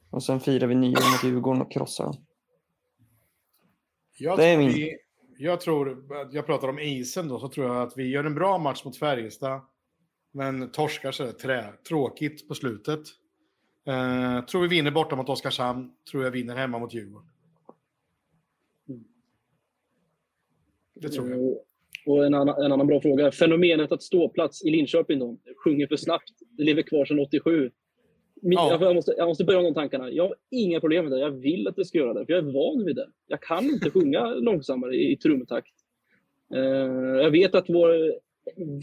Och 0.10 0.24
sen 0.24 0.40
firar 0.40 0.68
vi 0.68 0.76
nio 0.76 0.90
mot 0.90 1.24
Djurgården 1.24 1.62
och 1.62 1.72
krossar 1.72 2.04
dem. 2.04 2.16
Jag 4.18 4.38
Det 4.38 4.46
är 4.46 4.56
tror, 4.56 4.64
min- 4.66 4.74
vi, 4.74 4.98
jag 5.38 5.62
tror, 5.62 6.06
jag 6.32 6.46
pratar 6.46 6.68
om 6.68 6.80
isen 6.80 7.28
då, 7.28 7.40
så 7.40 7.50
tror 7.50 7.68
jag 7.68 7.82
att 7.82 7.98
vi 7.98 8.10
gör 8.10 8.24
en 8.24 8.36
bra 8.36 8.58
match 8.58 8.86
mot 8.86 8.98
Färjestad. 8.98 9.62
Men 10.32 10.72
torskar 10.72 11.12
så 11.12 11.32
trä, 11.32 11.74
tråkigt 11.88 12.48
på 12.48 12.56
slutet. 12.56 13.00
Eh, 13.88 14.46
tror 14.46 14.62
vi 14.62 14.68
vinner 14.68 14.92
borta 14.92 15.16
mot 15.16 15.30
Oskarshamn. 15.30 15.92
Tror 16.12 16.24
jag 16.24 16.32
vinner 16.32 16.56
hemma 16.56 16.80
mot 16.80 16.94
Djurgården. 16.94 17.28
Det 20.94 21.10
tror 21.10 21.30
jag. 21.30 21.40
Eh, 21.40 21.54
Och 22.06 22.26
en 22.26 22.34
annan, 22.34 22.64
en 22.66 22.72
annan 22.72 22.88
bra 22.88 23.02
fråga. 23.02 23.32
Fenomenet 23.32 23.92
att 23.92 24.04
ståplats 24.04 24.66
i 24.66 24.70
Linköping 24.70 25.20
då, 25.20 25.38
sjunger 25.64 25.88
för 25.88 25.96
snabbt. 25.96 26.32
Det 26.58 26.64
lever 26.64 26.82
kvar 26.82 27.06
sedan 27.06 27.20
87. 27.20 27.72
Min, 28.42 28.54
Ja. 28.54 28.78
jag, 28.82 28.96
måste, 28.96 29.14
jag 29.18 29.28
måste 29.28 29.44
börja 29.44 29.60
med 29.62 29.72
de 29.72 29.74
tankarna. 29.74 30.10
Jag 30.12 30.24
har 30.24 30.36
inga 30.52 30.80
problem 30.80 31.06
med 31.06 31.12
det. 31.14 31.20
Jag 31.20 31.32
vill 31.32 31.68
att 31.68 31.76
det 31.76 31.86
ska 31.86 31.98
göra 31.98 32.14
det, 32.14 32.26
för 32.26 32.34
jag 32.34 32.48
är 32.48 32.52
van 32.54 32.86
vid 32.86 32.96
det. 32.96 33.08
Jag 33.28 33.42
kan 33.42 33.64
inte 33.66 33.90
sjunga 33.90 34.26
långsammare 34.36 34.96
i, 34.96 35.12
i 35.12 35.18
trumtakt. 35.18 35.74
Eh, 36.54 36.62
jag 37.24 37.32
vet 37.32 37.56
att 37.56 37.70
vår 37.70 38.14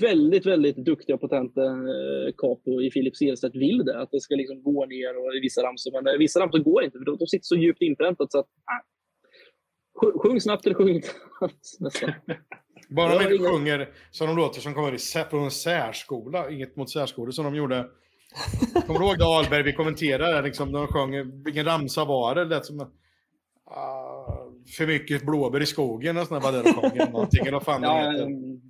väldigt, 0.00 0.46
väldigt 0.46 0.76
duktiga 0.76 1.14
och 1.14 1.20
potenta 1.20 1.64
eh, 1.64 2.32
capo 2.38 2.82
i 2.82 2.90
Filip 2.90 3.16
Selstedt 3.16 3.54
vill 3.56 3.78
det. 3.84 4.00
Att 4.02 4.10
det 4.10 4.20
ska 4.20 4.34
liksom 4.34 4.62
gå 4.62 4.86
ner 4.86 5.18
och 5.26 5.34
i 5.34 5.40
vissa 5.40 5.62
ramsor. 5.62 5.92
Men 5.92 6.14
eh, 6.14 6.18
vissa 6.18 6.40
ramsor 6.40 6.58
går 6.58 6.84
inte, 6.84 6.98
för 6.98 7.04
de, 7.04 7.16
de 7.18 7.26
sitter 7.26 7.44
så 7.44 7.56
djupt 7.56 7.82
inpräntat 7.82 8.32
så 8.32 8.38
att 8.38 8.46
ah, 8.46 8.82
sj- 10.00 10.18
Sjung 10.18 10.40
snabbt 10.40 10.66
eller 10.66 10.74
sjung 10.76 10.88
inte 10.88 11.08
alls. 11.40 11.76
nästan. 11.80 12.12
Bara 12.88 13.18
de 13.18 13.22
inte 13.22 13.34
inga- 13.34 13.48
sjunger 13.50 13.88
som 14.10 14.26
de 14.26 14.36
låter 14.36 14.60
som 14.60 14.74
kommer 14.74 15.24
från 15.30 15.44
en 15.44 15.50
särskola. 15.50 16.50
Inget 16.50 16.76
mot 16.76 16.90
särskolor 16.90 17.30
som 17.30 17.44
de 17.44 17.54
gjorde. 17.54 17.86
Kommer 18.86 19.00
du 19.00 19.06
ihåg 19.06 19.18
det 19.18 19.24
Ahlberg 19.24 19.62
vi 19.62 19.72
kommenterade? 19.72 20.42
Liksom, 20.42 20.72
de 20.72 20.86
sjöng, 20.86 21.42
vilken 21.44 21.64
ramsa 21.64 22.04
var 22.04 22.34
det? 22.34 22.44
Det 22.44 22.50
lät 22.54 22.66
som 22.66 22.80
ah, 23.66 24.33
för 24.76 24.86
mycket 24.86 25.22
blåbär 25.26 25.62
i 25.62 25.66
skogen. 25.66 26.16
Och 26.16 26.26
de 26.28 26.40
sjöng, 26.72 26.96
eller 26.96 27.10
någonting. 27.12 27.40
Eller 27.40 27.52
vad 27.52 27.62
fan 27.62 27.82
Ja, 27.82 28.12
mm. 28.22 28.60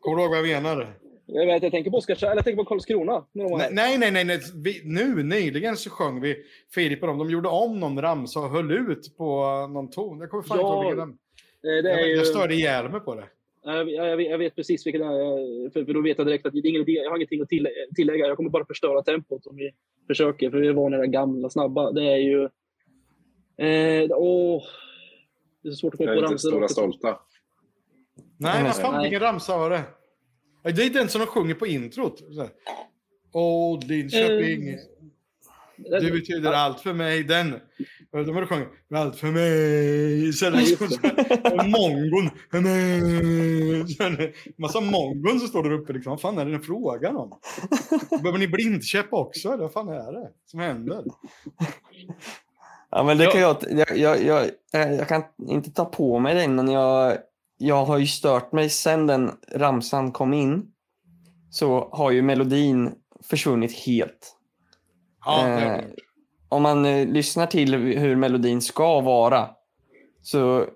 Kommer 0.00 0.16
du 0.16 0.22
ihåg 0.22 0.30
vad 0.30 0.38
jag 0.48 0.62
menar? 0.62 0.94
jag, 1.26 1.46
vet, 1.46 1.62
jag 1.62 1.72
tänker 1.72 1.90
på 1.90 1.96
Oskarshamn, 1.96 2.30
eller 2.30 2.38
jag 2.38 2.44
tänker 2.44 2.62
på 2.64 2.68
Karlskrona. 2.68 3.24
Nej, 3.32 3.98
nej, 3.98 4.10
nej. 4.10 4.24
nej. 4.24 4.40
Vi, 4.64 4.80
nu 4.84 5.22
nyligen 5.22 5.76
så 5.76 5.90
sjöng 5.90 6.20
vi 6.20 6.36
Filip 6.74 7.02
och 7.02 7.08
dem. 7.08 7.18
De 7.18 7.30
gjorde 7.30 7.48
om 7.48 7.80
någon 7.80 8.00
ramsa 8.02 8.40
och 8.40 8.50
höll 8.50 8.72
ut 8.72 9.16
på 9.16 9.26
någon 9.72 9.90
ton. 9.90 10.20
Jag 10.20 10.30
kommer 10.30 10.42
fan 10.42 10.58
inte 10.58 10.66
Ja, 10.68 10.74
ihåg 10.74 10.84
vilken 10.84 10.98
den- 11.08 11.18
Eh, 11.78 11.82
Det 11.82 11.92
är 11.92 11.98
jag, 11.98 12.08
ju, 12.08 12.16
jag 12.16 12.26
störde 12.26 12.54
ihjäl 12.54 12.88
mig 12.88 13.00
på 13.00 13.14
det. 13.14 13.24
jag, 13.64 13.90
jag, 13.90 14.16
vet, 14.16 14.30
jag 14.30 14.38
vet 14.38 14.56
precis 14.56 14.86
vilken 14.86 15.00
det 15.02 15.06
är, 15.06 15.70
för, 15.70 15.84
för 15.84 15.92
då 15.94 16.00
vet 16.02 16.18
jag 16.18 16.26
direkt 16.26 16.46
att 16.46 16.52
det 16.52 16.58
är 16.58 16.66
ingen 16.66 16.84
jag 16.86 17.10
har 17.10 17.16
ingenting 17.16 17.40
att 17.40 17.48
tillä- 17.48 17.70
tillägga. 17.96 18.26
Jag 18.26 18.36
kommer 18.36 18.50
bara 18.50 18.64
förstöra 18.64 19.02
tempot 19.02 19.46
om 19.46 19.56
vi 19.56 19.70
försöker, 20.06 20.50
för 20.50 20.58
vi 20.58 20.68
är 20.68 20.72
vana 20.72 21.00
vid 21.00 21.10
gamla, 21.12 21.50
snabba. 21.50 21.92
Det 21.92 22.02
är 22.02 22.16
ju... 22.16 22.48
Eh, 23.58 24.10
åh, 24.10 24.62
det 25.62 25.68
är 25.68 25.72
så 25.72 25.76
svårt 25.76 25.94
att 25.94 25.98
komma 25.98 26.14
på 26.14 26.20
ramsor. 26.20 26.50
stora 26.50 26.68
stolta. 26.68 27.18
Nej, 28.36 28.62
vad 28.62 28.76
fan, 28.76 29.02
vilken 29.02 29.20
ramsa 29.20 29.58
var 29.58 29.70
det? 29.70 29.82
Det 30.62 30.82
är 30.82 30.90
den 30.90 31.08
som 31.08 31.20
de 31.20 31.26
sjunger 31.26 31.54
på 31.54 31.66
introt. 31.66 32.22
Åh, 33.32 33.80
Linköping, 33.86 34.78
Eh, 35.92 36.00
du 36.00 36.12
betyder 36.12 36.52
allt 36.52 36.80
för 36.80 36.92
mig. 36.92 37.24
Den. 37.24 37.60
De 38.10 38.36
har 38.36 38.46
sjungit 38.46 38.68
allt 38.94 39.16
för 39.16 39.26
mig. 39.26 40.32
Sen 40.32 40.52
liksom 40.52 40.88
mongon. 41.70 42.30
för 42.50 42.60
mig. 42.60 43.88
Sen 43.88 44.32
Massa 44.56 44.80
mongon 44.80 45.38
som 45.40 45.48
står 45.48 45.62
där 45.62 45.72
uppe. 45.72 45.92
Liksom. 45.92 46.10
Vad 46.10 46.20
fan 46.20 46.38
är 46.38 46.46
det 46.46 46.60
frågan 46.60 47.16
om? 47.16 47.38
Behöver 48.10 48.38
ni 48.38 48.48
blindkäpp 48.48 49.12
också? 49.12 49.48
Eller 49.48 49.62
vad 49.62 49.72
fan 49.72 49.88
är 49.88 50.12
det 50.12 50.30
som 50.46 50.60
händer? 50.60 51.04
Ja, 52.90 53.02
men 53.02 53.18
det 53.18 53.26
kan 53.26 53.40
jag, 53.40 53.56
jag, 53.70 53.98
jag, 53.98 54.22
jag, 54.22 54.44
eh, 54.74 54.92
jag 54.92 55.08
kan 55.08 55.22
inte 55.48 55.70
ta 55.70 55.84
på 55.84 56.18
mig 56.18 56.34
den, 56.34 56.54
men 56.54 56.68
jag, 56.68 57.16
jag 57.58 57.84
har 57.84 57.98
ju 57.98 58.06
stört 58.06 58.52
mig 58.52 58.70
sen 58.70 59.06
den 59.06 59.30
ramsan 59.52 60.12
kom 60.12 60.32
in. 60.34 60.72
Så 61.50 61.88
har 61.92 62.10
ju 62.10 62.22
melodin 62.22 62.94
försvunnit 63.22 63.72
helt. 63.72 64.36
Ja, 65.24 65.48
Eh, 65.48 65.84
om 66.48 66.62
man 66.62 66.84
eh, 66.84 67.06
lyssnar 67.06 67.46
till 67.46 67.74
hur 67.74 68.16
melodin 68.16 68.62
ska 68.62 69.00
vara 69.00 69.50
så 70.22 70.66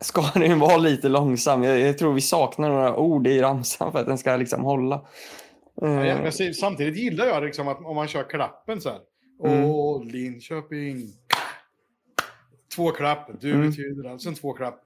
ska 0.00 0.22
den 0.34 0.50
ju 0.50 0.54
vara 0.54 0.76
lite 0.76 1.08
långsam. 1.08 1.62
Jag, 1.62 1.80
jag 1.80 1.98
tror 1.98 2.12
vi 2.12 2.20
saknar 2.20 2.68
några 2.68 2.96
ord 2.96 3.26
i 3.26 3.40
ramsan 3.40 3.92
för 3.92 3.98
att 3.98 4.06
den 4.06 4.18
ska 4.18 4.36
liksom 4.36 4.64
hålla. 4.64 5.06
Eh, 5.82 6.06
Ja, 6.06 6.30
samtidigt 6.54 6.96
gillar 6.96 7.26
jag 7.26 7.44
liksom 7.44 7.68
att 7.68 7.84
om 7.84 7.96
man 7.96 8.08
kör 8.08 8.30
klappen 8.30 8.80
så 8.80 8.88
här. 8.88 8.98
Mm. 9.44 9.64
Åh, 9.64 10.04
Linköping. 10.04 10.96
Två 12.76 12.90
klapp, 12.90 13.30
du 13.40 13.50
Mm. 13.52 13.70
betyder 13.70 14.08
allt. 14.10 14.22
Sen 14.22 14.34
två 14.34 14.52
klapp. 14.52 14.80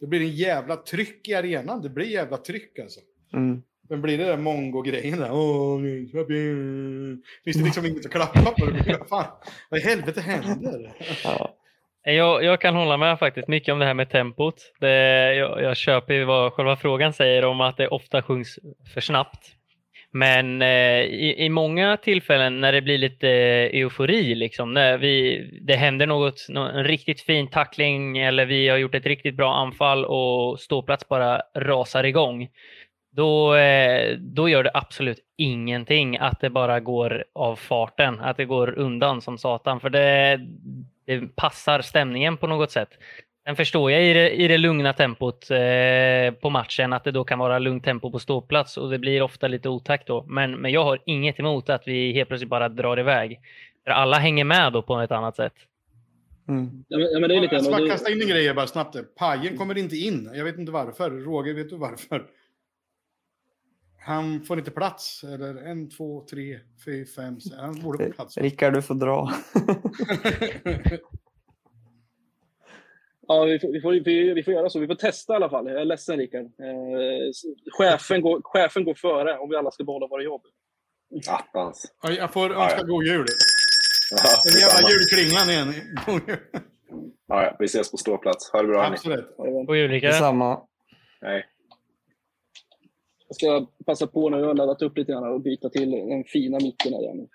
Det 0.00 0.06
blir 0.06 0.20
en 0.20 0.30
jävla 0.30 0.76
tryck 0.76 1.28
i 1.28 1.34
arenan. 1.34 1.82
Det 1.82 1.88
blir 1.88 2.06
jävla 2.06 2.36
tryck 2.36 2.78
alltså. 2.78 3.00
mm. 3.32 3.62
Men 3.88 4.02
blir 4.02 4.18
det 4.18 4.24
där 4.24 4.36
mongo-grejen 4.36 5.18
där. 5.18 5.32
Åh, 5.32 5.80
Linköping. 5.82 7.22
Finns 7.44 7.56
det 7.56 7.64
liksom 7.64 7.86
inget 7.86 8.06
att 8.06 8.12
klappa 8.12 8.40
på? 8.58 8.66
Det 8.66 9.08
fan, 9.08 9.24
vad 9.70 9.80
i 9.80 9.82
helvete 9.82 10.20
händer? 10.20 10.92
Ja. 11.24 11.56
Jag, 12.02 12.44
jag 12.44 12.60
kan 12.60 12.74
hålla 12.74 12.96
med 12.96 13.18
faktiskt 13.18 13.48
mycket 13.48 13.72
om 13.72 13.78
det 13.78 13.84
här 13.86 13.94
med 13.94 14.10
tempot. 14.10 14.54
Det, 14.80 15.34
jag, 15.34 15.62
jag 15.62 15.76
köper 15.76 16.24
vad 16.24 16.52
själva 16.52 16.76
frågan 16.76 17.12
säger 17.12 17.44
om 17.44 17.60
att 17.60 17.76
det 17.76 17.88
ofta 17.88 18.22
sjungs 18.22 18.58
för 18.94 19.00
snabbt. 19.00 19.46
Men 20.12 20.62
eh, 20.62 21.00
i, 21.00 21.34
i 21.38 21.48
många 21.48 21.96
tillfällen 21.96 22.60
när 22.60 22.72
det 22.72 22.82
blir 22.82 22.98
lite 22.98 23.28
eh, 23.28 23.80
eufori, 23.80 24.34
liksom, 24.34 24.74
när 24.74 24.98
vi, 24.98 25.44
det 25.62 25.76
händer 25.76 26.06
något, 26.06 26.46
en 26.48 26.84
riktigt 26.84 27.20
fin 27.20 27.50
tackling 27.50 28.18
eller 28.18 28.46
vi 28.46 28.68
har 28.68 28.76
gjort 28.76 28.94
ett 28.94 29.06
riktigt 29.06 29.36
bra 29.36 29.54
anfall 29.54 30.04
och 30.04 30.60
ståplats 30.60 31.08
bara 31.08 31.42
rasar 31.54 32.04
igång. 32.04 32.48
Då, 33.12 33.54
eh, 33.54 34.16
då 34.18 34.48
gör 34.48 34.64
det 34.64 34.70
absolut 34.74 35.18
ingenting 35.36 36.18
att 36.18 36.40
det 36.40 36.50
bara 36.50 36.80
går 36.80 37.24
av 37.32 37.56
farten, 37.56 38.20
att 38.20 38.36
det 38.36 38.44
går 38.44 38.78
undan 38.78 39.20
som 39.20 39.38
satan. 39.38 39.80
För 39.80 39.90
det, 39.90 40.40
det 41.06 41.36
passar 41.36 41.80
stämningen 41.80 42.36
på 42.36 42.46
något 42.46 42.70
sätt. 42.70 42.90
Sen 43.50 43.56
förstår 43.56 43.90
jag 43.90 44.04
i 44.04 44.12
det, 44.12 44.30
i 44.30 44.48
det 44.48 44.58
lugna 44.58 44.92
tempot 44.92 45.50
eh, 45.50 46.34
på 46.40 46.50
matchen 46.50 46.92
att 46.92 47.04
det 47.04 47.10
då 47.10 47.24
kan 47.24 47.38
vara 47.38 47.58
lugnt 47.58 47.84
tempo 47.84 48.10
på 48.10 48.18
ståplats 48.18 48.76
och 48.76 48.90
det 48.90 48.98
blir 48.98 49.22
ofta 49.22 49.48
lite 49.48 49.68
otakt 49.68 50.06
då. 50.06 50.24
Men, 50.28 50.60
men 50.60 50.72
jag 50.72 50.84
har 50.84 51.02
inget 51.06 51.40
emot 51.40 51.70
att 51.70 51.82
vi 51.86 52.12
helt 52.12 52.28
plötsligt 52.28 52.50
bara 52.50 52.68
drar 52.68 53.00
iväg. 53.00 53.40
För 53.84 53.90
alla 53.90 54.18
hänger 54.18 54.44
med 54.44 54.72
då 54.72 54.82
på 54.82 55.00
ett 55.00 55.10
annat 55.10 55.36
sätt. 55.36 55.52
Mm. 56.48 56.84
Ja, 56.88 56.98
men, 56.98 57.06
ja, 57.12 57.20
men 57.20 57.28
det 57.28 57.36
är 57.36 57.40
lite... 57.40 57.54
Jag 57.54 57.64
ska 57.64 57.72
bara 57.72 57.88
kasta 57.88 58.10
in 58.10 58.22
en 58.22 58.28
grej 58.28 58.54
bara 58.54 58.66
snabbt. 58.66 58.96
Pajen 59.16 59.56
kommer 59.56 59.78
inte 59.78 59.96
in. 59.96 60.30
Jag 60.34 60.44
vet 60.44 60.58
inte 60.58 60.72
varför. 60.72 61.10
Roger, 61.10 61.54
vet 61.54 61.70
du 61.70 61.76
varför? 61.76 62.26
Han 64.00 64.40
får 64.40 64.58
inte 64.58 64.70
plats. 64.70 65.24
Eller 65.24 65.70
en, 65.70 65.90
två, 65.90 66.26
tre, 66.30 66.58
fyra, 66.84 67.06
fem. 67.16 67.38
Han 67.58 67.80
borde 67.80 68.06
få 68.06 68.12
plats. 68.12 68.38
Rickard, 68.38 68.72
du 68.72 68.82
får 68.82 68.94
dra. 68.94 69.32
Ja, 73.30 73.44
vi 73.44 73.58
får, 73.58 73.68
vi, 73.72 73.80
får, 73.80 73.92
vi, 73.92 74.34
vi 74.34 74.42
får 74.42 74.54
göra 74.54 74.70
så. 74.70 74.78
Vi 74.78 74.86
får 74.86 74.94
testa 74.94 75.32
i 75.32 75.36
alla 75.36 75.50
fall. 75.50 75.66
Jag 75.66 75.80
är 75.80 75.84
ledsen, 75.84 76.16
Rickard. 76.18 76.44
Eh, 76.44 77.30
chefen, 77.78 78.22
går, 78.22 78.40
chefen 78.44 78.84
går 78.84 78.94
före 78.94 79.38
om 79.38 79.50
vi 79.50 79.56
alla 79.56 79.70
ska 79.70 79.84
behålla 79.84 80.06
våra 80.06 80.22
jobb. 80.22 80.42
Attans. 81.28 81.92
Ja, 82.02 82.10
Jag 82.10 82.32
får 82.32 82.52
önska 82.54 82.82
god 82.82 83.04
jul. 83.04 83.26
Ja, 84.10 84.18
Den 84.44 84.60
jävla 84.60 84.88
julkringlan 84.90 85.50
igen. 85.50 85.96
God 86.06 86.28
jul. 86.28 86.62
Ja, 87.26 87.42
ja, 87.44 87.56
vi 87.58 87.64
ses 87.64 87.90
på 87.90 87.96
ståplats. 87.96 88.50
Ha 88.52 88.62
det 88.62 88.68
bra. 88.68 88.84
Absolut. 88.84 89.34
Och 89.38 89.74
Ulrika? 89.74 90.06
Detsamma. 90.06 90.60
Nej. 91.22 91.46
Jag 93.28 93.36
ska 93.36 93.66
passa 93.86 94.06
på 94.06 94.28
nu 94.28 94.46
och 94.46 94.56
laddat 94.56 94.82
upp 94.82 94.96
lite 94.98 95.12
grann 95.12 95.32
och 95.32 95.40
byta 95.40 95.68
till 95.68 95.90
den 95.90 96.24
fina 96.24 96.58
micken 96.62 96.94
igen. 96.94 97.28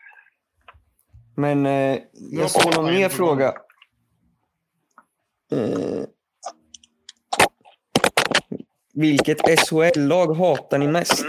Men 1.35 1.65
eh, 1.65 1.99
jag 2.31 2.51
såg 2.51 2.75
någon 2.75 2.93
mer 2.93 3.09
fråga. 3.09 3.53
Eh, 5.51 6.03
vilket 8.93 9.59
SHL-lag 9.59 10.33
hatar 10.33 10.77
ni 10.77 10.87
mest? 10.87 11.25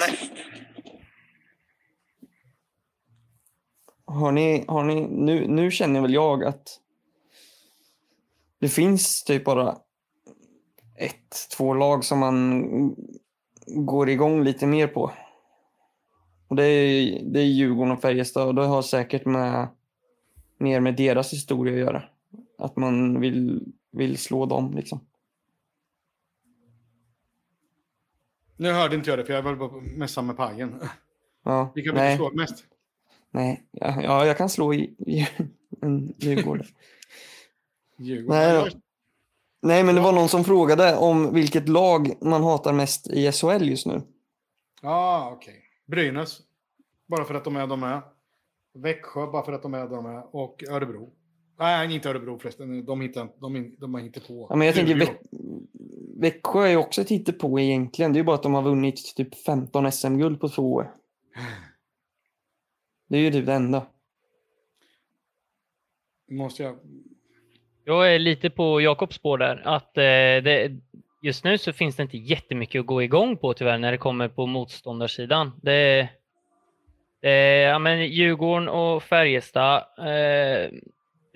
Har 4.04 4.32
ni, 4.32 4.64
har 4.68 4.84
ni, 4.84 5.00
nu, 5.00 5.48
nu 5.48 5.70
känner 5.70 6.00
väl 6.00 6.14
jag 6.14 6.44
att 6.44 6.80
det 8.58 8.68
finns 8.68 9.24
typ 9.24 9.44
bara 9.44 9.78
ett, 10.98 11.48
två 11.56 11.74
lag 11.74 12.04
som 12.04 12.18
man 12.18 12.64
går 13.66 14.08
igång 14.08 14.44
lite 14.44 14.66
mer 14.66 14.86
på. 14.86 15.12
Och 16.48 16.56
det 16.56 16.64
är, 16.64 17.20
det 17.22 17.40
är 17.40 17.44
Djurgården 17.44 17.92
och 17.92 18.00
Färjestad 18.00 18.48
och 18.48 18.54
det 18.54 18.66
har 18.66 18.82
säkert 18.82 19.24
med, 19.24 19.68
mer 20.58 20.80
med 20.80 20.96
deras 20.96 21.32
historia 21.32 21.74
att 21.74 21.80
göra. 21.80 22.02
Att 22.58 22.76
man 22.76 23.20
vill, 23.20 23.72
vill 23.96 24.18
slå 24.18 24.46
dem 24.46 24.72
liksom. 24.74 25.00
Nu 28.56 28.72
hörde 28.72 28.96
inte 28.96 29.10
jag 29.10 29.18
det, 29.18 29.24
för 29.24 29.32
jag 29.32 29.42
var 29.42 29.68
på 29.68 29.80
mässan 29.80 30.26
med 30.26 30.36
pajen. 30.36 30.80
Ja, 31.42 31.72
Vilka 31.74 31.92
vill 31.92 32.10
du 32.10 32.16
slå 32.16 32.30
mest? 32.30 32.64
nej. 33.30 33.62
Ja, 33.70 34.02
ja, 34.02 34.26
jag 34.26 34.36
kan 34.38 34.48
slå 34.48 34.74
i, 34.74 34.78
i 34.98 35.28
en 35.80 36.14
Djurgården. 36.18 36.66
Djurgården. 37.96 38.62
Nej. 38.62 38.80
Nej, 39.62 39.84
men 39.84 39.94
det 39.94 40.00
var 40.00 40.12
någon 40.12 40.28
som 40.28 40.44
frågade 40.44 40.96
om 40.96 41.34
vilket 41.34 41.68
lag 41.68 42.12
man 42.20 42.42
hatar 42.42 42.72
mest 42.72 43.10
i 43.10 43.32
SHL 43.32 43.62
just 43.68 43.86
nu. 43.86 44.02
Ja, 44.82 45.32
okej. 45.36 45.62
Brynäs. 45.86 46.38
Bara 47.06 47.24
för 47.24 47.34
att 47.34 47.44
de 47.44 47.56
är 47.56 47.66
de 47.66 47.82
är. 47.82 48.02
Växjö, 48.74 49.26
bara 49.26 49.44
för 49.44 49.52
att 49.52 49.62
de 49.62 49.74
är 49.74 49.88
de 49.88 50.06
är. 50.06 50.36
Och 50.36 50.64
Örebro. 50.68 51.12
Nej, 51.58 51.94
inte 51.94 52.08
Örebro 52.10 52.38
förresten. 52.38 52.84
De 52.84 53.00
hittar, 53.00 53.28
de, 53.40 53.76
de 53.78 53.94
har 53.94 54.00
inte 54.00 54.20
på. 54.20 54.46
Ja, 54.50 54.56
men 54.56 54.66
jag 54.66 54.74
tänker 54.76 54.94
Luleå. 54.94 55.08
Vä- 55.08 55.66
Växjö 56.20 56.62
är 56.62 56.70
ju 56.70 56.76
också 56.76 57.00
ett 57.00 57.10
hittepå 57.10 57.60
egentligen. 57.60 58.12
Det 58.12 58.16
är 58.16 58.20
ju 58.20 58.24
bara 58.24 58.36
att 58.36 58.42
de 58.42 58.54
har 58.54 58.62
vunnit 58.62 59.16
typ 59.16 59.34
15 59.44 59.92
SM-guld 59.92 60.40
på 60.40 60.48
två 60.48 60.72
år. 60.74 60.90
Det 63.08 63.16
är 63.16 63.20
ju 63.20 63.30
typ 63.30 63.46
det 63.46 63.52
enda. 63.54 63.86
Måste 66.30 66.62
jag... 66.62 66.78
Jag 67.84 68.14
är 68.14 68.18
lite 68.18 68.50
på 68.50 68.80
Jakobs 68.80 69.16
spår 69.16 69.38
där. 69.38 69.62
Att, 69.64 69.96
eh, 69.96 70.02
det, 70.02 70.76
just 71.22 71.44
nu 71.44 71.58
så 71.58 71.72
finns 71.72 71.96
det 71.96 72.02
inte 72.02 72.18
jättemycket 72.18 72.80
att 72.80 72.86
gå 72.86 73.02
igång 73.02 73.36
på 73.36 73.54
tyvärr 73.54 73.78
när 73.78 73.92
det 73.92 73.98
kommer 73.98 74.28
på 74.28 74.46
motståndarsidan. 74.46 75.52
Det, 75.62 76.08
det, 77.20 77.30
ja, 77.60 77.78
men 77.78 78.06
Djurgården 78.06 78.68
och 78.68 79.02
Färjestad. 79.02 79.84
Eh, 79.98 80.70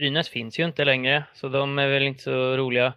Brynäs 0.01 0.29
finns 0.29 0.59
ju 0.59 0.65
inte 0.65 0.85
längre, 0.85 1.25
så 1.35 1.49
de 1.49 1.79
är 1.79 1.89
väl 1.89 2.03
inte 2.03 2.23
så 2.23 2.57
roliga. 2.57 2.93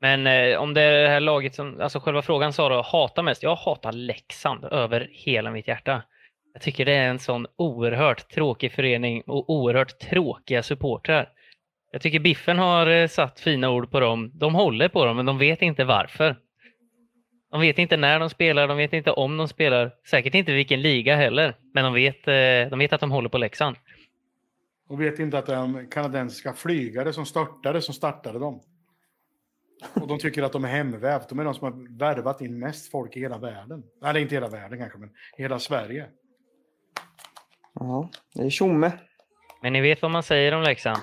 Men 0.00 0.26
eh, 0.26 0.58
om 0.58 0.74
det 0.74 0.80
är 0.80 1.02
det 1.02 1.08
här 1.08 1.20
laget 1.20 1.54
som, 1.54 1.80
alltså 1.80 2.00
själva 2.00 2.22
frågan 2.22 2.52
sa 2.52 2.68
då, 2.68 2.82
hatar 2.82 3.22
mest. 3.22 3.42
Jag 3.42 3.56
hatar 3.56 3.92
Leksand 3.92 4.64
över 4.64 5.08
hela 5.12 5.50
mitt 5.50 5.68
hjärta. 5.68 6.02
Jag 6.52 6.62
tycker 6.62 6.84
det 6.84 6.92
är 6.92 7.08
en 7.08 7.18
sån 7.18 7.46
oerhört 7.56 8.28
tråkig 8.28 8.72
förening 8.72 9.22
och 9.26 9.50
oerhört 9.50 9.98
tråkiga 9.98 10.62
supportrar. 10.62 11.28
Jag 11.92 12.02
tycker 12.02 12.18
Biffen 12.18 12.58
har 12.58 12.86
eh, 12.86 13.08
satt 13.08 13.40
fina 13.40 13.70
ord 13.70 13.90
på 13.90 14.00
dem. 14.00 14.30
De 14.34 14.54
håller 14.54 14.88
på 14.88 15.04
dem, 15.04 15.16
men 15.16 15.26
de 15.26 15.38
vet 15.38 15.62
inte 15.62 15.84
varför. 15.84 16.36
De 17.50 17.60
vet 17.60 17.78
inte 17.78 17.96
när 17.96 18.20
de 18.20 18.30
spelar, 18.30 18.68
de 18.68 18.76
vet 18.76 18.92
inte 18.92 19.10
om 19.10 19.36
de 19.36 19.48
spelar. 19.48 19.90
Säkert 20.10 20.34
inte 20.34 20.52
vilken 20.52 20.82
liga 20.82 21.16
heller, 21.16 21.54
men 21.74 21.84
de 21.84 21.94
vet, 21.94 22.28
eh, 22.28 22.70
de 22.70 22.78
vet 22.78 22.92
att 22.92 23.00
de 23.00 23.10
håller 23.10 23.28
på 23.28 23.38
Leksand. 23.38 23.76
Och 24.88 25.00
vet 25.00 25.18
inte 25.18 25.38
att 25.38 25.46
det 25.46 25.54
är 25.54 25.90
kanadensiska 25.90 26.52
flygare 26.52 27.12
som 27.12 27.26
störtade 27.26 27.82
som 27.82 27.94
startade 27.94 28.38
dem. 28.38 28.62
Och 29.94 30.08
de 30.08 30.18
tycker 30.18 30.42
att 30.42 30.52
de 30.52 30.64
är 30.64 30.68
hemvävt. 30.68 31.28
De 31.28 31.38
är 31.38 31.44
de 31.44 31.54
som 31.54 31.64
har 31.72 31.98
värvat 31.98 32.40
in 32.40 32.58
mest 32.58 32.90
folk 32.90 33.16
i 33.16 33.20
hela 33.20 33.38
världen. 33.38 33.82
Nej, 34.02 34.22
inte 34.22 34.34
hela 34.34 34.48
världen 34.48 34.78
kanske, 34.78 34.98
men 34.98 35.08
i 35.08 35.42
hela 35.42 35.58
Sverige. 35.58 36.06
Ja, 37.74 38.10
det 38.34 38.42
är 38.42 38.50
tjomme. 38.50 38.92
Men 39.62 39.72
ni 39.72 39.80
vet 39.80 40.02
vad 40.02 40.10
man 40.10 40.22
säger 40.22 40.54
om 40.54 40.62
Leksand? 40.62 41.00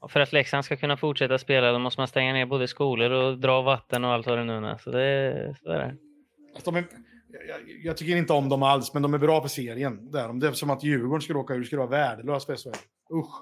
Och 0.00 0.10
för 0.10 0.20
att 0.20 0.32
Leksand 0.32 0.64
ska 0.64 0.76
kunna 0.76 0.96
fortsätta 0.96 1.38
spela 1.38 1.72
då 1.72 1.78
måste 1.78 2.00
man 2.00 2.08
stänga 2.08 2.32
ner 2.32 2.46
både 2.46 2.68
skolor 2.68 3.10
och 3.10 3.38
dra 3.38 3.62
vatten 3.62 4.04
och 4.04 4.10
allt 4.12 4.26
vad 4.26 4.38
det 4.38 4.44
nu 4.44 4.66
är. 4.66 4.78
Så 4.78 4.90
det, 4.90 5.56
så 5.62 5.70
är 5.70 5.78
det. 5.78 5.96
Alltså, 6.54 6.70
de 6.70 6.76
är, 6.76 6.84
jag, 7.48 7.60
jag- 7.84 7.96
tycker 7.96 8.16
inte 8.16 8.32
om 8.32 8.48
dem 8.48 8.62
alls, 8.62 8.94
men 8.94 9.02
de 9.02 9.14
är 9.14 9.18
bra 9.18 9.40
för 9.40 9.48
serien. 9.48 10.10
Där. 10.10 10.32
Det 10.32 10.48
är 10.48 10.52
som 10.52 10.70
att 10.70 10.84
Djurgården 10.84 11.22
skulle 11.22 11.38
åka 11.38 11.54
ur, 11.54 11.64
skulle 11.64 11.78
vara 11.78 11.90
värdelös 11.90 12.46
för 12.46 12.56
SHL. 12.56 12.68
Usch. 13.14 13.34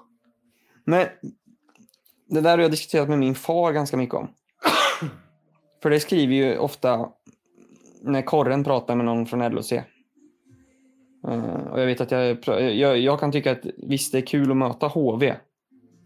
Men 0.83 1.07
det 2.29 2.41
där 2.41 2.51
har 2.51 2.57
jag 2.57 2.71
diskuterat 2.71 3.09
med 3.09 3.19
min 3.19 3.35
far 3.35 3.71
ganska 3.71 3.97
mycket 3.97 4.15
om. 4.15 4.27
För 5.81 5.89
det 5.89 5.99
skriver 5.99 6.33
ju 6.35 6.57
ofta 6.57 7.09
när 8.01 8.21
korren 8.21 8.63
pratar 8.63 8.95
med 8.95 9.05
någon 9.05 9.25
från 9.25 9.49
LOC. 9.51 9.71
Eh, 9.71 9.83
och 11.71 11.79
jag 11.79 11.85
vet 11.85 12.01
att 12.01 12.11
jag, 12.11 12.37
jag, 12.75 12.97
jag 12.99 13.19
kan 13.19 13.31
tycka 13.31 13.51
att 13.51 13.65
visst, 13.77 14.11
det 14.11 14.17
är 14.17 14.25
kul 14.25 14.51
att 14.51 14.57
möta 14.57 14.87
HV. 14.87 15.35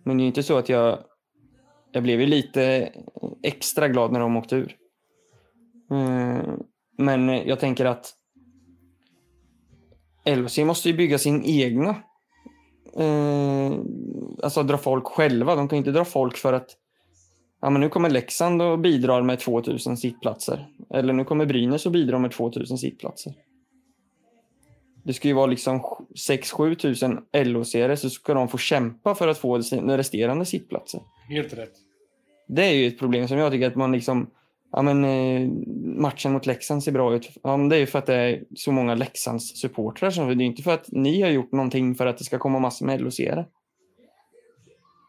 Men 0.04 0.18
det 0.18 0.24
är 0.24 0.26
inte 0.26 0.44
så 0.44 0.58
att 0.58 0.70
jag... 0.70 1.00
Jag 1.92 2.04
blev 2.04 2.20
ju 2.22 2.26
lite 2.26 2.92
extra 3.44 3.88
glad 3.88 4.12
när 4.12 4.20
de 4.20 4.38
åkte 4.38 4.56
ur. 4.56 4.78
Eh, 5.92 6.54
men 6.98 7.30
jag 7.30 7.60
tänker 7.60 7.86
att 7.86 8.14
LOC 10.26 10.58
måste 10.58 10.90
ju 10.90 10.96
bygga 10.96 11.18
sin 11.18 11.44
egna 11.46 11.96
eh, 12.96 13.72
alltså 14.44 14.64
dra 14.64 14.78
folk 14.78 15.08
själva. 15.08 15.56
De 15.56 15.68
kan 15.68 15.78
inte 15.78 15.92
dra 15.92 16.06
folk 16.06 16.38
för 16.38 16.54
att 16.54 16.70
ja, 17.62 17.70
men 17.70 17.82
nu 17.82 17.90
kommer 17.90 18.10
Leksand 18.10 18.62
och 18.62 18.80
bidrar 18.80 19.22
med 19.22 19.40
2000 19.40 19.98
sittplatser. 19.98 20.68
Eller 20.90 21.14
nu 21.14 21.26
kommer 21.26 21.46
Brynäs 21.46 21.86
och 21.86 21.92
bidrar 21.92 22.20
med 22.20 22.32
2000 22.32 22.78
sittplatser. 22.78 23.34
Det 25.04 25.14
ska 25.14 25.28
ju 25.28 25.34
vara 25.34 25.46
liksom 25.46 25.82
6-7 26.30 26.76
tusen 26.76 27.20
LO-serier 27.34 27.96
så 27.96 28.10
ska 28.10 28.34
de 28.34 28.48
få 28.48 28.58
kämpa 28.58 29.16
för 29.16 29.28
att 29.28 29.38
få 29.38 29.64
sina 29.64 29.98
resterande 29.98 30.46
sittplatser. 30.46 31.02
Helt 31.30 31.54
rätt. 31.54 31.74
Det 32.48 32.66
är 32.66 32.74
ju 32.74 32.88
ett 32.88 33.00
problem 33.00 33.28
som 33.28 33.38
jag 33.38 33.52
tycker 33.52 33.68
att 33.68 33.76
man 33.76 33.92
liksom 33.92 34.30
Ja, 34.76 34.82
men, 34.82 35.06
eh, 35.06 35.50
matchen 36.02 36.32
mot 36.32 36.46
Leksand 36.46 36.84
ser 36.84 36.92
bra 36.92 37.16
ut. 37.16 37.30
Ja, 37.44 37.58
men 37.58 37.70
det 37.70 37.76
är 37.76 37.80
ju 37.80 37.86
för 37.86 38.00
att 38.00 38.06
det 38.06 38.16
är 38.16 38.44
så 38.56 38.72
många 38.72 38.96
Leksands 38.96 39.62
supportrar. 39.62 40.36
Det 40.36 40.44
är 40.44 40.46
inte 40.46 40.64
för 40.64 40.74
att 40.74 40.86
ni 40.92 41.22
har 41.22 41.30
gjort 41.30 41.52
någonting 41.52 41.96
för 41.96 42.06
att 42.06 42.18
det 42.18 42.24
ska 42.24 42.40
komma 42.40 42.60
massor 42.60 42.86
med 42.86 43.02
LHC. 43.02 43.20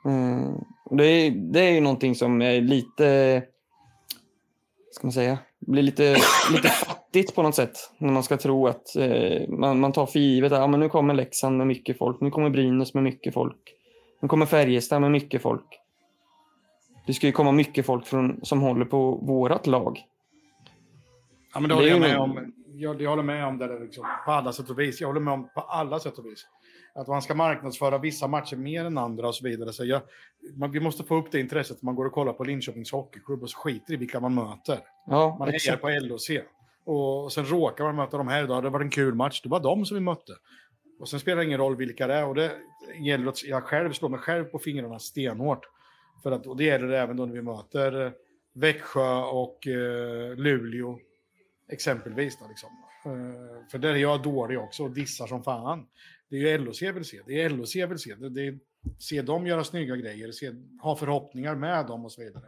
Mm. 0.05 0.45
Eh, 0.45 0.53
det, 0.91 1.05
är, 1.05 1.31
det 1.31 1.61
är 1.61 1.71
ju 1.71 1.81
någonting 1.81 2.15
som 2.15 2.43
är 2.43 2.61
lite, 2.61 3.43
ska 4.93 5.07
man 5.07 5.13
säga, 5.13 5.39
blir 5.61 5.83
lite, 5.83 6.17
lite 6.53 6.69
fattigt 6.69 7.35
på 7.35 7.43
något 7.43 7.55
sätt. 7.55 7.77
När 7.99 8.13
man 8.13 8.23
ska 8.23 8.37
tro 8.37 8.67
att 8.67 8.97
eh, 8.97 9.49
man, 9.49 9.81
man 9.81 9.93
tar 9.93 10.07
för 10.07 10.19
givet 10.19 10.53
att 10.53 10.59
ja, 10.59 10.67
men 10.67 10.81
nu 10.81 10.89
kommer 10.89 11.15
Leksand 11.15 11.59
med 11.59 11.67
mycket 11.67 11.99
folk, 11.99 12.21
nu 12.21 12.31
kommer 12.31 12.51
Brynäs 12.51 12.95
med 12.95 13.03
mycket 13.03 13.35
folk, 13.35 13.75
nu 14.23 14.29
kommer 14.29 14.47
Färjestad 14.47 15.01
med 15.01 15.11
mycket 15.11 15.43
folk. 15.43 15.81
Det 17.07 17.15
ska 17.15 17.27
ju 17.27 17.33
komma 17.33 17.53
mycket 17.53 17.87
folk 17.87 18.07
från, 18.07 18.41
som 18.45 18.61
håller 18.61 18.85
på 18.85 19.11
vårat 19.11 19.67
lag. 19.67 19.99
Ja, 21.55 21.61
men 21.61 21.69
det 21.69 21.75
håller 21.75 21.89
jag 21.89 22.01
med 22.01 22.19
om. 22.19 22.53
Jag, 22.77 23.03
jag 23.03 23.11
håller 23.11 23.23
med 23.23 23.47
om 23.47 23.59
det 23.59 23.67
där 23.67 23.81
liksom, 23.81 24.07
på 24.25 24.33
alla 24.33 24.53
sätt 24.53 24.71
och 24.71 24.79
vis. 24.79 25.01
Jag 25.01 25.09
håller 25.09 25.21
med 25.21 25.35
om 25.35 25.49
på 25.55 25.61
alla 25.61 26.01
sätt 26.01 26.19
och 26.19 26.27
vis. 26.27 26.47
Att 26.95 27.09
man 27.09 27.23
ska 27.23 27.35
marknadsföra 27.35 27.99
vissa 27.99 28.29
matcher 28.29 28.57
mer 28.57 28.85
än 28.85 28.99
andra 28.99 29.29
och 29.29 29.35
så 29.35 29.45
vidare. 29.45 29.73
Så 29.73 29.85
jag, 29.85 30.01
man, 30.57 30.71
vi 30.71 30.81
måste 30.81 31.05
få 31.05 31.17
upp 31.17 31.33
det 31.33 31.41
intresset. 31.41 31.83
Man 31.83 31.95
går 31.95 32.05
och 32.05 32.13
kollar 32.13 32.33
på 32.33 32.45
Linköpings 32.45 32.93
Hockeyklubb 32.93 33.43
och 33.43 33.51
så 33.51 33.59
skiter 33.59 33.95
i 33.95 33.97
vilka 33.97 34.21
man 34.21 34.35
möter. 34.35 34.79
Ja, 35.07 35.37
Man 35.39 35.49
hejar 35.49 35.77
på 35.77 35.89
LOC. 35.89 36.31
Och 36.85 37.33
sen 37.33 37.45
råkar 37.45 37.85
man 37.85 37.97
möta 37.97 38.17
de 38.17 38.29
här 38.29 38.45
idag. 38.45 38.63
Det 38.63 38.71
var 38.71 38.81
en 38.81 38.91
kul 38.91 39.15
match. 39.15 39.41
Det 39.43 39.49
var 39.49 39.61
de 39.61 39.87
som 39.87 39.95
vi 39.95 40.01
mötte. 40.01 40.33
Och 41.01 41.09
sen 41.09 41.21
spelar 41.21 41.37
det 41.37 41.45
ingen 41.45 41.59
roll 41.59 41.77
vilka 41.77 42.07
det 42.07 42.15
är. 42.15 42.27
Och 42.27 42.35
det 42.35 42.53
gäller 43.01 43.29
att 43.29 43.45
jag 43.45 43.65
själv 43.65 43.93
slår 43.93 44.09
mig 44.09 44.21
själv 44.21 44.45
på 44.45 44.59
fingrarna 44.59 44.99
stenhårt. 44.99 45.67
För 46.23 46.33
att, 46.33 46.47
och 46.47 46.57
det 46.57 46.65
gäller 46.65 46.89
det 46.89 46.99
även 46.99 47.17
då 47.17 47.27
när 47.27 47.35
vi 47.35 47.43
möter 47.43 48.07
eh, 48.07 48.13
Växjö 48.53 49.23
och 49.23 49.67
eh, 49.67 50.37
Luleå. 50.37 50.99
Exempelvis. 51.69 52.39
Då, 52.39 52.49
liksom. 52.49 52.71
eh, 53.05 53.69
för 53.71 53.79
där 53.79 53.89
är 53.89 53.97
jag 53.97 54.23
dålig 54.23 54.59
också 54.59 54.85
och 54.85 54.91
dissar 54.91 55.27
som 55.27 55.43
fan. 55.45 55.87
Det 56.29 56.37
är 56.37 56.41
ju 56.41 56.59
LOC 56.59 56.83
jag 56.83 56.93
vill 56.93 57.05
se. 57.05 57.21
Det 57.27 57.43
är 57.43 57.51
LOC 57.51 57.77
jag 57.77 57.89
vill 57.89 57.99
se. 57.99 58.15
Det, 58.15 58.29
det 58.29 58.47
är, 58.47 58.59
se 58.99 59.23
dem 59.23 59.47
göra 59.47 59.65
snygga 59.65 59.97
grejer. 59.97 60.33
Se, 60.33 60.53
ha 60.83 60.97
förhoppningar 60.97 61.55
med 61.55 61.87
dem 61.87 62.05
och 62.05 62.13
så 62.13 62.21
vidare. 62.21 62.45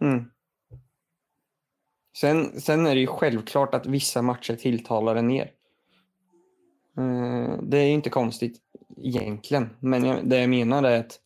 Mm. 0.00 0.30
Sen, 2.16 2.60
sen 2.60 2.86
är 2.86 2.94
det 2.94 3.00
ju 3.00 3.06
självklart 3.06 3.74
att 3.74 3.86
vissa 3.86 4.22
matcher 4.22 4.56
tilltalar 4.56 5.16
en 5.16 5.26
mer. 5.26 5.52
Eh, 6.96 7.62
Det 7.62 7.78
är 7.78 7.84
ju 7.84 7.92
inte 7.92 8.10
konstigt 8.10 8.60
egentligen. 8.96 9.76
Men 9.80 10.04
jag, 10.04 10.28
det 10.28 10.40
jag 10.40 10.50
menar 10.50 10.82
är 10.82 11.00
att 11.00 11.20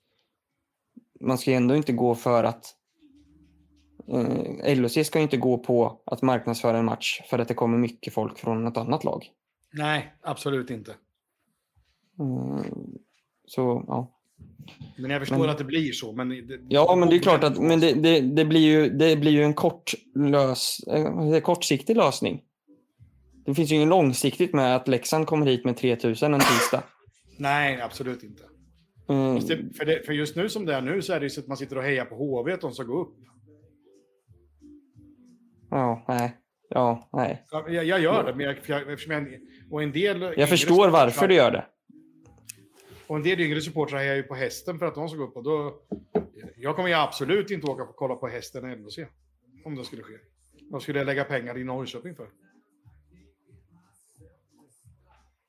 man 1.21 1.39
ska 1.39 1.51
ju 1.51 1.57
ändå 1.57 1.77
inte 1.77 1.93
gå 1.93 2.15
för 2.15 2.45
att 2.45 2.67
eh, 4.09 4.75
LHC 4.77 5.07
ska 5.07 5.19
ju 5.19 5.23
inte 5.23 5.37
gå 5.37 5.59
på 5.59 6.03
att 6.07 6.23
marknadsföra 6.23 6.79
en 6.79 6.85
match 6.85 7.21
för 7.31 7.39
att 7.39 7.49
det 7.49 7.55
kommer 7.55 7.79
mycket 7.79 8.15
folk 8.15 8.39
från 8.39 8.67
ett 8.67 8.77
annat 8.77 9.05
lag. 9.05 9.25
Nej, 9.73 10.15
absolut 10.23 10.71
inte. 10.71 10.95
Mm, 12.19 12.65
så, 13.47 13.85
ja. 13.87 14.17
Men 14.97 15.11
jag 15.11 15.21
förstår 15.21 15.39
Men- 15.39 15.51
att 15.51 15.59
det 15.59 15.65
blir 15.65 15.93
så. 15.93 16.13
Men 16.13 16.29
det, 16.29 16.61
Ja, 16.69 16.97
men 16.97 17.09
det 17.09 17.17
är 17.17 17.21
klart 17.21 17.45
att 17.45 17.59
men 17.59 17.81
det, 17.81 17.93
det, 17.93 18.21
det, 18.21 18.45
blir 18.45 18.61
ju, 18.61 18.89
det 18.91 19.17
blir 19.17 19.33
ju 19.33 19.43
en 19.43 19.55
kort 19.55 19.95
lös, 20.15 20.81
eh, 20.89 21.41
kortsiktig 21.41 21.97
lösning. 21.97 22.43
Det 23.45 23.55
finns 23.55 23.71
ju 23.73 23.77
ingen 23.77 23.89
långsiktigt 23.89 24.55
med 24.55 24.77
att 24.77 24.89
Leksand 24.89 25.27
kommer 25.27 25.47
hit 25.47 25.65
med 25.65 25.77
3000 25.77 26.35
en 26.35 26.41
tisdag. 26.41 26.83
Nej, 27.39 27.81
absolut 27.81 28.23
inte. 28.23 28.43
Mm, 29.11 29.35
det, 29.35 29.77
för, 29.77 29.85
det, 29.85 30.07
för 30.07 30.13
just 30.13 30.37
nu 30.37 30.49
som 30.49 30.65
det 30.67 30.75
är 30.75 30.81
nu 30.81 31.03
så 31.03 31.13
är 31.13 31.21
det 31.21 31.27
ju 31.27 31.31
så 31.31 31.41
att 31.41 31.47
man 31.47 31.57
sitter 31.57 31.79
och 31.79 31.83
hejar 31.83 32.05
på 32.05 32.15
HV 32.15 32.53
att 32.53 32.61
de 32.61 32.73
ska 32.73 32.83
gå 32.83 33.01
upp. 33.01 33.15
ja, 35.71 36.05
nej. 36.09 36.37
Ja, 36.69 37.09
nej. 37.13 37.45
Ja, 37.51 37.69
Jag, 37.69 37.85
jag 37.85 38.01
gör 38.01 38.25
det, 38.25 38.35
men 38.35 38.47
jag, 38.47 38.57
eftersom 38.93 39.13
jag, 39.13 39.41
och 39.71 39.83
en 39.83 39.93
del 39.93 40.35
Jag 40.37 40.49
förstår 40.49 40.89
varför 40.89 41.29
du 41.29 41.35
gör 41.35 41.51
det. 41.51 41.67
Och 43.07 43.17
en 43.17 43.23
del 43.23 43.41
yngre 43.41 43.61
supportrar 43.61 43.99
hejar 43.99 44.15
ju 44.15 44.23
på 44.23 44.35
hästen 44.35 44.79
för 44.79 44.87
att 44.87 44.95
de 44.95 45.09
ska 45.09 45.19
gå 45.19 45.25
upp. 45.25 45.37
Och 45.37 45.43
då, 45.43 45.83
jag 46.57 46.77
kommer 46.77 46.89
ju 46.89 46.95
absolut 46.95 47.51
inte 47.51 47.67
åka 47.67 47.83
och 47.83 47.97
kolla 47.97 48.15
på 48.15 48.29
hästen 48.29 48.71
i 48.71 48.77
LHC. 48.77 48.99
Om 49.65 49.75
det 49.75 49.85
skulle 49.85 50.03
ske. 50.03 50.15
Vad 50.71 50.83
skulle 50.83 50.99
jag 50.99 51.07
lägga 51.07 51.25
pengar 51.25 51.59
i 51.59 51.65
Norrköping 51.65 52.15
för? 52.15 52.29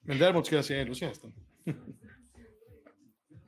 Men 0.02 0.18
däremot 0.18 0.46
ska 0.46 0.56
jag 0.56 0.66
se 0.66 0.86
LHC-hästen. 0.86 1.34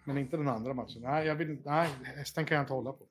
Men 0.06 0.18
inte 0.18 0.38
den 0.38 0.48
andra 0.48 0.74
matchen. 0.74 1.02
Nej, 1.02 1.28
jag 1.28 1.36
vill, 1.36 1.58
nej, 1.66 1.88
hästen 2.18 2.46
kan 2.46 2.56
jag 2.56 2.64
inte 2.64 2.74
hålla 2.74 2.92
på. 2.92 3.06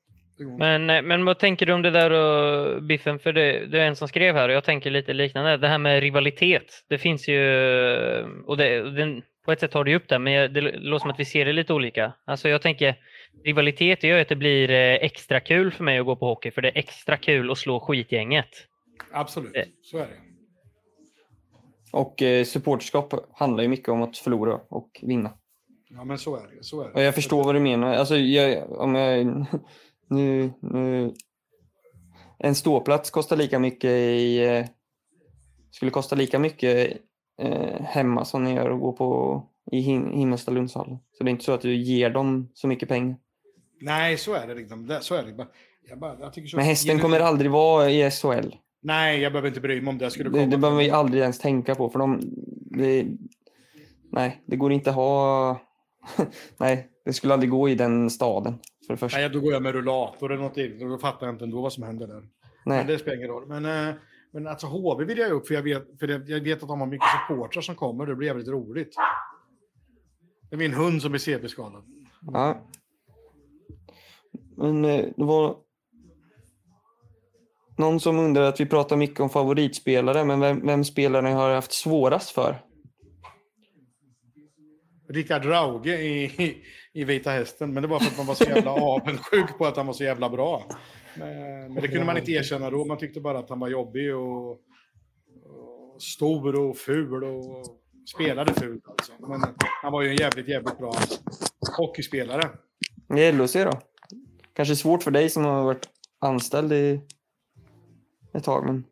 Men, 0.59 0.89
eh, 0.89 1.01
men 1.01 1.25
vad 1.25 1.39
tänker 1.39 1.65
du 1.65 1.73
om 1.73 1.81
det 1.81 1.91
där 1.91 2.11
och 2.11 2.83
Biffen? 2.83 3.19
För 3.19 3.33
det, 3.33 3.65
det 3.65 3.81
är 3.81 3.87
en 3.87 3.95
som 3.95 4.07
skrev 4.07 4.35
här 4.35 4.49
och 4.49 4.55
jag 4.55 4.63
tänker 4.63 4.89
lite 4.91 5.13
liknande. 5.13 5.57
Det 5.57 5.67
här 5.67 5.77
med 5.77 5.99
rivalitet. 5.99 6.85
Det 6.89 6.97
finns 6.97 7.27
ju, 7.27 7.39
och 8.45 8.57
det, 8.57 8.91
den, 8.91 9.21
på 9.45 9.51
ett 9.51 9.59
sätt 9.59 9.71
tar 9.71 9.85
ju 9.85 9.95
upp 9.95 10.07
det, 10.07 10.19
men 10.19 10.53
det 10.53 10.61
låter 10.61 11.01
som 11.01 11.09
att 11.11 11.19
vi 11.19 11.25
ser 11.25 11.45
det 11.45 11.53
lite 11.53 11.73
olika. 11.73 12.13
Alltså 12.25 12.49
jag 12.49 12.61
tänker, 12.61 12.95
rivalitet 13.45 14.03
gör 14.03 14.15
ju 14.15 14.21
att 14.21 14.29
det 14.29 14.35
blir 14.35 14.71
eh, 14.71 14.93
extra 14.93 15.39
kul 15.39 15.71
för 15.71 15.83
mig 15.83 15.99
att 15.99 16.05
gå 16.05 16.15
på 16.15 16.25
hockey, 16.25 16.51
för 16.51 16.61
det 16.61 16.67
är 16.67 16.77
extra 16.77 17.17
kul 17.17 17.51
att 17.51 17.57
slå 17.57 17.79
skitgänget. 17.79 18.49
Absolut, 19.11 19.55
Eh. 19.55 19.63
så 19.81 19.97
är 19.97 20.01
det. 20.01 20.17
Och 21.91 22.21
eh, 22.21 22.43
supporterskap 22.45 23.13
handlar 23.33 23.63
ju 23.63 23.69
mycket 23.69 23.89
om 23.89 24.01
att 24.01 24.17
förlora 24.17 24.59
och 24.69 24.89
vinna. 25.01 25.29
Ja, 25.95 26.03
men 26.03 26.17
så 26.17 26.35
är 26.35 26.41
det. 26.57 26.63
Så 26.63 26.81
är 26.81 26.85
det. 26.87 26.93
Och 26.93 27.01
jag 27.01 27.15
förstår 27.15 27.43
vad 27.43 27.55
du 27.55 27.59
menar. 27.59 27.93
Alltså, 27.93 28.15
jag, 28.17 28.71
om 28.71 28.95
jag, 28.95 29.45
nu, 30.07 30.51
nu, 30.59 31.13
en 32.39 32.55
ståplats 32.55 33.11
kostar 33.11 33.35
lika 33.37 33.59
mycket 33.59 33.89
i... 33.91 34.45
eh, 34.45 34.65
Skulle 35.71 35.91
kosta 35.91 36.15
lika 36.15 36.39
mycket 36.39 36.97
eh, 37.41 37.81
hemma 37.81 38.25
som 38.25 38.43
det 38.45 38.51
gör 38.51 38.71
att 38.71 38.79
gå 38.79 38.91
på 38.93 39.43
i 39.71 39.81
Him- 39.81 40.15
Himmelstalundshallen. 40.15 40.97
Så 41.11 41.23
det 41.23 41.29
är 41.29 41.31
inte 41.31 41.43
så 41.45 41.51
att 41.51 41.61
du 41.61 41.75
ger 41.75 42.09
dem 42.09 42.49
så 42.53 42.67
mycket 42.67 42.89
pengar. 42.89 43.17
Nej, 43.81 44.17
så 44.17 44.33
är 44.33 44.47
det. 44.47 44.53
Liksom. 44.55 44.97
Så 45.01 45.15
är 45.15 45.23
det. 45.23 45.47
Jag, 45.89 45.99
bara, 45.99 46.19
jag 46.19 46.33
tycker 46.33 46.47
så 46.47 46.57
Men 46.57 46.65
hästen 46.65 46.99
kommer 46.99 47.19
aldrig 47.19 47.51
vara 47.51 47.89
i 47.89 48.11
SHL. 48.11 48.55
Nej, 48.81 49.19
jag 49.21 49.31
behöver 49.31 49.47
inte 49.47 49.61
bry 49.61 49.81
mig 49.81 49.89
om 49.91 49.97
det 49.97 50.11
skulle 50.11 50.29
komma. 50.29 50.41
Det, 50.43 50.49
det 50.51 50.57
behöver 50.57 50.79
vi 50.83 50.89
aldrig 50.89 51.21
ens 51.21 51.39
tänka 51.39 51.75
på. 51.75 51.89
För 51.89 51.99
de, 51.99 52.19
det, 52.77 53.05
nej, 54.11 54.41
det 54.45 54.55
går 54.55 54.71
inte 54.71 54.89
att 54.89 54.95
ha... 54.95 55.61
nej, 56.57 56.89
det 57.05 57.13
skulle 57.13 57.33
aldrig 57.33 57.49
gå 57.51 57.69
i 57.69 57.75
den 57.75 58.09
staden. 58.09 58.59
För 58.87 58.93
det 58.93 58.97
första. 58.97 59.17
Nej, 59.17 59.29
då 59.29 59.39
går 59.39 59.53
jag 59.53 59.63
med 59.63 59.73
rullator 59.73 60.31
eller 60.31 60.43
något 60.43 60.57
eget. 60.57 60.79
Då 60.79 60.97
fattar 60.97 61.27
jag 61.27 61.35
inte 61.35 61.45
ändå 61.45 61.61
vad 61.61 61.73
som 61.73 61.83
händer 61.83 62.07
där. 62.07 62.29
Men 62.65 62.77
Nej. 62.77 62.85
det 62.87 62.99
spelar 62.99 63.17
ingen 63.17 63.29
roll. 63.29 63.47
Men, 63.47 63.65
eh, 63.65 63.95
men 64.31 64.47
alltså 64.47 64.67
HV 64.67 65.05
vill 65.05 65.17
jag 65.17 65.31
upp 65.31 65.47
för 65.47 65.53
jag 65.53 65.61
vet, 65.61 65.99
för 65.99 66.07
jag 66.07 66.41
vet 66.41 66.63
att 66.63 66.69
de 66.69 66.79
har 66.79 66.87
mycket 66.87 67.07
supportrar 67.27 67.61
som 67.61 67.75
kommer. 67.75 68.05
Det 68.05 68.15
blir 68.15 68.27
jävligt 68.27 68.47
roligt. 68.47 68.95
Det 70.49 70.55
är 70.55 70.57
min 70.57 70.73
hund 70.73 71.01
som 71.01 71.11
blir 71.11 71.19
CP-skadad. 71.19 71.83
Ja. 72.33 72.67
Men 74.57 74.85
eh, 74.85 75.05
det 75.15 75.23
var 75.23 75.57
någon 77.77 77.99
som 77.99 78.19
undrar 78.19 78.43
att 78.43 78.59
vi 78.59 78.65
pratar 78.65 78.97
mycket 78.97 79.19
om 79.19 79.29
favoritspelare, 79.29 80.25
men 80.25 80.39
vem, 80.39 80.65
vem 80.65 80.83
spelare 80.83 81.27
har 81.27 81.53
haft 81.53 81.73
svårast 81.73 82.29
för? 82.29 82.61
Rickard 85.13 85.45
Rauge 85.45 86.01
i, 86.01 86.57
i, 86.93 87.03
Vita 87.03 87.31
Hästen. 87.31 87.73
Men 87.73 87.83
det 87.83 87.89
var 87.89 87.99
för 87.99 88.11
att 88.11 88.17
man 88.17 88.25
var 88.25 88.35
så 88.35 88.43
jävla 88.43 88.71
avundsjuk 88.81 89.57
på 89.57 89.65
att 89.65 89.77
han 89.77 89.87
var 89.87 89.93
så 89.93 90.03
jävla 90.03 90.29
bra. 90.29 90.65
Men, 91.17 91.73
men 91.73 91.81
det 91.81 91.87
kunde 91.87 92.05
man 92.05 92.17
inte 92.17 92.31
erkänna 92.31 92.69
då. 92.69 92.85
Man 92.85 92.97
tyckte 92.97 93.19
bara 93.19 93.39
att 93.39 93.49
han 93.49 93.59
var 93.59 93.67
jobbig 93.67 94.15
och, 94.15 94.51
och 94.51 96.01
stor 96.01 96.55
och 96.55 96.77
ful 96.77 97.23
och 97.23 97.65
spelade 98.15 98.53
fult. 98.53 98.87
Alltså. 98.87 99.13
Men 99.19 99.41
han 99.81 99.91
var 99.91 100.01
ju 100.01 100.09
en 100.09 100.15
jävligt, 100.15 100.47
jävligt 100.47 100.77
bra 100.77 100.93
hockeyspelare. 101.77 102.49
I 103.15 103.31
LHC 103.31 103.53
då? 103.53 103.81
Kanske 104.53 104.75
svårt 104.75 105.03
för 105.03 105.11
dig 105.11 105.29
som 105.29 105.45
har 105.45 105.63
varit 105.63 105.89
anställd 106.19 106.73
i 106.73 107.01
ett 108.33 108.43
tag, 108.43 108.65
men 108.65 108.83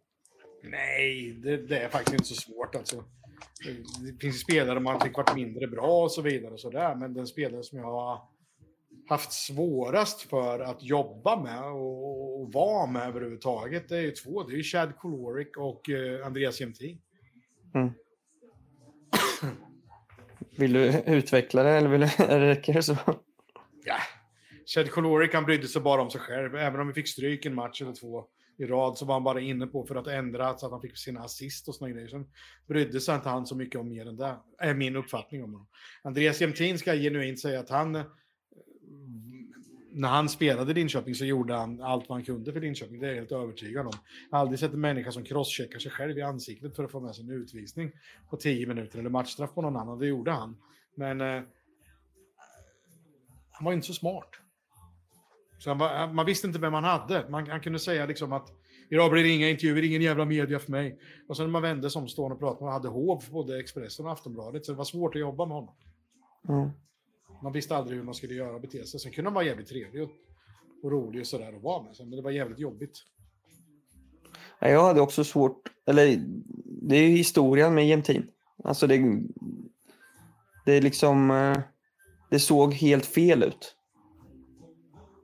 Nej, 0.63 1.31
det, 1.43 1.57
det 1.57 1.77
är 1.77 1.89
faktiskt 1.89 2.13
inte 2.13 2.25
så 2.25 2.35
svårt 2.35 2.75
alltså. 2.75 3.03
Det 4.01 4.21
finns 4.21 4.39
spelare 4.39 4.79
man 4.79 4.99
tycker 4.99 5.17
varit 5.17 5.35
mindre 5.35 5.67
bra 5.67 6.03
och 6.03 6.11
så 6.11 6.21
vidare 6.21 6.53
och 6.53 6.59
så 6.59 6.69
där. 6.69 6.95
Men 6.95 7.13
den 7.13 7.27
spelare 7.27 7.63
som 7.63 7.77
jag 7.77 7.85
har 7.85 8.21
haft 9.09 9.33
svårast 9.33 10.21
för 10.21 10.59
att 10.59 10.83
jobba 10.83 11.43
med 11.43 11.63
och, 11.63 12.41
och 12.41 12.53
vara 12.53 12.91
med 12.91 13.07
överhuvudtaget, 13.07 13.89
det 13.89 13.97
är 13.97 14.01
ju 14.01 14.11
två. 14.11 14.43
Det 14.43 14.53
är 14.53 14.57
ju 14.57 14.63
Chad 14.63 14.97
Kolorik 14.97 15.57
och 15.57 15.89
eh, 15.89 16.25
Andreas 16.25 16.61
Jämtin. 16.61 17.01
vill 20.57 20.73
du 20.73 21.01
utveckla 21.05 21.63
det 21.63 21.69
eller 21.69 21.89
vill 21.89 22.01
du, 22.01 22.07
räcker 22.25 22.73
det 22.73 22.83
så? 22.83 22.97
Ja. 23.85 23.97
Chad 24.65 24.91
Kolorik, 24.91 25.33
han 25.33 25.45
brydde 25.45 25.67
sig 25.67 25.81
bara 25.81 26.01
om 26.01 26.11
sig 26.11 26.21
själv. 26.21 26.55
Även 26.55 26.79
om 26.79 26.87
vi 26.87 26.93
fick 26.93 27.07
stryk 27.07 27.45
en 27.45 27.55
match 27.55 27.81
eller 27.81 27.93
två 27.93 28.25
i 28.57 28.65
rad 28.65 28.97
så 28.97 29.05
var 29.05 29.13
han 29.13 29.23
bara 29.23 29.41
inne 29.41 29.67
på 29.67 29.85
för 29.85 29.95
att 29.95 30.07
ändra 30.07 30.57
så 30.57 30.65
att 30.65 30.71
han 30.71 30.81
fick 30.81 30.97
sina 30.97 31.19
assist 31.19 31.67
och 31.67 31.75
såna 31.75 31.91
grejer. 31.91 32.07
Sen 32.07 32.25
brydde 32.67 32.99
sig 32.99 33.15
inte 33.15 33.29
han 33.29 33.45
så 33.45 33.55
mycket 33.55 33.81
om 33.81 33.89
mer 33.89 34.07
än 34.07 34.17
det. 34.17 34.35
Är 34.57 34.73
min 34.73 34.95
uppfattning 34.95 35.43
om 35.43 35.53
honom. 35.53 35.67
Andreas 36.03 36.41
Jämtin 36.41 36.79
ska 36.79 36.93
jag 36.93 37.03
genuint 37.03 37.39
säga 37.39 37.59
att 37.59 37.69
han... 37.69 38.03
När 39.93 40.09
han 40.09 40.29
spelade 40.29 40.71
i 40.71 40.73
Linköping 40.73 41.15
så 41.15 41.25
gjorde 41.25 41.53
han 41.53 41.81
allt 41.81 42.09
vad 42.09 42.17
han 42.17 42.25
kunde 42.25 42.53
för 42.53 42.61
Linköping. 42.61 42.99
Det 42.99 43.05
är 43.05 43.09
jag 43.09 43.15
helt 43.15 43.31
övertygad 43.31 43.85
om. 43.85 43.93
Jag 44.29 44.37
har 44.37 44.41
aldrig 44.41 44.59
sett 44.59 44.73
en 44.73 44.81
människa 44.81 45.11
som 45.11 45.23
crosscheckar 45.23 45.79
sig 45.79 45.91
själv 45.91 46.17
i 46.17 46.21
ansiktet 46.21 46.75
för 46.75 46.83
att 46.83 46.91
få 46.91 46.99
med 46.99 47.15
sig 47.15 47.23
en 47.25 47.31
utvisning 47.31 47.91
på 48.29 48.37
10 48.37 48.67
minuter 48.67 48.99
eller 48.99 49.09
matchstraff 49.09 49.53
på 49.53 49.61
någon 49.61 49.75
annan. 49.75 49.99
Det 49.99 50.07
gjorde 50.07 50.31
han. 50.31 50.57
Men 50.95 51.21
eh, 51.21 51.41
han 53.51 53.65
var 53.65 53.73
inte 53.73 53.87
så 53.87 53.93
smart. 53.93 54.29
Så 55.61 55.69
han 55.69 55.77
var, 55.77 56.13
man 56.13 56.25
visste 56.25 56.47
inte 56.47 56.59
vem 56.59 56.73
han 56.73 56.83
hade. 56.83 57.29
Man, 57.29 57.47
han 57.47 57.61
kunde 57.61 57.79
säga 57.79 58.05
liksom 58.05 58.33
att 58.33 58.47
idag 58.89 59.11
blir 59.11 59.23
det 59.23 59.29
inga 59.29 59.49
intervjuer, 59.49 59.83
ingen 59.83 60.01
jävla 60.01 60.25
media 60.25 60.59
för 60.59 60.71
mig. 60.71 60.99
Och 61.27 61.37
sen 61.37 61.45
när 61.45 61.51
man 61.51 61.61
vände 61.61 61.89
sig 61.89 62.01
om 62.01 62.07
stående 62.07 62.33
och 62.33 62.39
pratade, 62.39 62.63
man 62.63 62.73
hade 62.73 62.87
hov 62.87 63.19
för 63.19 63.31
både 63.31 63.59
Expressen 63.59 64.05
och 64.05 64.11
Aftonbladet, 64.11 64.65
så 64.65 64.71
det 64.71 64.77
var 64.77 64.85
svårt 64.85 65.15
att 65.15 65.21
jobba 65.21 65.45
med 65.45 65.55
honom. 65.55 65.75
Mm. 66.49 66.69
Man 67.43 67.51
visste 67.51 67.75
aldrig 67.75 67.97
hur 67.97 68.05
man 68.05 68.13
skulle 68.13 68.33
göra 68.33 68.55
och 68.55 68.61
bete 68.61 68.85
sig. 68.85 68.99
Sen 68.99 69.11
kunde 69.11 69.27
han 69.29 69.33
vara 69.33 69.45
jävligt 69.45 69.67
trevlig 69.67 70.03
och, 70.03 70.09
och 70.83 70.91
rolig 70.91 71.21
och 71.21 71.27
sådär 71.27 71.53
att 71.53 71.63
vara 71.63 71.83
med. 71.83 71.95
Men 71.99 72.11
det 72.11 72.21
var 72.21 72.31
jävligt 72.31 72.59
jobbigt. 72.59 72.97
Ja, 74.59 74.67
Jag 74.67 74.83
hade 74.83 75.01
också 75.01 75.23
svårt, 75.23 75.61
eller 75.85 76.17
det 76.65 76.95
är 76.95 77.07
ju 77.07 77.15
historien 77.15 77.73
med 77.73 77.87
Jämtin. 77.87 78.27
Alltså 78.63 78.87
det, 78.87 78.97
det 80.65 80.73
är 80.73 80.81
liksom, 80.81 81.31
eh, 81.31 81.57
det 82.29 82.39
såg 82.39 82.73
helt 82.73 83.05
fel 83.05 83.43
ut. 83.43 83.75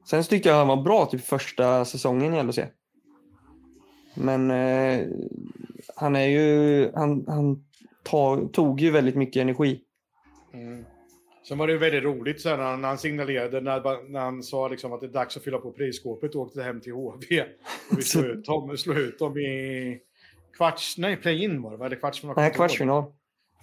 Sen 0.10 0.24
så 0.24 0.30
tyckte 0.30 0.50
jag 0.50 0.56
han 0.56 0.68
var 0.68 0.84
bra 0.84 1.06
typ 1.06 1.22
första 1.22 1.86
säsongen 1.86 2.34
i 2.34 2.44
LHC. 2.44 2.60
Men 4.14 4.52
eh, 4.52 5.08
han 5.96 6.16
är 6.16 6.28
ju, 6.28 6.92
han, 6.96 7.26
han 7.28 7.66
tag, 8.04 8.54
tog 8.54 8.82
ju 8.82 8.92
väldigt 8.92 9.16
mycket 9.16 9.42
energi. 9.42 9.82
Mm. 10.54 10.86
Sen 11.48 11.58
var 11.58 11.68
det 11.68 11.74
ju 11.74 11.80
väldigt 11.80 12.04
roligt 12.04 12.42
så 12.42 12.50
här, 12.50 12.78
när, 12.78 12.88
han, 12.88 12.98
signalerade, 12.98 13.62
när, 13.62 14.10
när 14.10 14.20
han 14.20 14.44
sa 14.44 14.68
liksom 14.68 14.94
att 14.94 15.02
det 15.02 15.08
är 15.08 15.12
dags 15.12 15.38
att 15.38 15.44
fylla 15.44 15.58
på 15.58 15.72
prisskåpet 15.72 16.36
och 16.36 16.42
åkte 16.42 16.64
hem 16.64 16.82
till 16.82 16.94
HV. 16.94 17.42
Och 17.92 17.98
vi 17.98 18.02
slog 18.02 18.26
ut 18.26 18.46
dem, 18.46 18.78
slog 18.78 18.98
ut 18.98 19.20
dem 19.20 19.38
i 19.38 20.00
kvarts, 20.58 20.98
nej 20.98 21.18
play-in 21.18 21.62
var 21.62 21.78
det, 21.78 21.86
eller 21.86 21.96
kvartsfinal? 21.96 22.36
Nej, 22.38 22.52
kvartsfinal. 22.52 23.04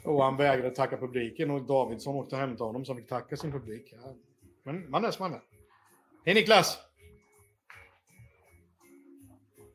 Och 0.05 0.25
han 0.25 0.37
vägrade 0.37 0.75
tacka 0.75 0.97
publiken 0.97 1.51
och 1.51 1.63
Davidsson 1.63 2.15
åkte 2.15 2.35
och 2.35 2.41
hämtade 2.41 2.65
honom 2.65 2.85
så 2.85 2.93
han 2.93 3.01
fick 3.01 3.09
tacka 3.09 3.37
sin 3.37 3.53
publik. 3.53 3.95
Men 4.63 4.91
man 4.91 5.05
är 5.05 5.11
som 5.11 5.31
man 5.31 5.33
är. 5.33 5.54
Hej 6.25 6.35
Niklas! 6.35 6.79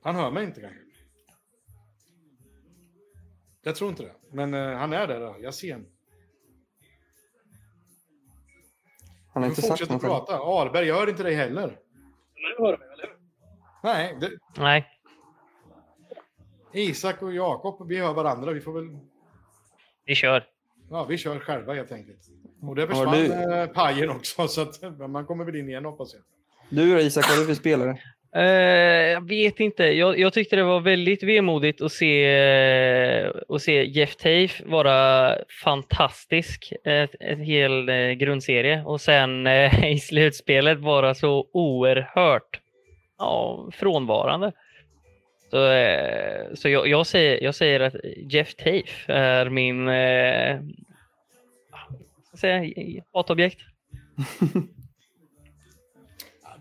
Han 0.03 0.15
hör 0.15 0.31
mig 0.31 0.43
inte 0.43 0.61
kanske. 0.61 0.79
Jag 3.61 3.75
tror 3.75 3.89
inte 3.89 4.03
det. 4.03 4.15
Men 4.31 4.53
eh, 4.53 4.77
han 4.77 4.93
är 4.93 5.07
där. 5.07 5.19
då. 5.19 5.35
Jag 5.39 5.53
ser 5.53 5.73
honom. 5.73 5.89
Han 9.33 9.43
har 9.43 9.49
Du 9.49 9.55
inte 9.55 9.61
sagt 9.61 9.89
något. 9.89 10.01
prata. 10.01 10.39
Ahlberg, 10.39 10.87
jag 10.87 10.95
hör 10.95 11.09
inte 11.09 11.23
dig 11.23 11.35
heller. 11.35 11.79
Du 12.35 12.63
hör 12.63 12.77
mig, 12.77 12.87
eller? 12.93 13.15
Nej, 13.83 14.17
det, 14.21 14.31
Nej. 14.57 14.87
Isak 16.73 17.21
och 17.21 17.33
Jakob, 17.33 17.87
vi 17.87 17.97
hör 17.97 18.13
varandra. 18.13 18.51
Vi 18.51 18.61
får 18.61 18.73
väl... 18.73 18.99
Vi 20.05 20.15
kör. 20.15 20.47
Ja, 20.89 21.05
vi 21.05 21.17
kör 21.17 21.39
själva 21.39 21.73
helt 21.73 21.91
enkelt. 21.91 22.19
Och 22.61 22.75
det 22.75 22.87
försvann 22.87 23.11
du- 23.13 23.53
eh, 23.53 23.67
pajen 23.67 24.09
också, 24.09 24.47
så 24.47 24.61
att 24.61 24.81
man 25.09 25.25
kommer 25.25 25.45
väl 25.45 25.55
in 25.55 25.69
igen 25.69 25.85
hoppas 25.85 26.13
jag. 26.13 26.23
Du 26.69 26.93
då 26.93 26.99
Isak, 26.99 27.25
vad 27.29 27.37
är 27.37 27.41
du 27.41 27.47
för 27.47 27.53
spelare? 27.53 27.97
Eh, 28.35 29.11
jag 29.11 29.27
vet 29.27 29.59
inte. 29.59 29.83
Jag, 29.83 30.19
jag 30.19 30.33
tyckte 30.33 30.55
det 30.55 30.63
var 30.63 30.79
väldigt 30.79 31.23
vemodigt 31.23 31.81
att 31.81 31.91
se, 31.91 32.25
eh, 32.25 33.31
att 33.49 33.61
se 33.61 33.83
Jeff 33.83 34.15
Tafe 34.15 34.65
vara 34.65 35.35
fantastisk 35.63 36.73
ett, 36.83 37.15
ett 37.19 37.39
hel 37.39 37.89
eh, 37.89 38.11
grundserie 38.11 38.83
och 38.83 39.01
sen 39.01 39.47
eh, 39.47 39.91
i 39.91 39.99
slutspelet 39.99 40.79
vara 40.79 41.15
så 41.15 41.47
oerhört 41.51 42.59
ja, 43.17 43.69
frånvarande. 43.73 44.51
Så, 45.49 45.71
eh, 45.71 46.53
så 46.53 46.69
jag, 46.69 46.87
jag, 46.87 47.07
säger, 47.07 47.43
jag 47.43 47.55
säger 47.55 47.79
att 47.79 47.95
Jeff 48.17 48.55
Tafe 48.55 49.13
är 49.13 49.49
min 49.49 49.87
eh, 49.87 50.61
jag 52.31 52.39
säga, 52.39 52.73
hatobjekt. 53.13 53.59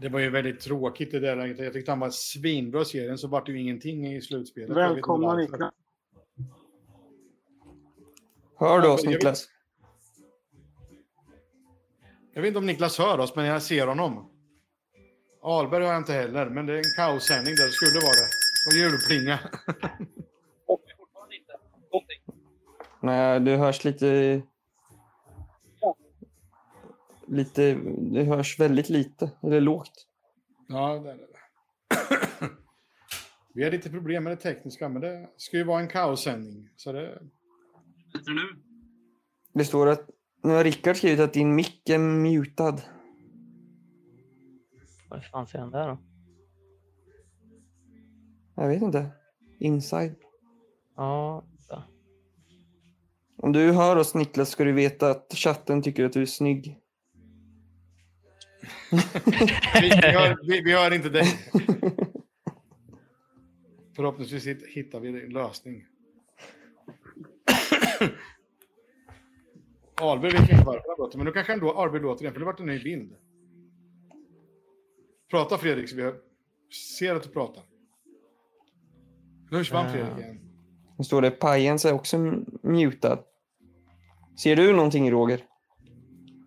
Det 0.00 0.08
var 0.08 0.20
ju 0.20 0.30
väldigt 0.30 0.60
tråkigt 0.60 1.10
det 1.10 1.20
där 1.20 1.36
läget. 1.36 1.58
Jag 1.58 1.72
tyckte 1.72 1.92
han 1.92 2.00
var 2.00 2.10
svinbra 2.10 2.82
i 2.82 2.84
serien, 2.84 3.18
så 3.18 3.28
vart 3.28 3.46
det 3.46 3.52
ju 3.52 3.60
ingenting 3.60 4.06
i 4.16 4.20
slutspelet. 4.22 4.76
Välkomna. 4.76 5.36
Niklas. 5.36 5.72
Hör 8.56 8.80
du 8.80 8.88
oss 8.88 9.04
jag 9.04 9.10
vet- 9.10 9.18
Niklas? 9.18 9.48
Jag 12.32 12.42
vet 12.42 12.48
inte 12.48 12.58
om 12.58 12.66
Niklas 12.66 12.98
hör 12.98 13.18
oss, 13.18 13.36
men 13.36 13.44
jag 13.44 13.62
ser 13.62 13.86
honom. 13.86 14.30
Ahlberg 15.42 15.84
har 15.84 15.92
jag 15.92 16.00
inte 16.00 16.12
heller, 16.12 16.50
men 16.50 16.66
det 16.66 16.72
är 16.72 16.76
en 16.76 16.84
kaossändning 16.96 17.54
där. 17.54 17.66
Det 17.66 17.72
skulle 17.72 18.00
vara 18.00 18.12
det. 18.12 18.28
Och 18.66 18.72
julplinga. 18.72 19.38
Nej, 23.02 23.40
du 23.40 23.56
hörs 23.56 23.84
lite... 23.84 24.42
Lite... 27.28 27.74
Du 27.98 28.22
hörs 28.22 28.60
väldigt 28.60 28.88
lite, 28.88 29.30
eller 29.42 29.60
lågt. 29.60 30.06
Ja, 30.68 30.98
det 30.98 31.10
är 31.10 31.16
det. 31.16 31.26
Vi 33.54 33.64
har 33.64 33.70
lite 33.70 33.90
problem 33.90 34.24
med 34.24 34.32
det 34.32 34.36
tekniska, 34.36 34.88
men 34.88 35.02
det 35.02 35.30
ska 35.36 35.56
ju 35.56 35.64
vara 35.64 35.80
en 35.80 35.88
kaossändning. 35.88 36.68
Så 36.76 36.92
det... 36.92 37.22
Bättre 38.12 38.34
nu? 38.34 38.62
Det 39.54 39.64
står 39.64 39.86
att... 39.86 40.10
Nu 40.42 40.52
har 40.52 40.64
Rickard 40.64 40.96
skrivit 40.96 41.20
att 41.20 41.32
din 41.32 41.54
mick 41.54 41.88
är 41.88 41.98
mutad. 41.98 42.78
Vad 45.08 45.24
fan 45.24 45.46
säger 45.46 45.62
han 45.62 45.72
där 45.72 45.88
då? 45.88 45.98
Jag 48.56 48.68
vet 48.68 48.82
inte. 48.82 49.10
Inside. 49.60 50.14
Ja, 50.96 51.44
så. 51.58 51.82
Om 53.36 53.52
du 53.52 53.72
hör 53.72 53.96
oss 53.96 54.14
Niklas 54.14 54.50
ska 54.50 54.64
du 54.64 54.72
veta 54.72 55.10
att 55.10 55.34
chatten 55.34 55.82
tycker 55.82 56.04
att 56.04 56.12
du 56.12 56.22
är 56.22 56.26
snygg. 56.26 56.78
Vi, 59.80 59.88
vi, 60.02 60.08
hör, 60.10 60.38
vi, 60.48 60.60
vi 60.60 60.72
hör 60.72 60.94
inte 60.94 61.08
dig. 61.08 61.24
Förhoppningsvis 63.96 64.46
hitt- 64.46 64.66
hittar 64.66 65.00
vi 65.00 65.08
en 65.08 65.14
lösning. 65.30 65.84
Ahlberg 70.00 70.32
vet 70.32 70.40
inte 70.40 70.64
varför 70.64 70.88
han 70.88 70.96
låter, 70.98 71.18
men 71.18 71.26
då 71.26 71.32
kanske 71.32 71.52
ändå 71.52 71.72
Ahlberg 71.72 72.02
låter 72.02 72.22
igen, 72.22 72.32
för 72.32 72.40
det 72.40 72.46
vart 72.46 72.60
en 72.60 72.66
ny 72.66 72.82
bild. 72.82 73.12
Prata 75.30 75.58
Fredrik, 75.58 75.88
så 75.88 75.96
vi 75.96 76.12
ser 76.98 77.14
att 77.14 77.22
du 77.22 77.28
pratar. 77.28 77.64
Nu 79.50 79.58
försvann 79.58 79.86
Ah. 79.86 79.92
Fredrik 79.92 80.18
igen. 80.18 80.40
Nu 80.98 81.04
står 81.04 81.22
det 81.22 81.30
Pajens 81.30 81.84
är 81.84 81.92
också 81.92 82.18
mutad. 82.62 83.18
Ser 84.42 84.56
du 84.56 84.72
någonting 84.72 85.10
Roger? 85.10 85.44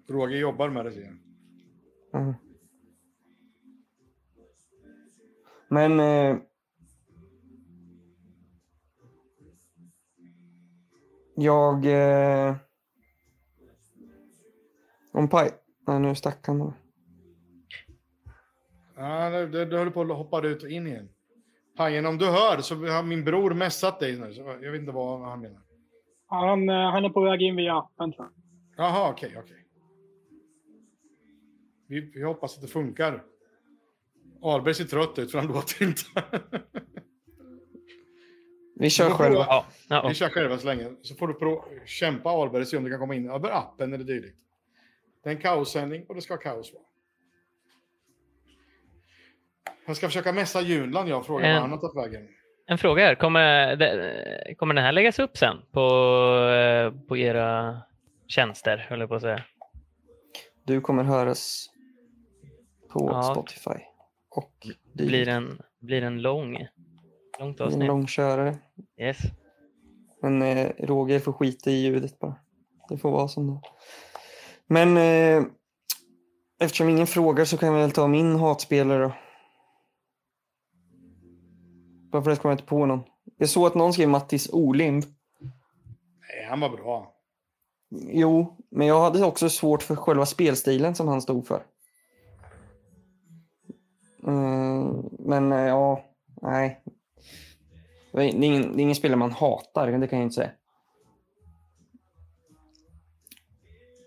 Roger 0.09 0.37
jobbar 0.37 0.69
med 0.69 0.85
det, 0.85 0.91
ser 0.91 1.01
jag. 1.01 1.17
Mm. 2.13 2.33
Men... 5.67 5.99
Eh, 5.99 6.37
jag... 11.35 11.85
Eh, 11.85 12.55
om 15.11 15.27
Paj... 15.27 15.51
Nej, 15.87 15.99
nu 15.99 16.15
stack 16.15 16.47
han. 16.47 16.73
Ja, 18.95 19.29
det, 19.29 19.47
det, 19.47 19.65
du 19.65 19.77
höll 19.77 19.91
på 19.91 20.01
att 20.01 20.17
hoppa 20.17 20.41
ut 20.41 20.63
och 20.63 20.69
in 20.69 20.87
igen. 20.87 21.09
Pajen, 21.77 22.05
om 22.05 22.17
du 22.17 22.25
hör 22.25 22.61
så 22.61 22.75
har 22.75 23.03
min 23.03 23.23
bror 23.23 23.53
messat 23.53 23.99
dig 23.99 24.19
nu. 24.19 24.33
Så 24.33 24.41
jag 24.41 24.71
vet 24.71 24.79
inte 24.79 24.91
vad 24.91 25.21
han 25.21 25.41
menar. 25.41 25.61
Han, 26.27 26.69
eh, 26.69 26.91
han 26.91 27.05
är 27.05 27.09
på 27.09 27.21
väg 27.21 27.41
in 27.41 27.55
via 27.55 27.77
appen 27.77 28.13
tror 28.13 28.25
jag. 28.25 28.85
Jaha, 28.85 29.09
okej, 29.11 29.35
okej. 29.37 29.60
Vi, 31.91 32.11
vi 32.13 32.23
hoppas 32.23 32.55
att 32.55 32.61
det 32.61 32.67
funkar. 32.67 33.23
Ahlberg 34.41 34.73
ser 34.73 34.83
trött 34.83 35.19
ut 35.19 35.31
för 35.31 35.37
han 35.39 35.47
låter 35.47 35.83
inte. 35.83 36.01
Vi 38.75 38.89
kör 38.89 39.09
själva. 39.09 39.39
Ja, 39.39 39.65
ja. 39.87 40.07
Vi 40.07 40.13
kör 40.13 40.29
själva 40.29 40.57
så 40.57 40.67
länge. 40.67 40.91
Så 41.01 41.15
får 41.15 41.27
du 41.27 41.61
kämpa 41.85 42.29
Ahlberg 42.29 42.61
och 42.61 42.67
se 42.67 42.77
om 42.77 42.83
du 42.83 42.89
kan 42.89 42.99
komma 42.99 43.15
in 43.15 43.29
över 43.29 43.49
appen 43.49 43.93
eller 43.93 44.03
dylikt. 44.03 44.37
Det 45.23 45.29
är 45.29 45.35
en 45.35 45.41
kaossändning 45.41 46.05
och 46.09 46.15
det 46.15 46.21
ska 46.21 46.37
kaos 46.37 46.73
vara. 46.73 46.83
Jag 49.85 49.97
ska 49.97 50.07
försöka 50.07 50.33
mässa 50.33 50.61
Junland 50.61 51.09
jag 51.09 51.19
och 51.19 51.25
fråga 51.25 51.45
En- 51.45 51.53
var 51.53 51.61
han 51.61 51.71
har 51.71 51.77
tagit 51.77 52.13
vägen. 52.13 52.27
En 52.65 52.77
fråga 52.77 53.05
här. 53.05 53.15
Kommer, 53.15 53.75
det, 53.75 54.55
kommer 54.57 54.73
den 54.73 54.83
här 54.83 54.91
läggas 54.91 55.19
upp 55.19 55.37
sen 55.37 55.57
på, 55.71 55.79
eh, 56.47 57.07
på 57.07 57.17
era 57.17 57.81
tjänster, 58.27 58.77
höll 58.77 58.99
jag 58.99 59.09
på 59.09 59.15
att 59.15 59.21
säga? 59.21 59.43
Du 60.63 60.81
kommer 60.81 61.03
höras 61.03 61.70
på 62.93 63.09
Ja. 63.11 63.23
Spotify. 63.23 63.83
Och 64.29 64.67
det 64.93 65.05
Blir 65.05 65.27
en, 65.27 65.61
blir 65.79 66.01
en 66.01 66.21
lång, 66.21 66.57
långt 67.39 67.59
en 67.59 67.65
avsnitt? 67.65 67.87
långkörare. 67.87 68.57
Yes. 68.97 69.17
Men 70.21 70.41
eh, 70.41 70.71
Roger 70.79 71.19
får 71.19 71.33
skita 71.33 71.71
i 71.71 71.73
ljudet 71.81 72.19
bara. 72.19 72.35
Det 72.89 72.97
får 72.97 73.11
vara 73.11 73.27
som 73.27 73.47
det. 73.47 73.61
Men 74.67 74.97
eh, 74.97 75.43
eftersom 76.59 76.89
ingen 76.89 77.07
frågar 77.07 77.45
så 77.45 77.57
kan 77.57 77.69
jag 77.73 77.75
väl 77.81 77.91
ta 77.91 78.07
min 78.07 78.35
hatspelare 78.35 79.03
då. 79.03 79.11
Varför 82.11 82.29
det 82.31 82.35
kommer 82.37 82.51
jag 82.53 82.57
inte 82.59 82.67
på 82.69 82.85
någon. 82.85 83.03
Jag 83.37 83.49
såg 83.49 83.67
att 83.67 83.75
någon 83.75 83.93
skrev 83.93 84.09
Mattis 84.09 84.49
Olind. 84.53 85.05
Nej, 85.39 86.45
han 86.49 86.59
var 86.59 86.69
bra. 86.69 87.13
Jo, 87.89 88.57
men 88.71 88.87
jag 88.87 89.01
hade 89.01 89.23
också 89.25 89.49
svårt 89.49 89.83
för 89.83 89.95
själva 89.95 90.25
spelstilen 90.25 90.95
som 90.95 91.07
han 91.07 91.21
stod 91.21 91.47
för. 91.47 91.63
Mm, 94.23 95.09
men 95.19 95.51
eh, 95.51 95.59
ja, 95.59 96.05
nej. 96.41 96.83
Det 98.11 98.19
är 98.19 98.43
ingen, 98.43 98.61
det 98.61 98.81
är 98.81 98.83
ingen 98.83 98.95
spelare 98.95 99.17
man 99.17 99.31
hatar, 99.31 99.91
det 99.91 100.07
kan 100.07 100.19
jag 100.19 100.25
inte 100.25 100.35
säga. 100.35 100.51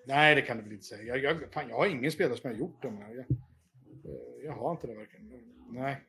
Nej, 0.07 0.35
det 0.35 0.43
kan 0.43 0.57
du 0.57 0.63
väl 0.63 0.73
inte 0.73 0.85
säga. 0.85 1.17
Jag, 1.17 1.19
jag, 1.19 1.53
fan, 1.53 1.69
jag 1.69 1.77
har 1.77 1.87
ingen 1.87 2.13
spelare 2.13 2.39
som 2.39 2.51
har 2.51 2.57
gjort 2.57 2.83
det. 2.83 2.91
Men 2.91 3.17
jag, 3.17 3.25
jag 4.45 4.53
har 4.53 4.71
inte 4.71 4.87
det 4.87 4.95
verkligen. 4.95 5.33
Nej. 5.71 6.05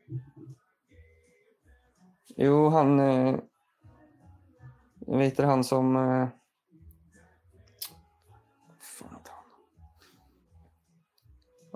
Jo, 2.36 2.70
han... 2.70 3.00
Eh, 3.00 3.40
jag 5.08 5.18
vet 5.18 5.38
det, 5.38 5.46
han 5.46 5.64
som... 5.64 5.96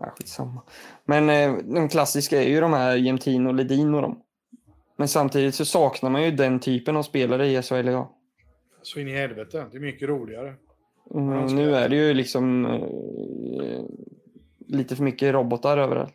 Nej, 0.01 0.09
skitsamma. 0.17 0.61
Men 1.05 1.29
eh, 1.29 1.57
de 1.73 1.89
klassiska 1.89 2.43
är 2.43 2.49
ju 2.49 2.59
de 2.59 2.73
här 2.73 2.95
Jämtin 2.95 3.47
och 3.47 3.53
Ledin 3.53 3.93
och 3.93 4.01
dem. 4.01 4.21
Men 4.97 5.07
samtidigt 5.07 5.55
så 5.55 5.65
saknar 5.65 6.09
man 6.09 6.23
ju 6.23 6.31
den 6.31 6.59
typen 6.59 6.97
av 6.97 7.03
spelare 7.03 7.47
i 7.47 7.61
SHL 7.61 7.87
idag. 7.87 8.09
Så 8.81 8.99
in 8.99 9.07
i 9.07 9.11
helvete. 9.13 9.65
Det 9.71 9.77
är 9.77 9.81
mycket 9.81 10.09
roligare. 10.09 10.53
Mm, 11.15 11.33
Ja, 11.33 11.45
nu 11.45 11.75
är 11.75 11.89
det 11.89 11.95
ju 11.95 12.13
liksom 12.13 12.65
eh, 12.65 13.81
lite 14.67 14.95
för 14.95 15.03
mycket 15.03 15.33
robotar 15.33 15.77
överallt. 15.77 16.13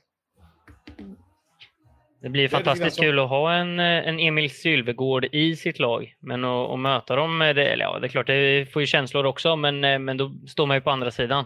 Det 2.22 2.30
blir 2.30 2.48
fantastiskt 2.48 3.00
kul 3.00 3.18
att 3.18 3.28
ha 3.28 3.52
en, 3.52 3.80
eh, 3.80 4.08
en 4.08 4.20
Emil 4.20 4.50
Sylvegård 4.50 5.24
i 5.24 5.56
sitt 5.56 5.78
lag. 5.78 6.14
Men 6.20 6.44
att, 6.44 6.70
att 6.70 6.78
möta 6.78 7.16
dem, 7.16 7.42
eh, 7.42 7.54
det, 7.54 7.66
eller 7.68 7.84
ja, 7.84 7.98
det 7.98 8.06
är 8.06 8.08
klart, 8.08 8.26
det 8.26 8.72
får 8.72 8.82
ju 8.82 8.86
känslor 8.86 9.26
också, 9.26 9.56
men, 9.56 9.84
eh, 9.84 9.98
men 9.98 10.16
då 10.16 10.32
står 10.46 10.66
man 10.66 10.76
ju 10.76 10.80
på 10.80 10.90
andra 10.90 11.10
sidan. 11.10 11.44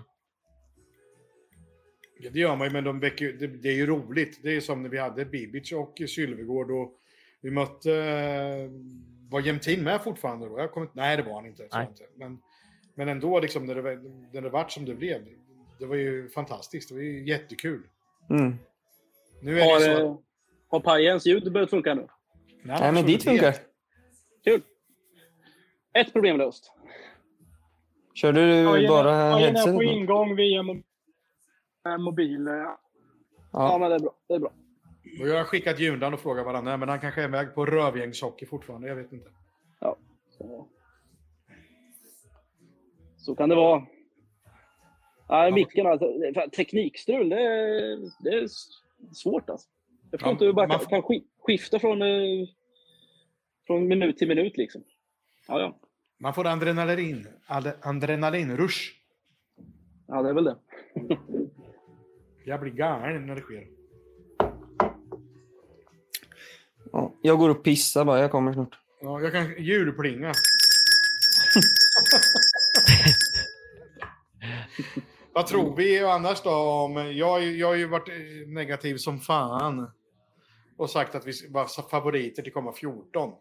Ja, 2.20 2.30
det 2.32 2.38
gör 2.38 2.56
man 2.56 2.66
ju, 2.66 2.72
men 2.72 2.84
de 2.84 3.00
väcker, 3.00 3.32
det, 3.32 3.46
det 3.46 3.68
är 3.68 3.74
ju 3.74 3.86
roligt. 3.86 4.40
Det 4.42 4.56
är 4.56 4.60
som 4.60 4.82
när 4.82 4.88
vi 4.90 4.98
hade 4.98 5.24
Bibic 5.24 5.72
och 5.72 6.00
Sylvegård 6.08 6.70
och 6.70 6.94
vi 7.40 7.50
mötte... 7.50 7.92
eh, 7.94 8.70
Var 9.30 9.40
Jämtin 9.40 9.82
med 9.84 10.02
fortfarande 10.02 10.48
då? 10.48 10.58
Jag 10.58 10.72
inte- 10.82 10.92
nej, 10.96 11.16
det 11.16 11.22
var 11.22 11.34
han 11.34 11.46
inte. 11.46 11.68
Nej. 11.72 11.86
inte. 11.90 12.04
Men, 12.16 12.38
men 12.94 13.08
ändå, 13.08 13.40
liksom, 13.40 13.66
när, 13.66 13.74
det, 13.74 13.82
när 14.32 14.42
det 14.42 14.48
vart 14.48 14.70
som 14.72 14.84
det 14.84 14.94
blev. 14.94 15.20
Det 15.78 15.86
var 15.86 15.96
ju 15.96 16.28
fantastiskt. 16.28 16.88
Det 16.88 16.94
var 16.94 17.02
ju 17.02 17.28
jättekul. 17.28 17.82
Mm. 18.30 18.54
Nu 19.42 19.60
är 19.60 19.64
Har, 19.64 19.80
så 19.80 19.90
eh, 20.06 20.16
har 20.68 20.80
pajens 20.80 21.26
ljud 21.26 21.52
börjat 21.52 21.70
funka 21.70 21.94
nu? 21.94 22.06
Nej, 22.62 22.92
men 22.92 23.06
ditt 23.06 23.24
funkar. 23.24 23.54
Kul. 24.44 24.60
Ett 25.92 26.12
problem 26.12 26.36
löst. 26.38 26.72
Körde 28.14 28.46
du 28.80 28.88
bara 28.88 29.14
är- 29.14 29.32
pajen 29.32 29.48
är 29.48 29.58
headset? 29.58 29.74
på 29.74 29.82
ingång 29.82 30.36
via 30.36 30.62
mo- 30.62 30.76
eh, 30.76 30.82
mobil. 31.98 32.46
eh, 32.48 32.54
Ja, 32.54 32.78
Ja. 33.52 33.78
men 33.78 33.90
det 33.90 33.96
är 33.96 34.00
bra. 34.00 34.14
Det 34.28 34.34
är 34.34 34.38
bra. 34.38 34.52
Och 35.20 35.28
jag 35.28 35.36
har 35.36 35.44
skickat 35.44 35.78
Jundan 35.80 36.14
och 36.14 36.20
frågat 36.20 36.46
varandra, 36.46 36.76
men 36.76 36.88
han 36.88 37.00
kanske 37.00 37.20
är 37.22 37.28
iväg 37.28 37.54
på 37.54 37.66
rövgängshockey 37.66 38.46
fortfarande. 38.46 38.88
Jag 38.88 38.96
vet 38.96 39.12
inte. 39.12 39.30
Så, 40.38 40.68
så 43.16 43.34
kan 43.34 43.48
det 43.48 43.54
vara. 43.54 43.86
Nej, 45.28 45.52
micken 45.52 45.86
alltså. 45.86 46.12
Teknikstrul, 46.56 47.28
det 47.28 47.40
är, 47.42 47.98
det 48.24 48.30
är 48.30 48.46
svårt 49.14 49.50
alltså. 49.50 49.68
Jag 50.10 50.20
förstår 50.20 50.28
Ja, 50.28 50.32
inte 50.32 50.44
hur 50.44 50.52
man 50.52 50.68
man 50.68 50.78
kan, 50.78 51.02
skifta 51.46 51.78
från, 51.78 52.02
eh, 52.02 52.48
från 53.66 53.88
minut 53.88 54.18
till 54.18 54.28
minut 54.28 54.56
liksom. 54.56 54.82
Ja, 55.48 55.60
ja. 55.60 55.78
Man 56.18 56.34
får 56.34 56.46
adrenalin, 56.46 57.26
ad, 57.46 57.72
adrenalinrush. 57.82 58.92
Ja, 60.06 60.22
det 60.22 60.28
är 60.28 60.34
väl 60.34 60.44
det. 60.44 60.56
Jag 62.48 62.60
blir 62.60 62.72
galen 62.72 63.26
när 63.26 63.34
det 63.34 63.40
sker. 63.40 63.66
Ja, 66.92 67.14
Jag 67.22 67.38
går 67.38 67.50
och 67.50 67.64
pissar 67.64 68.04
bara, 68.04 68.20
jag 68.20 68.30
kommer 68.30 68.52
snart. 68.52 68.78
Ja, 69.00 69.20
jag 69.20 69.32
kan 69.32 69.64
julplinga. 69.64 70.32
Vad 75.32 75.46
tror 75.46 75.76
vi 75.76 76.04
annars 76.04 76.42
då 76.42 76.50
om... 76.50 76.96
Jag, 77.16 77.42
jag 77.44 77.66
har 77.66 77.74
ju 77.74 77.86
varit 77.86 78.08
negativ 78.48 78.96
som 78.96 79.20
fan. 79.20 79.90
Och 80.76 80.90
sagt 80.90 81.14
att 81.14 81.26
vi 81.26 81.32
var 81.48 81.88
favoriter 81.90 82.42
till 82.42 82.52
komma 82.52 82.72
14. 82.72 83.32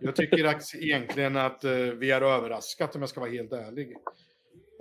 Jag 0.00 0.16
tycker 0.16 0.44
att, 0.44 0.74
egentligen 0.74 1.36
att 1.36 1.64
eh, 1.64 1.72
vi 1.72 2.10
är 2.10 2.22
överraskat 2.22 2.94
om 2.94 3.02
jag 3.02 3.08
ska 3.08 3.20
vara 3.20 3.30
helt 3.30 3.52
ärlig. 3.52 3.96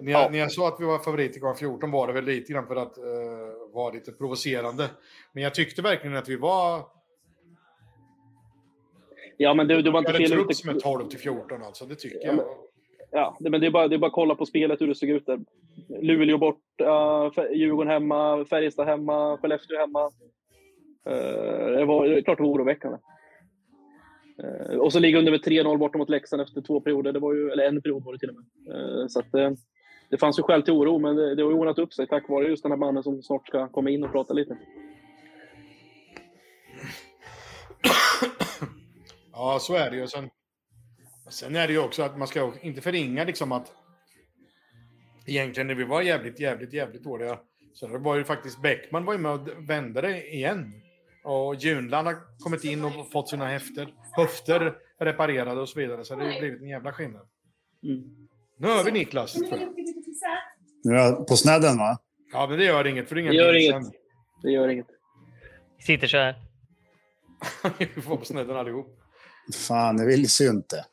När 0.02 0.12
jag, 0.12 0.22
Ja. 0.22 0.30
när 0.32 0.40
jag 0.40 0.52
sa 0.52 0.68
att 0.68 0.80
vi 0.80 0.86
var 0.86 1.00
favoriter 1.00 1.34
till 1.34 1.42
komma 1.42 1.56
14 1.56 1.92
var 1.92 2.08
det 2.08 2.14
väl 2.14 2.26
lite 2.26 2.54
grann 2.54 2.68
för 2.68 2.76
att 2.76 2.98
uh, 2.98 3.74
vara 3.74 3.94
lite 3.94 4.12
provocerande. 4.12 4.90
Men 5.34 5.44
jag 5.44 5.54
tyckte 5.56 5.82
verkligen 5.82 6.18
att 6.18 6.30
vi 6.30 6.36
var... 6.36 6.82
Ja, 9.38 9.54
men 9.54 9.68
du, 9.68 9.82
du 9.82 9.92
var 9.92 10.00
inte 10.00 10.14
fel 10.14 10.40
ute. 10.40 10.54
som 10.54 10.70
är 10.70 10.74
12 10.80 11.08
till 11.10 11.20
14 11.20 11.64
alltså, 11.64 11.86
det 11.86 11.96
tycker 11.96 12.18
Ja, 12.18 12.26
jag. 12.26 12.36
men- 12.36 12.46
Ja, 13.12 13.38
men 13.40 13.62
det 13.62 13.68
är, 13.68 13.72
bara, 13.72 13.88
det 13.88 13.96
är 13.96 14.00
bara 14.00 14.08
att 14.08 14.14
kolla 14.14 14.36
på 14.36 14.46
spelet 14.46 14.82
hur 14.82 14.88
det 14.88 14.96
såg 14.96 15.10
ut 15.10 15.26
där. 15.26 15.40
Luleå 16.02 16.38
borta, 16.38 16.84
Fär- 17.36 17.52
Djurgården 17.54 17.92
hemma, 17.92 18.46
Färjestad 18.46 18.88
hemma, 18.88 19.38
Skellefteå 19.38 19.78
hemma. 19.80 20.12
Eh, 21.06 21.72
Det 21.78 21.86
var 21.86 22.08
det 22.08 22.18
är 22.18 22.22
klart 22.22 22.38
det 22.38 22.44
var 22.44 22.50
oroväckande. 22.52 22.98
Eh, 24.44 24.78
Och 24.78 24.94
så 24.94 25.00
ligga 25.00 25.20
under 25.20 25.32
med 25.32 25.42
3-0 25.46 25.78
borta 25.78 25.98
mot 25.98 26.10
Leksand 26.10 26.42
efter 26.42 26.62
två 26.62 26.82
perioder. 26.82 27.14
Det 27.14 27.20
var 27.20 27.34
ju, 27.34 27.50
eller 27.52 27.64
en 27.64 27.82
period 27.82 28.04
var 28.06 28.14
det 28.14 28.20
till 28.20 28.30
och 28.30 28.36
med. 28.36 28.76
Eh, 29.02 29.08
Så 29.08 29.20
att, 29.20 29.34
eh, 29.34 29.52
det 30.10 30.18
fanns 30.18 30.40
ju 30.40 30.44
skäl 30.44 30.64
till 30.64 30.74
oro, 30.74 31.00
men 31.00 31.16
det, 31.16 31.36
det 31.36 31.44
har 31.44 31.52
ju 31.52 31.58
ordnat 31.58 31.80
upp 31.80 31.94
sig 31.94 32.08
tack 32.08 32.30
vare 32.30 32.48
just 32.48 32.64
den 32.64 32.72
här 32.72 32.78
mannen 32.78 33.04
som 33.04 33.24
snart 33.24 33.48
ska 33.48 33.68
komma 33.68 33.90
in 33.90 34.04
och 34.04 34.12
prata 34.12 34.34
lite. 34.34 34.58
Ja, 39.32 39.58
så 39.62 39.74
är 39.76 39.92
det 39.92 39.98
ju. 39.98 40.08
Sen, 40.08 40.30
sen 41.30 41.56
är 41.56 41.68
det 41.68 41.74
ju 41.74 41.80
också 41.80 42.04
att 42.04 42.18
man 42.18 42.28
ska 42.28 42.54
inte 42.62 42.82
förringa 42.82 43.24
liksom 43.24 43.52
att 43.52 43.72
egentligen 45.26 45.68
när 45.68 45.76
vi 45.76 45.84
var 45.84 46.02
jävligt, 46.02 46.40
jävligt, 46.40 46.74
jävligt 46.74 47.04
dåliga 47.04 47.40
så 47.74 47.88
det 47.88 47.98
var 47.98 48.16
ju 48.16 48.24
faktiskt 48.24 48.62
Bäckman 48.62 49.06
var 49.06 49.14
ju 49.14 49.20
med 49.20 49.32
och 49.32 49.70
vände 49.70 50.02
det 50.02 50.34
igen. 50.34 50.74
Och 51.24 51.56
Junland 51.56 52.08
har 52.08 52.16
kommit 52.40 52.64
in 52.64 52.86
och 52.86 53.12
fått 53.12 53.30
sina 53.30 53.48
häfter, 53.48 53.94
höfter 54.16 54.76
reparerade 55.00 55.62
och 55.62 55.70
så 55.70 55.80
vidare. 55.80 56.04
Så 56.04 56.16
det 56.16 56.24
har 56.24 56.32
ju 56.32 56.40
blivit 56.40 56.62
en 56.62 56.68
jävla 56.68 56.94
skillnad. 56.94 57.28
Mm. 57.84 58.28
Nu 58.58 58.68
hör 58.68 58.84
vi 58.84 58.92
Niklas. 58.92 59.34
tror 59.34 59.60
jag. 59.60 59.79
Nu 60.84 60.94
är 60.96 60.98
jag 60.98 61.28
på 61.28 61.38
snedden 61.38 61.78
va? 61.78 61.98
Ja, 62.34 62.48
men 62.48 62.58
det 62.60 62.66
gör 62.66 62.88
inget. 62.88 63.08
För 63.10 63.16
det 63.16 63.22
Det 63.22 63.34
gör 63.36 63.54
inget. 63.54 63.84
sen. 63.84 63.92
Det 64.44 64.52
gör 64.52 64.68
inget. 64.68 64.88
Sitter 65.86 66.08
så 66.08 66.18
här. 66.18 66.36
vi 67.96 68.02
får 68.02 68.18
på 68.18 68.26
snedden 68.26 68.56
allihop. 68.58 69.00
Fan, 69.56 69.98
det 69.98 70.06
vill 70.06 70.26
ju 70.42 70.50
inte. 70.50 70.86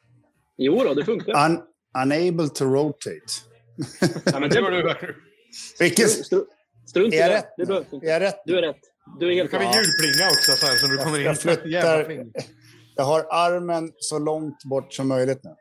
Jo 0.57 0.85
då, 0.85 0.95
det 0.95 1.05
funkar. 1.05 1.47
Un 1.51 1.63
unable 2.03 2.49
to 2.49 2.65
rotate. 2.65 3.21
Ja, 4.25 4.41
men 4.41 4.51
Det 4.51 4.61
var 4.61 4.71
du 4.71 4.83
verkligen. 4.83 5.15
Vilket... 5.79 6.07
Stru- 6.09 6.45
Strunt 6.87 7.15
i 7.15 7.17
Är 7.17 7.21
jag 7.21 7.31
det. 7.31 7.37
rätt 7.37 7.55
Det 7.57 7.63
nu? 7.63 7.67
behövs 7.67 7.93
inte. 7.93 8.07
Är 8.07 8.11
jag 8.11 8.21
rätt? 8.23 8.43
Du 8.47 8.59
är 8.59 8.63
rätt. 8.63 8.77
Du 9.19 9.27
är 9.27 9.31
Nu 9.31 9.35
helt 9.37 9.51
kan 9.51 9.61
vi 9.61 9.67
julplinga 9.67 10.27
också 10.31 10.53
så 10.53 10.67
här 10.67 10.77
så 10.77 10.87
du 10.87 10.97
kommer 10.97 11.19
in. 11.19 11.25
Jag 11.25 11.41
flyttar-. 11.41 12.27
Jag 12.97 13.05
har 13.05 13.27
armen 13.31 13.93
så 13.99 14.19
långt 14.19 14.65
bort 14.65 14.93
som 14.95 15.09
möjligt 15.09 15.41
nu. 15.45 15.55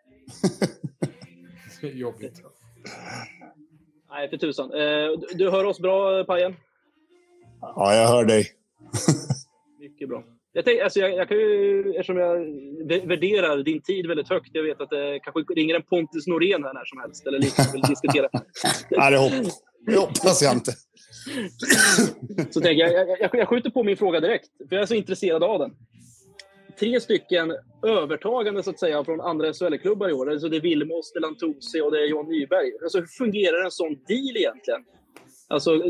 Jobbigt. 1.89 2.41
Nej, 4.15 4.29
för 4.29 4.37
tusan. 4.37 4.73
Eh, 4.73 5.07
du- 5.33 5.49
hör 5.51 5.63
oss 5.63 5.79
bra, 5.79 6.23
Pajen? 6.23 6.55
Ja, 7.61 7.95
jag 7.95 8.07
hör 8.07 8.25
dig. 8.25 8.45
Mycket 9.79 10.09
bra. 10.09 10.23
Jag, 10.53 10.65
tänk, 10.65 10.81
alltså 10.81 10.99
jag, 10.99 11.11
jag 11.13 11.27
kan 11.27 11.37
ju, 11.37 11.89
eftersom 11.89 12.17
jag 12.17 12.37
vä- 12.89 13.07
värderar 13.07 13.57
din 13.63 13.81
tid 13.81 14.07
väldigt 14.07 14.29
högt, 14.29 14.49
jag 14.53 14.63
vet 14.63 14.81
att 14.81 14.89
det 14.89 15.19
kanske 15.23 15.53
ringer 15.53 15.75
en 15.75 15.83
Pontus 15.83 16.27
Norén 16.27 16.63
här 16.63 16.73
när 16.73 16.85
som 16.85 16.99
helst, 16.99 17.27
eller 17.27 17.39
liknande, 17.39 17.71
vill 17.73 17.81
diskutera. 17.81 18.29
Nej, 18.91 19.11
det, 19.11 19.17
hopp, 19.17 19.31
det 19.85 19.97
hoppas 19.97 20.41
jag 20.41 20.53
inte. 20.53 20.71
Så 22.51 22.61
tänker 22.61 22.83
jag, 22.83 23.09
jag, 23.19 23.29
jag 23.33 23.47
skjuter 23.47 23.69
på 23.69 23.83
min 23.83 23.97
fråga 23.97 24.19
direkt, 24.19 24.49
för 24.69 24.75
jag 24.75 24.81
är 24.81 24.85
så 24.85 24.93
intresserad 24.95 25.43
av 25.43 25.59
den. 25.59 25.71
Tre 26.79 27.01
stycken 27.01 27.53
övertagande 27.83 28.63
så 28.63 28.69
att 28.69 28.79
säga 28.79 29.03
från 29.03 29.21
andra 29.21 29.53
SHL-klubbar 29.53 30.09
i 30.09 30.13
år. 30.13 30.31
Alltså 30.31 30.49
det 30.49 30.57
är 30.57 30.61
Vilmos, 30.61 31.11
det 31.13 31.19
är 31.19 31.21
Lantosi 31.21 31.81
och 31.81 31.91
det 31.91 31.97
är 31.97 32.07
John 32.07 32.29
Nyberg. 32.29 32.71
Alltså 32.83 32.99
hur 32.99 33.07
fungerar 33.07 33.65
en 33.65 33.71
sån 33.71 33.95
deal 34.07 34.37
egentligen? 34.37 34.83
Alltså, 35.47 35.81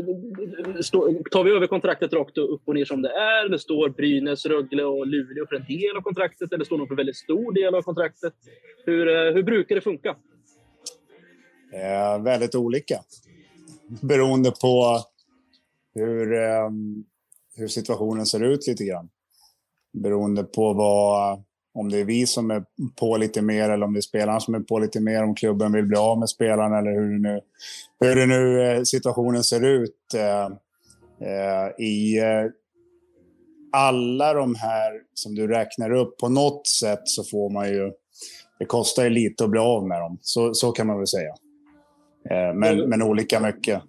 stå, 0.82 1.22
tar 1.30 1.44
vi 1.44 1.50
över 1.50 1.66
kontraktet 1.66 2.12
rakt 2.12 2.38
upp 2.38 2.62
och 2.64 2.74
ner 2.74 2.84
som 2.84 3.02
det 3.02 3.10
är? 3.10 3.46
Eller 3.46 3.58
står 3.58 3.88
Brynäs, 3.88 4.46
Rögle 4.46 4.84
och 4.84 5.06
Luleå 5.06 5.46
för 5.46 5.56
en 5.56 5.64
del 5.64 5.96
av 5.96 6.00
kontraktet? 6.00 6.52
Eller 6.52 6.64
står 6.64 6.78
de 6.78 6.86
för 6.86 6.92
en 6.92 6.96
väldigt 6.96 7.16
stor 7.16 7.52
del 7.52 7.74
av 7.74 7.82
kontraktet? 7.82 8.34
Hur, 8.84 9.08
eh, 9.08 9.34
hur 9.34 9.42
brukar 9.42 9.74
det 9.74 9.80
funka? 9.80 10.16
Eh, 11.72 12.22
väldigt 12.22 12.54
olika. 12.54 13.00
Beroende 14.02 14.50
på 14.50 15.00
hur, 15.94 16.32
eh, 16.34 16.70
hur 17.56 17.68
situationen 17.68 18.26
ser 18.26 18.44
ut 18.44 18.66
lite 18.66 18.84
grann. 18.84 19.08
Beroende 20.02 20.44
på 20.44 20.72
vad, 20.72 21.42
om 21.74 21.88
det 21.88 22.00
är 22.00 22.04
vi 22.04 22.26
som 22.26 22.50
är 22.50 22.64
på 23.00 23.16
lite 23.16 23.42
mer 23.42 23.70
eller 23.70 23.86
om 23.86 23.92
det 23.92 23.98
är 23.98 24.00
spelarna 24.00 24.40
som 24.40 24.54
är 24.54 24.60
på 24.60 24.78
lite 24.78 25.00
mer. 25.00 25.22
Om 25.22 25.34
klubben 25.34 25.72
vill 25.72 25.84
bli 25.84 25.96
av 25.96 26.18
med 26.18 26.28
spelarna 26.28 26.78
eller 26.78 26.90
hur 26.90 27.12
det 27.12 27.18
nu, 27.18 27.40
hur 28.00 28.16
det 28.16 28.26
nu 28.26 28.62
eh, 28.62 28.82
situationen 28.82 29.44
ser 29.44 29.64
ut. 29.64 30.14
Eh, 30.14 30.44
eh, 31.28 31.84
I 31.84 32.20
alla 33.72 34.34
de 34.34 34.54
här 34.54 34.92
som 35.14 35.34
du 35.34 35.46
räknar 35.48 35.90
upp, 35.90 36.18
på 36.18 36.28
något 36.28 36.66
sätt 36.66 37.02
så 37.04 37.24
får 37.24 37.50
man 37.50 37.68
ju... 37.68 37.92
Det 38.58 38.64
kostar 38.64 39.04
ju 39.04 39.10
lite 39.10 39.44
att 39.44 39.50
bli 39.50 39.60
av 39.60 39.86
med 39.88 40.00
dem. 40.00 40.18
Så, 40.20 40.54
så 40.54 40.72
kan 40.72 40.86
man 40.86 40.98
väl 40.98 41.06
säga. 41.06 41.34
Men, 42.54 42.88
men 42.88 43.02
olika 43.02 43.40
mycket. 43.40 43.82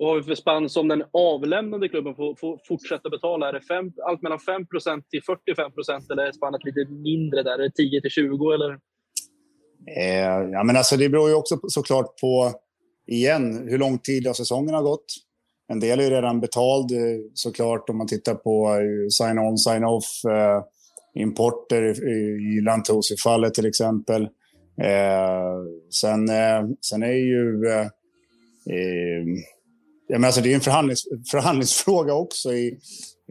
Vad 0.00 0.08
har 0.08 0.16
vi 0.16 0.22
för 0.22 0.34
spann 0.34 0.68
som 0.68 0.88
den 0.88 1.04
avlämnande 1.12 1.88
klubben 1.88 2.14
får, 2.14 2.34
får 2.34 2.60
fortsätta 2.68 3.10
betala? 3.10 3.48
Är 3.48 3.52
det 3.52 3.60
fem, 3.60 3.92
allt 4.06 4.22
mellan 4.22 4.38
5% 4.38 5.02
till 5.10 5.20
45% 5.20 6.12
eller 6.12 6.22
är 6.22 6.32
spannet 6.32 6.64
lite 6.64 6.92
mindre 6.92 7.42
där? 7.42 7.58
Är 7.58 7.62
det 7.62 7.70
10 7.70 8.00
till 8.00 8.10
20 8.10 8.52
eller? 8.52 8.70
Eh, 9.96 10.50
ja, 10.52 10.64
men 10.64 10.76
alltså 10.76 10.96
det 10.96 11.08
beror 11.08 11.28
ju 11.28 11.34
också 11.34 11.58
såklart 11.68 12.20
på, 12.20 12.52
igen, 13.06 13.68
hur 13.68 13.78
lång 13.78 13.98
tid 13.98 14.26
av 14.26 14.32
säsongen 14.32 14.74
har 14.74 14.82
gått. 14.82 15.06
En 15.68 15.80
del 15.80 16.00
är 16.00 16.04
ju 16.04 16.10
redan 16.10 16.40
betald 16.40 16.92
eh, 16.92 16.98
såklart 17.34 17.88
om 17.88 17.98
man 17.98 18.06
tittar 18.06 18.34
på 18.34 18.68
eh, 18.68 19.08
sign-on, 19.10 19.58
sign-off, 19.58 20.24
eh, 20.24 20.62
importer 21.22 22.08
i, 22.08 22.56
i 22.56 22.60
Lantosi-fallet 22.60 23.54
till 23.54 23.66
exempel. 23.66 24.22
Eh, 24.82 25.56
sen, 25.90 26.28
eh, 26.28 26.68
sen 26.80 27.02
är 27.02 27.12
ju... 27.12 27.66
Eh, 27.66 27.86
Ja, 30.12 30.18
men 30.18 30.24
alltså 30.24 30.40
det 30.40 30.50
är 30.50 30.54
en 30.54 30.60
förhandlings, 30.60 31.04
förhandlingsfråga 31.30 32.14
också. 32.14 32.52
I, 32.52 32.78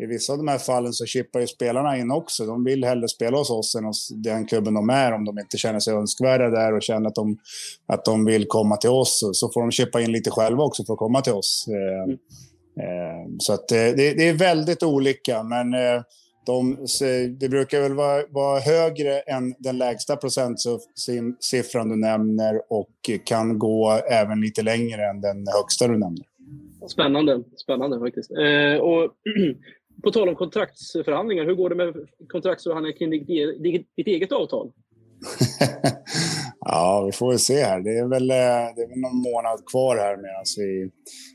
I 0.02 0.06
vissa 0.06 0.34
av 0.34 0.38
de 0.38 0.48
här 0.48 0.58
fallen 0.58 0.94
så 0.94 1.06
chippar 1.06 1.40
ju 1.40 1.48
spelarna 1.48 1.98
in 1.98 2.12
också. 2.12 2.46
De 2.46 2.64
vill 2.64 2.84
hellre 2.84 3.08
spela 3.08 3.38
hos 3.38 3.50
oss 3.50 3.76
än 3.76 3.86
hos 3.86 4.10
den 4.10 4.46
klubben 4.46 4.74
de 4.74 4.90
är 4.90 5.12
om 5.12 5.26
de 5.26 5.40
inte 5.40 5.58
känner 5.58 5.80
sig 5.80 5.94
önskvärda 5.94 6.50
där 6.50 6.74
och 6.74 6.84
känner 6.84 7.08
att 7.08 7.16
de, 7.16 7.38
att 7.88 8.06
de 8.06 8.26
vill 8.26 8.46
komma 8.48 8.78
till 8.78 8.90
oss. 8.90 9.20
Så- 9.34 9.52
får 9.54 9.62
de 9.62 9.72
chippa 9.72 10.02
in 10.02 10.12
lite 10.12 10.32
själva 10.32 10.64
också 10.64 10.86
för 10.86 10.94
att 10.94 11.00
komma 11.00 11.22
till 11.22 11.34
oss. 11.34 11.66
Mm. 11.68 12.10
eh, 12.12 13.30
så 13.40 13.54
att, 13.54 13.72
eh, 13.72 13.78
det, 13.78 14.14
det 14.14 14.30
är 14.30 14.34
väldigt 14.34 14.84
olika, 14.84 15.44
men 15.44 15.74
eh, 15.74 16.02
de, 16.46 16.78
det 17.40 17.50
brukar 17.50 17.82
väl 17.82 17.94
vara, 17.94 18.24
vara 18.30 18.60
högre 18.60 19.20
än 19.20 19.56
den 19.60 19.78
lägsta 19.78 20.16
procentsiffran 20.16 21.90
du 21.90 21.96
nämner 21.96 22.62
och 22.70 22.90
kan 23.26 23.60
gå 23.60 23.92
även 24.12 24.42
lite 24.42 24.62
längre 24.62 25.10
än 25.10 25.22
den 25.22 25.48
högsta 25.48 25.88
du 25.88 25.98
nämner. 25.98 26.29
Spännande, 26.92 27.44
spännande 27.64 28.00
faktiskt. 28.00 28.32
Eh, 28.32 28.82
och 28.82 29.14
på 30.04 30.12
tal 30.12 30.30
om 30.30 30.36
kontraktsförhandlingar, 30.36 31.46
hur 31.46 31.56
går 31.56 31.70
det 31.70 31.76
med 31.76 31.96
kontraktsförhandlingar 32.30 32.98
kring 32.98 33.10
ditt, 33.10 33.30
e-, 33.30 33.58
ditt, 33.64 33.88
ditt 33.96 34.08
eget 34.08 34.32
avtal? 34.32 34.72
Ja, 36.72 37.04
vi 37.06 37.12
får 37.12 37.30
väl 37.30 37.40
se 37.40 37.64
här. 37.64 37.82
Det 37.82 37.98
är 37.98 38.08
väl, 38.08 38.30
eh, 38.32 38.76
det 38.76 38.82
är 38.82 38.90
väl 38.90 39.00
någon 39.00 39.22
månad 39.32 39.66
kvar 39.72 39.98
här 39.98 40.18
medan 40.18 40.44
vi, 40.58 40.90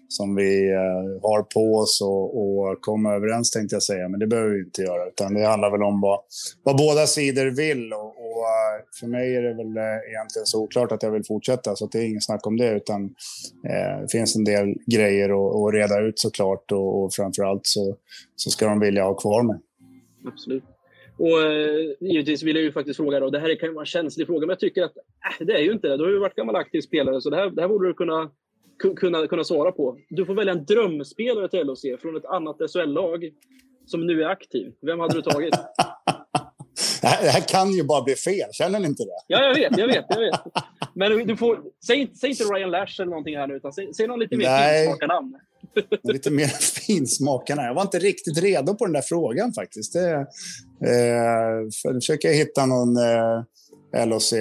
som 0.09 0.35
vi 0.35 0.71
eh, 0.71 1.23
har 1.23 1.43
på 1.43 1.75
oss 1.77 2.01
och, 2.03 2.27
och 2.41 2.81
komma 2.81 3.15
överens 3.15 3.51
tänkte 3.51 3.75
jag 3.75 3.83
säga. 3.83 4.09
Men 4.09 4.21
det 4.21 4.27
behöver 4.27 4.51
vi 4.51 4.61
inte 4.61 4.83
göra. 4.83 5.09
Utan 5.09 5.35
det 5.35 5.47
handlar 5.47 5.71
väl 5.71 5.83
om 5.83 6.01
vad, 6.01 6.21
vad 6.63 6.77
båda 6.77 7.07
sidor 7.07 7.47
vill. 7.57 7.93
Och, 7.93 8.11
och 8.35 8.97
för 9.01 9.07
mig 9.07 9.37
är 9.37 9.43
det 9.43 9.55
väl 9.55 9.77
eh, 9.77 10.11
egentligen 10.11 10.47
så 10.47 10.63
oklart 10.63 10.93
att 10.93 11.03
jag 11.03 11.11
vill 11.11 11.25
fortsätta. 11.25 11.77
Så 11.77 11.87
det 11.87 11.99
är 11.99 12.09
inget 12.09 12.25
snack 12.25 12.47
om 12.47 12.57
det. 12.57 12.77
Utan 12.77 13.05
eh, 13.69 14.01
det 14.03 14.09
finns 14.13 14.37
en 14.37 14.45
del 14.45 14.75
grejer 14.87 15.29
att, 15.29 15.57
att 15.57 15.75
reda 15.75 16.01
ut 16.01 16.19
såklart. 16.19 16.73
Och, 16.73 17.05
och 17.05 17.15
framförallt 17.15 17.67
så, 17.67 17.97
så 18.37 18.51
ska 18.51 18.67
de 18.67 18.81
vilja 18.81 19.05
ha 19.05 19.15
kvar 19.15 19.43
mig. 19.43 19.57
Absolut. 20.27 20.65
Och 21.19 21.43
eh, 21.43 21.95
givetvis 22.01 22.43
vill 22.43 22.57
jag 22.57 22.65
ju 22.65 22.73
faktiskt 22.73 22.97
fråga 22.97 23.21
då, 23.21 23.31
det 23.31 23.39
här 23.39 23.55
kan 23.61 23.69
ju 23.69 23.75
vara 23.75 23.83
en 23.83 23.87
känslig 23.87 24.27
fråga, 24.27 24.41
men 24.41 24.49
jag 24.49 24.61
tycker 24.61 24.83
att 24.83 24.97
äh, 24.97 25.47
det 25.47 25.53
är 25.53 25.63
ju 25.63 25.73
inte 25.73 25.89
det. 25.89 25.97
Du 25.97 26.03
har 26.03 26.11
ju 26.11 26.19
varit 26.19 26.35
gammal 26.35 26.57
aktiv 26.57 26.81
spelare, 26.81 27.21
så 27.21 27.31
det 27.31 27.37
här, 27.37 27.51
det 27.51 27.61
här 27.61 27.69
borde 27.69 27.89
du 27.89 27.95
kunna, 27.95 28.31
ku- 28.83 28.95
kunna, 28.95 29.27
kunna 29.27 29.45
svara 29.45 29.73
på. 29.73 29.99
Du 30.09 30.25
får 30.27 30.35
välja 30.35 30.53
en 30.53 30.65
drömspelare 30.65 31.49
till 31.49 31.67
LHC 31.67 31.85
från 32.03 32.17
ett 32.17 32.25
annat 32.25 32.57
SHL-lag 32.71 33.31
som 33.87 34.07
nu 34.07 34.23
är 34.23 34.29
aktiv. 34.29 34.73
Vem 34.81 35.01
hade 35.01 35.15
du 35.15 35.23
tagit? 35.23 35.55
Det 37.05 37.09
här, 37.09 37.23
det 37.23 37.31
här 37.31 37.41
kan 37.49 37.73
ju 37.73 37.85
bara 37.85 38.03
bli 38.03 38.15
fel, 38.15 38.49
känner 38.53 38.81
ni 38.81 38.87
inte 38.87 39.03
det? 39.03 39.11
Ja, 39.27 39.43
jag 39.43 39.55
vet, 39.55 39.79
jag 39.79 39.87
vet, 39.87 40.05
jag 40.09 40.21
vet. 40.21 40.41
Men 40.95 41.27
du- 41.27 41.37
får, 41.37 41.59
säg, 41.87 42.11
säg 42.21 42.31
inte 42.31 42.45
Ryan 42.45 42.71
Lash 42.71 43.01
eller 43.01 43.11
någonting 43.11 43.37
här 43.37 43.47
nu, 43.47 43.55
utan 43.55 43.73
säg, 43.73 43.95
säg 43.95 44.07
någon 44.07 44.19
lite 44.21 44.37
mer 44.37 44.45
Nej. 44.45 44.85
finsmakar 44.87 45.07
namn. 45.07 45.39
Lite 46.03 46.31
mer 46.31 46.47
finsmakarna. 46.87 47.63
Jag 47.63 47.75
var 47.75 47.83
inte 47.83 47.99
riktigt 47.99 48.39
redo 48.39 48.75
på 48.75 48.85
den 48.85 48.93
där 48.93 49.03
frågan 49.03 49.53
faktiskt. 49.53 49.93
Det, 49.93 50.11
eh, 50.11 50.27
för 51.83 51.95
försöker 51.95 52.29
jag 52.29 52.35
hitta 52.35 52.67
någon 52.67 52.97
eh, 52.97 54.07
LHC 54.07 54.33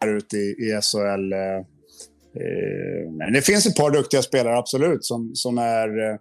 här 0.00 0.16
ute 0.16 0.36
i, 0.36 0.40
i 0.50 0.80
SHL. 0.82 1.32
Eh, 1.32 1.38
eh, 2.42 3.32
det 3.32 3.42
finns 3.42 3.66
ett 3.66 3.76
par 3.76 3.90
duktiga 3.90 4.22
spelare, 4.22 4.56
absolut, 4.58 5.04
som, 5.04 5.30
som, 5.34 5.58
är, 5.58 6.10
eh, 6.10 6.16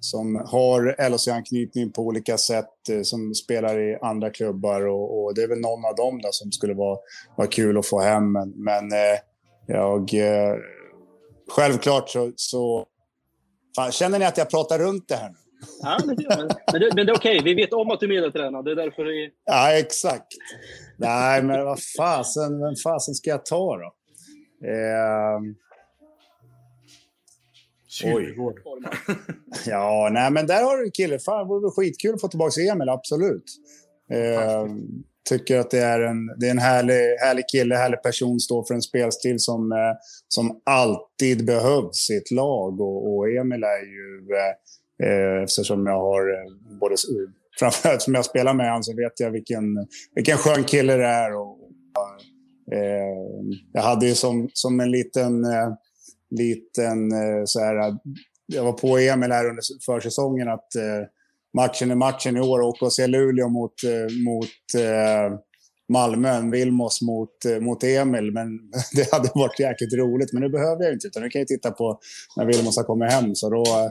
som 0.00 0.34
har 0.46 1.10
LHC-anknytning 1.10 1.92
på 1.92 2.02
olika 2.02 2.38
sätt, 2.38 2.88
eh, 2.90 3.02
som 3.02 3.34
spelar 3.34 3.80
i 3.80 3.98
andra 4.02 4.30
klubbar. 4.30 4.86
Och, 4.86 5.24
och 5.24 5.34
det 5.34 5.42
är 5.42 5.48
väl 5.48 5.60
någon 5.60 5.84
av 5.84 5.94
dem 5.96 6.20
där 6.22 6.32
som 6.32 6.52
skulle 6.52 6.74
vara, 6.74 6.98
vara 7.36 7.48
kul 7.48 7.78
att 7.78 7.86
få 7.86 8.00
hem. 8.00 8.32
Men, 8.32 8.50
men 8.56 8.92
eh, 8.92 9.18
jag... 9.66 10.14
Eh, 10.14 10.56
självklart 11.48 12.08
så, 12.08 12.32
så 12.36 12.86
Fan, 13.76 13.92
känner 13.92 14.18
ni 14.18 14.24
att 14.24 14.38
jag 14.38 14.50
pratar 14.50 14.78
runt 14.78 15.08
det 15.08 15.14
här 15.14 15.28
nu? 15.28 15.36
Ja, 15.82 15.98
men, 16.06 16.16
men, 16.72 16.80
det, 16.80 16.90
men 16.94 17.06
det 17.06 17.12
är 17.12 17.16
okej, 17.16 17.40
vi 17.44 17.54
vet 17.54 17.72
om 17.72 17.90
att 17.90 18.00
du 18.00 18.06
är 18.06 18.10
medeltränad. 18.10 18.64
Det 18.64 18.70
är 18.70 18.76
därför 18.76 19.04
det 19.04 19.30
Ja, 19.44 19.72
exakt. 19.72 20.26
Nej, 20.96 21.42
men 21.42 21.64
vad 21.64 21.78
fasen, 21.98 22.60
vem 22.60 22.74
fasen 22.84 23.14
ska 23.14 23.30
jag 23.30 23.44
ta 23.44 23.76
då? 23.76 23.92
Eh, 24.68 25.40
Sylvegård. 27.90 28.60
ja, 29.66 30.08
nej, 30.12 30.30
men 30.30 30.46
där 30.46 30.62
har 30.62 30.76
du 30.76 30.84
en 30.84 30.90
kille. 30.90 31.18
Fan, 31.18 31.38
det 31.38 31.48
vore 31.48 31.70
skitkul 31.70 32.14
att 32.14 32.20
få 32.20 32.28
tillbaka 32.28 32.60
Emil, 32.60 32.88
absolut. 32.88 33.44
Eh, 34.12 34.66
tycker 35.28 35.58
att 35.58 35.70
det 35.70 35.78
är 35.78 36.00
en, 36.00 36.26
det 36.26 36.46
är 36.46 36.50
en 36.50 36.58
härlig, 36.58 37.16
härlig 37.20 37.44
kille, 37.52 37.74
härlig 37.74 38.02
person, 38.02 38.40
står 38.40 38.64
för 38.64 38.74
en 38.74 38.82
spelstil 38.82 39.38
som, 39.38 39.72
eh, 39.72 39.96
som 40.28 40.60
alltid 40.64 41.46
behövs 41.46 42.10
i 42.10 42.16
ett 42.16 42.30
lag. 42.30 42.80
Och, 42.80 43.16
och 43.16 43.30
Emil 43.30 43.64
är 43.64 43.82
ju, 43.82 44.28
eh, 44.36 45.08
eh, 45.08 45.42
eftersom 45.42 45.86
jag 45.86 46.00
har 46.00 46.20
eh, 46.20 46.78
både, 46.80 46.94
framförallt 47.58 48.02
som 48.02 48.14
jag 48.14 48.24
spelar 48.24 48.54
med 48.54 48.66
honom 48.66 48.82
så 48.82 48.96
vet 48.96 49.20
jag 49.20 49.30
vilken, 49.30 49.64
vilken 50.14 50.36
skön 50.36 50.64
kille 50.64 50.96
det 50.96 51.06
är. 51.06 51.36
Och, 51.36 51.58
eh, 52.72 53.16
jag 53.72 53.82
hade 53.82 54.06
ju 54.06 54.14
som, 54.14 54.48
som 54.52 54.80
en 54.80 54.90
liten, 54.90 55.44
liten 56.30 57.12
eh, 57.12 57.42
så 57.44 57.60
här, 57.60 57.88
eh, 57.88 57.94
jag 58.46 58.64
var 58.64 58.72
på 58.72 58.98
Emil 58.98 59.32
här 59.32 59.48
under 59.48 59.62
försäsongen 59.86 60.48
att 60.48 60.74
eh, 60.74 61.06
matchen 61.56 61.90
är 61.90 61.94
matchen 61.94 62.36
i 62.36 62.40
år. 62.40 62.60
Åka 62.60 62.84
och 62.84 62.92
se 62.92 63.06
Luleå 63.06 63.48
mot, 63.48 63.74
mot 64.24 64.82
Malmön, 65.90 66.20
Malmö 66.20 66.28
än 66.28 66.50
Vilmos 66.50 67.02
mot, 67.02 67.44
eh, 67.44 67.60
mot 67.60 67.84
Emil. 67.84 68.32
Men 68.32 68.58
det 68.94 69.12
hade 69.12 69.30
varit 69.34 69.60
jäkligt 69.60 69.94
roligt. 69.94 70.32
Men 70.32 70.42
nu 70.42 70.48
behöver 70.48 70.84
jag 70.84 70.92
inte, 70.92 71.06
utan 71.06 71.22
nu 71.22 71.28
kan 71.28 71.38
jag 71.38 71.48
titta 71.48 71.70
på 71.70 71.98
när 72.36 72.44
Vilmos 72.44 72.76
har 72.76 72.84
kommit 72.84 73.12
hem. 73.12 73.34
Så 73.34 73.50
då, 73.50 73.62
eh, 73.62 73.90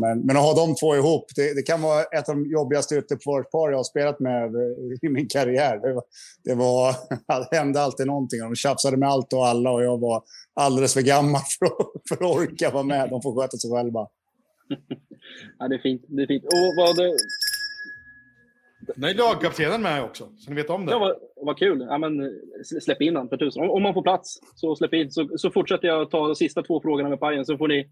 men, 0.00 0.20
men 0.26 0.36
att 0.36 0.42
ha 0.42 0.54
de 0.54 0.74
två 0.74 0.96
ihop, 0.96 1.24
det, 1.36 1.54
det 1.54 1.62
kan 1.62 1.82
vara 1.82 2.02
ett 2.02 2.28
av 2.28 2.34
de 2.34 2.50
jobbigaste 2.50 2.94
ytterforwardspar 2.94 3.70
jag 3.70 3.76
har 3.76 3.84
spelat 3.84 4.20
med 4.20 4.44
eh, 4.44 4.98
i 5.02 5.08
min 5.08 5.28
karriär. 5.28 5.80
Det, 5.82 5.92
var, 5.92 6.04
det, 6.44 6.54
var, 6.54 6.94
det 7.50 7.56
hände 7.56 7.80
alltid 7.80 8.06
någonting. 8.06 8.40
De 8.40 8.54
tjafsade 8.54 8.96
med 8.96 9.08
allt 9.08 9.32
och 9.32 9.46
alla 9.46 9.70
och 9.70 9.82
jag 9.82 10.00
var 10.00 10.22
alldeles 10.54 10.94
för 10.94 11.02
gammal 11.02 11.40
för 11.58 11.66
att, 11.66 11.72
för 12.08 12.14
att 12.14 12.36
orka 12.36 12.70
vara 12.70 12.84
med. 12.84 13.10
De 13.10 13.22
får 13.22 13.40
sköta 13.40 13.56
sig 13.56 13.70
själva. 13.70 14.06
Ja, 15.58 15.68
det 15.68 15.74
är 15.74 15.82
fint. 15.82 16.02
Det 16.08 16.22
är 16.22 16.26
fint. 16.26 16.44
Och 16.44 16.70
vad, 16.76 16.96
nu 18.96 19.06
är 19.06 19.14
lagkaptenen 19.14 19.82
med 19.82 20.02
också, 20.02 20.28
så 20.38 20.50
ni 20.50 20.56
vet 20.56 20.70
om 20.70 20.86
det. 20.86 20.92
ja, 20.92 20.98
vad, 20.98 21.16
vad 21.36 21.58
kul. 21.58 21.86
Ja, 21.88 21.98
men, 21.98 22.40
släpp 22.80 23.02
in 23.02 23.16
honom 23.16 23.28
för 23.28 23.36
tusan. 23.36 23.62
Om, 23.62 23.70
om 23.70 23.82
man 23.82 23.94
får 23.94 24.02
plats, 24.02 24.40
så 24.54 24.76
släpp 24.76 24.94
in. 24.94 25.10
Så, 25.10 25.28
så 25.38 25.50
fortsätter 25.50 25.88
jag 25.88 26.10
ta 26.10 26.26
de 26.26 26.34
sista 26.34 26.62
två 26.62 26.80
frågorna 26.80 27.08
med 27.08 27.20
pajen, 27.20 27.44
så 27.44 27.58
får 27.58 27.68
ni, 27.68 27.90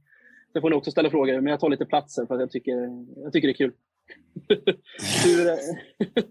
så 0.52 0.60
får 0.60 0.70
ni 0.70 0.76
också 0.76 0.90
ställa 0.90 1.10
frågor. 1.10 1.40
Men 1.40 1.50
jag 1.50 1.60
tar 1.60 1.70
lite 1.70 1.86
platser 1.86 2.26
för 2.26 2.34
att 2.34 2.40
jag 2.40 2.50
tycker, 2.50 2.72
jag 3.16 3.32
tycker 3.32 3.48
det 3.48 3.52
är 3.52 3.56
kul. 3.56 3.72
Hur, 5.24 5.48
eh, 5.48 5.56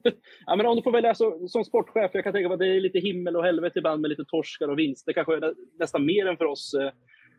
ja, 0.45 0.55
men 0.55 0.65
om 0.65 0.75
du 0.75 0.81
får 0.81 0.91
välja 0.91 1.15
så, 1.15 1.47
som 1.47 1.65
sportchef, 1.65 2.11
jag 2.13 2.23
kan 2.23 2.33
tänka 2.33 2.47
mig 2.47 2.53
att 2.53 2.59
det 2.59 2.75
är 2.75 2.81
lite 2.81 2.99
himmel 2.99 3.35
och 3.35 3.45
helvete 3.45 3.79
ibland 3.79 4.01
med 4.01 4.09
lite 4.09 4.25
torskar 4.25 4.67
och 4.67 4.79
vinster. 4.79 5.13
Kanske 5.13 5.35
är 5.35 5.53
nästan 5.79 6.05
mer 6.05 6.27
än 6.27 6.37
för 6.37 6.45
oss 6.45 6.73
eh, 6.73 6.91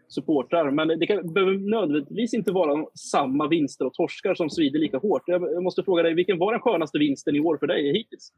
supportrar. 0.09 0.70
Men 0.70 0.89
det 0.89 1.07
kan, 1.07 1.33
behöver 1.33 1.53
nödvändigtvis 1.53 2.35
inte 2.35 2.53
vara 2.53 2.87
samma 2.95 3.49
vinster 3.49 3.87
och 3.87 3.95
torskar 3.95 4.35
som 4.35 4.51
svider 4.51 4.78
lika 4.78 4.99
hårt. 4.99 5.23
Jag, 5.27 5.62
måste 5.62 5.83
fråga 5.83 6.03
dig, 6.03 6.15
vilken 6.15 6.39
var 6.39 6.53
den 6.53 6.61
skönaste 6.61 6.99
vinsten 6.99 7.37
i 7.37 7.41
år 7.41 7.57
för 7.59 7.66
dig 7.66 7.93
hittills? 7.93 8.33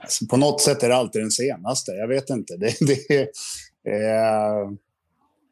Alltså, 0.00 0.26
på 0.26 0.36
något 0.36 0.60
sätt 0.60 0.82
är 0.82 0.88
det 0.88 0.96
alltid 0.96 1.22
den 1.22 1.30
senaste. 1.30 1.92
Jag 1.92 2.08
vet 2.08 2.30
inte. 2.30 2.56
Det, 2.56 2.66
det, 2.86 3.20
eh, 3.92 4.60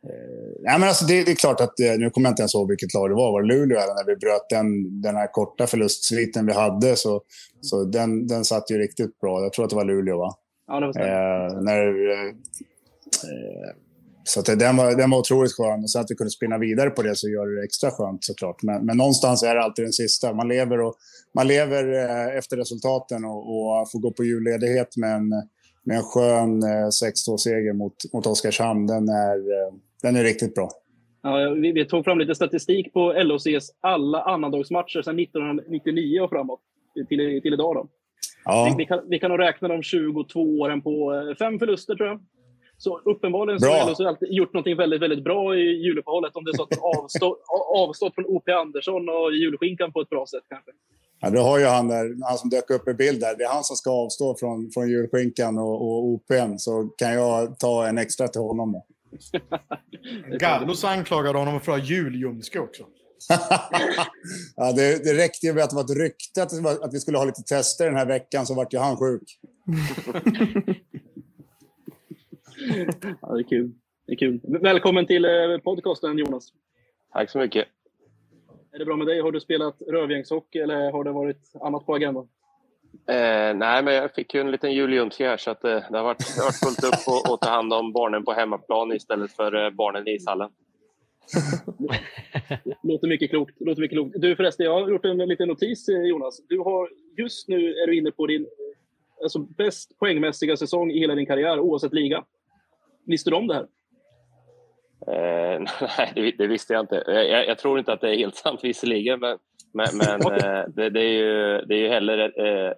eh, 0.06 0.78
men 0.78 0.82
alltså 0.82 1.06
det, 1.06 1.24
det 1.24 1.30
är 1.30 1.36
klart 1.36 1.60
att, 1.60 1.80
eh, 1.80 1.92
nu 1.98 2.10
kommer 2.10 2.28
jag 2.28 2.32
inte 2.32 2.42
ens 2.42 2.54
ihåg 2.54 2.68
vilket 2.68 2.94
lag 2.94 3.10
det 3.10 3.14
var. 3.14 3.32
Var 3.32 3.42
det 3.42 3.48
Luleå 3.48 3.78
eller 3.78 3.94
när 3.94 4.06
vi 4.06 4.16
bröt 4.16 4.48
den, 4.50 5.00
den 5.00 5.16
här 5.16 5.26
korta 5.26 5.66
förlustsviten 5.66 6.46
vi 6.46 6.52
hade? 6.52 6.96
Så, 6.96 7.22
så 7.60 7.84
den, 7.84 8.26
den 8.26 8.44
satt 8.44 8.70
ju 8.70 8.78
riktigt 8.78 9.20
bra. 9.20 9.42
Jag 9.42 9.52
tror 9.52 9.64
att 9.64 9.70
det 9.70 9.76
var 9.76 9.84
Luleå, 9.84 10.18
va? 10.18 10.34
Ja, 10.66 10.84
eh, 10.84 11.60
när, 11.62 12.10
eh, 12.10 12.34
så 14.24 14.40
att 14.40 14.46
det- 14.46 14.56
den, 14.56 14.76
var, 14.76 14.96
den 14.96 15.10
var 15.10 15.18
otroligt 15.18 15.52
skön. 15.52 15.82
Och 15.82 15.90
sen 15.90 16.00
att 16.00 16.10
vi 16.10 16.14
kunde 16.14 16.30
spinna 16.30 16.58
vidare 16.58 16.90
på 16.90 17.02
det 17.02 17.16
så 17.16 17.28
gör 17.28 17.46
det 17.46 17.64
extra 17.64 17.90
skönt 17.90 18.24
såklart. 18.24 18.62
Men, 18.62 18.86
men 18.86 18.96
någonstans 18.96 19.42
är 19.42 19.54
det 19.54 19.62
alltid 19.62 19.84
den 19.84 19.92
sista. 19.92 20.34
Man 20.34 20.48
lever, 20.48 20.80
och, 20.80 20.94
man 21.34 21.46
lever 21.46 21.84
eh, 21.92 22.36
efter 22.38 22.56
resultaten 22.56 23.24
och, 23.24 23.38
och 23.38 23.90
får 23.92 23.98
gå 23.98 24.10
på 24.12 24.24
julledighet 24.24 24.96
med 24.96 25.14
en, 25.14 25.28
med 25.84 25.96
en 25.96 26.02
skön 26.02 26.62
eh, 26.62 26.88
6-2-seger 27.02 27.72
mot, 27.72 27.94
mot 28.12 28.26
Oskarshamn. 28.26 28.86
Den 28.86 29.08
är, 29.08 29.36
eh, 29.36 29.74
den 30.02 30.16
är 30.16 30.22
riktigt 30.24 30.54
bra. 30.54 30.70
Ja, 31.22 31.50
vi, 31.62 31.72
vi 31.72 31.84
tog 31.84 32.04
fram 32.04 32.18
lite 32.18 32.34
statistik 32.34 32.92
på 32.92 33.12
LHCs 33.12 33.70
alla 33.80 34.22
annandagsmatcher 34.22 35.02
sedan 35.02 35.18
1999 35.18 36.20
och 36.20 36.30
framåt 36.30 36.60
till, 37.08 37.40
till 37.42 37.52
idag. 37.54 37.74
Då. 37.74 37.88
Ja. 38.44 38.74
Vi, 38.78 38.84
kan, 38.86 39.00
vi 39.08 39.18
kan 39.18 39.30
nog 39.30 39.40
räkna 39.40 39.68
de 39.68 39.82
22 39.82 40.40
åren 40.40 40.82
på 40.82 41.14
eh, 41.14 41.36
fem 41.36 41.58
förluster, 41.58 41.94
tror 41.94 42.08
jag. 42.08 42.20
Så 42.84 42.98
uppenbarligen 42.98 43.60
så 43.60 43.66
Bra. 43.66 43.74
har 43.74 43.90
LHC 43.90 44.00
alltid 44.00 44.32
gjort 44.32 44.52
något 44.52 44.78
väldigt, 44.78 45.02
väldigt 45.02 45.24
bra 45.24 45.56
i 45.56 45.60
juluppehållet. 45.60 46.36
Om 46.36 46.44
det 46.44 46.50
är 46.50 46.56
så 46.56 46.62
att 46.62 46.78
avstå, 46.98 47.36
avstått 47.74 48.14
från 48.14 48.26
O.P. 48.26 48.52
Andersson 48.52 49.08
och 49.08 49.32
julskinkan 49.34 49.92
på 49.92 50.00
ett 50.00 50.08
bra 50.08 50.26
sätt 50.26 50.42
kanske. 50.48 50.70
Ja, 51.20 51.30
då 51.30 51.40
har 51.40 51.58
ju 51.58 51.64
han, 51.64 51.88
där, 51.88 52.28
han 52.28 52.38
som 52.38 52.50
dök 52.50 52.70
upp 52.70 52.88
i 52.88 52.94
bild 52.94 53.20
där. 53.20 53.36
Det 53.38 53.44
är 53.44 53.48
han 53.48 53.64
som 53.64 53.76
ska 53.76 53.90
avstå 53.90 54.36
från, 54.40 54.70
från 54.74 54.88
julskinkan 54.88 55.58
och, 55.58 55.74
och 55.74 56.04
OPn. 56.04 56.58
Så 56.58 56.88
kan 56.98 57.12
jag 57.12 57.58
ta 57.58 57.86
en 57.86 57.98
extra 57.98 58.28
till 58.28 58.40
honom. 58.40 58.72
Då. 58.72 58.84
Gallos 60.38 60.84
anklagade 60.84 61.38
honom 61.38 61.60
för 61.60 61.72
att 61.72 61.78
ha 61.78 61.86
julljumske 61.86 62.58
också. 62.58 62.82
Ja, 64.56 64.72
det, 64.72 65.04
det 65.04 65.14
räckte 65.14 65.46
ju 65.46 65.52
med 65.52 65.64
att 65.64 65.70
det 65.70 65.76
var 65.76 65.84
ett 65.84 65.98
rykte 65.98 66.42
att, 66.42 66.82
att 66.84 66.94
vi 66.94 67.00
skulle 67.00 67.18
ha 67.18 67.24
lite 67.24 67.42
tester 67.42 67.86
den 67.86 67.96
här 67.96 68.06
veckan 68.06 68.46
så 68.46 68.54
vart 68.54 68.74
ju 68.74 68.78
han 68.78 68.96
sjuk. 68.96 69.38
Ja, 73.22 73.34
det 73.34 73.40
är 73.40 73.48
kul. 73.48 73.72
Det 74.06 74.12
är 74.12 74.16
kul. 74.16 74.40
Välkommen 74.42 75.06
till 75.06 75.24
eh, 75.24 75.58
podcasten, 75.64 76.18
Jonas. 76.18 76.52
Tack 77.12 77.30
så 77.30 77.38
mycket. 77.38 77.68
Är 78.72 78.78
det 78.78 78.84
bra 78.84 78.96
med 78.96 79.06
dig? 79.06 79.20
Har 79.20 79.32
du 79.32 79.40
spelat 79.40 79.82
rövgängshockey 79.88 80.58
eller 80.58 80.92
har 80.92 81.04
det 81.04 81.12
varit 81.12 81.52
annat 81.60 81.86
på 81.86 81.94
agendan? 81.94 82.28
Eh, 83.08 83.56
nej, 83.56 83.82
men 83.82 83.94
jag 83.94 84.14
fick 84.14 84.34
ju 84.34 84.40
en 84.40 84.50
liten 84.50 84.72
jul 84.72 84.92
Ljungski 84.92 85.24
här 85.24 85.36
så 85.36 85.50
att, 85.50 85.64
eh, 85.64 85.70
det 85.90 85.98
har 85.98 86.04
varit, 86.04 86.18
det 86.18 86.40
har 86.40 86.46
varit 86.46 86.64
fullt 86.64 86.84
upp 86.84 87.30
och 87.32 87.40
ta 87.40 87.50
hand 87.50 87.72
om 87.72 87.92
barnen 87.92 88.24
på 88.24 88.32
hemmaplan 88.32 88.92
istället 88.92 89.32
för 89.32 89.64
eh, 89.64 89.70
barnen 89.70 90.08
i 90.08 90.14
ishallen. 90.14 90.50
låter 92.82 93.08
mycket 93.08 93.30
klokt. 93.30 93.60
Låter 93.60 93.80
mycket 93.80 93.96
klokt. 93.96 94.14
Du 94.18 94.36
förresten, 94.36 94.66
jag 94.66 94.80
har 94.80 94.90
gjort 94.90 95.04
en 95.04 95.16
liten 95.18 95.48
notis 95.48 95.88
eh, 95.88 96.02
Jonas. 96.02 96.40
Du 96.48 96.58
har, 96.58 96.90
just 97.16 97.48
nu 97.48 97.74
är 97.74 97.86
du 97.86 97.96
inne 97.96 98.10
på 98.10 98.26
din 98.26 98.46
alltså, 99.22 99.38
bäst 99.38 99.98
poängmässiga 99.98 100.56
säsong 100.56 100.90
i 100.90 100.98
hela 100.98 101.14
din 101.14 101.26
karriär 101.26 101.60
oavsett 101.60 101.92
liga. 101.92 102.24
Visste 103.06 103.30
du 103.30 103.36
om 103.36 103.46
det 103.46 103.54
här? 103.54 103.66
Eh, 105.06 105.60
nej, 105.98 106.12
det, 106.14 106.30
det, 106.38 106.46
visste 106.46 106.72
jag 106.72 106.82
inte. 106.82 107.04
Jag, 107.06 107.48
jag, 107.48 107.58
tror 107.58 107.78
inte 107.78 107.92
att 107.92 108.00
det 108.00 108.14
är 108.14 108.16
helt 108.16 108.36
sant 108.36 108.60
visserligen, 108.62 109.20
men, 109.20 109.38
men, 109.72 109.86
men 109.96 110.20
eh, 110.32 110.64
det, 110.68 110.90
det, 110.90 111.00
är 111.00 111.12
ju, 111.12 111.60
det 111.66 111.74
är 111.74 111.78
ju 111.78 111.88
heller 111.88 112.18
eh, 112.46 112.72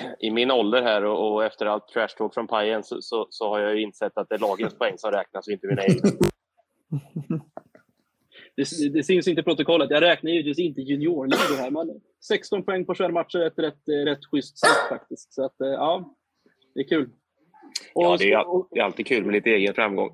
i 0.20 0.30
min 0.30 0.50
ålder 0.50 0.82
här 0.82 1.04
och, 1.04 1.32
och 1.32 1.44
efter 1.44 1.66
allt 1.66 1.88
trash 1.88 2.08
talk 2.18 2.34
från 2.34 2.46
Pajen 2.46 2.82
så, 2.84 2.96
så, 3.00 3.26
så, 3.30 3.48
har 3.48 3.60
jag 3.60 3.80
insett 3.80 4.18
att 4.18 4.28
det 4.28 4.34
är 4.34 4.38
lagens 4.38 4.74
poäng 4.74 4.98
som 4.98 5.10
räknas 5.10 5.46
och 5.46 5.52
inte 5.52 5.66
mina 5.66 5.82
egna. 5.82 6.10
Det, 8.56 8.92
det 8.92 9.02
syns 9.02 9.28
inte 9.28 9.40
i 9.40 9.44
protokollet. 9.44 9.90
Jag 9.90 10.02
räknar 10.02 10.30
givetvis 10.30 10.58
inte 10.58 10.80
juniorligor 10.80 11.56
här, 11.56 11.70
men 11.70 12.00
16 12.28 12.64
poäng 12.64 12.84
på 12.84 12.94
21 12.94 13.12
matcher 13.12 13.38
är 13.38 13.46
ett 13.46 13.58
rätt, 13.58 13.88
rätt 14.06 14.24
schysst 14.30 14.58
snitt 14.58 14.88
faktiskt. 14.88 15.34
Så 15.34 15.44
att, 15.44 15.60
eh, 15.60 15.68
ja, 15.68 16.14
det 16.74 16.80
är 16.80 16.88
kul. 16.88 17.10
Och, 17.94 18.04
ja, 18.04 18.16
det 18.18 18.32
är, 18.32 18.44
det 18.74 18.80
är 18.80 18.84
alltid 18.84 19.06
kul 19.06 19.24
med 19.24 19.32
lite 19.32 19.50
egen 19.50 19.74
framgång. 19.74 20.10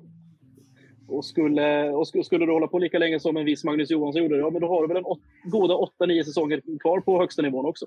Och 1.07 1.25
skulle, 1.25 1.89
och 1.89 2.07
skulle 2.07 2.45
du 2.45 2.51
hålla 2.51 2.67
på 2.67 2.79
lika 2.79 2.99
länge 2.99 3.19
som 3.19 3.37
en 3.37 3.45
viss 3.45 3.63
Magnus 3.63 3.91
Johansson 3.91 4.23
gjorde, 4.23 4.37
ja, 4.37 4.49
men 4.49 4.61
då 4.61 4.67
har 4.67 4.81
du 4.81 4.87
väl 4.87 4.97
en 4.97 5.05
åt, 5.05 5.19
goda 5.43 5.73
8-9 5.99 6.23
säsonger 6.23 6.61
kvar 6.79 6.99
på 6.99 7.19
högsta 7.19 7.41
nivån 7.41 7.65
också? 7.65 7.85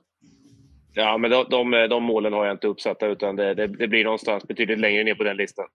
Ja, 0.94 1.18
men 1.18 1.30
de, 1.30 1.46
de, 1.50 1.86
de 1.90 2.02
målen 2.02 2.32
har 2.32 2.46
jag 2.46 2.54
inte 2.54 2.66
uppsatta, 2.66 3.06
utan 3.06 3.36
det, 3.36 3.54
det, 3.54 3.66
det, 3.66 3.88
blir 3.88 4.04
någonstans 4.04 4.48
betydligt 4.48 4.78
längre 4.78 5.04
ner 5.04 5.14
på 5.14 5.24
den 5.24 5.36
listan. 5.36 5.66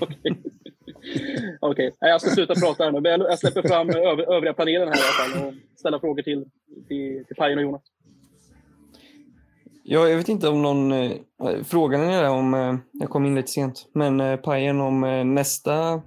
Okej. 0.00 0.36
Okay. 1.60 1.90
Jag 2.00 2.20
ska 2.20 2.30
sluta 2.30 2.54
prata 2.54 2.84
här 2.84 3.00
nu. 3.00 3.08
Jag 3.08 3.38
släpper 3.38 3.68
fram 3.68 3.90
övriga 4.34 4.54
panelen 4.54 4.88
här 4.88 4.96
i 4.96 5.00
alla 5.00 5.38
fall 5.40 5.46
och 5.48 5.54
ställa 5.78 6.00
frågor 6.00 6.22
till, 6.22 6.44
till, 6.88 7.24
till 7.26 7.36
Pajen 7.36 7.58
och 7.58 7.64
Jonas. 7.64 7.82
Ja, 9.90 10.08
jag 10.08 10.16
vet 10.16 10.28
inte 10.28 10.48
om 10.48 10.62
någon... 10.62 10.92
Eh, 10.92 11.12
frågan 11.64 12.00
är 12.00 12.28
om... 12.28 12.54
Eh, 12.54 12.74
jag 12.92 13.10
kom 13.10 13.26
in 13.26 13.34
lite 13.34 13.48
sent. 13.48 13.88
Men 13.92 14.20
eh, 14.20 14.36
Pajen 14.36 14.80
om 14.80 15.04
eh, 15.04 15.24
nästa... 15.24 16.02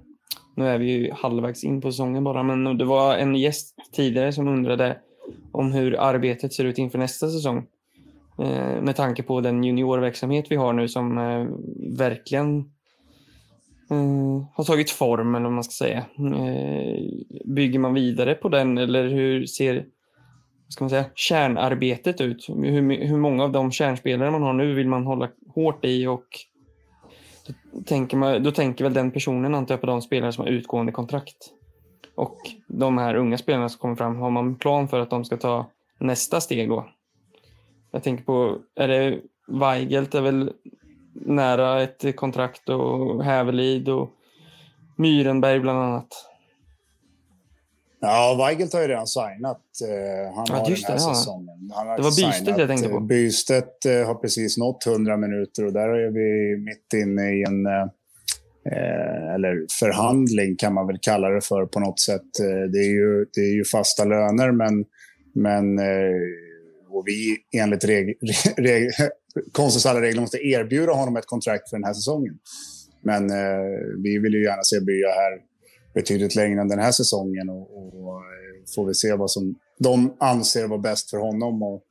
Nu 0.54 0.68
är 0.68 0.78
vi 0.78 0.90
ju 0.90 1.12
halvvägs 1.12 1.64
in 1.64 1.80
på 1.80 1.92
säsongen 1.92 2.24
bara, 2.24 2.42
men 2.42 2.78
det 2.78 2.84
var 2.84 3.16
en 3.16 3.36
gäst 3.36 3.74
tidigare 3.92 4.32
som 4.32 4.48
undrade 4.48 4.96
om 5.52 5.72
hur 5.72 6.00
arbetet 6.00 6.52
ser 6.52 6.64
ut 6.64 6.78
inför 6.78 6.98
nästa 6.98 7.28
säsong. 7.28 7.66
Eh, 8.38 8.82
med 8.82 8.96
tanke 8.96 9.22
på 9.22 9.40
den 9.40 9.64
juniorverksamhet 9.64 10.46
vi 10.50 10.56
har 10.56 10.72
nu 10.72 10.88
som 10.88 11.18
eh, 11.18 11.46
verkligen 11.98 12.58
eh, 13.90 14.46
har 14.54 14.64
tagit 14.64 14.90
form, 14.90 15.34
eller 15.34 15.44
vad 15.44 15.52
man 15.52 15.64
ska 15.64 15.84
säga. 15.84 16.04
Eh, 16.18 17.02
bygger 17.44 17.78
man 17.78 17.94
vidare 17.94 18.34
på 18.34 18.48
den 18.48 18.78
eller 18.78 19.08
hur 19.08 19.46
ser 19.46 19.86
ska 20.72 20.84
man 20.84 20.90
säga, 20.90 21.04
kärnarbetet 21.14 22.20
ut? 22.20 22.48
Hur, 22.48 23.06
hur 23.06 23.16
många 23.16 23.44
av 23.44 23.52
de 23.52 23.72
kärnspelare 23.72 24.30
man 24.30 24.42
har 24.42 24.52
nu 24.52 24.74
vill 24.74 24.88
man 24.88 25.06
hålla 25.06 25.28
hårt 25.54 25.84
i 25.84 26.06
och 26.06 26.26
då 27.72 27.82
tänker, 27.82 28.16
man, 28.16 28.42
då 28.42 28.50
tänker 28.50 28.84
väl 28.84 28.94
den 28.94 29.10
personen 29.10 29.54
antar 29.54 29.74
jag 29.74 29.80
på 29.80 29.86
de 29.86 30.02
spelare 30.02 30.32
som 30.32 30.44
har 30.44 30.50
utgående 30.50 30.92
kontrakt. 30.92 31.36
Och 32.14 32.36
de 32.66 32.98
här 32.98 33.14
unga 33.14 33.38
spelarna 33.38 33.68
som 33.68 33.78
kommer 33.78 33.96
fram, 33.96 34.16
har 34.16 34.30
man 34.30 34.54
plan 34.54 34.88
för 34.88 35.00
att 35.00 35.10
de 35.10 35.24
ska 35.24 35.36
ta 35.36 35.66
nästa 35.98 36.40
steg 36.40 36.68
då? 36.68 36.88
Jag 37.90 38.02
tänker 38.02 38.24
på, 38.24 38.58
är 38.74 38.88
det 38.88 39.20
Weigelt 39.46 40.14
är 40.14 40.20
väl 40.20 40.52
nära 41.12 41.82
ett 41.82 42.16
kontrakt 42.16 42.68
och 42.68 43.24
Hävelid 43.24 43.88
och 43.88 44.10
Myrenberg 44.96 45.60
bland 45.60 45.78
annat. 45.78 46.31
Ja, 48.04 48.36
Weigelt 48.38 48.72
har 48.72 48.82
ju 48.82 48.88
redan 48.88 49.06
signat. 49.06 49.62
Uh, 49.82 50.34
han 50.34 50.46
ja, 50.48 50.54
har 50.54 50.64
den 50.64 50.76
här 50.84 50.94
det, 50.94 51.00
säsongen. 51.00 51.70
Han 51.74 51.86
har 51.86 51.96
det 51.96 52.02
var 52.02 52.10
Bystedt 52.10 52.58
jag 52.58 52.68
tänkte 52.68 52.88
på. 52.88 53.00
Bystedt 53.00 53.86
uh, 53.86 54.06
har 54.06 54.14
precis 54.14 54.58
nått 54.58 54.86
100 54.86 55.16
minuter 55.16 55.66
och 55.66 55.72
där 55.72 55.88
är 55.88 56.10
vi 56.10 56.56
mitt 56.64 57.02
inne 57.02 57.32
i 57.32 57.42
en 57.42 57.90
eller 59.34 59.66
förhandling 59.80 60.56
kan 60.56 60.74
man 60.74 60.86
väl 60.86 60.98
kalla 61.02 61.28
det 61.28 61.40
för 61.40 61.66
på 61.66 61.80
något 61.80 62.00
sätt. 62.00 62.30
Det 62.72 62.78
är 62.78 62.92
ju, 62.92 63.26
det 63.34 63.40
är 63.40 63.54
ju 63.54 63.64
fasta 63.64 64.04
löner 64.04 64.52
men, 64.52 64.84
men 65.34 65.78
och 66.90 67.04
vi 67.06 67.36
enligt 67.60 67.84
reg, 67.84 68.18
reg, 68.56 68.90
konstens 69.52 69.86
alla 69.86 70.00
regler 70.00 70.20
måste 70.20 70.46
erbjuda 70.46 70.92
honom 70.92 71.16
ett 71.16 71.26
kontrakt 71.26 71.70
för 71.70 71.76
den 71.76 71.84
här 71.84 71.94
säsongen. 71.94 72.38
Men 73.02 73.30
eh, 73.30 73.66
vi 74.02 74.18
vill 74.18 74.34
ju 74.34 74.44
gärna 74.44 74.62
se 74.62 74.80
Bya 74.80 75.08
här 75.08 75.51
betydligt 75.94 76.34
längre 76.34 76.60
än 76.60 76.68
den 76.68 76.78
här 76.78 76.92
säsongen 76.92 77.48
och, 77.50 77.76
och 77.76 78.16
eh, 78.16 78.64
får 78.74 78.86
vi 78.86 78.94
se 78.94 79.14
vad 79.14 79.30
som 79.30 79.54
de 79.78 80.16
anser 80.20 80.66
vara 80.66 80.78
bäst 80.78 81.10
för 81.10 81.18
honom 81.18 81.62
och 81.62 81.82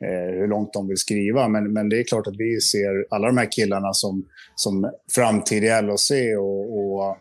eh, 0.00 0.34
hur 0.38 0.48
långt 0.48 0.72
de 0.72 0.88
vill 0.88 0.96
skriva. 0.96 1.48
Men, 1.48 1.72
men 1.72 1.88
det 1.88 1.98
är 1.98 2.04
klart 2.04 2.26
att 2.26 2.36
vi 2.36 2.60
ser 2.60 3.06
alla 3.10 3.26
de 3.26 3.36
här 3.38 3.52
killarna 3.52 3.92
som, 3.92 4.24
som 4.54 4.90
framtid 5.14 5.64
i 5.64 5.82
LHC 5.82 6.10
och, 6.38 6.78
och 6.78 7.16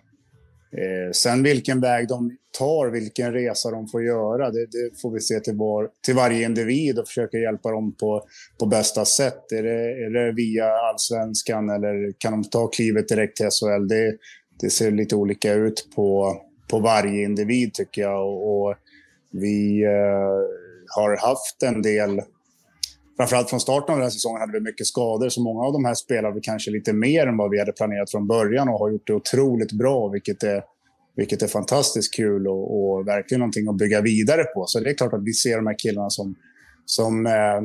Eh, 0.71 1.11
sen 1.11 1.43
vilken 1.43 1.81
väg 1.81 2.07
de 2.07 2.37
tar, 2.57 2.87
vilken 2.91 3.33
resa 3.33 3.71
de 3.71 3.87
får 3.87 4.03
göra, 4.03 4.51
det, 4.51 4.65
det 4.65 5.01
får 5.01 5.11
vi 5.11 5.19
se 5.19 5.39
till, 5.39 5.55
var, 5.55 5.89
till 6.05 6.15
varje 6.15 6.45
individ 6.45 6.99
och 6.99 7.07
försöka 7.07 7.37
hjälpa 7.37 7.71
dem 7.71 7.95
på, 7.95 8.23
på 8.59 8.65
bästa 8.65 9.05
sätt. 9.05 9.51
Är 9.51 9.63
det, 9.63 10.05
är 10.05 10.09
det 10.09 10.31
via 10.31 10.65
allsvenskan 10.65 11.69
eller 11.69 12.13
kan 12.17 12.31
de 12.31 12.43
ta 12.43 12.67
klivet 12.67 13.07
direkt 13.07 13.37
till 13.37 13.45
SHL? 13.45 13.87
Det, 13.87 14.17
det 14.59 14.69
ser 14.69 14.91
lite 14.91 15.15
olika 15.15 15.53
ut 15.53 15.87
på, 15.95 16.37
på 16.67 16.79
varje 16.79 17.23
individ 17.23 17.73
tycker 17.73 18.01
jag. 18.01 18.27
Och, 18.27 18.67
och 18.67 18.75
vi 19.31 19.83
eh, 19.83 20.39
har 20.95 21.27
haft 21.27 21.63
en 21.63 21.81
del 21.81 22.21
framförallt 23.17 23.49
från 23.49 23.59
starten 23.59 23.93
av 23.93 23.97
den 23.97 24.05
här 24.05 24.09
säsongen 24.09 24.39
hade 24.39 24.53
vi 24.53 24.59
mycket 24.59 24.87
skador, 24.87 25.29
så 25.29 25.41
många 25.41 25.63
av 25.63 25.73
de 25.73 25.85
här 25.85 25.93
spelar 25.93 26.31
vi 26.31 26.41
kanske 26.41 26.71
lite 26.71 26.93
mer 26.93 27.27
än 27.27 27.37
vad 27.37 27.51
vi 27.51 27.59
hade 27.59 27.71
planerat 27.71 28.11
från 28.11 28.27
början 28.27 28.69
och 28.69 28.79
har 28.79 28.91
gjort 28.91 29.07
det 29.07 29.13
otroligt 29.13 29.71
bra, 29.71 30.07
vilket 30.07 30.43
är, 30.43 30.63
vilket 31.15 31.41
är 31.41 31.47
fantastiskt 31.47 32.15
kul 32.15 32.47
och, 32.47 32.77
och 32.77 33.07
verkligen 33.07 33.39
någonting 33.39 33.67
att 33.67 33.77
bygga 33.77 34.01
vidare 34.01 34.43
på. 34.43 34.65
Så 34.67 34.79
det 34.79 34.89
är 34.89 34.93
klart 34.93 35.13
att 35.13 35.23
vi 35.23 35.33
ser 35.33 35.55
de 35.55 35.67
här 35.67 35.79
killarna 35.79 36.09
som, 36.09 36.35
som 36.85 37.25
eh, 37.25 37.57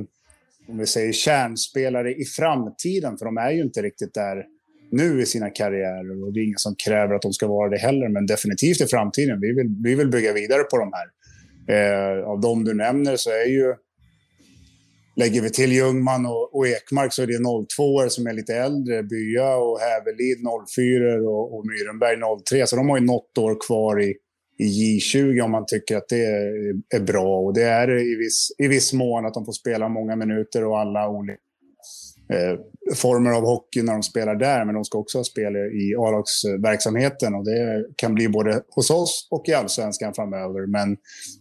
om 0.69 0.78
vi 0.78 0.86
säger 0.86 1.12
kärnspelare 1.12 2.14
i 2.14 2.24
framtiden, 2.24 3.19
för 3.19 3.24
de 3.24 3.36
är 3.36 3.51
ju 3.51 3.62
inte 3.62 3.82
riktigt 3.82 4.14
där 4.14 4.44
nu 4.93 5.23
i 5.23 5.27
sina 5.27 5.51
karriärer 5.51 6.24
och 6.24 6.32
det 6.32 6.40
är 6.40 6.44
ingen 6.44 6.59
som 6.59 6.74
kräver 6.74 7.14
att 7.14 7.23
de 7.23 7.32
ska 7.32 7.47
vara 7.47 7.69
det 7.69 7.78
heller, 7.78 8.09
men 8.09 8.27
definitivt 8.27 8.81
i 8.81 8.86
framtiden. 8.86 9.40
Vi 9.40 9.52
vill, 9.52 9.77
vi 9.85 9.94
vill 9.94 10.09
bygga 10.09 10.32
vidare 10.32 10.62
på 10.62 10.78
de 10.78 10.93
här. 10.93 11.09
Eh, 11.74 12.24
av 12.24 12.40
de 12.40 12.64
du 12.64 12.74
nämner 12.74 13.16
så 13.16 13.31
är 13.31 13.47
ju 13.47 13.74
Lägger 15.16 15.40
vi 15.40 15.51
till 15.51 15.73
Ljungman 15.73 16.27
och, 16.27 16.56
och 16.56 16.66
Ekmark 16.66 17.12
så 17.12 17.23
är 17.23 17.27
det 17.27 17.66
02 17.77 18.09
som 18.09 18.27
är 18.27 18.32
lite 18.32 18.55
äldre. 18.55 19.02
Bya 19.02 19.56
och 19.56 19.81
Hävelid 19.81 20.39
04 20.77 21.31
och, 21.31 21.56
och 21.56 21.66
Myrenberg 21.66 22.16
03. 22.44 22.66
Så 22.66 22.77
de 22.77 22.89
har 22.89 22.98
ju 22.98 23.05
något 23.05 23.39
år 23.39 23.56
kvar 23.66 24.01
i, 24.01 24.14
i 24.59 24.98
J20 24.98 25.40
om 25.40 25.51
man 25.51 25.64
tycker 25.66 25.97
att 25.97 26.09
det 26.09 26.24
är, 26.24 26.74
är 26.94 27.01
bra. 27.01 27.39
Och 27.39 27.55
det 27.55 27.62
är 27.62 28.12
i 28.12 28.16
viss, 28.16 28.48
i 28.59 28.69
viss 28.69 28.93
mån 28.93 29.27
att 29.27 29.35
de 29.35 29.44
får 29.44 29.52
spela 29.52 29.89
många 29.89 30.16
minuter 30.16 30.64
och 30.64 30.78
alla 30.78 31.09
olika 31.09 31.39
Eh, 32.33 32.59
former 32.95 33.31
av 33.31 33.45
hockey 33.45 33.83
när 33.83 33.93
de 33.93 34.03
spelar 34.03 34.35
där. 34.35 34.65
Men 34.65 34.75
de 34.75 34.85
ska 34.85 34.99
också 34.99 35.19
ha 35.19 35.25
spel 35.25 35.57
i 35.57 35.95
A-lagsverksamheten 35.99 37.35
och 37.35 37.45
det 37.45 37.87
kan 37.97 38.15
bli 38.15 38.29
både 38.29 38.63
hos 38.69 38.91
oss 38.91 39.29
och 39.31 39.49
i 39.49 39.53
allsvenskan 39.53 40.15
framöver. 40.15 40.67
Men, 40.67 40.97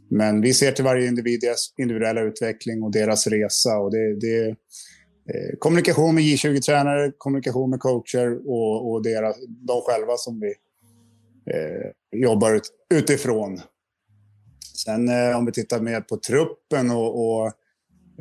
men 0.10 0.42
vi 0.42 0.54
ser 0.54 0.72
till 0.72 0.84
varje 0.84 1.08
individs 1.08 1.74
individuella 1.78 2.22
utveckling 2.22 2.84
och 2.84 2.92
deras 2.92 3.28
resa. 3.28 3.78
Och 3.78 3.92
det, 3.92 4.20
det 4.20 4.48
eh, 5.34 5.58
kommunikation 5.60 6.16
med 6.16 6.24
J20-tränare, 6.24 7.12
kommunikation 7.18 7.70
med 7.70 7.80
coacher 7.80 8.50
och, 8.50 8.92
och 8.92 9.04
deras, 9.04 9.36
de 9.48 9.82
själva 9.82 10.18
som 10.18 10.40
vi 10.40 10.54
eh, 11.54 12.20
jobbar 12.22 12.56
ut, 12.56 12.70
utifrån. 12.94 13.62
Sen 14.86 15.10
eh, 15.10 15.38
om 15.38 15.46
vi 15.46 15.52
tittar 15.52 15.82
mer 15.82 16.02
på 16.02 16.18
truppen 16.18 16.92
och, 16.92 17.26
och 17.26 17.52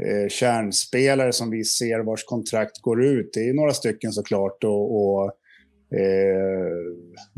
eh, 0.06 0.28
kärnspelare 0.28 1.32
som 1.32 1.50
vi 1.50 1.64
ser 1.64 2.00
vars 2.00 2.24
kontrakt 2.24 2.82
går 2.82 3.04
ut. 3.04 3.30
Det 3.32 3.48
är 3.48 3.54
några 3.54 3.72
stycken 3.72 4.12
såklart. 4.12 4.64
Och, 4.64 5.02
och 5.02 5.24
eh, 5.98 6.70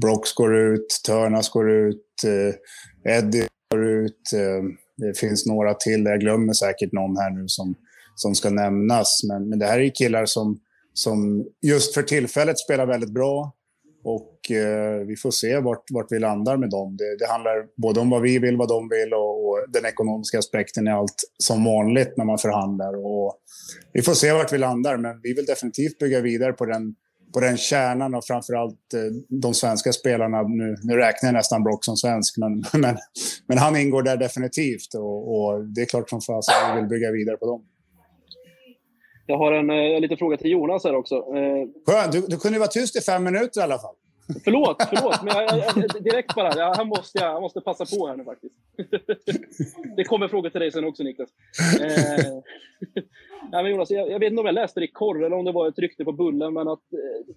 Brox 0.02 0.34
går 0.34 0.56
ut, 0.56 0.86
Törnas 1.06 1.48
går 1.48 1.70
ut, 1.70 2.06
eh, 2.26 3.14
Eddie 3.16 3.46
går 3.70 3.86
ut. 3.86 4.32
Eh, 4.34 4.62
det 4.96 5.18
finns 5.18 5.46
några 5.46 5.74
till. 5.74 6.04
Jag 6.04 6.20
glömmer 6.20 6.52
säkert 6.52 6.92
någon 6.92 7.16
här 7.16 7.30
nu 7.30 7.44
som, 7.46 7.74
som 8.14 8.34
ska 8.34 8.50
nämnas. 8.50 9.20
Men, 9.28 9.48
men 9.48 9.58
det 9.58 9.66
här 9.66 9.80
är 9.80 9.94
killar 9.94 10.26
som, 10.26 10.58
som 10.94 11.46
just 11.62 11.94
för 11.94 12.02
tillfället 12.02 12.58
spelar 12.58 12.86
väldigt 12.86 13.14
bra. 13.14 13.52
Och 14.04 14.50
eh, 14.50 15.06
vi 15.06 15.16
får 15.16 15.30
se 15.30 15.58
vart, 15.58 15.84
vart 15.90 16.06
vi 16.12 16.18
landar 16.18 16.56
med 16.56 16.70
dem. 16.70 16.96
Det, 16.96 17.16
det 17.18 17.26
handlar 17.26 17.66
både 17.76 18.00
om 18.00 18.10
vad 18.10 18.22
vi 18.22 18.38
vill, 18.38 18.56
vad 18.56 18.68
de 18.68 18.88
vill 18.88 19.14
och, 19.14 19.41
och 19.52 19.72
den 19.72 19.86
ekonomiska 19.86 20.38
aspekten 20.38 20.86
är 20.86 20.92
allt 20.92 21.14
som 21.38 21.64
vanligt 21.64 22.16
när 22.16 22.24
man 22.24 22.38
förhandlar. 22.38 23.06
Och 23.06 23.38
vi 23.92 24.02
får 24.02 24.14
se 24.14 24.32
vart 24.32 24.52
vi 24.52 24.58
landar, 24.58 24.96
men 24.96 25.20
vi 25.22 25.34
vill 25.34 25.44
definitivt 25.44 25.98
bygga 25.98 26.20
vidare 26.20 26.52
på 26.52 26.64
den, 26.64 26.94
på 27.34 27.40
den 27.40 27.56
kärnan 27.56 28.14
och 28.14 28.24
framförallt 28.24 28.94
eh, 28.94 29.00
de 29.28 29.54
svenska 29.54 29.92
spelarna. 29.92 30.42
Nu, 30.42 30.76
nu 30.82 30.96
räknar 30.96 31.28
jag 31.28 31.34
nästan 31.34 31.62
Brock 31.62 31.84
som 31.84 31.96
svensk, 31.96 32.38
men, 32.38 32.64
men, 32.82 32.96
men 33.48 33.58
han 33.58 33.76
ingår 33.76 34.02
där 34.02 34.16
definitivt. 34.16 34.94
Och, 34.94 35.34
och 35.34 35.64
det 35.64 35.80
är 35.80 35.86
klart 35.86 36.10
som 36.10 36.20
fasen 36.20 36.54
vi 36.74 36.80
vill 36.80 36.88
bygga 36.88 37.10
vidare 37.10 37.36
på 37.36 37.46
dem. 37.46 37.64
Jag 39.26 39.38
har 39.38 39.52
en, 39.52 39.70
en 39.70 40.02
liten 40.02 40.16
fråga 40.16 40.36
till 40.36 40.50
Jonas 40.50 40.84
här 40.84 40.94
också. 40.94 41.14
Eh, 41.14 41.68
Skönt, 41.86 42.12
du, 42.12 42.20
du 42.28 42.36
kunde 42.36 42.58
vara 42.58 42.68
tyst 42.68 42.96
i 42.96 43.00
fem 43.00 43.24
minuter 43.24 43.60
i 43.60 43.64
alla 43.64 43.78
fall. 43.78 43.94
Förlåt, 44.44 44.76
förlåt. 44.90 45.22
Men 45.22 45.34
jag, 45.34 45.58
jag, 45.76 46.02
direkt 46.02 46.34
bara. 46.34 46.56
Jag, 46.56 46.74
här 46.74 46.84
måste 46.84 47.18
jag, 47.18 47.42
måste 47.42 47.60
passa 47.60 47.96
på 47.96 48.06
här 48.06 48.16
nu 48.16 48.24
faktiskt. 48.24 48.54
Det 49.96 50.04
kommer 50.04 50.28
frågor 50.28 50.50
till 50.50 50.60
dig 50.60 50.72
sen 50.72 50.84
också 50.84 51.02
Niklas. 51.02 51.30
Eh, 51.80 52.32
nej, 53.52 53.62
men 53.62 53.70
Jonas, 53.70 53.90
jag, 53.90 54.10
jag 54.10 54.18
vet 54.18 54.30
inte 54.30 54.40
om 54.40 54.46
jag 54.46 54.54
läste 54.54 54.80
det 54.80 54.84
i 54.84 54.92
korr 54.92 55.24
eller 55.24 55.36
om 55.36 55.44
det 55.44 55.52
var 55.52 55.68
ett 55.68 55.78
rykte 55.78 56.04
på 56.04 56.12
Bullen, 56.12 56.54
men 56.54 56.68
att 56.68 56.92
eh, 56.92 57.34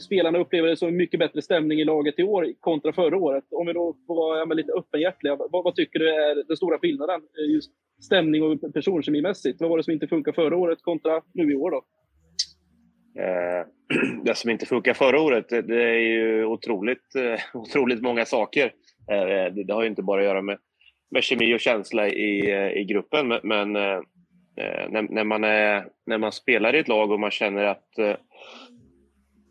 spelarna 0.00 0.38
upplever 0.38 0.68
det 0.68 0.76
som 0.76 0.96
mycket 0.96 1.20
bättre 1.20 1.42
stämning 1.42 1.80
i 1.80 1.84
laget 1.84 2.18
i 2.18 2.22
år 2.22 2.52
kontra 2.60 2.92
förra 2.92 3.16
året. 3.16 3.44
Om 3.50 3.66
vi 3.66 3.72
då 3.72 3.96
får 4.06 4.14
vara 4.14 4.38
ja, 4.38 4.44
lite 4.44 4.72
öppenhjärtiga, 4.72 5.36
vad, 5.36 5.64
vad 5.64 5.74
tycker 5.74 5.98
du 5.98 6.14
är 6.14 6.44
den 6.48 6.56
stora 6.56 6.78
skillnaden? 6.78 7.20
Eh, 7.20 7.54
just 7.54 7.72
stämning 8.00 8.42
och 8.42 8.74
personkemimässigt. 8.74 9.60
Vad 9.60 9.70
var 9.70 9.76
det 9.76 9.84
som 9.84 9.92
inte 9.92 10.08
funkar 10.08 10.32
förra 10.32 10.56
året 10.56 10.82
kontra 10.82 11.22
nu 11.34 11.52
i 11.52 11.56
år 11.56 11.70
då? 11.70 11.82
Eh, 13.18 13.66
det 14.24 14.34
som 14.34 14.50
inte 14.50 14.66
funkar 14.66 14.94
förra 14.94 15.20
året, 15.20 15.48
det, 15.48 15.82
är 15.84 15.98
ju 15.98 16.44
otroligt, 16.44 17.14
eh, 17.14 17.40
otroligt 17.54 18.02
många 18.02 18.24
saker. 18.24 18.72
Eh, 19.10 19.54
det, 19.54 19.72
har 19.72 19.82
ju 19.82 19.88
inte 19.88 20.02
bara 20.02 20.20
att 20.20 20.26
göra 20.26 20.42
med, 20.42 20.58
med 21.10 21.22
kemi 21.22 21.54
och 21.54 21.60
känsla 21.60 22.08
i, 22.08 22.50
i 22.80 22.84
gruppen, 22.84 23.28
men, 23.42 23.72
när, 23.72 25.12
när, 25.12 25.24
man 25.24 25.44
är, 25.44 25.86
när 26.06 26.18
man 26.18 26.32
spelar 26.32 26.74
i 26.74 26.78
ett 26.78 26.88
lag 26.88 27.10
och 27.10 27.20
man 27.20 27.30
känner 27.30 27.64
att 27.64 27.88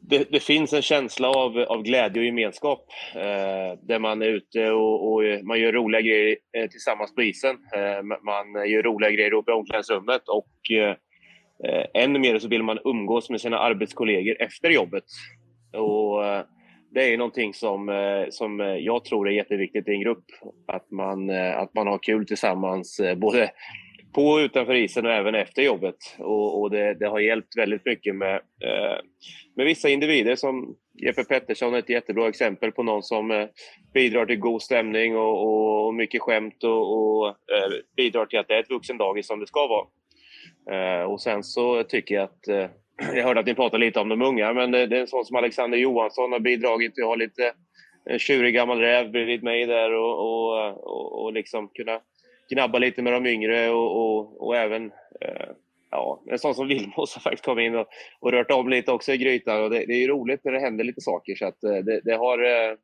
det, 0.09 0.31
det 0.31 0.39
finns 0.39 0.73
en 0.73 0.81
känsla 0.81 1.29
av, 1.29 1.57
av 1.57 1.83
glädje 1.83 2.21
och 2.21 2.25
gemenskap 2.25 2.85
eh, 3.15 3.79
där 3.81 3.99
man 3.99 4.21
är 4.21 4.27
ute 4.27 4.71
och, 4.71 5.13
och 5.13 5.21
man 5.43 5.59
gör 5.59 5.71
roliga 5.71 6.01
grejer 6.01 6.37
tillsammans 6.71 7.15
på 7.15 7.21
isen. 7.21 7.55
Eh, 7.75 8.03
man 8.23 8.69
gör 8.69 8.83
roliga 8.83 9.11
grejer 9.11 9.33
uppe 9.33 9.51
i 9.51 9.53
omklädningsrummet 9.53 10.21
och 10.27 10.71
eh, 10.71 10.95
Eh, 11.63 12.03
ännu 12.03 12.19
mer 12.19 12.39
så 12.39 12.47
vill 12.47 12.63
man 12.63 12.79
umgås 12.85 13.29
med 13.29 13.41
sina 13.41 13.59
arbetskollegor 13.59 14.35
efter 14.39 14.69
jobbet. 14.69 15.03
Och, 15.73 16.25
eh, 16.25 16.43
det 16.91 17.13
är 17.13 17.17
någonting 17.17 17.53
som, 17.53 17.89
eh, 17.89 18.29
som 18.29 18.59
jag 18.59 19.05
tror 19.05 19.27
är 19.27 19.31
jätteviktigt 19.31 19.87
i 19.87 19.91
en 19.91 20.01
grupp. 20.01 20.25
Att 20.67 20.91
man, 20.91 21.29
att 21.29 21.73
man 21.73 21.87
har 21.87 21.97
kul 21.97 22.25
tillsammans, 22.25 23.01
både 23.17 23.51
på 24.13 24.27
och 24.27 24.37
utanför 24.37 24.73
isen 24.73 25.05
och 25.05 25.11
även 25.11 25.35
efter 25.35 25.61
jobbet. 25.61 25.95
Och, 26.19 26.61
och 26.61 26.71
det, 26.71 26.93
det 26.93 27.07
har 27.07 27.19
hjälpt 27.19 27.57
väldigt 27.57 27.85
mycket 27.85 28.15
med, 28.15 28.41
med 29.55 29.65
vissa 29.65 29.89
individer 29.89 30.35
som 30.35 30.75
Jeppe 31.05 31.23
Pettersson 31.23 31.73
är 31.73 31.79
ett 31.79 31.89
jättebra 31.89 32.27
exempel 32.27 32.71
på 32.71 32.83
någon 32.83 33.03
som 33.03 33.47
bidrar 33.93 34.25
till 34.25 34.39
god 34.39 34.61
stämning 34.61 35.17
och, 35.17 35.85
och, 35.85 35.93
mycket 35.93 36.21
skämt 36.21 36.63
och, 36.63 36.97
och 36.97 37.35
bidrar 37.97 38.25
till 38.25 38.39
att 38.39 38.47
det 38.47 38.55
är 38.55 38.59
ett 38.59 38.69
vuxendagis 38.69 39.27
som 39.27 39.39
det 39.39 39.47
ska 39.47 39.67
vara. 39.67 39.87
Eh, 40.71 41.11
och 41.11 41.21
sen 41.21 41.43
så 41.43 41.83
tycker 41.83 42.15
jag 42.15 42.23
att, 42.23 42.47
eh, 42.47 42.69
jag 43.15 43.23
hörde 43.23 43.39
att 43.39 43.45
ni 43.45 43.55
pratade 43.55 43.85
lite 43.85 43.99
om 43.99 44.09
de 44.09 44.21
unga, 44.21 44.53
men 44.53 44.71
det, 44.71 44.87
det 44.87 44.97
är 44.97 45.01
en 45.01 45.07
sån 45.07 45.25
som 45.25 45.35
Alexander 45.35 45.77
Johansson 45.77 46.31
har 46.31 46.39
bidragit 46.39 46.95
till 46.95 47.03
att 47.03 47.09
ha 47.09 47.15
lite 47.15 47.53
en 48.09 48.19
tjurig 48.19 48.53
gammal 48.53 48.79
räv 48.79 49.11
bredvid 49.11 49.43
mig 49.43 49.65
där 49.65 49.93
och, 49.93 50.19
och, 50.19 50.73
och, 50.83 51.23
och 51.23 51.33
liksom 51.33 51.67
kunna 51.67 51.99
gnabba 52.49 52.79
lite 52.79 53.01
med 53.01 53.13
de 53.13 53.25
yngre 53.25 53.69
och, 53.69 53.97
och, 53.97 54.47
och 54.47 54.55
även 54.55 54.91
eh, 55.21 55.49
ja, 55.91 56.23
en 56.27 56.39
sån 56.39 56.55
som 56.55 56.67
Vilmos 56.67 57.13
har 57.15 57.21
faktiskt 57.21 57.45
kommit 57.45 57.65
in 57.65 57.75
och, 57.75 57.87
och 58.19 58.31
rört 58.31 58.51
om 58.51 58.69
lite 58.69 58.91
också 58.91 59.13
i 59.13 59.17
grytan. 59.17 59.63
Och 59.63 59.69
det, 59.69 59.85
det 59.85 59.93
är 59.93 59.99
ju 59.99 60.07
roligt 60.07 60.43
när 60.43 60.51
det 60.51 60.59
händer 60.59 60.83
lite 60.83 61.01
saker. 61.01 61.35
Så 61.35 61.45
att, 61.45 61.63
eh, 61.63 61.75
det, 61.75 62.01
det, 62.03 62.15
har, 62.15 62.39
eh, 62.39 62.75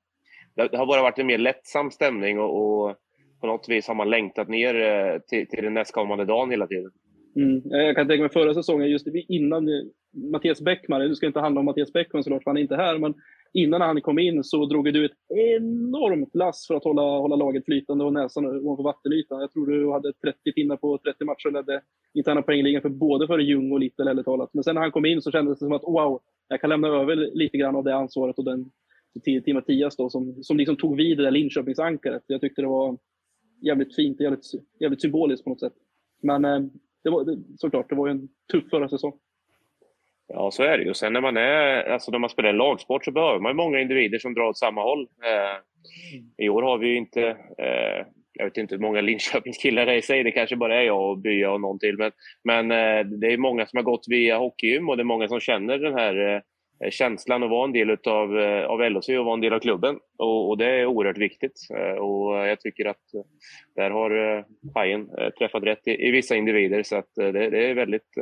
det, 0.55 0.77
har 0.77 0.85
bara 0.85 1.01
varit 1.01 1.19
en 1.19 1.27
mer 1.27 1.38
lättsam 1.38 1.91
stämning 1.91 2.39
och, 2.39 2.85
och 2.88 2.95
på 3.41 3.47
något 3.47 3.69
vis 3.69 3.88
har 3.88 3.95
man 3.95 4.10
längtat 4.10 4.49
ner 4.49 5.19
till, 5.19 5.47
till 5.47 5.64
den 5.64 5.73
nästkommande 5.73 6.26
dagen 6.26 6.51
hela 6.51 6.68
tiden. 6.68 6.91
Mm. 7.35 7.72
Eh, 7.73 7.81
jag 7.81 7.95
kan 7.95 8.07
tänka 8.07 8.22
mig 8.22 8.31
förra 8.31 8.53
säsongen, 8.53 8.89
just 8.89 9.07
innan 9.27 9.68
eh, 9.68 9.84
Mattias 10.31 10.61
Bäckman, 10.61 11.01
det 11.01 11.15
ska 11.15 11.26
inte 11.26 11.39
handla 11.39 11.60
om 11.60 11.65
Mattias 11.65 11.93
Bäckman 11.93 12.23
såklart, 12.23 12.43
för 12.43 12.51
han 12.51 12.57
är 12.57 12.61
inte 12.61 12.76
här, 12.76 12.97
men 12.97 13.14
innan 13.53 13.81
han 13.81 14.01
kom 14.01 14.19
in 14.19 14.43
så 14.43 14.65
drog 14.65 14.93
du 14.93 15.05
ett 15.05 15.11
enormt 15.57 16.35
lass 16.35 16.68
för 16.68 16.76
att 16.76 16.84
hålla, 16.84 17.01
hålla 17.01 17.35
laget 17.35 17.65
flytande 17.65 18.05
och 18.05 18.14
näsan 18.14 18.45
ovanför 18.45 18.84
vattenytan. 18.84 19.41
Jag 19.41 19.51
tror 19.51 19.68
du 19.68 19.91
hade 19.91 20.14
30 20.14 20.53
pinnar 20.55 20.77
på 20.77 20.97
30 20.97 21.26
matcher 21.26 21.47
och 21.47 21.53
ledde 21.53 21.81
interna 22.14 22.41
poängligan 22.41 22.81
för 22.81 22.89
både 22.89 23.27
för 23.27 23.39
Ljung 23.39 23.72
och 23.72 23.80
Little 23.80 24.10
ärligt 24.10 24.26
talat. 24.26 24.49
Men 24.53 24.64
sen 24.64 24.76
när 24.76 24.81
han 24.81 24.91
kom 24.91 25.05
in 25.05 25.22
så 25.22 25.31
kändes 25.31 25.60
det 25.60 25.65
som 25.65 25.73
att 25.73 25.84
wow, 25.84 26.22
jag 26.47 26.61
kan 26.61 26.69
lämna 26.69 26.88
över 26.88 27.15
lite 27.15 27.57
grann 27.57 27.76
av 27.76 27.84
det 27.84 27.95
ansvaret 27.95 28.38
och 28.38 28.45
den 28.45 28.72
till, 29.23 29.43
till 29.43 29.53
Mattias 29.53 29.95
då, 29.95 30.10
som, 30.10 30.43
som 30.43 30.57
liksom 30.57 30.76
tog 30.76 30.97
vid 30.97 31.18
det 31.18 31.23
där 31.23 31.31
Linköpingsankaret. 31.31 32.23
Jag 32.27 32.41
tyckte 32.41 32.61
det 32.61 32.68
var 32.68 32.97
jävligt 33.61 33.95
fint, 33.95 34.19
jävligt, 34.19 34.45
jävligt 34.80 35.01
symboliskt 35.01 35.43
på 35.43 35.49
något 35.49 35.60
sätt. 35.60 35.73
Men 36.22 36.45
eh, 36.45 36.60
det 37.03 37.09
var, 37.09 37.25
det, 37.25 37.38
såklart, 37.57 37.89
det 37.89 37.95
var 37.95 38.07
ju 38.07 38.11
en 38.11 38.27
tuff 38.51 38.69
förra 38.69 38.89
säsong. 38.89 39.13
Ja, 40.27 40.51
så 40.51 40.63
är 40.63 40.77
det 40.77 40.84
ju. 40.84 40.93
Sen 40.93 41.13
när 41.13 41.21
man, 41.21 41.38
är, 41.38 41.84
alltså 41.84 42.11
när 42.11 42.19
man 42.19 42.30
spelar 42.30 42.49
en 42.49 42.57
lagsport 42.57 43.05
så 43.05 43.11
behöver 43.11 43.39
man 43.39 43.55
många 43.55 43.80
individer 43.80 44.19
som 44.19 44.34
drar 44.34 44.43
åt 44.43 44.57
samma 44.57 44.84
håll. 44.84 45.01
Eh, 45.01 46.45
I 46.45 46.49
år 46.49 46.61
har 46.61 46.77
vi 46.77 46.88
ju 46.88 46.97
inte, 46.97 47.21
eh, 47.57 48.05
jag 48.34 48.45
vet 48.45 48.57
inte 48.57 48.75
hur 48.75 48.81
många 48.81 49.01
Linköpingskillar 49.01 49.85
det 49.85 49.91
är 49.91 49.97
i 49.97 50.01
sig, 50.01 50.23
det 50.23 50.31
kanske 50.31 50.55
bara 50.55 50.75
är 50.75 50.81
jag 50.81 51.09
och 51.09 51.17
Bya 51.17 51.51
och 51.51 51.61
någon 51.61 51.80
till. 51.80 51.97
Men, 51.97 52.11
men 52.43 52.71
eh, 52.71 53.05
det 53.05 53.34
är 53.34 53.38
många 53.38 53.65
som 53.65 53.77
har 53.77 53.84
gått 53.84 54.05
via 54.07 54.38
hockeygym 54.38 54.89
och 54.89 54.97
det 54.97 55.01
är 55.01 55.13
många 55.13 55.27
som 55.27 55.39
känner 55.39 55.77
den 55.77 55.93
här 55.93 56.35
eh, 56.35 56.41
Eh, 56.84 56.91
känslan 56.91 57.43
att 57.43 57.49
vara 57.49 57.65
en 57.65 57.73
del 57.73 57.89
utav, 57.89 58.39
eh, 58.39 58.65
av 58.65 58.81
LHC 58.81 59.10
och 59.10 59.26
vara 59.26 59.34
en 59.34 59.41
del 59.41 59.53
av 59.53 59.60
klubben. 59.60 59.99
Och, 60.18 60.49
och 60.49 60.57
det 60.57 60.65
är 60.65 60.85
oerhört 60.85 61.18
viktigt. 61.18 61.68
Eh, 61.77 61.97
och 61.97 62.47
jag 62.47 62.60
tycker 62.60 62.85
att 62.85 63.01
där 63.76 63.89
har 63.89 64.43
Pajen 64.73 65.10
träffat 65.39 65.64
rätt 65.64 65.88
i, 65.88 66.07
i 66.07 66.11
vissa 66.11 66.35
individer. 66.35 66.84
Så 66.84 66.95
att, 66.95 67.15
det, 67.15 67.31
det 67.31 67.69
är 67.69 67.73
väldigt 67.73 68.14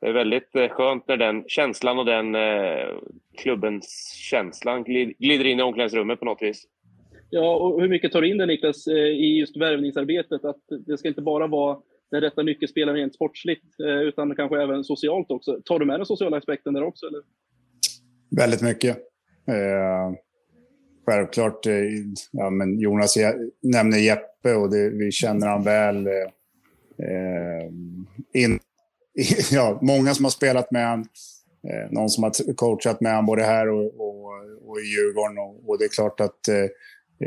det 0.00 0.06
är 0.06 0.12
väldigt 0.12 0.50
skönt 0.70 1.08
när 1.08 1.16
den 1.16 1.44
känslan 1.48 1.98
och 1.98 2.04
den 2.04 2.36
klubbens 3.38 4.12
känslan 4.30 4.84
glider 4.84 5.44
in 5.44 5.60
i 5.60 5.62
omklädningsrummet 5.62 6.18
på 6.18 6.24
något 6.24 6.42
vis. 6.42 6.64
Ja, 7.30 7.56
och 7.56 7.80
hur 7.80 7.88
mycket 7.88 8.12
tar 8.12 8.20
du 8.20 8.28
in 8.28 8.38
det 8.38 8.46
Niklas 8.46 8.88
i 8.88 9.38
just 9.38 9.56
värvningsarbetet? 9.56 10.44
Att 10.44 10.62
det 10.86 10.98
ska 10.98 11.08
inte 11.08 11.22
bara 11.22 11.46
vara 11.46 11.78
den 12.10 12.20
rätta 12.20 12.42
nyckelspelaren 12.42 12.96
rent 12.96 13.14
sportsligt, 13.14 13.64
utan 13.78 14.36
kanske 14.36 14.62
även 14.62 14.84
socialt 14.84 15.30
också. 15.30 15.60
Tar 15.64 15.78
du 15.78 15.86
med 15.86 15.98
den 15.98 16.06
sociala 16.06 16.36
aspekten 16.36 16.74
där 16.74 16.82
också? 16.82 17.06
Eller? 17.06 17.22
Väldigt 18.30 18.62
mycket. 18.62 18.96
Eh, 19.48 20.12
självklart, 21.06 21.66
eh, 21.66 21.74
ja, 22.30 22.50
men 22.50 22.78
Jonas 22.78 23.16
jag 23.16 23.34
nämner 23.62 23.98
Jeppe 23.98 24.54
och 24.54 24.70
det, 24.70 24.90
vi 24.90 25.12
känner 25.12 25.46
han 25.46 25.64
väl. 25.64 26.06
Eh, 26.06 26.12
eh 27.08 27.68
in, 28.34 28.58
ja, 29.50 29.78
många 29.82 30.14
som 30.14 30.24
har 30.24 30.30
spelat 30.30 30.70
med 30.70 30.86
han. 30.86 31.00
Eh, 31.68 31.90
någon 31.90 32.10
som 32.10 32.24
har 32.24 32.54
coachat 32.54 33.00
med 33.00 33.12
han 33.12 33.26
både 33.26 33.42
här 33.42 33.68
och, 33.68 34.00
och, 34.00 34.24
och 34.66 34.80
i 34.80 34.84
Djurgården. 34.84 35.38
Och, 35.38 35.68
och 35.68 35.78
det 35.78 35.84
är 35.84 35.88
klart 35.88 36.20
att 36.20 36.48
eh, 36.48 36.64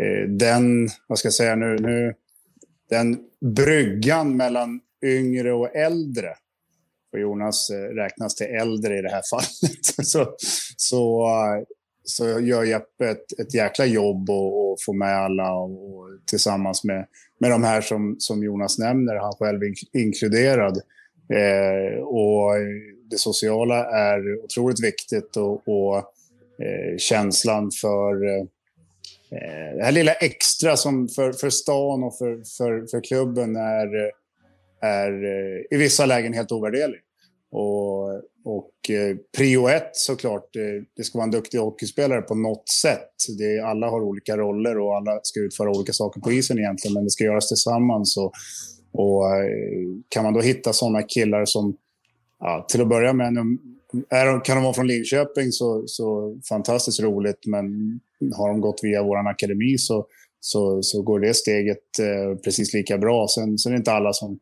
eh 0.02 0.28
den, 0.28 0.90
vad 1.08 1.20
ska 1.20 1.26
jag 1.26 1.34
säga 1.34 1.56
nu, 1.56 1.78
nu, 1.80 2.14
den 2.90 3.20
bryggan 3.56 4.38
mellan 4.38 4.80
yngre 5.04 5.54
och 5.54 5.76
äldre 5.76 6.36
och 7.14 7.20
Jonas 7.20 7.70
eh, 7.70 7.96
räknas 7.96 8.36
till 8.36 8.48
äldre 8.48 8.98
i 8.98 9.02
det 9.02 9.10
här 9.10 9.22
fallet. 9.30 10.08
så, 10.08 10.36
så, 10.82 11.28
så 12.04 12.40
gör 12.40 12.64
Jeppe 12.64 13.10
ett, 13.10 13.40
ett 13.40 13.54
jäkla 13.54 13.86
jobb 13.86 14.30
och, 14.30 14.72
och 14.72 14.78
får 14.86 14.94
med 14.94 15.18
alla 15.18 15.54
och, 15.54 15.98
och 15.98 16.10
tillsammans 16.26 16.84
med, 16.84 17.06
med 17.40 17.52
de 17.52 17.64
här 17.64 17.82
som, 17.82 18.16
som 18.20 18.44
Jonas 18.44 18.80
nämner, 18.80 19.16
han 19.16 19.34
själv 19.34 19.64
in, 19.64 19.76
inkluderad. 19.94 20.82
Eh, 21.30 22.02
och 22.04 22.52
det 23.10 23.18
sociala 23.18 23.86
är 23.86 24.44
otroligt 24.44 24.84
viktigt 24.84 25.38
och, 25.38 25.68
och 25.68 25.98
eh, 26.66 26.98
känslan 26.98 27.72
för 27.82 28.26
eh, 28.26 28.42
eh 29.32 29.76
det 29.78 29.84
här 29.84 29.92
lilla 29.92 30.14
extra 30.14 30.78
som 30.78 31.08
för, 31.08 31.34
för 31.34 31.50
stan 31.50 32.04
och 32.04 32.18
för, 32.18 32.44
för, 32.58 32.88
för 32.88 33.02
klubben 33.02 33.56
är, 33.56 34.12
är 34.82 35.24
eh, 35.24 35.78
i 35.78 35.78
vissa 35.78 36.06
lägen 36.06 36.34
helt 36.34 36.52
ovärderlig. 36.52 37.00
Och, 37.52 38.10
och 38.46 38.90
eh, 38.90 39.18
prio 39.38 39.68
ett 39.68 39.90
såklart, 39.94 40.56
eh, 40.56 40.84
det 40.98 41.04
ska 41.04 41.18
vara 41.18 41.26
en 41.26 41.32
duktig 41.32 41.58
hockeyspelare 41.58 42.22
på 42.22 42.36
något 42.36 42.70
sätt. 42.70 43.10
Det 43.38 43.60
alla 43.60 43.90
har 43.90 44.02
olika 44.02 44.38
roller 44.38 44.78
och 44.78 44.96
alla 44.96 45.20
ska 45.24 45.40
utföra 45.40 45.70
olika 45.70 45.94
saker 45.94 46.22
på 46.22 46.32
isen 46.32 46.60
egentligen, 46.60 46.94
men 46.94 47.04
det 47.04 47.10
ska 47.10 47.24
göras 47.24 47.48
tillsammans. 47.48 48.18
Och, 48.18 48.32
och 48.92 49.36
eh, 49.36 49.50
kan 50.10 50.24
man 50.24 50.34
då 50.34 50.42
hitta 50.42 50.74
sådana 50.74 51.02
killar 51.02 51.46
som, 51.46 51.78
ja, 52.40 52.66
till 52.70 52.82
att 52.82 52.90
börja 52.90 53.14
med, 53.14 53.34
är, 54.10 54.46
kan 54.46 54.56
de 54.56 54.64
vara 54.64 54.74
från 54.74 54.88
Linköping 54.88 55.52
så, 55.52 55.84
så 55.86 56.38
fantastiskt 56.50 57.00
roligt, 57.00 57.46
men 57.46 57.66
har 58.36 58.50
de 58.50 58.62
gått 58.62 58.80
via 58.84 59.04
vår 59.04 59.30
akademi 59.30 59.78
så, 59.78 60.06
så, 60.40 60.84
så 60.84 61.02
går 61.02 61.20
det 61.20 61.34
steget 61.34 62.00
eh, 62.00 62.38
precis 62.38 62.74
lika 62.74 62.98
bra. 62.98 63.28
Sen, 63.28 63.58
sen 63.58 63.72
är 63.72 63.76
det 63.76 63.80
inte 63.80 63.92
alla 63.92 64.14
som, 64.14 64.40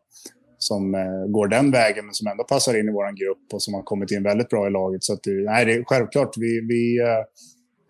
som 0.60 0.95
eh, 0.95 1.26
går 1.27 1.48
den 1.48 1.72
vägen, 1.72 2.06
men 2.06 2.14
som 2.14 2.27
ändå 2.27 2.44
passar 2.44 2.80
in 2.80 2.90
i 2.90 2.91
vår 2.91 3.11
grupp 3.11 3.53
och 3.53 3.61
som 3.61 3.73
har 3.73 3.84
kommit 3.84 4.11
in 4.11 4.23
väldigt 4.23 4.49
bra 4.49 4.68
i 4.68 4.72
laget. 4.72 5.03
Så 5.03 5.14
att, 5.14 5.19
nej, 5.26 5.65
det 5.65 5.73
är 5.73 5.84
självklart, 5.84 6.38
vi, 6.38 6.61
vi 6.61 6.99
eh, 6.99 7.19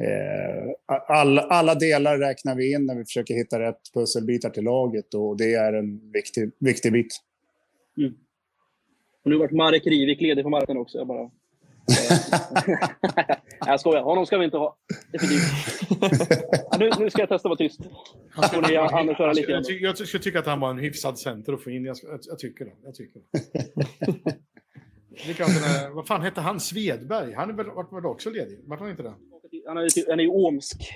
eh 0.07 0.73
alla, 1.07 1.41
alla 1.41 1.75
delar 1.75 2.17
räknar 2.17 2.55
vi 2.55 2.73
in 2.73 2.85
när 2.85 2.95
vi 2.95 3.05
försöker 3.05 3.33
hitta 3.33 3.59
rätt 3.59 3.93
pusselbitar 3.93 4.49
till 4.49 4.63
laget 4.63 5.13
och 5.13 5.37
det 5.37 5.53
är 5.53 5.73
en 5.73 6.11
viktig, 6.11 6.51
viktig 6.59 6.91
bit. 6.91 7.07
Mm. 7.97 8.13
Och 9.23 9.31
nu 9.31 9.37
vart 9.37 9.51
Marek 9.51 9.87
Rivik 9.87 10.21
ledig 10.21 10.43
på 10.43 10.49
marknaden 10.49 10.81
också. 10.81 10.97
Jag 10.97 11.07
bara... 11.07 11.31
jag 13.65 13.79
skojar. 13.79 14.01
Honom 14.01 14.25
ska 14.25 14.37
vi 14.37 14.45
inte 14.45 14.57
ha. 14.57 14.77
Ja, 16.71 16.77
nu, 16.79 16.89
nu 16.99 17.09
ska 17.09 17.21
jag 17.21 17.29
testa 17.29 17.35
att 17.35 17.43
vara 17.43 17.55
tyst. 17.55 17.79
Ni 18.69 18.77
Anders 18.77 19.17
höra 19.17 19.33
lite 19.33 19.51
jag, 19.51 19.63
jag, 19.69 19.95
jag 19.99 20.07
skulle 20.07 20.23
tycka 20.23 20.39
att 20.39 20.45
han 20.45 20.59
var 20.59 20.69
en 20.69 20.77
hyfsad 20.77 21.19
center 21.19 21.53
att 21.53 21.63
få 21.63 21.69
in. 21.69 21.85
Jag, 21.85 21.97
jag, 22.03 22.19
jag 22.23 22.39
tycker 22.39 22.65
det. 22.65 22.71
Jag 22.83 22.95
tycker 22.95 23.19
det. 23.19 23.39
Likadant 25.27 25.53
den 25.63 25.95
vad 25.95 26.07
fan 26.07 26.21
hette 26.21 26.41
han? 26.41 26.59
Svedberg? 26.59 27.33
Han 27.33 27.49
är 27.49 27.53
varit 27.53 27.93
väl 27.93 28.05
också 28.05 28.29
ledig? 28.29 28.59
Vart 28.63 28.79
han 28.79 28.89
inte 28.89 29.03
det? 29.03 29.13
Han 29.67 29.77
är, 29.77 30.09
han 30.09 30.19
är 30.19 30.23
i 30.23 30.27
Omsk. 30.27 30.91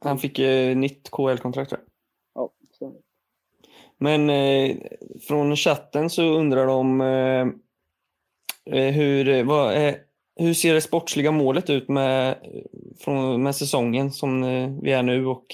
Han 0.00 0.18
fick 0.18 0.38
eh, 0.38 0.76
nytt 0.76 1.10
KL-kontrakt, 1.10 1.72
Ja, 2.34 2.52
stämmer. 2.72 3.00
Men 3.98 4.30
eh, 4.30 4.76
från 5.28 5.56
chatten 5.56 6.10
så 6.10 6.22
undrar 6.22 6.66
de 6.66 7.00
eh, 7.00 7.06
eh 7.06 7.46
hur, 8.70 9.44
vad, 9.44 9.86
eh, 9.86 9.94
hur 10.40 10.54
ser 10.54 10.74
det 10.74 10.80
sportsliga 10.80 11.30
målet 11.30 11.70
ut 11.70 11.88
med, 11.88 12.36
från, 13.00 13.42
med 13.42 13.56
säsongen 13.56 14.12
som 14.12 14.42
eh, 14.42 14.70
vi 14.82 14.92
är 14.92 15.02
nu 15.02 15.26
och 15.26 15.46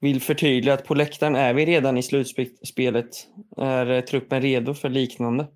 vill 0.00 0.20
förtydliga 0.20 0.74
att 0.74 0.84
på 0.84 0.94
läktaren 0.94 1.36
är 1.36 1.54
vi 1.54 1.66
redan 1.66 1.98
i 1.98 2.02
slutspelet. 2.02 3.26
Är 3.56 3.90
eh, 3.90 4.00
truppen 4.00 4.42
redo 4.42 4.74
för 4.74 4.88
liknande? 4.88 5.46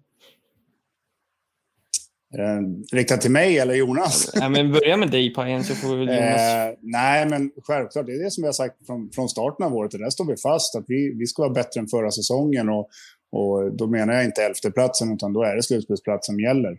Eh, 2.38 2.96
riktat 2.96 3.20
till 3.20 3.30
mig 3.30 3.58
eller 3.58 3.74
Jonas? 3.74 4.30
Ja, 4.34 4.48
men 4.48 4.72
börja 4.72 4.96
med 4.96 5.10
dig 5.10 5.34
Pajen 5.34 5.64
så 5.64 5.74
får 5.74 5.96
vi 5.96 6.04
Jonas. 6.04 6.40
Eh, 6.40 6.74
nej, 6.80 7.26
men 7.26 7.50
självklart. 7.62 8.06
Det 8.06 8.12
är 8.12 8.24
det 8.24 8.30
som 8.30 8.42
vi 8.42 8.48
har 8.48 8.52
sagt 8.52 8.86
från, 8.86 9.10
från 9.14 9.28
starten 9.28 9.66
av 9.66 9.74
året. 9.74 9.90
Det 9.90 9.98
där 9.98 10.10
står 10.10 10.24
vi 10.24 10.36
fast. 10.36 10.76
Att 10.76 10.84
vi, 10.88 11.14
vi 11.18 11.26
ska 11.26 11.42
vara 11.42 11.52
bättre 11.52 11.80
än 11.80 11.88
förra 11.88 12.10
säsongen. 12.10 12.68
Och, 12.68 12.88
och 13.32 13.72
då 13.72 13.86
menar 13.86 14.14
jag 14.14 14.24
inte 14.24 14.42
elfteplatsen, 14.42 15.12
utan 15.14 15.32
då 15.32 15.42
är 15.42 15.56
det 15.56 15.62
slutspelsplatsen 15.62 16.34
som 16.34 16.40
gäller. 16.40 16.78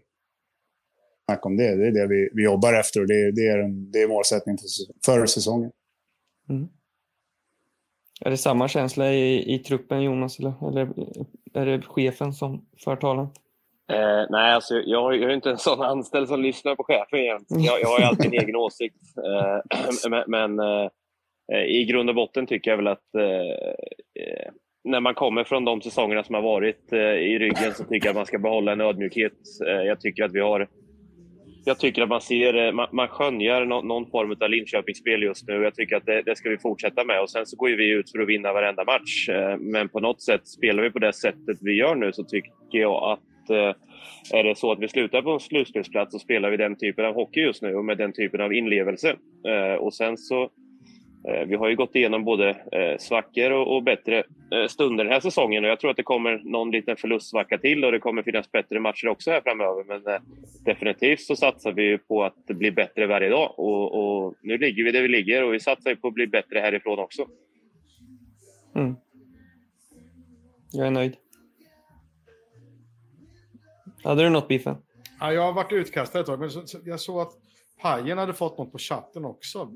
Snack 1.26 1.46
om 1.46 1.58
det. 1.58 1.76
Det 1.76 1.88
är 1.88 1.92
det 1.92 2.08
vi, 2.08 2.30
vi 2.34 2.44
jobbar 2.44 2.74
efter 2.74 3.02
och 3.02 3.08
det, 3.08 3.32
det 3.32 3.48
är, 3.48 3.60
en, 3.60 3.92
det 3.92 4.02
är 4.02 4.08
målsättningen 4.08 4.58
för, 4.58 5.20
för 5.20 5.26
säsongen. 5.26 5.72
Mm. 6.50 6.68
Är 8.26 8.30
det 8.30 8.38
samma 8.38 8.68
känsla 8.68 9.14
i, 9.14 9.56
i 9.56 9.60
truppen, 9.60 10.02
Jonas? 10.02 10.40
Eller, 10.40 10.54
eller 10.68 11.68
är 11.68 11.78
det 11.78 11.84
chefen 11.84 12.34
som 12.34 12.66
för 12.84 12.96
talan? 12.96 13.28
Eh, 13.92 14.26
nej, 14.30 14.54
alltså, 14.54 14.76
jag, 14.76 15.16
jag 15.16 15.32
är 15.32 15.36
inte 15.36 15.50
en 15.50 15.58
sån 15.58 15.82
anställd 15.82 16.28
som 16.28 16.42
lyssnar 16.42 16.76
på 16.76 16.84
chefen 16.84 17.20
igen. 17.20 17.46
Jag, 17.50 17.82
jag 17.82 17.88
har 17.88 18.02
alltid 18.02 18.26
en 18.26 18.42
egen 18.42 18.56
åsikt. 18.56 18.96
Eh, 19.18 19.80
men, 20.10 20.24
men 20.28 20.60
eh, 21.54 21.64
i 21.64 21.86
grund 21.86 22.10
och 22.10 22.16
botten 22.16 22.48
tycker 22.48 22.72
jag 22.72 22.78
väl 22.78 22.88
att 22.88 23.16
eh, 23.16 24.24
eh, 24.24 24.52
när 24.84 25.00
man 25.00 25.14
kommer 25.14 25.44
från 25.44 25.66
de 25.66 25.82
säsongerna 25.82 26.24
som 26.24 26.36
har 26.36 26.42
varit 26.42 26.94
eh, 26.94 27.00
i 27.00 27.40
ryggen 27.40 27.74
så 27.74 27.84
tycker 27.84 28.08
jag 28.08 28.12
att 28.12 28.16
man 28.16 28.26
ska 28.26 28.40
behålla 28.40 28.72
en 28.72 28.82
ödmjukhet. 28.82 29.34
Eh, 29.68 29.74
jag 29.74 30.02
tycker 30.02 30.24
att 30.24 30.34
vi 30.34 30.40
har 30.40 30.68
jag 31.66 31.80
tycker 31.80 32.02
att 32.02 32.10
man 32.10 32.22
ser, 32.22 32.68
eh, 32.68 32.72
man, 32.72 32.88
man 32.92 33.08
skönjer 33.08 33.66
någon, 33.66 33.88
någon 33.88 34.12
form 34.12 34.36
av 34.42 34.50
Linköpingsspel 34.50 35.24
just 35.24 35.48
nu. 35.48 35.54
Jag 35.54 35.76
tycker 35.76 35.96
att 35.96 36.06
det, 36.06 36.22
det, 36.22 36.36
ska 36.36 36.50
vi 36.50 36.58
fortsätta 36.58 37.04
med. 37.04 37.22
Och 37.22 37.30
Sen 37.30 37.46
så 37.46 37.58
går 37.58 37.70
vi 37.70 37.90
ut 37.90 38.12
för 38.12 38.20
att 38.20 38.28
vinna 38.28 38.54
varenda 38.54 38.84
match. 38.84 39.30
Eh, 39.30 39.58
men 39.58 39.90
på 39.90 40.00
något 40.00 40.22
sätt, 40.22 40.48
spelar 40.48 40.84
vi 40.84 40.92
på 40.92 41.00
det 41.00 41.14
sättet 41.14 41.58
vi 41.62 41.74
gör 41.74 41.96
nu 41.96 42.12
så 42.14 42.24
tycker 42.24 42.52
jag 42.70 43.12
att 43.12 43.20
Eh, 43.50 43.74
är 44.34 44.44
det 44.44 44.56
så 44.56 44.72
att 44.72 44.80
vi 44.80 44.88
slutar 44.88 45.22
på 45.22 45.32
en 45.32 45.40
slutspelsplats 45.40 46.12
så 46.12 46.20
spelar 46.20 46.50
vi 46.50 46.58
den 46.58 46.76
typen 46.76 47.06
av 47.06 47.14
hockey 47.14 47.40
just 47.40 47.62
nu 47.62 47.76
och 47.76 47.86
med 47.86 47.98
den 47.98 48.14
typen 48.14 48.42
av 48.42 48.54
inlevelse. 48.54 49.16
Eh, 49.48 49.76
och 49.76 49.94
sen 49.94 50.18
så 50.18 50.50
vi 51.48 51.56
har 51.56 51.70
ju 51.70 51.76
gått 51.76 51.96
igenom 51.96 52.24
både 52.24 52.58
svackor 53.00 53.52
och, 53.52 53.84
bättre 53.84 54.24
stunder 54.70 55.04
den 55.04 55.14
här 55.14 55.20
säsongen 55.20 55.64
och 55.64 55.70
jag 55.70 55.80
tror 55.80 55.92
att 55.92 55.98
det 55.98 56.04
kommer 56.04 56.42
någon 56.44 56.72
liten 56.72 56.98
förlustsvacka 56.98 57.58
till 57.58 57.86
och 57.86 57.92
det 57.92 58.00
kommer 58.00 58.24
finnas 58.24 58.52
bättre 58.52 58.80
matcher 58.80 59.08
också 59.08 59.32
här 59.32 59.42
framöver. 59.42 59.84
Men 59.84 60.22
definitivt 60.66 61.22
så 61.22 61.36
satsar 61.36 61.72
vi 61.72 61.98
på 61.98 62.24
att 62.24 62.46
bli 62.46 62.72
bättre 62.72 63.08
varje 63.08 63.30
dag 63.30 63.60
och, 63.60 63.94
och 63.94 64.36
nu 64.42 64.58
ligger 64.58 64.84
vi 64.84 64.92
där 64.92 65.02
vi 65.02 65.08
ligger 65.08 65.44
och 65.44 65.54
vi 65.54 65.60
satsar 65.60 65.96
på 65.96 66.08
att 66.08 66.14
bli 66.14 66.28
bättre 66.28 66.60
härifrån 66.60 67.00
också. 67.00 67.28
Mm. 68.76 68.96
Jag 70.72 70.88
är 70.88 70.92
nöjd. 70.92 71.18
Hade 74.04 74.24
du 74.24 74.30
något 74.30 74.48
Biffen? 74.48 74.76
Ja, 75.20 75.34
jag 75.34 75.42
har 75.42 75.54
varit 75.54 75.72
utkastad 75.72 76.20
ett 76.20 76.26
tag, 76.26 76.40
men 76.40 76.50
jag 76.86 77.00
såg 77.00 77.22
att 77.22 77.32
Pajen 77.82 78.18
hade 78.18 78.34
fått 78.34 78.58
något 78.58 78.72
på 78.72 78.78
chatten 78.78 79.26
också. 79.26 79.72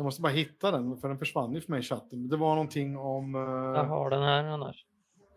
Jag 0.00 0.04
måste 0.04 0.22
bara 0.22 0.32
hitta 0.32 0.70
den, 0.70 0.96
för 0.96 1.08
den 1.08 1.18
försvann 1.18 1.54
ju 1.54 1.60
för 1.60 1.70
mig 1.70 1.80
i 1.80 1.82
chatten. 1.82 2.28
Det 2.28 2.36
var 2.36 2.54
någonting 2.54 2.96
om... 2.96 3.34
Eh, 3.34 3.40
jag 3.80 3.84
har 3.84 4.10
den 4.10 4.22
här 4.22 4.44
annars. 4.44 4.84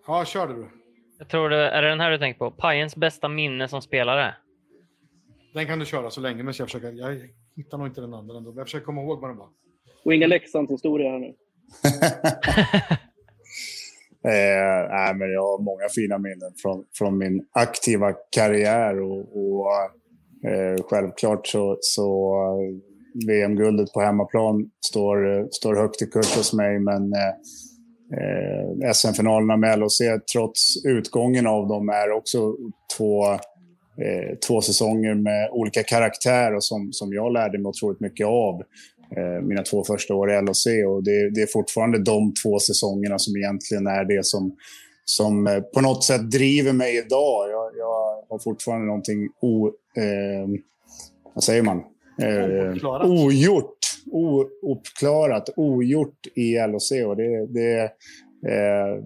Ja, 0.07 0.26
kör 0.26 0.48
du. 0.48 0.68
Jag 1.19 1.30
tror 1.30 1.49
det 1.49 1.69
är 1.69 1.81
det 1.81 1.90
den 1.90 1.99
här 1.99 2.11
du 2.11 2.18
tänker 2.18 2.40
på. 2.40 2.52
Pajens 2.52 2.95
bästa 2.95 3.27
minne 3.27 3.68
som 3.68 3.81
spelare. 3.81 4.35
Den 5.53 5.65
kan 5.65 5.80
du 5.80 5.85
köra 5.85 6.10
så 6.10 6.22
länge, 6.22 6.44
men 6.44 6.53
jag 6.57 6.68
försöker... 6.68 6.91
Jag 6.91 7.30
hittar 7.56 7.77
nog 7.77 7.88
inte 7.88 8.02
den 8.02 8.14
andra 8.14 8.38
ändå. 8.38 8.53
Jag 8.56 8.65
försöker 8.65 8.85
komma 8.85 9.02
ihåg 9.02 9.22
vad 9.22 9.30
den 9.30 9.38
var. 9.38 9.49
Och 10.06 10.14
inga 10.14 10.27
Leksands-historia 10.27 11.11
här 11.11 11.19
nu. 11.19 11.34
Eh, 14.26 14.90
nej, 14.90 15.15
men 15.15 15.31
jag 15.31 15.41
har 15.41 15.64
många 15.64 15.90
fina 15.95 16.18
minnen 16.18 16.53
från, 16.61 16.85
från 16.94 17.18
min 17.18 17.45
aktiva 17.52 18.14
karriär. 18.35 19.02
Och, 19.02 19.19
och 19.19 19.72
eh, 20.49 20.84
självklart 20.90 21.48
så, 21.48 21.77
så 21.81 22.35
VM-guldet 23.27 23.94
på 23.94 24.02
hemmaplan 24.02 24.69
står, 24.85 25.48
står 25.52 25.76
högt 25.76 26.02
i 26.02 26.06
kurs 26.06 26.38
hos 26.38 26.53
mig. 26.53 26.80
Men 26.80 27.14
eh, 27.14 27.34
eh 28.18 28.94
SM-finalerna 28.94 29.57
med 29.57 29.80
LHC, 29.80 30.02
trots 30.34 30.85
utgången 30.85 31.48
av 31.48 31.68
dem, 31.68 31.90
är 31.90 32.11
också 32.11 32.56
två, 32.98 33.31
eh, 33.34 34.38
två 34.48 34.61
säsonger 34.61 35.15
med 35.15 35.49
olika 35.52 35.84
karaktär 35.84 36.56
och 36.56 36.64
som, 36.64 36.90
som 36.91 37.14
jag 37.14 37.34
lärde 37.34 37.57
mig 37.57 37.69
otroligt 37.69 37.99
mycket 37.99 38.27
av. 38.27 38.61
Eh, 39.18 39.41
mina 39.41 39.64
två 39.64 39.84
första 39.84 40.15
år 40.15 40.31
i 40.31 40.41
LHC. 40.41 40.68
Och 40.88 41.03
det, 41.03 41.30
det, 41.30 41.41
är 41.41 41.48
fortfarande 41.48 42.03
de 42.03 42.34
två 42.44 42.60
säsongerna 42.60 43.19
som 43.19 43.38
egentligen 43.38 43.88
är 43.88 44.06
det 44.06 44.26
som, 44.26 44.56
som 45.06 45.48
eh, 45.48 45.60
på 45.60 45.81
något 45.81 46.03
sätt 46.03 46.31
driver 46.31 46.73
mig 46.73 46.98
idag. 46.98 47.49
Jag, 47.49 47.72
jag 47.77 48.23
har 48.30 48.40
fortfarande 48.44 48.88
någonting 48.88 49.30
o... 49.41 49.68
Eh, 49.98 50.48
vad 51.35 51.44
säger 51.44 51.61
man? 51.61 51.84
Eh, 52.22 53.06
ogjort. 53.06 53.77
Ouppklarat, 54.61 55.49
ogjort 55.56 56.27
i 56.35 56.56
LHC. 56.68 56.91
Och 56.91 57.15
det, 57.15 57.53
det, 57.53 57.81
eh, 58.52 59.03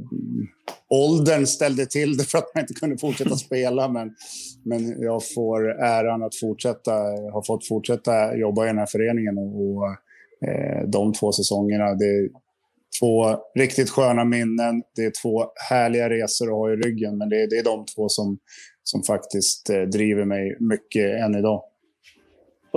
åldern 0.89 1.45
ställde 1.45 1.85
till 1.85 2.17
det 2.17 2.23
för 2.23 2.37
att 2.37 2.55
man 2.55 2.61
inte 2.61 2.73
kunde 2.73 2.97
fortsätta 2.97 3.35
spela. 3.35 3.87
Men, 3.87 4.15
men 4.65 5.01
jag 5.01 5.21
får 5.35 5.81
äran 5.81 6.23
att 6.23 6.35
fortsätta, 6.35 6.91
har 7.33 7.45
fått 7.47 7.67
fortsätta 7.67 8.37
jobba 8.37 8.63
i 8.63 8.67
den 8.67 8.77
här 8.77 8.85
föreningen. 8.85 9.37
Och, 9.37 9.85
eh, 10.49 10.87
de 10.87 11.13
två 11.13 11.31
säsongerna, 11.31 11.93
det 11.93 12.05
är 12.05 12.29
två 12.99 13.35
riktigt 13.55 13.89
sköna 13.89 14.25
minnen. 14.25 14.83
Det 14.95 15.05
är 15.05 15.11
två 15.21 15.45
härliga 15.69 16.09
resor 16.09 16.47
att 16.47 16.53
ha 16.53 16.71
i 16.71 16.75
ryggen. 16.75 17.17
Men 17.17 17.29
det 17.29 17.43
är, 17.43 17.47
det 17.49 17.57
är 17.57 17.63
de 17.63 17.85
två 17.95 18.09
som, 18.09 18.37
som 18.83 19.03
faktiskt 19.03 19.69
eh, 19.69 19.81
driver 19.81 20.25
mig 20.25 20.57
mycket 20.59 21.23
än 21.23 21.35
idag. 21.35 21.63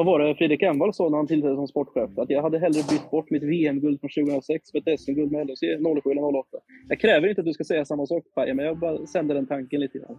Vad 0.01 0.07
var 0.07 0.19
det 0.19 0.35
Fredrik 0.35 0.63
Envall 0.63 0.95
sa 0.95 1.09
när 1.09 1.17
han 1.17 1.27
tillträdde 1.27 1.57
som 1.57 1.69
sportchef? 1.69 2.19
Att 2.19 2.31
jag 2.31 2.43
hade 2.43 2.59
hellre 2.59 2.83
bytt 2.91 3.11
bort 3.11 3.31
mitt 3.31 3.43
VM-guld 3.43 4.01
från 4.01 4.11
2006 4.27 4.71
för 4.71 4.79
ett 4.79 5.01
SM-guld 5.01 5.33
med 5.33 5.47
LHC 5.47 5.61
07 6.03 6.11
eller 6.11 6.39
08. 6.39 6.49
Jag 6.89 7.01
kräver 7.01 7.29
inte 7.29 7.41
att 7.41 7.47
du 7.47 7.53
ska 7.53 7.65
säga 7.65 7.85
samma 7.85 8.07
sak 8.07 8.25
Paje, 8.35 8.55
men 8.55 8.67
jag 8.67 8.79
bara 8.79 9.07
sänder 9.07 9.35
den 9.35 9.47
tanken 9.47 9.81
lite 9.81 9.99
grann. 9.99 10.17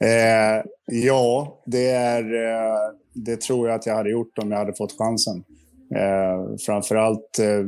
eh, 0.10 0.64
ja, 0.86 1.62
det, 1.66 1.90
är, 1.90 2.22
eh, 2.34 2.78
det 3.12 3.40
tror 3.40 3.68
jag 3.68 3.74
att 3.74 3.86
jag 3.86 3.94
hade 3.94 4.10
gjort 4.10 4.38
om 4.38 4.50
jag 4.50 4.58
hade 4.58 4.74
fått 4.74 4.98
chansen. 4.98 5.44
Eh, 5.94 6.56
framförallt, 6.66 7.38
eh, 7.38 7.66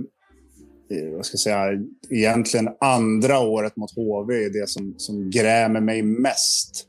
vad 1.17 1.27
ska 1.27 1.35
jag 1.35 1.41
säga, 1.41 1.83
egentligen 2.11 2.69
andra 2.81 3.41
året 3.41 3.77
mot 3.77 3.97
HV 3.97 4.35
är 4.45 4.51
det 4.61 4.69
som, 4.69 4.95
som 4.97 5.31
grämer 5.31 5.81
mig 5.81 6.03
mest. 6.03 6.88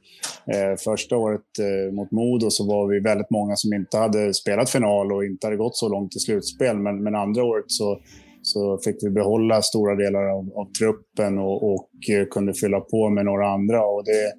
Eh, 0.54 0.78
första 0.78 1.18
året 1.18 1.42
eh, 1.60 1.94
mot 1.94 2.12
Modo 2.12 2.50
så 2.50 2.68
var 2.68 2.88
vi 2.88 3.00
väldigt 3.00 3.30
många 3.30 3.56
som 3.56 3.74
inte 3.74 3.98
hade 3.98 4.34
spelat 4.34 4.70
final 4.70 5.12
och 5.12 5.26
inte 5.26 5.48
hade 5.48 5.58
gått 5.58 5.78
så 5.78 5.90
långt 5.90 6.16
i 6.16 6.20
slutspel. 6.20 6.78
Men, 6.78 7.04
men 7.04 7.16
andra 7.16 7.44
året 7.44 7.66
så, 7.68 8.00
så 8.42 8.80
fick 8.86 8.96
vi 9.02 9.10
behålla 9.10 9.62
stora 9.62 9.96
delar 9.96 10.24
av, 10.24 10.52
av 10.56 10.72
truppen 10.72 11.38
och, 11.38 11.74
och, 11.74 11.90
eh, 12.12 12.26
kunde 12.26 12.54
fylla 12.54 12.80
på 12.80 13.10
med 13.10 13.26
några 13.26 13.48
andra. 13.48 13.86
Och 13.86 14.04
det, 14.06 14.34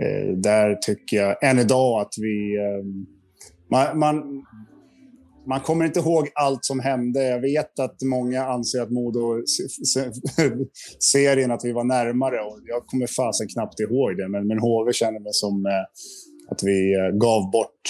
Eh, 0.00 0.36
där 0.36 0.74
tycker 0.74 1.16
jag 1.16 1.44
än 1.44 1.58
idag 1.58 2.00
att 2.00 2.12
vi... 2.20 2.56
Eh, 2.56 2.84
man, 3.70 3.98
man, 3.98 4.44
man 5.48 5.60
kommer 5.60 5.84
inte 5.84 6.00
ihåg 6.00 6.28
allt 6.34 6.64
som 6.64 6.80
hände. 6.80 7.28
Jag 7.28 7.40
vet 7.40 7.78
att 7.78 8.02
många 8.02 8.44
anser 8.44 8.82
att 8.82 8.90
Modo 8.90 9.42
serien 10.98 11.50
att 11.50 11.64
vi 11.64 11.72
var 11.72 11.84
närmare 11.84 12.40
och 12.40 12.58
jag 12.64 12.86
kommer 12.86 13.06
fasen 13.06 13.48
knappt 13.48 13.80
ihåg 13.80 14.16
det. 14.16 14.28
Men, 14.28 14.46
men 14.46 14.58
HV 14.58 14.92
känner 14.92 15.20
mig 15.20 15.32
som 15.32 15.66
eh, 15.66 15.72
att 16.48 16.62
vi 16.62 16.94
eh, 16.94 17.08
gav 17.08 17.50
bort. 17.50 17.80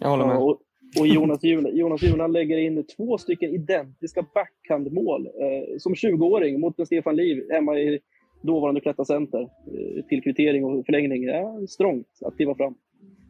Jag 0.00 0.08
håller 0.08 0.26
med. 0.26 0.36
Och, 0.36 0.58
och 1.00 1.06
Jonas 1.06 1.44
Julen 1.44 1.76
Jonas 1.76 2.32
lägger 2.32 2.58
in 2.58 2.84
två 2.96 3.18
stycken 3.18 3.50
identiska 3.50 4.26
backhandmål 4.34 5.26
eh, 5.26 5.78
som 5.78 5.94
20-åring 5.94 6.60
mot 6.60 6.78
en 6.78 6.86
Stefan 6.86 7.16
Liv 7.16 7.42
hemma 7.50 7.78
i 7.78 8.00
dåvarande 8.42 8.80
Cloetta 8.80 9.04
Center 9.04 9.40
eh, 9.40 10.04
till 10.08 10.22
kvittering 10.22 10.64
och 10.64 10.86
förlängning. 10.86 11.22
Ja, 11.22 11.60
strångt 11.68 12.08
att 12.20 12.36
kliva 12.36 12.54
fram. 12.54 12.74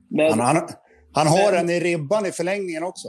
Men, 0.09 0.39
Han, 0.39 0.57
han, 0.57 0.69
han 1.15 1.27
har 1.27 1.53
en 1.61 1.71
i 1.71 1.81
ribban 1.81 2.27
i 2.27 2.31
förlängningen 2.33 2.83
också. 2.85 3.09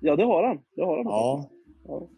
Ja, 0.00 0.16
det 0.16 0.24
har 0.24 0.42
han. 0.48 0.58
Det 0.76 0.82
har 0.84 0.96
han. 0.96 1.06
Ja. 1.06 1.50
Ja. 1.88 2.08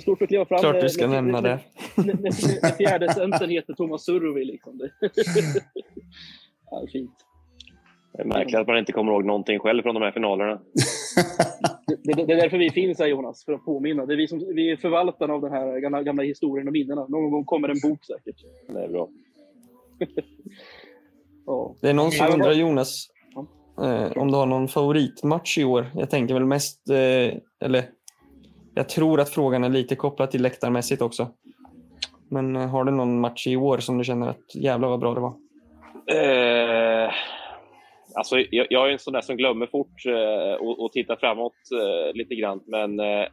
Stort 0.00 0.22
att 0.22 0.28
kliva 0.28 0.44
fram. 0.44 0.60
Klart 0.60 0.80
du 0.80 0.88
ska 0.88 1.06
nämna 1.06 1.40
det. 1.40 1.58
när 1.96 2.76
Fjärde 2.76 3.14
centern 3.14 3.50
heter 3.50 3.74
Thomas 3.74 4.04
Surovi. 4.04 4.44
Liksom. 4.44 4.78
Det- 4.78 4.90
ja, 6.70 6.86
fint. 6.92 7.10
Det 8.12 8.22
är 8.22 8.26
märkligt 8.26 8.56
att 8.60 8.66
man 8.66 8.78
inte 8.78 8.92
kommer 8.92 9.12
ihåg 9.12 9.24
någonting 9.24 9.58
själv 9.58 9.82
från 9.82 9.94
de 9.94 10.02
här 10.02 10.12
finalerna. 10.12 10.60
Det, 11.86 12.12
det, 12.14 12.24
det 12.26 12.32
är 12.32 12.36
därför 12.36 12.58
vi 12.58 12.70
finns 12.70 12.98
här 12.98 13.06
Jonas, 13.06 13.44
för 13.44 13.52
att 13.52 13.64
påminna. 13.64 14.06
Det 14.06 14.14
är 14.14 14.16
vi, 14.16 14.28
som, 14.28 14.38
vi 14.54 14.70
är 14.70 14.76
förvaltarna 14.76 15.34
av 15.34 15.40
den 15.40 15.52
här 15.52 15.78
gamla, 15.80 16.02
gamla 16.02 16.22
historien 16.22 16.66
och 16.66 16.72
minnena. 16.72 17.06
Någon 17.08 17.30
gång 17.30 17.44
kommer 17.44 17.68
en 17.68 17.80
bok 17.82 18.04
säkert. 18.04 18.36
Det 18.68 18.84
är 18.84 18.88
bra. 18.88 19.08
Ja. 21.46 21.76
Det 21.80 21.88
är 21.90 21.94
någon 21.94 22.10
som 22.10 22.32
undrar 22.32 22.52
Jonas, 22.52 23.08
eh, 23.78 24.12
om 24.16 24.30
du 24.30 24.36
har 24.36 24.46
någon 24.46 24.68
favoritmatch 24.68 25.58
i 25.58 25.64
år? 25.64 25.86
Jag 25.94 26.10
tänker 26.10 26.34
väl 26.34 26.44
mest, 26.44 26.90
eh, 26.90 27.66
eller 27.66 27.84
jag 28.74 28.88
tror 28.88 29.20
att 29.20 29.30
frågan 29.30 29.64
är 29.64 29.68
lite 29.68 29.96
kopplad 29.96 30.30
till 30.30 30.42
läktarmässigt 30.42 31.02
också. 31.02 31.28
Men 32.28 32.56
eh, 32.56 32.68
har 32.68 32.84
du 32.84 32.92
någon 32.92 33.20
match 33.20 33.46
i 33.46 33.56
år 33.56 33.78
som 33.78 33.98
du 33.98 34.04
känner 34.04 34.28
att 34.28 34.54
jävlar 34.54 34.88
vad 34.88 35.00
bra 35.00 35.14
det 35.14 35.20
var? 35.20 35.34
Eh, 36.06 37.10
alltså, 38.14 38.38
jag, 38.50 38.66
jag 38.70 38.88
är 38.88 38.92
en 38.92 38.98
sån 38.98 39.12
där 39.12 39.20
som 39.20 39.36
glömmer 39.36 39.66
fort 39.66 40.06
eh, 40.06 40.66
och, 40.66 40.84
och 40.84 40.92
tittar 40.92 41.16
framåt 41.16 41.52
eh, 41.72 42.14
lite 42.14 42.34
grann. 42.34 42.60
Men 42.66 43.00
eh, 43.00 43.26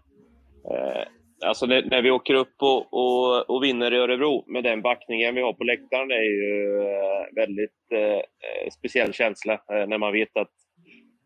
eh 0.71 1.03
alltså 1.45 1.65
när, 1.65 1.83
när 1.83 2.01
vi 2.01 2.11
åker 2.11 2.33
upp 2.33 2.55
och, 2.59 2.93
och, 2.93 3.49
och 3.49 3.63
vinner 3.63 3.93
i 3.93 3.97
Örebro 3.97 4.43
med 4.47 4.63
den 4.63 4.81
backningen 4.81 5.35
vi 5.35 5.41
har 5.41 5.53
på 5.53 5.63
läktaren 5.63 6.07
det 6.07 6.15
är 6.15 6.23
ju 6.23 6.81
eh, 6.81 7.35
väldigt 7.35 7.91
eh, 7.91 7.99
eh, 7.99 8.69
speciell 8.71 9.13
känsla 9.13 9.53
eh, 9.53 9.87
när 9.87 9.97
man 9.97 10.13
vet 10.13 10.37
att 10.37 10.51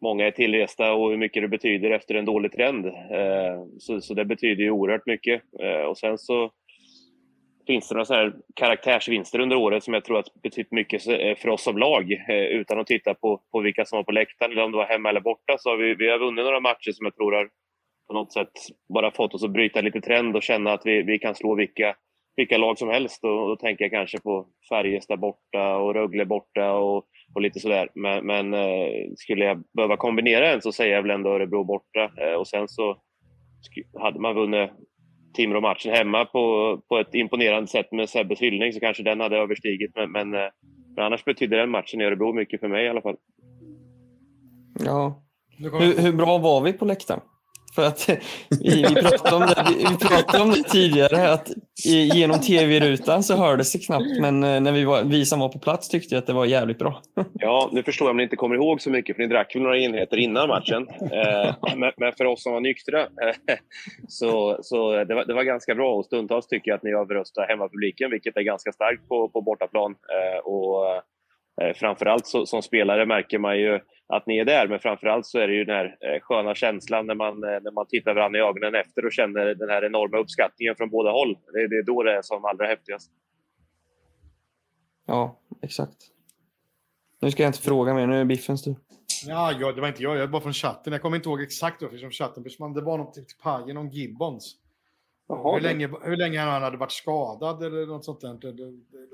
många 0.03 0.27
är 0.27 0.31
tillresta 0.31 0.93
och 0.93 1.09
hur 1.09 1.17
mycket 1.17 1.43
det 1.43 1.47
betyder 1.47 1.91
efter 1.91 2.15
en 2.15 2.25
dålig 2.25 2.51
trend. 2.51 2.85
Eh, 2.85 3.63
så, 3.79 4.01
så 4.01 4.13
det 4.13 4.25
betyder 4.25 4.63
ju 4.63 4.71
oerhört 4.71 5.05
mycket. 5.05 5.41
Eh, 5.61 5.81
och 5.81 5.97
sen 5.97 6.17
så 6.17 6.51
finns 7.67 7.89
det 7.89 7.95
några 7.95 8.05
så 8.05 8.13
här 8.13 8.33
karaktärsvinster 8.55 9.39
under 9.39 9.55
året 9.55 9.83
som 9.83 9.93
jag 9.93 10.05
tror 10.05 10.15
har 10.15 10.25
betytt 10.43 10.71
mycket 10.71 11.07
eh, 11.07 11.35
för 11.35 11.49
oss 11.49 11.63
som 11.63 11.77
lag. 11.77 12.11
Utan 12.29 12.79
att 12.79 12.87
titta 12.87 13.13
på, 13.13 13.41
på 13.51 13.59
vilka 13.59 13.85
som 13.85 13.97
var 13.97 14.03
på 14.03 14.11
läktaren 14.11 14.51
eller 14.51 14.63
om 14.63 14.71
det 14.71 14.77
var 14.77 14.85
hemma 14.85 15.09
eller 15.09 15.21
borta 15.21 15.57
så 15.57 15.69
har 15.69 15.77
vi, 15.77 15.95
vi 15.95 16.09
har 16.09 16.19
vunnit 16.19 16.45
några 16.45 16.59
matcher 16.59 16.91
som 16.91 17.05
jag 17.05 17.15
tror 17.15 17.31
har 17.31 17.49
på 18.07 18.13
något 18.13 18.33
sätt 18.33 18.51
bara 18.93 19.11
fått 19.11 19.33
oss 19.33 19.43
att 19.43 19.51
bryta 19.51 19.81
lite 19.81 20.01
trend 20.01 20.35
och 20.35 20.43
känna 20.43 20.73
att 20.73 20.81
vi, 20.85 21.01
vi 21.01 21.19
kan 21.19 21.35
slå 21.35 21.55
vilka, 21.55 21.95
vilka 22.35 22.57
lag 22.57 22.77
som 22.77 22.89
helst. 22.89 23.23
Och, 23.23 23.43
och 23.43 23.49
då 23.49 23.55
tänker 23.55 23.85
jag 23.85 23.91
kanske 23.91 24.19
på 24.19 24.47
Färjestad 24.69 25.19
borta 25.19 25.77
och 25.77 25.93
Rögle 25.93 26.25
borta 26.25 26.73
och, 26.73 27.05
och 27.35 27.41
lite 27.41 27.59
sådär. 27.59 27.89
Men, 27.95 28.25
men 28.25 28.53
eh, 28.53 29.11
skulle 29.15 29.45
jag 29.45 29.63
behöva 29.73 29.97
kombinera 29.97 30.53
en 30.53 30.61
så 30.61 30.71
säger 30.71 30.95
jag 30.95 31.01
väl 31.01 31.11
ändå 31.11 31.29
Örebro 31.29 31.63
borta. 31.63 32.11
Eh, 32.17 32.33
och 32.33 32.47
sen 32.47 32.67
så 32.67 32.97
hade 33.99 34.19
man 34.19 34.35
vunnit 34.35 34.69
Timrå-matchen 35.33 35.93
hemma 35.93 36.25
på, 36.25 36.77
på 36.89 36.97
ett 36.97 37.15
imponerande 37.15 37.67
sätt 37.67 37.91
med 37.91 38.09
Sebbes 38.09 38.39
hyllning 38.39 38.73
så 38.73 38.79
kanske 38.79 39.03
den 39.03 39.19
hade 39.19 39.37
överstigit. 39.37 39.91
Men, 39.95 40.11
men, 40.11 40.33
eh, 40.33 40.49
men 40.95 41.05
annars 41.05 41.25
betyder 41.25 41.57
den 41.57 41.69
matchen 41.69 42.01
i 42.01 42.03
Örebro 42.03 42.33
mycket 42.33 42.59
för 42.59 42.67
mig 42.67 42.85
i 42.85 42.89
alla 42.89 43.01
fall. 43.01 43.17
Ja. 44.85 45.23
Hur, 45.57 46.01
hur 46.01 46.13
bra 46.13 46.37
var 46.37 46.61
vi 46.61 46.73
på 46.73 46.85
läktaren? 46.85 47.21
För 47.75 47.87
att 47.87 48.09
vi, 48.49 48.85
vi, 48.89 48.95
pratade 48.95 49.35
om 49.35 49.41
det, 49.41 49.65
vi, 49.77 50.07
pratade 50.07 50.43
om 50.43 50.49
det 50.49 50.63
tidigare, 50.63 51.31
att 51.33 51.51
genom 52.13 52.39
tv-rutan 52.39 53.23
så 53.23 53.35
hördes 53.35 53.71
det 53.71 53.79
knappt, 53.79 54.19
men 54.21 54.43
eh, 54.43 54.61
när 54.61 54.71
vi, 54.71 54.83
var, 54.83 55.03
vi 55.03 55.25
som 55.25 55.39
var 55.39 55.49
på 55.49 55.59
plats 55.59 55.89
tyckte 55.89 56.17
att 56.17 56.27
det 56.27 56.33
var 56.33 56.45
jävligt 56.45 56.79
bra. 56.79 57.01
Ja, 57.33 57.69
nu 57.71 57.83
förstår 57.83 58.05
jag 58.05 58.11
om 58.11 58.17
ni 58.17 58.23
inte 58.23 58.35
kommer 58.35 58.55
ihåg 58.55 58.81
så 58.81 58.89
mycket, 58.89 59.15
för 59.15 59.23
ni 59.23 59.29
drack 59.29 59.55
väl 59.55 59.61
några 59.61 59.77
enheter 59.77 60.17
innan 60.17 60.47
matchen. 60.47 60.87
Eh, 61.11 61.55
men, 61.75 61.91
men 61.97 62.13
för 62.13 62.25
oss 62.25 62.43
som 62.43 62.53
var 62.53 62.59
nyktra 62.59 63.01
eh, 63.01 63.55
så, 64.07 64.59
så 64.61 65.03
det, 65.03 65.15
var, 65.15 65.25
det 65.25 65.33
var 65.33 65.43
ganska 65.43 65.75
bra. 65.75 65.95
Och 65.95 66.05
stundtals 66.05 66.47
tycker 66.47 66.71
jag 66.71 66.75
att 66.75 66.83
ni 66.83 66.91
överröstar 66.91 67.47
hemmapubliken, 67.47 68.11
vilket 68.11 68.37
är 68.37 68.41
ganska 68.41 68.71
starkt 68.71 69.07
på, 69.07 69.29
på 69.29 69.41
bortaplan. 69.41 69.95
Och 70.43 71.03
framförallt 71.75 72.27
så, 72.27 72.45
som 72.45 72.61
spelare 72.61 73.05
märker 73.05 73.39
man 73.39 73.59
ju 73.59 73.79
att 74.07 74.27
ni 74.27 74.37
är 74.37 74.45
där, 74.45 74.67
men 74.67 74.79
framförallt 74.79 75.25
så 75.25 75.39
är 75.39 75.47
det 75.47 75.53
ju 75.53 75.65
den 75.65 75.75
här 75.75 75.97
eh, 76.01 76.19
sköna 76.21 76.55
känslan 76.55 77.07
när 77.07 77.15
man, 77.15 77.43
eh, 77.43 77.61
när 77.61 77.71
man 77.71 77.87
tittar 77.87 78.13
varandra 78.13 78.39
i 78.39 78.41
ögonen 78.41 78.75
efter 78.75 79.05
och 79.05 79.11
känner 79.11 79.55
den 79.55 79.69
här 79.69 79.85
enorma 79.85 80.17
uppskattningen 80.17 80.75
från 80.75 80.89
båda 80.89 81.11
håll. 81.11 81.37
Det, 81.53 81.67
det 81.67 81.75
är 81.75 81.83
då 81.83 82.03
det 82.03 82.17
är 82.17 82.21
som 82.21 82.45
allra 82.45 82.65
häftigast. 82.65 83.11
Ja, 85.05 85.39
exakt. 85.61 85.97
Nu 87.21 87.31
ska 87.31 87.43
jag 87.43 87.49
inte 87.49 87.61
fråga 87.61 87.93
mer, 87.93 88.07
nu 88.07 88.21
är 88.21 88.25
Biffens 88.25 88.63
tur. 88.63 88.75
Ja, 89.25 89.53
ja, 89.59 89.71
det 89.71 89.81
var 89.81 89.87
inte 89.87 90.03
jag. 90.03 90.15
Jag 90.15 90.23
är 90.23 90.27
bara 90.27 90.41
från 90.41 90.53
chatten. 90.53 90.93
Jag 90.93 91.01
kommer 91.01 91.17
inte 91.17 91.29
ihåg 91.29 91.41
exakt 91.41 91.81
varför 91.81 91.97
som 91.97 92.11
chatten. 92.11 92.45
men 92.59 92.73
Det 92.73 92.81
var 92.81 92.97
något 92.97 93.13
till 93.13 93.25
Pajen 93.43 93.77
om 93.77 93.89
Gibbons. 93.89 94.57
Jaha, 95.27 95.53
hur, 95.53 95.61
länge, 95.61 95.89
hur 96.03 96.17
länge 96.17 96.39
han 96.39 96.63
hade 96.63 96.77
varit 96.77 96.91
skadad 96.91 97.63
eller 97.63 97.85
något 97.85 98.05
sånt 98.05 98.21
där. 98.21 98.37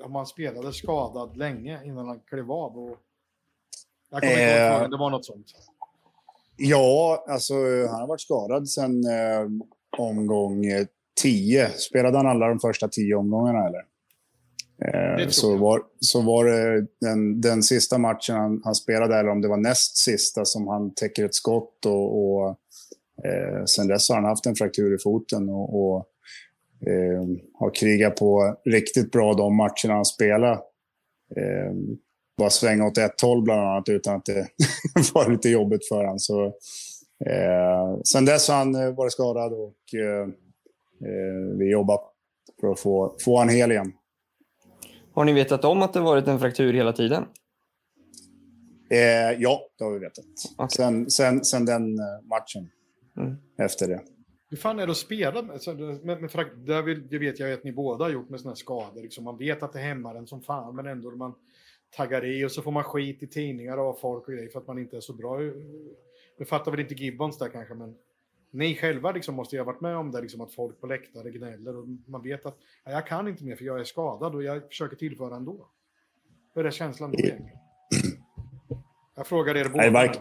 Om 0.03 0.15
han 0.15 0.25
spelade 0.25 0.73
skadad 0.73 1.37
länge 1.37 1.85
innan 1.85 2.07
han 2.07 2.19
klev 2.19 2.51
av. 2.51 2.77
Och... 2.77 2.97
Jag 4.11 4.21
kommer 4.21 4.33
inte 4.33 4.43
ihåg 4.43 4.81
Eh. 4.81 4.89
Det 4.89 4.97
var 4.97 5.09
något 5.09 5.25
sånt. 5.25 5.45
Ja, 6.57 7.25
alltså 7.29 7.53
han 7.89 8.01
har 8.01 8.07
varit 8.07 8.21
skadad 8.21 8.69
sedan 8.69 9.03
eh, 9.03 9.47
omgång 9.97 10.65
10. 11.21 11.69
Spelade 11.69 12.17
han 12.17 12.27
alla 12.27 12.47
de 12.47 12.59
första 12.59 12.87
tio 12.87 13.15
omgångarna 13.15 13.67
eller? 13.67 13.83
Eh, 14.85 15.27
så, 15.27 15.57
var, 15.57 15.81
så 15.99 16.21
var 16.21 16.45
det 16.45 16.87
den, 17.01 17.41
den 17.41 17.63
sista 17.63 17.97
matchen 17.97 18.35
han, 18.35 18.61
han 18.63 18.75
spelade, 18.75 19.15
eller 19.15 19.29
om 19.29 19.41
det 19.41 19.47
var 19.47 19.57
näst 19.57 19.97
sista, 19.97 20.45
som 20.45 20.67
han 20.67 20.93
täcker 20.93 21.25
ett 21.25 21.35
skott. 21.35 21.85
Och, 21.85 22.25
och 22.25 22.49
eh, 23.25 23.65
sen 23.65 23.87
dess 23.87 24.09
har 24.09 24.15
han 24.15 24.25
haft 24.25 24.45
en 24.45 24.55
fraktur 24.55 24.95
i 24.95 24.97
foten 25.03 25.49
och, 25.49 25.81
och 25.81 25.97
eh, 26.87 27.23
har 27.53 27.75
krigat 27.75 28.15
på 28.15 28.55
riktigt 28.65 29.11
bra 29.11 29.33
de 29.33 29.55
matcherna 29.55 29.93
han 29.93 30.05
spelar. 30.05 30.59
Bara 32.39 32.49
svänga 32.49 32.85
åt 32.85 32.97
ett 32.97 33.21
håll 33.21 33.41
bland 33.41 33.61
annat 33.61 33.89
utan 33.89 34.15
att 34.15 34.25
det 34.25 34.47
var 35.13 35.29
lite 35.29 35.49
jobbigt 35.49 35.87
för 35.87 35.95
honom. 35.95 36.19
Så, 36.19 36.45
eh, 37.25 38.01
sen 38.03 38.25
dess 38.25 38.47
har 38.47 38.55
han 38.55 38.75
eh, 38.75 38.95
varit 38.95 39.13
skadad 39.13 39.53
och 39.53 39.93
eh, 39.93 40.27
eh, 41.09 41.57
vi 41.57 41.71
jobbar 41.71 41.99
för 42.61 42.71
att 42.71 42.79
få, 42.79 43.15
få 43.25 43.37
han 43.37 43.49
hel 43.49 43.71
igen. 43.71 43.93
Har 45.13 45.25
ni 45.25 45.33
vetat 45.33 45.65
om 45.65 45.81
att 45.81 45.93
det 45.93 45.99
varit 45.99 46.27
en 46.27 46.39
fraktur 46.39 46.73
hela 46.73 46.93
tiden? 46.93 47.25
Eh, 48.89 49.31
ja, 49.39 49.61
det 49.77 49.83
har 49.83 49.91
vi 49.91 49.99
vetat. 49.99 50.71
Sen, 50.71 51.09
sen, 51.09 51.45
sen 51.45 51.65
den 51.65 51.99
eh, 51.99 52.05
matchen. 52.23 52.69
Mm. 53.17 53.35
Efter 53.57 53.87
det. 53.87 54.01
Hur 54.49 54.57
fan 54.57 54.79
är 54.79 54.85
det 54.85 54.91
att 54.91 54.97
spela 54.97 55.41
med, 55.41 55.59
med, 56.03 56.21
med 56.21 56.31
frakt- 56.31 56.65
det, 56.65 56.81
vill, 56.81 57.07
det 57.07 57.17
vet 57.17 57.39
jag 57.39 57.53
att 57.53 57.63
ni 57.63 57.71
båda 57.71 58.05
har 58.05 58.11
gjort 58.11 58.29
med 58.29 58.39
såna 58.39 58.51
här 58.51 58.55
skador. 58.55 59.01
Liksom 59.01 59.23
man 59.23 59.37
vet 59.37 59.63
att 59.63 59.73
det 59.73 59.79
hämmar 59.79 60.15
en 60.15 60.27
som 60.27 60.41
fan, 60.41 60.75
men 60.75 60.85
ändå 60.85 61.11
man 61.11 61.33
taggar 61.91 62.25
i 62.25 62.45
och 62.45 62.51
så 62.51 62.61
får 62.61 62.71
man 62.71 62.83
skit 62.83 63.23
i 63.23 63.27
tidningar 63.27 63.77
av 63.77 63.93
folk 63.93 64.27
och 64.27 64.33
grejer 64.33 64.49
för 64.49 64.59
att 64.59 64.67
man 64.67 64.79
inte 64.79 64.97
är 64.97 65.01
så 65.01 65.13
bra. 65.13 65.39
Nu 66.37 66.45
fattar 66.45 66.71
väl 66.71 66.79
inte 66.79 66.93
Gibbons 66.93 67.37
där 67.37 67.49
kanske, 67.49 67.73
men 67.73 67.95
ni 68.51 68.75
själva 68.75 69.11
liksom 69.11 69.35
måste 69.35 69.55
ju 69.55 69.59
ha 69.59 69.65
varit 69.65 69.81
med 69.81 69.95
om 69.97 70.11
det, 70.11 70.21
liksom 70.21 70.41
att 70.41 70.53
folk 70.53 70.81
på 70.81 70.87
läktare 70.87 71.31
gnäller 71.31 71.77
och 71.77 71.87
man 72.05 72.23
vet 72.23 72.45
att 72.45 72.57
ja, 72.85 72.91
jag 72.91 73.07
kan 73.07 73.27
inte 73.27 73.43
mer 73.43 73.55
för 73.55 73.65
jag 73.65 73.79
är 73.79 73.83
skadad 73.83 74.35
och 74.35 74.43
jag 74.43 74.67
försöker 74.67 74.95
tillföra 74.95 75.35
ändå. 75.35 75.67
Hur 76.55 76.65
är 76.65 76.71
känslan 76.71 77.11
då 77.11 77.19
egentligen? 77.19 77.57
Jag 79.15 79.27
frågar 79.27 79.57
er 79.57 79.69
båda. 79.69 79.91
Nej, 79.91 80.11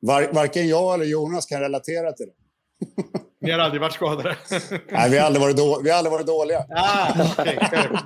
var, 0.00 0.32
varken 0.34 0.68
jag 0.68 0.94
eller 0.94 1.04
Jonas 1.04 1.46
kan 1.46 1.60
relatera 1.60 2.12
till 2.12 2.26
det. 2.26 3.18
Ni 3.40 3.50
har 3.50 3.58
aldrig 3.58 3.80
varit 3.80 3.92
skadade? 3.92 4.36
Nej, 4.90 5.10
vi 5.10 5.18
har 5.18 5.26
aldrig 5.26 5.42
varit, 5.42 5.56
då, 5.56 5.80
vi 5.84 5.90
har 5.90 5.98
aldrig 5.98 6.12
varit 6.12 6.26
dåliga. 6.26 6.58
Ah, 6.70 7.12
okej. 7.38 7.58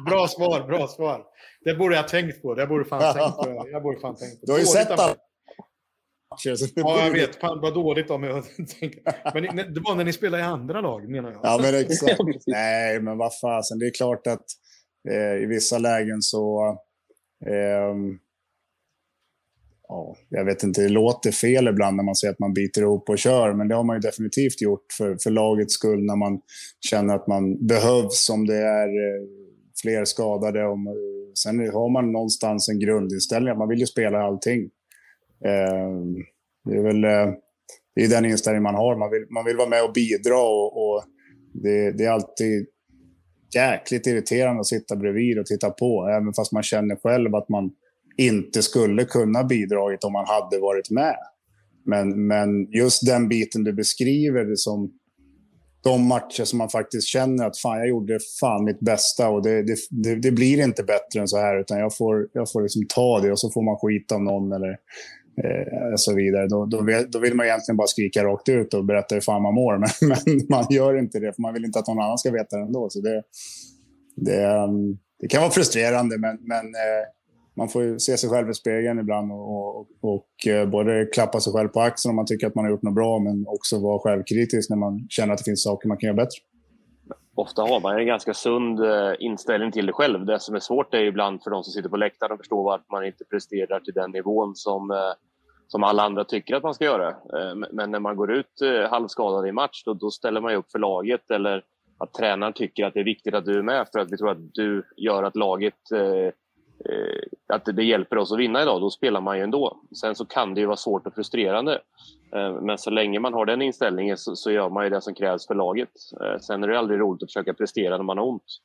Bra 0.07 0.29
svar, 0.29 0.67
bra 0.67 0.89
svar. 0.89 1.23
Det 1.65 1.75
borde 1.75 1.95
jag 1.97 2.09
tänkt 2.09 2.43
på. 2.43 2.55
Det 2.55 2.67
borde 2.67 2.85
fan 2.85 3.15
tänkt 3.15 3.37
på. 3.37 3.69
Jag 3.73 3.83
borde 3.83 4.01
fan 4.01 4.17
tänkt 4.17 4.41
på. 4.41 4.47
Du 4.47 4.53
har 4.53 4.59
ju 4.59 4.65
Dåligt 4.65 4.77
sett 4.79 4.91
alla 4.91 5.15
matcher. 6.31 6.57
Ja, 6.75 7.05
jag 7.05 7.11
vet. 7.13 7.37
Fan 7.37 7.61
vad 7.61 7.75
dåligt 7.75 8.11
av 8.11 8.21
mig. 8.21 8.43
Men 9.35 9.57
det 9.75 9.81
var 9.81 9.95
när 9.95 10.05
ni 10.05 10.13
spelade 10.13 10.43
i 10.43 10.47
andra 10.47 10.81
lag, 10.81 11.09
menar 11.11 11.33
jag. 11.33 11.41
Ja, 11.43 11.59
men 11.63 11.75
exakt. 11.75 12.21
Nej, 12.47 13.01
men 13.01 13.19
vad 13.19 13.33
fasen. 13.41 13.79
Det 13.79 13.87
är 13.87 13.95
klart 13.95 14.27
att 14.27 14.45
Eh, 15.11 15.43
I 15.43 15.47
vissa 15.47 15.79
lägen 15.79 16.23
så... 16.23 16.77
ehm, 17.47 18.19
ja, 19.93 20.17
jag 20.29 20.45
vet 20.45 20.63
inte, 20.63 20.83
det 20.83 20.89
låter 20.89 21.31
fel 21.31 21.69
ibland 21.69 21.97
när 21.97 22.05
man 22.05 22.15
säger 22.15 22.33
att 22.33 22.39
man 22.39 22.55
biter 22.55 22.83
ihop 22.83 23.09
och 23.09 23.19
kör, 23.19 23.53
men 23.55 23.69
det 23.69 23.75
har 23.75 23.85
man 23.85 23.97
ju 23.97 24.01
definitivt 24.01 24.63
gjort 24.63 24.93
för, 24.99 25.17
för 25.23 25.31
lagets 25.31 25.75
skull 25.75 26.05
när 26.05 26.17
man 26.17 26.41
känner 26.81 27.15
att 27.15 27.27
man 27.27 27.67
behövs 27.67 28.31
om 28.31 28.47
det 28.47 28.57
är 28.57 28.89
eh, 28.89 29.23
fler 29.83 30.05
skadade. 30.05 30.67
Om, 30.67 30.87
eh, 30.87 30.93
sen 31.35 31.59
har 31.59 31.93
man 31.93 32.13
någonstans 32.13 32.69
en 32.69 32.79
grundinställning 32.79 33.59
man 33.59 33.69
vill 33.69 33.81
ju 33.81 33.87
spela 33.87 34.23
allting. 34.23 34.61
Eh, 35.45 35.93
det 36.65 36.77
är 36.77 36.83
väl 36.83 37.05
eh, 37.05 37.35
det 37.95 38.05
är 38.05 38.09
den 38.09 38.25
inställning 38.25 38.63
man 38.63 38.75
har. 38.75 38.97
Man 38.97 39.11
vill, 39.11 39.27
man 39.31 39.45
vill 39.45 39.57
vara 39.57 39.69
med 39.69 39.85
och 39.85 39.93
bidra 39.93 40.41
och, 40.41 40.77
och 40.77 41.05
det, 41.53 41.93
det 41.93 42.05
är 42.05 42.11
alltid 42.11 42.67
jäkligt 43.55 44.07
irriterande 44.07 44.61
att 44.61 44.67
sitta 44.67 44.97
bredvid 44.97 45.39
och 45.39 45.47
titta 45.47 45.71
på, 45.71 46.09
även 46.09 46.35
fast 46.35 46.53
man 46.53 46.63
känner 46.63 46.97
själv 46.97 47.35
att 47.35 47.49
man 47.49 47.71
inte 48.17 48.63
skulle 48.63 49.05
kunna 49.05 49.45
bidragit 49.45 50.05
om 50.05 50.13
man 50.13 50.27
hade 50.27 50.59
varit 50.59 50.91
med. 50.91 51.17
Men, 51.85 52.27
men 52.27 52.71
just 52.71 53.07
den 53.07 53.29
biten 53.29 53.65
du 53.65 53.73
beskriver, 53.73 54.55
som 54.55 54.91
de 55.85 56.09
matcher 56.09 56.45
som 56.45 56.59
man 56.59 56.69
faktiskt 56.69 57.09
känner 57.09 57.47
att 57.47 57.59
fan, 57.59 57.79
jag 57.79 57.89
gjorde 57.89 58.19
fan 58.41 58.65
mitt 58.65 58.81
bästa 58.81 59.29
och 59.29 59.43
det, 59.43 59.63
det, 59.63 59.77
det, 59.91 60.15
det 60.15 60.31
blir 60.31 60.65
inte 60.65 60.83
bättre 60.83 61.21
än 61.21 61.29
så 61.29 61.39
här, 61.39 61.61
utan 61.61 61.79
jag 61.79 61.97
får, 61.97 62.29
jag 62.33 62.53
får 62.53 62.63
liksom 62.63 62.83
ta 62.95 63.21
det 63.21 63.33
och 63.33 63.41
så 63.41 63.51
får 63.51 63.63
man 63.63 63.77
skit 63.77 64.13
av 64.13 64.23
någon 64.23 64.53
eller 64.53 64.71
eh, 65.45 65.95
så 65.97 66.15
vidare. 66.15 66.49
Då, 66.49 66.67
då, 66.67 66.83
vill, 66.83 67.11
då 67.11 67.19
vill 67.19 67.35
man 67.35 67.47
egentligen 67.47 67.77
bara 67.77 67.87
skrika 67.87 68.25
rakt 68.25 68.49
ut 68.49 68.75
och 68.75 68.85
berätta 68.85 69.15
hur 69.15 69.23
fan 69.23 69.43
man 69.43 69.55
mår, 69.55 69.79
men, 69.79 69.89
men 70.09 70.47
man 70.49 70.67
gör 70.71 70.99
inte 70.99 71.21
det, 71.21 71.33
för 71.35 71.43
man 71.43 71.55
vill 71.55 71.65
inte 71.65 71.79
att 71.79 71.89
någon 71.89 72.03
annan 72.03 72.19
ska 72.19 72.31
veta 72.31 72.57
det 72.57 72.63
ändå. 72.63 72.91
Så 72.91 73.01
det, 73.01 73.23
det, 74.17 74.45
ehm, 74.45 74.99
det 75.21 75.29
kan 75.29 75.41
vara 75.41 75.51
frustrerande, 75.51 76.19
men, 76.19 76.39
men 76.41 76.67
eh, 76.67 77.05
man 77.55 77.69
får 77.69 77.83
ju 77.83 77.99
se 77.99 78.17
sig 78.17 78.31
själv 78.31 78.51
i 78.51 78.55
spegeln 78.55 78.99
ibland 78.99 79.33
och, 79.33 79.79
och, 79.79 79.87
och 80.01 80.47
eh, 80.47 80.69
både 80.69 81.07
klappa 81.07 81.41
sig 81.41 81.53
själv 81.53 81.69
på 81.69 81.81
axeln 81.81 82.11
om 82.11 82.17
man 82.17 82.27
tycker 82.27 82.47
att 82.47 82.55
man 82.55 82.65
har 82.65 82.71
gjort 82.73 82.83
något 82.83 82.95
bra, 82.95 83.19
men 83.19 83.47
också 83.47 83.81
vara 83.81 83.99
självkritisk 83.99 84.71
när 84.71 84.77
man 84.77 85.07
känner 85.09 85.33
att 85.33 85.39
det 85.39 85.45
finns 85.45 85.63
saker 85.63 85.89
man 85.89 85.99
kan 85.99 86.07
göra 86.07 86.17
bättre. 86.17 86.39
Ofta 87.35 87.63
har 87.63 87.81
man 87.81 87.99
en 87.99 88.07
ganska 88.07 88.35
sund 88.35 88.81
eh, 88.81 89.13
inställning 89.19 89.73
till 89.73 89.87
det 89.87 89.93
själv. 89.93 90.27
Det 90.27 90.41
som 90.41 90.55
är 90.55 90.61
svårt 90.61 90.95
är 90.95 90.99
ju 90.99 91.07
ibland 91.07 91.43
för 91.43 91.51
de 91.51 91.65
som 91.65 91.73
sitter 91.73 91.89
på 91.89 91.97
läktaren 91.97 92.33
att 92.33 92.39
förstå 92.39 92.63
varför 92.63 92.87
man 92.91 93.07
inte 93.07 93.25
presterar 93.25 93.81
till 93.81 93.95
den 93.95 94.11
nivån 94.11 94.53
som, 94.55 94.91
eh, 94.91 94.97
som 95.67 95.85
alla 95.85 96.03
andra 96.03 96.25
tycker 96.25 96.55
att 96.55 96.63
man 96.63 96.75
ska 96.75 96.85
göra. 96.85 97.15
Men 97.73 97.91
när 97.91 98.01
man 98.01 98.17
går 98.17 98.33
ut 98.33 98.61
halvskadad 98.91 99.49
i 99.49 99.53
match, 99.53 99.83
då, 99.85 99.95
då 99.95 100.11
ställer 100.11 100.41
man 100.41 100.53
ju 100.53 100.59
upp 100.59 100.71
för 100.71 100.79
laget 100.79 101.31
eller 101.31 101.63
att 101.99 102.13
tränaren 102.13 102.53
tycker 102.53 102.87
att 102.87 102.95
det 102.95 103.01
är 103.01 103.05
viktigt 103.05 103.35
att 103.35 103.45
du 103.45 103.59
är 103.59 103.63
med 103.63 103.87
för 103.93 103.99
att 103.99 104.13
vi 104.13 104.17
tror 104.17 104.31
att 104.31 104.55
du 104.55 104.85
gör 104.97 105.23
att 105.23 105.37
laget 105.37 105.91
Eh, 105.93 106.33
Eh, 106.85 107.55
att 107.55 107.65
det 107.65 107.85
hjälper 107.85 108.19
oss 108.19 108.33
att 108.33 108.39
vinna 108.39 108.63
idag, 108.63 108.81
då 108.81 108.91
spelar 108.91 109.21
man 109.21 109.37
ju 109.37 109.43
ändå. 109.43 109.81
Sen 110.01 110.15
så 110.15 110.25
kan 110.25 110.55
det 110.55 110.61
ju 110.61 110.67
vara 110.67 110.77
svårt 110.77 111.07
och 111.07 111.15
frustrerande. 111.15 111.81
Eh, 112.35 112.61
men 112.61 112.79
så 112.79 112.91
länge 112.91 113.21
man 113.21 113.35
har 113.35 113.47
den 113.47 113.63
inställningen 113.63 114.17
så, 114.17 114.37
så 114.37 114.51
gör 114.51 114.69
man 114.69 114.85
ju 114.85 114.91
det 114.91 115.01
som 115.01 115.15
krävs 115.15 115.47
för 115.47 115.55
laget. 115.55 115.91
Eh, 116.21 116.39
sen 116.39 116.65
är 116.65 116.69
det 116.69 116.79
aldrig 116.79 117.01
roligt 117.01 117.23
att 117.23 117.29
försöka 117.29 117.55
prestera 117.55 117.97
när 117.97 118.05
man 118.05 118.19
har 118.19 118.25
ont. 118.25 118.61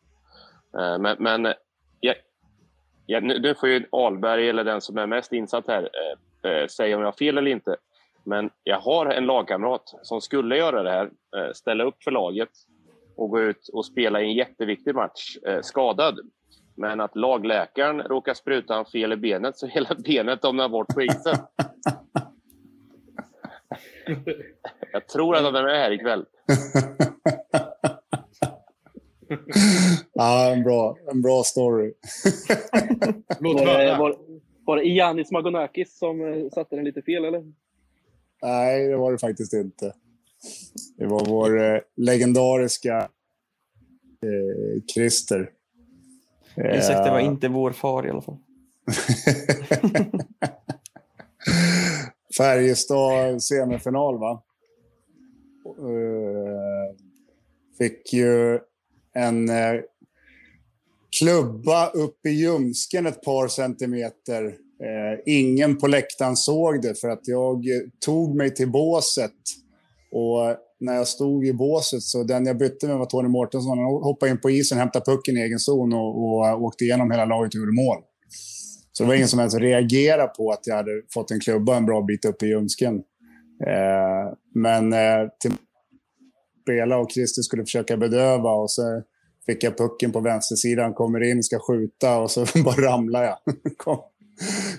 Eh, 0.79 0.99
men, 0.99 1.15
men 1.19 1.53
ja, 1.99 2.13
ja, 3.05 3.19
nu, 3.19 3.39
nu 3.39 3.55
får 3.55 3.69
ju 3.69 3.85
Alberg, 3.91 4.49
eller 4.49 4.63
den 4.63 4.81
som 4.81 4.97
är 4.97 5.07
mest 5.07 5.33
insatt 5.33 5.67
här, 5.67 5.89
eh, 6.43 6.67
säga 6.67 6.95
om 6.95 7.01
jag 7.01 7.07
har 7.07 7.17
fel 7.17 7.37
eller 7.37 7.51
inte. 7.51 7.75
Men 8.23 8.49
jag 8.63 8.79
har 8.79 9.05
en 9.05 9.25
lagkamrat 9.25 9.93
som 10.01 10.21
skulle 10.21 10.57
göra 10.57 10.83
det 10.83 10.89
här, 10.89 11.11
ställa 11.53 11.83
upp 11.83 12.03
för 12.03 12.11
laget 12.11 12.49
och 13.15 13.29
gå 13.29 13.41
ut 13.41 13.69
och 13.73 13.85
spela 13.85 14.21
i 14.21 14.23
en 14.23 14.33
jätteviktig 14.33 14.95
match 14.95 15.37
skadad. 15.61 16.19
Men 16.77 16.99
att 16.99 17.15
lagläkaren 17.15 18.01
råkar 18.01 18.33
spruta 18.33 18.73
han 18.73 18.85
fel 18.85 19.13
i 19.13 19.17
benet 19.17 19.57
så 19.57 19.67
hela 19.67 19.95
benet 19.95 20.41
domnar 20.41 20.69
bort 20.69 20.87
på 20.87 21.01
isen. 21.01 21.37
Jag 24.91 25.07
tror 25.07 25.35
att 25.35 25.43
han 25.43 25.55
är 25.55 25.63
med 25.63 25.77
här 25.77 25.91
ikväll. 25.91 26.25
ja, 30.13 30.53
en 30.53 30.63
bra, 30.63 30.97
en 31.11 31.21
bra 31.21 31.43
story. 31.43 31.93
var, 33.39 33.77
det, 33.77 33.97
var, 33.97 34.17
var 34.65 34.77
det 34.77 34.87
Ianis 34.87 35.31
Magonakis 35.31 35.97
som 35.97 36.21
eh, 36.21 36.49
satte 36.49 36.75
den 36.75 36.85
lite 36.85 37.01
fel, 37.01 37.25
eller? 37.25 37.53
Nej, 38.41 38.87
det 38.87 38.97
var 38.97 39.11
det 39.11 39.17
faktiskt 39.17 39.53
inte. 39.53 39.93
Det 40.97 41.05
var 41.05 41.25
vår 41.25 41.63
eh, 41.63 41.79
legendariska 41.95 42.97
eh, 44.23 44.83
Christer 44.93 45.51
Isak, 46.57 47.05
det 47.05 47.11
var 47.11 47.19
inte 47.19 47.47
vår 47.47 47.71
far 47.71 48.07
i 48.07 48.09
alla 48.09 48.21
fall. 48.21 48.37
Färjestad 52.37 53.43
semifinal, 53.43 54.19
va? 54.19 54.43
Uh, 55.79 56.95
fick 57.77 58.13
ju 58.13 58.59
en 59.13 59.49
uh, 59.49 59.81
klubba 61.19 61.89
upp 61.89 62.25
i 62.25 62.29
ljumsken 62.29 63.05
ett 63.05 63.21
par 63.21 63.47
centimeter. 63.47 64.57
Ingen 65.25 65.77
på 65.77 65.87
läktaren 65.87 66.35
såg 66.35 66.81
det 66.81 66.95
för 66.95 67.09
att 67.09 67.27
jag 67.27 67.65
tog 68.05 68.35
mig 68.35 68.55
till 68.55 68.71
båset 68.71 69.31
och 70.11 70.66
när 70.79 70.95
jag 70.95 71.07
stod 71.07 71.45
i 71.45 71.53
båset 71.53 72.01
så 72.01 72.23
den 72.23 72.45
jag 72.45 72.57
bytte 72.57 72.87
med 72.87 72.97
var 72.97 73.05
Tony 73.05 73.29
Mårtensson. 73.29 73.77
Han 73.77 73.87
hoppade 73.87 74.31
in 74.31 74.41
på 74.41 74.49
isen, 74.49 74.77
hämtade 74.77 75.05
pucken 75.05 75.37
i 75.37 75.41
egen 75.41 75.59
zon 75.59 75.93
och, 75.93 76.23
och 76.23 76.63
åkte 76.63 76.83
igenom 76.83 77.11
hela 77.11 77.25
laget 77.25 77.53
och 77.53 77.59
gjorde 77.59 77.71
mål. 77.71 77.97
Så 78.91 79.03
det 79.03 79.07
var 79.07 79.15
ingen 79.15 79.27
som 79.27 79.39
ens 79.39 79.55
reagerade 79.55 80.27
på 80.27 80.51
att 80.51 80.67
jag 80.67 80.75
hade 80.75 81.01
fått 81.13 81.31
en 81.31 81.39
klubba 81.39 81.77
en 81.77 81.85
bra 81.85 82.01
bit 82.01 82.25
upp 82.25 82.43
i 82.43 82.45
ljumsken. 82.45 82.95
Eh, 83.67 84.33
men 84.55 84.93
eh, 84.93 85.29
till 85.39 85.51
spela 86.61 86.97
och 86.97 87.11
Christer 87.11 87.41
skulle 87.41 87.63
försöka 87.63 87.97
bedöva 87.97 88.49
och 88.49 88.71
så 88.71 89.01
fick 89.45 89.63
jag 89.63 89.77
pucken 89.77 90.11
på 90.11 90.19
vänstersidan, 90.19 90.93
kommer 90.93 91.23
in, 91.23 91.43
ska 91.43 91.59
skjuta 91.59 92.17
och 92.17 92.31
så 92.31 92.45
bara 92.63 92.81
ramlar 92.81 93.23
jag 93.23 93.37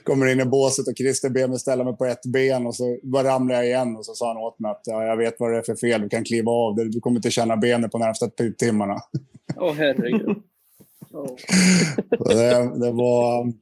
kommer 0.03 0.27
in 0.27 0.41
i 0.41 0.45
båset 0.45 0.89
och 0.89 0.97
Christer 0.97 1.31
ber 1.31 1.49
mig 1.49 1.59
ställa 1.59 1.85
mig 1.85 1.97
på 1.97 2.05
ett 2.05 2.27
ben 2.27 2.67
och 2.67 2.75
så 2.75 2.99
bara 3.03 3.29
ramlar 3.29 3.55
jag 3.55 3.67
igen 3.67 3.97
och 3.97 4.07
så 4.07 4.15
sa 4.15 4.29
han 4.29 4.37
åt 4.37 4.59
mig 4.59 4.71
att 4.71 4.83
ja, 4.85 5.05
jag 5.05 5.17
vet 5.17 5.35
vad 5.39 5.53
det 5.53 5.59
är 5.59 5.63
för 5.63 5.77
fel, 5.77 6.01
du 6.01 6.09
kan 6.09 6.25
kliva 6.25 6.53
av, 6.53 6.77
du 6.77 7.01
kommer 7.01 7.17
inte 7.17 7.31
känna 7.31 7.57
benet 7.57 7.91
på 7.91 7.99
närmsta 7.99 8.31
timmarna. 8.59 8.97
Åh 9.57 9.71
oh, 9.71 9.75
herregud. 9.75 10.37
Oh. 11.11 11.37
det, 12.29 12.79
det 12.81 12.93
var... 12.93 13.47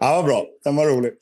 ja, 0.00 0.22
var 0.22 0.22
bra. 0.22 0.46
Den 0.64 0.76
var 0.76 0.86
rolig. 0.86 1.12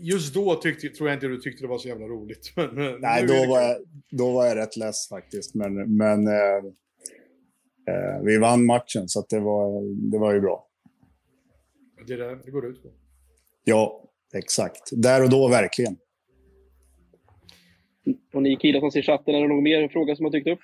Just 0.00 0.34
då 0.34 0.54
tyckte, 0.54 0.88
tror 0.88 1.08
jag 1.08 1.16
inte 1.16 1.26
du 1.26 1.40
tyckte 1.40 1.64
det 1.64 1.68
var 1.68 1.78
så 1.78 1.88
jävla 1.88 2.06
roligt. 2.06 2.52
Men, 2.56 3.00
Nej, 3.00 3.26
då 3.26 3.34
var, 3.34 3.60
jag, 3.60 3.76
då 4.10 4.32
var 4.32 4.46
jag 4.46 4.56
rätt 4.56 4.76
less 4.76 5.08
faktiskt. 5.08 5.54
Men, 5.54 5.96
men 5.96 6.26
eh, 6.26 6.62
vi 8.24 8.38
vann 8.38 8.66
matchen, 8.66 9.08
så 9.08 9.24
det, 9.28 9.40
var, 9.40 9.82
det 10.10 10.18
var 10.18 10.32
ju 10.32 10.40
bra. 10.40 10.66
Det 12.06 12.12
är 12.12 12.18
det 12.18 12.38
det 12.44 12.50
går 12.50 12.66
ut 12.66 12.82
på. 12.82 12.88
Ja, 13.64 14.04
exakt. 14.34 14.90
Där 14.92 15.22
och 15.22 15.30
då 15.30 15.48
verkligen. 15.48 15.96
Och 18.34 18.42
ni 18.42 18.56
killar 18.56 18.80
som 18.80 18.90
ser 18.90 19.02
chatten, 19.02 19.34
är 19.34 19.40
det 19.40 19.48
någon 19.48 19.62
mer 19.62 19.88
fråga 19.88 20.16
som 20.16 20.24
har 20.24 20.32
dykt 20.32 20.48
upp? 20.48 20.58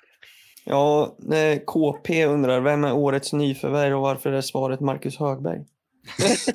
Ja, 0.65 1.17
KP 1.65 2.25
undrar, 2.25 2.61
vem 2.61 2.83
är 2.83 2.93
årets 2.93 3.33
nyförvärv 3.33 3.95
och 3.95 4.01
varför 4.01 4.31
är 4.31 4.41
svaret 4.41 4.79
Marcus 4.79 5.17
Högberg? 5.17 5.65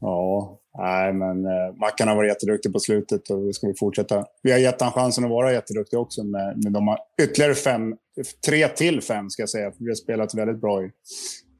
ja, 0.00 0.59
Nej, 0.78 1.12
men 1.12 1.46
eh, 1.46 1.74
Mackan 1.80 2.08
har 2.08 2.16
varit 2.16 2.28
jätteduktig 2.28 2.72
på 2.72 2.80
slutet 2.80 3.30
och 3.30 3.48
vi 3.48 3.52
ska 3.52 3.74
fortsätta. 3.78 4.24
Vi 4.42 4.52
har 4.52 4.58
gett 4.58 4.80
honom 4.80 4.92
chansen 4.92 5.24
att 5.24 5.30
vara 5.30 5.52
jätteduktig 5.52 5.98
också, 5.98 6.24
med, 6.24 6.64
med 6.64 6.72
de 6.72 6.88
har 6.88 6.98
ytterligare 7.22 7.54
fem, 7.54 7.96
tre 8.46 8.68
till 8.68 9.02
fem 9.02 9.30
ska 9.30 9.42
jag 9.42 9.50
säga. 9.50 9.72
Vi 9.78 9.88
har 9.88 9.94
spelat 9.94 10.34
väldigt 10.34 10.60
bra 10.60 10.82
i, 10.84 10.90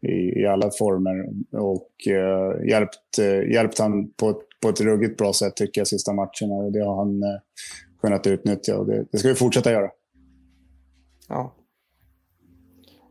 i, 0.09 0.41
i 0.41 0.47
alla 0.47 0.71
former 0.71 1.29
och 1.53 2.09
eh, 2.09 2.69
hjälpt, 2.69 3.19
eh, 3.19 3.53
hjälpt 3.53 3.79
han 3.79 4.11
på, 4.11 4.43
på 4.63 4.69
ett 4.69 4.81
ruggigt 4.81 5.17
bra 5.17 5.33
sätt 5.33 5.57
tycker 5.57 5.81
jag 5.81 5.89
sista 5.89 6.13
matcherna 6.13 6.55
och 6.55 6.73
det 6.73 6.85
har 6.85 6.97
han 6.97 7.23
eh, 7.23 7.41
kunnat 8.01 8.27
utnyttja 8.27 8.79
och 8.79 8.87
det, 8.87 9.05
det 9.13 9.19
ska 9.19 9.29
vi 9.29 9.35
fortsätta 9.35 9.73
göra. 9.73 9.91
Ja. 11.29 11.55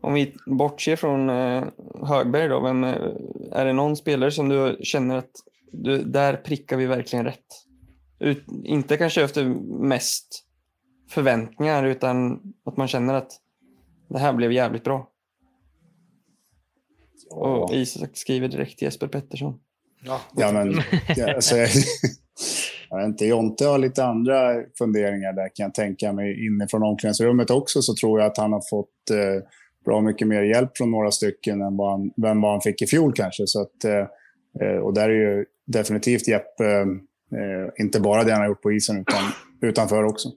Om 0.00 0.14
vi 0.14 0.34
bortser 0.46 0.96
från 0.96 1.30
eh, 1.30 1.64
Högberg 2.02 2.48
då, 2.48 2.60
vem, 2.60 2.84
eh, 2.84 2.94
är 3.52 3.64
det 3.64 3.72
någon 3.72 3.96
spelare 3.96 4.30
som 4.30 4.48
du 4.48 4.76
känner 4.80 5.16
att 5.16 5.30
du, 5.72 6.04
där 6.04 6.36
prickar 6.36 6.76
vi 6.76 6.86
verkligen 6.86 7.24
rätt. 7.24 7.46
Ut, 8.18 8.44
inte 8.64 8.96
kanske 8.96 9.22
efter 9.22 9.44
mest 9.84 10.44
förväntningar 11.10 11.84
utan 11.84 12.40
att 12.64 12.76
man 12.76 12.88
känner 12.88 13.14
att 13.14 13.32
det 14.08 14.18
här 14.18 14.32
blev 14.32 14.52
jävligt 14.52 14.84
bra. 14.84 15.10
Ja. 17.30 17.36
Och 17.36 17.74
Isak 17.74 18.10
skriver 18.12 18.48
direkt 18.48 18.78
till 18.78 18.86
Jesper 18.86 19.08
Pettersson. 19.08 19.60
Ja, 20.04 20.20
ja 20.36 20.52
men... 20.52 20.82
Ja, 21.16 21.34
alltså, 21.34 21.56
Jag 22.90 22.98
vet 22.98 23.06
inte, 23.06 23.26
Jonte 23.26 23.64
har 23.64 23.78
lite 23.78 24.04
andra 24.04 24.62
funderingar 24.78 25.32
där 25.32 25.48
kan 25.54 25.64
jag 25.64 25.74
tänka 25.74 26.12
mig. 26.12 26.46
Inifrån 26.46 26.82
omklädningsrummet 26.82 27.50
också 27.50 27.82
så 27.82 27.94
tror 27.94 28.20
jag 28.20 28.26
att 28.26 28.36
han 28.36 28.52
har 28.52 28.62
fått 28.70 29.10
eh, 29.10 29.42
bra 29.84 30.00
mycket 30.00 30.28
mer 30.28 30.42
hjälp 30.42 30.76
från 30.76 30.90
några 30.90 31.10
stycken 31.10 31.62
än 31.62 31.76
vad 31.76 31.90
han, 31.90 32.10
vem 32.16 32.40
vad 32.40 32.50
han 32.50 32.60
fick 32.60 32.82
i 32.82 32.86
fjol 32.86 33.12
kanske. 33.12 33.46
Så 33.46 33.62
att, 33.62 33.84
eh, 33.84 34.06
och 34.82 34.94
där 34.94 35.08
är 35.08 35.14
ju 35.14 35.44
definitivt 35.66 36.28
Jeppe, 36.28 36.64
eh, 37.32 37.68
inte 37.78 38.00
bara 38.00 38.24
det 38.24 38.32
han 38.32 38.40
har 38.40 38.48
gjort 38.48 38.62
på 38.62 38.72
isen 38.72 39.00
utan 39.00 39.22
utanför 39.60 40.04
också. 40.04 40.28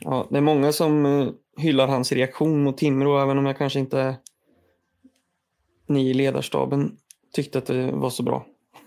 Ja, 0.00 0.28
det 0.30 0.36
är 0.36 0.40
många 0.40 0.72
som 0.72 1.06
eh, 1.06 1.28
hyllar 1.56 1.86
hans 1.86 2.12
reaktion 2.12 2.62
mot 2.62 2.78
Timrå, 2.78 3.22
även 3.22 3.38
om 3.38 3.46
jag 3.46 3.58
kanske 3.58 3.78
inte 3.78 4.16
ni 5.86 6.10
i 6.10 6.14
ledarstaben 6.14 6.96
tyckte 7.32 7.58
att 7.58 7.66
det 7.66 7.90
var 7.92 8.10
så 8.10 8.22
bra. 8.22 8.46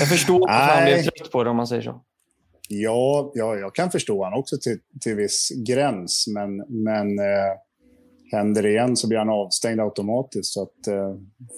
jag 0.00 0.08
förstår 0.08 0.50
att 0.50 0.70
han 0.70 0.84
blev 0.84 1.02
trött 1.02 1.30
på 1.32 1.44
det 1.44 1.50
om 1.50 1.56
man 1.56 1.66
säger 1.66 1.82
så. 1.82 2.00
Ja, 2.68 3.32
ja 3.34 3.56
jag 3.56 3.74
kan 3.74 3.90
förstå 3.90 4.24
honom 4.24 4.38
också 4.38 4.56
till, 4.58 4.78
till 5.00 5.14
viss 5.14 5.50
gräns. 5.66 6.26
Men, 6.34 6.56
men 6.56 7.18
eh, 7.18 7.52
händer 8.34 8.62
det 8.62 8.70
igen 8.70 8.96
så 8.96 9.08
blir 9.08 9.18
han 9.18 9.30
avstängd 9.30 9.80
automatiskt. 9.80 10.52
Så 10.52 10.62
att, 10.62 10.86
eh, 10.86 11.14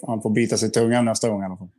han 0.07 0.21
får 0.21 0.29
bita 0.29 0.57
sig 0.57 0.69
i 0.69 0.71
tungan 0.71 1.05
nästa 1.05 1.29
gång 1.29 1.41
i 1.41 1.45
alla 1.45 1.57
fall. 1.57 1.69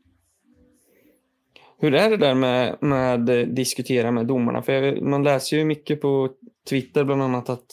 Hur 1.80 1.94
är 1.94 2.10
det 2.10 2.16
där 2.16 2.34
med, 2.34 2.76
med 2.80 3.28
eh, 3.28 3.46
diskutera 3.46 4.10
med 4.10 4.26
domarna? 4.26 4.62
För 4.62 4.72
jag, 4.72 5.02
man 5.02 5.24
läser 5.24 5.56
ju 5.56 5.64
mycket 5.64 6.00
på 6.00 6.28
Twitter 6.68 7.04
bland 7.04 7.22
annat 7.22 7.48
att 7.48 7.66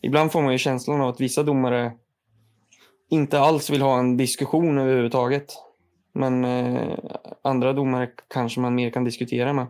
ibland 0.00 0.32
får 0.32 0.42
man 0.42 0.52
ju 0.52 0.58
känslan 0.58 1.00
av 1.00 1.08
att 1.08 1.20
vissa 1.20 1.42
domare 1.42 1.92
inte 3.10 3.40
alls 3.40 3.70
vill 3.70 3.82
ha 3.82 3.98
en 3.98 4.16
diskussion 4.16 4.78
överhuvudtaget. 4.78 5.46
Men 6.12 6.44
eh, 6.44 6.98
andra 7.42 7.72
domare 7.72 8.08
kanske 8.28 8.60
man 8.60 8.74
mer 8.74 8.90
kan 8.90 9.04
diskutera 9.04 9.52
med. 9.52 9.66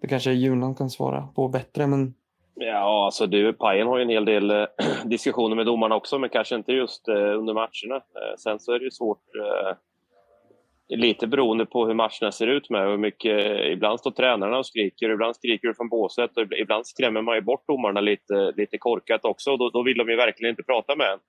Det 0.00 0.08
kanske 0.08 0.32
Junan 0.32 0.74
kan 0.74 0.90
svara 0.90 1.28
på 1.34 1.48
bättre, 1.48 1.86
men... 1.86 2.14
Ja, 2.62 3.04
alltså 3.04 3.26
du, 3.26 3.52
Pajen 3.52 3.86
har 3.86 3.98
ju 3.98 4.02
en 4.02 4.08
hel 4.08 4.24
del 4.24 4.50
eh, 4.50 4.66
diskussioner 5.04 5.56
med 5.56 5.66
domarna 5.66 5.94
också, 5.94 6.18
men 6.18 6.30
kanske 6.30 6.54
inte 6.54 6.72
just 6.72 7.08
eh, 7.08 7.38
under 7.38 7.54
matcherna. 7.54 7.96
Eh, 7.96 8.36
sen 8.38 8.60
så 8.60 8.72
är 8.72 8.78
det 8.78 8.84
ju 8.84 8.90
svårt, 8.90 9.22
eh, 9.36 9.76
lite 10.96 11.26
beroende 11.26 11.66
på 11.66 11.86
hur 11.86 11.94
matcherna 11.94 12.32
ser 12.32 12.46
ut 12.46 12.70
med 12.70 12.88
hur 12.88 12.96
mycket... 12.96 13.44
Eh, 13.44 13.72
ibland 13.72 14.00
står 14.00 14.10
tränarna 14.10 14.58
och 14.58 14.66
skriker, 14.66 15.10
ibland 15.10 15.36
skriker 15.36 15.68
du 15.68 15.74
från 15.74 15.88
båset 15.88 16.36
och 16.36 16.42
ibland 16.58 16.86
skrämmer 16.86 17.22
man 17.22 17.34
ju 17.34 17.40
bort 17.40 17.66
domarna 17.66 18.00
lite, 18.00 18.52
lite 18.56 18.78
korkat 18.78 19.24
också. 19.24 19.56
Då, 19.56 19.70
då 19.70 19.82
vill 19.82 19.98
de 19.98 20.08
ju 20.08 20.16
verkligen 20.16 20.50
inte 20.50 20.62
prata 20.62 20.96
med 20.96 21.06
en. 21.06 21.20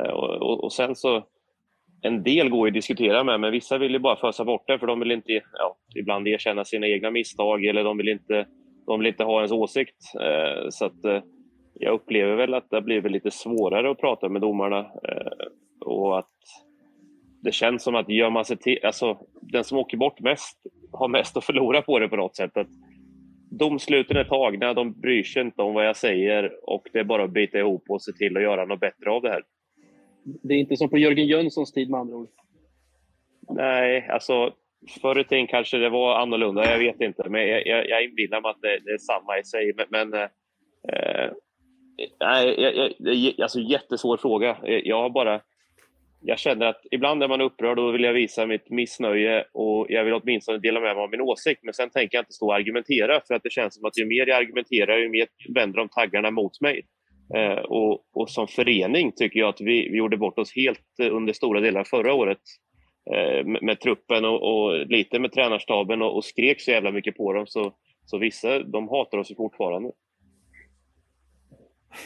Eh, 0.00 0.12
och, 0.12 0.30
och, 0.30 0.64
och, 0.64 0.72
sen 0.72 0.94
så, 0.96 1.24
en 2.02 2.22
del 2.22 2.48
går 2.48 2.68
ju 2.68 2.70
att 2.70 2.74
diskutera 2.74 3.24
med, 3.24 3.40
men 3.40 3.52
vissa 3.52 3.78
vill 3.78 3.92
ju 3.92 3.98
bara 3.98 4.16
fösa 4.16 4.44
bort 4.44 4.66
det 4.66 4.78
för 4.78 4.86
de 4.86 5.00
vill 5.00 5.10
inte 5.10 5.32
ja, 5.32 5.76
ibland 5.96 6.28
erkänna 6.28 6.64
sina 6.64 6.86
egna 6.86 7.10
misstag 7.10 7.64
eller 7.64 7.84
de 7.84 7.96
vill 7.96 8.08
inte, 8.08 8.46
de 8.86 9.00
vill 9.00 9.08
inte 9.08 9.24
ha 9.24 9.38
ens 9.38 9.52
åsikt. 9.52 9.96
Eh, 10.20 10.68
så 10.70 10.84
att, 10.84 11.04
eh, 11.04 11.22
jag 11.74 11.94
upplever 11.94 12.36
väl 12.36 12.54
att 12.54 12.70
det 12.70 12.76
har 12.76 12.82
blivit 12.82 13.12
lite 13.12 13.30
svårare 13.30 13.90
att 13.90 14.00
prata 14.00 14.28
med 14.28 14.42
domarna 14.42 14.86
och 15.80 16.18
att 16.18 16.30
det 17.42 17.52
känns 17.52 17.82
som 17.82 17.94
att 17.94 18.08
gör 18.08 18.30
man 18.30 18.44
sig 18.44 18.56
till, 18.56 18.78
alltså 18.82 19.18
den 19.40 19.64
som 19.64 19.78
åker 19.78 19.96
bort 19.96 20.20
mest 20.20 20.58
har 20.92 21.08
mest 21.08 21.36
att 21.36 21.44
förlora 21.44 21.82
på 21.82 21.98
det 21.98 22.08
på 22.08 22.16
något 22.16 22.36
sätt. 22.36 22.56
Att 22.56 22.68
domsluten 23.50 24.16
är 24.16 24.24
tagna, 24.24 24.74
de 24.74 25.00
bryr 25.00 25.22
sig 25.22 25.42
inte 25.42 25.62
om 25.62 25.74
vad 25.74 25.86
jag 25.86 25.96
säger 25.96 26.70
och 26.70 26.88
det 26.92 26.98
är 26.98 27.04
bara 27.04 27.24
att 27.24 27.30
bita 27.30 27.58
ihop 27.58 27.84
och 27.88 28.02
se 28.02 28.12
till 28.12 28.36
att 28.36 28.42
göra 28.42 28.64
något 28.64 28.80
bättre 28.80 29.10
av 29.10 29.22
det 29.22 29.30
här. 29.30 29.42
Det 30.24 30.54
är 30.54 30.58
inte 30.58 30.76
som 30.76 30.90
på 30.90 30.98
Jörgen 30.98 31.26
Jönssons 31.26 31.72
tid 31.72 31.90
med 31.90 32.00
andra 32.00 32.16
ord. 32.16 32.28
Nej, 33.48 34.08
alltså 34.08 34.52
förr 35.02 35.20
i 35.20 35.24
tiden 35.24 35.46
kanske 35.46 35.76
det 35.76 35.88
var 35.88 36.18
annorlunda. 36.18 36.70
Jag 36.70 36.78
vet 36.78 37.00
inte, 37.00 37.28
men 37.28 37.48
jag, 37.48 37.66
jag, 37.66 37.88
jag 37.88 38.04
inbillar 38.04 38.40
mig 38.40 38.50
att 38.50 38.60
det, 38.60 38.78
det, 38.84 38.90
är 38.90 38.98
samma 38.98 39.38
i 39.38 39.44
sig. 39.44 39.72
Men, 39.76 39.86
men 39.88 40.14
eh, 40.14 40.28
eh 40.92 41.30
nej, 42.20 42.60
jag, 42.60 42.92
jag, 42.98 43.40
alltså 43.40 43.60
jättesvår 43.60 44.16
fråga. 44.16 44.56
Jag 44.62 45.02
har 45.02 45.10
bara... 45.10 45.40
Jag 46.26 46.38
känner 46.38 46.66
att 46.66 46.80
ibland 46.90 47.22
är 47.22 47.28
man 47.28 47.40
upprörd 47.40 47.78
och 47.78 47.94
vill 47.94 48.04
jag 48.04 48.12
visa 48.12 48.46
mitt 48.46 48.70
missnöje 48.70 49.44
och 49.52 49.86
jag 49.88 50.04
vill 50.04 50.14
åtminstone 50.14 50.58
dela 50.58 50.80
med 50.80 50.96
mig 50.96 51.02
av 51.02 51.10
min 51.10 51.20
åsikt. 51.20 51.60
Men 51.62 51.74
sen 51.74 51.90
tänker 51.90 52.16
jag 52.16 52.22
inte 52.22 52.32
stå 52.32 52.46
och 52.46 52.54
argumentera 52.54 53.20
för 53.28 53.34
att 53.34 53.42
det 53.42 53.52
känns 53.52 53.74
som 53.74 53.84
att 53.84 53.98
ju 53.98 54.06
mer 54.06 54.26
jag 54.26 54.38
argumenterar, 54.38 54.98
ju 54.98 55.08
mer 55.08 55.26
vänder 55.54 55.78
de 55.78 55.88
taggarna 55.88 56.30
mot 56.30 56.60
mig. 56.60 56.86
Eh, 57.34 57.58
och, 57.58 58.00
och, 58.14 58.30
som 58.30 58.48
förening 58.48 59.12
tycker 59.12 59.40
jag 59.40 59.48
att 59.48 59.60
vi, 59.60 59.88
vi 59.88 59.96
gjorde 59.98 60.16
bort 60.16 60.38
oss 60.38 60.56
helt 60.56 60.98
eh, 61.02 61.16
under 61.16 61.32
stora 61.32 61.60
delar 61.60 61.84
förra 61.84 62.14
året 62.14 62.40
Eh, 63.12 63.44
med, 63.44 63.62
med, 63.62 63.80
truppen 63.80 64.24
och, 64.24 64.42
och, 64.42 64.86
lite 64.86 65.18
med 65.18 65.32
tränarstaben 65.32 66.02
och, 66.02 66.16
och, 66.16 66.24
skrek 66.24 66.60
så 66.60 66.70
jävla 66.70 66.90
mycket 66.90 67.16
på 67.16 67.32
dem. 67.32 67.46
Så, 67.46 67.72
så 68.04 68.18
vissa, 68.18 68.58
de 68.58 68.88
hatar 68.88 69.18
oss 69.18 69.30
ju 69.30 69.34
fortfarande. 69.34 69.90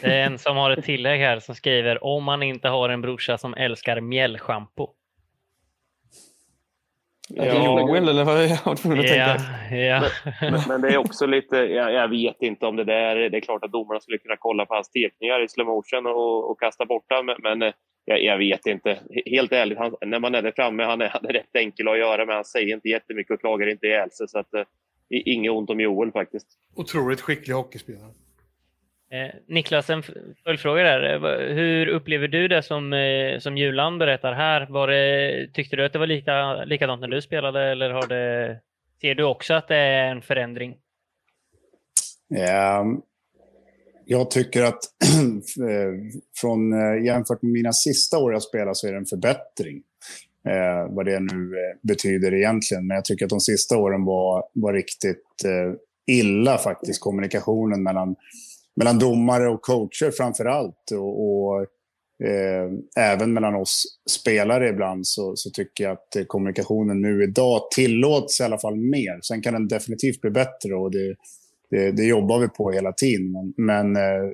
Det 0.00 0.14
är 0.14 0.26
en 0.26 0.38
som 0.38 0.56
har 0.56 0.70
ett 0.70 0.84
tillägg 0.84 1.20
här 1.20 1.38
som 1.38 1.54
skriver 1.54 2.04
om 2.04 2.24
man 2.24 2.42
inte 2.42 2.68
har 2.68 2.88
en 2.88 3.00
brorsa 3.00 3.38
som 3.38 3.54
älskar 3.54 4.00
mjällschampo. 4.00 4.88
Ja. 7.28 7.80
Joel 7.80 8.08
eller 8.08 8.24
vad 8.24 8.44
jag 8.44 8.58
var 8.64 8.76
tvungen 8.76 8.98
att 8.98 9.16
ja, 9.16 9.36
tänka. 9.36 9.76
Ja. 9.76 10.10
Men, 10.40 10.60
men, 10.68 10.80
det 10.80 10.88
är 10.88 10.96
också 10.96 11.26
lite, 11.26 11.56
jag, 11.56 11.92
jag, 11.92 12.08
vet 12.08 12.36
inte 12.42 12.66
om 12.66 12.76
det 12.76 12.84
där, 12.84 13.16
det 13.16 13.36
är 13.36 13.40
klart 13.40 13.64
att 13.64 13.72
domarna 13.72 14.00
skulle 14.00 14.18
kunna 14.18 14.36
kolla 14.36 14.66
på 14.66 14.74
hans 14.74 14.90
tekningar 14.90 15.44
i 15.44 15.48
slowmotion 15.48 16.06
och, 16.06 16.50
och 16.50 16.60
kasta 16.60 16.86
bort 16.86 17.04
den, 17.08 17.26
men, 17.26 17.36
men 17.42 17.72
jag, 18.04 18.22
jag, 18.22 18.38
vet 18.38 18.66
inte. 18.66 18.98
Helt 19.26 19.52
ärligt, 19.52 19.78
han, 19.78 19.94
när 20.06 20.20
man 20.20 20.34
är 20.34 20.42
där 20.42 20.52
framme, 20.56 20.82
han 20.82 21.00
är, 21.00 21.08
han 21.08 21.26
är 21.26 21.32
rätt 21.32 21.56
enkel 21.56 21.88
att 21.88 21.98
göra, 21.98 22.26
men 22.26 22.34
han 22.34 22.44
säger 22.44 22.74
inte 22.74 22.88
jättemycket 22.88 23.34
och 23.34 23.40
klagar 23.40 23.66
inte 23.66 23.86
ihjäl 23.86 24.10
sig. 24.10 24.28
Så 24.28 24.38
att, 24.38 24.54
eh, 24.54 24.64
inget 25.10 25.52
ont 25.52 25.70
om 25.70 25.80
Joel 25.80 26.12
faktiskt. 26.12 26.46
Otroligt 26.76 27.20
skicklig 27.20 27.54
hockeyspelare. 27.54 28.12
Eh, 29.10 29.34
Niklas, 29.46 29.90
en 29.90 30.02
följdfråga 30.44 30.82
där. 30.82 31.14
Eh, 31.14 31.54
hur 31.54 31.88
upplever 31.88 32.28
du 32.28 32.48
det 32.48 32.62
som, 32.62 32.92
eh, 32.92 33.38
som 33.38 33.56
Julan 33.56 33.98
berättar 33.98 34.32
här? 34.32 34.66
Var 34.70 34.88
det, 34.88 35.48
tyckte 35.52 35.76
du 35.76 35.84
att 35.84 35.92
det 35.92 35.98
var 35.98 36.06
lika, 36.06 36.64
likadant 36.64 37.00
när 37.00 37.08
du 37.08 37.22
spelade 37.22 37.62
eller 37.62 37.90
har 37.90 38.06
det, 38.06 38.56
ser 39.00 39.14
du 39.14 39.24
också 39.24 39.54
att 39.54 39.68
det 39.68 39.76
är 39.76 40.10
en 40.10 40.22
förändring? 40.22 40.76
Yeah. 42.36 42.86
Jag 44.04 44.30
tycker 44.30 44.62
att 44.62 44.78
eh, 45.60 46.20
från, 46.40 46.72
eh, 46.72 47.04
jämfört 47.04 47.42
med 47.42 47.52
mina 47.52 47.72
sista 47.72 48.18
år 48.18 48.32
jag 48.32 48.42
spelade 48.42 48.74
så 48.74 48.86
är 48.86 48.92
det 48.92 48.98
en 48.98 49.06
förbättring. 49.06 49.82
Eh, 50.48 50.94
vad 50.94 51.06
det 51.06 51.20
nu 51.20 51.52
betyder 51.82 52.34
egentligen. 52.34 52.86
Men 52.86 52.94
jag 52.94 53.04
tycker 53.04 53.24
att 53.24 53.30
de 53.30 53.40
sista 53.40 53.78
åren 53.78 54.04
var, 54.04 54.44
var 54.52 54.72
riktigt 54.72 55.24
illa 56.06 56.58
faktiskt. 56.58 57.00
Kommunikationen 57.00 57.82
mellan 57.82 58.16
mellan 58.78 58.98
domare 58.98 59.48
och 59.48 59.62
coacher 59.62 60.10
framför 60.10 60.44
allt. 60.44 60.90
Och, 60.92 61.24
och 61.24 61.60
eh, 62.28 62.70
även 63.12 63.32
mellan 63.32 63.54
oss 63.54 63.84
spelare 64.10 64.68
ibland 64.68 65.06
så, 65.06 65.32
så, 65.36 65.50
tycker 65.50 65.84
jag 65.84 65.92
att 65.92 66.28
kommunikationen 66.28 67.00
nu 67.00 67.22
idag 67.22 67.70
tillåts 67.70 68.40
i 68.40 68.42
alla 68.42 68.58
fall 68.58 68.76
mer. 68.76 69.18
Sen 69.22 69.42
kan 69.42 69.54
den 69.54 69.68
definitivt 69.68 70.20
bli 70.20 70.30
bättre 70.30 70.74
och 70.74 70.90
det, 70.90 71.14
det, 71.70 71.92
det 71.92 72.04
jobbar 72.04 72.38
vi 72.38 72.48
på 72.48 72.70
hela 72.70 72.92
tiden. 72.92 73.32
Men, 73.32 73.54
men 73.56 73.96
eh, 73.96 74.30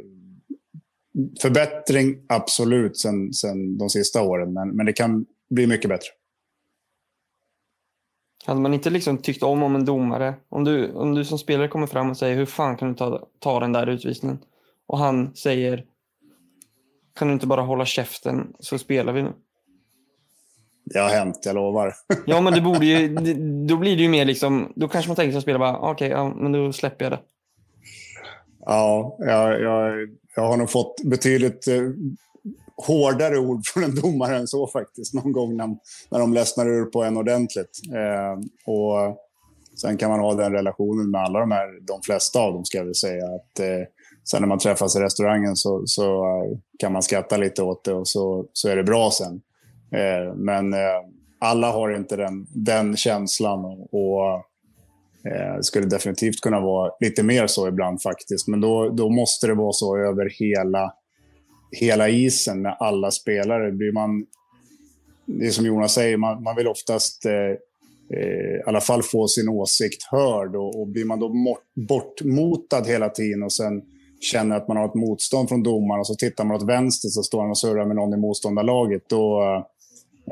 förbättring 1.43 2.17
absolut 2.29 2.99
sen, 2.99 3.33
sen 3.33 3.79
de 3.79 3.91
sista 3.91 4.23
åren, 4.23 4.53
men, 4.53 4.77
men 4.77 4.87
det 4.87 4.93
kan 4.93 5.27
bli 5.51 5.67
mycket 5.67 5.89
bättre. 5.89 6.09
Hade 8.47 8.61
man 8.61 8.75
inte 8.75 8.91
liksom 8.91 9.19
tyckt 9.19 9.43
om 9.43 9.63
om 9.63 9.75
en 9.75 9.85
domare, 9.85 10.35
om 10.49 10.65
du, 10.65 10.93
om 10.93 11.15
du 11.15 11.25
som 11.25 11.39
spelare 11.39 11.69
kommer 11.69 11.87
fram 11.87 12.11
och 12.11 12.17
säger 12.17 12.37
hur 12.37 12.47
fan 12.47 12.77
kan 12.77 12.89
du 12.89 12.95
ta, 12.95 13.27
ta 13.39 13.61
den 13.61 13.73
där 13.73 13.87
utvisningen? 13.87 14.39
Och 14.87 14.99
han 14.99 15.35
säger 15.37 15.85
kan 17.15 17.29
du 17.29 17.35
inte 17.35 17.47
bara 17.47 17.63
hålla 17.63 17.85
käften 17.85 18.53
så 18.59 18.79
spelar 18.79 19.13
vi 19.13 19.23
nu. 19.23 19.33
Det 20.85 20.99
har 20.99 21.09
hänt, 21.09 21.41
jag 21.45 21.55
lovar. 21.55 21.95
ja, 22.27 22.41
men 22.41 22.53
det 22.53 22.61
borde 22.61 22.87
ju, 22.87 23.09
då 23.67 23.77
blir 23.77 23.97
det 23.97 24.03
ju 24.03 24.09
mer 24.09 24.25
liksom, 24.25 24.73
då 24.77 24.89
kanske 24.89 25.09
man 25.09 25.17
tänker 25.17 25.33
som 25.33 25.43
spelare 25.43 25.59
bara, 25.59 25.79
okej, 25.79 25.91
okay, 25.91 26.09
ja, 26.09 26.35
men 26.37 26.53
då 26.53 26.73
släpper 26.73 27.05
jag 27.05 27.13
det. 27.13 27.21
Ja, 28.67 29.17
jag, 29.19 29.61
jag, 29.61 30.09
jag 30.37 30.43
har 30.43 30.57
nog 30.57 30.71
fått 30.71 31.03
betydligt 31.05 31.69
eh, 31.69 31.83
hårdare 32.77 33.39
ord 33.39 33.67
från 33.67 33.85
en 33.85 33.95
domare 33.95 34.37
än 34.37 34.47
så 34.47 34.67
faktiskt. 34.67 35.15
Någon 35.15 35.33
gång 35.33 35.57
när, 35.57 35.67
när 36.11 36.19
de 36.19 36.33
ledsnar 36.33 36.67
ur 36.67 36.85
på 36.85 37.05
en 37.05 37.17
ordentligt. 37.17 37.81
Eh, 37.95 38.39
och 38.67 39.17
sen 39.81 39.97
kan 39.97 40.11
man 40.11 40.21
ha 40.21 40.35
den 40.35 40.53
relationen 40.53 41.11
med 41.11 41.21
alla 41.21 41.41
de 41.41 41.51
här, 41.51 41.87
de 41.87 42.03
flesta 42.03 42.41
av 42.41 42.53
dem 42.53 42.65
ska 42.65 42.79
jag 42.79 42.85
väl 42.85 42.95
säga. 42.95 43.25
Att, 43.25 43.61
eh, 43.61 43.87
sen 44.31 44.43
när 44.43 44.49
man 44.49 44.59
träffas 44.59 44.97
i 44.97 45.01
restaurangen 45.01 45.57
så, 45.57 45.83
så 45.87 46.25
kan 46.79 46.93
man 46.93 47.03
skratta 47.03 47.37
lite 47.37 47.63
åt 47.63 47.85
det 47.85 47.95
och 47.95 48.09
så, 48.09 48.47
så 48.53 48.69
är 48.69 48.77
det 48.77 48.85
bra 48.85 49.11
sen. 49.11 49.41
Eh, 49.93 50.35
men 50.35 50.73
eh, 50.75 51.01
alla 51.41 51.73
har 51.73 51.97
inte 51.97 52.17
den, 52.17 52.47
den 52.55 52.97
känslan 52.97 53.65
och, 53.65 53.95
och 53.95 54.35
eh, 55.31 55.61
skulle 55.61 55.87
definitivt 55.87 56.41
kunna 56.41 56.61
vara 56.61 56.93
lite 57.01 57.23
mer 57.23 57.47
så 57.47 57.69
ibland 57.69 58.03
faktiskt. 58.03 58.49
Men 58.49 58.61
då, 58.61 58.89
då 58.89 59.09
måste 59.09 59.47
det 59.47 59.55
vara 59.55 59.73
så 59.73 59.97
över 59.97 60.31
hela 60.39 60.93
hela 61.75 62.09
isen 62.09 62.63
med 62.63 62.77
alla 62.81 63.11
spelare. 63.11 63.73
Blir 63.73 63.93
man, 63.93 64.27
det 65.27 65.47
är 65.47 65.51
som 65.51 65.67
Jonas 65.67 65.95
säger, 65.95 66.17
man, 66.17 66.43
man 66.43 66.57
vill 66.57 66.69
oftast 66.69 67.25
eh, 67.25 67.33
eh, 68.19 68.57
i 68.57 68.63
alla 68.67 68.81
fall 68.81 69.03
få 69.03 69.29
sin 69.29 69.49
åsikt 69.49 70.03
hörd. 70.11 70.57
Och, 70.57 70.81
och 70.81 70.87
blir 70.87 71.05
man 71.05 71.21
då 71.21 71.29
mort, 71.29 71.65
bortmotad 71.75 72.87
hela 72.87 73.09
tiden 73.09 73.43
och 73.43 73.53
sen 73.53 73.83
känner 74.21 74.57
att 74.57 74.69
man 74.69 74.77
har 74.77 74.85
ett 74.85 74.95
motstånd 74.95 75.49
från 75.49 75.63
domaren 75.63 76.01
och 76.01 76.07
så 76.07 76.15
tittar 76.15 76.45
man 76.45 76.57
åt 76.57 76.69
vänster 76.69 77.09
så 77.09 77.23
står 77.23 77.41
han 77.41 77.51
och 77.51 77.59
surrar 77.59 77.87
med 77.87 77.97
någon 77.97 78.15
i 78.15 78.17
motståndarlaget. 78.17 79.03
Då, 79.09 79.43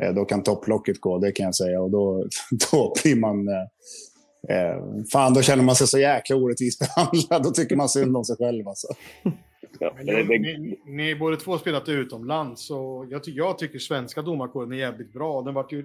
eh, 0.03 0.15
då 0.15 0.25
kan 0.25 0.43
topplocket 0.43 1.01
gå, 1.01 1.19
det 1.19 1.33
kan 1.33 1.47
jag 1.47 1.55
säga. 1.55 1.81
Och 1.81 1.91
då, 1.91 2.27
då 2.73 2.95
blir 3.03 3.17
man... 3.17 3.49
Eh, 3.49 4.57
eh, 4.57 4.83
fan, 5.13 5.35
då 5.35 5.43
känner 5.43 5.65
man 5.65 5.77
sig 5.77 5.87
så 5.87 5.99
jäkla 5.99 6.37
orättvist 6.37 6.79
behandlad. 6.79 7.43
Då 7.43 7.51
tycker 7.51 7.77
man 7.77 7.89
synd 7.89 8.17
om 8.17 8.25
sig 8.25 8.37
själv. 8.37 8.69
Alltså. 8.69 8.89
Men 9.81 10.07
nu, 10.07 10.25
ni, 10.25 10.79
ni 10.87 11.11
är 11.11 11.17
båda 11.17 11.37
två 11.37 11.59
spelat 11.59 11.89
utomlands 11.89 12.71
och 12.71 13.07
jag, 13.11 13.25
ty 13.25 13.33
jag 13.33 13.59
tycker 13.59 13.79
svenska 13.79 14.23
domarkåren 14.23 14.73
är 14.73 14.77
jävligt 14.77 15.13
bra. 15.13 15.43
Den 15.43 15.55
vart 15.55 15.73
ju 15.73 15.85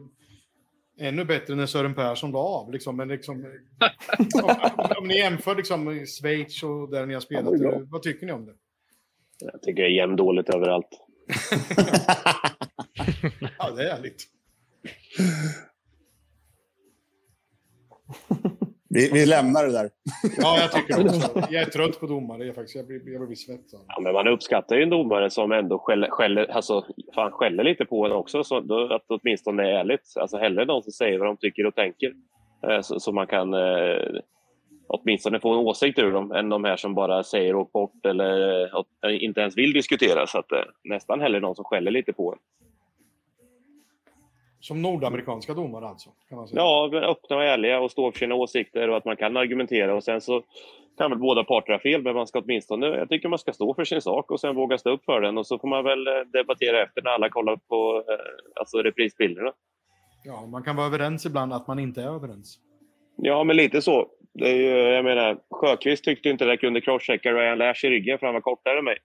ännu 0.99 1.25
bättre 1.25 1.55
när 1.55 1.65
Sören 1.65 1.95
Persson 1.95 2.31
la 2.31 2.39
av. 2.39 2.71
Liksom. 2.71 2.97
Men 2.97 3.07
liksom, 3.07 3.45
om, 4.43 4.55
om 4.97 5.07
ni 5.07 5.17
jämför 5.17 5.55
liksom, 5.55 6.05
Schweiz 6.05 6.63
och 6.63 6.89
där 6.89 7.05
ni 7.05 7.13
har 7.13 7.21
spelat, 7.21 7.53
Ja, 7.59 7.81
vad 7.89 8.01
tycker 8.01 8.25
ni 8.25 8.31
om 8.31 8.45
det? 8.45 8.53
Jag 9.39 9.61
tycker 9.61 9.83
det 9.83 9.89
är 9.89 9.93
jämnt 9.93 10.17
dåligt 10.17 10.49
överallt. 10.49 10.89
Ja, 13.59 13.71
det 13.71 13.89
är 13.89 13.97
ärligt. 13.97 14.23
Vi, 18.97 19.09
vi 19.13 19.25
lämnar 19.25 19.65
det 19.65 19.71
där. 19.71 19.89
Ja, 20.37 20.57
jag 20.61 20.71
tycker 20.71 21.05
också. 21.05 21.47
Jag 21.49 21.61
är 21.61 21.65
trött 21.65 21.99
på 21.99 22.05
domare. 22.05 22.45
Jag, 22.45 22.55
faktiskt, 22.55 22.75
jag, 22.75 22.87
blir, 22.87 23.13
jag 23.13 23.27
blir 23.27 23.35
svett. 23.35 23.65
Ja, 23.87 24.01
men 24.01 24.13
man 24.13 24.27
uppskattar 24.27 24.75
ju 24.75 24.83
en 24.83 24.89
domare 24.89 25.29
som 25.29 25.51
ändå 25.51 25.79
skäller, 25.79 26.09
skäller, 26.09 26.45
alltså, 26.45 26.85
fan, 27.15 27.31
skäller 27.31 27.63
lite 27.63 27.85
på 27.85 28.05
en 28.05 28.11
också, 28.11 28.43
så 28.43 28.59
då, 28.59 28.93
att 28.93 29.05
åtminstone 29.07 29.63
är 29.63 29.79
ärligt. 29.79 30.13
Alltså 30.19 30.37
hellre 30.37 30.65
någon 30.65 30.83
som 30.83 30.91
säger 30.91 31.19
vad 31.19 31.27
de 31.27 31.37
tycker 31.37 31.65
och 31.65 31.75
tänker. 31.75 32.13
Eh, 32.67 32.81
så, 32.81 32.99
så 32.99 33.11
man 33.11 33.27
kan 33.27 33.53
eh, 33.53 34.21
åtminstone 34.87 35.39
få 35.39 35.53
en 35.53 35.59
åsikt 35.67 35.99
ur 35.99 36.11
dem, 36.11 36.31
än 36.31 36.49
de 36.49 36.63
här 36.63 36.77
som 36.77 36.95
bara 36.95 37.23
säger 37.23 37.55
åk 37.55 37.71
bort 37.71 38.05
eller 38.05 38.61
eh, 38.63 39.23
inte 39.23 39.41
ens 39.41 39.57
vill 39.57 39.73
diskutera. 39.73 40.27
Så 40.27 40.39
att, 40.39 40.51
eh, 40.51 40.63
nästan 40.83 41.21
hellre 41.21 41.39
någon 41.39 41.55
som 41.55 41.65
skäller 41.65 41.91
lite 41.91 42.13
på 42.13 42.31
en. 42.33 42.39
Som 44.67 44.81
nordamerikanska 44.81 45.53
domare 45.53 45.87
alltså? 45.87 46.09
Kan 46.29 46.37
man 46.37 46.47
säga. 46.47 46.61
Ja, 46.61 46.89
öppna 46.93 47.35
och 47.35 47.43
ärliga 47.43 47.79
och 47.79 47.91
stå 47.91 48.11
för 48.11 48.19
sina 48.19 48.35
åsikter 48.35 48.89
och 48.89 48.97
att 48.97 49.05
man 49.05 49.17
kan 49.17 49.37
argumentera. 49.37 49.95
Och 49.95 50.03
sen 50.03 50.21
så 50.21 50.43
kan 50.97 51.11
väl 51.11 51.19
båda 51.19 51.43
parter 51.43 51.73
ha 51.73 51.79
fel, 51.79 52.03
men 52.03 52.15
man 52.15 52.27
ska 52.27 52.39
åtminstone, 52.39 52.87
jag 52.87 53.09
tycker 53.09 53.29
man 53.29 53.39
ska 53.39 53.53
stå 53.53 53.73
för 53.73 53.85
sin 53.85 54.01
sak 54.01 54.31
och 54.31 54.39
sen 54.39 54.55
våga 54.55 54.77
stå 54.77 54.89
upp 54.89 55.05
för 55.05 55.21
den. 55.21 55.37
Och 55.37 55.47
så 55.47 55.59
får 55.59 55.67
man 55.67 55.83
väl 55.83 56.07
eh, 56.07 56.13
debattera 56.33 56.83
efter 56.83 57.01
när 57.01 57.11
alla 57.11 57.29
kollar 57.29 57.55
på 57.55 58.03
eh, 58.09 58.59
alltså 58.59 58.77
reprisbilderna. 58.77 59.51
Ja, 60.23 60.45
man 60.45 60.63
kan 60.63 60.75
vara 60.75 60.87
överens 60.87 61.25
ibland 61.25 61.53
att 61.53 61.67
man 61.67 61.79
inte 61.79 62.01
är 62.01 62.15
överens. 62.15 62.59
Ja, 63.15 63.43
men 63.43 63.55
lite 63.55 63.81
så. 63.81 64.07
Det 64.33 64.49
är 64.49 64.55
ju, 64.55 64.95
jag 64.95 65.05
menar, 65.05 65.37
Sjöqvist 65.51 66.03
tyckte 66.03 66.29
inte 66.29 66.43
att 66.43 66.49
jag 66.49 66.59
kunde 66.59 66.81
crosschecka 66.81 67.33
Ryan 67.33 67.57
Lash 67.57 67.85
i 67.85 67.89
ryggen 67.89 68.19
för 68.19 68.25
han 68.25 68.33
var 68.33 68.41
kortare 68.41 68.79
än 68.79 68.85
mig. 68.85 68.97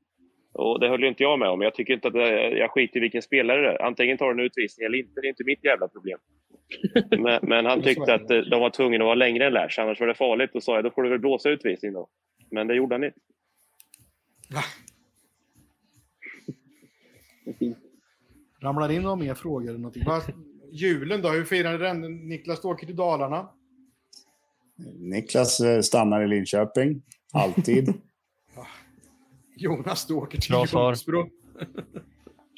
Och 0.52 0.80
det 0.80 0.88
höll 0.88 1.02
ju 1.02 1.08
inte 1.08 1.22
jag 1.22 1.38
med 1.38 1.48
om. 1.48 1.60
Jag 1.60 1.74
tycker 1.74 1.94
inte 1.94 2.08
att 2.08 2.14
det, 2.14 2.50
jag 2.58 2.70
skiter 2.70 2.96
i 2.96 3.00
vilken 3.00 3.22
spelare 3.22 3.60
det 3.60 3.68
är. 3.68 3.82
Antingen 3.82 4.18
tar 4.18 4.30
en 4.30 4.40
utvisning 4.40 4.86
eller 4.86 4.98
inte. 4.98 5.20
Det 5.20 5.26
är 5.26 5.28
inte 5.28 5.44
mitt 5.44 5.64
jävla 5.64 5.88
problem. 5.88 6.18
Men, 7.18 7.40
men 7.42 7.66
han 7.66 7.82
tyckte 7.82 8.14
att 8.14 8.30
eh, 8.30 8.38
de 8.38 8.60
var 8.60 8.70
tvungna 8.70 8.96
att 8.96 9.04
vara 9.04 9.14
längre 9.14 9.46
än 9.46 9.52
Lash, 9.52 9.80
annars 9.80 10.00
var 10.00 10.06
det 10.06 10.14
farligt. 10.14 10.50
Då 10.52 10.60
sa 10.60 10.74
jag, 10.74 10.84
då 10.84 10.90
får 10.90 11.02
du 11.02 11.08
väl 11.08 11.18
blåsa 11.18 11.50
utvisning 11.50 11.92
då. 11.92 12.08
Men 12.50 12.66
det 12.66 12.74
gjorde 12.74 12.94
han 12.94 13.04
inte. 13.04 13.20
Ramlar 18.62 18.92
in 18.92 19.02
några 19.02 19.16
mer 19.16 19.34
frågor 19.34 19.68
eller 19.68 19.78
någonting? 19.78 20.04
Julen 20.72 21.22
då? 21.22 21.28
Hur 21.28 21.44
firade 21.44 21.78
den? 21.78 22.00
Niklas 22.28 22.62
du 22.62 22.68
åker 22.68 22.86
till 22.86 22.96
Dalarna. 22.96 23.48
Niklas 24.98 25.60
eh, 25.60 25.80
stannar 25.80 26.22
i 26.22 26.28
Linköping, 26.28 27.02
alltid. 27.32 27.94
Jonas 29.56 30.06
du 30.06 30.14
åker 30.14 30.38
till. 30.38 30.54
Ljungsbro. 30.54 31.28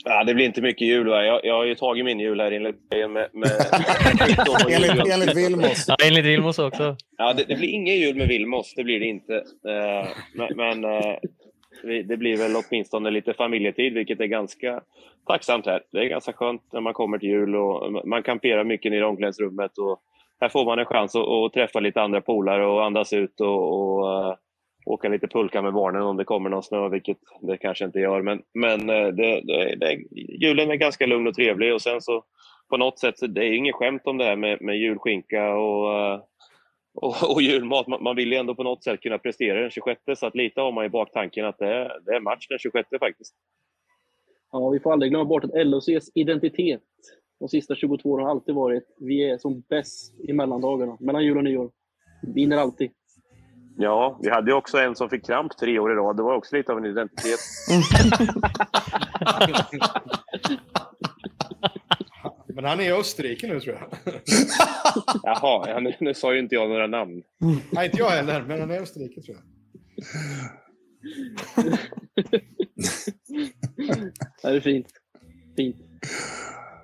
Ja, 0.06 0.24
det 0.24 0.34
blir 0.34 0.44
inte 0.44 0.62
mycket 0.62 0.89
jul. 0.89 1.08
Va? 1.08 1.24
Jag, 1.24 1.44
jag 1.44 1.55
har 1.55 1.64
ju 1.64 1.74
tagit 1.74 2.05
min 2.05 2.20
jul 2.20 2.40
här 2.40 2.52
enligt... 2.52 2.76
Med, 2.90 3.10
med, 3.10 3.28
enligt, 4.70 5.12
enligt 5.12 5.36
Vilmos. 5.36 5.84
Ja, 5.89 5.97
enligt 6.05 6.24
Vilmos 6.24 6.58
också. 6.58 6.97
Ja, 7.18 7.32
det, 7.32 7.44
det 7.48 7.56
blir 7.56 7.68
ingen 7.68 7.97
jul 7.97 8.16
med 8.16 8.28
Vilmos, 8.28 8.74
det 8.76 8.84
blir 8.84 9.00
det 9.00 9.06
inte. 9.06 9.34
Eh, 9.34 10.08
men 10.34 10.56
men 10.56 10.84
eh, 10.84 11.16
det 11.82 12.16
blir 12.16 12.36
väl 12.36 12.56
åtminstone 12.56 13.10
lite 13.10 13.34
familjetid, 13.34 13.94
vilket 13.94 14.20
är 14.20 14.26
ganska 14.26 14.81
tacksamt 15.26 15.66
här. 15.66 15.82
Det 15.92 15.98
är 15.98 16.05
ganska 16.05 16.32
skönt 16.32 16.62
när 16.73 16.81
man 16.81 16.94
kommer 16.94 17.18
till 17.18 17.28
jul 17.28 17.56
och 17.56 18.06
man 18.06 18.23
kamperar 18.23 18.64
mycket 18.64 18.92
nere 18.92 19.00
i 19.00 19.05
omklädningsrummet. 19.05 19.78
Och 19.78 20.00
här 20.40 20.48
får 20.48 20.64
man 20.64 20.78
en 20.78 20.84
chans 20.84 21.16
att, 21.16 21.28
att 21.28 21.52
träffa 21.52 21.81
lite 21.81 22.02
andra 22.02 22.20
polare 22.20 22.66
och 22.66 22.84
andas 22.84 23.12
ut 23.12 23.40
och, 23.40 23.98
och 23.98 24.26
eh, 24.26 24.34
åka 24.84 25.08
lite 25.08 25.28
pulka 25.28 25.62
med 25.62 25.72
barnen 25.72 26.02
om 26.02 26.16
det 26.16 26.24
kommer 26.24 26.50
någon 26.50 26.62
snö, 26.62 26.88
vilket 26.88 27.18
det 27.40 27.56
kanske 27.56 27.84
inte 27.84 27.98
gör. 27.98 28.22
Men, 28.22 28.42
men 28.54 28.90
eh, 28.90 29.06
det, 29.06 29.40
det, 29.40 29.76
det, 29.76 29.98
julen 30.12 30.70
är 30.70 30.74
ganska 30.76 31.06
lugn 31.06 31.26
och 31.26 31.34
trevlig 31.34 31.74
och 31.74 31.82
sen 31.82 32.00
så 32.00 32.24
på 32.68 32.76
något 32.76 32.98
sätt, 32.98 33.18
så 33.18 33.26
det 33.26 33.44
är 33.44 33.52
inget 33.52 33.74
skämt 33.74 34.02
om 34.04 34.18
det 34.18 34.24
här 34.24 34.36
med, 34.36 34.62
med 34.62 34.78
julskinka 34.78 35.54
och, 35.54 35.98
eh, 35.98 36.20
och, 36.94 37.14
och 37.34 37.42
julmat. 37.42 37.86
Man, 37.86 38.02
man 38.02 38.16
vill 38.16 38.32
ju 38.32 38.38
ändå 38.38 38.54
på 38.54 38.62
något 38.62 38.84
sätt 38.84 39.00
kunna 39.00 39.18
prestera 39.18 39.60
den 39.60 39.70
26, 39.70 40.00
så 40.16 40.26
att 40.26 40.34
lite 40.34 40.60
har 40.60 40.72
man 40.72 40.84
i 40.84 40.88
baktanken 40.88 41.44
att 41.44 41.58
det 41.58 41.68
är, 41.68 42.00
det 42.06 42.16
är 42.16 42.20
match 42.20 42.46
den 42.48 42.58
26 42.58 42.88
faktiskt. 43.00 43.34
Ja, 44.52 44.68
vi 44.68 44.80
får 44.80 44.92
aldrig 44.92 45.10
glömma 45.12 45.24
bort 45.24 45.44
att 45.44 45.66
LHCs 45.66 46.10
identitet 46.14 46.82
de 47.40 47.48
sista 47.48 47.74
22 47.74 48.10
åren 48.10 48.24
har 48.24 48.30
alltid 48.30 48.54
varit 48.54 48.96
vi 48.98 49.30
är 49.30 49.38
som 49.38 49.60
bäst 49.60 50.14
i 50.20 50.32
mellandagarna, 50.32 50.96
mellan 51.00 51.24
jul 51.24 51.36
och 51.36 51.44
nyår. 51.44 51.70
Vinner 52.34 52.56
alltid. 52.56 52.90
Ja, 53.76 54.18
vi 54.22 54.30
hade 54.30 54.50
ju 54.50 54.56
också 54.56 54.78
en 54.78 54.96
som 54.96 55.10
fick 55.10 55.26
kramp 55.26 55.56
tre 55.56 55.78
år 55.78 55.92
i 55.92 55.94
rad. 55.94 56.16
Det 56.16 56.22
var 56.22 56.34
också 56.34 56.56
lite 56.56 56.72
av 56.72 56.78
en 56.78 56.84
identitet. 56.84 57.40
Men 62.54 62.64
han 62.64 62.80
är 62.80 62.84
i 62.84 62.92
Österrike 62.92 63.46
nu 63.46 63.60
tror 63.60 63.76
jag. 63.76 63.88
Jaha, 65.22 65.68
ja, 65.68 65.80
nu, 65.80 65.94
nu 66.00 66.14
sa 66.14 66.34
ju 66.34 66.38
inte 66.38 66.54
jag 66.54 66.68
några 66.68 66.86
namn. 66.86 67.22
Nej, 67.72 67.86
inte 67.86 67.98
jag 67.98 68.10
heller, 68.10 68.42
men 68.42 68.60
han 68.60 68.70
är 68.70 68.74
i 68.74 68.78
Österrike 68.78 69.20
tror 69.20 69.36
jag. 69.36 69.44
Det 74.42 74.48
är 74.48 74.60
fint. 74.60 74.86
Fint. 75.56 75.76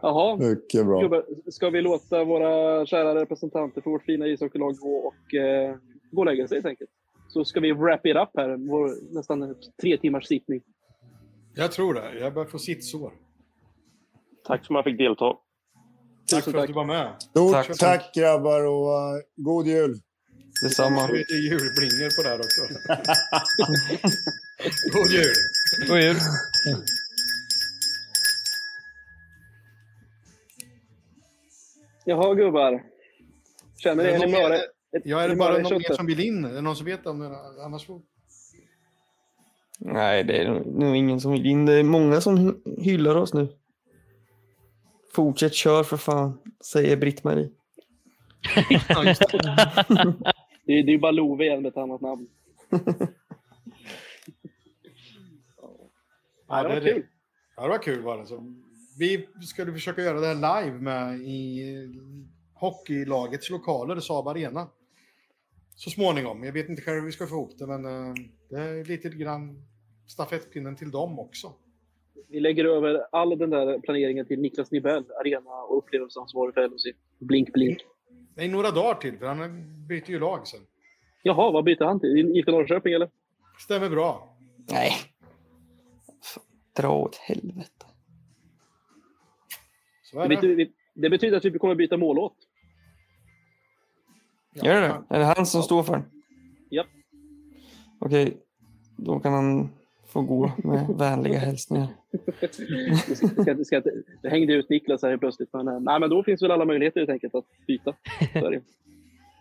Jaha, 0.03 0.37
Mycket 0.37 0.87
bra. 0.87 1.01
gubbar, 1.01 1.25
ska 1.51 1.71
vi 1.71 1.83
låta 1.83 2.25
våra 2.25 2.87
kära 2.87 3.15
representanter 3.15 3.81
för 3.81 3.91
vårt 3.91 4.05
fina 4.05 4.27
ishockeylag 4.27 4.77
gå 4.77 4.97
och 4.97 5.35
eh, 5.35 5.77
gå 6.11 6.21
och 6.21 6.27
lägga 6.27 6.49
sig 6.49 6.57
helt 6.57 6.67
enkelt? 6.67 6.91
Så 7.29 7.45
ska 7.45 7.61
vi 7.61 7.73
wrap 7.73 8.07
it 8.07 8.17
up 8.17 8.29
här, 8.35 8.57
vår 8.71 9.15
nästan 9.15 9.55
tre 9.83 9.99
timmars 9.99 10.27
sittning. 10.27 10.63
Jag 11.55 11.73
tror 11.73 11.95
det. 11.95 12.19
Jag 12.19 12.35
börjar 12.35 12.49
få 12.49 12.59
sittsår. 12.59 13.13
Tack 14.45 14.61
för 14.61 14.65
att 14.65 14.71
man 14.71 14.85
fick 14.85 14.99
delta. 14.99 15.37
Tack 16.31 16.45
för 16.45 16.59
att 16.59 16.67
du 16.67 16.73
var 16.73 16.85
med. 16.85 17.23
Stort 17.23 17.53
Tack. 17.53 17.79
tack, 17.79 18.15
grabbar 18.15 18.67
och 18.67 18.89
uh, 18.89 19.21
god 19.37 19.67
jul! 19.67 20.01
Detsamma. 20.63 21.07
Det 21.07 21.13
är 21.13 21.19
lite 21.19 21.33
julblinger 21.35 22.17
på 22.17 22.23
det 22.23 22.29
här 22.29 22.39
också. 22.39 22.63
God 24.93 25.11
jul! 25.13 25.35
God 25.89 26.01
jul. 26.01 26.17
Jaha 32.05 32.35
gubbar. 32.35 32.83
Känner 33.77 34.05
ni 34.05 34.11
Är 34.11 34.51
det 34.51 34.67
Ja, 35.05 35.21
är 35.21 35.29
det 35.29 35.37
bara 35.37 35.59
någon 35.59 35.73
mer 35.73 35.95
som 35.97 36.07
vill 36.07 36.21
in? 36.21 36.45
Är 36.45 36.53
det 36.55 36.61
någon 36.61 36.77
som 36.77 36.87
vet 36.87 37.07
om 37.07 37.19
det? 37.19 37.37
Annars 37.65 37.87
får... 37.87 38.03
Nej, 39.79 40.25
det 40.25 40.37
är 40.39 40.49
nog 40.65 40.97
ingen 40.97 41.21
som 41.21 41.33
vill 41.33 41.47
in. 41.47 41.67
Det 41.67 41.73
är 41.73 41.83
många 41.83 42.21
som 42.21 42.39
hy- 42.39 42.81
hyllar 42.83 43.17
oss 43.17 43.35
nu. 43.35 43.49
Fortsätt 45.15 45.55
kör 45.55 45.83
för 45.83 45.97
fan, 45.97 46.39
säger 46.73 46.97
Britt-Marie. 46.97 47.51
Det 50.67 50.73
är 50.79 50.83
det 50.85 50.91
är 50.91 50.93
ju 50.93 50.99
bara 50.99 51.13
Love 51.13 51.45
igen 51.45 51.63
med 51.63 51.69
ett 51.69 51.77
annat 51.77 52.01
namn. 52.01 52.29
Ja, 56.49 56.63
det 56.63 56.69
var 56.69 56.81
det, 56.81 56.93
kul. 56.93 57.07
Ja, 57.57 57.63
det 57.63 57.69
var 57.69 57.83
kul 57.83 58.03
var 58.03 58.19
det. 58.19 58.27
Så 58.27 58.55
vi 58.99 59.29
skulle 59.43 59.73
försöka 59.73 60.03
göra 60.03 60.21
det 60.21 60.27
här 60.27 60.63
live 60.65 60.79
med 60.79 61.21
i 61.21 61.65
hockeylagets 62.55 63.51
lokaler, 63.51 64.01
Saab 64.01 64.29
Arena. 64.29 64.69
Så 65.81 65.91
småningom. 65.91 66.45
Jag 66.45 66.53
vet 66.53 66.69
inte 66.69 66.83
själv 66.83 66.99
hur 66.99 67.07
vi 67.07 67.13
ska 67.13 67.27
få 67.27 67.35
ihop 67.35 67.59
det, 67.59 67.67
men 67.67 67.85
eh, 67.85 68.15
det 68.51 68.57
är 68.61 68.85
lite 68.85 69.09
grann 69.09 69.63
stafettpinnen 70.07 70.77
till 70.77 70.91
dem 70.91 71.19
också. 71.19 71.53
Vi 72.29 72.41
lägger 72.41 72.65
över 72.65 73.07
all 73.13 73.39
den 73.39 73.51
där 73.51 73.79
planeringen 73.79 74.27
till 74.27 74.41
Niklas 74.41 74.71
Nibell, 74.71 75.05
arena 75.21 75.51
och 75.51 75.79
upplevelseansvarig 75.79 76.55
för 76.55 76.69
LHC. 76.69 76.87
Blink, 77.19 77.53
blink. 77.53 77.79
Det 78.35 78.45
är 78.45 78.49
några 78.49 78.71
dagar 78.71 78.95
till, 78.95 79.19
för 79.19 79.27
han 79.27 79.65
byter 79.89 80.11
ju 80.11 80.19
lag 80.19 80.47
sen. 80.47 80.61
Jaha, 81.23 81.51
vad 81.51 81.65
byter 81.65 81.85
han 81.85 82.01
till? 82.01 82.37
IFK 82.37 82.51
Norrköping 82.51 82.93
eller? 82.93 83.11
Stämmer 83.59 83.91
bra. 83.91 84.37
Nej. 84.71 84.93
Dra 86.77 86.99
åt 86.99 87.17
helvete. 87.17 87.87
Så 90.03 90.19
Det 90.19 90.25
är 90.25 90.29
det. 90.29 90.37
betyder, 90.37 90.69
det 90.95 91.11
betyder 91.11 91.37
att 91.37 91.45
vi 91.45 91.59
kommer 91.59 91.75
byta 91.75 91.97
målåt. 91.97 92.37
Gör 94.55 94.81
det 94.81 95.03
Är 95.09 95.19
det 95.19 95.25
han 95.25 95.47
som 95.47 95.63
står 95.63 95.83
för 95.83 95.93
den? 95.93 96.03
Japp. 96.71 96.87
Okej, 97.99 98.37
då 98.97 99.21
kan 99.21 99.33
han 99.33 99.69
få 100.07 100.23
gå 100.23 100.53
med 100.59 100.87
vänliga 100.99 101.39
hälsningar. 101.39 101.89
Det 102.41 102.55
ska, 103.17 103.43
ska, 103.45 103.65
ska, 103.65 103.83
det 104.23 104.29
hängde 104.29 104.53
ut 104.53 104.69
Niklas 104.71 105.03
här 105.03 105.17
plötsligt. 105.17 105.49
Men, 105.53 105.69
eh, 105.69 105.81
nej, 105.81 106.01
men 106.01 106.11
då 106.11 106.23
finns 106.23 106.43
väl 106.43 106.51
alla 106.51 106.65
möjligheter 106.65 107.01
helt 107.01 107.11
enkelt 107.11 107.35
att 107.35 107.45
byta. 107.67 107.95
Det. 108.33 108.63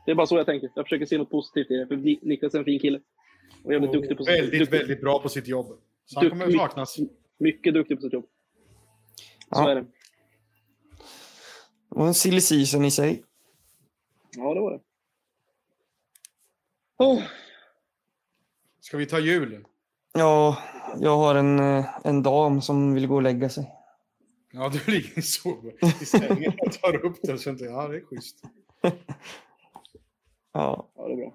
det 0.05 0.11
är 0.11 0.15
bara 0.15 0.27
så 0.27 0.37
jag 0.37 0.45
tänker. 0.45 0.69
Jag 0.75 0.85
försöker 0.85 1.05
se 1.05 1.17
något 1.17 1.29
positivt 1.29 1.71
i 1.71 1.77
det. 1.77 1.87
För 1.87 1.95
Ni- 1.95 2.19
Niklas 2.21 2.53
är 2.53 2.59
en 2.59 2.65
fin 2.65 2.79
kille. 2.79 2.99
Och 3.63 3.73
jävligt 3.73 3.91
duktig 3.93 4.17
på 4.17 4.23
sitt 4.23 4.33
Väldigt, 4.39 4.59
duktig, 4.59 4.77
väldigt 4.79 5.01
bra 5.01 5.19
på 5.19 5.29
sitt 5.29 5.47
jobb. 5.47 5.65
Så 6.05 6.19
han 6.19 6.29
kommer 6.29 6.45
att 6.47 6.53
saknas. 6.53 6.97
Mycket 7.39 7.73
duktig 7.73 7.97
på 7.97 8.01
sitt 8.01 8.13
jobb. 8.13 8.25
Så 9.35 9.61
Ja. 9.61 9.71
är 9.71 9.75
det. 9.75 9.85
Och 11.89 12.07
en 12.07 12.13
silly 12.13 12.41
season 12.41 12.85
i 12.85 12.91
sig. 12.91 13.23
Ja, 14.37 14.53
det 14.53 14.59
var 14.59 14.71
det. 14.71 14.79
Oh. 16.99 17.21
Ska 18.81 18.97
vi 18.97 19.05
ta 19.05 19.19
jul? 19.19 19.65
Ja, 20.13 20.57
jag 20.99 21.17
har 21.17 21.35
en, 21.35 21.59
eh, 21.59 21.85
en 22.03 22.23
dam 22.23 22.61
som 22.61 22.93
vill 22.93 23.07
gå 23.07 23.15
och 23.15 23.21
lägga 23.21 23.49
sig. 23.49 23.71
Ja, 24.51 24.69
du 24.69 24.91
ligger 24.91 25.21
så 25.21 25.57
i 26.01 26.05
sängen 26.05 26.53
och 26.59 26.71
tar 26.71 27.05
upp 27.05 27.17
den. 27.23 27.39
Så 27.39 27.49
inte, 27.49 27.63
ja, 27.63 27.87
det 27.87 27.97
är 27.97 28.01
schysst. 28.01 28.43
Ja. 30.53 30.89
Ja, 30.95 31.07
det 31.07 31.13
är 31.13 31.17
bra. 31.17 31.33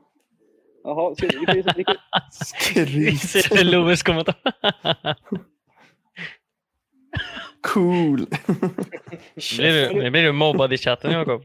Jaha, 0.84 1.14
ska, 1.14 1.26
vi, 2.86 3.18
Skryt. 3.18 3.64
Loves 3.64 4.02
kommentar. 4.02 4.34
Cool. 7.60 8.26
Nu 9.58 10.10
blir 10.10 10.22
du 10.22 10.32
mobbad 10.32 10.72
i 10.72 10.78
chatten, 10.78 11.12
Jakob. 11.12 11.42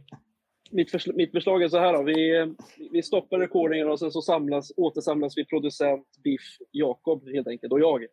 Mitt, 0.69 0.91
försl- 0.91 1.15
mitt 1.15 1.31
förslag 1.31 1.63
är 1.63 1.69
så 1.69 1.79
här. 1.79 1.93
Då. 1.93 2.03
Vi, 2.03 2.53
vi 2.91 3.03
stoppar 3.03 3.39
recordingen 3.39 3.89
och 3.89 3.99
sen 3.99 4.11
så 4.11 4.21
samlas, 4.21 4.71
återsamlas 4.77 5.37
vi 5.37 5.45
producent 5.45 6.05
Biff 6.23 6.41
Jakob 6.71 7.27
helt 7.33 7.47
enkelt 7.47 7.73
och 7.73 7.79
jag. 7.79 8.05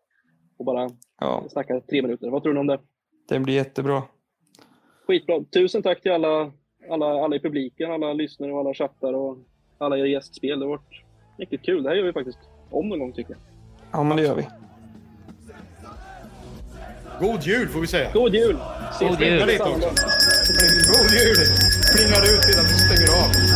Och 0.59 0.65
bara 0.65 0.91
Ja, 1.21 1.45
snackar 1.51 1.81
tre 1.81 2.03
minuter. 2.03 2.31
Vad 2.31 2.43
tror 2.43 2.55
du 2.55 2.61
om 2.61 2.67
det? 2.67 2.79
det 3.29 3.39
blir 3.41 3.55
jättebra. 3.55 4.03
Skitbra. 5.07 5.45
Tusen 5.53 5.83
tack 5.83 6.03
till 6.03 6.13
alla, 6.13 6.53
alla, 6.91 7.07
alla 7.25 7.37
i 7.37 7.41
publiken, 7.41 7.93
alla 7.93 8.13
lyssnare 8.13 8.53
och 8.53 8.59
alla 8.61 8.75
chattar 8.75 9.13
och 9.13 9.39
alla 9.79 9.99
era 9.99 10.07
gästspel. 10.07 10.59
Det 10.59 10.65
har 10.65 10.71
varit 10.71 11.03
riktigt 11.39 11.63
kul. 11.63 11.83
Det 11.83 11.89
här 11.89 11.97
gör 11.97 12.05
vi 12.05 12.13
faktiskt 12.13 12.39
om 12.71 12.89
någon 12.89 12.99
gång 12.99 13.13
tycker 13.13 13.31
jag. 13.33 13.41
Ja, 13.93 14.03
men 14.03 14.17
det 14.17 14.23
gör 14.23 14.35
vi. 14.37 14.47
God 17.21 17.43
jul 17.43 17.69
får 17.69 17.81
vi 17.81 17.87
säga. 17.87 18.11
God 18.13 18.35
jul! 18.35 18.57
God 19.01 19.21
jul. 19.21 19.41
God 20.61 21.13
jul! 21.13 21.47
Plingar 21.93 22.23
ut 22.23 22.49
innan 22.55 22.65
du 22.65 22.75
stänger 22.79 23.11
av. 23.11 23.56